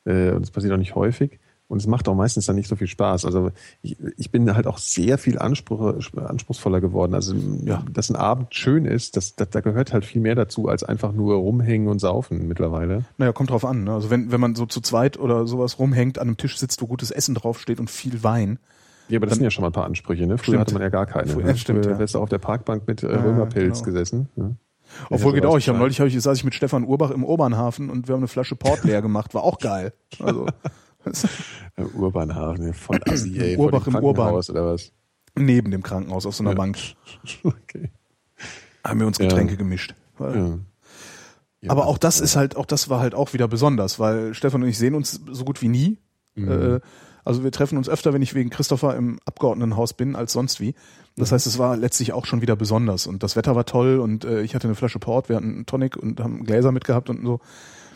Äh, 0.05 0.31
und 0.31 0.43
es 0.43 0.51
passiert 0.51 0.73
auch 0.73 0.77
nicht 0.77 0.95
häufig. 0.95 1.39
Und 1.67 1.79
es 1.79 1.87
macht 1.87 2.07
auch 2.07 2.13
meistens 2.13 2.45
dann 2.45 2.55
nicht 2.57 2.67
so 2.69 2.75
viel 2.75 2.85
Spaß. 2.87 3.25
Also 3.25 3.51
ich, 3.81 3.97
ich 4.17 4.29
bin 4.29 4.53
halt 4.55 4.67
auch 4.67 4.77
sehr 4.77 5.17
viel 5.17 5.39
Anspruch, 5.39 5.95
anspruchsvoller 6.15 6.79
geworden. 6.79 7.15
Also 7.15 7.35
Ja. 7.63 7.83
dass 7.91 8.09
ein 8.11 8.15
Abend 8.15 8.53
schön 8.53 8.85
ist, 8.85 9.17
das, 9.17 9.35
das, 9.35 9.49
da 9.49 9.61
gehört 9.61 9.91
halt 9.91 10.05
viel 10.05 10.21
mehr 10.21 10.35
dazu, 10.35 10.67
als 10.69 10.83
einfach 10.83 11.11
nur 11.11 11.35
rumhängen 11.37 11.87
und 11.87 11.97
saufen 11.97 12.47
mittlerweile. 12.47 13.05
Naja, 13.17 13.33
kommt 13.33 13.49
drauf 13.49 13.65
an. 13.65 13.85
Ne? 13.85 13.93
Also 13.93 14.11
wenn, 14.11 14.31
wenn 14.31 14.39
man 14.39 14.53
so 14.53 14.67
zu 14.67 14.79
zweit 14.79 15.17
oder 15.17 15.47
sowas 15.47 15.79
rumhängt, 15.79 16.19
an 16.19 16.27
einem 16.27 16.37
Tisch 16.37 16.57
sitzt, 16.59 16.83
wo 16.83 16.87
gutes 16.87 17.09
Essen 17.09 17.33
draufsteht 17.33 17.79
und 17.79 17.89
viel 17.89 18.21
Wein. 18.23 18.59
Ja, 19.07 19.17
aber 19.17 19.25
das 19.27 19.31
Dann- 19.31 19.35
sind 19.37 19.43
ja 19.43 19.51
schon 19.51 19.61
mal 19.61 19.69
ein 19.69 19.73
paar 19.73 19.85
Ansprüche. 19.85 20.25
Ne? 20.25 20.37
Früher 20.37 20.43
Stimmt. 20.45 20.59
hatte 20.61 20.73
man 20.73 20.81
ja 20.81 20.89
gar 20.89 21.05
keine. 21.05 21.27
Früher- 21.31 21.45
ne? 21.45 21.57
stimmt, 21.57 21.83
Früher 21.85 21.93
ja. 21.93 21.99
wärst 21.99 22.15
du 22.15 22.19
auf 22.19 22.29
der 22.29 22.39
Parkbank 22.39 22.87
mit 22.87 23.03
äh, 23.03 23.07
Römerpilz 23.07 23.79
genau. 23.83 23.85
gesessen. 23.93 24.29
Ne? 24.35 24.55
Obwohl 25.09 25.33
Ja, 25.33 25.39
geht 25.41 25.45
auch. 25.45 25.57
Ich 25.57 25.67
habe 25.69 25.77
neulich 25.79 25.99
hab 25.99 26.07
ich, 26.07 26.19
saß 26.21 26.37
ich 26.37 26.43
mit 26.43 26.53
Stefan 26.55 26.83
Urbach 26.85 27.11
im 27.11 27.23
Obernhafen 27.23 27.89
und 27.89 28.07
wir 28.07 28.13
haben 28.13 28.21
eine 28.21 28.27
Flasche 28.27 28.55
Port 28.55 28.83
leer 28.83 29.01
gemacht. 29.01 29.33
War 29.33 29.43
auch 29.43 29.59
geil. 29.59 29.93
Also 30.19 30.47
Urbanhafen, 31.95 32.67
ja, 32.67 32.73
voll 32.73 32.99
assi, 33.09 33.37
ey. 33.39 33.57
Urbach 33.57 33.83
vor 33.83 33.93
dem 33.93 33.97
im 33.99 34.03
Urban. 34.05 34.15
Krankenhaus 34.25 34.49
oder 34.49 34.65
was? 34.65 34.91
neben 35.37 35.69
dem 35.69 35.83
Krankenhaus 35.83 36.25
auf 36.25 36.33
so 36.33 36.43
einer 36.43 36.51
Ja. 36.51 36.55
Bank 36.55 36.77
Okay. 37.43 37.91
haben 38.85 38.99
wir 39.01 39.07
uns 39.07 39.17
Ja. 39.17 39.27
Getränke 39.27 39.57
gemischt. 39.57 39.93
Ja. 40.19 40.57
Ja, 41.61 41.71
Aber 41.71 41.87
auch 41.87 41.97
das 41.97 42.21
ist 42.21 42.35
halt, 42.37 42.55
auch 42.55 42.65
das 42.65 42.89
war 42.89 42.99
halt 43.01 43.15
auch 43.15 43.33
wieder 43.33 43.47
besonders, 43.49 43.99
weil 43.99 44.33
Stefan 44.33 44.63
und 44.63 44.69
ich 44.69 44.77
sehen 44.77 44.93
uns 44.95 45.19
so 45.29 45.43
gut 45.43 45.61
wie 45.61 45.67
nie. 45.67 45.97
Mhm. 46.35 46.51
Äh, 46.51 46.79
also 47.25 47.43
wir 47.43 47.51
treffen 47.51 47.77
uns 47.77 47.89
öfter, 47.89 48.13
wenn 48.13 48.21
ich 48.21 48.33
wegen 48.35 48.49
Christopher 48.49 48.95
im 48.95 49.19
Abgeordnetenhaus 49.25 49.93
bin, 49.93 50.15
als 50.15 50.31
sonst 50.33 50.61
wie. 50.61 50.75
Das 51.17 51.31
heißt, 51.31 51.47
es 51.47 51.57
war 51.57 51.75
letztlich 51.77 52.13
auch 52.13 52.25
schon 52.25 52.41
wieder 52.41 52.55
besonders. 52.55 53.07
Und 53.07 53.23
das 53.23 53.35
Wetter 53.35 53.55
war 53.55 53.65
toll 53.65 53.99
und 53.99 54.25
äh, 54.25 54.41
ich 54.41 54.53
hatte 54.55 54.67
eine 54.67 54.75
Flasche 54.75 54.99
Port, 54.99 55.29
wir 55.29 55.35
hatten 55.37 55.53
einen 55.53 55.65
Tonic 55.65 55.97
und 55.97 56.19
haben 56.21 56.43
Gläser 56.45 56.71
mitgehabt 56.71 57.09
und 57.09 57.25
so. 57.25 57.39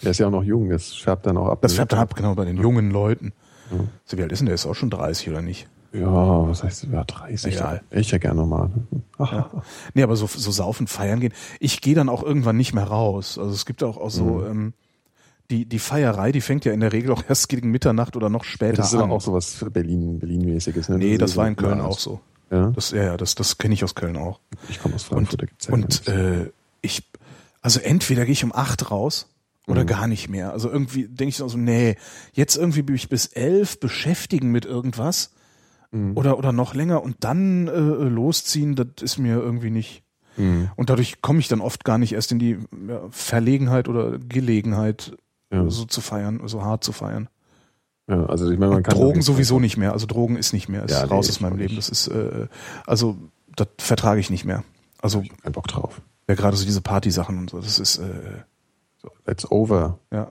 Der 0.01 0.11
ist 0.11 0.17
ja 0.19 0.27
auch 0.27 0.31
noch 0.31 0.43
jung, 0.43 0.69
das 0.69 0.93
färbt 0.93 1.25
dann 1.25 1.37
auch 1.37 1.47
ab. 1.47 1.59
Das 1.61 1.73
ne? 1.73 1.77
färbt 1.77 1.91
dann 1.93 1.99
ab, 1.99 2.15
genau, 2.15 2.35
bei 2.35 2.45
den 2.45 2.57
jungen 2.57 2.91
Leuten. 2.91 3.33
Ja. 3.71 3.77
So 4.05 4.17
wie 4.17 4.23
alt 4.23 4.31
ist 4.31 4.39
denn 4.39 4.45
der? 4.47 4.55
Ist 4.55 4.65
auch 4.65 4.75
schon 4.75 4.89
30 4.89 5.29
oder 5.29 5.41
nicht? 5.41 5.67
Ja, 5.91 6.47
was 6.47 6.63
heißt, 6.63 6.87
ja, 6.91 7.03
30. 7.03 7.55
Egal. 7.55 7.81
Ich 7.89 8.11
ja 8.11 8.19
gerne 8.19 8.39
nochmal. 8.41 8.69
Ja. 9.17 9.49
Nee, 9.95 10.03
aber 10.03 10.15
so, 10.15 10.27
so 10.27 10.51
saufen, 10.51 10.87
feiern 10.87 11.19
gehen. 11.19 11.33
Ich 11.59 11.81
gehe 11.81 11.95
dann 11.95 12.09
auch 12.09 12.23
irgendwann 12.23 12.57
nicht 12.57 12.73
mehr 12.73 12.85
raus. 12.85 13.37
Also 13.39 13.51
es 13.53 13.65
gibt 13.65 13.83
auch, 13.83 13.97
auch 13.97 14.11
so, 14.11 14.23
Mhm. 14.23 14.45
ähm, 14.45 14.73
die, 15.51 15.65
die 15.65 15.79
Feierei, 15.79 16.31
die 16.31 16.41
fängt 16.41 16.65
ja 16.65 16.73
in 16.73 16.79
der 16.79 16.93
Regel 16.93 17.11
auch 17.11 17.23
erst 17.27 17.49
gegen 17.49 17.71
Mitternacht 17.71 18.15
oder 18.15 18.29
noch 18.29 18.43
später 18.43 18.77
Das 18.77 18.89
ist 18.89 18.95
an. 18.95 19.03
aber 19.05 19.13
auch 19.15 19.21
sowas 19.21 19.53
für 19.55 19.71
Berlin, 19.71 20.19
Berlin-mäßiges. 20.19 20.89
Ne? 20.89 20.97
nee, 20.97 21.17
das 21.17 21.31
ist 21.31 21.37
war 21.37 21.45
so 21.45 21.49
in 21.49 21.55
Köln 21.55 21.81
auch 21.81 21.97
so. 21.99 22.19
Ja? 22.51 22.71
Das, 22.71 22.91
ja, 22.91 23.17
das, 23.17 23.35
das 23.35 23.57
kenne 23.57 23.73
ich 23.73 23.83
aus 23.83 23.95
Köln 23.95 24.15
auch. 24.17 24.39
Ich 24.69 24.79
komme 24.79 24.95
aus 24.95 25.03
Frankfurt, 25.03 25.41
da 25.41 25.45
gibt's 25.45 25.67
ja 25.67 25.73
Und 25.73 26.07
äh, 26.07 26.51
ich, 26.81 27.09
also 27.61 27.79
entweder 27.79 28.25
gehe 28.25 28.33
ich 28.33 28.43
um 28.43 28.53
acht 28.53 28.89
raus 28.91 29.27
oder 29.67 29.83
Mhm. 29.83 29.87
gar 29.87 30.07
nicht 30.07 30.29
mehr. 30.29 30.51
Also 30.53 30.69
irgendwie 30.69 31.07
denke 31.07 31.29
ich 31.29 31.37
so, 31.37 31.47
nee, 31.57 31.95
jetzt 32.33 32.55
irgendwie 32.55 32.81
bin 32.81 32.95
ich 32.95 33.09
bis 33.09 33.27
elf 33.27 33.79
beschäftigen 33.79 34.51
mit 34.51 34.65
irgendwas 34.65 35.31
Mhm. 35.91 36.15
oder, 36.15 36.37
oder 36.37 36.51
noch 36.51 36.75
länger 36.75 37.01
und 37.03 37.17
dann 37.21 37.67
äh, 37.67 37.71
losziehen, 37.79 38.75
das 38.75 38.87
ist 39.01 39.17
mir 39.17 39.35
irgendwie 39.37 39.71
nicht. 39.71 40.03
Mhm. 40.37 40.69
Und 40.75 40.91
dadurch 40.91 41.21
komme 41.21 41.39
ich 41.39 41.47
dann 41.47 41.61
oft 41.61 41.83
gar 41.83 41.97
nicht 41.97 42.13
erst 42.13 42.31
in 42.31 42.37
die 42.39 42.59
ja, 42.87 43.01
Verlegenheit 43.09 43.87
oder 43.89 44.19
Gelegenheit, 44.19 45.17
Ja. 45.51 45.69
so 45.69 45.85
zu 45.85 46.01
feiern, 46.01 46.41
so 46.45 46.63
hart 46.63 46.83
zu 46.83 46.91
feiern. 46.91 47.27
ja, 48.07 48.25
also 48.27 48.49
ich 48.51 48.59
meine, 48.59 48.69
man 48.71 48.77
Und 48.77 48.83
kann 48.83 48.95
Drogen 48.95 49.21
sowieso 49.21 49.59
nicht 49.59 49.77
mehr. 49.77 49.93
Also 49.93 50.05
Drogen 50.05 50.35
ist 50.35 50.53
nicht 50.53 50.69
mehr, 50.69 50.83
ist 50.83 50.91
Ja, 50.91 51.03
nee, 51.05 51.09
raus 51.11 51.27
aus 51.29 51.35
ich 51.35 51.41
meinem 51.41 51.57
Leben. 51.57 51.75
Das 51.75 51.89
ist, 51.89 52.07
äh, 52.07 52.47
also 52.85 53.17
das 53.55 53.67
vertrage 53.79 54.19
ich 54.19 54.29
nicht 54.29 54.45
mehr. 54.45 54.63
Also 55.01 55.23
Kein 55.43 55.51
Bock 55.53 55.67
drauf. 55.67 56.01
ja, 56.27 56.35
gerade 56.35 56.55
so 56.57 56.65
diese 56.65 56.81
Partysachen 56.81 57.37
und 57.37 57.49
so, 57.49 57.59
das 57.59 57.79
ist, 57.79 57.97
äh, 57.97 58.43
So, 59.01 59.09
that's 59.25 59.49
over. 59.51 59.97
ja. 60.11 60.29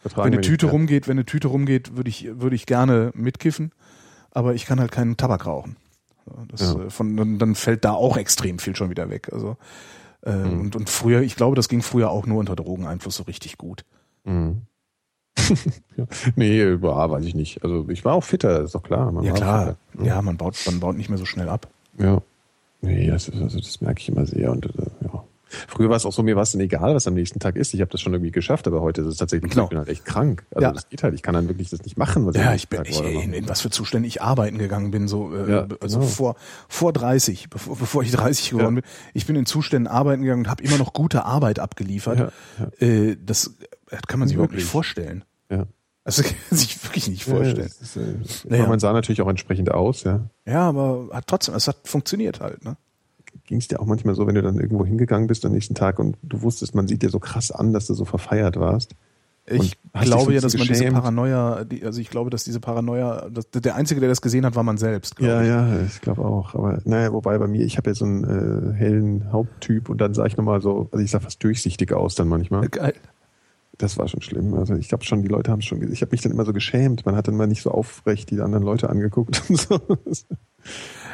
Vertragen 0.00 0.26
Wenn 0.26 0.32
eine 0.34 0.42
Tüte 0.42 0.66
rumgeht, 0.66 1.08
wenn 1.08 1.16
eine 1.18 1.24
Tüte 1.24 1.48
rumgeht, 1.48 1.96
würde 1.96 2.10
ich, 2.10 2.28
würde 2.38 2.54
ich 2.56 2.66
gerne 2.66 3.10
mitkiffen, 3.14 3.72
aber 4.32 4.54
ich 4.54 4.66
kann 4.66 4.78
halt 4.78 4.92
keinen 4.92 5.16
Tabak 5.16 5.46
rauchen. 5.46 5.76
Das, 6.48 6.60
Ja. 6.60 6.84
äh, 6.84 6.90
von, 6.90 7.16
dann, 7.16 7.38
dann 7.38 7.54
fällt 7.54 7.84
da 7.86 7.92
auch 7.92 8.16
extrem 8.18 8.58
viel 8.58 8.76
schon 8.76 8.90
wieder 8.90 9.08
weg. 9.10 9.30
Also 9.32 9.56
äh, 10.22 10.32
Mhm. 10.34 10.60
und, 10.60 10.76
und 10.76 10.90
früher, 10.90 11.20
ich 11.22 11.36
glaube, 11.36 11.56
das 11.56 11.68
ging 11.70 11.80
früher 11.82 12.10
auch 12.10 12.26
nur 12.26 12.38
unter 12.38 12.54
Drogeneinfluss 12.56 13.16
so 13.16 13.22
richtig 13.24 13.56
gut. 13.58 13.84
Mhm. 14.24 14.62
Nee, 16.36 16.58
ja, 16.62 16.80
weiß 17.10 17.24
ich 17.24 17.34
nicht. 17.34 17.62
Also 17.62 17.86
ich 17.88 18.04
war 18.04 18.14
auch 18.14 18.24
fitter, 18.24 18.62
ist 18.62 18.74
doch 18.74 18.82
klar. 18.82 19.12
Man 19.12 19.24
ja 19.24 19.32
klar, 19.32 19.76
fitter. 19.92 20.04
ja, 20.04 20.22
man 20.22 20.36
baut, 20.36 20.56
man 20.66 20.80
baut 20.80 20.96
nicht 20.96 21.08
mehr 21.08 21.18
so 21.18 21.24
schnell 21.24 21.48
ab. 21.48 21.68
Ja. 21.98 22.20
Nee, 22.80 23.08
das, 23.08 23.30
also 23.30 23.58
das 23.58 23.80
merke 23.80 24.00
ich 24.00 24.08
immer 24.08 24.26
sehr. 24.26 24.50
Und 24.50 24.66
äh, 24.66 24.70
ja. 25.04 25.24
Früher 25.68 25.88
war 25.88 25.96
es 25.96 26.04
auch 26.04 26.12
so, 26.12 26.22
mir 26.24 26.34
war 26.34 26.42
es 26.42 26.50
dann 26.52 26.60
egal, 26.60 26.94
was 26.96 27.06
am 27.06 27.14
nächsten 27.14 27.38
Tag 27.38 27.54
ist. 27.54 27.74
Ich 27.74 27.80
habe 27.80 27.90
das 27.90 28.00
schon 28.00 28.12
irgendwie 28.12 28.32
geschafft, 28.32 28.66
aber 28.66 28.80
heute 28.80 29.02
ist 29.02 29.06
es 29.06 29.16
tatsächlich, 29.18 29.52
Genau. 29.52 29.64
ich 29.64 29.68
bin 29.70 29.78
halt 29.78 29.88
echt 29.88 30.04
krank. 30.04 30.44
Also 30.52 30.62
Ja. 30.66 30.72
das 30.72 30.88
geht 30.88 31.02
halt, 31.04 31.14
ich 31.14 31.22
kann 31.22 31.34
dann 31.34 31.46
wirklich 31.48 31.70
das 31.70 31.82
nicht 31.84 31.96
machen, 31.96 32.26
was 32.26 32.34
Ja, 32.36 32.54
ich 32.54 32.68
bin 32.68 32.82
ich, 32.84 33.00
in, 33.00 33.32
in 33.32 33.48
was 33.48 33.60
für 33.60 33.70
Zuständen 33.70 34.06
ich 34.08 34.20
arbeiten 34.20 34.58
gegangen 34.58 34.90
bin, 34.90 35.06
so 35.06 35.32
äh, 35.34 35.50
Ja, 35.50 35.68
also 35.80 35.98
genau. 36.00 36.10
vor 36.10 36.34
vor 36.68 36.92
30, 36.92 37.50
bevor, 37.50 37.76
bevor 37.76 38.02
ich 38.02 38.10
30 38.10 38.50
geworden 38.50 38.76
Ja. 38.76 38.80
bin. 38.80 38.90
Ich 39.14 39.26
bin 39.26 39.36
in 39.36 39.46
Zuständen 39.46 39.86
arbeiten 39.86 40.22
gegangen 40.22 40.40
und 40.46 40.50
habe 40.50 40.64
immer 40.64 40.78
noch 40.78 40.92
gute 40.92 41.24
Arbeit 41.24 41.60
abgeliefert. 41.60 42.18
Ja, 42.18 42.32
ja. 42.80 42.86
Äh, 42.88 43.16
das, 43.24 43.54
das 43.96 44.06
kann 44.06 44.18
man 44.18 44.28
sich 44.28 44.34
überhaupt 44.36 44.52
nicht 44.52 44.60
Wirklich. 44.62 44.70
vorstellen. 44.70 45.24
Ja. 45.50 45.64
Also 46.04 46.22
kann 46.24 46.34
man 46.50 46.58
sich 46.58 46.84
wirklich 46.84 47.08
nicht 47.08 47.26
Ja, 47.26 47.34
vorstellen. 47.34 47.70
das 47.80 47.96
ist, 47.96 47.96
äh, 48.44 48.48
Naja. 48.48 48.66
man 48.66 48.78
sah 48.78 48.92
natürlich 48.92 49.22
auch 49.22 49.28
entsprechend 49.28 49.70
aus, 49.70 50.04
ja. 50.04 50.20
Ja, 50.46 50.68
aber 50.68 51.08
hat 51.12 51.26
trotzdem, 51.26 51.54
es 51.54 51.66
hat 51.68 51.76
funktioniert 51.84 52.40
halt, 52.40 52.64
ne? 52.64 52.76
Ging 53.46 53.58
es 53.58 53.68
dir 53.68 53.80
auch 53.80 53.86
manchmal 53.86 54.14
so, 54.14 54.26
wenn 54.26 54.34
du 54.34 54.42
dann 54.42 54.58
irgendwo 54.58 54.84
hingegangen 54.86 55.26
bist 55.26 55.44
am 55.44 55.52
nächsten 55.52 55.74
Tag 55.74 55.98
und 55.98 56.16
du 56.22 56.42
wusstest, 56.42 56.74
man 56.74 56.86
sieht 56.88 57.02
dir 57.02 57.10
so 57.10 57.18
krass 57.18 57.50
an, 57.50 57.72
dass 57.72 57.86
du 57.86 57.94
so 57.94 58.04
verfeiert 58.04 58.58
warst? 58.58 58.94
Ich 59.46 59.76
glaube 59.92 60.32
ja, 60.32 60.40
dass 60.40 60.54
man 60.54 60.60
bisschen 60.60 60.68
diese 60.68 60.84
geschämt? 60.84 60.94
Paranoia, 60.94 61.64
die, 61.64 61.84
also 61.84 62.00
ich 62.00 62.08
glaube, 62.08 62.30
dass 62.30 62.44
diese 62.44 62.60
Paranoia, 62.60 63.28
dass, 63.28 63.50
der 63.50 63.74
Einzige, 63.74 64.00
der 64.00 64.08
das 64.08 64.22
gesehen 64.22 64.46
hat, 64.46 64.54
war 64.56 64.62
man 64.62 64.78
selbst. 64.78 65.20
Ja, 65.20 65.42
ich. 65.42 65.48
ja, 65.48 65.82
ich 65.84 66.00
glaube 66.00 66.24
auch. 66.24 66.54
Aber 66.54 66.78
naja, 66.84 67.12
wobei 67.12 67.36
bei 67.36 67.46
mir, 67.46 67.62
ich 67.66 67.76
habe 67.76 67.90
ja 67.90 67.94
so 67.94 68.06
einen 68.06 68.24
äh, 68.24 68.74
hellen 68.74 69.30
Haupttyp 69.32 69.90
und 69.90 70.00
dann 70.00 70.14
sah 70.14 70.24
ich 70.24 70.38
nochmal 70.38 70.62
so, 70.62 70.88
also 70.92 71.04
ich 71.04 71.10
sah 71.10 71.20
fast 71.20 71.44
durchsichtig 71.44 71.92
aus 71.92 72.14
dann 72.14 72.28
manchmal. 72.28 72.68
Geil. 72.70 72.94
Das 73.78 73.98
war 73.98 74.06
schon 74.08 74.22
schlimm. 74.22 74.54
Also 74.54 74.74
ich 74.74 74.88
glaube 74.88 75.04
schon, 75.04 75.22
die 75.22 75.28
Leute 75.28 75.50
haben 75.50 75.60
schon. 75.62 75.82
Ich 75.92 76.00
habe 76.02 76.12
mich 76.12 76.20
dann 76.20 76.32
immer 76.32 76.44
so 76.44 76.52
geschämt. 76.52 77.04
Man 77.06 77.16
hat 77.16 77.26
dann 77.28 77.36
mal 77.36 77.46
nicht 77.48 77.62
so 77.62 77.70
aufrecht 77.70 78.30
die 78.30 78.40
anderen 78.40 78.64
Leute 78.64 78.88
angeguckt 78.88 79.42
und 79.48 79.56
so. 79.60 79.78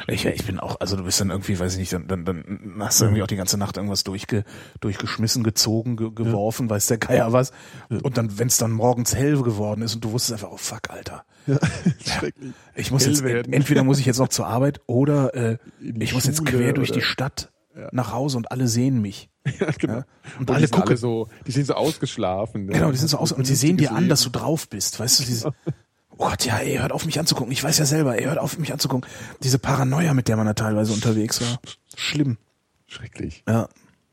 Ich, 0.07 0.25
ich 0.25 0.45
bin 0.45 0.59
auch, 0.59 0.79
also 0.79 0.95
du 0.95 1.03
bist 1.03 1.21
dann 1.21 1.29
irgendwie, 1.29 1.59
weiß 1.59 1.73
ich 1.73 1.79
nicht, 1.79 1.93
dann, 1.93 2.07
dann, 2.07 2.25
dann 2.25 2.73
hast 2.79 2.99
du 2.99 3.05
irgendwie 3.05 3.21
auch 3.21 3.27
die 3.27 3.35
ganze 3.35 3.57
Nacht 3.57 3.77
irgendwas 3.77 4.03
durchge, 4.03 4.43
durchgeschmissen, 4.79 5.43
gezogen, 5.43 5.95
ge, 5.95 6.09
geworfen, 6.11 6.69
weiß 6.69 6.87
der 6.87 6.97
Geier 6.97 7.33
was. 7.33 7.51
Und 7.89 8.17
dann, 8.17 8.39
wenn 8.39 8.47
es 8.47 8.57
dann 8.57 8.71
morgens 8.71 9.13
hell 9.15 9.41
geworden 9.43 9.83
ist 9.83 9.93
und 9.93 10.03
du 10.03 10.11
wusstest 10.11 10.33
einfach, 10.41 10.53
oh 10.53 10.57
fuck, 10.57 10.89
Alter. 10.89 11.23
Ja. 11.45 11.59
Ich 12.75 12.89
muss 12.91 13.03
Hell 13.03 13.11
jetzt, 13.11 13.23
werden. 13.23 13.53
entweder 13.53 13.83
muss 13.83 13.99
ich 13.99 14.05
jetzt 14.05 14.17
noch 14.19 14.29
zur 14.29 14.47
Arbeit 14.47 14.81
oder 14.87 15.35
äh, 15.35 15.57
ich 15.81 16.13
muss 16.13 16.25
jetzt 16.25 16.45
quer 16.45 16.73
durch 16.73 16.89
oder- 16.89 16.99
die 16.99 17.05
Stadt 17.05 17.51
nach 17.91 18.11
Hause 18.11 18.37
und 18.37 18.51
alle 18.51 18.67
sehen 18.67 19.01
mich. 19.01 19.29
Ja, 19.59 19.71
genau. 19.77 19.93
Ja? 19.93 20.05
Und, 20.39 20.49
Und 20.49 20.55
alle 20.55 20.67
gucken. 20.67 20.89
alle 20.89 20.97
so, 20.97 21.27
die 21.47 21.51
sind 21.51 21.65
so 21.65 21.73
ausgeschlafen. 21.73 22.65
ne? 22.65 22.73
Genau, 22.73 22.91
die 22.91 22.97
sind 22.97 23.07
so 23.07 23.17
aus 23.17 23.31
und 23.31 23.45
sie 23.45 23.55
sehen 23.55 23.77
dir 23.77 23.91
an, 23.93 24.07
dass 24.09 24.21
du 24.21 24.29
drauf 24.29 24.67
bist. 24.69 24.99
Weißt 24.99 25.19
du, 25.19 25.23
diese, 25.23 25.43
Genau. 25.45 25.55
oh 26.11 26.15
Gott, 26.29 26.45
ja, 26.45 26.57
ey, 26.59 26.77
hört 26.77 26.91
auf 26.91 27.05
mich 27.05 27.19
anzugucken. 27.19 27.51
Ich 27.51 27.63
weiß 27.63 27.77
ja 27.79 27.85
selber, 27.85 28.17
ey, 28.17 28.25
hört 28.25 28.37
auf 28.37 28.57
mich 28.59 28.71
anzugucken. 28.71 29.09
Diese 29.41 29.57
Paranoia, 29.59 30.13
mit 30.13 30.27
der 30.27 30.37
man 30.37 30.45
da 30.45 30.53
teilweise 30.53 30.93
unterwegs 30.93 31.41
war. 31.41 31.59
Schlimm. 31.95 32.37
Schrecklich. 32.85 33.43
Ja. 33.47 33.67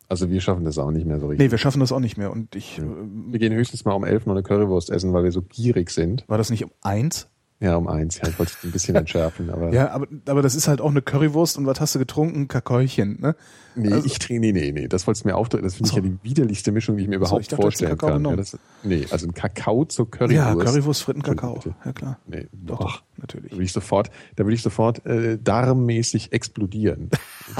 Also 0.09 0.31
wir 0.31 0.41
schaffen 0.41 0.65
das 0.65 0.79
auch 0.79 0.91
nicht 0.91 1.05
mehr 1.05 1.21
so 1.21 1.27
richtig. 1.27 1.45
Nee, 1.47 1.51
wir 1.51 1.59
schaffen 1.59 1.81
das 1.81 1.93
auch 1.93 2.01
nicht 2.01 2.17
mehr. 2.17 2.31
Und 2.33 2.55
ich, 2.55 2.79
äh, 2.79 2.83
Wir 3.29 3.39
gehen 3.39 3.53
höchstens 3.53 3.85
mal 3.85 3.93
um 3.93 4.05
elf 4.05 4.25
noch 4.25 4.33
eine 4.33 4.43
Currywurst 4.43 4.89
essen, 4.89 5.13
weil 5.13 5.25
wir 5.25 5.33
so 5.33 5.43
gierig 5.43 5.91
sind. 5.91 6.25
war 6.29 6.39
das 6.39 6.49
nicht 6.49 6.65
um 6.65 6.71
eins? 6.83 7.29
Ja, 7.61 7.75
um 7.75 7.89
eins. 7.89 8.19
Ja, 8.19 8.29
ich 8.29 8.39
wollte 8.39 8.53
es 8.57 8.65
ein 8.65 8.71
bisschen 8.71 8.95
entschärfen, 8.97 9.51
aber 9.51 9.73
Ja, 9.73 9.91
aber, 9.91 10.07
aber 10.27 10.43
das 10.43 10.55
ist 10.55 10.69
halt 10.69 10.81
auch 10.81 10.91
eine 10.91 11.03
Currywurst 11.03 11.59
und 11.59 11.67
was 11.67 11.81
hast 11.81 11.95
du 11.95 11.99
getrunken? 11.99 12.47
Kakäuchen, 12.47 13.19
ne? 13.21 13.35
nee, 13.75 13.93
also- 13.93 14.07
ich 14.07 14.19
trinke, 14.21 14.41
nee, 14.41 14.53
nee, 14.53 14.71
nee, 14.71 14.87
das 14.87 15.09
wolltest 15.09 15.25
du 15.25 15.29
mir 15.29 15.35
aufdrücken. 15.35 15.65
Das 15.65 15.75
finde 15.75 15.89
ich 15.89 15.95
So. 15.97 16.01
ja 16.01 16.03
die 16.09 16.19
widerlichste 16.23 16.71
Mischung, 16.71 16.97
die 16.97 17.03
ich 17.03 17.09
mir 17.09 17.17
So, 17.17 17.21
überhaupt 17.23 17.43
ich 17.43 17.47
hättest 17.51 17.81
den 17.81 17.89
vorstellen 17.89 17.99
kann. 17.99 18.25
Ja, 18.27 18.37
das, 18.37 18.57
nee, 18.85 19.07
also 19.11 19.27
ein 19.27 19.35
Kakao 19.35 19.85
zur 19.87 20.09
Currywurst. 20.09 20.33
Ja, 20.37 20.55
Currywurst, 20.55 21.03
Fritten, 21.03 21.23
Kakao. 21.23 21.61
Ja, 21.85 21.93
klar. 21.93 22.19
Nee, 22.29 22.47
Doch, 22.53 22.79
doch, 22.79 23.01
Da 23.01 23.05
natürlich. 23.23 23.51
würde 23.51 23.65
ich 23.65 23.73
sofort, 23.73 24.11
da 24.37 24.45
würde 24.45 24.55
ich 24.55 24.63
sofort 24.63 25.05
äh, 25.05 25.37
darmmäßig 25.43 26.33
explodieren. 26.33 27.11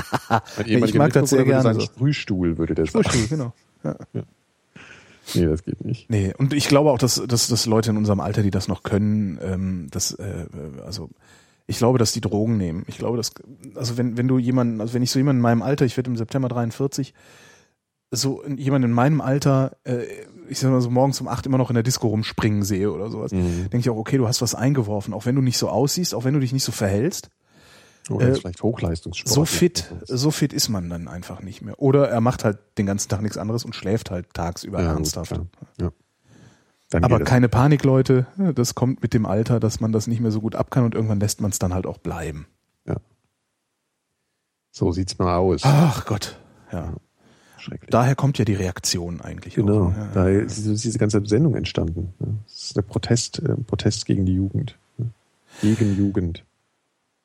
Ehemaliger 0.65 0.99
mag 0.99 1.13
das 1.13 1.31
sehr 1.31 1.45
gerne 1.45 1.63
sagen, 1.63 1.81
so. 1.81 1.87
Sprühstuhl 1.87 2.57
würde 2.57 2.77
der 2.77 2.87
sagen. 2.87 3.03
Frühstück, 3.05 3.31
genau. 3.31 3.53
Ja. 3.83 3.97
Nee, 5.35 5.47
das 5.47 5.63
geht 5.65 5.85
nicht. 5.85 6.09
Nee, 6.11 6.33
und 6.39 6.53
ich 6.53 6.69
glaube 6.69 6.91
auch, 6.91 6.99
dass, 6.99 7.23
dass, 7.27 7.49
dass 7.49 7.67
Leute 7.67 7.91
in 7.91 7.97
unserem 7.97 8.21
Alter, 8.21 8.43
die 8.43 8.51
das 8.51 8.69
noch 8.69 8.83
können, 8.83 9.39
ähm, 9.43 9.87
das, 9.91 10.13
äh, 10.13 10.47
also 10.85 11.11
ich 11.67 11.79
glaube, 11.79 11.99
dass 11.99 12.13
die 12.13 12.21
Drogen 12.21 12.57
nehmen. 12.57 12.85
Ich 12.89 12.99
glaube, 12.99 13.17
dass, 13.19 13.33
also 13.75 13.99
wenn, 13.99 14.17
wenn 14.17 14.27
du 14.29 14.39
jemanden, 14.39 14.81
also 14.81 14.95
wenn 14.95 15.03
ich 15.03 15.11
so 15.11 15.19
jemanden 15.19 15.41
in 15.41 15.43
meinem 15.43 15.63
Alter, 15.63 15.85
ich 15.85 15.97
werde 15.97 16.11
im 16.11 16.17
September 16.17 16.49
43, 16.49 17.13
so 18.11 18.43
jemand 18.47 18.85
in 18.87 18.93
meinem 18.93 19.21
Alter, 19.21 19.77
äh, 19.85 20.05
ich 20.49 20.59
sag 20.59 20.71
mal 20.71 20.81
so 20.81 20.89
morgens 20.91 21.21
um 21.21 21.29
acht 21.29 21.45
immer 21.45 21.59
noch 21.59 21.69
in 21.71 21.75
der 21.75 21.83
Disco 21.83 22.09
rumspringen 22.09 22.63
sehe 22.63 22.91
oder 22.91 23.11
sowas, 23.11 23.33
Mhm. 23.33 23.69
denke 23.71 23.79
ich 23.81 23.91
auch, 23.91 23.97
okay, 23.99 24.17
du 24.17 24.27
hast 24.27 24.41
was 24.41 24.55
eingeworfen, 24.55 25.13
auch 25.13 25.27
wenn 25.27 25.35
du 25.35 25.43
nicht 25.43 25.59
so 25.59 25.69
aussiehst, 25.69 26.15
auch 26.15 26.25
wenn 26.25 26.33
du 26.35 26.41
dich 26.41 26.53
nicht 26.55 26.65
so 26.65 26.73
verhältst. 26.73 27.29
Oder 28.11 28.29
Äh, 28.29 28.35
vielleicht 28.35 28.63
Hochleistungssport. 28.63 29.35
So 29.35 29.45
fit, 29.45 29.93
so 30.05 30.31
fit 30.31 30.53
ist 30.53 30.69
man 30.69 30.89
dann 30.89 31.09
einfach 31.09 31.43
nicht 31.43 31.63
mehr. 31.63 31.79
Oder 31.81 32.09
er 32.09 32.21
macht 32.21 32.45
halt 32.45 32.59
den 32.79 32.87
ganzen 32.87 33.09
Tag 33.09 33.21
nichts 33.23 33.37
anderes 33.39 33.65
und 33.65 33.75
schläft 33.75 34.11
halt 34.11 34.33
tagsüber 34.35 34.81
Ja, 34.81 34.89
gut, 34.91 34.97
ernsthaft. 34.99 35.31
klar. 35.33 35.47
Ja. 35.81 35.93
Dann 36.91 37.05
Aber 37.05 37.21
keine 37.21 37.49
Panik, 37.51 37.85
Leute. 37.85 38.27
Das 38.55 38.75
kommt 38.75 39.03
mit 39.03 39.13
dem 39.13 39.27
Alter, 39.27 39.61
dass 39.61 39.81
man 39.81 39.93
das 39.93 40.07
nicht 40.07 40.21
mehr 40.21 40.31
so 40.31 40.41
gut 40.41 40.55
ab 40.55 40.71
kann 40.71 40.85
und 40.85 40.95
irgendwann 40.95 41.21
lässt 41.21 41.41
man 41.43 41.51
es 41.51 41.59
dann 41.59 41.75
halt 41.75 41.87
auch 41.87 41.99
bleiben. 41.99 42.47
So 44.71 44.93
sieht's 44.93 45.19
mal 45.19 45.37
aus. 45.37 45.63
Ach 45.65 46.05
Gott. 46.07 46.39
Ja. 46.73 46.93
Schrecklich. 47.57 47.91
Daher 47.91 48.15
kommt 48.15 48.39
ja 48.39 48.45
die 48.45 48.55
Reaktion 48.55 49.21
eigentlich. 49.21 49.55
Genau. 49.55 49.91
Ja. 49.91 50.09
da 50.15 50.29
ist 50.29 50.57
diese 50.59 50.75
diese 50.75 50.99
ganze 50.99 51.21
Sendung 51.27 51.57
entstanden. 51.57 52.13
ne? 52.21 52.37
Das 52.45 52.55
ist 52.65 52.77
der 52.77 52.83
Protest, 52.83 53.41
äh, 53.41 53.57
Protest 53.67 54.07
gegen 54.07 54.25
die 54.27 54.35
Jugend. 54.35 54.79
ne? 54.99 55.11
Gegen 55.63 55.97
Jugend. 55.97 56.45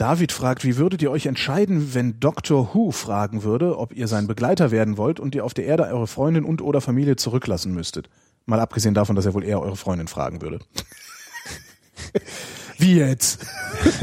David 0.04 0.34
fragt, 0.34 0.66
wie 0.66 0.76
würdet 0.76 1.02
ihr 1.02 1.10
euch 1.12 1.28
entscheiden, 1.28 1.94
wenn 1.94 2.20
Dr. 2.20 2.74
Who 2.74 2.92
fragen 2.92 3.44
würde, 3.44 3.78
ob 3.78 3.96
ihr 3.96 4.10
sein 4.10 4.28
Begleiter 4.28 4.70
werden 4.70 4.98
wollt 4.98 5.18
und 5.18 5.34
ihr 5.34 5.46
auf 5.46 5.54
der 5.54 5.64
Erde 5.64 5.84
eure 5.84 6.08
Freundin 6.08 6.44
und 6.44 6.62
oder 6.62 6.82
Familie 6.82 7.16
zurücklassen 7.16 7.74
müsstet? 7.74 8.10
Mal 8.46 8.60
abgesehen 8.60 8.94
davon, 8.94 9.16
dass 9.16 9.26
er 9.26 9.34
wohl 9.34 9.46
eher 9.46 9.62
eure 9.62 9.78
Freundin 9.78 10.10
fragen 10.10 10.42
würde. 10.42 10.60
wie 12.78 12.98
jetzt? 12.98 13.46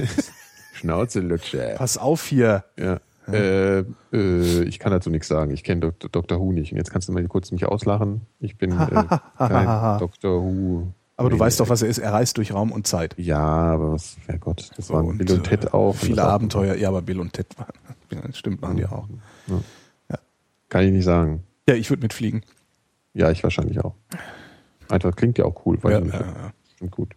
Schnauze 0.73 1.21
lutsche. 1.21 1.75
Pass 1.77 1.99
auf 1.99 2.25
hier. 2.25 2.65
Ja. 2.79 2.99
Äh, 3.31 3.81
äh, 4.11 4.63
ich 4.63 4.79
kann 4.79 4.93
dazu 4.93 5.11
nichts 5.11 5.29
sagen. 5.29 5.51
Ich 5.51 5.65
kenne 5.65 5.93
Dr. 5.93 6.41
Who 6.41 6.53
nicht. 6.53 6.73
Und 6.73 6.79
jetzt 6.79 6.91
kannst 6.91 7.11
du 7.11 7.13
mal 7.13 7.23
kurz 7.29 7.51
mich 7.51 7.67
auslachen. 7.67 8.23
Ich 8.39 8.57
bin 8.57 8.71
äh, 8.73 9.05
kein 9.37 9.99
Dr. 9.99 10.43
Who. 10.43 10.95
Aber 11.21 11.29
du 11.29 11.37
Nee. 11.37 11.41
weißt 11.41 11.61
doch, 11.61 11.69
was 11.69 11.83
er 11.83 11.89
ist. 11.89 11.99
Er 11.99 12.13
reist 12.15 12.39
durch 12.39 12.53
Raum 12.55 12.73
und 12.73 12.87
Zeit. 12.87 13.15
Ja, 13.19 13.39
aber 13.39 13.93
was, 13.93 14.17
Herrgott, 14.27 14.71
das 14.77 14.87
So, 14.87 14.95
waren 14.95 15.19
Bill 15.19 15.31
und 15.33 15.45
Ted 15.45 15.65
äh, 15.67 15.69
auch. 15.69 15.91
und 15.91 15.97
Viele 15.99 16.23
Abenteuer. 16.25 16.75
Ja, 16.77 16.89
aber 16.89 17.03
Bill 17.03 17.21
und 17.21 17.35
Ted 17.35 17.47
waren. 17.59 17.73
Ja, 18.11 18.21
stimmt, 18.33 18.63
machen 18.63 18.77
die 18.79 18.87
auch. 18.87 19.07
Kann 20.69 20.85
ich 20.85 20.93
nicht 20.93 21.05
sagen. 21.05 21.43
Ja, 21.69 21.75
ich 21.75 21.91
würde 21.91 22.03
mitfliegen. 22.03 22.43
Ja, 23.13 23.31
ich 23.31 23.43
wahrscheinlich 23.43 23.81
auch. 23.85 23.95
Einfach 24.89 25.15
klingt 25.15 25.37
ja 25.37 25.45
auch 25.45 25.67
cool. 25.67 25.79
Weiß 25.83 25.93
Ja, 25.93 25.99
ja, 26.01 26.21
ja. 26.21 26.53
Klingt 26.79 26.93
gut. 26.93 27.13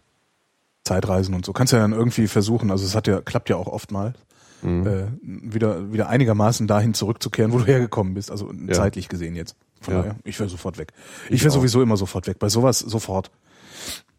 Zeitreisen 0.82 1.34
und 1.34 1.46
so. 1.46 1.52
Kannst 1.52 1.72
ja 1.72 1.78
dann 1.78 1.92
irgendwie 1.92 2.26
versuchen, 2.26 2.70
also 2.70 2.84
es 2.84 2.94
hat 2.94 3.06
ja, 3.06 3.20
klappt 3.20 3.48
ja 3.48 3.56
auch 3.56 3.68
oftmals, 3.68 4.16
Mhm. 4.62 4.86
äh, 4.86 5.06
wieder, 5.54 5.92
wieder 5.92 6.08
einigermaßen 6.08 6.66
dahin 6.66 6.94
zurückzukehren, 6.94 7.52
wo 7.52 7.58
du 7.58 7.64
hergekommen 7.66 8.14
bist. 8.14 8.30
Also 8.30 8.50
Ja. 8.52 8.72
zeitlich 8.72 9.08
gesehen 9.08 9.34
jetzt. 9.36 9.56
Von 9.80 9.94
Ja. 9.94 10.00
daher, 10.02 10.16
ich 10.24 10.38
wäre 10.40 10.48
sofort 10.48 10.78
weg. 10.78 10.92
Ich 11.28 11.36
Ich 11.36 11.42
wäre 11.44 11.50
sowieso 11.52 11.80
immer 11.82 11.96
sofort 11.96 12.26
weg. 12.26 12.38
Bei 12.38 12.48
sowas 12.48 12.78
sofort. 12.78 13.30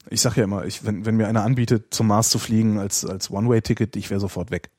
Ich 0.10 0.22
sag 0.22 0.36
ja 0.38 0.44
immer, 0.44 0.66
ich, 0.66 0.86
wenn, 0.86 1.06
wenn 1.06 1.16
mir 1.18 1.28
einer 1.28 1.44
anbietet, 1.44 1.94
zum 1.94 2.08
Mars 2.08 2.30
zu 2.30 2.40
fliegen 2.40 2.80
als, 2.80 3.06
als 3.06 3.32
One-Way-Ticket, 3.32 3.96
ich 3.96 4.10
wäre 4.10 4.20
sofort 4.20 4.52
weg. 4.52 4.70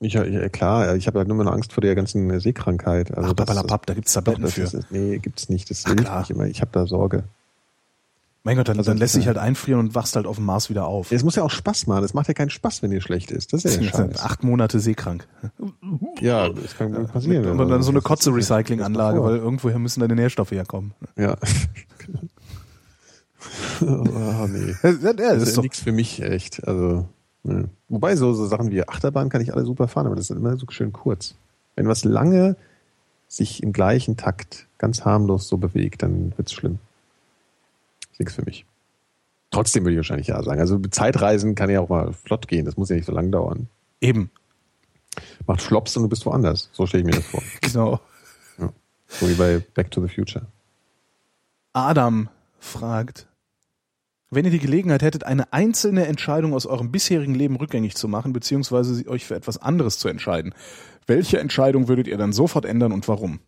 Ich, 0.00 0.14
ja, 0.14 0.48
klar, 0.48 0.96
ich 0.96 1.06
habe 1.06 1.18
halt 1.18 1.28
nur 1.28 1.44
noch 1.44 1.52
Angst 1.52 1.72
vor 1.74 1.82
der 1.82 1.94
ganzen 1.94 2.30
äh, 2.30 2.40
Seekrankheit. 2.40 3.14
Also 3.16 3.30
Ach, 3.30 3.34
das- 3.34 3.46
papalapap, 3.46 3.84
da 3.86 3.94
gibt's 3.94 4.12
Tabletten 4.14 4.42
das 4.42 4.54
für. 4.54 4.62
ist, 4.62 4.90
nee, 4.90 5.18
gibt's 5.18 5.48
nicht. 5.50 5.68
Das 5.70 5.82
Ach, 5.84 5.90
hilft 5.90 6.04
klar. 6.04 6.20
nicht 6.20 6.30
immer. 6.30 6.46
Ich 6.46 6.62
habe 6.62 6.70
da 6.72 6.86
Sorge. 6.86 7.24
mein 8.42 8.56
Gott, 8.56 8.68
dann, 8.68 8.78
Also 8.78 8.90
dann 8.90 8.96
das 8.96 9.00
lässt 9.00 9.12
sich 9.14 9.24
ja- 9.24 9.28
halt 9.28 9.36
einfrieren 9.38 9.78
und 9.80 9.94
wachst 9.94 10.16
halt 10.16 10.26
auf 10.26 10.36
dem 10.36 10.46
Mars 10.46 10.70
wieder 10.70 10.86
auf. 10.86 11.12
Es 11.12 11.22
muss 11.22 11.36
ja 11.36 11.42
auch 11.42 11.50
Spaß 11.50 11.86
machen. 11.86 12.02
Es 12.02 12.14
macht 12.14 12.28
ja 12.28 12.32
keinen 12.34 12.48
Spaß, 12.48 12.82
wenn 12.82 12.90
dir 12.90 13.02
schlecht 13.02 13.30
ist. 13.30 13.52
Das 13.52 13.66
ist 13.66 13.76
ja 13.78 13.82
Scheiß. 13.90 14.20
acht 14.20 14.42
Monate 14.42 14.80
seekrank. 14.80 15.28
Ja, 16.22 16.48
das 16.48 16.78
kann 16.78 16.96
wohl 16.96 17.04
passieren. 17.06 17.60
Und 17.60 17.68
dann 17.68 17.82
so 17.82 17.90
eine 17.90 17.98
Das 17.98 18.04
Kotze-Recycling-Anlage, 18.04 19.18
das 19.18 19.26
weil 19.26 19.36
irgendwoher 19.36 19.78
müssen 19.78 20.00
deine 20.00 20.14
Nährstoffe 20.16 20.50
herkommen. 20.52 20.94
Ja. 21.18 21.36
oh, 23.82 24.46
nee. 24.48 24.74
Ja, 24.82 25.12
Das 25.12 25.42
ist 25.42 25.56
ja 25.56 25.62
nichts 25.62 25.80
für 25.80 25.92
mich, 25.92 26.22
echt. 26.22 26.66
Also, 26.66 27.06
ne. 27.42 27.68
Wobei 27.88 28.16
so, 28.16 28.32
so 28.32 28.46
Sachen 28.46 28.70
wie 28.70 28.86
Achterbahn 28.86 29.28
kann 29.28 29.40
ich 29.40 29.52
alle 29.52 29.64
super 29.64 29.88
fahren, 29.88 30.06
aber 30.06 30.16
das 30.16 30.30
ist 30.30 30.36
immer 30.36 30.56
so 30.56 30.66
schön 30.70 30.92
kurz. 30.92 31.34
Wenn 31.76 31.88
was 31.88 32.04
lange 32.04 32.56
sich 33.28 33.62
im 33.62 33.72
gleichen 33.72 34.16
Takt 34.16 34.66
ganz 34.78 35.04
harmlos 35.04 35.48
so 35.48 35.56
bewegt, 35.56 36.02
dann 36.02 36.32
wird's 36.36 36.52
schlimm. 36.52 36.78
Das 38.00 38.12
ist 38.12 38.20
nichts 38.20 38.34
für 38.34 38.44
mich. 38.44 38.66
Trotzdem 39.50 39.84
würde 39.84 39.92
ich 39.92 39.98
wahrscheinlich 39.98 40.28
ja 40.28 40.42
sagen. 40.42 40.60
Also 40.60 40.78
Zeitreisen 40.78 41.54
kann 41.54 41.70
ja 41.70 41.80
auch 41.80 41.88
mal 41.88 42.12
flott 42.12 42.48
gehen. 42.48 42.64
Das 42.66 42.76
muss 42.76 42.88
ja 42.88 42.96
nicht 42.96 43.06
so 43.06 43.12
lang 43.12 43.30
dauern. 43.32 43.68
Eben, 44.00 44.30
Macht 45.46 45.62
Schlops 45.62 45.96
und 45.96 46.04
du 46.04 46.08
bist 46.08 46.24
woanders. 46.26 46.70
So 46.72 46.86
stelle 46.86 47.02
ich 47.02 47.06
mir 47.06 47.16
das 47.16 47.26
vor. 47.26 47.42
genau. 47.60 48.00
So 49.08 49.28
wie 49.28 49.34
bei 49.34 49.58
Back 49.74 49.90
to 49.90 50.06
the 50.06 50.12
Future. 50.12 50.46
Adam 51.72 52.28
fragt, 52.60 53.26
wenn 54.30 54.44
ihr 54.44 54.50
die 54.50 54.60
Gelegenheit 54.60 55.02
hättet, 55.02 55.24
eine 55.24 55.52
einzelne 55.52 56.06
Entscheidung 56.06 56.54
aus 56.54 56.66
eurem 56.66 56.92
bisherigen 56.92 57.34
Leben 57.34 57.56
rückgängig 57.56 57.96
zu 57.96 58.06
machen, 58.06 58.32
beziehungsweise 58.32 59.06
euch 59.08 59.24
für 59.26 59.34
etwas 59.34 59.58
anderes 59.58 59.98
zu 59.98 60.08
entscheiden, 60.08 60.54
welche 61.06 61.40
Entscheidung 61.40 61.88
würdet 61.88 62.06
ihr 62.06 62.16
dann 62.16 62.32
sofort 62.32 62.64
ändern 62.64 62.92
und 62.92 63.08
warum? 63.08 63.40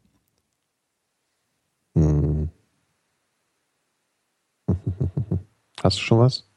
Hm. 1.94 2.50
Hast 5.82 5.98
du 5.98 6.02
schon 6.02 6.18
was? 6.18 6.48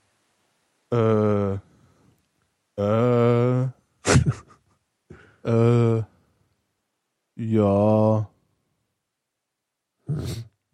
Äh, 0.92 1.58
äh, 2.82 3.68
äh, 5.44 6.04
ja. 7.36 8.30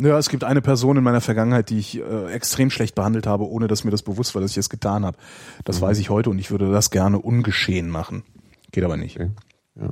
Ja, 0.03 0.17
es 0.17 0.29
gibt 0.29 0.43
eine 0.43 0.61
Person 0.61 0.97
in 0.97 1.03
meiner 1.03 1.21
Vergangenheit, 1.21 1.69
die 1.69 1.77
ich 1.77 1.99
äh, 1.99 2.31
extrem 2.31 2.69
schlecht 2.71 2.95
behandelt 2.95 3.27
habe, 3.27 3.47
ohne 3.47 3.67
dass 3.67 3.83
mir 3.83 3.91
das 3.91 4.01
bewusst 4.01 4.33
war, 4.33 4.41
dass 4.41 4.51
ich 4.51 4.57
es 4.57 4.69
getan 4.69 5.05
habe. 5.05 5.17
Das 5.63 5.77
Mhm. 5.79 5.81
weiß 5.85 5.99
ich 5.99 6.09
heute 6.09 6.29
und 6.31 6.39
ich 6.39 6.49
würde 6.49 6.71
das 6.71 6.89
gerne 6.89 7.19
ungeschehen 7.19 7.89
machen. 7.89 8.23
Geht 8.71 8.83
aber 8.83 8.97
nicht. 8.97 9.17
Okay. 9.19 9.29
Ja. 9.75 9.89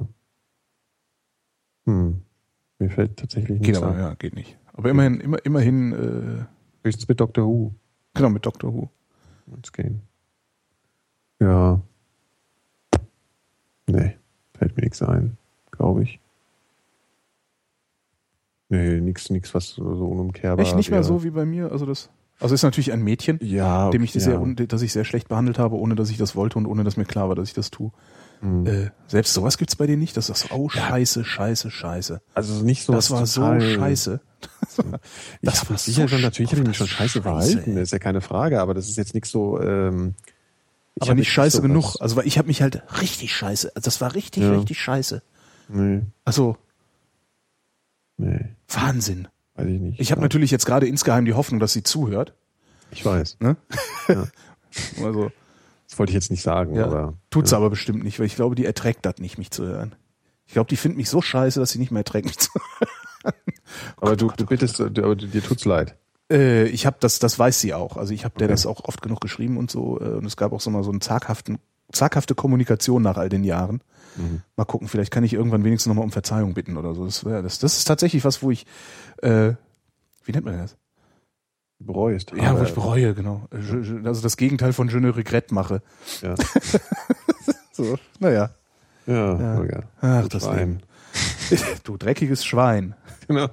Hm. 1.85 2.21
Mir 2.79 2.89
fällt 2.89 3.17
tatsächlich 3.17 3.59
Geht 3.59 3.67
nichts 3.67 3.81
aber, 3.83 3.93
ein. 3.93 3.99
ja, 3.99 4.13
geht 4.15 4.33
nicht. 4.35 4.57
Aber 4.73 4.89
immerhin, 4.89 5.19
immer, 5.19 5.45
immerhin, 5.45 5.91
äh, 5.91 6.45
Höchstens 6.85 7.07
mit 7.09 7.19
Doctor 7.19 7.45
Who 7.45 7.73
genau, 8.13 8.29
mit 8.29 8.45
Doctor 8.45 8.73
Who. 8.73 8.89
wird's 9.47 9.71
gehen. 9.73 10.01
Ja. 11.41 11.81
Nee, 13.87 14.15
fällt 14.57 14.75
mir 14.77 14.83
nichts 14.83 15.01
ein, 15.01 15.37
glaube 15.71 16.03
ich. 16.03 16.19
Nee, 18.69 19.01
nichts, 19.01 19.29
nichts, 19.29 19.53
was 19.53 19.69
so 19.69 19.95
so 19.95 20.05
unumkehrbar 20.05 20.63
Echt 20.65 20.75
nicht 20.75 20.91
mehr 20.91 20.99
wäre. 20.99 21.07
so 21.07 21.23
wie 21.23 21.31
bei 21.31 21.45
mir, 21.45 21.71
also 21.71 21.85
das 21.85 22.09
Also 22.39 22.53
ist 22.55 22.63
natürlich 22.63 22.91
ein 22.93 23.01
Mädchen, 23.01 23.39
Ja, 23.41 23.89
dem 23.89 24.03
ich 24.03 24.13
ja. 24.13 24.21
sehr, 24.21 24.39
un- 24.41 24.55
das 24.55 24.81
ich 24.83 24.93
sehr 24.93 25.05
schlecht 25.05 25.27
behandelt 25.27 25.57
habe, 25.59 25.75
ohne 25.75 25.95
dass 25.95 26.09
ich 26.09 26.17
das 26.17 26.35
wollte 26.35 26.57
und 26.57 26.65
ohne 26.67 26.83
dass 26.83 26.95
mir 26.95 27.05
klar 27.05 27.27
war, 27.29 27.35
dass 27.35 27.47
ich 27.49 27.53
das 27.55 27.71
tue. 27.71 27.91
Mhm. 28.41 28.65
Äh, 28.67 28.91
selbst 29.07 29.33
sowas 29.33 29.57
gibt's 29.57 29.75
bei 29.75 29.85
dir 29.87 29.97
nicht, 29.97 30.15
das 30.15 30.29
ist 30.29 30.51
oh 30.51 30.69
scheiße, 30.69 31.25
scheiße, 31.25 31.69
scheiße. 31.71 32.21
Also 32.33 32.63
nicht 32.63 32.83
so 32.85 32.93
Das 32.93 33.11
war 33.11 33.25
so 33.25 33.41
total- 33.41 33.61
scheiße. 33.61 34.21
Ich 35.41 35.49
Das 35.49 35.61
habe 35.61 35.71
war 35.71 35.77
sicher 35.77 36.03
so 36.03 36.07
schon, 36.09 36.21
natürlich 36.21 36.51
habe 36.51 36.61
ich 36.61 36.67
mich 36.69 36.77
schon 36.77 36.87
scheiße, 36.87 37.21
scheiße 37.21 37.21
verhalten, 37.23 37.75
ist 37.77 37.91
ja 37.91 37.99
keine 37.99 38.21
Frage, 38.21 38.61
aber 38.61 38.73
das 38.73 38.87
ist 38.87 38.95
jetzt 38.97 39.13
nichts 39.13 39.31
so. 39.31 39.59
Ähm, 39.59 40.13
ich 40.95 41.03
Aber 41.03 41.15
nicht 41.15 41.31
scheiße 41.31 41.57
so 41.57 41.61
genug. 41.63 41.85
was- 41.95 42.01
Also 42.01 42.15
weil 42.17 42.27
ich 42.27 42.37
habe 42.37 42.47
mich 42.47 42.61
halt 42.61 42.83
richtig 43.01 43.33
scheiße. 43.35 43.71
Also 43.75 43.83
das 43.85 43.99
war 43.99 44.15
richtig, 44.15 44.43
Ja. 44.43 44.51
richtig 44.51 44.79
scheiße. 44.79 45.21
Nee, 45.69 46.01
Also 46.23 46.55
nee, 48.19 48.45
Wahnsinn. 48.67 49.27
weiß 49.55 49.67
ich 49.67 49.79
nicht. 49.79 49.99
Ich 49.99 50.11
habe 50.11 50.21
Ja, 50.21 50.25
natürlich 50.25 50.51
jetzt 50.51 50.65
gerade 50.65 50.87
insgeheim 50.87 51.25
die 51.25 51.33
Hoffnung, 51.33 51.59
dass 51.59 51.73
sie 51.73 51.83
zuhört. 51.83 52.33
Ich 52.91 53.03
weiß. 53.05 53.37
Ne? 53.39 53.57
Ja. 54.07 54.27
Also 55.03 55.31
Das 55.87 55.97
wollte 55.97 56.11
ich 56.11 56.13
jetzt 56.13 56.29
nicht 56.29 56.43
sagen, 56.43 56.75
ja, 56.75 56.85
aber. 56.85 57.15
tut's 57.31 57.53
aber 57.53 57.71
bestimmt 57.71 58.03
nicht, 58.03 58.19
weil 58.19 58.27
ich 58.27 58.35
glaube, 58.35 58.53
die 58.53 58.65
erträgt 58.65 59.03
das 59.03 59.15
nicht, 59.17 59.39
mich 59.39 59.49
zu 59.49 59.65
hören. 59.65 59.95
Ich 60.45 60.53
glaube, 60.53 60.69
die 60.69 60.75
findet 60.77 60.97
mich 60.97 61.09
so 61.09 61.23
scheiße, 61.23 61.59
dass 61.59 61.71
sie 61.71 61.79
nicht 61.79 61.89
mehr 61.89 62.01
erträgt, 62.01 62.27
mich 62.27 62.37
zu 62.37 62.51
Aber 63.97 64.15
du, 64.15 64.31
du 64.35 64.45
bittest, 64.45 64.77
du, 64.79 64.85
aber 65.03 65.15
dir 65.15 65.43
tut's 65.43 65.65
leid. 65.65 65.95
Äh, 66.31 66.65
ich 66.67 66.85
habe 66.85 66.97
das, 66.99 67.17
das 67.17 67.39
weiß 67.39 67.59
sie 67.59 67.73
auch. 67.73 67.97
Also 67.97 68.13
ich 68.13 68.25
habe 68.25 68.37
der 68.37 68.47
das 68.47 68.65
auch 68.67 68.83
oft 68.85 69.01
genug 69.01 69.21
geschrieben 69.21 69.57
und 69.57 69.71
so. 69.71 69.99
Äh, 69.99 70.03
und 70.17 70.25
es 70.25 70.37
gab 70.37 70.53
auch 70.53 70.61
so 70.61 70.69
mal 70.69 70.83
so 70.83 70.91
einen 70.91 71.01
zaghaften, 71.01 71.57
zaghafte 71.91 72.35
Kommunikation 72.35 73.01
nach 73.01 73.17
all 73.17 73.29
den 73.29 73.43
Jahren. 73.43 73.81
Mhm. 74.17 74.41
Mal 74.55 74.65
gucken, 74.65 74.87
vielleicht 74.87 75.11
kann 75.11 75.23
ich 75.23 75.33
irgendwann 75.33 75.63
wenigstens 75.63 75.87
nochmal 75.89 76.03
um 76.05 76.11
Verzeihung 76.11 76.53
bitten 76.53 76.77
oder 76.77 76.93
so. 76.95 77.05
Das, 77.05 77.23
wär, 77.25 77.41
das, 77.41 77.59
das 77.59 77.77
ist 77.77 77.85
tatsächlich 77.85 78.23
was, 78.25 78.41
wo 78.43 78.51
ich, 78.51 78.65
äh, 79.21 79.53
wie 80.25 80.31
nennt 80.31 80.45
man 80.45 80.57
das? 80.57 80.75
Bereust. 81.81 82.33
Ja, 82.35 82.59
wo 82.59 82.63
ich 82.63 82.73
bereue, 82.73 83.13
genau. 83.13 83.47
Äh, 83.51 84.05
Also 84.05 84.21
das 84.21 84.35
Gegenteil 84.35 84.73
von 84.73 84.89
je 84.89 84.99
ne 84.99 85.15
regrette 85.15 85.53
mache. 85.53 85.81
Ja, 86.21 86.35
So, 87.71 87.97
naja. 88.19 88.49
ja, 89.07 89.39
Ja. 89.39 89.63
ja. 89.63 89.79
Ach, 90.01 90.21
Du 90.23 90.27
das 90.29 90.43
Schwein. 90.43 90.83
Du 91.83 91.97
dreckiges 91.97 92.45
Schwein. 92.45 92.95
Genau. 93.29 93.47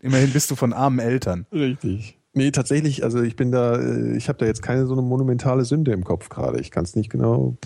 Immerhin 0.00 0.32
bist 0.32 0.50
du 0.50 0.56
von 0.56 0.72
armen 0.72 0.98
Eltern. 1.00 1.44
Richtig. 1.52 2.17
Nee, 2.38 2.50
tatsächlich, 2.52 3.04
also 3.04 3.20
ich 3.22 3.36
bin 3.36 3.52
da, 3.52 3.76
äh, 3.76 4.16
ich 4.16 4.28
habe 4.28 4.38
da 4.38 4.46
jetzt 4.46 4.62
keine 4.62 4.86
so 4.86 4.92
eine 4.94 5.02
monumentale 5.02 5.64
Sünde 5.64 5.92
im 5.92 6.04
Kopf 6.04 6.28
gerade. 6.28 6.60
Ich 6.60 6.70
kann 6.70 6.84
es 6.84 6.96
nicht 6.96 7.10
genau. 7.10 7.56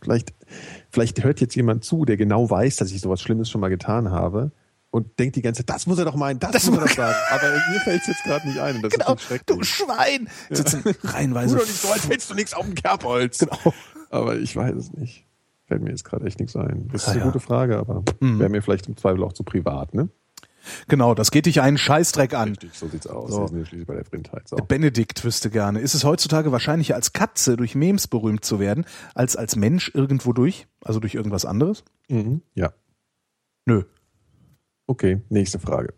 Vielleicht, 0.00 0.34
vielleicht 0.90 1.22
hört 1.22 1.40
jetzt 1.40 1.54
jemand 1.54 1.84
zu, 1.84 2.04
der 2.04 2.16
genau 2.16 2.48
weiß, 2.50 2.76
dass 2.76 2.90
ich 2.90 3.00
sowas 3.00 3.20
Schlimmes 3.20 3.48
schon 3.50 3.60
mal 3.60 3.68
getan 3.68 4.10
habe 4.10 4.50
und 4.90 5.18
denkt 5.18 5.36
die 5.36 5.42
ganze 5.42 5.64
Zeit, 5.64 5.70
das 5.74 5.86
muss 5.86 5.98
er 5.98 6.04
doch 6.04 6.16
meinen, 6.16 6.38
das, 6.40 6.66
muss 6.68 6.78
er 6.78 6.84
doch 6.86 6.92
sagen. 6.94 7.14
Aber 7.30 7.48
mir 7.72 7.80
fällt 7.80 8.00
es 8.02 8.08
jetzt 8.08 8.24
gerade 8.24 8.46
nicht 8.48 8.58
ein. 8.58 8.76
Und 8.76 8.82
das 8.82 8.92
Genau, 8.92 9.14
ist 9.14 9.30
du 9.46 9.62
Schwein. 9.62 10.28
Sitzen 10.50 10.82
Tu 10.82 10.90
reihenweise. 11.04 11.56
nicht 11.56 11.66
so, 11.68 11.88
als 11.88 12.08
hättest 12.08 12.30
du 12.30 12.34
nichts 12.34 12.54
auf 12.54 12.64
dem 12.66 12.74
Kerbholz. 12.74 13.38
Genau. 13.38 13.72
Aber 14.10 14.36
ich 14.36 14.54
weiß 14.54 14.74
es 14.74 14.92
nicht. 14.92 15.26
Fällt 15.66 15.82
mir 15.82 15.90
jetzt 15.90 16.04
gerade 16.04 16.26
echt 16.26 16.38
nichts 16.40 16.54
ein. 16.56 16.88
Das 16.92 17.02
ist 17.02 17.08
Ah, 17.08 17.12
eine 17.12 17.20
ja. 17.20 17.26
gute 17.26 17.40
Frage, 17.40 17.78
aber 17.78 18.02
Mhm. 18.20 18.38
wäre 18.40 18.50
mir 18.50 18.62
vielleicht 18.62 18.86
im 18.88 18.96
Zweifel 18.96 19.22
auch 19.24 19.32
zu 19.32 19.44
privat, 19.44 19.94
ne? 19.94 20.08
Genau, 20.88 21.14
das 21.14 21.30
geht 21.30 21.46
dich 21.46 21.60
einen 21.60 21.78
Scheißdreck 21.78 22.34
an. 22.34 22.50
Richtig, 22.50 22.74
so 22.74 22.88
sieht's 22.88 23.06
aus. 23.06 23.30
So. 23.30 23.46
Sind 23.46 23.86
bei 23.86 23.94
der 23.94 24.04
Blindheit. 24.04 24.48
So. 24.48 24.56
Benedikt 24.56 25.24
wüsste 25.24 25.50
gerne. 25.50 25.80
Ist 25.80 25.94
es 25.94 26.04
heutzutage 26.04 26.52
wahrscheinlicher 26.52 26.94
als 26.94 27.12
Katze 27.12 27.56
durch 27.56 27.74
Memes 27.74 28.06
berühmt 28.06 28.44
zu 28.44 28.60
werden, 28.60 28.84
als 29.14 29.36
als 29.36 29.56
Mensch 29.56 29.90
irgendwo 29.94 30.32
durch? 30.32 30.66
Also 30.84 31.00
durch 31.00 31.14
irgendwas 31.14 31.44
anderes? 31.44 31.84
Mhm. 32.08 32.42
Ja. 32.54 32.72
Nö. 33.66 33.84
Okay, 34.86 35.22
nächste 35.28 35.58
Frage. 35.58 35.94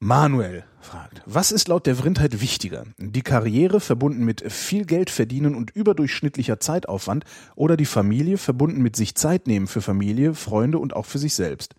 Manuel 0.00 0.64
fragt, 0.80 1.22
was 1.26 1.50
ist 1.50 1.66
laut 1.66 1.86
der 1.86 1.96
Vrindheit 1.96 2.40
wichtiger? 2.40 2.84
Die 2.98 3.22
Karriere 3.22 3.80
verbunden 3.80 4.24
mit 4.24 4.50
viel 4.52 4.84
Geld 4.84 5.10
verdienen 5.10 5.56
und 5.56 5.70
überdurchschnittlicher 5.72 6.60
Zeitaufwand 6.60 7.24
oder 7.56 7.76
die 7.76 7.84
Familie 7.84 8.38
verbunden 8.38 8.80
mit 8.80 8.94
sich 8.94 9.16
Zeit 9.16 9.48
nehmen 9.48 9.66
für 9.66 9.80
Familie, 9.80 10.34
Freunde 10.34 10.78
und 10.78 10.94
auch 10.94 11.06
für 11.06 11.18
sich 11.18 11.34
selbst? 11.34 11.74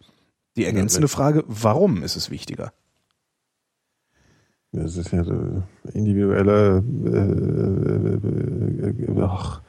Die 0.60 0.66
ergänzende 0.66 1.04
wenn- 1.08 1.10
Frage, 1.10 1.44
warum 1.48 2.04
ist 2.04 2.16
es 2.16 2.30
wichtiger? 2.30 2.72
Das 4.72 4.96
ist 4.98 5.12
ja 5.12 5.24
so 5.24 5.64
individuelle. 5.94 6.84
Äh, 7.06 8.88
äh, 8.88 9.18
äh, 9.18 9.22
ach, 9.24 9.62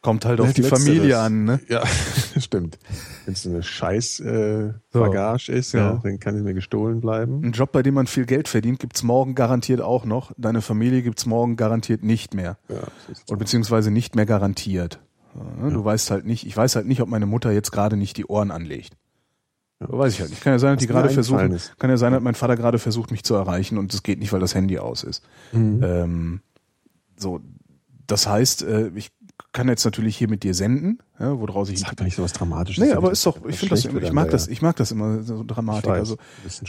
Kommt 0.00 0.26
halt 0.26 0.40
auf 0.40 0.52
die. 0.52 0.62
Familie 0.62 1.18
an, 1.18 1.44
ne? 1.44 1.60
Ja, 1.68 1.82
stimmt. 2.38 2.78
Wenn 3.24 3.32
es 3.34 3.46
eine 3.46 3.62
scheiß 3.62 4.20
äh, 4.20 4.72
So. 4.92 5.00
Bagage 5.00 5.50
ist, 5.50 5.72
ja. 5.72 5.92
Ja. 5.94 6.00
dann 6.02 6.18
kann 6.18 6.34
es 6.36 6.42
mir 6.42 6.52
gestohlen 6.54 7.00
bleiben. 7.00 7.42
Ein 7.42 7.52
Job, 7.52 7.72
bei 7.72 7.82
dem 7.82 7.94
man 7.94 8.06
viel 8.06 8.26
Geld 8.26 8.48
verdient, 8.48 8.80
gibt's 8.80 9.02
morgen 9.02 9.34
garantiert 9.34 9.80
auch 9.80 10.04
noch. 10.04 10.32
Deine 10.36 10.60
Familie 10.60 11.00
gibt's 11.02 11.24
morgen 11.26 11.56
garantiert 11.56 12.02
nicht 12.04 12.34
mehr. 12.34 12.58
Ja, 12.68 12.76
das 13.08 13.22
Oder 13.28 13.38
beziehungsweise 13.38 13.90
nicht 13.90 14.14
mehr 14.14 14.26
garantiert. 14.26 15.00
Ja, 15.34 15.64
ne? 15.66 15.72
Du 15.72 15.82
weißt 15.84 16.10
halt 16.10 16.26
nicht, 16.26 16.46
ich 16.46 16.54
weiß 16.56 16.76
halt 16.76 16.86
nicht, 16.86 17.00
ob 17.00 17.08
meine 17.08 17.26
Mutter 17.26 17.50
jetzt 17.52 17.70
gerade 17.72 17.96
nicht 17.96 18.16
die 18.18 18.26
Ohren 18.26 18.50
anlegt. 18.50 18.94
Ja. 19.80 19.86
Weiß 19.90 20.14
ich 20.14 20.20
halt 20.20 20.30
nicht. 20.30 20.42
Kann 20.42 20.52
ja 20.52 20.58
sein, 20.58 20.74
dass 20.74 20.80
die 20.80 20.86
gerade 20.86 21.10
versuchen, 21.10 21.52
ist. 21.52 21.78
kann 21.78 21.90
ja 21.90 21.96
sein, 21.96 22.12
dass 22.12 22.22
mein 22.22 22.34
Vater 22.34 22.56
gerade 22.56 22.78
versucht, 22.78 23.10
mich 23.10 23.24
zu 23.24 23.34
erreichen 23.34 23.78
und 23.78 23.92
es 23.92 24.02
geht 24.02 24.18
nicht, 24.18 24.32
weil 24.32 24.40
das 24.40 24.54
Handy 24.54 24.78
aus 24.78 25.02
ist. 25.02 25.22
Mhm. 25.52 25.82
Ähm, 25.82 26.40
so, 27.16 27.40
das 28.06 28.26
heißt, 28.28 28.62
äh, 28.62 28.90
ich 28.94 29.10
kann 29.52 29.68
jetzt 29.68 29.84
natürlich 29.84 30.16
hier 30.16 30.28
mit 30.28 30.42
dir 30.42 30.54
senden, 30.54 30.98
ja, 31.18 31.38
woraus 31.38 31.70
ich 31.70 31.82
doch 31.82 32.04
nicht 32.04 32.16
so 32.16 32.22
was 32.22 32.32
Dramatisches. 32.32 32.84
Nee, 32.84 32.92
aber 32.92 33.10
ist 33.10 33.24
doch, 33.26 33.44
ich 33.46 33.58
finde 33.58 33.74
das, 33.74 33.84
ich 33.84 34.12
mag 34.12 34.30
das, 34.30 34.48
ich 34.48 34.62
mag 34.62 34.76
das 34.76 34.90
immer 34.90 35.22
so 35.22 35.42
Dramatik. 35.44 35.90
Weiß, 35.90 35.98
also, 35.98 36.16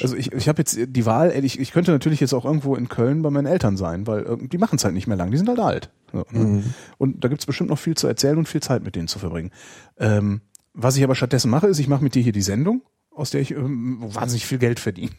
also 0.02 0.16
ich, 0.16 0.32
ich 0.32 0.48
habe 0.48 0.60
jetzt 0.60 0.78
die 0.88 1.06
Wahl, 1.06 1.32
ich, 1.44 1.60
ich 1.60 1.72
könnte 1.72 1.92
natürlich 1.92 2.20
jetzt 2.20 2.34
auch 2.34 2.46
irgendwo 2.46 2.76
in 2.76 2.90
Köln 2.90 3.22
bei 3.22 3.30
meinen 3.30 3.48
Eltern 3.48 3.78
sein, 3.78 4.08
weil 4.08 4.38
die 4.38 4.58
machen 4.58 4.76
es 4.76 4.84
halt 4.84 4.94
nicht 4.94 5.08
mehr 5.08 5.18
lang, 5.18 5.32
die 5.32 5.38
sind 5.38 5.50
halt 5.50 5.60
alt. 5.60 5.92
So, 6.12 6.26
ne? 6.32 6.40
Mhm. 6.40 6.64
Und 6.98 7.24
da 7.24 7.28
gibt's 7.28 7.46
bestimmt 7.46 7.70
noch 7.70 7.80
viel 7.80 7.96
zu 7.96 8.08
erzählen 8.08 8.38
und 8.38 8.48
viel 8.48 8.62
Zeit 8.62 8.84
mit 8.84 8.96
denen 8.96 9.08
zu 9.08 9.20
verbringen. 9.20 9.52
Ähm, 9.98 10.42
was 10.74 10.98
ich 10.98 11.04
aber 11.04 11.16
stattdessen 11.16 11.50
mache, 11.50 11.68
ist, 11.68 11.80
ich 11.80 11.88
mache 11.88 12.04
mit 12.04 12.16
dir 12.16 12.22
hier 12.22 12.34
die 12.34 12.42
Sendung, 12.42 12.82
aus 13.16 13.32
der 13.32 13.42
ich 13.42 13.52
ähm, 13.52 13.98
wahnsinnig 14.02 14.46
viel 14.46 14.58
Geld 14.58 14.80
verdiene. 14.80 15.12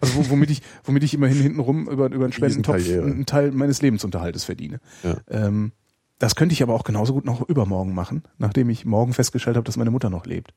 Also 0.00 0.16
wo, 0.16 0.30
womit 0.30 0.50
ich, 0.50 0.62
womit 0.84 1.04
ich 1.04 1.14
immerhin 1.14 1.40
hintenrum 1.40 1.88
über, 1.88 2.10
über 2.10 2.24
einen 2.24 2.32
Spendentopf 2.32 2.88
einen 2.88 3.26
Teil 3.26 3.52
meines 3.52 3.82
Lebensunterhaltes 3.82 4.44
verdiene. 4.44 4.80
Ja. 5.02 5.18
Ähm, 5.28 5.72
das 6.18 6.34
könnte 6.34 6.52
ich 6.52 6.62
aber 6.62 6.74
auch 6.74 6.84
genauso 6.84 7.12
gut 7.14 7.24
noch 7.24 7.48
übermorgen 7.48 7.94
machen, 7.94 8.22
nachdem 8.38 8.70
ich 8.70 8.84
morgen 8.84 9.12
festgestellt 9.12 9.56
habe, 9.56 9.64
dass 9.64 9.76
meine 9.76 9.90
Mutter 9.90 10.08
noch 10.08 10.24
lebt. 10.24 10.54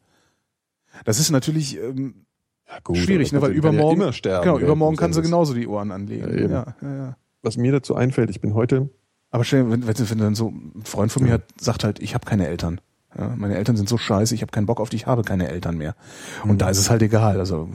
Das 1.04 1.20
ist 1.20 1.32
natürlich 1.32 1.78
ähm, 1.78 2.26
Ja, 2.68 2.80
gut, 2.84 2.98
schwierig, 2.98 3.32
ne, 3.34 3.42
weil 3.42 3.52
ja 3.52 3.58
übermorgen, 3.58 4.02
immer 4.02 4.14
sterben, 4.14 4.46
genau, 4.46 4.60
übermorgen 4.60 4.96
kann 4.96 5.12
sie 5.12 5.22
genauso 5.22 5.54
die 5.54 5.68
Ohren 5.68 5.92
anlegen. 5.92 6.50
Ja. 6.50 6.50
Ja, 6.50 6.76
ja, 6.82 6.96
ja. 6.96 7.18
Was 7.42 7.58
mir 7.58 7.72
dazu 7.72 7.96
einfällt, 7.96 8.30
ich 8.30 8.42
bin 8.42 8.54
heute, 8.54 8.90
Aber 9.32 9.44
stell 9.44 9.64
dir, 9.64 9.72
wenn, 9.72 9.88
wenn, 9.88 10.10
wenn 10.10 10.18
dann 10.18 10.36
so 10.36 10.50
ein 10.50 10.84
Freund 10.86 11.12
von 11.12 11.24
mir 11.24 11.34
hat, 11.34 11.44
sagt 11.60 11.84
halt, 11.84 12.00
ich 12.00 12.14
habe 12.14 12.26
keine 12.26 12.48
Eltern. 12.48 12.80
Ja, 13.18 13.34
meine 13.36 13.56
Eltern 13.56 13.78
sind 13.78 13.88
so 13.88 13.98
scheiße, 13.98 14.36
ich 14.36 14.42
habe 14.42 14.52
keinen 14.52 14.66
Bock 14.66 14.80
auf 14.80 14.90
dich, 14.90 15.02
ich 15.02 15.08
habe 15.08 15.24
keine 15.24 15.48
Eltern 15.48 15.78
mehr. 15.78 15.96
Und 16.44 16.62
da 16.62 16.70
ist 16.70 16.78
es 16.78 16.90
halt 16.90 17.02
egal. 17.02 17.40
Also 17.40 17.70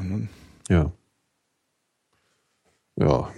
ja. 0.68 0.92
Ja. 2.96 3.28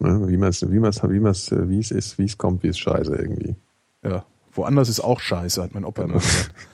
Ne, 0.00 0.28
wie 0.28 0.36
man 0.36 0.48
es, 0.48 0.68
wie 0.68 0.78
man 0.80 0.90
es, 0.90 1.02
wie 1.02 1.20
man 1.20 1.30
es, 1.30 1.50
wie 1.52 1.78
es 1.78 1.92
ist, 1.92 2.18
wie 2.18 2.24
es 2.24 2.36
kommt, 2.36 2.64
wie 2.64 2.68
es 2.68 2.78
scheiße 2.78 3.14
irgendwie. 3.14 3.54
ja, 4.02 4.24
woanders 4.52 4.88
ist 4.88 5.00
auch 5.00 5.20
scheiße, 5.20 5.62
hat 5.62 5.74
mein 5.74 5.84
Opa 5.84 6.02
immer 6.02 6.14
gesagt. 6.14 6.52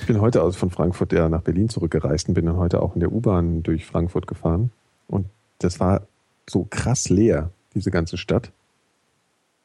Ich 0.00 0.06
bin 0.06 0.22
heute 0.22 0.42
aus 0.42 0.56
von 0.56 0.70
Frankfurt 0.70 1.12
ja 1.12 1.28
nach 1.28 1.42
Berlin 1.42 1.68
zurückgereist 1.68 2.28
und 2.28 2.34
bin 2.34 2.46
dann 2.46 2.56
heute 2.56 2.80
auch 2.80 2.94
in 2.94 3.00
der 3.00 3.12
U-Bahn 3.12 3.62
durch 3.62 3.84
Frankfurt 3.84 4.26
gefahren. 4.26 4.70
Und 5.08 5.26
das 5.58 5.78
war 5.78 6.06
so 6.48 6.66
krass 6.68 7.10
leer, 7.10 7.50
diese 7.74 7.90
ganze 7.90 8.16
Stadt. 8.16 8.50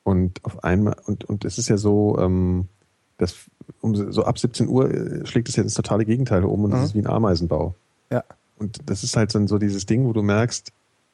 Und 0.03 0.44
auf 0.44 0.62
einmal, 0.62 0.98
und, 1.06 1.24
und 1.24 1.45
es 1.45 1.57
ist 1.57 1.70
ja 1.70 1.78
so, 1.78 2.20
ähm, 2.20 2.68
das, 3.18 3.36
um, 3.82 4.12
so 4.12 4.24
ab 4.24 4.38
17 4.38 4.68
Uhr 4.68 4.92
äh, 4.92 5.26
schlägt 5.26 5.50
es 5.50 5.56
ja 5.56 5.64
ins 5.64 5.74
totale 5.74 6.06
Gegenteil 6.06 6.44
um 6.44 6.64
und 6.64 6.74
es 6.74 6.80
Mhm. 6.80 6.84
ist 6.86 6.96
wie 6.96 7.00
ein 7.00 7.08
Ameisenbau. 7.08 7.76
Ja. 8.12 8.24
Und 8.58 8.80
das 8.90 9.04
ist 9.04 9.16
halt 9.18 9.34
dann 9.36 9.48
so 9.48 9.58
dieses 9.58 9.86
Ding, 9.86 10.06
wo 10.06 10.14
du 10.14 10.22
merkst, 10.22 10.72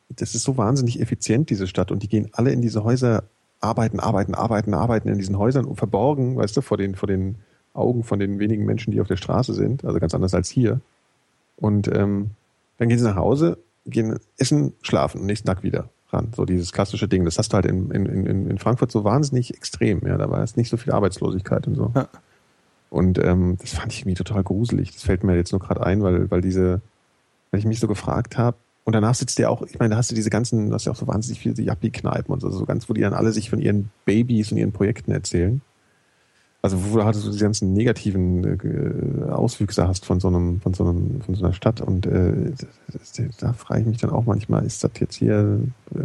das 0.09 0.35
ist 0.35 0.43
so 0.43 0.57
wahnsinnig 0.57 0.99
effizient, 0.99 1.49
diese 1.49 1.67
Stadt. 1.67 1.91
Und 1.91 2.03
die 2.03 2.07
gehen 2.07 2.29
alle 2.33 2.51
in 2.51 2.61
diese 2.61 2.83
Häuser, 2.83 3.23
arbeiten, 3.61 3.99
arbeiten, 3.99 4.35
arbeiten, 4.35 4.73
arbeiten 4.73 5.07
in 5.07 5.17
diesen 5.17 5.37
Häusern 5.37 5.65
und 5.65 5.75
verborgen, 5.77 6.35
weißt 6.35 6.57
du, 6.57 6.61
vor 6.61 6.77
den, 6.77 6.95
vor 6.95 7.07
den 7.07 7.35
Augen 7.73 8.03
von 8.03 8.19
den 8.19 8.39
wenigen 8.39 8.65
Menschen, 8.65 8.91
die 8.91 8.99
auf 8.99 9.07
der 9.07 9.15
Straße 9.17 9.53
sind. 9.53 9.85
Also 9.85 9.99
ganz 9.99 10.13
anders 10.13 10.33
als 10.33 10.49
hier. 10.49 10.81
Und 11.57 11.87
ähm, 11.87 12.31
dann 12.77 12.89
gehen 12.89 12.99
sie 12.99 13.05
nach 13.05 13.15
Hause, 13.15 13.57
gehen 13.85 14.19
essen, 14.37 14.73
schlafen 14.81 15.21
und 15.21 15.27
nächsten 15.27 15.47
Tag 15.47 15.63
wieder 15.63 15.89
ran. 16.13 16.31
So 16.35 16.45
dieses 16.45 16.71
klassische 16.71 17.07
Ding. 17.07 17.25
Das 17.25 17.37
hast 17.37 17.53
du 17.53 17.55
halt 17.55 17.65
in, 17.65 17.91
in, 17.91 18.05
in, 18.05 18.49
in 18.49 18.57
Frankfurt 18.57 18.91
so 18.91 19.03
wahnsinnig 19.03 19.53
extrem. 19.53 20.05
Ja, 20.05 20.17
da 20.17 20.29
war 20.29 20.41
jetzt 20.41 20.57
nicht 20.57 20.69
so 20.69 20.77
viel 20.77 20.93
Arbeitslosigkeit 20.93 21.67
und 21.67 21.75
so. 21.75 21.91
Ja. 21.95 22.07
Und 22.89 23.23
ähm, 23.23 23.57
das 23.59 23.71
fand 23.71 23.93
ich 23.93 24.01
irgendwie 24.01 24.15
total 24.15 24.43
gruselig. 24.43 24.91
Das 24.91 25.03
fällt 25.03 25.23
mir 25.23 25.35
jetzt 25.35 25.51
nur 25.51 25.61
gerade 25.61 25.85
ein, 25.85 26.03
weil, 26.03 26.29
weil 26.29 26.41
diese, 26.41 26.81
weil 27.51 27.59
ich 27.59 27.65
mich 27.65 27.79
so 27.79 27.87
gefragt 27.87 28.37
habe, 28.37 28.57
und 28.83 28.93
danach 28.93 29.13
sitzt 29.13 29.37
der 29.37 29.51
auch, 29.51 29.61
ich 29.61 29.77
meine, 29.77 29.91
da 29.91 29.97
hast 29.97 30.09
du 30.09 30.15
diese 30.15 30.31
ganzen, 30.31 30.69
du 30.69 30.73
hast 30.73 30.85
ja 30.85 30.91
auch 30.91 30.97
so 30.97 31.07
wahnsinnig 31.07 31.39
viele 31.39 31.61
Yappi-Kneipen 31.61 32.33
und 32.33 32.39
so, 32.39 32.49
so 32.49 32.65
ganz, 32.65 32.89
wo 32.89 32.93
die 32.93 33.01
dann 33.01 33.13
alle 33.13 33.31
sich 33.31 33.49
von 33.49 33.59
ihren 33.59 33.91
Babys 34.05 34.51
und 34.51 34.57
ihren 34.57 34.71
Projekten 34.71 35.11
erzählen. 35.11 35.61
Also 36.63 36.77
wo 36.91 36.97
du 36.97 37.03
halt 37.03 37.15
so 37.15 37.31
diese 37.31 37.43
ganzen 37.43 37.73
negativen 37.73 38.43
äh, 38.43 39.29
Auswüchse 39.31 39.87
hast 39.87 40.05
von 40.05 40.19
so 40.19 40.27
einem, 40.27 40.61
von 40.61 40.73
so 40.75 40.85
einem, 40.87 41.21
von 41.21 41.33
so 41.33 41.43
einer 41.43 41.53
Stadt. 41.53 41.81
Und 41.81 42.05
äh, 42.05 42.51
da 43.39 43.53
frage 43.53 43.81
ich 43.81 43.87
mich 43.87 43.97
dann 43.97 44.11
auch 44.11 44.25
manchmal, 44.25 44.63
ist 44.65 44.83
das 44.83 44.91
jetzt 44.99 45.15
hier 45.15 45.59
äh, 45.95 46.03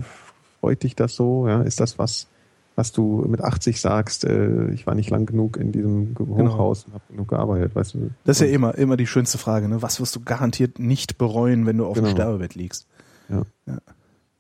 Freut 0.61 0.83
dich 0.83 0.97
das 0.97 1.15
so? 1.15 1.47
Ja, 1.47 1.61
ist 1.61 1.79
das 1.81 1.99
was, 1.99 2.27
was 2.75 2.91
du 2.91 3.25
mit 3.29 3.43
80 3.43 3.79
sagst, 3.81 4.25
äh, 4.25 4.71
ich 4.71 4.87
war 4.87 4.95
nicht 4.95 5.11
lang 5.11 5.27
genug 5.27 5.59
in 5.59 5.71
diesem 5.71 6.15
Genau. 6.15 6.55
Hochhaus 6.55 6.85
und 6.87 6.95
habe 6.95 7.05
genug 7.11 7.29
gearbeitet, 7.29 7.75
weißt 7.77 7.95
du? 7.95 8.11
Das 8.25 8.41
ist 8.41 8.49
ja 8.49 8.53
immer, 8.55 8.75
immer 8.77 8.97
die 8.97 9.07
schönste 9.07 9.37
Frage. 9.37 9.69
Ne? 9.69 9.83
Was 9.83 10.01
wirst 10.01 10.17
du 10.17 10.21
garantiert 10.25 10.79
nicht 10.79 11.19
bereuen, 11.19 11.67
wenn 11.67 11.77
du 11.77 11.85
auf 11.87 11.95
dem 11.95 12.05
Genau. 12.05 12.17
Sterbebett 12.17 12.55
liegst? 12.55 12.87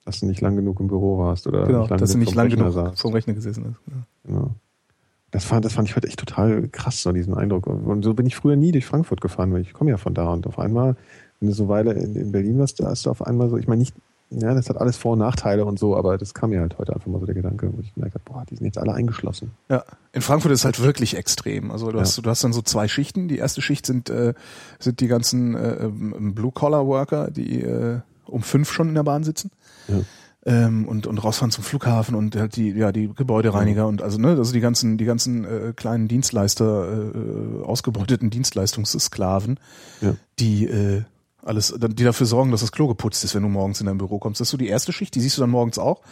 dass 0.04 0.20
du 0.20 0.26
nicht 0.26 0.40
lang 0.40 0.54
genug 0.56 0.78
im 0.80 0.86
Büro 0.86 1.18
warst 1.18 1.46
oder 1.48 1.66
Genau, 1.66 1.80
nicht 1.80 1.90
lang 1.90 1.98
dass 1.98 2.10
du 2.10 2.14
genug 2.14 2.26
nicht 2.26 2.34
vom 2.34 2.42
lang 2.42 2.48
genug 2.50 2.72
saßt. 2.72 3.00
vom 3.00 3.12
Rechner 3.12 3.34
gesessen 3.34 3.64
hast. 3.68 3.92
Ja. 3.92 4.02
Genau. 4.24 4.54
Das 5.36 5.44
fand, 5.44 5.64
das 5.66 5.74
fand 5.74 5.86
ich 5.86 5.94
heute 5.96 6.08
echt 6.08 6.18
total 6.18 6.66
krass, 6.68 7.02
so 7.02 7.12
diesen 7.12 7.34
Eindruck. 7.34 7.66
Und 7.66 8.02
so 8.02 8.14
bin 8.14 8.24
ich 8.24 8.36
früher 8.36 8.56
nie 8.56 8.72
durch 8.72 8.86
Frankfurt 8.86 9.20
gefahren, 9.20 9.52
weil 9.52 9.60
ich 9.60 9.74
komme 9.74 9.90
ja 9.90 9.98
von 9.98 10.14
da 10.14 10.28
und 10.32 10.46
auf 10.46 10.58
einmal, 10.58 10.96
wenn 11.40 11.48
du 11.48 11.54
so 11.54 11.68
Weile 11.68 11.92
in, 11.92 12.16
in 12.16 12.32
Berlin 12.32 12.58
warst, 12.58 12.80
da 12.80 12.86
hast 12.86 13.04
du 13.04 13.10
auf 13.10 13.20
einmal 13.26 13.50
so, 13.50 13.58
ich 13.58 13.68
meine 13.68 13.80
nicht, 13.80 13.94
ja, 14.30 14.54
das 14.54 14.70
hat 14.70 14.78
alles 14.78 14.96
Vor- 14.96 15.12
und 15.12 15.18
Nachteile 15.18 15.66
und 15.66 15.78
so, 15.78 15.94
aber 15.94 16.16
das 16.16 16.32
kam 16.32 16.50
mir 16.50 16.60
halt 16.60 16.78
heute 16.78 16.94
einfach 16.94 17.06
mal 17.06 17.20
so 17.20 17.26
der 17.26 17.34
Gedanke, 17.34 17.70
wo 17.70 17.80
ich 17.82 17.92
gemerkt 17.92 18.14
habe, 18.14 18.24
boah, 18.24 18.44
die 18.50 18.56
sind 18.56 18.64
jetzt 18.64 18.78
alle 18.78 18.94
eingeschlossen. 18.94 19.50
Ja, 19.68 19.84
in 20.12 20.22
Frankfurt 20.22 20.52
ist 20.52 20.60
es 20.60 20.64
halt 20.64 20.82
wirklich 20.82 21.16
extrem. 21.18 21.70
Also 21.70 21.90
du 21.90 21.98
Ja. 21.98 22.00
hast, 22.02 22.16
du 22.16 22.28
hast 22.30 22.42
dann 22.42 22.54
so 22.54 22.62
zwei 22.62 22.88
Schichten. 22.88 23.28
Die 23.28 23.36
erste 23.36 23.60
Schicht 23.60 23.84
sind, 23.84 24.08
äh, 24.08 24.32
sind 24.78 25.00
die 25.00 25.06
ganzen 25.06 25.54
äh, 25.54 25.88
Blue-Collar-Worker, 25.90 27.30
die 27.30 27.60
äh, 27.62 28.00
um 28.24 28.42
fünf 28.42 28.72
schon 28.72 28.88
in 28.88 28.94
der 28.94 29.04
Bahn 29.04 29.22
sitzen. 29.22 29.50
Ja. 29.88 29.96
Ähm, 30.48 30.86
und, 30.86 31.08
und 31.08 31.18
rausfahren 31.18 31.50
zum 31.50 31.64
Flughafen 31.64 32.14
und 32.14 32.36
halt 32.36 32.54
die, 32.54 32.70
ja, 32.70 32.92
die 32.92 33.10
Gebäudereiniger 33.12 33.88
und 33.88 34.00
also, 34.00 34.16
ne, 34.18 34.28
also 34.28 34.52
die 34.52 34.60
ganzen, 34.60 34.96
die 34.96 35.04
ganzen 35.04 35.44
äh, 35.44 35.72
kleinen 35.74 36.06
Dienstleister, 36.06 37.12
äh, 37.12 37.62
ausgebeuteten 37.64 38.30
Dienstleistungssklaven, 38.30 39.58
Ja. 40.00 40.14
die 40.38 40.66
äh, 40.66 41.02
alles, 41.42 41.74
die 41.76 42.04
dafür 42.04 42.26
sorgen, 42.26 42.50
dass 42.52 42.60
das 42.60 42.70
Klo 42.72 42.86
geputzt 42.86 43.24
ist, 43.24 43.34
wenn 43.34 43.42
du 43.42 43.48
morgens 43.48 43.80
in 43.80 43.86
dein 43.86 43.98
Büro 43.98 44.18
kommst. 44.20 44.40
Das 44.40 44.46
ist 44.48 44.50
so 44.52 44.56
die 44.56 44.68
erste 44.68 44.92
Schicht, 44.92 45.14
die 45.16 45.20
siehst 45.20 45.36
du 45.36 45.40
dann 45.40 45.50
morgens 45.50 45.78
auch. 45.78 46.02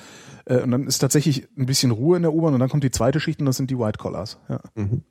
Äh, 0.47 0.63
und 0.63 0.71
dann 0.73 0.87
ist 0.89 0.99
tatsächlich 0.99 1.47
ein 1.57 1.67
bisschen 1.67 1.93
Ruhe 1.93 2.17
in 2.17 2.23
der 2.23 2.33
U-Bahn 2.35 2.55
und 2.55 2.61
dann 2.61 2.69
kommt 2.69 2.83
die 2.85 2.91
zweite 2.91 3.21
Schicht 3.21 3.39
und 3.41 3.47
das 3.47 3.57
sind 3.57 3.71
die 3.71 3.79
White 3.79 3.99
Collars. 3.99 4.39
Ja, 4.49 4.61
Mhm. 4.75 5.03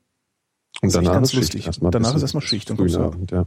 Und 0.82 0.94
danach 0.96 1.14
ganz 1.14 1.30
ist 1.30 1.36
lustig. 1.36 1.66
erstmal 1.68 1.92
Danach 1.92 2.16
ist 2.16 2.24
erstmal 2.24 2.42
Schicht, 2.42 2.68
frühen 2.68 2.78
kommst 2.78 2.96
du- 2.96 3.00
Abend, 3.00 3.32
ja. 3.32 3.46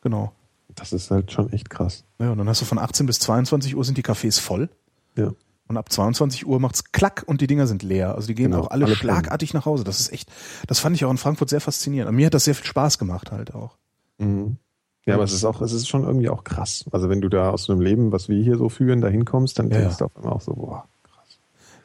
genau. 0.00 0.32
Das 0.74 0.92
ist 0.92 1.10
halt 1.10 1.30
schon 1.30 1.52
echt 1.52 1.68
krass. 1.70 2.04
Ja, 2.18 2.32
und 2.32 2.38
dann 2.38 2.48
hast 2.48 2.62
du 2.62 2.64
von 2.64 2.78
18 2.78 3.06
bis 3.06 3.18
22 3.20 3.76
Uhr 3.76 3.84
sind 3.84 3.98
die 3.98 4.02
Cafés 4.02 4.40
voll. 4.40 4.70
Ja. 5.16 5.32
Und 5.66 5.76
ab 5.78 5.90
22 5.90 6.46
Uhr 6.46 6.60
macht's 6.60 6.92
klack 6.92 7.24
und 7.26 7.40
die 7.40 7.46
Dinger 7.46 7.66
sind 7.66 7.82
leer. 7.82 8.14
Also 8.14 8.26
die 8.26 8.34
gehen 8.34 8.50
Genau, 8.50 8.64
auch 8.64 8.70
alle, 8.70 8.84
alle 8.84 8.96
schlagartig 8.96 9.54
nach 9.54 9.64
Hause. 9.64 9.82
Das 9.84 9.98
ist 9.98 10.12
echt, 10.12 10.30
das 10.66 10.78
fand 10.78 10.94
ich 10.94 11.04
auch 11.04 11.10
in 11.10 11.16
Frankfurt 11.16 11.48
sehr 11.48 11.60
faszinierend. 11.60 12.10
Und 12.10 12.16
mir 12.16 12.26
hat 12.26 12.34
das 12.34 12.44
sehr 12.44 12.54
viel 12.54 12.66
Spaß 12.66 12.98
gemacht 12.98 13.32
halt 13.32 13.54
auch. 13.54 13.76
Mhm. 14.18 14.58
Ja, 15.06 15.14
aber 15.14 15.24
es 15.24 15.32
ist 15.32 15.44
auch, 15.44 15.60
es 15.60 15.72
ist 15.72 15.88
schon 15.88 16.04
irgendwie 16.04 16.28
auch 16.28 16.44
krass. 16.44 16.84
Also 16.90 17.08
wenn 17.10 17.20
du 17.20 17.28
da 17.28 17.50
aus 17.50 17.64
so 17.64 17.72
einem 17.72 17.82
Leben, 17.82 18.12
was 18.12 18.28
wir 18.28 18.42
hier 18.42 18.56
so 18.56 18.68
führen, 18.68 19.00
da 19.00 19.08
hinkommst, 19.08 19.58
dann 19.58 19.68
denkst 19.70 19.92
ja. 19.92 19.96
du 19.98 20.04
auf 20.06 20.16
einmal 20.16 20.32
auch 20.32 20.40
so, 20.40 20.54
boah, 20.54 20.86
krass. 21.02 21.38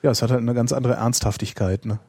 Ja, 0.04 0.12
es 0.12 0.22
hat 0.22 0.32
halt 0.32 0.42
eine 0.42 0.54
ganz 0.54 0.72
andere 0.72 0.94
Ernsthaftigkeit, 0.96 1.86
ne? 1.86 2.00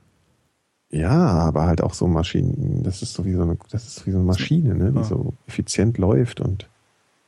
Ja, 0.91 1.11
aber 1.11 1.67
halt 1.67 1.83
auch 1.83 1.95
so 1.95 2.09
Maschinen, 2.09 2.83
das 2.83 3.03
ist 3.03 3.15
so 3.15 3.25
wie 3.25 3.33
so 3.35 3.43
eine, 3.43 3.57
das 3.71 3.87
ist 3.87 4.07
wie 4.07 4.11
so 4.11 4.19
eine 4.19 4.27
Maschine, 4.27 4.75
ne, 4.75 4.91
die 4.91 4.99
Ja. 4.99 5.05
so 5.05 5.35
effizient 5.47 5.99
läuft 5.99 6.41
und 6.41 6.69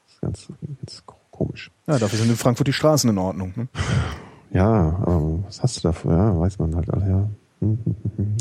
das 0.04 0.14
ist 0.14 0.20
ganz, 0.20 0.48
ganz 0.78 1.04
komisch. 1.32 1.72
Ja, 1.88 1.98
dafür 1.98 2.20
sind 2.20 2.30
in 2.30 2.36
Frankfurt 2.36 2.68
die 2.68 2.72
Straßen 2.72 3.10
in 3.10 3.18
Ordnung. 3.18 3.52
Ne? 3.56 3.66
Ja, 4.52 5.02
aber 5.04 5.40
was 5.44 5.62
hast 5.62 5.78
du 5.78 5.80
dafür? 5.80 6.12
Ja, 6.12 6.38
weiß 6.38 6.60
man 6.60 6.76
halt, 6.76 6.88
alle, 6.90 7.08
ja. 7.08 7.28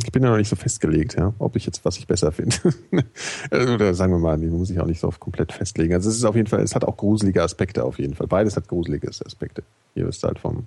Ich 0.03 0.11
bin 0.11 0.23
ja 0.23 0.29
noch 0.29 0.37
nicht 0.37 0.49
so 0.49 0.55
festgelegt, 0.55 1.15
ja, 1.15 1.33
ob 1.37 1.55
ich 1.55 1.65
jetzt, 1.67 1.85
was 1.85 1.97
ich 1.97 2.07
besser 2.07 2.31
finde. 2.31 2.55
Oder 3.51 3.93
sagen 3.93 4.13
wir 4.13 4.19
mal, 4.19 4.39
die 4.39 4.47
muss 4.47 4.71
ich 4.71 4.79
auch 4.79 4.87
nicht 4.87 4.99
so 4.99 5.11
komplett 5.11 5.51
festlegen. 5.51 5.93
Also 5.93 6.09
es 6.09 6.15
ist 6.15 6.23
auf 6.23 6.35
jeden 6.35 6.47
Fall, 6.47 6.61
es 6.61 6.73
hat 6.73 6.83
auch 6.83 6.97
gruselige 6.97 7.43
Aspekte 7.43 7.83
auf 7.83 7.99
jeden 7.99 8.15
Fall. 8.15 8.25
Beides 8.27 8.55
hat 8.55 8.67
gruselige 8.67 9.09
Aspekte. 9.09 9.63
Hier 9.93 10.07
ist 10.07 10.23
halt 10.23 10.39
vom, 10.39 10.65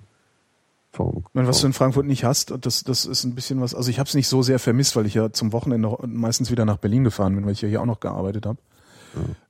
vom, 0.93 1.25
meine, 1.33 1.49
was 1.49 1.59
du 1.59 1.67
in 1.67 1.73
Frankfurt 1.73 2.05
nicht 2.05 2.23
hast, 2.23 2.53
das, 2.61 2.85
das 2.85 3.05
ist 3.05 3.25
ein 3.25 3.35
bisschen 3.35 3.59
was, 3.59 3.75
also 3.75 3.89
ich 3.89 3.99
habe 3.99 4.07
es 4.07 4.15
nicht 4.15 4.29
so 4.29 4.41
sehr 4.41 4.57
vermisst, 4.59 4.95
weil 4.95 5.05
ich 5.05 5.15
ja 5.15 5.31
zum 5.33 5.51
Wochenende 5.51 5.97
meistens 6.07 6.49
wieder 6.49 6.63
nach 6.63 6.77
Berlin 6.77 7.03
gefahren 7.03 7.35
bin, 7.35 7.45
weil 7.45 7.51
ich 7.51 7.61
ja 7.61 7.67
hier 7.67 7.81
auch 7.81 7.85
noch 7.85 7.99
gearbeitet 7.99 8.45
habe. 8.45 8.57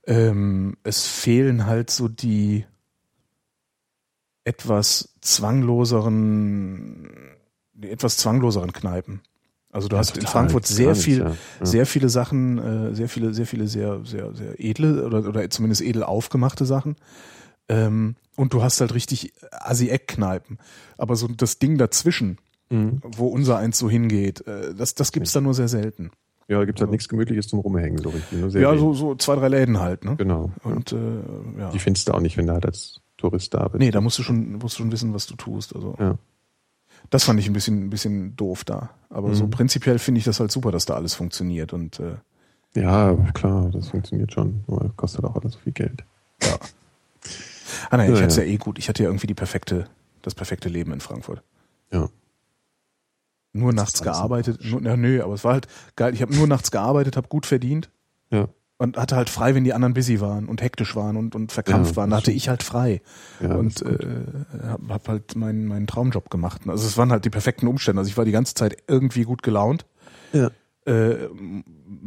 Ähm, 0.06 0.76
es 0.82 1.06
fehlen 1.06 1.66
halt 1.66 1.90
so 1.90 2.08
die 2.08 2.64
etwas 4.44 5.14
zwangloseren, 5.20 7.08
die 7.74 7.90
etwas 7.90 8.16
zwangloseren 8.16 8.72
Kneipen. 8.72 9.20
Also 9.72 9.88
du 9.88 9.96
Ja, 9.96 10.00
hast 10.00 10.16
in 10.16 10.20
total, 10.20 10.32
Frankfurt 10.32 10.66
sehr 10.66 10.86
ganz, 10.86 11.02
viel, 11.04 11.18
ja. 11.20 11.36
Sehr 11.66 11.86
viele 11.86 12.08
Sachen, 12.08 12.58
äh, 12.58 12.94
sehr 12.94 13.08
viele, 13.08 13.34
sehr 13.34 13.46
viele 13.46 13.66
sehr, 13.66 14.04
sehr, 14.04 14.34
sehr 14.34 14.58
edle 14.58 15.04
oder, 15.04 15.28
oder 15.28 15.50
zumindest 15.50 15.82
edel 15.82 16.02
aufgemachte 16.04 16.64
Sachen. 16.64 16.96
Ähm, 17.68 18.14
und 18.36 18.52
du 18.52 18.62
hast 18.62 18.80
halt 18.80 18.94
richtig 18.94 19.32
Assi-Eck-Kneipen. 19.50 20.58
Aber 20.96 21.16
so 21.16 21.26
das 21.28 21.58
Ding 21.58 21.76
dazwischen, 21.78 22.38
Mhm. 22.70 23.00
wo 23.02 23.28
unser 23.28 23.58
eins 23.58 23.78
so 23.78 23.88
hingeht, 23.90 24.46
äh, 24.46 24.74
das, 24.74 24.94
das 24.94 25.12
gibt's 25.12 25.32
da 25.32 25.40
nur 25.40 25.54
sehr 25.54 25.68
selten. 25.68 26.10
Ja, 26.48 26.58
da 26.60 26.64
gibt's 26.64 26.80
halt 26.80 26.90
nichts 26.92 27.08
Gemütliches 27.08 27.48
zum 27.48 27.58
Rumhängen, 27.58 27.98
so 27.98 28.10
richtig. 28.10 28.38
Nur 28.38 28.50
sehr 28.50 28.62
Ja, 28.62 28.68
wenig. 28.70 28.80
so, 28.80 28.92
so 28.92 29.14
zwei, 29.16 29.34
drei 29.36 29.48
Läden 29.48 29.80
halt, 29.80 30.04
ne? 30.04 30.14
Genau. 30.16 30.50
Ja. 30.64 30.70
Und 30.70 30.92
äh, 30.92 30.96
ja. 31.58 31.70
Die 31.70 31.78
findest 31.80 32.08
du 32.08 32.12
auch 32.12 32.20
nicht, 32.20 32.36
wenn 32.36 32.46
du 32.46 32.52
halt 32.52 32.64
als 32.66 33.00
Tourist 33.16 33.52
da 33.54 33.66
bist. 33.68 33.80
Nee, 33.80 33.90
da 33.90 34.00
musst 34.00 34.18
du 34.18 34.22
schon, 34.22 34.52
musst 34.58 34.76
du 34.78 34.82
schon 34.82 34.92
wissen, 34.92 35.12
was 35.12 35.26
du 35.26 35.34
tust. 35.34 35.74
Also 35.74 35.96
Ja. 35.98 36.16
das 37.10 37.24
fand 37.24 37.40
ich 37.40 37.48
ein 37.48 37.52
bisschen, 37.52 37.86
ein 37.86 37.90
bisschen 37.90 38.36
doof 38.36 38.62
da. 38.64 38.90
Aber 39.10 39.34
so 39.34 39.46
Mhm. 39.46 39.50
prinzipiell 39.50 39.98
finde 39.98 40.18
ich 40.20 40.24
das 40.24 40.38
halt 40.38 40.52
super, 40.52 40.70
dass 40.70 40.84
da 40.84 40.94
alles 40.94 41.14
funktioniert. 41.14 41.72
Und 41.72 41.98
äh, 41.98 42.14
Ja, 42.80 43.14
klar, 43.34 43.70
das 43.72 43.88
funktioniert 43.88 44.32
schon. 44.32 44.62
Aber 44.68 44.90
kostet 44.96 45.24
auch 45.24 45.34
alles 45.34 45.54
so 45.54 45.58
viel 45.60 45.72
Geld. 45.72 46.04
ah 47.90 47.96
nein, 47.96 48.12
ich 48.12 48.16
Ja, 48.18 48.22
hatte 48.22 48.30
es 48.32 48.36
ja 48.36 48.44
ja. 48.44 48.50
eh 48.50 48.56
gut. 48.56 48.78
Ich 48.78 48.88
hatte 48.88 49.02
ja 49.02 49.08
irgendwie 49.08 49.26
die 49.26 49.34
perfekte, 49.34 49.86
das 50.22 50.34
perfekte 50.34 50.68
Leben 50.68 50.92
in 50.92 51.00
Frankfurt. 51.00 51.42
Ja. 51.90 52.08
Nur 53.56 53.72
Das 53.72 53.76
nachts 53.84 54.02
gearbeitet. 54.02 54.60
Nur, 54.64 54.80
na, 54.82 54.96
nö, 54.96 55.22
aber 55.22 55.34
es 55.34 55.44
war 55.44 55.54
halt 55.54 55.66
geil. 55.96 56.14
Ich 56.14 56.22
habe 56.22 56.34
nur 56.34 56.46
nachts 56.46 56.70
gearbeitet, 56.70 57.16
habe 57.16 57.28
gut 57.28 57.46
verdient 57.46 57.90
Ja. 58.30 58.48
und 58.78 58.96
hatte 58.96 59.16
halt 59.16 59.30
frei, 59.30 59.54
wenn 59.54 59.64
die 59.64 59.72
anderen 59.72 59.94
busy 59.94 60.20
waren 60.20 60.46
und 60.48 60.62
hektisch 60.62 60.94
waren 60.96 61.16
und, 61.16 61.34
und 61.34 61.52
verkrampft 61.52 61.92
Ja, 61.92 61.96
waren. 61.96 62.10
Da 62.10 62.16
das 62.16 62.22
hatte 62.24 62.32
ich 62.32 62.48
halt 62.48 62.62
frei. 62.62 63.00
ja 63.40 63.48
das 63.48 63.58
und 63.58 63.82
äh, 63.82 64.26
hab, 64.68 64.80
hab 64.88 65.08
halt 65.08 65.36
meinen 65.36 65.66
meinen 65.66 65.86
Traumjob 65.86 66.30
gemacht. 66.30 66.62
Also 66.66 66.86
es 66.86 66.96
waren 66.96 67.10
halt 67.10 67.24
die 67.24 67.30
perfekten 67.30 67.66
Umstände. 67.66 68.00
Also 68.00 68.08
ich 68.10 68.16
war 68.16 68.24
die 68.24 68.32
ganze 68.32 68.54
Zeit 68.54 68.76
irgendwie 68.86 69.22
gut 69.24 69.42
gelaunt, 69.42 69.86
ja. 70.32 70.50
äh, 70.84 71.28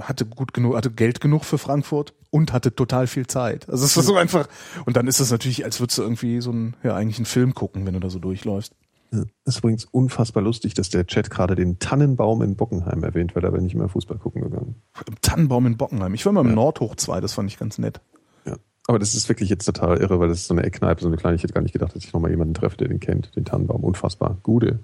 hatte 0.01 0.25
gut 0.25 0.53
genug, 0.53 0.75
hatte 0.75 0.91
Geld 0.91 1.19
genug 1.21 1.43
für 1.45 1.57
Frankfurt 1.57 2.13
und 2.31 2.53
hatte 2.53 2.75
total 2.75 3.07
viel 3.07 3.25
Zeit. 3.27 3.67
Also 3.69 3.85
es 3.85 3.95
war 3.97 4.03
so 4.03 4.15
einfach. 4.15 4.47
Und 4.85 4.95
dann 4.97 5.07
ist 5.07 5.19
es 5.19 5.31
natürlich, 5.31 5.65
als 5.65 5.79
würdest 5.79 5.97
du 5.97 6.03
irgendwie 6.03 6.41
so 6.41 6.51
ein, 6.51 6.75
ja 6.83 6.95
eigentlich 6.95 7.17
einen 7.17 7.25
Film 7.25 7.55
gucken, 7.55 7.85
wenn 7.85 7.93
du 7.95 7.99
da 7.99 8.09
so 8.09 8.19
durchläufst. 8.19 8.73
Ja. 9.11 9.23
Das 9.43 9.55
ist 9.55 9.59
übrigens 9.59 9.85
unfassbar 9.85 10.43
lustig, 10.43 10.75
dass 10.75 10.89
der 10.89 11.07
Chat 11.07 11.29
gerade 11.31 11.55
den 11.55 11.79
Tannenbaum 11.79 12.41
in 12.43 12.55
Bockenheim 12.55 13.03
erwähnt, 13.03 13.35
weil 13.35 13.41
da 13.41 13.49
bin 13.49 13.65
ich 13.65 13.73
mehr 13.73 13.89
Fußball 13.89 14.17
gucken 14.17 14.43
gegangen. 14.43 14.75
Im 15.07 15.15
Tannenbaum 15.21 15.65
in 15.65 15.77
Bockenheim. 15.77 16.13
Ich 16.13 16.25
war 16.25 16.33
mal 16.33 16.41
im 16.41 16.49
Ja. 16.49 16.55
Nordhoch 16.55 16.95
2, 16.95 17.19
das 17.19 17.33
fand 17.33 17.49
ich 17.49 17.57
ganz 17.57 17.77
nett. 17.79 18.01
Ja. 18.45 18.55
Aber 18.87 18.99
das 18.99 19.15
ist 19.15 19.27
wirklich 19.27 19.49
jetzt 19.49 19.65
total 19.65 19.97
irre, 19.97 20.19
weil 20.19 20.27
das 20.29 20.39
ist 20.41 20.47
so 20.47 20.53
eine 20.53 20.63
Eckkneipe, 20.63 21.01
so 21.01 21.07
eine 21.07 21.17
kleine. 21.17 21.35
Ich 21.35 21.43
hätte 21.43 21.53
gar 21.53 21.61
nicht 21.61 21.73
gedacht, 21.73 21.95
dass 21.95 22.03
ich 22.03 22.13
nochmal 22.13 22.29
jemanden 22.31 22.53
treffe, 22.53 22.77
der 22.77 22.87
den 22.87 22.99
kennt, 22.99 23.35
den 23.35 23.45
Tannenbaum. 23.45 23.83
Unfassbar. 23.83 24.37
Gude. 24.43 24.79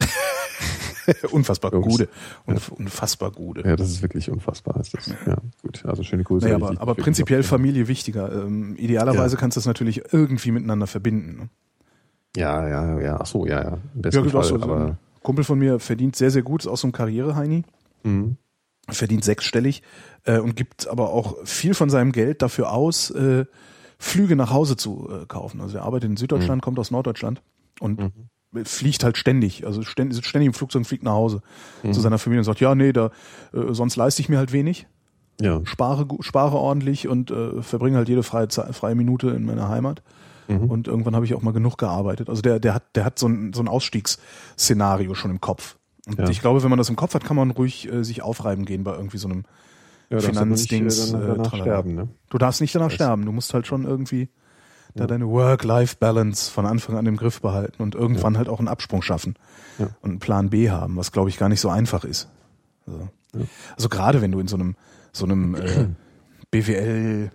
Unfassbar 1.30 1.72
Jungs. 1.72 1.86
gute. 1.86 2.08
Unf 2.46 2.68
unfassbar 2.70 3.30
gute. 3.30 3.62
Ja, 3.62 3.76
das 3.76 3.90
ist 3.90 4.02
wirklich 4.02 4.28
unfassbar. 4.30 4.80
Ist 4.80 4.94
das. 4.94 5.06
Ja, 5.26 5.36
gut. 5.62 5.84
Also 5.84 6.02
schöne 6.02 6.24
Grüße. 6.24 6.46
Naja, 6.46 6.56
aber, 6.56 6.80
aber 6.80 6.94
prinzipiell 6.96 7.42
Familie 7.44 7.86
wichtiger. 7.86 8.32
Ähm, 8.44 8.74
idealerweise 8.76 9.36
kannst 9.36 9.56
du 9.56 9.60
das 9.60 9.66
natürlich 9.66 10.12
irgendwie 10.12 10.50
miteinander 10.50 10.86
verbinden. 10.88 11.36
Ne? 11.42 11.48
Ja, 12.36 12.68
ja, 12.68 13.00
ja. 13.00 13.16
Ach 13.20 13.26
so, 13.26 13.46
ja, 13.46 13.62
ja. 13.62 13.78
Ja, 14.02 14.10
gibt 14.10 14.28
auch 14.28 14.30
Fall. 14.32 14.44
so, 14.44 14.58
so 14.58 14.62
aber, 14.64 14.76
ein 14.86 14.98
Kumpel 15.22 15.44
von 15.44 15.58
mir 15.58 15.80
verdient 15.80 16.14
sehr, 16.16 16.30
sehr 16.30 16.42
gut, 16.42 16.62
ist 16.62 16.68
auch 16.68 16.76
so 16.76 16.86
ein 16.86 16.92
Karriere-Heini. 16.92 17.64
Mhm. 18.04 18.36
verdient 18.88 19.24
sechsstellig 19.24 19.82
äh, 20.24 20.38
und 20.38 20.54
gibt 20.54 20.86
aber 20.86 21.10
auch 21.10 21.34
viel 21.44 21.74
von 21.74 21.90
seinem 21.90 22.12
Geld 22.12 22.40
dafür 22.42 22.72
aus, 22.72 23.10
äh, 23.10 23.44
Flüge 23.98 24.36
nach 24.36 24.52
Hause 24.52 24.76
zu 24.76 25.08
äh, 25.10 25.26
kaufen. 25.26 25.60
Also 25.60 25.78
er 25.78 25.84
arbeitet 25.84 26.10
in 26.10 26.16
Süddeutschland, 26.16 26.62
kommt 26.62 26.78
aus 26.78 26.92
Norddeutschland 26.92 27.42
und 27.80 28.12
fliegt 28.64 29.02
halt 29.02 29.16
ständig, 29.18 29.66
also 29.66 29.82
ständig, 29.82 30.24
ständig 30.24 30.46
im 30.46 30.54
Flugzeug 30.54 30.80
und 30.80 30.84
fliegt 30.84 31.02
nach 31.02 31.14
Hause 31.14 31.42
zu 31.92 32.00
seiner 32.00 32.18
Familie 32.18 32.40
und 32.40 32.44
sagt, 32.44 32.60
ja, 32.60 32.74
nee, 32.76 32.92
da 32.92 33.10
äh, 33.52 33.72
sonst 33.74 33.96
leiste 33.96 34.22
ich 34.22 34.28
mir 34.28 34.38
halt 34.38 34.52
wenig, 34.52 34.86
Ja. 35.40 35.60
spare, 35.64 36.06
spare 36.20 36.56
ordentlich 36.56 37.08
und 37.08 37.30
äh, 37.32 37.62
verbringe 37.62 37.96
halt 37.96 38.08
jede 38.08 38.22
freie, 38.22 38.48
freie 38.48 38.94
Minute 38.94 39.30
in 39.30 39.44
meiner 39.44 39.68
Heimat. 39.68 40.02
Mhm. 40.48 40.70
Und 40.70 40.88
irgendwann 40.88 41.14
habe 41.14 41.24
ich 41.24 41.34
auch 41.34 41.42
mal 41.42 41.52
genug 41.52 41.76
gearbeitet. 41.78 42.28
Also 42.28 42.42
der, 42.42 42.58
der 42.60 42.74
hat, 42.74 42.84
der 42.94 43.04
hat 43.04 43.18
so 43.18 43.26
ein, 43.28 43.52
so 43.52 43.62
ein 43.62 43.68
Ausstiegsszenario 43.68 45.14
schon 45.14 45.30
im 45.30 45.40
Kopf. 45.40 45.76
Und 46.06 46.18
Ja. 46.18 46.28
ich 46.28 46.40
glaube, 46.40 46.62
wenn 46.62 46.70
man 46.70 46.78
das 46.78 46.88
im 46.88 46.96
Kopf 46.96 47.14
hat, 47.14 47.24
kann 47.24 47.36
man 47.36 47.50
ruhig 47.50 47.90
äh, 47.92 48.04
sich 48.04 48.22
aufreiben 48.22 48.64
gehen 48.64 48.84
bei 48.84 48.94
irgendwie 48.94 49.18
so 49.18 49.28
einem 49.28 49.44
Ja, 50.08 50.18
darfst 50.18 50.36
aber 50.36 50.46
nicht, 50.46 50.70
äh, 50.72 50.76
Finanzdings. 50.76 51.12
äh, 51.14 51.56
sterben, 51.56 51.94
ne? 51.94 52.08
Du 52.30 52.38
darfst 52.38 52.60
nicht 52.60 52.74
danach 52.74 52.90
sterben. 52.92 53.24
Du 53.26 53.32
musst 53.32 53.52
halt 53.54 53.66
schon 53.66 53.84
irgendwie 53.84 54.28
da 54.94 55.06
deine 55.06 55.28
Work-Life-Balance 55.28 56.50
von 56.50 56.64
Anfang 56.64 56.96
an 56.96 57.04
im 57.06 57.16
Griff 57.18 57.42
behalten 57.42 57.82
und 57.82 57.94
irgendwann 57.94 58.38
halt 58.38 58.48
auch 58.48 58.60
einen 58.60 58.68
Absprung 58.68 59.02
schaffen 59.02 59.34
Ja. 59.78 59.88
und 60.00 60.10
einen 60.10 60.18
Plan 60.20 60.48
B 60.48 60.70
haben, 60.70 60.96
was 60.96 61.12
glaube 61.12 61.28
ich 61.28 61.36
gar 61.38 61.48
nicht 61.50 61.60
so 61.60 61.68
einfach 61.68 62.04
ist. 62.04 62.28
Also, 62.86 63.08
Ja. 63.34 63.40
also 63.76 63.88
gerade 63.90 64.22
wenn 64.22 64.32
du 64.32 64.40
in 64.40 64.48
so 64.48 64.56
einem 64.56 64.74
so 65.12 65.24
einem 65.26 65.54
äh, 65.54 65.88
BWL 66.50 67.30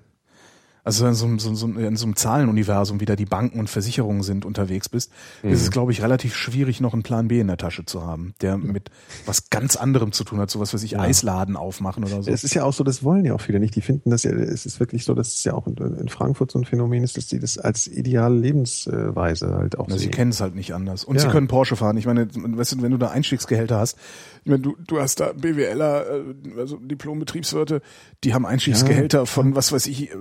Also 0.84 1.06
in 1.08 1.14
so, 1.14 1.26
einem- 1.26 1.38
so, 1.40 1.54
so, 1.54 1.68
in 1.68 1.96
so 1.96 2.06
einem 2.06 2.16
Zahlenuniversum, 2.16 3.00
wie 3.00 3.06
da 3.06 3.16
die 3.16 3.26
Banken 3.26 3.60
und 3.60 3.70
Versicherungen 3.70 4.24
sind, 4.24 4.46
unterwegs 4.46 4.90
bist, 4.90 5.12
Mhm. 5.44 5.52
ist 5.52 5.62
es, 5.62 5.70
glaube 5.72 5.92
ich, 5.92 6.02
relativ 6.02 6.36
schwierig, 6.36 6.82
noch 6.82 6.94
einen 6.94 7.04
Plan 7.04 7.28
B 7.28 7.40
in 7.40 7.48
der 7.48 7.58
Tasche 7.58 7.86
zu 7.86 8.04
haben, 8.06 8.34
der 8.42 8.58
mit 8.58 8.90
was 9.26 9.50
ganz 9.50 9.76
anderem 9.76 10.12
zu 10.12 10.24
tun 10.24 10.40
hat, 10.40 10.50
sowas, 10.50 10.74
was 10.74 10.82
ich 10.84 10.98
Eisladen 11.00 11.56
aufmachen 11.56 12.04
oder 12.04 12.24
so. 12.24 12.32
Es 12.32 12.44
ist 12.44 12.54
ja 12.56 12.64
auch 12.64 12.74
so, 12.74 12.84
das 12.84 13.04
wollen 13.04 13.26
ja 13.26 13.34
auch 13.36 13.42
viele 13.42 13.60
nicht. 13.60 13.76
Die 13.76 13.82
finden 13.82 14.10
das 14.10 14.24
ja, 14.24 14.32
es 14.32 14.66
ist 14.66 14.80
wirklich 14.80 15.06
so, 15.06 15.14
dass 15.14 15.34
es 15.36 15.44
ja 15.44 15.54
auch 15.54 15.68
in, 15.68 15.76
in 15.78 16.10
Frankfurt 16.10 16.52
so 16.52 16.60
ein 16.60 16.66
Phänomen 16.66 17.04
ist, 17.04 17.16
dass 17.18 17.28
die 17.28 17.40
das 17.40 17.58
als 17.58 17.88
ideale 17.88 18.36
Lebensweise 18.36 19.54
halt 19.56 19.78
auch 19.78 19.88
Na, 19.88 19.96
sie 19.98 20.06
sehen. 20.06 20.12
kennen 20.12 20.32
es 20.32 20.42
halt 20.42 20.56
nicht 20.56 20.74
anders. 20.74 21.04
Und 21.04 21.16
Ja. 21.16 21.22
sie 21.22 21.28
können 21.30 21.48
Porsche 21.48 21.76
fahren. 21.76 21.98
Ich 21.98 22.06
meine, 22.06 22.28
weißt 22.34 22.74
du, 22.74 22.82
wenn 22.82 22.92
du 22.92 22.98
da 22.98 23.10
Einstiegsgehälter 23.10 23.78
hast, 23.80 23.98
ich 24.44 24.50
meine, 24.50 24.62
du, 24.64 24.76
du 24.88 25.00
hast 25.00 25.20
da 25.20 25.34
BWLer, 25.34 26.06
äh, 26.10 26.60
also 26.60 26.78
Diplom-Betriebswirte, 26.78 27.82
die 28.24 28.34
haben 28.34 28.46
Einstiegsgehälter 28.46 29.26
von, 29.28 29.56
was 29.56 29.72
weiß 29.72 29.86
ich, 29.88 30.10
äh, 30.12 30.16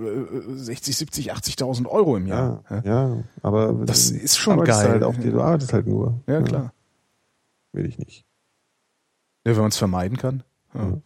60, 0.55 0.95
70, 0.97 1.33
80.000 1.33 1.87
Euro 1.87 2.17
im 2.17 2.27
Jahr. 2.27 2.63
Ja, 2.69 2.81
ja, 2.83 3.23
aber 3.41 3.73
Das 3.85 4.11
ist 4.11 4.37
schon 4.37 4.63
geil. 4.63 4.89
Halt 4.89 5.03
auch, 5.03 5.15
du 5.15 5.41
arbeitest 5.41 5.73
halt 5.73 5.87
nur. 5.87 6.19
Ja, 6.27 6.41
klar. 6.41 6.73
Will 7.73 7.85
ich 7.85 7.97
nicht. 7.97 8.25
Ja, 9.45 9.53
wenn 9.55 9.61
man 9.61 9.69
es 9.69 9.77
vermeiden 9.77 10.17
kann. 10.17 10.43
Ja. 10.73 10.97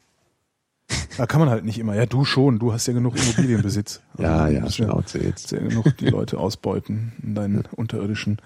Da 1.18 1.26
kann 1.26 1.40
man 1.40 1.50
halt 1.50 1.64
nicht 1.66 1.80
immer. 1.80 1.96
Ja, 1.96 2.06
du 2.06 2.26
schon. 2.26 2.60
Du 2.60 2.74
hast 2.74 2.86
ja 2.88 2.94
genug 2.94 3.16
Immobilienbesitz. 3.18 4.02
Ja, 4.18 4.44
Also, 4.44 4.58
ja, 4.58 4.70
Schnauze 4.70 5.20
jetzt. 5.20 5.52
ja 5.52 5.60
genug 5.60 5.98
die 5.98 6.10
Leute 6.10 6.38
ausbeuten 6.38 7.14
in 7.24 7.36
deinen 7.36 7.64
unterirdischen 7.76 8.38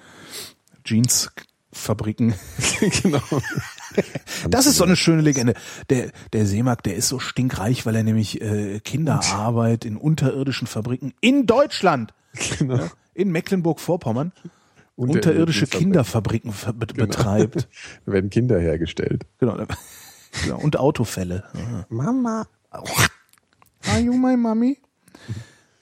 Jeansfabriken. 1.72 2.34
genau. 3.04 3.22
Das 4.50 4.68
ist 4.68 4.78
so 4.78 4.84
eine 4.84 4.96
schöne 4.96 5.22
Legende. 5.24 5.56
Der, 5.90 6.12
der 6.32 6.46
Seemarkt, 6.46 6.86
der 6.86 6.96
ist 6.96 7.10
so 7.10 7.18
stinkreich, 7.18 7.88
weil 7.88 7.96
er 7.96 8.04
nämlich 8.04 8.40
äh, 8.40 8.80
Kinderarbeit 8.80 9.84
in 9.84 9.98
unterirdischen 9.98 10.68
Fabriken 10.68 11.14
in 11.22 11.48
Deutschland, 11.48 12.14
genau. 12.60 12.88
in 13.16 13.32
Mecklenburg-Vorpommern, 13.32 14.32
Unterirdische 14.96 15.30
unterirdische 15.30 15.66
Fabriken. 15.66 15.84
Kinderfabriken 15.86 16.54
ver 16.54 16.74
be 16.74 16.86
betreibt. 16.86 17.68
Da 18.06 18.12
werden 18.12 18.30
Kinder 18.30 18.60
hergestellt. 18.60 19.26
Genau. 19.40 19.58
genau. 20.44 20.60
Und 20.60 20.78
Autofälle. 20.78 21.44
Ja. 21.56 21.86
Mama. 21.90 22.48
Are 22.70 24.00
you 24.00 24.14
my 24.14 24.38
mommy? 24.38 24.78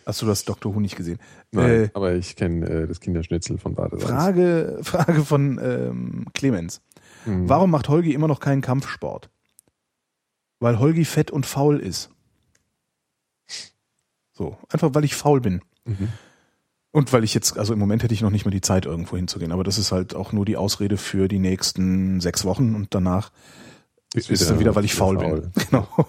Hast 0.08 0.22
du 0.22 0.26
das 0.26 0.46
Dr. 0.46 0.74
Who 0.74 0.80
nicht 0.80 0.96
gesehen? 0.96 1.20
Nein, 1.52 1.70
Äh, 1.70 1.90
aber 1.94 2.16
ich 2.16 2.36
kenne 2.38 2.66
äh, 2.66 2.88
das 2.88 3.02
Kinderschnitzel 3.02 3.58
von 3.58 3.76
Badesalz. 3.76 4.10
Frage, 4.10 4.80
Frage 4.82 5.26
von 5.26 5.60
ähm, 5.62 6.26
Clemens. 6.34 6.82
Mhm. 7.26 7.50
Warum 7.50 7.72
macht 7.72 7.90
Holgi 7.90 8.14
immer 8.14 8.28
noch 8.30 8.40
keinen 8.40 8.62
Kampfsport? 8.62 9.30
Weil 10.60 10.80
Holgi 10.80 11.04
fett 11.04 11.30
und 11.30 11.46
faul 11.46 11.80
ist. 11.80 12.10
So, 14.32 14.58
einfach 14.70 14.90
weil 14.94 15.04
ich 15.04 15.16
faul 15.16 15.42
bin. 15.42 15.62
Mhm. 15.86 16.08
Und 16.92 17.12
weil 17.12 17.24
ich 17.24 17.34
jetzt, 17.34 17.58
also 17.58 17.74
im 17.74 17.80
Moment 17.80 18.02
hätte 18.04 18.14
ich 18.14 18.22
noch 18.22 18.30
nicht 18.30 18.46
mal 18.46 18.52
die 18.52 18.62
Zeit, 18.62 18.86
irgendwo 18.86 19.18
hinzugehen. 19.18 19.52
Aber 19.52 19.64
das 19.64 19.78
ist 19.78 19.92
halt 19.92 20.16
auch 20.16 20.32
nur 20.32 20.46
die 20.46 20.58
Ausrede 20.58 20.98
für 20.98 21.28
die 21.28 21.40
nächsten 21.40 22.22
sechs 22.22 22.46
Wochen 22.46 22.76
und 22.76 22.96
danach 22.96 23.32
ist, 24.14 24.30
Ist 24.30 24.42
es 24.42 24.48
dann 24.48 24.60
wieder- 24.60 24.72
wieder, 24.72 24.76
weil 24.76 24.86
ich 24.86 24.94
wieder 24.96 25.00
faul, 25.06 25.20
faul. 25.20 25.42
bin. 25.42 25.52
Genau. 25.70 25.88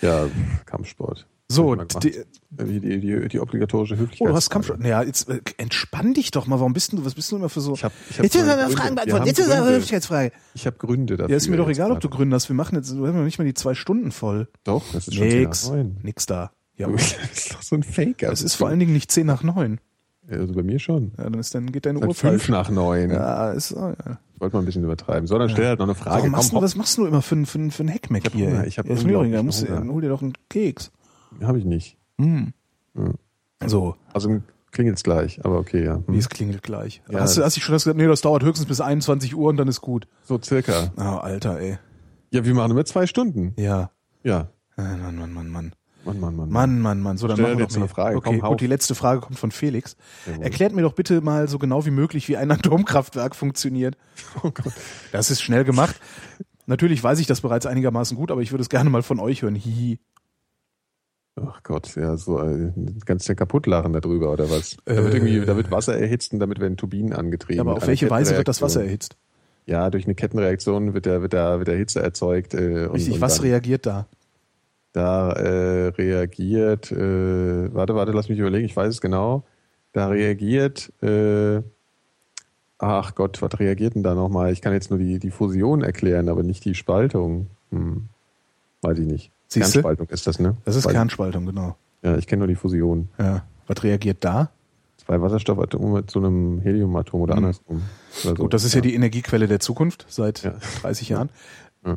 Ja, 0.00 0.26
Kampfsport. 0.66 1.26
So, 1.52 1.74
die, 1.74 2.14
Die, 2.50 2.80
die, 3.00 3.28
die, 3.28 3.40
obligatorische 3.40 3.94
oh, 3.94 3.98
Höflichkeit. 3.98 4.28
du 4.28 4.34
hast 4.34 4.50
Kampfsport. 4.50 4.80
Naja, 4.80 5.02
jetzt 5.02 5.28
äh, 5.28 5.40
entspann 5.56 6.14
dich 6.14 6.30
doch 6.30 6.46
mal. 6.46 6.58
Warum 6.58 6.72
bist 6.72 6.92
du, 6.92 7.04
was 7.04 7.14
bist 7.14 7.30
du 7.32 7.36
immer 7.36 7.48
für 7.48 7.60
so? 7.60 7.74
Ich 7.74 7.84
hab, 7.84 7.92
ich 8.10 8.18
hab 8.18 8.24
jetzt 8.24 8.34
ist 8.36 8.42
eine 8.42 8.52
Gründe. 8.56 8.76
Frage 8.76 8.88
Wir 8.90 8.94
beantwortet. 8.94 9.20
haben 9.20 9.26
Jetzt 9.26 9.38
ist 9.38 9.46
eine 9.50 9.60
Gründe. 9.60 9.74
Höflichkeitsfrage. 9.76 10.32
Ich 10.54 10.66
habe 10.66 10.76
Gründe 10.76 11.16
dafür. 11.16 11.30
Ja, 11.30 11.36
ist 11.36 11.48
mir 11.48 11.56
doch 11.56 11.68
egal, 11.68 11.92
ob 11.92 12.00
du 12.00 12.08
gerade. 12.08 12.16
gründerst. 12.18 12.48
Wir 12.48 12.56
machen 12.56 12.76
jetzt, 12.76 12.94
wir 12.96 13.06
haben 13.08 13.24
nicht 13.24 13.38
mal 13.38 13.44
die 13.44 13.54
zwei 13.54 13.74
Stunden 13.74 14.12
voll. 14.12 14.48
Doch, 14.64 14.82
das 14.92 15.08
ist 15.08 15.14
schon 15.14 15.28
Nix. 15.28 15.62
10 15.62 15.70
nach 15.70 15.76
9. 15.84 15.96
Nix 16.02 16.26
da. 16.26 16.50
Ja, 16.76 16.88
Das 16.88 17.12
ist 17.34 17.54
doch 17.54 17.62
so 17.62 17.76
ein 17.76 17.82
Faker. 17.82 18.32
es 18.32 18.42
ist 18.42 18.54
vor 18.54 18.68
allen 18.68 18.78
Dingen 18.80 18.92
nicht 18.92 19.10
zehn 19.10 19.26
nach 19.26 19.42
neun. 19.42 19.78
Also 20.30 20.54
bei 20.54 20.62
mir 20.62 20.78
schon. 20.78 21.12
Ja, 21.18 21.24
dann 21.24 21.34
ist 21.34 21.54
dann 21.54 21.70
geht 21.72 21.84
deine 21.84 21.98
Uhr 21.98 22.14
fünf 22.14 22.48
nach 22.48 22.70
neun. 22.70 23.10
Ja, 23.10 23.50
ist, 23.52 23.72
oh, 23.74 23.88
ja. 24.06 24.18
Wollte 24.38 24.56
mal 24.56 24.62
ein 24.62 24.66
bisschen 24.66 24.84
übertreiben. 24.84 25.26
So, 25.26 25.36
dann 25.38 25.48
stell 25.50 25.66
halt 25.66 25.78
noch 25.78 25.86
eine 25.86 25.94
Frage. 25.94 26.16
Warum 26.18 26.30
machst 26.30 26.50
Komm, 26.50 26.60
du, 26.60 26.64
was 26.64 26.76
machst 26.76 26.96
du 26.98 27.06
immer 27.06 27.22
für, 27.22 27.36
ein- 27.36 27.46
für, 27.46 27.70
für 27.70 27.84
ein 27.84 27.88
Heckmeck 27.88 28.30
hier? 28.32 28.46
Hunger, 28.46 28.66
ich 28.66 28.78
hab 28.78 28.86
ja, 28.86 28.94
ist 28.94 29.04
mir 29.04 29.20
egal. 29.20 29.86
hol 29.88 30.00
dir 30.00 30.08
doch 30.08 30.22
einen 30.22 30.32
Keks. 30.48 30.90
Habe 31.42 31.58
ich 31.58 31.64
nicht. 31.64 31.96
Hm. 32.20 32.52
Ja. 32.94 33.68
So, 33.68 33.96
Also 34.12 34.40
klingelt's 34.70 35.02
gleich, 35.02 35.44
aber 35.44 35.58
okay, 35.58 35.84
ja. 35.84 36.02
Hm. 36.06 36.14
es 36.14 36.28
klingelt 36.28 36.62
gleich. 36.62 37.02
Ja, 37.08 37.20
hast, 37.20 37.36
du, 37.36 37.44
hast 37.44 37.56
du 37.56 37.60
schon 37.60 37.72
das 37.72 37.84
gesagt? 37.84 37.96
Nee, 37.98 38.06
das 38.06 38.20
dauert 38.22 38.42
höchstens 38.42 38.66
bis 38.66 38.80
21 38.80 39.34
Uhr 39.36 39.48
und 39.48 39.56
dann 39.56 39.68
ist 39.68 39.80
gut. 39.80 40.08
So 40.24 40.40
circa. 40.42 40.92
Ah, 40.96 41.18
Alter, 41.18 41.60
ey. 41.60 41.78
Ja, 42.30 42.44
wir 42.44 42.54
machen 42.54 42.70
immer 42.72 42.84
zwei 42.84 43.06
Stunden. 43.06 43.54
Ja. 43.56 43.90
Ja. 44.22 44.48
Ah, 44.76 44.96
Mann, 44.96 45.16
Mann, 45.16 45.32
Mann, 45.32 45.48
Mann. 45.48 45.72
Mann, 46.04 46.18
Mann, 46.18 46.34
Mann. 46.34 46.50
Mann, 46.50 46.80
Mann, 46.80 47.00
Mann. 47.00 47.16
So, 47.16 47.28
dann 47.28 47.36
Stell 47.36 47.46
machen 47.46 47.58
wir 47.58 47.64
jetzt 47.64 47.76
eine. 47.76 47.88
Frage. 47.88 48.16
Okay, 48.16 48.38
Komm, 48.40 48.50
gut, 48.50 48.60
die 48.60 48.66
letzte 48.66 48.94
Frage 48.94 49.20
kommt 49.20 49.38
von 49.38 49.50
Felix. 49.52 49.96
Jawohl. 50.26 50.42
Erklärt 50.42 50.72
mir 50.72 50.82
doch 50.82 50.94
bitte 50.94 51.20
mal 51.20 51.46
so 51.48 51.58
genau 51.58 51.86
wie 51.86 51.90
möglich, 51.90 52.28
wie 52.28 52.36
ein 52.36 52.50
Atomkraftwerk 52.50 53.36
funktioniert. 53.36 53.96
Oh 54.42 54.50
Gott. 54.50 54.72
Das 55.12 55.30
ist 55.30 55.42
schnell 55.42 55.64
gemacht. 55.64 56.00
Natürlich 56.66 57.02
weiß 57.02 57.18
ich 57.18 57.26
das 57.26 57.40
bereits 57.40 57.66
einigermaßen 57.66 58.16
gut, 58.16 58.30
aber 58.30 58.40
ich 58.40 58.52
würde 58.52 58.62
es 58.62 58.68
gerne 58.68 58.90
mal 58.90 59.02
von 59.02 59.20
euch 59.20 59.42
hören. 59.42 59.54
Hihi. 59.54 59.98
Ach 61.40 61.62
Gott, 61.62 61.94
ja, 61.96 62.16
so 62.16 62.40
äh, 62.42 62.72
ganz 63.06 63.26
ja 63.26 63.34
kaputt 63.34 63.66
lachen 63.66 63.92
darüber, 63.94 64.32
oder 64.32 64.50
was? 64.50 64.76
Da 64.84 64.96
wird 64.96 65.14
Äh. 65.14 65.16
irgendwie, 65.16 65.40
da 65.46 65.56
wird 65.56 65.70
Wasser 65.70 65.96
erhitzt 65.98 66.32
und 66.32 66.40
damit 66.40 66.60
werden 66.60 66.76
Turbinen 66.76 67.12
angetrieben. 67.14 67.56
Ja, 67.56 67.62
aber 67.62 67.76
auf 67.76 67.86
welche 67.86 68.10
Weise 68.10 68.36
wird 68.36 68.48
das 68.48 68.60
Wasser 68.60 68.84
erhitzt? 68.84 69.16
Ja, 69.64 69.88
durch 69.90 70.04
eine 70.04 70.14
Kettenreaktion 70.14 70.92
wird 70.92 71.06
da, 71.06 71.22
wird 71.22 71.32
da, 71.32 71.58
wird 71.58 71.68
da 71.68 71.72
Hitze 71.72 72.02
erzeugt. 72.02 72.52
Äh, 72.52 72.86
und, 72.86 72.96
Richtig, 72.96 73.14
und 73.14 73.20
was 73.20 73.42
reagiert 73.42 73.86
da? 73.86 74.06
Da 74.92 75.32
äh, 75.32 75.88
reagiert, 75.88 76.92
äh, 76.92 77.72
warte, 77.72 77.94
warte, 77.94 78.12
lass 78.12 78.28
mich 78.28 78.38
überlegen, 78.38 78.66
ich 78.66 78.76
weiß 78.76 78.88
es 78.88 79.00
genau. 79.00 79.44
Da 79.92 80.08
reagiert, 80.08 80.92
äh, 81.02 81.62
ach 82.78 83.14
Gott, 83.14 83.40
was 83.40 83.58
reagiert 83.58 83.94
denn 83.94 84.02
da 84.02 84.14
nochmal? 84.14 84.52
Ich 84.52 84.60
kann 84.60 84.74
jetzt 84.74 84.90
nur 84.90 84.98
die, 84.98 85.18
die 85.18 85.30
Fusion 85.30 85.82
erklären, 85.82 86.28
aber 86.28 86.42
nicht 86.42 86.64
die 86.66 86.74
Spaltung. 86.74 87.46
Hm. 87.70 88.08
Weiß 88.82 88.98
ich 88.98 89.06
nicht. 89.06 89.32
Siehste? 89.52 89.80
Kernspaltung 89.82 90.08
ist 90.08 90.26
das, 90.26 90.38
ne? 90.38 90.56
Das 90.64 90.76
ist 90.76 90.86
Weiß- 90.86 90.92
Kernspaltung, 90.92 91.46
genau. 91.46 91.76
Ja, 92.02 92.16
ich 92.16 92.26
kenne 92.26 92.40
nur 92.40 92.48
die 92.48 92.54
Fusion. 92.56 93.08
Ja. 93.18 93.44
Was 93.66 93.82
reagiert 93.84 94.24
da? 94.24 94.50
Zwei 94.96 95.20
Wasserstoffatome 95.20 95.94
mit 96.00 96.10
so 96.10 96.20
einem 96.20 96.60
Heliumatom 96.60 97.20
oder 97.22 97.34
Mhm. 97.34 97.38
andersrum. 97.38 97.82
Oder 98.24 98.36
so. 98.36 98.42
Gut, 98.42 98.54
das 98.54 98.64
ist 98.64 98.74
ja, 98.74 98.80
die 98.80 98.94
Energiequelle 98.94 99.48
der 99.48 99.60
Zukunft 99.60 100.06
seit 100.08 100.42
Ja. 100.42 100.54
30 100.80 101.08
Jahren. 101.08 101.30
Ja. 101.84 101.96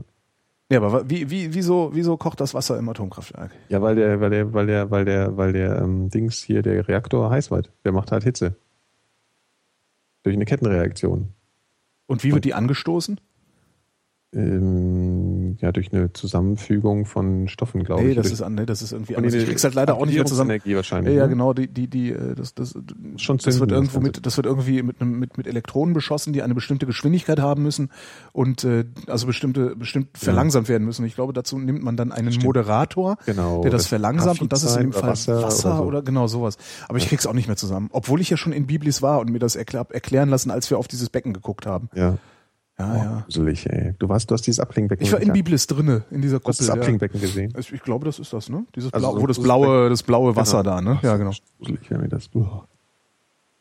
Ja, 0.72 0.82
aber 0.82 1.07
wie, 1.10 1.30
wie, 1.30 1.53
wieso, 1.53 1.91
wieso 1.94 2.18
kocht 2.18 2.40
das 2.41 2.56
Wasser 2.56 2.77
im 2.80 2.90
Atomkraftwerk? 2.90 3.52
Ja, 3.69 3.82
weil 3.84 3.95
der, 3.95 4.19
weil 4.19 4.32
der, 4.32 4.52
weil 4.53 4.65
der, 4.65 4.90
weil 4.90 5.06
der, 5.06 5.38
weil 5.38 5.53
der 5.53 5.80
ähm, 5.82 6.10
Dings 6.10 6.41
hier, 6.41 6.64
der 6.64 6.88
Reaktor 6.88 7.30
heiß 7.30 7.52
wird. 7.52 7.72
Der 7.84 7.91
macht 7.91 8.11
halt 8.11 8.23
Hitze. 8.23 8.56
Durch 10.23 10.36
eine 10.36 10.45
Kettenreaktion. 10.45 11.30
Und 12.07 12.23
wie 12.23 12.34
wird 12.34 12.45
die 12.45 12.53
angestoßen? 12.56 13.19
Ähm, 14.36 15.57
ja, 15.62 15.72
durch 15.72 15.94
eine 15.94 16.12
Zusammenfügung 16.14 17.06
von 17.06 17.48
Stoffen, 17.48 17.84
glaube 17.84 18.03
Nee, 18.03 18.10
ich. 18.12 18.16
das 18.16 18.24
Durch- 18.28 18.34
ist, 18.34 18.41
an, 18.41 18.56
nee, 18.56 18.66
das 18.66 18.82
ist 18.82 18.91
irgendwie 18.91 19.16
anders. 19.16 19.34
Ich 19.34 19.45
krieg's 19.45 19.64
halt 19.64 19.76
leider 19.76 19.95
auch 19.95 20.06
nicht 20.06 20.16
mehr 20.16 20.26
zusammen. 20.26 20.60
Ja, 20.66 20.76
wahrscheinlich. 20.76 21.16
ja, 21.16 21.24
ne? 21.24 21.30
genau, 21.30 21.53
die, 21.53 21.68
die, 21.68 21.88
die, 21.88 22.12
äh, 22.12 22.36
das, 22.36 22.53
das, 22.53 22.78
Schon 23.18 23.38
das 23.38 23.60
wird 23.60 23.72
irgendwo 23.72 23.99
das 23.99 24.03
mit, 24.03 24.26
das 24.26 24.38
wird 24.38 24.45
irgendwie 24.45 24.84
mit, 24.84 25.02
einem, 25.02 25.20
mit, 25.20 25.38
mit 25.38 25.48
Elektronen 25.48 25.94
beschossen, 25.94 26.34
die 26.34 26.41
eine 26.41 26.53
bestimmte 26.53 26.86
Geschwindigkeit 26.86 27.40
haben 27.40 27.64
müssen 27.64 27.90
und 28.34 28.64
äh, 28.64 28.86
also 29.07 29.26
bestimmte, 29.28 29.76
bestimmt 29.76 30.18
verlangsamt 30.18 30.68
werden 30.70 30.84
müssen. 30.86 31.06
Ich 31.06 31.16
glaube, 31.16 31.34
dazu 31.34 31.57
nimmt 31.57 31.84
man 31.84 31.95
dann 31.95 32.12
einen 32.12 32.36
Moderator, 32.44 33.18
Genau, 33.26 33.62
der 33.62 33.72
das 33.72 33.84
das 33.84 33.88
verlangsamt 33.88 34.41
und 34.41 34.52
das 34.52 34.64
ist 34.64 34.76
in 34.76 34.84
dem 34.84 34.91
Fall 34.94 35.03
oder 35.03 35.12
Wasser, 35.12 35.41
Wasser 35.44 35.80
oder, 35.80 35.88
oder 35.88 35.98
so. 35.99 36.03
genau 36.03 36.28
sowas. 36.28 36.57
Aber 36.90 36.98
ich 36.98 37.07
krieg's 37.07 37.26
auch 37.26 37.34
nicht 37.34 37.48
mehr 37.48 37.57
zusammen. 37.57 37.90
Obwohl 37.91 38.20
ich 38.22 38.30
ja 38.30 38.38
schon 38.38 38.52
in 38.53 38.68
Biblis 38.68 39.02
war 39.02 39.20
und 39.20 39.30
mir 39.32 39.40
das 39.40 39.56
erklär, 39.56 39.86
erklären 39.91 40.30
lassen, 40.30 40.52
als 40.52 40.70
wir 40.70 40.78
auf 40.78 40.88
dieses 40.88 41.10
Becken 41.10 41.34
geguckt 41.34 41.66
haben. 41.66 41.90
Ja. 41.95 42.18
Ja, 42.77 42.91
Oh, 42.91 42.97
ja. 42.97 43.22
Gruselig, 43.26 43.65
ey. 43.69 43.93
Du 43.99 44.10
warst, 44.10 44.30
du 44.30 44.34
hast 44.34 44.41
dieses 44.47 44.60
Abklingbecken 44.60 45.06
Ich 45.06 45.11
war 45.14 45.22
in. 45.22 45.31
Biblis 45.31 45.65
drinne, 45.68 46.03
in 46.11 46.22
dieser 46.22 46.39
Du 46.39 46.47
hast 46.49 46.57
Kuppel. 46.57 46.68
das 46.68 46.68
ja. 46.68 46.73
Abklingbecken 46.73 47.22
gesehen. 47.22 47.53
Also 47.56 47.73
Ich 47.73 47.81
glaube, 47.81 48.06
das 48.06 48.19
ist 48.19 48.34
das, 48.34 48.49
ne? 48.49 48.65
Dieses 48.76 48.91
Also 48.93 49.11
Blau, 49.14 49.22
wo 49.22 49.27
das 49.27 49.39
blaue, 49.41 49.89
das 49.89 50.03
blaue 50.03 50.35
Wasser 50.35 50.61
Genau. 50.64 50.76
da, 50.76 50.81
ne? 50.81 50.99
Ja, 51.02 51.15
genau. 51.18 51.31
Gruselig 51.60 51.89
wäre 51.89 52.02
mir 52.02 52.10
das. 52.10 52.30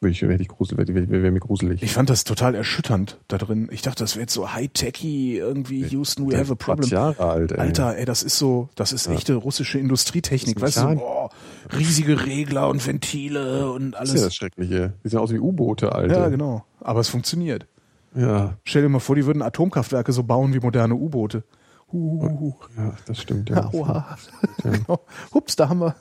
Würde 0.00 0.12
ich, 0.12 0.20
wäre 0.20 0.34
ich 0.42 0.48
gruselig, 0.48 0.88
wäre, 0.88 0.94
wäre, 1.10 1.22
wäre 1.22 1.30
mir 1.32 1.40
gruselig. 1.40 1.82
Ich 1.82 1.92
fand 1.92 2.10
das 2.10 2.24
total 2.24 2.54
erschütternd 2.54 3.18
da 3.28 3.38
drin. 3.38 3.68
Ich 3.70 3.80
dachte, 3.80 4.02
das 4.02 4.16
wäre 4.16 4.22
jetzt 4.22 4.34
so 4.34 4.52
high-techy, 4.52 5.38
irgendwie 5.38 5.82
Houston, 5.86 6.30
we 6.30 6.36
have 6.36 6.52
a 6.52 6.56
problem. 6.56 6.88
20 6.88 6.92
Jahre 6.92 7.20
alt, 7.30 7.52
ey. 7.52 7.58
Alter, 7.58 7.96
ey, 7.96 8.04
das 8.04 8.22
ist 8.22 8.36
so, 8.36 8.68
das 8.74 8.92
ist 8.92 9.06
echte 9.06 9.34
russische 9.36 9.78
Industrietechnik, 9.78 10.56
Das 10.58 10.76
weißt 10.76 10.90
du? 10.90 10.96
Boah, 10.96 11.30
riesige 11.74 12.26
Regler 12.26 12.68
und 12.68 12.86
Ventile 12.86 13.70
und 13.70 13.92
Das 13.92 14.02
ist 14.02 14.08
ja 14.08 14.12
alles. 14.14 14.22
das 14.24 14.34
Schreckliche. 14.34 14.92
Die 15.04 15.08
sehen 15.08 15.20
aus 15.20 15.32
wie 15.32 15.38
U-Boote, 15.38 15.94
Alter. 15.94 16.18
Ja, 16.18 16.28
genau. 16.28 16.64
Aber 16.80 17.00
es 17.00 17.08
funktioniert. 17.08 17.66
Ja, 18.14 18.56
Stell 18.64 18.82
dir 18.82 18.88
mal 18.88 19.00
vor, 19.00 19.16
die 19.16 19.26
würden 19.26 19.42
Atomkraftwerke 19.42 20.12
so 20.12 20.22
bauen 20.22 20.54
wie 20.54 20.60
moderne 20.60 20.94
U-Boote. 20.94 21.44
Huhuhu. 21.92 22.54
ja, 22.76 22.94
das 23.06 23.20
stimmt. 23.20 23.50
Ja. 23.50 23.64
Aua. 23.72 24.16
genau. 24.62 25.00
Hups, 25.32 25.56
da 25.56 25.68
haben 25.68 25.80
wir, 25.80 25.94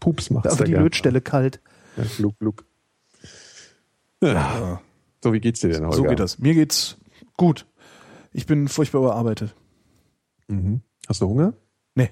Pups 0.00 0.30
macht's 0.30 0.52
da 0.52 0.58
war 0.58 0.66
die. 0.66 0.72
Lötstelle 0.72 1.20
kalt. 1.20 1.60
Ja, 1.96 2.04
gluck, 2.16 2.38
gluck. 2.38 2.64
Ja. 4.22 4.80
So, 5.22 5.32
wie 5.32 5.40
geht's 5.40 5.60
dir 5.60 5.68
denn 5.70 5.86
heute? 5.86 5.96
So 5.96 6.02
geht 6.04 6.18
das. 6.20 6.38
Mir 6.38 6.54
geht's 6.54 6.96
gut. 7.36 7.66
Ich 8.32 8.46
bin 8.46 8.68
furchtbar 8.68 8.98
überarbeitet. 9.00 9.54
Mhm. 10.48 10.82
Hast 11.08 11.20
du 11.22 11.28
Hunger? 11.28 11.54
Nee. 11.94 12.10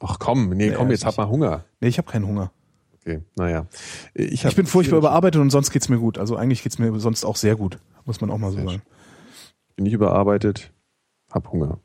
Ach 0.00 0.18
komm, 0.18 0.50
nee, 0.50 0.68
Nee, 0.68 0.72
komm, 0.72 0.90
jetzt 0.90 1.04
hab 1.04 1.16
mal 1.16 1.28
Hunger. 1.28 1.64
Nee, 1.80 1.88
ich 1.88 1.98
habe 1.98 2.10
keinen 2.10 2.26
Hunger. 2.26 2.52
Okay, 3.00 3.22
naja. 3.36 3.66
Ich, 4.14 4.44
ich 4.44 4.56
bin 4.56 4.66
furchtbar 4.66 4.98
überarbeitet 4.98 5.40
und 5.40 5.50
sonst 5.50 5.70
geht's 5.70 5.88
mir 5.88 5.98
gut. 5.98 6.18
Also 6.18 6.36
eigentlich 6.36 6.62
geht's 6.62 6.78
mir 6.78 6.98
sonst 7.00 7.24
auch 7.24 7.36
sehr 7.36 7.56
gut, 7.56 7.78
muss 8.08 8.20
man 8.22 8.30
auch 8.30 8.38
mal 8.38 8.50
so 8.50 8.56
sagen. 8.56 8.82
Bin 9.76 9.84
nicht 9.84 9.92
überarbeitet, 9.92 10.72
hab 11.30 11.52
Hunger. 11.52 11.78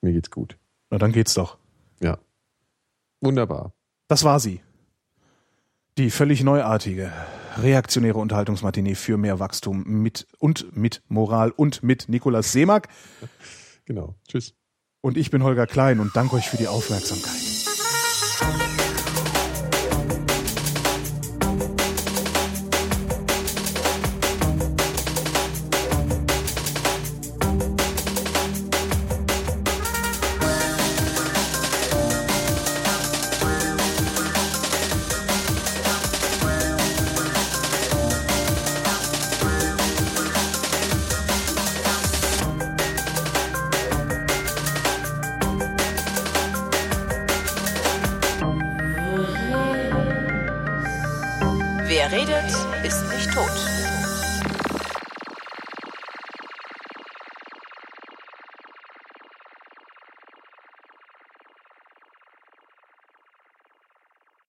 Mir 0.00 0.12
geht's 0.12 0.30
gut. 0.30 0.56
Na, 0.88 0.98
dann 0.98 1.12
geht's 1.12 1.34
doch. 1.34 1.58
Ja. 2.00 2.18
Wunderbar. 3.20 3.74
Das 4.06 4.22
war 4.22 4.38
sie. 4.38 4.60
Die 5.98 6.10
völlig 6.10 6.44
neuartige, 6.44 7.12
reaktionäre 7.58 8.18
Unterhaltungsmatinee 8.18 8.94
für 8.94 9.18
mehr 9.18 9.40
Wachstum 9.40 9.82
mit 9.84 10.28
und 10.38 10.74
mit 10.76 11.02
Moral 11.08 11.50
und 11.50 11.82
mit 11.82 12.08
Nikolaus 12.08 12.52
Seemack. 12.52 12.88
Genau. 13.84 14.14
Tschüss. 14.28 14.54
Und 15.00 15.16
ich 15.16 15.32
bin 15.32 15.42
Holger 15.42 15.66
Klein 15.66 15.98
und 15.98 16.14
danke 16.14 16.36
euch 16.36 16.48
für 16.48 16.56
die 16.56 16.68
Aufmerksamkeit. 16.68 17.51